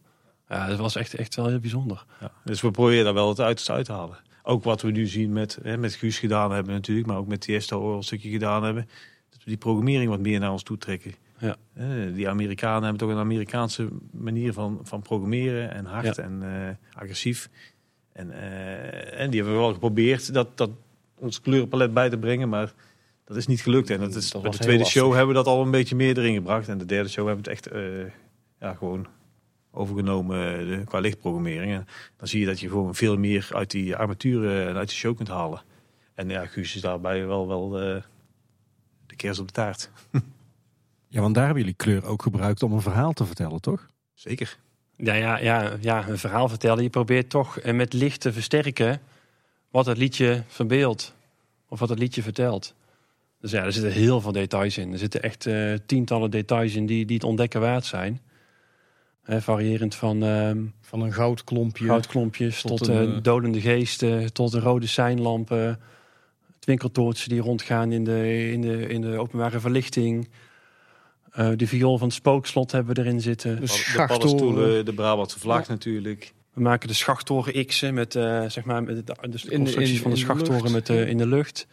Ja, 0.49 0.67
dat 0.67 0.79
was 0.79 0.97
echt, 0.97 1.15
echt 1.15 1.35
wel 1.35 1.47
heel 1.47 1.59
bijzonder. 1.61 2.05
Ja, 2.21 2.33
dus 2.45 2.61
we 2.61 2.71
proberen 2.71 3.05
daar 3.05 3.15
wel 3.15 3.29
het 3.29 3.41
uiterste 3.41 3.73
uit 3.73 3.85
te 3.85 3.93
halen. 3.93 4.19
Ook 4.43 4.65
wat 4.65 4.83
we 4.83 4.91
nu 4.91 5.07
zien 5.07 5.33
met, 5.33 5.59
hè, 5.63 5.77
met 5.77 5.95
Guus 5.95 6.19
gedaan 6.19 6.53
hebben 6.53 6.73
natuurlijk, 6.75 7.07
maar 7.07 7.17
ook 7.17 7.27
met 7.27 7.41
Tiesto 7.41 7.97
een 7.97 8.03
stukje 8.03 8.31
gedaan 8.31 8.65
hebben. 8.65 8.89
Dat 9.31 9.39
we 9.45 9.51
die 9.51 9.57
programmering 9.57 10.11
wat 10.11 10.21
meer 10.21 10.41
naar 10.41 10.53
ons 10.53 10.63
toe 10.63 10.79
trekken. 10.79 11.15
Ja. 11.39 11.56
Die 12.12 12.28
Amerikanen 12.28 12.82
hebben 12.82 12.98
toch 12.98 13.10
een 13.10 13.23
Amerikaanse 13.23 13.89
manier 14.10 14.52
van, 14.52 14.81
van 14.82 15.02
programmeren 15.02 15.74
en 15.74 15.85
hard 15.85 16.16
Ja. 16.16 16.23
en 16.23 16.43
eh, 16.43 17.01
agressief. 17.01 17.51
En, 18.12 18.31
eh, 18.31 19.20
en 19.20 19.31
die 19.31 19.40
hebben 19.40 19.59
we 19.59 19.65
wel 19.65 19.73
geprobeerd 19.73 20.32
dat, 20.35 20.56
dat 20.56 20.70
ons 21.19 21.40
kleurenpalet 21.40 21.94
bij 21.94 22.09
te 22.10 22.19
brengen, 22.19 22.48
maar 22.48 22.73
dat 23.24 23.36
is 23.36 23.47
niet 23.47 23.60
gelukt. 23.60 23.90
En 23.90 24.01
dat 24.01 24.15
is, 24.15 24.31
Dat 24.31 24.43
bij 24.43 24.51
de 24.51 24.59
tweede 24.59 24.85
show 24.85 25.10
hebben 25.10 25.28
we 25.28 25.35
dat 25.35 25.47
al 25.47 25.62
een 25.62 25.70
beetje 25.70 25.97
meer 25.97 26.19
erin 26.19 26.35
gebracht. 26.35 26.69
En 26.69 26.78
de 26.78 26.85
derde 26.85 27.09
show 27.09 27.27
hebben 27.27 27.44
we 27.44 27.51
het 27.51 27.65
echt 27.65 27.74
eh, 27.74 28.12
ja, 28.60 28.74
gewoon 28.74 29.06
overgenomen 29.70 30.69
de, 30.69 30.85
qua 30.85 30.98
lichtprogrammering. 30.98 31.73
En 31.73 31.86
dan 32.16 32.28
zie 32.28 32.40
je 32.40 32.47
dat 32.47 32.60
je 32.60 32.69
gewoon 32.69 32.94
veel 32.94 33.16
meer 33.16 33.48
uit 33.52 33.70
die 33.70 33.97
armaturen 33.97 34.69
en 34.69 34.77
uit 34.77 34.89
de 34.89 34.94
show 34.94 35.16
kunt 35.16 35.28
halen. 35.28 35.62
En 36.15 36.28
ja, 36.28 36.47
Guus 36.47 36.74
is 36.74 36.81
daarbij 36.81 37.27
wel, 37.27 37.48
wel 37.48 37.69
de 39.06 39.16
kers 39.16 39.39
op 39.39 39.47
de 39.47 39.52
taart. 39.52 39.90
Ja, 41.09 41.21
want 41.21 41.35
daar 41.35 41.45
hebben 41.45 41.63
jullie 41.63 41.79
kleur 41.79 42.05
ook 42.05 42.23
gebruikt 42.23 42.63
om 42.63 42.73
een 42.73 42.81
verhaal 42.81 43.13
te 43.13 43.25
vertellen, 43.25 43.61
toch? 43.61 43.87
Zeker. 44.15 44.59
Ja, 44.97 45.15
ja, 45.15 45.39
ja, 45.39 45.77
ja, 45.81 46.09
een 46.09 46.19
verhaal 46.19 46.49
vertellen. 46.49 46.83
Je 46.83 46.91
probeert 46.91 47.31
toch 47.31 47.59
eh, 47.59 47.75
met 47.75 47.93
licht 47.93 48.21
te 48.21 48.33
versterken 48.33 49.01
wat 49.71 49.87
het 49.87 49.99
liedje 49.99 50.43
verbeeldt. 50.47 51.15
Of 51.69 51.79
wat 51.79 51.89
het 51.89 51.99
liedje 51.99 52.23
vertelt. 52.23 52.75
Dus 53.41 53.51
ja, 53.51 53.65
er 53.65 53.73
zitten 53.73 53.93
heel 53.93 54.21
veel 54.21 54.33
details 54.33 54.79
in. 54.79 54.93
Er 54.93 54.99
zitten 54.99 55.23
echt 55.23 55.47
eh, 55.47 55.75
tientallen 55.87 56.31
details 56.31 56.75
in 56.75 56.87
die, 56.87 57.05
die 57.05 57.17
het 57.17 57.25
ontdekken 57.25 57.61
waard 57.61 57.85
zijn. 57.85 58.21
Hè, 59.23 59.41
variërend 59.41 59.95
van 59.95 60.23
ehm, 60.23 60.65
Van 60.81 61.01
een 61.01 61.13
goudklompje. 61.13 61.87
Goudklompjes 61.87 62.61
Tot 62.61 62.79
tot, 62.79 62.89
een, 62.89 63.15
eh, 63.15 63.23
dolende 63.23 63.61
geesten, 63.61 64.33
tot 64.33 64.53
de 64.53 64.61
rode 64.61 64.87
seinlampen, 64.87 65.81
twinkeltoortsen 66.59 67.29
die 67.29 67.41
rondgaan 67.41 67.93
in 67.93 68.05
de, 68.05 68.51
in 68.53 68.61
de, 68.61 68.89
in 68.89 69.01
de 69.01 69.19
openbare 69.19 69.61
verlichting. 69.61 70.29
Eh, 71.31 71.51
de 71.57 71.67
viool 71.67 71.99
van 71.99 72.07
het 72.07 72.17
spookslot 72.17 72.73
hebben 72.73 72.95
we 72.95 73.01
erin 73.01 73.21
zitten. 73.21 73.55
De 73.55 73.61
De 73.61 73.67
schachttoren. 73.67 74.07
paddenstoelen, 74.09 74.85
de 74.85 74.93
Brabantse 74.95 75.39
vlag 75.39 75.69
natuurlijk. 75.69 76.33
We 76.53 76.61
maken 76.61 76.89
de 76.89 76.95
schachttoren 76.95 77.67
X'en 77.67 77.95
met, 77.95 78.15
eh, 78.15 78.45
zeg 78.49 78.65
maar, 78.65 78.83
met 78.83 78.97
de, 78.97 79.05
de 79.05 79.13
In 79.23 79.31
de- 79.31 79.57
constructies 79.57 79.95
in- 79.97 80.03
van 80.03 80.11
de 80.11 80.17
de 80.17 80.23
schachttoren 80.23 80.61
lucht. 80.63 80.73
met 80.75 80.87
de, 80.87 81.07
in 81.09 81.17
de 81.19 81.27
lucht. 81.27 81.67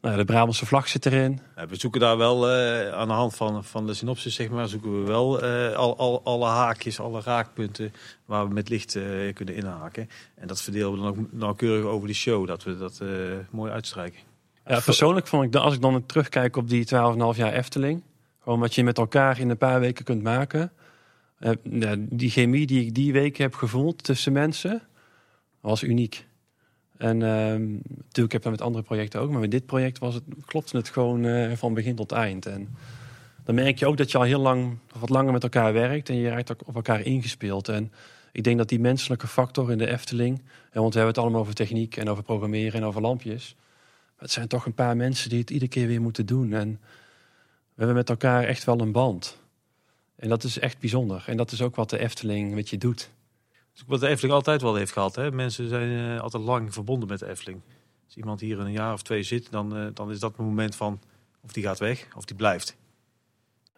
Nou, 0.00 0.12
ja, 0.14 0.20
de 0.20 0.26
Brabantse 0.26 0.66
vlag 0.66 0.88
zit 0.88 1.06
erin. 1.06 1.40
Ja, 1.56 1.66
we 1.66 1.76
zoeken 1.76 2.00
daar 2.00 2.16
wel 2.16 2.50
eh, 2.50 2.92
aan 2.92 3.08
de 3.08 3.14
hand 3.14 3.34
van, 3.36 3.64
van 3.64 3.86
de 3.86 3.94
synopsis, 3.94 4.34
zeg 4.34 4.48
maar, 4.48 4.68
zoeken 4.68 5.00
we 5.00 5.06
wel 5.06 5.42
eh, 5.42 5.76
al, 5.76 5.98
al, 5.98 6.20
alle 6.24 6.46
haakjes, 6.46 7.00
alle 7.00 7.20
raakpunten 7.20 7.92
waar 8.24 8.48
we 8.48 8.54
met 8.54 8.68
licht 8.68 8.96
eh, 8.96 9.02
kunnen 9.34 9.54
inhaken. 9.54 10.08
En 10.34 10.46
dat 10.46 10.62
verdelen 10.62 10.90
we 10.92 10.96
dan 10.98 11.06
ook 11.06 11.16
nauwkeurig 11.30 11.84
over 11.84 12.06
die 12.06 12.16
show, 12.16 12.46
dat 12.46 12.62
we 12.64 12.78
dat 12.78 12.98
eh, 13.02 13.08
mooi 13.50 13.72
uitstrijken. 13.72 14.20
Ja, 14.66 14.80
persoonlijk 14.80 15.26
vond 15.26 15.44
ik, 15.44 15.52
dat 15.52 15.62
als 15.62 15.74
ik 15.74 15.80
dan 15.80 16.06
terugkijk 16.06 16.56
op 16.56 16.68
die 16.68 16.84
12,5 16.84 16.90
jaar 17.36 17.52
Efteling, 17.52 18.02
gewoon 18.50 18.64
wat 18.64 18.74
je 18.74 18.84
met 18.84 18.98
elkaar 18.98 19.40
in 19.40 19.50
een 19.50 19.56
paar 19.56 19.80
weken 19.80 20.04
kunt 20.04 20.22
maken. 20.22 20.72
eh, 21.38 21.92
die 21.98 22.30
chemie 22.30 22.66
die 22.66 22.84
ik 22.84 22.94
die 22.94 23.12
week 23.12 23.36
heb 23.36 23.54
gevoeld 23.54 24.02
tussen 24.02 24.32
mensen, 24.32 24.82
was 25.60 25.82
uniek. 25.82 26.26
En 26.96 27.22
ehm, 27.22 27.72
natuurlijk 27.72 28.32
heb 28.32 28.34
ik 28.34 28.42
dat 28.42 28.50
met 28.50 28.60
andere 28.60 28.84
projecten 28.84 29.20
ook, 29.20 29.30
maar 29.30 29.40
met 29.40 29.50
dit 29.50 29.66
project 29.66 29.98
was 29.98 30.14
het, 30.14 30.24
klopte 30.46 30.76
het 30.76 30.88
gewoon 30.88 31.24
eh, 31.24 31.56
van 31.56 31.74
begin 31.74 31.94
tot 31.94 32.12
eind. 32.12 32.46
En 32.46 32.68
dan 33.44 33.54
merk 33.54 33.78
je 33.78 33.86
ook 33.86 33.96
dat 33.96 34.10
je 34.10 34.18
al 34.18 34.24
heel 34.24 34.40
lang, 34.40 34.78
wat 34.98 35.08
langer 35.08 35.32
met 35.32 35.42
elkaar 35.42 35.72
werkt 35.72 36.08
en 36.08 36.16
je 36.16 36.28
raakt 36.28 36.52
ook 36.52 36.68
op 36.68 36.74
elkaar 36.74 37.00
ingespeeld. 37.00 37.68
En 37.68 37.92
ik 38.32 38.44
denk 38.44 38.58
dat 38.58 38.68
die 38.68 38.80
menselijke 38.80 39.26
factor 39.26 39.70
in 39.70 39.78
de 39.78 39.90
Efteling, 39.90 40.38
en 40.70 40.80
want 40.80 40.92
we 40.92 40.98
hebben 40.98 41.14
het 41.14 41.18
allemaal 41.18 41.40
over 41.40 41.54
techniek 41.54 41.96
en 41.96 42.08
over 42.08 42.22
programmeren 42.22 42.80
en 42.80 42.86
over 42.86 43.00
lampjes. 43.00 43.54
Maar 43.56 44.28
het 44.28 44.30
zijn 44.30 44.48
toch 44.48 44.66
een 44.66 44.74
paar 44.74 44.96
mensen 44.96 45.30
die 45.30 45.38
het 45.38 45.50
iedere 45.50 45.70
keer 45.70 45.86
weer 45.86 46.00
moeten 46.00 46.26
doen. 46.26 46.52
En 46.52 46.80
hebben 47.86 47.96
met 47.96 48.10
elkaar 48.10 48.44
echt 48.44 48.64
wel 48.64 48.80
een 48.80 48.92
band. 48.92 49.38
En 50.16 50.28
dat 50.28 50.44
is 50.44 50.58
echt 50.58 50.78
bijzonder. 50.78 51.24
En 51.26 51.36
dat 51.36 51.52
is 51.52 51.62
ook 51.62 51.76
wat 51.76 51.90
de 51.90 51.98
Efteling 51.98 52.54
met 52.54 52.70
je 52.70 52.78
doet. 52.78 53.10
Wat 53.86 54.00
de 54.00 54.08
Efteling 54.08 54.34
altijd 54.34 54.62
wel 54.62 54.74
heeft 54.74 54.92
gehad. 54.92 55.14
Hè? 55.14 55.32
Mensen 55.32 55.68
zijn 55.68 56.16
eh, 56.16 56.20
altijd 56.20 56.42
lang 56.42 56.72
verbonden 56.72 57.08
met 57.08 57.18
de 57.18 57.28
Efteling. 57.28 57.60
Als 58.04 58.16
iemand 58.16 58.40
hier 58.40 58.58
een 58.58 58.72
jaar 58.72 58.92
of 58.92 59.02
twee 59.02 59.22
zit, 59.22 59.50
dan, 59.50 59.76
eh, 59.76 59.86
dan 59.94 60.10
is 60.10 60.18
dat 60.18 60.30
het 60.30 60.46
moment 60.46 60.76
van 60.76 61.00
of 61.40 61.52
die 61.52 61.62
gaat 61.62 61.78
weg 61.78 62.08
of 62.16 62.24
die 62.24 62.36
blijft. 62.36 62.76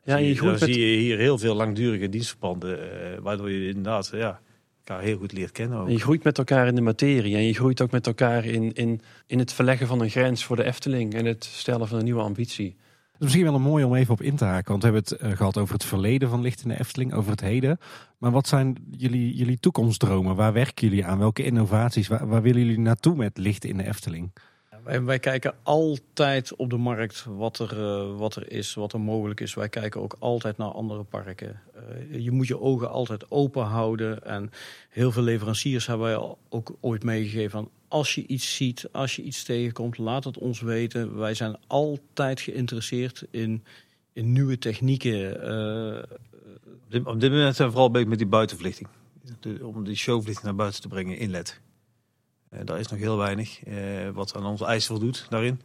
Ja, 0.04 0.16
je 0.16 0.34
dan 0.34 0.58
zie 0.58 0.78
je 0.78 0.96
hier 0.96 1.18
heel 1.18 1.38
veel 1.38 1.54
langdurige 1.54 2.08
dienstverbanden, 2.08 3.02
eh, 3.12 3.18
waardoor 3.20 3.50
je 3.50 3.66
inderdaad 3.66 4.10
ja, 4.14 4.40
elkaar 4.78 5.02
heel 5.02 5.18
goed 5.18 5.32
leert 5.32 5.52
kennen. 5.52 5.78
Ook. 5.78 5.86
en 5.86 5.92
je 5.92 6.00
groeit 6.00 6.24
met 6.24 6.38
elkaar 6.38 6.66
in 6.66 6.74
de 6.74 6.80
materie. 6.80 7.36
En 7.36 7.42
je 7.42 7.54
groeit 7.54 7.80
ook 7.80 7.90
met 7.90 8.06
elkaar 8.06 8.44
in, 8.44 8.72
in, 8.72 9.00
in 9.26 9.38
het 9.38 9.52
verleggen 9.52 9.86
van 9.86 10.00
een 10.00 10.10
grens 10.10 10.44
voor 10.44 10.56
de 10.56 10.64
Efteling. 10.64 11.14
En 11.14 11.24
het 11.24 11.44
stellen 11.44 11.88
van 11.88 11.98
een 11.98 12.04
nieuwe 12.04 12.22
ambitie. 12.22 12.76
Is 13.22 13.28
misschien 13.28 13.46
wel 13.46 13.60
een 13.60 13.68
mooi 13.68 13.84
om 13.84 13.94
even 13.94 14.12
op 14.12 14.22
in 14.22 14.36
te 14.36 14.44
haken. 14.44 14.70
Want 14.70 14.82
we 14.82 14.88
hebben 14.90 15.08
het 15.08 15.20
eh, 15.20 15.36
gehad 15.36 15.56
over 15.56 15.74
het 15.74 15.84
verleden 15.84 16.28
van 16.28 16.40
Licht 16.40 16.62
in 16.62 16.68
de 16.68 16.78
Efteling, 16.78 17.14
over 17.14 17.30
het 17.30 17.40
heden. 17.40 17.78
Maar 18.18 18.30
wat 18.30 18.48
zijn 18.48 18.76
jullie, 18.90 19.34
jullie 19.34 19.58
toekomstdromen? 19.60 20.36
Waar 20.36 20.52
werken 20.52 20.88
jullie 20.88 21.04
aan? 21.04 21.18
Welke 21.18 21.44
innovaties? 21.44 22.08
Waar, 22.08 22.42
willen 22.42 22.60
jullie 22.60 22.78
naartoe 22.78 23.16
met 23.16 23.38
Licht 23.38 23.64
in 23.64 23.76
de 23.76 23.86
Efteling? 23.86 24.32
Wij, 25.04 25.18
kijken 25.18 25.54
altijd 25.62 26.56
op 26.56 26.70
de 26.70 26.76
markt 26.76 27.24
wat 27.28 27.58
er, 27.58 27.82
eh, 27.82 28.18
wat 28.18 28.36
er 28.36 28.52
is, 28.52 28.74
wat 28.74 28.92
er 28.92 29.00
mogelijk 29.00 29.40
is. 29.40 29.54
Wij 29.54 29.68
kijken 29.68 30.00
ook 30.00 30.16
altijd 30.18 30.56
naar 30.56 30.68
andere 30.68 31.02
parken. 31.02 31.60
Eh, 31.74 32.24
je 32.24 32.30
moet 32.30 32.46
je 32.46 32.60
ogen 32.60 32.90
altijd 32.90 33.30
open 33.30 33.64
houden. 33.64 34.24
En 34.24 34.50
heel 34.88 35.12
veel 35.12 35.22
leveranciers 35.22 35.86
hebben 35.86 36.06
wij 36.06 36.36
ook 36.48 36.76
ooit 36.80 37.04
meegegeven 37.04 37.50
van... 37.50 37.70
als 37.92 38.14
je 38.14 38.26
iets 38.26 38.56
ziet, 38.56 38.88
als 38.92 39.16
je 39.16 39.22
iets 39.22 39.42
tegenkomt, 39.42 39.98
laat 39.98 40.24
het 40.24 40.38
ons 40.38 40.60
weten. 40.60 41.16
Wij 41.18 41.34
zijn 41.34 41.56
altijd 41.66 42.40
geïnteresseerd 42.40 43.24
in, 43.30 43.64
in 44.12 44.32
nieuwe 44.32 44.58
technieken. 44.58 45.42
Eh, 45.42 46.02
Op 47.04 47.20
dit, 47.20 47.30
moment 47.30 47.56
zijn 47.56 47.68
we 47.68 47.74
vooral 47.74 47.90
bezig 47.90 48.08
met 48.08 48.18
die 48.18 48.26
buitenverlichting. 48.26 48.88
De- 49.40 49.66
om 49.66 49.84
die 49.84 49.96
showverlichting 49.96 50.46
naar 50.46 50.56
buiten 50.56 50.80
te 50.80 50.88
brengen 50.88 51.18
in 51.18 51.30
LED. 51.30 51.60
Eh, 52.48 52.60
daar 52.64 52.78
is 52.78 52.88
nog 52.88 52.98
heel 52.98 53.16
weinig 53.16 53.64
eh, 53.64 53.74
wat 54.12 54.36
aan 54.36 54.46
onze 54.46 54.64
eisen 54.64 54.90
voldoet 54.96 55.26
daarin. 55.28 55.60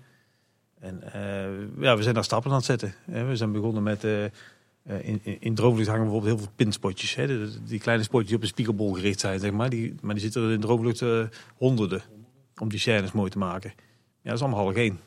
En 0.80 1.14
eh, 1.14 1.82
ja, 1.84 1.98
we 1.98 2.04
zijn 2.04 2.14
daar 2.16 2.24
stappen 2.24 2.52
aan 2.52 2.58
het 2.58 2.66
zetten. 2.66 2.94
Eh, 3.06 3.28
we 3.28 3.36
zijn 3.36 3.52
begonnen 3.52 3.84
met... 3.84 4.04
eh, 4.04 4.26
eh, 4.26 4.32
in, 5.08 5.20
in, 5.24 5.38
in 5.40 5.58
hangen 5.58 5.84
bijvoorbeeld 5.84 6.24
heel 6.24 6.38
veel 6.38 6.52
pinspotjes. 6.56 7.16
Hè? 7.16 7.48
Die 7.64 7.80
kleine 7.80 8.04
spotjes 8.04 8.28
die 8.28 8.36
op 8.38 8.42
een 8.42 8.48
spiegelbol 8.48 8.94
gericht 8.94 9.20
zijn, 9.20 9.40
zeg 9.40 9.52
maar. 9.52 9.70
Die, 9.70 9.96
maar 10.02 10.14
die 10.14 10.24
zitten 10.24 10.44
er 10.44 10.52
in 10.52 10.60
droomvlucht 10.60 11.02
eh, 11.02 11.24
honderden. 11.56 12.02
Om 12.60 12.70
die 12.70 12.80
scènes 12.80 13.12
mooi 13.12 13.30
te 13.30 13.38
maken. 13.38 13.74
Ja, 14.22 14.24
dat 14.24 14.34
is 14.34 14.42
allemaal 14.42 14.60
halogeen. 14.60 15.00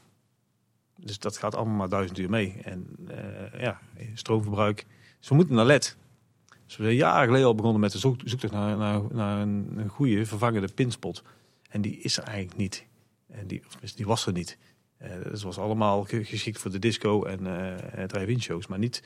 Dus 0.97 1.19
dat 1.19 1.37
gaat 1.37 1.55
allemaal 1.55 1.77
maar 1.77 1.89
duizend 1.89 2.19
uur 2.19 2.31
mee. 2.31 2.61
En 2.65 2.87
eh, 3.09 3.61
ja, 3.61 3.81
stroomverbruik. 4.15 4.87
Dus 5.19 5.29
we 5.29 5.35
moeten 5.35 5.55
naar 5.55 5.65
LED. 5.65 5.97
Dus 6.67 6.77
we 6.77 6.85
zijn 6.85 6.97
jaren 6.97 7.27
geleden 7.27 7.47
al 7.47 7.55
begonnen 7.55 7.81
met 7.81 7.93
de 7.93 7.99
zoek, 7.99 8.21
zoektocht 8.25 8.53
naar, 8.53 8.77
naar, 8.77 9.03
naar 9.11 9.41
een, 9.41 9.89
goede 9.89 10.27
vervangende 10.27 10.69
pinspot. 10.75 11.23
En 11.69 11.81
die 11.81 11.97
is 11.99 12.17
er 12.17 12.25
eigenlijk 12.25 12.57
niet. 12.57 12.85
En 13.29 13.47
die, 13.47 13.63
of 13.83 13.93
die 13.93 14.07
was 14.07 14.27
er 14.27 14.33
niet. 14.33 14.59
Eh 14.97 15.11
het 15.11 15.43
was 15.43 15.59
allemaal 15.59 16.05
ge- 16.05 16.25
geschikt 16.25 16.59
voor 16.59 16.71
de 16.71 16.79
disco 16.79 17.25
en 17.25 17.47
eh 17.97 18.05
drive-in 18.05 18.43
shows. 18.43 18.67
Maar 18.67 18.79
niet 18.79 19.03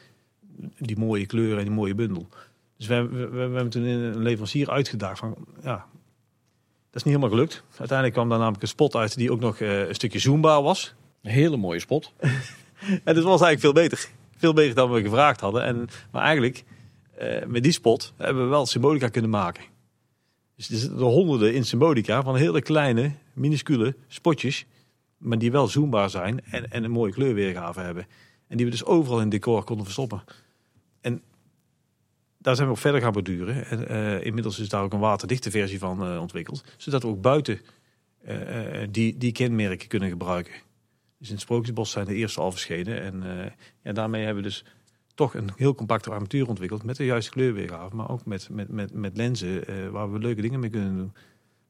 die 0.79 0.99
mooie 0.99 1.27
kleuren 1.27 1.59
en 1.59 1.65
die 1.65 1.75
mooie 1.75 1.95
bundel. 1.95 2.29
Dus 2.77 2.87
we, 2.87 3.09
we, 3.09 3.39
hebben 3.39 3.69
toen 3.69 3.83
een 3.83 4.19
leverancier 4.19 4.71
uitgedaagd 4.71 5.19
van... 5.19 5.47
Ja, 5.63 5.77
dat 5.77 5.87
is 6.95 7.03
niet 7.03 7.15
helemaal 7.15 7.37
gelukt. 7.37 7.63
Uiteindelijk 7.69 8.13
kwam 8.13 8.29
daar 8.29 8.39
namelijk 8.39 8.63
een 8.63 8.69
spot 8.69 8.97
uit 8.97 9.17
die 9.17 9.33
ook 9.33 9.41
nog 9.41 9.59
eh, 9.61 9.89
een 9.89 9.95
stukje 9.95 10.19
zoombaar 10.19 10.63
was. 10.63 10.95
een 11.23 11.31
hele 11.31 11.57
mooie 11.57 11.81
spot. 11.81 12.13
En 13.05 13.15
het 13.15 13.25
was 13.25 13.41
eigenlijk 13.41 13.61
veel 13.61 13.73
beter. 13.73 14.09
Veel 14.37 14.53
beter 14.53 14.75
dan 14.75 14.91
we 14.91 15.03
gevraagd 15.03 15.41
hadden. 15.41 15.65
En, 15.65 15.89
maar 16.11 16.23
eigenlijk, 16.23 16.65
eh, 17.17 17.47
met 17.47 17.63
die 17.63 17.73
spot 17.73 18.13
hebben 18.17 18.43
we 18.43 18.49
wel 18.49 18.67
symbolica 18.67 19.09
kunnen 19.09 19.31
maken. 19.31 19.65
Dus 20.57 20.71
er 20.71 20.77
zitten 20.77 20.99
er 20.99 21.05
honderden 21.05 21.55
in 21.55 21.65
symbolica 21.65 22.23
van 22.23 22.37
hele 22.37 22.63
kleine, 22.63 23.13
minuscule 23.33 23.97
spotjes. 24.09 24.67
Maar 25.19 25.39
die 25.39 25.51
wel 25.51 25.69
zoombaar 25.69 26.11
zijn 26.11 26.45
en, 26.45 26.71
en 26.71 26.85
een 26.85 26.91
mooie 26.91 27.13
kleurweergave 27.13 27.81
hebben. 27.81 28.07
En 28.49 28.57
die 28.57 28.67
we 28.67 28.73
dus 28.73 28.85
overal 28.85 29.17
in 29.17 29.23
het 29.23 29.33
decor 29.33 29.65
konden 29.65 29.85
verstoppen. 29.85 30.25
En 31.01 31.23
daar 32.45 32.55
zijn 32.57 32.69
we 32.69 32.75
op 32.75 32.81
verder 32.81 33.01
gaan 33.01 33.13
borduren. 33.13 33.67
En, 33.67 33.89
eh, 33.89 34.25
inmiddels 34.25 34.59
is 34.59 34.69
daar 34.69 34.83
ook 34.83 34.93
een 34.93 34.99
waterdichte 34.99 35.51
versie 35.51 35.79
van 35.79 36.03
eh, 36.03 36.21
ontwikkeld. 36.21 36.65
Zodat 36.77 37.03
we 37.03 37.09
ook 37.09 37.21
buiten 37.21 37.61
eh, 38.25 38.37
die, 38.91 39.17
die 39.17 39.33
kenmerken 39.33 39.89
kunnen 39.89 40.09
gebruiken. 40.09 40.53
Dus 41.19 41.29
in 41.29 41.35
het 41.35 41.43
Sprookjesbos 41.43 41.91
zijn 41.91 42.07
de 42.07 42.15
eerste 42.15 42.41
al 42.41 42.51
verschenen. 42.51 43.03
En 43.03 43.23
ja, 43.83 43.93
daarmee 43.93 44.25
hebben 44.25 44.43
we 44.43 44.49
dus 44.49 44.65
toch 45.15 45.35
een 45.35 45.51
heel 45.57 45.75
compacte 45.75 46.11
armatuur 46.11 46.49
ontwikkeld 46.49 46.83
met 46.83 46.97
de 46.97 47.05
juiste 47.05 47.31
kleurweergave, 47.31 47.97
maar 47.97 48.11
ook 48.11 48.25
met, 48.25 48.49
met, 48.51 48.69
met, 48.69 48.93
met 48.93 49.17
lenzen 49.17 49.65
waar 49.93 50.13
we 50.13 50.19
leuke 50.19 50.41
dingen 50.41 50.61
mee 50.61 50.71
kunnen 50.71 50.97
doen. 50.97 51.13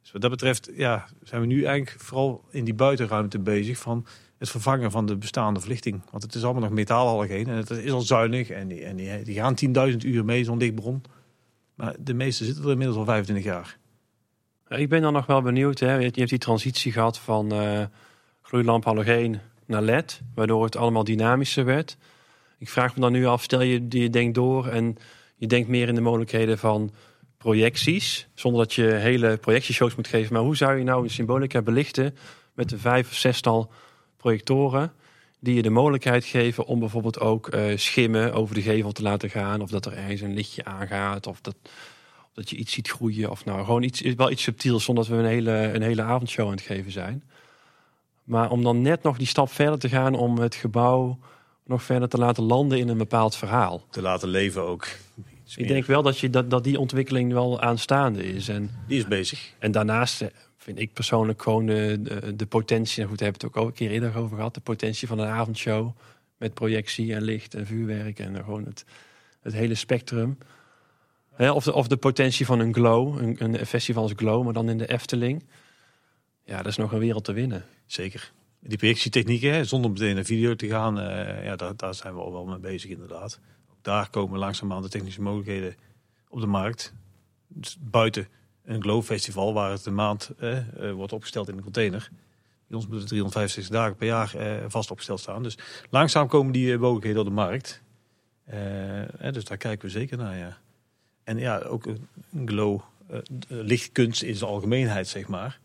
Dus 0.02 0.12
wat 0.12 0.20
dat 0.20 0.30
betreft 0.30 0.70
ja, 0.74 1.09
zijn 1.22 1.40
we 1.40 1.46
nu 1.46 1.64
eigenlijk 1.64 2.01
vooral 2.01 2.44
in 2.51 2.64
die 2.64 2.74
buitenruimte 2.74 3.38
bezig 3.38 3.78
van 3.78 4.06
het 4.45 4.62
vervangen 4.62 4.91
van 4.91 5.07
de 5.07 5.16
bestaande 5.16 5.61
verlichting. 5.61 6.03
Want 6.11 6.23
het 6.23 6.35
is 6.35 6.45
allemaal 6.45 6.62
nog 6.62 6.71
metaalhalogeen 6.71 7.47
en 7.47 7.57
het 7.57 7.71
is 7.71 7.91
al 7.91 8.01
zuinig 8.01 8.51
en 8.51 8.69
die, 8.69 8.85
en 8.85 8.97
die, 9.25 9.35
gaan 9.35 9.57
10.000 9.91 9.97
uur 9.97 10.25
mee, 10.25 10.45
zo'n 10.45 10.59
lichtbron. 10.59 11.03
Maar 11.75 11.95
de 11.99 12.15
meeste 12.15 12.45
zitten 12.45 12.65
er 12.65 12.71
inmiddels 12.71 12.99
al 12.99 13.05
25 13.05 13.45
jaar. 13.45 13.79
Ja, 14.69 14.77
Ik 14.77 14.89
ben 14.89 15.03
dan 15.03 15.12
nog 15.12 15.27
wel 15.27 15.43
benieuwd. 15.43 15.79
Hè. 15.79 15.95
Je 15.95 16.11
hebt 16.15 16.29
die 16.29 16.39
transitie 16.39 16.93
gehad 16.93 17.19
van 17.19 17.53
eh 17.53 17.85
gloeilamp 18.45 18.85
halogeen 18.85 19.41
naar 19.66 19.83
LED, 19.83 20.21
waardoor 20.35 20.65
het 20.65 20.77
allemaal 20.77 21.05
dynamischer 21.05 21.65
werd. 21.65 21.97
Ik 22.59 22.69
vraag 22.69 22.95
me 22.95 23.01
dan 23.01 23.12
nu 23.12 23.27
af, 23.27 23.43
stel 23.43 23.62
je, 23.62 23.87
je 23.89 24.11
denkt 24.11 24.35
door 24.35 24.66
en 24.66 24.97
je 25.37 25.47
denkt 25.47 25.69
meer 25.69 25.89
in 25.89 25.95
de 25.95 26.01
mogelijkheden 26.01 26.59
van 26.59 26.93
projecties, 27.37 28.29
zonder 28.35 28.61
dat 28.61 28.75
je 28.75 28.83
hele 28.83 29.37
projectieshows 29.37 29.95
moet 29.95 30.09
geven. 30.09 30.33
Maar 30.33 30.43
hoe 30.43 30.57
zou 30.57 30.79
je 30.79 30.85
nou 30.85 31.03
een 31.03 31.11
symbolica 31.11 31.62
belichten 31.62 32.16
met 32.55 32.73
een 32.73 32.79
vijf 32.79 33.11
of 33.11 33.16
zestal 33.16 33.73
projectoren 34.24 34.92
die 35.40 35.55
je 35.55 35.62
de 35.62 35.70
mogelijkheid 35.70 36.24
geven 36.24 36.66
om 36.66 36.78
bijvoorbeeld 36.78 37.20
ook 37.20 37.48
eh, 37.48 37.76
schimmen 37.76 38.32
over 38.32 38.55
de 38.55 38.62
gevel 38.62 38.92
te 38.92 39.02
laten 39.02 39.30
gaan, 39.30 39.60
of 39.60 39.70
dat 39.70 39.86
er 39.86 39.92
ergens 39.92 40.20
een 40.20 40.34
lichtje 40.34 40.64
aangaat, 40.64 41.26
of 41.26 41.40
dat, 41.40 41.56
of 42.16 42.30
dat 42.34 42.51
je 42.51 42.56
iets 42.56 42.72
ziet 42.72 42.88
groeien, 42.88 43.30
of 43.30 43.44
nou 43.44 43.64
gewoon 43.64 43.82
iets, 43.82 44.01
wel 44.01 44.30
iets 44.30 44.42
subtiels, 44.42 44.84
zonder 44.84 45.05
dat 45.05 45.12
we 45.12 45.18
een 45.22 45.28
hele, 45.28 45.51
een 45.51 45.82
hele 45.82 46.02
avondshow 46.02 46.46
aan 46.46 46.52
het 46.52 46.60
geven 46.60 46.92
zijn. 46.92 47.22
Maar 48.24 48.51
om 48.51 48.62
dan 48.62 48.82
net 48.82 49.02
nog 49.02 49.16
die 49.16 49.26
stap 49.26 49.51
verder 49.51 49.78
te 49.78 49.88
gaan 49.88 50.14
om 50.14 50.38
het 50.38 50.55
gebouw 50.55 51.18
nog 51.64 51.82
verder 51.82 52.09
te 52.09 52.18
laten 52.18 52.42
landen 52.42 52.78
in 52.78 52.88
een 52.88 52.98
bepaald 52.98 53.36
verhaal. 53.36 53.84
Te 53.90 54.02
laten 54.02 54.28
leven 54.28 54.62
ook. 54.62 54.86
Ik 55.56 55.68
denk 55.68 55.86
wel 55.86 56.02
dat, 56.02 56.18
je, 56.18 56.30
dat, 56.30 56.51
dat 56.51 56.64
die 56.64 56.80
ontwikkeling 56.80 57.32
wel 57.32 57.60
aanstaande 57.60 58.24
is. 58.24 58.48
En, 58.48 58.70
Die 58.88 58.98
is 58.98 59.06
bezig. 59.06 59.52
en 59.59 59.72
daarnaast 59.72 60.22
eh, 60.22 60.28
vind 60.65 60.78
ik 60.78 60.93
persoonlijk 60.93 61.43
gewoon 61.43 61.66
de, 61.66 62.32
de, 62.36 62.47
potentie, 62.47 63.03
en 63.03 63.09
goed, 63.09 63.20
hebben 63.20 63.41
we 63.41 63.47
het 63.47 63.57
ook 63.57 63.62
al 63.62 63.69
een 63.69 63.74
keer 63.74 63.91
eerder 63.91 64.16
over 64.16 64.36
gehad, 64.36 64.55
de 64.55 64.61
potentie 64.61 65.09
van 65.09 65.19
een 65.19 65.28
avondshow 65.28 65.97
met 66.36 66.55
projectie 66.55 67.15
en 67.15 67.23
licht 67.23 67.55
en 67.55 67.66
vuurwerk 67.66 68.19
en 68.19 68.36
gewoon 68.36 68.65
het, 68.65 68.85
het 69.41 69.53
hele 69.53 69.74
spectrum. 69.74 70.39
Of, 71.39 71.65
de, 71.65 71.73
of 71.73 71.89
de 71.89 71.97
potentie 71.97 72.47
van 72.47 72.59
een 72.59 72.74
glow, 72.74 73.23
een, 73.23 73.61
een 73.61 73.66
festival 73.66 74.03
als 74.03 74.12
glow, 74.16 74.45
maar 74.45 74.53
dan 74.53 74.69
in 74.69 74.78
de 74.78 74.86
Efteling. 74.86 75.45
Ja, 76.45 76.57
dat 76.57 76.66
is 76.66 76.77
nog 76.77 76.93
een 76.93 76.99
wereld 76.99 77.24
te 77.24 77.32
winnen. 77.32 77.65
Zeker. 77.86 78.32
Die 78.61 78.78
projectietechnieken, 78.78 79.66
zonder 79.66 79.91
meteen 79.91 80.15
naar 80.15 80.24
video 80.24 80.55
te 80.55 80.69
gaan, 80.69 81.01
eh, 81.01 81.45
ja, 81.45 81.57
daar, 81.57 81.77
daar 81.77 81.95
zijn 81.95 82.15
we 82.15 82.20
al 82.20 82.32
wel 82.32 82.45
mee 82.45 82.59
bezig 82.59 82.91
inderdaad. 82.91 83.41
Daar 83.82 84.11
komen 84.11 84.39
langzaamaan 84.39 84.82
de 84.82 84.89
technische 84.89 85.23
mogelijkheden 85.23 85.74
op 86.28 86.41
de 86.41 86.47
markt. 86.47 86.93
Dus 87.49 87.77
buiten 87.81 88.28
een 88.65 88.82
Glow 88.82 89.03
Festival, 89.03 89.55
waar 89.55 89.70
het 89.70 89.86
een 89.86 89.95
maand 89.95 90.31
eh, 90.39 90.59
eh, 90.59 90.95
wordt 90.95 91.12
opgesteld 91.12 91.49
in 91.49 91.57
een 91.57 91.62
container. 91.62 92.09
Bij 92.66 92.77
ons 92.77 92.86
moeten 92.86 93.07
365 93.09 93.74
dagen 93.77 93.97
per 93.97 94.07
jaar 94.07 94.35
eh, 94.35 94.65
vast 94.69 94.91
opgesteld 94.91 95.20
staan. 95.20 95.43
Dus 95.43 95.59
langzaam 95.91 96.28
komen 96.28 96.53
die 96.53 96.78
mogelijkheden 96.78 97.20
op 97.20 97.27
de 97.27 97.32
markt. 97.32 97.82
Dus 99.32 99.45
daar 99.45 99.57
kijken 99.57 99.86
we 99.86 99.93
zeker 99.93 100.16
naar, 100.16 100.36
ja. 100.36 100.59
En 101.24 101.39
ja, 101.39 101.59
ook 101.59 101.86
een 101.86 102.09
Glow, 102.45 102.81
lichtkunst 103.49 104.23
in 104.23 104.35
zijn 104.35 104.51
algemeenheid, 104.51 105.09
zeg 105.09 105.28
maar. 105.28 105.61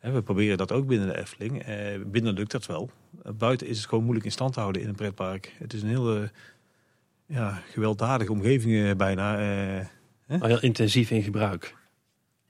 We 0.00 0.22
proberen 0.22 0.56
dat 0.56 0.72
ook 0.72 0.86
binnen 0.86 1.08
de 1.08 1.18
Efteling. 1.18 1.64
Binnen 2.10 2.34
lukt 2.34 2.50
dat 2.50 2.66
wel. 2.66 2.90
Buiten 3.36 3.66
is 3.66 3.76
het 3.76 3.86
gewoon 3.86 4.02
moeilijk 4.04 4.26
in 4.26 4.32
stand 4.32 4.52
te 4.52 4.60
houden 4.60 4.82
in 4.82 4.88
een 4.88 4.94
pretpark. 4.94 5.54
Het 5.58 5.72
is 5.72 5.82
een 5.82 5.88
hele 5.88 6.30
ja, 7.26 7.62
gewelddadige 7.70 8.32
omgeving 8.32 8.96
bijna. 8.96 9.36
heel 10.26 10.62
intensief 10.62 11.10
in 11.10 11.22
gebruik. 11.22 11.76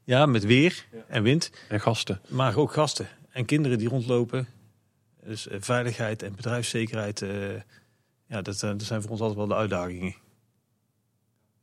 Ja, 0.09 0.27
met 0.27 0.45
weer 0.45 0.87
en 1.09 1.23
wind, 1.23 1.51
En 1.69 1.81
gasten. 1.81 2.21
maar 2.29 2.57
ook 2.57 2.73
gasten 2.73 3.09
en 3.31 3.45
kinderen 3.45 3.79
die 3.79 3.89
rondlopen. 3.89 4.47
Dus 5.25 5.49
eh, 5.49 5.57
veiligheid 5.61 6.23
en 6.23 6.35
bedrijfszekerheid, 6.37 7.23
eh, 7.23 7.55
ja, 8.27 8.43
dat, 8.43 8.63
eh, 8.63 8.71
dat 8.71 8.83
zijn 8.83 9.03
voor 9.03 9.11
ons 9.11 9.21
altijd 9.21 9.39
wel 9.39 9.47
de 9.49 9.55
uitdagingen. 9.55 10.15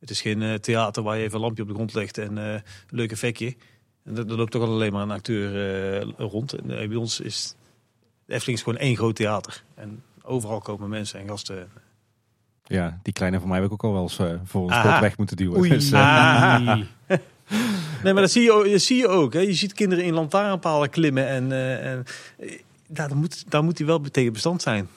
Het 0.00 0.10
is 0.10 0.20
geen 0.20 0.60
theater 0.60 1.02
waar 1.02 1.16
je 1.16 1.22
even 1.22 1.34
een 1.34 1.40
lampje 1.40 1.62
op 1.62 1.68
de 1.68 1.74
grond 1.74 1.94
legt 1.94 2.18
en 2.18 2.38
eh, 2.38 2.52
een 2.52 2.62
leuk 2.88 3.10
effectje. 3.12 3.56
En 4.04 4.16
er 4.16 4.28
er 4.30 4.36
loopt 4.36 4.50
toch 4.50 4.62
al 4.62 4.68
alleen 4.68 4.92
maar 4.92 5.02
een 5.02 5.10
acteur 5.10 5.48
eh, 6.00 6.08
rond. 6.16 6.52
En, 6.52 6.66
bij 6.66 6.96
ons 6.96 7.20
is 7.20 7.56
de 8.26 8.32
Efteling 8.32 8.58
is 8.58 8.64
gewoon 8.64 8.78
één 8.78 8.96
groot 8.96 9.16
theater. 9.16 9.62
En 9.74 10.02
overal 10.22 10.60
komen 10.60 10.88
mensen 10.88 11.20
en 11.20 11.28
gasten. 11.28 11.68
Ja, 12.64 13.00
die 13.02 13.12
kleine 13.12 13.38
van 13.38 13.48
mij 13.48 13.56
heb 13.56 13.66
ik 13.66 13.72
ook 13.72 13.84
al 13.84 13.92
wel 13.92 14.02
eens 14.02 14.20
voor 14.44 14.62
ons 14.62 14.82
weg 14.82 15.18
moeten 15.18 15.36
duwen. 15.36 15.58
Oei. 15.58 15.68
Dus. 15.78 15.90
Nee, 18.02 18.12
maar 18.12 18.22
dat 18.22 18.30
zie 18.30 18.42
je, 18.42 18.52
ook- 18.52 18.70
dat 18.70 18.80
zie 18.80 18.96
je 18.96 19.08
ook. 19.08 19.32
Hè. 19.32 19.40
Je 19.40 19.54
ziet 19.54 19.72
kinderen 19.72 20.04
in 20.04 20.14
lantaarnpalen 20.14 20.90
klimmen. 20.90 21.26
En, 21.26 21.52
eh, 21.52 21.90
en 21.92 22.04
eh, 22.38 22.58
daar, 22.88 23.16
moet, 23.16 23.50
daar 23.50 23.64
moet 23.64 23.78
hij 23.78 23.86
wel 23.86 24.00
tegen 24.00 24.32
bestand 24.32 24.62
zijn. 24.62 24.88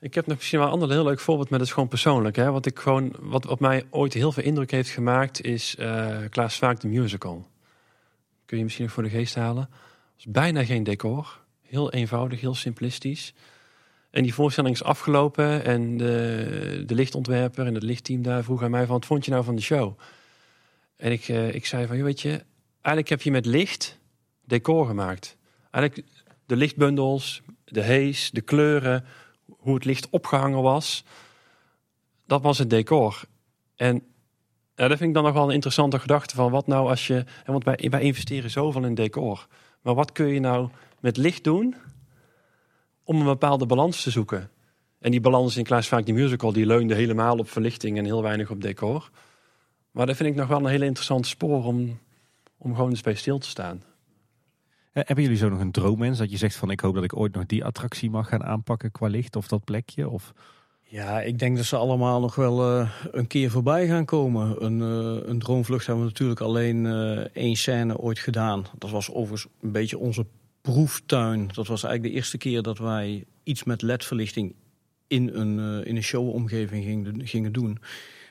Ik 0.00 0.14
heb 0.14 0.26
nog 0.26 0.36
misschien 0.36 0.58
wel 0.58 0.66
een 0.68 0.72
ander 0.74 0.90
heel 0.90 1.04
leuk 1.04 1.20
voorbeeld, 1.20 1.48
maar 1.50 1.58
dat 1.58 1.68
is 1.68 1.74
gewoon 1.74 1.88
persoonlijk. 1.88 2.36
Hè? 2.36 2.50
Wat, 2.50 2.66
ik 2.66 2.78
gewoon, 2.78 3.12
wat 3.20 3.46
op 3.46 3.60
mij 3.60 3.84
ooit 3.90 4.12
heel 4.12 4.32
veel 4.32 4.42
indruk 4.42 4.70
heeft 4.70 4.88
gemaakt, 4.90 5.42
is 5.42 5.76
eh 5.76 6.16
Klaas 6.30 6.58
Vaak 6.58 6.80
de 6.80 6.88
Musical. 6.88 7.46
Kun 8.46 8.56
je 8.58 8.62
misschien 8.62 8.84
nog 8.84 8.94
voor 8.94 9.02
de 9.02 9.08
geest 9.08 9.34
halen. 9.34 9.62
Het 9.62 10.26
is 10.26 10.26
bijna 10.26 10.64
geen 10.64 10.82
decor. 10.84 11.40
Heel 11.62 11.92
eenvoudig, 11.92 12.40
heel 12.40 12.54
simplistisch. 12.54 13.34
En 14.10 14.22
die 14.22 14.34
voorstelling 14.34 14.74
is 14.74 14.82
afgelopen 14.82 15.64
en 15.64 15.96
de, 15.96 16.82
de 16.86 16.94
lichtontwerper 16.94 17.66
en 17.66 17.74
het 17.74 17.82
lichtteam 17.82 18.22
daar 18.22 18.44
vroeg 18.44 18.62
aan 18.62 18.70
mij 18.70 18.84
van, 18.86 18.94
wat 18.94 19.06
vond 19.06 19.24
je 19.24 19.30
nou 19.30 19.44
van 19.44 19.56
de 19.56 19.62
show? 19.62 19.98
En 20.98 21.12
ik, 21.12 21.28
eh, 21.28 21.54
ik 21.54 21.66
zei 21.66 21.86
van, 21.86 22.02
weet 22.02 22.20
je, 22.20 22.44
eigenlijk 22.72 23.08
heb 23.08 23.22
je 23.22 23.30
met 23.30 23.46
licht 23.46 23.98
decor 24.44 24.86
gemaakt. 24.86 25.36
Eigenlijk 25.70 26.08
de 26.46 26.56
lichtbundels, 26.56 27.42
de 27.64 27.82
hees, 27.82 28.30
de 28.30 28.40
kleuren, 28.40 29.04
hoe 29.46 29.74
het 29.74 29.84
licht 29.84 30.10
opgehangen 30.10 30.62
was. 30.62 31.04
Dat 32.26 32.42
was 32.42 32.58
het 32.58 32.70
decor. 32.70 33.22
En 33.76 34.02
dat 34.74 34.88
vind 34.88 35.00
ik 35.00 35.14
dan 35.14 35.24
nog 35.24 35.32
wel 35.32 35.48
een 35.48 35.54
interessante 35.54 35.98
gedachte 35.98 36.34
van 36.34 36.50
wat 36.50 36.66
nou 36.66 36.88
als 36.88 37.06
je... 37.06 37.24
Want 37.46 37.64
wij, 37.64 37.86
wij 37.90 38.02
investeren 38.02 38.50
zoveel 38.50 38.84
in 38.84 38.94
decor. 38.94 39.46
Maar 39.82 39.94
wat 39.94 40.12
kun 40.12 40.26
je 40.26 40.40
nou 40.40 40.68
met 41.00 41.16
licht 41.16 41.44
doen 41.44 41.74
om 43.04 43.18
een 43.18 43.26
bepaalde 43.26 43.66
balans 43.66 44.02
te 44.02 44.10
zoeken? 44.10 44.50
En 44.98 45.10
die 45.10 45.20
balans 45.20 45.56
in 45.56 45.64
Klaas 45.64 45.88
Vaak 45.88 46.04
die 46.04 46.14
musical, 46.14 46.52
die 46.52 46.66
leunde 46.66 46.94
helemaal 46.94 47.38
op 47.38 47.50
verlichting 47.50 47.98
en 47.98 48.04
heel 48.04 48.22
weinig 48.22 48.50
op 48.50 48.62
decor. 48.62 49.10
Maar 49.90 50.06
dat 50.06 50.16
vind 50.16 50.28
ik 50.28 50.34
nog 50.34 50.48
wel 50.48 50.58
een 50.58 50.66
hele 50.66 50.84
interessante 50.84 51.28
spoor 51.28 51.64
om, 51.64 51.98
om 52.58 52.74
gewoon 52.74 52.90
eens 52.90 53.00
bij 53.00 53.14
stil 53.14 53.38
te 53.38 53.48
staan. 53.48 53.82
eh, 54.92 55.02
hebben 55.06 55.24
jullie 55.24 55.38
zo 55.38 55.48
nog 55.48 55.60
een 55.60 55.72
droommens 55.72 56.18
dat 56.18 56.30
je 56.30 56.36
zegt 56.36 56.56
van 56.56 56.70
ik 56.70 56.80
hoop 56.80 56.94
dat 56.94 57.04
ik 57.04 57.16
ooit 57.16 57.34
nog 57.34 57.46
die 57.46 57.64
attractie 57.64 58.10
mag 58.10 58.28
gaan 58.28 58.44
aanpakken 58.44 58.90
qua 58.90 59.06
licht 59.06 59.36
of 59.36 59.48
dat 59.48 59.64
plekje? 59.64 60.08
Of 60.08 60.32
Ja, 60.82 61.20
ik 61.20 61.38
denk 61.38 61.56
dat 61.56 61.64
ze 61.64 61.76
allemaal 61.76 62.20
nog 62.20 62.34
wel 62.34 62.80
eh, 62.80 62.90
een 63.10 63.26
keer 63.26 63.50
voorbij 63.50 63.86
gaan 63.86 64.04
komen. 64.04 64.64
Een, 64.64 64.80
eh, 64.80 65.28
een 65.28 65.38
droomvlucht 65.38 65.86
hebben 65.86 66.04
we 66.04 66.10
natuurlijk 66.10 66.40
alleen 66.40 66.86
eh, 66.86 67.18
één 67.32 67.56
scène 67.56 67.96
ooit 67.98 68.18
gedaan. 68.18 68.66
Dat 68.78 68.90
was 68.90 69.10
overigens 69.10 69.52
een 69.60 69.72
beetje 69.72 69.98
onze 69.98 70.26
proeftuin. 70.60 71.46
Dat 71.46 71.66
was 71.66 71.82
eigenlijk 71.82 72.02
de 72.02 72.18
eerste 72.18 72.38
keer 72.38 72.62
dat 72.62 72.78
wij 72.78 73.24
iets 73.42 73.64
met 73.64 73.82
ledverlichting 73.82 74.54
in 75.06 75.28
een, 75.34 75.84
in 75.84 75.96
een 75.96 76.02
showomgeving 76.02 76.84
gingen, 76.84 77.26
gingen 77.26 77.52
doen. 77.52 77.78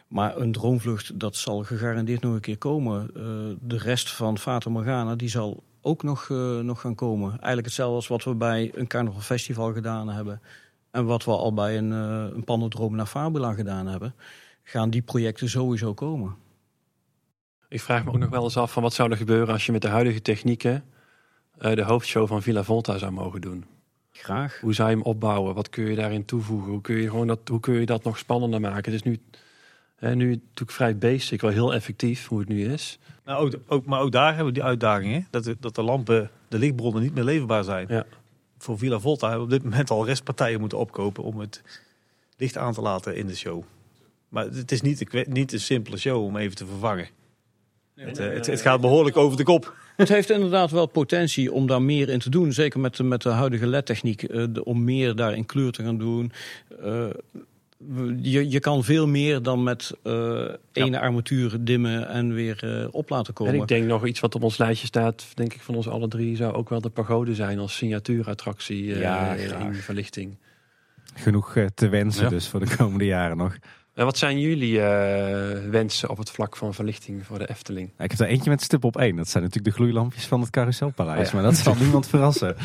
Maar 0.08 0.38
een 0.38 0.52
droomvlucht, 0.52 1.20
dat 1.20 1.36
zal 1.36 1.64
gegarandeerd 1.64 2.22
nog 2.22 2.34
een 2.34 2.40
keer 2.40 2.58
komen. 2.58 3.10
Eh, 3.16 3.24
de 3.62 3.78
rest 3.78 4.12
van 4.12 4.38
Fata 4.38 4.70
Morgana, 4.70 5.16
die 5.16 5.30
zal 5.30 5.64
ook 5.82 6.04
nog, 6.04 6.30
eh, 6.30 6.60
nog 6.60 6.82
gaan 6.82 6.96
komen. 6.96 7.30
Eigenlijk 7.30 7.66
hetzelfde 7.66 7.96
als 7.96 8.08
wat 8.08 8.24
we 8.24 8.36
bij 8.36 8.72
een 8.74 8.88
carnaval 8.88 9.22
festival 9.22 9.74
gedaan 9.74 10.10
hebben. 10.10 10.42
En 10.92 11.06
wat 11.06 11.24
we 11.24 11.32
al 11.32 11.54
bij 11.54 11.78
een, 11.78 11.92
eh 11.92 12.44
een 12.46 12.96
naar 12.96 13.06
Fabula 13.06 13.54
gedaan 13.54 13.88
hebben. 13.88 14.16
Gaan 14.64 14.90
die 14.90 15.02
projecten 15.02 15.50
sowieso 15.50 15.94
komen. 15.94 16.36
Ik 17.70 17.82
vraag 17.82 18.04
me 18.04 18.10
ook 18.10 18.18
nog 18.18 18.30
wel 18.30 18.44
eens 18.44 18.58
af 18.58 18.72
van 18.72 18.84
wat 18.84 18.94
zou 18.94 19.12
er 19.12 19.18
gebeuren 19.18 19.54
als 19.54 19.66
je 19.66 19.72
met 19.72 19.82
de 19.82 19.88
huidige 19.88 20.22
technieken 20.22 20.84
de 21.58 21.84
hoofdshow 21.84 22.28
van 22.28 22.42
Villa 22.42 22.64
Volta 22.64 22.98
zou 22.98 23.12
mogen 23.12 23.42
doen. 23.42 23.66
Graag. 24.12 24.60
Hoe 24.60 24.74
zou 24.74 24.90
je 24.90 24.96
hem 24.96 25.06
opbouwen? 25.06 25.56
Wat 25.56 25.70
kun 25.70 25.90
je 25.90 25.96
daarin 25.96 26.26
toevoegen? 26.26 26.72
Hoe 26.72 26.82
kun 26.82 26.96
je, 26.96 27.10
gewoon 27.10 27.28
dat, 27.28 27.40
hoe 27.48 27.60
kun 27.60 27.74
je 27.74 27.86
dat 27.86 28.04
nog 28.04 28.18
spannender 28.18 28.62
maken? 28.62 28.92
Het 28.92 28.94
is 28.94 29.04
nu, 29.04 29.20
hè, 29.99 30.15
nu 30.15 30.30
natuurlijk 30.30 30.72
vrij 30.72 30.98
basic, 30.98 31.41
wel 31.41 31.52
heel 31.52 31.74
effectief 31.74 32.28
hoe 32.28 32.40
het 32.40 32.48
nu 32.48 32.65
is. 32.74 32.99
Nou, 33.26 33.45
ook, 33.45 33.53
ook, 33.68 33.86
maar 33.86 33.99
ook 34.02 34.11
daar 34.11 34.28
hebben 34.28 34.45
we 34.45 34.52
die 34.60 34.64
uitdaging. 34.64 35.14
Hè? 35.14 35.19
Dat, 35.30 35.44
de, 35.44 35.57
dat 35.60 35.76
de 35.76 35.82
lampen, 35.84 36.30
de 36.48 36.57
lichtbronnen 36.60 37.02
niet 37.02 37.14
meer 37.14 37.24
leverbaar 37.24 37.64
zijn. 37.64 37.86
Ja. 37.90 38.06
Voor 38.57 38.78
Villa 38.78 38.99
Volta 38.99 39.30
hebben 39.30 39.48
we 39.48 39.53
op 39.56 39.61
dit 39.61 39.69
moment 39.72 39.90
al 39.90 40.06
restpartijen 40.06 40.60
moeten 40.60 40.78
opkopen 40.78 41.24
om 41.24 41.40
het 41.40 41.61
licht 42.38 42.57
aan 42.57 42.74
te 42.74 42.82
laten 42.82 43.15
in 43.15 43.28
de 43.28 43.36
show. 43.36 43.64
Maar 44.30 44.44
het 44.45 44.72
is 44.72 44.82
niet, 44.82 45.14
een- 45.14 45.26
niet 45.30 45.53
een 45.53 45.60
simpele 45.60 45.98
show 45.98 46.24
om 46.24 46.38
even 46.38 46.56
te 46.56 46.65
vervangen. 46.65 47.07
Het, 47.95 48.18
eh, 48.19 48.30
het, 48.34 48.45
het 48.45 48.61
gaat 48.61 48.82
behoorlijk 48.82 49.18
over 49.18 49.38
de 49.38 49.44
kop. 49.44 49.76
Het 49.95 50.10
heeft 50.10 50.30
inderdaad 50.30 50.72
wel 50.72 50.86
potentie 50.86 51.52
om 51.52 51.68
daar 51.68 51.82
meer 51.82 52.10
in 52.10 52.19
te 52.19 52.30
doen. 52.30 52.53
Zeker 52.53 52.80
met 52.80 52.95
de, 52.95 53.03
met 53.03 53.22
de 53.22 53.30
huidige 53.30 53.68
LED-techniek. 53.68 54.24
eh, 54.24 54.45
om 54.64 54.84
meer 54.84 55.15
daar 55.15 55.36
in 55.36 55.45
kleur 55.45 55.72
te 55.72 55.84
gaan 55.84 55.98
doen. 55.98 56.32
Eh, 56.84 57.06
je, 58.22 58.49
je 58.49 58.60
kan 58.60 58.84
veel 58.84 59.08
meer 59.08 59.41
dan 59.41 59.64
met 59.64 59.91
eh 60.04 60.45
ene 60.72 60.99
armatuur 60.99 61.58
dimmen 61.60 62.08
en 62.08 62.34
weer 62.34 62.82
eh, 62.82 62.88
op 62.91 63.10
laten 63.10 63.34
komen. 63.34 63.54
En 63.54 63.62
ik 63.62 63.68
denk 63.68 63.86
nog 63.86 64.06
iets 64.06 64.20
wat 64.20 64.36
op 64.36 64.44
ons 64.44 64.58
lijstje 64.58 64.88
staat, 64.88 65.26
denk 65.34 65.54
ik 65.54 65.62
van 65.62 65.76
ons 65.76 65.88
alle 65.88 66.08
drie, 66.08 66.36
zou 66.36 66.54
ook 66.54 66.70
wel 66.70 66.82
de 66.82 66.90
pagode 66.90 67.36
zijn 67.36 67.60
als 67.60 67.76
signatuurattractie 67.76 68.94
eh, 68.94 69.02
Ja, 69.02 69.34
in 69.34 69.74
verlichting. 69.74 70.38
Genoeg 71.14 71.56
te 71.76 71.90
wensen 71.90 72.24
Ja. 72.24 72.30
dus 72.30 72.48
voor 72.48 72.60
de 72.60 72.76
komende 72.76 73.06
jaren 73.06 73.38
nog. 73.38 73.58
En 73.94 74.06
wat 74.06 74.18
zijn 74.18 74.40
jullie 74.40 74.82
eh, 74.82 75.70
wensen 75.70 76.10
op 76.10 76.18
het 76.18 76.30
vlak 76.32 76.56
van 76.56 76.74
verlichting 76.74 77.26
voor 77.26 77.40
de 77.40 77.49
Efteling? 77.49 77.88
Nou, 77.98 78.04
ik 78.04 78.12
heb 78.12 78.20
er 78.20 78.28
eentje 78.34 78.49
met 78.49 78.62
stip 78.62 78.84
op 78.84 78.98
één. 78.98 79.16
Dat 79.16 79.28
zijn 79.30 79.44
natuurlijk 79.44 79.76
de 79.76 79.82
gloeilampjes 79.82 80.26
van 80.26 80.41
het 80.41 80.49
Carouselpaleis. 80.49 81.20
Oh 81.20 81.26
ja. 81.26 81.34
Maar 81.34 81.44
dat 81.44 81.56
zal 81.56 81.76
niemand 81.84 82.08
verrassen. 82.08 82.56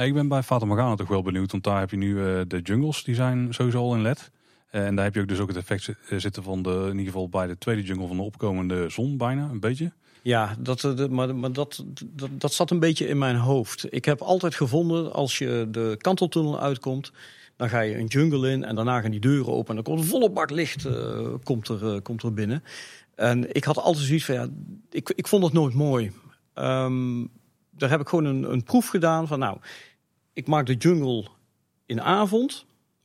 Ja, 0.00 0.06
ik 0.06 0.14
ben 0.14 0.28
bij 0.28 0.42
Fata 0.42 0.64
Morgana 0.66 0.94
toch 0.94 1.08
wel 1.08 1.22
benieuwd, 1.22 1.50
want 1.50 1.64
daar 1.64 1.78
heb 1.78 1.90
je 1.90 1.96
nu 1.96 2.18
eh, 2.18 2.40
de 2.46 2.60
jungles, 2.62 3.04
die 3.04 3.14
zijn 3.14 3.54
sowieso 3.54 3.78
al 3.78 3.94
in 3.94 4.02
LED. 4.02 4.30
Eh, 4.70 4.86
en 4.86 4.94
daar 4.94 5.04
heb 5.04 5.14
je 5.14 5.20
ook 5.20 5.28
dus 5.28 5.38
ook 5.38 5.48
het 5.48 5.56
effect 5.56 5.82
zi- 5.82 5.94
eh, 6.08 6.18
zitten 6.18 6.42
van 6.42 6.62
de, 6.62 6.70
in 6.70 6.98
ieder 6.98 7.12
geval 7.12 7.28
bij 7.28 7.46
de 7.46 7.58
tweede 7.58 7.82
jungle 7.82 8.06
van 8.06 8.16
de 8.16 8.22
opkomende 8.22 8.88
zon 8.88 9.16
bijna, 9.16 9.48
een 9.48 9.60
beetje. 9.60 9.92
Ja, 10.22 10.56
dat, 10.58 10.84
eh, 10.84 11.06
maar, 11.06 11.36
maar 11.36 11.52
dat, 11.52 11.84
dat, 12.04 12.28
dat 12.32 12.52
zat 12.52 12.70
een 12.70 12.78
beetje 12.78 13.06
in 13.08 13.18
mijn 13.18 13.36
hoofd. 13.36 13.86
Ik 13.90 14.04
heb 14.04 14.20
altijd 14.20 14.54
gevonden, 14.54 15.12
als 15.12 15.38
je 15.38 15.68
de 15.70 15.96
kanteltunnel 15.98 16.60
uitkomt, 16.60 17.12
dan 17.56 17.68
ga 17.68 17.80
je 17.80 17.98
een 17.98 18.06
jungle 18.06 18.50
in 18.50 18.64
en 18.64 18.74
daarna 18.74 19.00
gaan 19.00 19.10
die 19.10 19.20
deuren 19.20 19.52
open 19.52 19.68
en 19.68 19.74
dan 19.74 19.94
komt 19.94 20.06
volle 20.06 20.30
bak 20.30 20.50
licht 20.50 20.84
eh, 20.84 21.28
komt 21.42 21.68
er, 21.68 21.94
eh, 21.94 22.02
komt 22.02 22.22
er 22.22 22.34
binnen. 22.34 22.62
En 23.14 23.54
ik 23.54 23.64
had 23.64 23.78
altijd 23.78 24.04
zoiets 24.04 24.24
van, 24.24 24.34
ja, 24.34 24.48
ik, 24.90 25.12
ik 25.14 25.28
vond 25.28 25.44
het 25.44 25.52
nooit 25.52 25.74
mooi. 25.74 26.12
Ehm, 26.54 27.24
daar 27.70 27.90
heb 27.90 28.00
ik 28.00 28.08
gewoon 28.08 28.24
een, 28.24 28.52
een 28.52 28.62
proef 28.62 28.88
gedaan 28.88 29.26
van, 29.26 29.38
nou, 29.38 29.58
ik 30.40 30.46
maak 30.46 30.66
de 30.66 30.74
jungle 30.74 31.24
in 31.86 32.00
avond. 32.02 32.64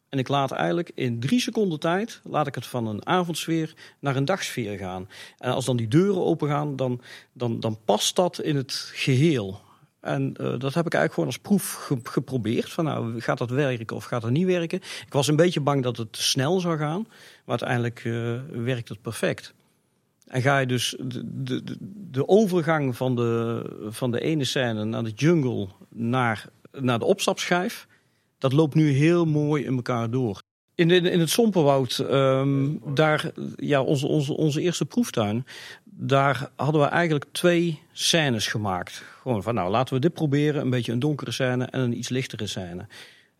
En 0.09 0.19
ik 0.19 0.27
laat 0.27 0.51
eigenlijk 0.51 0.91
in 0.95 1.19
drie 1.19 1.39
seconden 1.39 1.79
tijd, 1.79 2.21
laat 2.23 2.47
ik 2.47 2.55
het 2.55 2.65
van 2.65 2.87
een 2.87 3.05
avondsfeer 3.07 3.73
naar 3.99 4.15
een 4.15 4.25
dagsfeer 4.25 4.77
gaan. 4.77 5.09
En 5.37 5.51
als 5.51 5.65
dan 5.65 5.77
die 5.77 5.87
deuren 5.87 6.23
open 6.23 6.47
gaan, 6.49 6.75
dan, 6.75 7.01
dan, 7.33 7.59
dan 7.59 7.77
past 7.85 8.15
dat 8.15 8.39
in 8.41 8.55
het 8.55 8.71
geheel. 8.93 9.61
En 10.01 10.33
eh, 10.33 10.45
dat 10.59 10.73
heb 10.73 10.85
ik 10.85 10.93
eigenlijk 10.93 11.13
gewoon 11.13 11.29
als 11.29 11.39
proef 11.39 11.73
ge- 11.73 11.99
geprobeerd. 12.03 12.71
Van 12.71 12.85
nou, 12.85 13.21
gaat 13.21 13.37
dat 13.37 13.49
werken 13.49 13.95
of 13.95 14.03
gaat 14.03 14.21
dat 14.21 14.31
niet 14.31 14.45
werken? 14.45 14.77
Ik 15.05 15.13
was 15.13 15.27
een 15.27 15.35
beetje 15.35 15.61
bang 15.61 15.83
dat 15.83 15.97
het 15.97 16.13
te 16.13 16.23
snel 16.23 16.59
zou 16.59 16.77
gaan. 16.77 17.01
Maar 17.45 17.59
uiteindelijk 17.59 17.99
eh, 18.05 18.63
werkt 18.63 18.89
het 18.89 19.01
perfect. 19.01 19.53
En 20.27 20.41
ga 20.41 20.59
je 20.59 20.65
dus 20.65 20.95
de, 20.99 21.23
de- 21.43 21.77
de 22.11 22.27
overgang 22.27 22.95
van 22.95 23.15
de, 23.15 23.61
van 23.89 24.11
de 24.11 24.19
ene 24.21 24.43
scène 24.43 24.83
naar 24.83 25.03
de 25.03 25.11
jungle 25.15 25.67
naar, 25.89 26.45
naar 26.79 26.99
de 26.99 27.05
opstapschijf. 27.05 27.87
Dat 28.37 28.53
loopt 28.53 28.75
nu 28.75 28.91
heel 28.91 29.25
mooi 29.25 29.63
in 29.63 29.75
elkaar 29.75 30.09
door. 30.09 30.41
In, 30.75 30.91
in, 30.91 31.05
in 31.05 31.19
het 31.19 31.29
Sompenwoud, 31.29 31.97
ehm, 31.97 32.69
daar, 32.93 33.31
ja, 33.55 33.81
onze, 33.81 34.07
onze, 34.07 34.33
onze 34.37 34.61
eerste 34.61 34.85
proeftuin, 34.85 35.45
daar 35.83 36.49
hadden 36.55 36.81
we 36.81 36.87
eigenlijk 36.87 37.25
twee 37.31 37.79
scènes 37.91 38.47
gemaakt. 38.47 39.03
Gewoon 39.21 39.43
van, 39.43 39.53
nou, 39.53 39.69
laten 39.69 39.93
we 39.93 39.99
dit 39.99 40.13
proberen. 40.13 40.61
Een 40.61 40.69
beetje 40.69 40.91
een 40.91 40.99
donkere 40.99 41.31
scène 41.31 41.65
en 41.65 41.79
een 41.79 41.97
iets 41.97 42.09
lichtere 42.09 42.47
scène. 42.47 42.87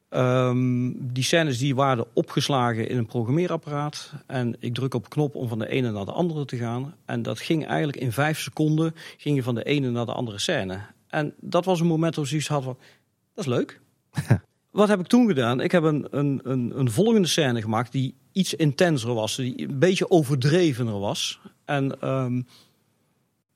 Ehm, 0.09 0.91
die 0.95 1.23
scènes 1.23 1.57
die 1.57 1.75
waren 1.75 2.05
opgeslagen 2.13 2.89
in 2.89 2.97
een 2.97 3.05
programmeerapparaat. 3.05 4.13
En 4.27 4.55
ik 4.59 4.73
druk 4.73 4.93
op 4.93 5.09
knop 5.09 5.35
om 5.35 5.47
van 5.47 5.59
de 5.59 5.67
ene 5.67 5.91
naar 5.91 6.05
de 6.05 6.11
andere 6.11 6.45
te 6.45 6.57
gaan. 6.57 6.95
En 7.05 7.21
dat 7.21 7.39
ging 7.39 7.67
eigenlijk 7.67 7.97
in 7.97 8.11
vijf 8.11 8.39
seconden 8.39 8.95
ging 9.17 9.35
je 9.35 9.43
van 9.43 9.55
de 9.55 9.63
ene 9.63 9.89
naar 9.89 10.05
de 10.05 10.13
andere 10.13 10.39
scène. 10.39 10.79
En 11.07 11.33
dat 11.39 11.65
was 11.65 11.79
een 11.79 11.87
moment 11.87 12.15
waar 12.15 12.23
we 12.23 12.29
zoiets 12.29 12.47
hadden 12.47 12.75
van, 12.75 12.83
dat 13.35 13.45
is 13.45 13.51
leuk. 13.51 13.79
Wat 14.71 14.87
heb 14.87 14.99
ik 14.99 15.07
toen 15.07 15.27
gedaan? 15.27 15.61
Ik 15.61 15.71
heb 15.71 15.83
een, 15.83 16.07
een, 16.09 16.39
een, 16.43 16.79
een 16.79 16.91
volgende 16.91 17.27
scène 17.27 17.61
gemaakt 17.61 17.91
die 17.91 18.15
iets 18.31 18.53
intenser 18.53 19.13
was. 19.13 19.35
Die 19.35 19.67
een 19.67 19.79
beetje 19.79 20.09
overdrevener 20.09 20.99
was. 20.99 21.39
En 21.65 22.01
ehm, 22.01 22.41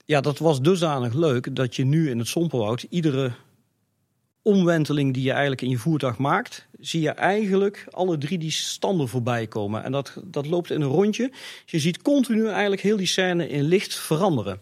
ja, 0.04 0.20
dat 0.20 0.38
was 0.38 0.60
dusdanig 0.60 1.14
leuk 1.14 1.56
dat 1.56 1.76
je 1.76 1.84
nu 1.84 2.10
in 2.10 2.18
het 2.18 2.28
Sompenwoud 2.28 2.86
iedere 2.88 3.32
omwenteling 4.42 5.14
die 5.14 5.22
je 5.22 5.30
eigenlijk 5.30 5.62
in 5.62 5.68
je 5.68 5.78
voertuig 5.78 6.18
maakt, 6.18 6.66
zie 6.78 7.00
je 7.00 7.10
eigenlijk 7.10 7.86
alle 7.90 8.18
drie 8.18 8.38
die 8.38 8.50
standen 8.50 9.08
voorbij 9.08 9.46
komen. 9.46 9.82
En 9.82 9.92
dat, 9.92 10.22
dat 10.24 10.46
loopt 10.46 10.70
in 10.70 10.80
een 10.80 10.88
rondje. 10.88 11.32
Je 11.66 11.78
ziet 11.78 12.02
continu 12.02 12.48
eigenlijk 12.48 12.82
heel 12.82 12.96
die 12.96 13.06
scène 13.06 13.48
in 13.48 13.62
licht 13.62 13.94
veranderen. 13.94 14.60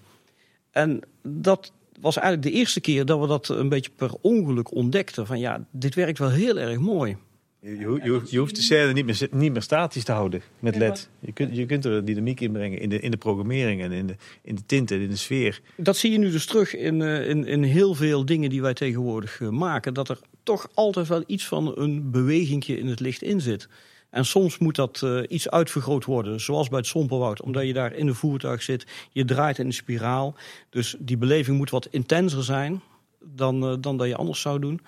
En 0.70 1.00
dat 1.22 1.72
was 2.00 2.16
eigenlijk 2.16 2.52
de 2.52 2.58
eerste 2.58 2.80
keer 2.80 3.04
dat 3.04 3.20
we 3.20 3.26
dat 3.26 3.48
een 3.48 3.68
beetje 3.68 3.90
per 3.96 4.10
ongeluk 4.20 4.74
ontdekten. 4.74 5.26
Van 5.26 5.38
ja, 5.38 5.66
dit 5.70 5.94
werkt 5.94 6.18
wel 6.18 6.30
heel 6.30 6.58
erg 6.58 6.78
mooi. 6.78 7.16
Je, 7.60 7.70
je, 7.70 8.00
je 8.02 8.10
hoeft- 8.10 8.30
je 8.30 8.38
hoeft 8.38 8.54
de 8.56 8.62
scène 8.62 8.92
niet 8.92 9.04
meer, 9.04 9.28
niet 9.30 9.52
meer 9.52 9.62
statisch 9.62 10.04
te 10.04 10.12
houden 10.12 10.42
met 10.58 10.76
LED. 10.76 11.08
Je 11.20 11.32
kunt, 11.32 11.56
je 11.56 11.66
kunt 11.66 11.84
er 11.84 12.04
dynamiek 12.04 12.40
in 12.40 12.52
brengen 12.52 12.78
in 12.80 12.88
de, 12.88 13.00
in 13.00 13.10
de 13.10 13.16
programmering 13.16 13.82
en 13.82 13.92
in 13.92 14.06
de, 14.06 14.16
in 14.42 14.54
de 14.54 14.62
tinten 14.66 14.96
en 14.96 15.02
in 15.02 15.08
de 15.08 15.16
sfeer. 15.16 15.60
Dat 15.76 15.96
zie 15.96 16.12
je 16.12 16.18
nu 16.18 16.30
dus 16.30 16.46
terug 16.46 16.74
in, 16.76 17.02
eh, 17.02 17.28
in, 17.28 17.46
in 17.46 17.62
heel 17.62 17.94
veel 17.94 18.24
dingen 18.24 18.50
die 18.50 18.62
wij 18.62 18.74
tegenwoordig 18.74 19.40
eh, 19.40 19.48
maken. 19.48 19.94
Dat 19.94 20.08
er 20.08 20.18
toch 20.42 20.68
altijd 20.74 21.08
wel 21.08 21.22
iets 21.26 21.46
van 21.46 21.78
een 21.78 22.10
bewegingje 22.10 22.78
in 22.78 22.86
het 22.86 23.00
licht 23.00 23.22
in 23.22 23.40
zit. 23.40 23.68
En 24.10 24.24
soms 24.24 24.59
moet 24.59 24.76
dat 24.76 25.02
eh, 25.02 25.20
iets 25.28 25.51
uitvergroot 25.51 26.05
worden, 26.05 26.40
zoals 26.40 26.68
bij 26.68 26.78
het 26.78 26.86
Somperwoud. 26.86 27.43
Omdat 27.43 27.66
je 27.66 27.72
daar 27.72 27.93
in 27.93 28.06
een 28.06 28.14
voertuig 28.14 28.62
zit, 28.62 28.86
je 29.10 29.24
draait 29.24 29.59
in 29.59 29.66
een 29.66 29.72
spiraal. 29.72 30.35
Dus 30.70 30.97
die 30.98 31.16
beleving 31.16 31.56
moet 31.56 31.70
wat 31.70 31.86
intenser 31.86 32.44
zijn 32.44 32.82
dan, 33.20 33.64
eh, 33.64 33.74
dan 33.80 33.97
dat 33.97 34.06
je 34.06 34.16
anders 34.16 34.40
zou 34.40 34.59
doen. 34.59 34.80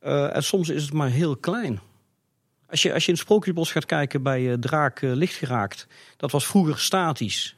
Eh, 0.00 0.36
en 0.36 0.42
soms 0.42 0.68
is 0.68 0.82
het 0.82 0.92
maar 0.92 1.10
heel 1.10 1.36
klein. 1.36 1.80
Als 2.70 2.82
je, 2.82 2.92
als 2.92 3.02
je 3.02 3.08
in 3.08 3.14
het 3.14 3.22
Sprookjesbos 3.22 3.72
gaat 3.72 3.86
kijken 3.86 4.22
bij 4.22 4.56
Draak 4.58 5.00
Lichtgeraakt, 5.00 5.86
dat 6.16 6.30
was 6.30 6.46
vroeger 6.46 6.78
statisch. 6.78 7.56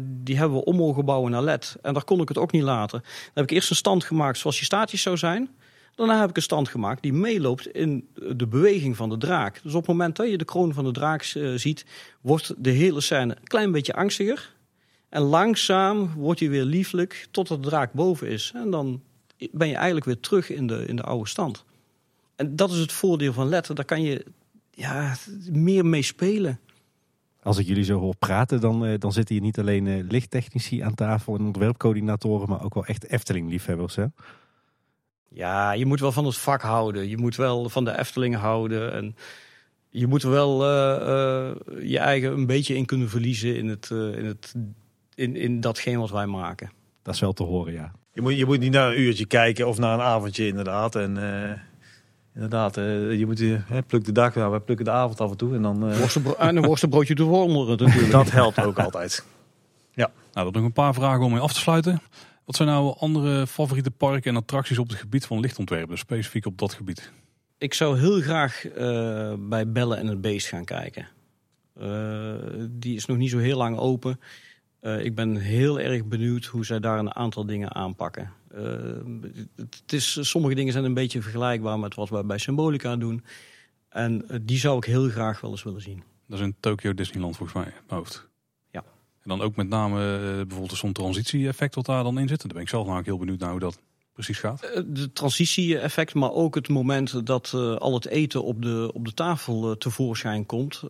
Die 0.00 0.36
hebben 0.36 0.58
we 0.58 0.64
om 0.64 0.76
mogen 0.76 1.30
naar 1.30 1.42
LED. 1.42 1.76
En 1.82 1.94
daar 1.94 2.04
kon 2.04 2.20
ik 2.20 2.28
het 2.28 2.38
ook 2.38 2.52
niet 2.52 2.62
laten. 2.62 3.00
Dan 3.00 3.32
heb 3.34 3.44
ik 3.44 3.50
eerst 3.50 3.70
een 3.70 3.76
stand 3.76 4.04
gemaakt 4.04 4.38
zoals 4.38 4.56
die 4.56 4.64
statisch 4.64 5.02
zou 5.02 5.16
zijn. 5.16 5.50
Daarna 5.98 6.20
heb 6.20 6.28
ik 6.28 6.36
een 6.36 6.42
stand 6.42 6.68
gemaakt 6.68 7.02
die 7.02 7.12
meeloopt 7.12 7.68
in 7.68 8.08
de 8.14 8.46
beweging 8.46 8.96
van 8.96 9.08
de 9.08 9.16
draak. 9.16 9.60
Dus 9.62 9.74
op 9.74 9.80
het 9.80 9.88
moment 9.88 10.16
dat 10.16 10.30
je 10.30 10.38
de 10.38 10.44
kroon 10.44 10.72
van 10.74 10.84
de 10.84 10.92
draak 10.92 11.22
eh, 11.22 11.54
ziet, 11.54 11.86
wordt 12.20 12.54
de 12.58 12.70
hele 12.70 13.00
scène 13.00 13.36
een 13.36 13.46
klein 13.46 13.72
beetje 13.72 13.94
angstiger. 13.94 14.54
En 15.08 15.22
langzaam 15.22 16.14
wordt 16.16 16.40
hij 16.40 16.48
weer 16.48 16.64
lieflijk 16.64 17.28
totdat 17.30 17.62
de 17.62 17.68
draak 17.68 17.92
boven 17.92 18.28
is. 18.28 18.52
En 18.54 18.70
dan 18.70 19.02
ben 19.52 19.68
je 19.68 19.74
eigenlijk 19.74 20.06
weer 20.06 20.20
terug 20.20 20.50
in 20.50 20.66
de, 20.66 20.84
in 20.86 20.96
de 20.96 21.02
oude 21.02 21.28
stand. 21.28 21.64
En 22.36 22.56
dat 22.56 22.70
is 22.70 22.78
het 22.78 22.92
voordeel 22.92 23.32
van 23.32 23.48
LED. 23.48 23.76
Daar 23.76 23.84
kan 23.84 24.02
je 24.02 24.24
ja, 24.70 25.16
meer 25.50 25.86
mee 25.86 26.02
spelen. 26.02 26.60
Als 27.42 27.58
ik 27.58 27.66
jullie 27.66 27.84
zo 27.84 27.98
hoor 27.98 28.16
praten, 28.16 28.60
dan, 28.60 28.86
eh, 28.86 28.98
dan 28.98 29.12
zitten 29.12 29.34
hier 29.34 29.44
niet 29.44 29.58
alleen 29.58 29.86
eh, 29.86 30.04
lichttechnici 30.08 30.80
aan 30.80 30.94
tafel 30.94 31.34
en 31.34 31.44
ontwerpcoördinatoren, 31.44 32.48
maar 32.48 32.64
ook 32.64 32.74
wel 32.74 32.86
echt 32.86 33.06
Efteling-liefhebbers. 33.06 33.96
Ja, 35.28 35.72
je 35.72 35.86
moet 35.86 36.00
wel 36.00 36.12
van 36.12 36.24
het 36.24 36.36
vak 36.36 36.62
houden. 36.62 37.08
Je 37.08 37.16
moet 37.16 37.36
wel 37.36 37.68
van 37.68 37.84
de 37.84 37.98
Efteling 37.98 38.36
houden. 38.36 38.92
En 38.92 39.16
je 39.90 40.06
moet 40.06 40.22
er 40.22 40.30
wel 40.30 40.64
eh, 40.64 41.48
eh, 41.48 41.56
je 41.82 41.98
eigen 41.98 42.32
een 42.32 42.46
beetje 42.46 42.76
in 42.76 42.86
kunnen 42.86 43.08
verliezen 43.08 43.56
in, 43.56 43.68
het, 43.68 43.90
eh, 43.90 44.18
in, 44.18 44.24
het, 44.24 44.54
in, 45.14 45.36
in 45.36 45.60
datgene 45.60 45.98
wat 45.98 46.10
wij 46.10 46.26
maken. 46.26 46.70
Dat 47.02 47.14
is 47.14 47.20
wel 47.20 47.32
te 47.32 47.42
horen, 47.42 47.72
ja. 47.72 47.92
Je 48.12 48.24
moet, 48.24 48.36
je 48.36 48.46
moet 48.46 48.58
niet 48.60 48.72
naar 48.72 48.88
een 48.90 49.00
uurtje 49.00 49.26
kijken 49.26 49.68
of 49.68 49.78
naar 49.78 49.94
een 49.94 50.04
avondje 50.04 50.46
inderdaad. 50.46 50.94
En 50.94 51.16
eh, 51.16 51.58
inderdaad, 52.34 52.76
eh, 52.76 53.18
je 53.18 53.26
moet 53.26 53.38
hè, 53.38 53.82
pluk 53.82 54.04
de 54.04 54.12
dag, 54.12 54.34
nou, 54.34 54.50
wij 54.50 54.60
plukken 54.60 54.84
de 54.84 54.90
avond 54.90 55.20
af 55.20 55.30
en 55.30 55.36
toe. 55.36 55.54
En 55.54 55.62
dan, 55.62 55.90
eh, 55.90 55.98
Worstenbro- 55.98 56.34
en 56.38 56.56
een 56.56 56.64
worstenbroodje 56.64 57.14
te 57.14 57.22
wonderen 57.22 57.76
natuurlijk. 57.76 58.12
dat 58.22 58.30
helpt 58.30 58.64
ook 58.64 58.78
altijd. 58.78 59.24
Nou, 60.32 60.52
dan 60.52 60.62
nog 60.62 60.70
een 60.70 60.82
paar 60.82 60.94
vragen 60.94 61.24
om 61.24 61.32
mee 61.32 61.40
af 61.40 61.52
te 61.52 61.60
sluiten. 61.60 62.00
Wat 62.48 62.56
zijn 62.56 62.68
nou 62.68 62.94
andere 62.98 63.46
favoriete 63.46 63.90
parken 63.90 64.30
en 64.30 64.36
attracties 64.36 64.78
op 64.78 64.88
het 64.88 64.98
gebied 64.98 65.26
van 65.26 65.40
lichtontwerpen, 65.40 65.98
specifiek 65.98 66.46
op 66.46 66.58
dat 66.58 66.72
gebied? 66.72 67.12
Ik 67.58 67.74
zou 67.74 67.98
heel 67.98 68.20
graag 68.20 68.66
eh, 68.66 69.34
bij 69.38 69.72
Bellen 69.72 69.98
en 69.98 70.06
het 70.06 70.20
Beest 70.20 70.48
gaan 70.48 70.64
kijken. 70.64 71.08
Eh, 71.74 72.34
die 72.70 72.96
is 72.96 73.06
nog 73.06 73.16
niet 73.16 73.30
zo 73.30 73.38
heel 73.38 73.56
lang 73.56 73.78
open. 73.78 74.20
Eh, 74.80 75.04
ik 75.04 75.14
ben 75.14 75.36
heel 75.36 75.80
erg 75.80 76.04
benieuwd 76.04 76.44
hoe 76.44 76.64
zij 76.64 76.80
daar 76.80 76.98
een 76.98 77.14
aantal 77.14 77.46
dingen 77.46 77.74
aanpakken. 77.74 78.32
Het 79.56 79.92
is, 79.92 80.18
sommige 80.20 80.54
dingen 80.54 80.72
zijn 80.72 80.84
een 80.84 80.94
beetje 80.94 81.22
vergelijkbaar 81.22 81.78
met 81.78 81.94
wat 81.94 82.08
wij 82.08 82.24
bij 82.24 82.38
Symbolica 82.38 82.96
doen. 82.96 83.24
En 83.88 84.24
die 84.42 84.58
zou 84.58 84.76
ik 84.76 84.84
heel 84.84 85.08
graag 85.08 85.40
wel 85.40 85.50
eens 85.50 85.62
willen 85.62 85.82
zien. 85.82 86.02
Dat 86.26 86.38
is 86.38 86.44
in 86.44 86.56
Tokyo 86.60 86.94
Disneyland 86.94 87.36
volgens 87.36 87.58
mij, 87.58 87.72
mijn 87.86 88.00
hoofd. 88.00 88.27
Dan 89.28 89.40
ook 89.40 89.56
met 89.56 89.68
name 89.68 90.16
eh, 90.16 90.46
bijvoorbeeld 90.46 90.78
zo'n 90.78 90.92
transitie-effect 90.92 91.74
wat 91.74 91.86
daar 91.86 92.02
dan 92.02 92.18
in 92.18 92.28
zit. 92.28 92.42
Daar 92.42 92.52
ben 92.52 92.62
ik 92.62 92.68
zelf 92.68 92.82
namelijk 92.84 93.08
heel 93.08 93.18
benieuwd 93.18 93.38
naar 93.38 93.50
hoe 93.50 93.60
dat 93.60 93.78
precies 94.12 94.38
gaat. 94.38 94.62
Eh, 94.62 94.82
De 94.86 95.12
transitie-effect, 95.12 96.14
maar 96.14 96.32
ook 96.32 96.54
het 96.54 96.68
moment 96.68 97.26
dat 97.26 97.52
eh, 97.54 97.76
al 97.76 97.94
het 97.94 98.06
eten 98.06 98.44
op 98.44 98.62
de, 98.62 98.90
op 98.94 99.04
de 99.04 99.14
tafel 99.14 99.76
tevoorschijn 99.78 100.46
komt. 100.46 100.82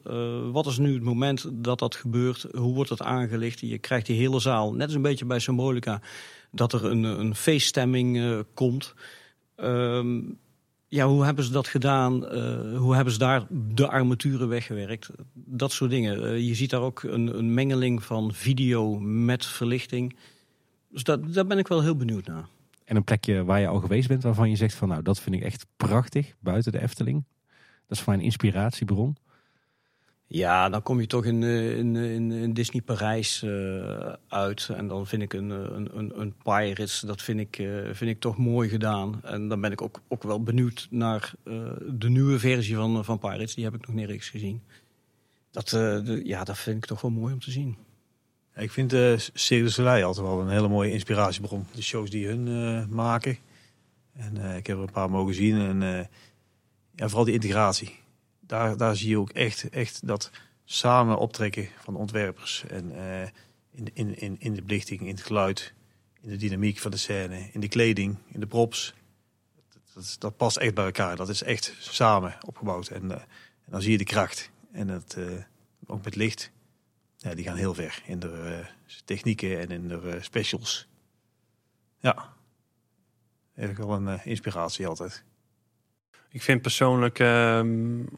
Wat 0.53 0.67
is 0.67 0.79
nu 0.79 0.95
het 0.95 1.03
moment 1.03 1.51
dat 1.53 1.79
dat 1.79 1.95
gebeurt? 1.95 2.47
Hoe 2.53 2.75
wordt 2.75 2.91
het 2.91 3.03
aangelicht? 3.03 3.61
Je 3.61 3.79
krijgt 3.79 4.07
die 4.07 4.19
hele 4.19 4.41
zaal, 4.41 4.73
net 4.73 4.87
als 4.87 4.95
een 4.95 5.03
beetje 5.03 5.25
bij 5.25 5.39
Symbolica, 5.39 6.01
dat 6.51 6.73
er 6.73 6.85
een, 6.85 7.03
een 7.03 7.35
feeststemming 7.35 8.45
komt. 8.55 8.95
Ehm, 9.57 10.21
ja, 10.89 11.07
hoe 11.07 11.25
hebben 11.25 11.45
ze 11.45 11.53
dat 11.53 11.69
gedaan? 11.69 12.27
Eh, 12.27 12.77
hoe 12.79 12.95
hebben 12.95 13.13
ze 13.13 13.19
daar 13.19 13.47
de 13.51 13.89
armaturen 13.89 14.49
weggewerkt? 14.49 15.11
Dat 15.35 15.73
soort 15.73 15.91
dingen. 15.91 16.25
Eh, 16.25 16.47
je 16.47 16.55
ziet 16.55 16.71
daar 16.71 16.81
ook 16.81 17.03
een, 17.03 17.39
een, 17.39 17.55
mengeling 17.55 18.03
van 18.03 18.35
video 18.35 18.99
met 18.99 19.47
verlichting. 19.47 20.17
Dus 20.89 21.03
dat, 21.03 21.35
daar 21.35 21.47
ben 21.47 21.59
ik 21.59 21.69
wel 21.69 21.83
heel 21.83 21.97
benieuwd 21.97 22.27
naar. 22.27 22.49
En 22.85 22.97
een 22.97 23.05
plekje 23.05 23.45
waar 23.45 23.61
je 23.61 23.67
al 23.67 23.81
geweest 23.81 24.09
bent, 24.09 24.23
waarvan 24.23 24.51
je 24.51 24.57
zegt 24.57 24.75
van 24.75 24.89
nou, 24.89 25.03
dat 25.03 25.21
vind 25.21 25.37
ik 25.37 25.43
echt 25.43 25.67
prachtig 25.77 26.35
buiten 26.41 26.73
de 26.73 26.81
Efteling. 26.81 27.25
Dat 27.87 27.97
is 27.97 28.01
voor 28.01 28.13
mij 28.13 28.19
een 28.19 28.29
inspiratiebron. 28.29 29.17
Ja, 30.31 30.69
dan 30.69 30.83
kom 30.83 31.01
je 31.01 31.07
toch 31.07 31.25
in, 31.25 31.43
eh, 31.43 31.79
in, 31.79 31.97
in, 31.97 32.33
in 32.33 32.53
Disney 32.53 32.83
Parijs 32.83 33.43
uh, 33.43 34.13
uit. 34.29 34.69
En 34.75 34.89
dan 34.89 35.07
vind 35.07 35.23
ik 35.23 35.33
een, 35.33 35.51
een, 35.51 35.99
een, 35.99 36.21
een 36.21 36.35
Pirates, 36.43 37.01
dat 37.01 37.23
vind 37.23 37.41
ik, 37.41 37.55
vind 37.93 38.11
ik 38.11 38.21
toch 38.21 38.37
mooi 38.37 38.69
gedaan. 38.69 39.21
En 39.25 39.49
dan 39.49 39.61
ben 39.61 39.73
ik 39.73 39.83
ook, 39.83 40.01
ook 40.09 40.23
wel 40.23 40.43
benieuwd 40.43 40.87
naar 40.91 41.33
de 41.89 42.09
nieuwe 42.09 42.39
versie 42.39 42.75
van, 42.75 43.05
van 43.05 43.19
Pirates. 43.19 43.55
Die 43.55 43.65
heb 43.65 43.75
ik 43.75 43.87
nog 43.87 43.97
nergens 43.97 44.29
gezien. 44.29 44.63
Dat, 45.51 45.69
de, 45.69 46.21
ja, 46.25 46.45
dat 46.45 46.59
vind 46.59 46.77
ik 46.77 46.87
toch 46.87 47.01
wel 47.01 47.11
mooi 47.11 47.33
om 47.33 47.41
te 47.41 47.51
zien. 47.51 47.77
ik 48.57 48.71
vind 48.71 48.93
uh, 48.93 49.19
Cirque 49.19 49.65
du 49.65 49.71
Soleil 49.71 50.07
altijd 50.07 50.27
wel 50.27 50.41
een 50.41 50.49
hele 50.49 50.69
mooie 50.69 50.93
inspiratiebron. 50.93 51.67
De 51.75 51.83
shows 51.83 52.11
die 52.11 52.27
hun 52.27 52.95
maken. 52.95 53.37
En 54.13 54.57
ik 54.57 54.67
heb 54.67 54.77
er 54.77 54.83
een 54.83 54.93
paar 54.93 55.11
mogen 55.11 55.35
zien. 55.35 55.59
En 55.59 56.09
ja, 56.95 57.07
vooral 57.07 57.25
die 57.25 57.35
integratie 57.35 58.07
daar, 58.49 58.77
daar 58.77 58.97
zie 58.97 59.09
je 59.09 59.19
ook 59.19 59.31
echt, 59.31 59.69
echt 59.69 60.07
dat 60.07 60.31
samen 60.65 61.19
optrekken 61.19 61.69
van 61.79 61.97
ontwerpers. 61.97 62.65
En 62.69 62.93
uh, 62.93 63.23
in, 63.71 63.91
in, 63.95 64.19
in, 64.19 64.37
in 64.41 64.55
de 64.55 64.63
belichting, 64.63 65.01
in 65.01 65.15
het 65.15 65.23
geluid, 65.23 65.75
in 66.21 66.29
de 66.29 66.37
dynamiek 66.37 66.79
van 66.79 66.91
de 66.91 66.97
scène, 66.97 67.49
in 67.53 67.61
de 67.61 67.69
kleding, 67.69 68.19
in 68.27 68.41
de 68.41 68.47
props. 68.47 68.95
Dat, 69.95 70.17
dat, 70.19 70.37
past 70.37 70.57
echt 70.57 70.75
bij 70.75 70.85
elkaar. 70.85 71.17
Dat 71.17 71.29
is 71.29 71.43
echt 71.43 71.75
samen 71.79 72.37
opgebouwd. 72.47 72.89
En, 72.89 73.05
uh, 73.05 73.13
en 73.13 73.71
dan 73.71 73.83
zie 73.83 73.93
je 73.93 73.99
de 73.99 74.05
kracht. 74.05 74.51
En 74.73 74.87
dat, 74.87 75.15
uh, 75.19 75.43
ook 75.87 76.05
met 76.05 76.17
licht, 76.17 76.51
ja, 77.17 77.35
die 77.35 77.45
gaan 77.45 77.57
heel 77.57 77.75
ver 77.75 78.03
in 78.07 78.19
de 78.19 78.65
technieken 79.05 79.59
en 79.59 79.71
in 79.71 79.89
de 79.89 80.19
specials. 80.21 80.89
Ja, 82.01 82.33
eigenlijk 83.55 83.89
wel 83.89 83.97
een 83.97 84.25
inspiratie 84.25 84.87
altijd. 84.87 85.25
Ik 86.31 86.43
vind 86.43 86.63
persoonlijk 86.63 87.19
um, 87.19 88.09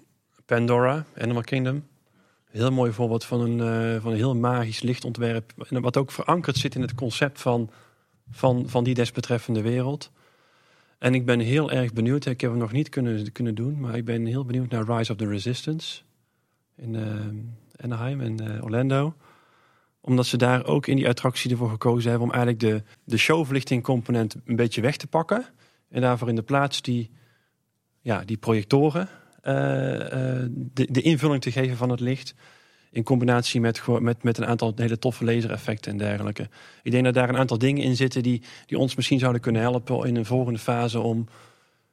Pandora, 0.51 1.05
Animal 1.19 1.43
Kingdom. 1.43 1.87
Heel 2.51 2.73
mooi 2.73 2.93
voorbeeld 2.93 3.25
van 3.25 3.41
een, 3.41 3.59
uh, 3.59 4.01
van 4.03 4.11
een 4.11 4.17
heel 4.17 4.37
magisch 4.37 4.83
lichtontwerp. 4.83 5.53
En 5.69 5.81
wat 5.81 5.97
ook 5.97 6.11
verankerd 6.11 6.57
zit 6.57 6.75
in 6.75 6.81
het 6.81 6.95
concept 6.95 7.41
van, 7.41 7.71
van, 8.31 8.69
van 8.69 8.85
die 8.85 8.95
desbetreffende 8.95 9.63
wereld. 9.63 10.11
En 10.99 11.15
ik 11.15 11.25
ben 11.25 11.41
heel 11.41 11.71
erg 11.71 11.93
benieuwd. 11.93 12.27
Ik 12.27 12.41
heb 12.41 12.51
het 12.51 12.61
nog 12.61 12.73
niet 12.73 12.89
kunnen, 12.89 13.33
kunnen 13.33 13.55
doen, 13.55 13.81
maar 13.81 13.97
ik 13.97 14.05
ben 14.05 14.27
heel 14.27 14.45
benieuwd 14.45 14.71
naar 14.71 14.97
Rise 14.97 15.13
of 15.13 15.19
the 15.19 15.27
Resistance 15.27 16.03
in 16.77 16.95
uh, 16.95 17.85
Anaheim 17.85 18.21
en 18.21 18.43
uh, 18.43 18.65
Orlando. 18.65 19.15
Omdat 20.01 20.27
ze 20.27 20.37
daar 20.37 20.67
ook 20.67 20.87
in 20.87 20.97
die 20.97 21.09
attractie 21.09 21.51
ervoor 21.51 21.71
gekozen 21.71 22.11
hebben 22.11 22.29
om 22.29 22.35
eigenlijk 22.35 22.63
de, 22.63 22.83
de 23.05 23.17
showverlichting 23.17 23.83
component 23.83 24.37
een 24.45 24.57
beetje 24.57 24.81
weg 24.81 24.97
te 24.97 25.07
pakken. 25.07 25.45
En 25.89 26.01
daarvoor 26.01 26.29
in 26.29 26.35
de 26.35 26.43
plaats 26.43 26.83
die, 26.83 27.11
ja, 28.01 28.25
die 28.25 28.37
projectoren 28.37 29.03
eh, 29.03 29.09
eh, 29.13 29.20
de, 29.43 30.87
de 30.91 31.03
invulling 31.03 31.43
te 31.43 31.53
geven 31.53 31.77
van 31.77 31.91
het 31.91 32.01
licht. 32.01 32.35
In 32.91 33.03
combinatie 33.03 33.61
met, 33.61 33.87
met, 34.01 34.23
met 34.23 34.39
een 34.39 34.47
aantal 34.47 34.73
hele 34.77 34.99
toffe 34.99 35.25
lasereffecten 35.25 35.93
en 35.93 35.99
dergelijke. 35.99 36.49
Ik 36.83 36.91
denk 36.91 37.05
dat 37.05 37.15
daar 37.15 37.29
een 37.29 37.37
aantal 37.37 37.59
dingen 37.59 37.83
in 37.83 37.97
zitten 37.97 38.23
die, 38.23 38.43
die 38.67 38.79
ons 38.79 38.95
misschien 38.95 39.19
zouden 39.19 39.41
kunnen 39.41 39.63
helpen 39.63 40.07
in 40.07 40.17
een 40.17 40.25
volgende 40.25 40.59
fase 40.59 41.01
om 41.01 41.29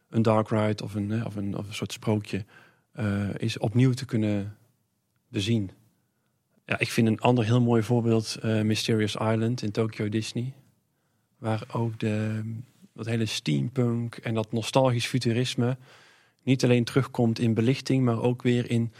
een 0.09 0.21
dark 0.21 0.49
ride 0.49 0.83
of 0.83 0.95
een, 0.95 1.25
of 1.25 1.35
een, 1.35 1.57
of 1.57 1.67
een 1.67 1.73
soort 1.73 1.91
sprookje 1.91 2.45
uh, 2.99 3.29
is 3.37 3.57
opnieuw 3.57 3.93
te 3.93 4.05
kunnen 4.05 4.57
bezien. 5.27 5.71
Ja, 6.65 6.79
ik 6.79 6.91
vind 6.91 7.07
een 7.07 7.19
ander 7.19 7.45
heel 7.45 7.61
mooi 7.61 7.83
voorbeeld 7.83 8.37
Mysterious 8.43 9.15
Island 9.15 9.61
in 9.61 9.71
Tokyo 9.71 10.09
Disney. 10.09 10.53
Waar 11.37 11.63
ook 11.71 11.99
de, 11.99 12.41
dat 12.93 13.05
hele 13.05 13.25
steampunk 13.25 14.15
en 14.15 14.33
dat 14.33 14.51
nostalgisch 14.51 15.07
futurisme 15.07 15.77
niet 16.47 16.63
alleen 16.63 16.83
terugkomt 16.83 17.39
in 17.39 17.53
belichting, 17.53 18.03
maar 18.03 18.21
ook 18.21 18.41
weer 18.41 18.69
in 18.69 18.91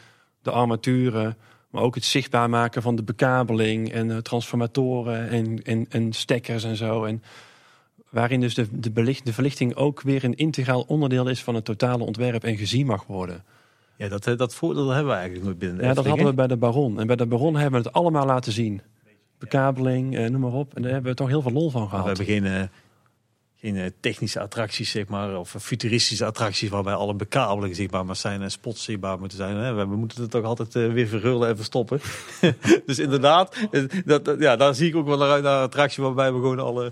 de 0.41 0.52
armaturen. 0.52 1.38
Maar 1.69 1.82
ook 1.82 1.95
het 1.95 2.03
zichtbaar 2.03 2.49
maken 2.49 2.82
van 2.82 2.95
de 2.95 3.03
bekabeling 3.03 3.91
en 3.91 4.10
uh, 4.10 4.18
transformatoren 4.18 5.30
en, 5.30 5.64
en, 5.64 5.86
en 5.90 6.14
stekkers 6.14 6.64
en 6.64 6.76
zo. 6.76 7.03
En 7.03 7.24
waarin 8.10 8.40
dus 8.40 8.53
de, 8.53 8.68
de, 8.72 8.91
belicht, 8.91 9.26
de 9.26 9.34
verlichting 9.34 9.76
ook 9.76 10.02
weer 10.02 10.24
een 10.24 10.36
integraal 10.36 10.82
onderdeel 10.82 11.28
is 11.28 11.44
van 11.44 11.56
het 11.56 11.65
totale 11.65 12.03
ontwerp 12.03 12.44
en 12.44 12.57
gezien 12.57 12.86
mag 12.86 13.06
worden. 13.06 13.44
Ja, 13.95 14.07
dat, 14.07 14.28
eh, 14.28 14.38
dat 14.38 14.56
voordeel 14.56 14.90
hebben 14.90 15.11
we 15.11 15.18
eigenlijk 15.18 15.45
nooit 15.45 15.60
binnen. 15.60 15.86
ja, 15.86 15.94
dat 15.94 16.06
hadden 16.06 16.26
we 16.26 16.34
bij 16.34 16.48
de 16.48 16.57
Baron. 16.57 16.99
En 16.99 17.07
bij 17.07 17.15
de 17.15 17.26
Baron 17.26 17.56
hebben 17.56 17.82
we 17.82 17.88
het 17.88 17.95
allemaal 17.95 18.26
laten 18.26 18.52
zien. 18.52 18.82
Bekabeling, 19.38 20.18
eh, 20.18 20.30
noem 20.30 20.41
maar 20.41 20.53
op. 20.53 20.76
En 20.76 20.82
daar 20.82 20.91
hebben 20.91 21.11
we 21.11 21.18
toch 21.18 21.28
heel 21.28 21.41
veel 21.41 21.52
lol 21.52 21.69
van 21.69 21.90
gehad. 21.90 22.03
We 22.03 22.07
hebben 22.07 22.26
geen 22.26 22.61
uh, 22.61 22.68
geen 23.60 23.76
eh, 23.76 23.86
technische 24.00 24.40
attracties, 24.40 24.92
zeg 24.92 25.08
maar, 25.08 25.38
of 25.38 25.56
futuristische 25.60 26.26
attracties 26.26 26.70
waarbij 26.70 26.94
alle 26.94 27.14
bekabelingen 27.14 27.76
zichtbaar 27.76 28.06
maar 28.06 28.16
zijn 28.16 28.42
en 28.42 28.52
spots 28.52 28.84
zichtbaar 28.84 29.20
moeten 29.20 29.38
zijn. 29.38 29.56
Hè? 29.56 29.74
We 29.74 29.96
moeten 29.96 30.22
het 30.22 30.32
toch 30.32 30.44
altijd 30.44 30.76
uh, 30.76 30.94
weer 30.94 31.08
verrullen 31.08 31.50
en 31.50 31.56
verstoppen. 31.56 32.02
dus 32.86 33.00
inderdaad, 33.00 33.56
eh, 33.72 33.84
dat, 34.06 34.36
ja, 34.40 34.56
daar 34.56 34.76
zie 34.76 34.88
ik 34.88 34.96
ook 34.96 35.08
wel 35.08 35.18
naar, 35.18 35.42
naar 35.42 35.58
een 35.58 35.64
attractie 35.64 36.04
waarbij 36.04 36.34
we 36.34 36.40
gewoon 36.40 36.60
alle 36.60 36.92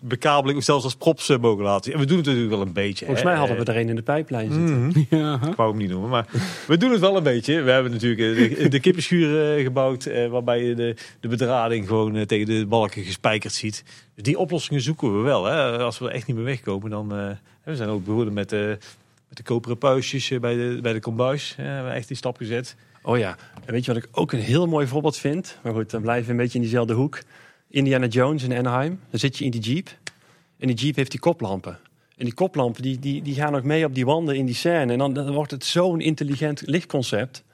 bekabeling 0.00 0.64
zelfs 0.64 0.84
als 0.84 0.96
props 0.96 1.36
mogen 1.40 1.64
laten 1.64 1.92
En 1.92 1.98
we 1.98 2.04
doen 2.04 2.16
het 2.16 2.26
natuurlijk 2.26 2.54
wel 2.54 2.66
een 2.66 2.72
beetje. 2.72 3.04
Volgens 3.04 3.26
mij 3.26 3.36
hadden 3.36 3.56
we 3.56 3.64
er 3.64 3.76
een 3.76 3.88
in 3.88 3.96
de 3.96 4.02
pijplijn 4.02 4.52
zitten. 4.52 4.76
Mm 4.76 5.06
ja. 5.18 5.40
Ik 5.46 5.54
wou 5.54 5.70
hem 5.70 5.78
niet 5.78 5.90
noemen, 5.90 6.10
maar 6.10 6.26
we 6.66 6.76
doen 6.76 6.90
het 6.90 7.00
wel 7.00 7.16
een 7.16 7.22
beetje. 7.22 7.62
We 7.62 7.70
hebben 7.70 7.92
natuurlijk 7.92 8.58
de, 8.58 8.68
de 8.68 8.80
kippenschuur 8.80 9.58
gebouwd, 9.62 10.10
waarbij 10.30 10.64
je 10.64 10.74
de, 10.74 10.94
de 11.20 11.28
bedrading 11.28 11.86
gewoon 11.86 12.26
tegen 12.26 12.46
de 12.46 12.66
balken 12.66 13.02
gespijkerd 13.02 13.52
ziet. 13.52 13.84
Dus 14.14 14.24
die 14.24 14.38
oplossingen 14.38 14.82
zoeken 14.82 15.16
we 15.16 15.22
wel. 15.22 15.44
Hè. 15.44 15.78
Als 15.78 15.98
we 15.98 16.04
er 16.04 16.14
echt 16.14 16.26
niet 16.26 16.36
meer 16.36 16.44
wegkomen, 16.44 16.90
dan... 16.90 17.18
Uh, 17.18 17.30
we 17.68 17.76
zijn 17.76 17.88
ook 17.88 18.04
begonnen 18.04 18.34
met, 18.34 18.50
met 18.50 19.36
de 19.36 19.42
koperen 19.42 19.78
puistjes 19.78 20.28
bij 20.40 20.54
de, 20.54 20.78
bij 20.82 20.92
de 20.92 21.00
kombuis. 21.00 21.54
we 21.56 21.62
hebben 21.62 21.92
echt 21.92 22.08
die 22.08 22.16
stap 22.16 22.36
gezet. 22.36 22.76
Oh 23.02 23.18
ja, 23.18 23.36
en 23.64 23.72
weet 23.72 23.84
je 23.84 23.92
wat 23.92 24.02
ik 24.02 24.08
ook 24.12 24.32
een 24.32 24.40
heel 24.40 24.66
mooi 24.66 24.86
voorbeeld 24.86 25.16
vind? 25.16 25.58
Maar 25.62 25.72
goed, 25.72 25.90
dan 25.90 26.02
blijven 26.02 26.24
we 26.26 26.30
een 26.30 26.36
beetje 26.36 26.58
in 26.58 26.64
diezelfde 26.64 26.94
hoek. 26.94 27.18
Indiana 27.70 28.06
Jones 28.06 28.42
in 28.42 28.56
Anaheim. 28.56 29.00
Dan 29.10 29.20
zit 29.20 29.38
je 29.38 29.44
in 29.44 29.50
die 29.50 29.60
jeep. 29.60 29.98
En 30.58 30.66
die 30.66 30.76
jeep 30.76 30.96
heeft 30.96 31.10
die 31.10 31.20
koplampen. 31.20 31.78
En 32.16 32.24
die 32.24 32.34
koplampen 32.34 32.82
die, 32.82 32.98
die, 32.98 33.22
die 33.22 33.34
gaan 33.34 33.52
nog 33.52 33.62
mee 33.62 33.84
op 33.84 33.94
die 33.94 34.04
wanden 34.04 34.36
in 34.36 34.46
die 34.46 34.54
scène. 34.54 34.92
En 34.92 34.98
dan, 34.98 35.12
dan 35.12 35.32
wordt 35.32 35.50
het 35.50 35.64
zo'n 35.64 36.00
intelligent 36.00 36.62
lichtconcept. 36.66 37.44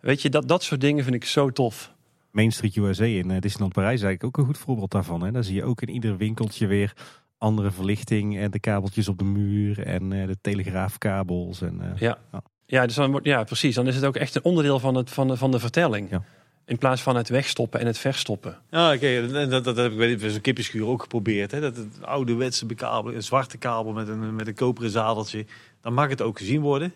Weet 0.00 0.22
je, 0.22 0.30
dat, 0.30 0.48
dat 0.48 0.62
soort 0.62 0.80
dingen 0.80 1.04
vind 1.04 1.16
ik 1.16 1.24
zo 1.24 1.50
tof. 1.50 1.94
Main 2.30 2.52
Street 2.52 2.76
USA 2.76 3.04
in 3.04 3.30
uh, 3.30 3.40
Disneyland 3.40 3.72
Parijs 3.72 3.94
is 3.94 4.02
eigenlijk 4.02 4.24
ook 4.24 4.36
een 4.36 4.52
goed 4.52 4.62
voorbeeld 4.62 4.90
daarvan. 4.90 5.22
Hè? 5.22 5.30
Daar 5.30 5.44
zie 5.44 5.54
je 5.54 5.64
ook 5.64 5.82
in 5.82 5.88
ieder 5.88 6.16
winkeltje 6.16 6.66
weer 6.66 6.92
andere 7.38 7.70
verlichting 7.70 8.38
en 8.38 8.50
de 8.50 8.60
kabeltjes 8.60 9.08
op 9.08 9.18
de 9.18 9.24
muur 9.24 9.82
en 9.82 10.10
uh, 10.10 10.26
de 10.26 10.36
telegraafkabels. 10.40 11.62
En, 11.62 11.80
uh, 11.82 12.00
ja. 12.00 12.18
ja. 12.32 12.42
Ja, 12.66 12.86
dus 12.86 12.94
dan 12.94 13.10
wordt, 13.10 13.26
ja, 13.26 13.44
precies. 13.44 13.74
Dan 13.74 13.86
is 13.86 13.94
het 13.94 14.04
ook 14.04 14.16
echt 14.16 14.34
een 14.34 14.44
onderdeel 14.44 14.78
van, 14.78 14.94
het, 14.94 15.10
van, 15.10 15.28
de, 15.28 15.36
van 15.36 15.50
de 15.50 15.58
vertelling. 15.58 16.10
Ja. 16.10 16.22
In 16.66 16.78
plaats 16.78 17.02
van 17.02 17.16
het 17.16 17.28
wegstoppen 17.28 17.80
en 17.80 17.86
het 17.86 17.98
verstoppen. 17.98 18.58
Ja, 18.70 18.94
oké. 18.94 18.96
Okay. 18.96 19.46
Dat, 19.48 19.64
dat, 19.64 19.76
heb 19.76 19.92
ik 19.92 20.18
bij 20.18 20.30
zo'n 20.30 20.40
kippenschuur 20.40 20.86
ook 20.86 21.02
geprobeerd. 21.02 21.50
Hè? 21.50 21.60
Dat 21.60 21.76
het 21.76 22.02
ouderwetse 22.02 22.66
bekabeling, 22.66 23.16
een 23.16 23.22
zwarte 23.22 23.58
kabel 23.58 23.92
met 23.92 24.08
een, 24.08 24.34
met 24.34 24.46
een 24.46 24.54
koperen 24.54 24.90
zadeltje. 24.90 25.44
Dan 25.80 25.94
mag 25.94 26.08
het 26.08 26.22
ook 26.22 26.38
gezien 26.38 26.60
worden. 26.60 26.92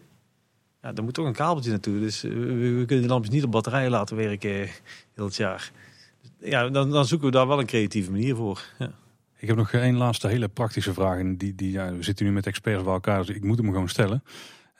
Ja, 0.82 0.94
er 0.94 1.02
moet 1.02 1.14
toch 1.14 1.26
een 1.26 1.32
kabeltje 1.32 1.70
naartoe. 1.70 2.00
Dus 2.00 2.20
we, 2.20 2.28
we, 2.30 2.84
kunnen 2.86 3.02
de 3.02 3.10
lampjes 3.12 3.34
niet 3.34 3.44
op 3.44 3.50
batterijen 3.50 3.90
laten 3.90 4.16
werken 4.16 4.68
heel 5.14 5.24
het 5.24 5.36
jaar. 5.36 5.70
Ja, 6.38 6.68
dan, 6.68 6.90
dan 6.90 7.06
zoeken 7.06 7.26
we 7.26 7.32
daar 7.32 7.46
wel 7.46 7.58
een 7.58 7.66
creatieve 7.66 8.10
manier 8.10 8.36
voor. 8.36 8.62
Ja. 8.78 8.90
Ik 9.38 9.48
heb 9.48 9.56
nog 9.56 9.72
één 9.72 9.96
laatste 9.96 10.28
hele 10.28 10.48
praktische 10.48 10.92
vraag. 10.92 11.18
En 11.18 11.36
die, 11.36 11.54
die, 11.54 11.72
ja, 11.72 11.92
we 11.92 12.02
zitten 12.02 12.26
nu 12.26 12.32
met 12.32 12.46
experts 12.46 12.84
bij 12.84 12.92
elkaar, 12.92 13.24
dus 13.24 13.36
ik 13.36 13.44
moet 13.44 13.58
hem 13.58 13.66
gewoon 13.66 13.88
stellen. 13.88 14.22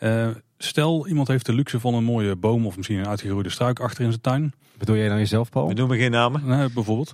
Uh, 0.00 0.28
stel, 0.58 1.08
iemand 1.08 1.28
heeft 1.28 1.46
de 1.46 1.52
luxe 1.52 1.80
van 1.80 1.94
een 1.94 2.04
mooie 2.04 2.36
boom 2.36 2.66
of 2.66 2.76
misschien 2.76 2.98
een 2.98 3.08
uitgegroeide 3.08 3.50
struik 3.50 3.80
achter 3.80 4.04
in 4.04 4.10
zijn 4.10 4.22
tuin. 4.22 4.52
Bedoel 4.78 4.96
jij 4.96 5.08
dan 5.08 5.18
jezelf, 5.18 5.50
Paul? 5.50 5.68
We 5.68 5.74
noemen 5.74 5.98
geen 5.98 6.10
namen. 6.10 6.70
Bijvoorbeeld. 6.74 7.12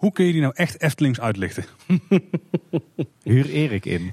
Hoe 0.00 0.12
kun 0.12 0.24
je 0.24 0.32
die 0.32 0.40
nou 0.40 0.52
echt 0.56 0.82
Eftelings 0.82 1.20
uitlichten? 1.20 1.64
Huur 3.22 3.48
Erik 3.48 3.86
in. 3.86 4.12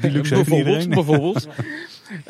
die 0.00 0.10
luxe 0.10 0.34
bijvoorbeeld, 0.34 0.88
bijvoorbeeld. 0.88 1.48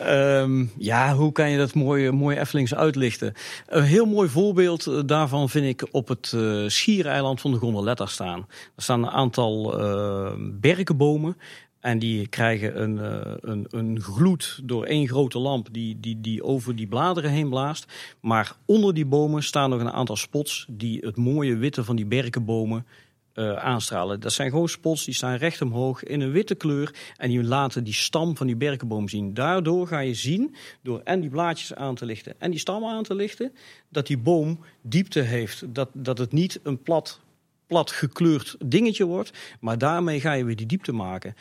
Um, 0.00 0.70
ja, 0.78 1.14
hoe 1.14 1.32
kan 1.32 1.50
je 1.50 1.58
dat 1.58 1.74
mooi, 1.74 2.10
mooi 2.10 2.36
Eftelings 2.36 2.74
uitlichten? 2.74 3.34
Een 3.66 3.82
heel 3.82 4.06
mooi 4.06 4.28
voorbeeld 4.28 4.86
eh, 4.86 5.00
daarvan 5.06 5.48
vind 5.48 5.66
ik 5.66 5.88
op 5.90 6.08
het 6.08 6.32
uh, 6.34 6.68
schiereiland 6.68 7.40
van 7.40 7.52
de 7.52 7.58
Gondoletta 7.58 8.06
staan. 8.06 8.46
Er 8.76 8.82
staan 8.82 9.02
een 9.02 9.10
aantal 9.10 9.80
uh, 9.80 10.32
berkenbomen. 10.38 11.36
En 11.84 11.98
die 11.98 12.26
krijgen 12.26 12.82
een, 12.82 12.96
uh, 12.96 13.34
een, 13.40 13.66
een 13.70 14.00
gloed 14.00 14.60
door 14.62 14.84
één 14.84 15.08
grote 15.08 15.38
lamp 15.38 15.68
die, 15.72 16.00
die, 16.00 16.20
die 16.20 16.42
over 16.42 16.76
die 16.76 16.86
bladeren 16.86 17.30
heen 17.30 17.48
blaast. 17.48 17.92
Maar 18.20 18.56
onder 18.64 18.94
die 18.94 19.06
bomen 19.06 19.42
staan 19.42 19.70
nog 19.70 19.80
een 19.80 19.92
aantal 19.92 20.16
spots 20.16 20.66
die 20.70 20.98
het 21.00 21.16
mooie 21.16 21.56
witte 21.56 21.84
van 21.84 21.96
die 21.96 22.06
berkenbomen 22.06 22.86
eh, 23.32 23.56
aanstralen. 23.56 24.20
Dat 24.20 24.32
zijn 24.32 24.50
gewoon 24.50 24.68
spots 24.68 25.04
die 25.04 25.14
staan 25.14 25.36
recht 25.36 25.62
omhoog 25.62 26.02
in 26.02 26.20
een 26.20 26.30
witte 26.30 26.54
kleur. 26.54 26.94
En 27.16 27.28
die 27.28 27.42
laten 27.42 27.84
die 27.84 27.94
stam 27.94 28.36
van 28.36 28.46
die 28.46 28.56
berkenboom 28.56 29.08
zien. 29.08 29.34
Daardoor 29.34 29.86
ga 29.86 29.98
je 29.98 30.14
zien, 30.14 30.54
door 30.82 31.00
en 31.04 31.20
die 31.20 31.30
blaadjes 31.30 31.74
aan 31.74 31.94
te 31.94 32.04
lichten 32.04 32.34
en 32.38 32.50
die 32.50 32.60
stam 32.60 32.84
aan 32.84 33.02
te 33.02 33.14
lichten, 33.14 33.52
dat 33.88 34.06
die 34.06 34.18
boom 34.18 34.60
diepte 34.82 35.20
heeft. 35.20 35.74
Dat, 35.74 35.88
dat 35.92 36.18
het 36.18 36.32
niet 36.32 36.60
een 36.62 36.82
plat, 36.82 37.20
plat 37.66 37.90
gekleurd 37.90 38.56
dingetje 38.64 39.04
wordt. 39.04 39.32
Maar 39.60 39.78
daarmee 39.78 40.20
ga 40.20 40.32
je 40.32 40.44
weer 40.44 40.56
die 40.56 40.66
diepte 40.66 40.92
maken. 40.92 41.34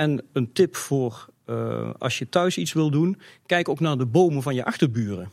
En 0.00 0.22
een 0.32 0.52
tip 0.52 0.76
voor 0.76 1.28
uh, 1.46 1.90
als 1.98 2.18
je 2.18 2.28
thuis 2.28 2.58
iets 2.58 2.72
wil 2.72 2.90
doen, 2.90 3.20
kijk 3.46 3.68
ook 3.68 3.80
naar 3.80 3.98
de 3.98 4.06
bomen 4.06 4.42
van 4.42 4.54
je 4.54 4.64
achterburen. 4.64 5.30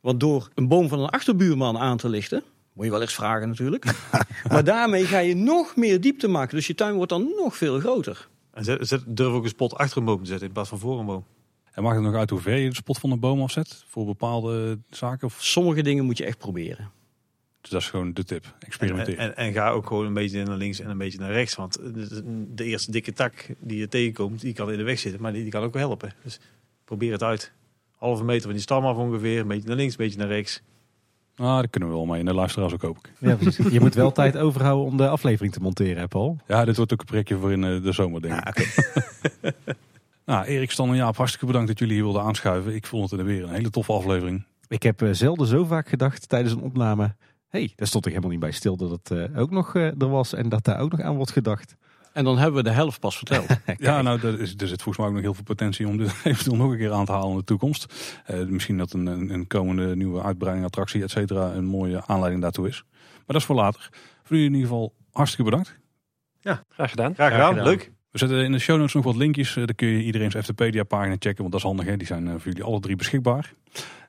Want 0.00 0.20
door 0.20 0.48
een 0.54 0.68
boom 0.68 0.88
van 0.88 1.00
een 1.00 1.08
achterbuurman 1.08 1.78
aan 1.78 1.96
te 1.96 2.08
lichten, 2.08 2.42
moet 2.72 2.84
je 2.84 2.90
wel 2.90 3.00
eens 3.00 3.14
vragen 3.14 3.48
natuurlijk. 3.48 3.84
maar 4.50 4.64
daarmee 4.64 5.04
ga 5.04 5.18
je 5.18 5.34
nog 5.34 5.76
meer 5.76 6.00
diepte 6.00 6.28
maken. 6.28 6.56
Dus 6.56 6.66
je 6.66 6.74
tuin 6.74 6.94
wordt 6.94 7.10
dan 7.10 7.32
nog 7.36 7.56
veel 7.56 7.80
groter. 7.80 8.28
En 8.52 8.64
zet, 8.64 8.88
zet, 8.88 9.02
durf 9.06 9.32
ook 9.32 9.42
een 9.42 9.48
spot 9.48 9.74
achter 9.74 9.98
een 9.98 10.04
boom 10.04 10.22
te 10.22 10.28
zetten 10.28 10.46
in 10.46 10.52
plaats 10.52 10.68
van 10.68 10.78
voor 10.78 10.98
een 10.98 11.06
boom. 11.06 11.24
En 11.72 11.82
maakt 11.82 11.96
het 11.96 12.04
nog 12.04 12.14
uit 12.14 12.30
hoe 12.30 12.40
ver 12.40 12.56
je 12.56 12.68
de 12.68 12.74
spot 12.74 12.98
van 12.98 13.10
een 13.10 13.20
boom 13.20 13.42
afzet 13.42 13.84
voor 13.88 14.06
bepaalde 14.06 14.78
zaken? 14.90 15.26
Of? 15.26 15.36
Sommige 15.38 15.82
dingen 15.82 16.04
moet 16.04 16.18
je 16.18 16.24
echt 16.24 16.38
proberen. 16.38 16.90
Dus 17.60 17.70
dat 17.70 17.80
is 17.80 17.90
gewoon 17.90 18.12
de 18.12 18.24
tip. 18.24 18.54
Experimenteer. 18.58 19.18
En, 19.18 19.36
en, 19.36 19.36
en, 19.36 19.52
ga 19.52 19.70
ook 19.70 19.86
gewoon 19.86 20.06
een 20.06 20.14
beetje 20.14 20.44
naar 20.44 20.56
links 20.56 20.80
en 20.80 20.90
een 20.90 20.98
beetje 20.98 21.18
naar 21.18 21.32
rechts. 21.32 21.54
Want 21.54 21.78
de 22.54 22.64
eerste 22.64 22.90
dikke 22.90 23.12
tak 23.12 23.46
die 23.58 23.78
je 23.78 23.88
tegenkomt, 23.88 24.40
die 24.40 24.52
kan 24.52 24.70
in 24.70 24.78
de 24.78 24.84
weg 24.84 24.98
zitten. 24.98 25.22
Maar 25.22 25.32
die, 25.32 25.42
die 25.42 25.50
kan 25.50 25.62
ook 25.62 25.72
wel 25.72 25.82
helpen. 25.82 26.12
Dus 26.22 26.40
probeer 26.84 27.12
het 27.12 27.22
uit. 27.22 27.52
Halve 27.96 28.24
meter 28.24 28.42
van 28.42 28.52
die 28.52 28.60
stam 28.60 28.84
af 28.84 28.96
ongeveer. 28.96 29.40
Een 29.40 29.48
beetje 29.48 29.68
naar 29.68 29.76
links, 29.76 29.92
een 29.92 30.04
beetje 30.04 30.18
naar 30.18 30.28
rechts. 30.28 30.62
Ah, 31.36 31.56
dat 31.56 31.70
kunnen 31.70 31.88
we 31.88 31.94
wel 31.94 32.06
mee. 32.06 32.20
En 32.20 32.26
de 32.26 32.34
luisteraars 32.34 32.72
ook 32.72 32.82
hoop 32.82 32.96
ik. 32.96 33.12
Ja, 33.18 33.36
precies. 33.36 33.72
Je 33.72 33.80
moet 33.80 33.94
wel 33.94 34.12
tijd 34.12 34.36
overhouden 34.36 34.86
om 34.86 34.96
de 34.96 35.08
aflevering 35.08 35.52
te 35.52 35.60
monteren, 35.60 35.96
hè 35.96 36.08
Paul? 36.08 36.38
Ja, 36.46 36.64
dit 36.64 36.76
wordt 36.76 36.92
ook 36.92 37.00
een 37.00 37.06
projectje 37.06 37.36
voor 37.36 37.52
in 37.52 37.60
de 37.60 37.92
zomer, 37.92 38.22
denk 38.22 38.48
ik. 38.48 38.82
Ja, 39.42 39.52
nou, 40.32 40.46
Erik, 40.46 40.70
Stan 40.70 40.88
en 40.88 40.96
Jaap, 40.96 41.16
hartstikke 41.16 41.46
bedankt 41.46 41.68
dat 41.68 41.78
jullie 41.78 41.94
hier 41.94 42.04
wilden 42.04 42.22
aanschuiven. 42.22 42.74
Ik 42.74 42.86
vond 42.86 43.10
het 43.10 43.22
weer 43.22 43.42
een 43.42 43.54
hele 43.54 43.70
toffe 43.70 43.92
aflevering. 43.92 44.44
Ik 44.68 44.82
heb 44.82 45.08
zelden 45.10 45.46
zo 45.46 45.64
vaak 45.64 45.88
gedacht 45.88 46.28
tijdens 46.28 46.52
een 46.52 46.60
opname... 46.60 47.14
hey, 47.48 47.72
daar 47.76 47.86
stond 47.86 48.06
ik 48.06 48.12
helemaal 48.12 48.32
niet 48.32 48.40
bij 48.40 48.50
stil 48.50 48.76
dat 48.76 48.90
het 48.90 49.36
ook 49.36 49.50
nog 49.50 49.74
er 49.74 50.08
was 50.08 50.34
en 50.34 50.48
dat 50.48 50.64
daar 50.64 50.78
ook 50.78 50.90
nog 50.90 51.00
aan 51.00 51.16
wordt 51.16 51.30
gedacht. 51.30 51.76
En 52.12 52.24
dan 52.24 52.38
hebben 52.38 52.62
we 52.62 52.68
de 52.68 52.74
helft 52.74 53.00
pas 53.00 53.16
verteld. 53.16 53.46
ja, 53.76 54.02
nou, 54.02 54.20
er, 54.20 54.40
is, 54.40 54.54
er 54.56 54.68
zit 54.68 54.82
volgens 54.82 54.96
mij 54.96 55.06
ook 55.06 55.12
nog 55.12 55.22
heel 55.22 55.34
veel 55.34 55.44
potentie 55.44 55.88
om 55.88 55.96
dit 55.96 56.14
eventueel 56.24 56.56
nog 56.56 56.70
een 56.70 56.78
keer 56.78 56.92
aan 56.92 57.04
te 57.04 57.12
halen 57.12 57.30
in 57.30 57.36
de 57.36 57.44
toekomst. 57.44 57.94
Uh, 58.30 58.46
misschien 58.46 58.78
dat 58.78 58.92
een, 58.92 59.06
een, 59.06 59.46
komende 59.46 59.96
nieuwe 59.96 60.22
uitbreiding, 60.22 60.66
attractie, 60.66 61.02
et 61.02 61.10
cetera, 61.10 61.52
een 61.52 61.64
mooie 61.64 62.06
aanleiding 62.06 62.42
daartoe 62.42 62.68
is. 62.68 62.84
Maar 62.92 63.22
dat 63.26 63.36
is 63.36 63.44
voor 63.44 63.56
later. 63.56 63.88
Voor 64.22 64.36
jullie 64.36 64.46
in 64.46 64.54
ieder 64.54 64.68
geval 64.68 64.94
hartstikke 65.12 65.50
bedankt. 65.50 65.78
Ja, 66.40 66.64
graag 66.68 66.90
gedaan. 66.90 67.14
Graag 67.14 67.30
gedaan, 67.30 67.48
gedaan. 67.48 67.64
leuk. 67.64 67.92
We 68.10 68.18
zetten 68.18 68.44
in 68.44 68.52
de 68.52 68.58
show 68.58 68.76
notes 68.76 68.94
nog 68.94 69.04
wat 69.04 69.16
linkjes. 69.16 69.54
Daar 69.54 69.74
kun 69.74 69.88
je 69.88 70.02
iedereen's 70.02 70.34
Eftepedia-pagina 70.34 71.16
checken, 71.18 71.38
want 71.38 71.50
dat 71.50 71.60
is 71.60 71.66
handig. 71.66 71.86
Hè? 71.86 71.96
Die 71.96 72.06
zijn 72.06 72.28
voor 72.28 72.44
jullie 72.44 72.62
alle 72.62 72.80
drie 72.80 72.96
beschikbaar. 72.96 73.54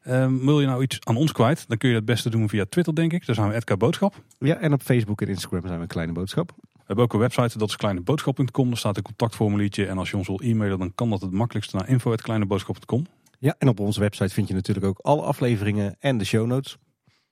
Um, 0.07 0.45
wil 0.45 0.61
je 0.61 0.67
nou 0.67 0.83
iets 0.83 0.99
aan 1.03 1.15
ons 1.15 1.31
kwijt, 1.31 1.67
dan 1.67 1.77
kun 1.77 1.89
je 1.89 1.95
het 1.95 2.05
beste 2.05 2.29
doen 2.29 2.49
via 2.49 2.65
Twitter, 2.69 2.95
denk 2.95 3.13
ik. 3.13 3.25
Daar 3.25 3.35
zijn 3.35 3.49
we 3.49 3.55
Edka 3.55 3.77
Boodschap. 3.77 4.23
Ja, 4.39 4.57
en 4.57 4.73
op 4.73 4.81
Facebook 4.81 5.21
en 5.21 5.27
Instagram 5.27 5.67
zijn 5.67 5.79
we 5.79 5.87
kleine 5.87 6.13
boodschap. 6.13 6.51
We 6.61 6.79
hebben 6.85 7.05
ook 7.05 7.13
een 7.13 7.19
website, 7.19 7.57
dat 7.57 7.69
is 7.69 7.75
kleineboodschap.com. 7.75 8.67
Daar 8.67 8.77
staat 8.77 8.97
een 8.97 9.03
contactformuliertje. 9.03 9.85
En 9.85 9.97
als 9.97 10.09
je 10.09 10.17
ons 10.17 10.27
wil 10.27 10.39
e-mailen, 10.43 10.79
dan 10.79 10.91
kan 10.95 11.09
dat 11.09 11.21
het 11.21 11.31
makkelijkste 11.31 11.75
naar 11.75 11.89
info.kleineboodschap.com. 11.89 13.05
Ja, 13.39 13.55
en 13.57 13.67
op 13.67 13.79
onze 13.79 13.99
website 13.99 14.33
vind 14.33 14.47
je 14.47 14.53
natuurlijk 14.53 14.85
ook 14.85 14.99
alle 15.01 15.21
afleveringen 15.21 15.95
en 15.99 16.17
de 16.17 16.25
show 16.25 16.45
notes. 16.45 16.77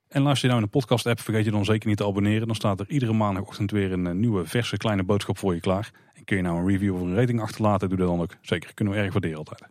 En 0.08 0.22
luister 0.22 0.48
je 0.48 0.54
nou 0.54 0.66
in 0.66 0.70
de 0.72 0.78
podcast 0.80 1.06
app, 1.06 1.20
vergeet 1.20 1.46
je 1.46 1.52
dan 1.52 1.66
zeker 1.66 1.88
niet 1.88 1.98
te 1.98 2.06
abonneren. 2.06 2.48
Dan 2.48 2.56
staat 2.56 2.80
er 2.80 2.90
iedere 2.90 3.14
maandagochtend 3.14 3.72
weer 3.72 3.92
een 3.92 4.08
eh, 4.08 4.14
nieuwe 4.14 4.46
verse 4.46 4.78
kleine 4.78 5.04
boodschap 5.04 5.38
voor 5.38 5.54
je 5.54 5.60
klaar. 5.60 5.92
Kun 6.28 6.38
je 6.38 6.44
nou 6.44 6.60
een 6.60 6.68
review 6.68 6.96
of 6.96 7.02
een 7.02 7.16
rating 7.16 7.42
achterlaten, 7.42 7.90
doe 7.90 7.98
dat 7.98 8.08
dan 8.08 8.22
ook. 8.22 8.36
Zeker, 8.42 8.74
kunnen 8.74 8.94
we 8.94 9.00
erg 9.00 9.12
waarderen 9.12 9.38
altijd. 9.38 9.62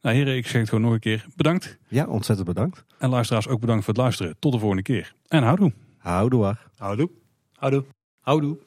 Nou 0.00 0.16
heren, 0.16 0.36
ik 0.36 0.46
zeg 0.46 0.60
het 0.60 0.68
gewoon 0.68 0.84
nog 0.84 0.92
een 0.92 1.00
keer 1.00 1.26
bedankt. 1.36 1.78
Ja, 1.88 2.06
ontzettend 2.06 2.48
bedankt. 2.48 2.84
En 2.98 3.08
luisteraars 3.08 3.48
ook 3.48 3.60
bedankt 3.60 3.84
voor 3.84 3.94
het 3.94 4.02
luisteren. 4.02 4.36
Tot 4.38 4.52
de 4.52 4.58
volgende 4.58 4.82
keer. 4.82 5.14
En 5.28 5.42
houdoe. 5.42 5.72
Houdoe. 5.98 6.56
Houdoe. 6.76 7.10
Houdoe. 7.52 7.84
Houdoe. 8.20 8.58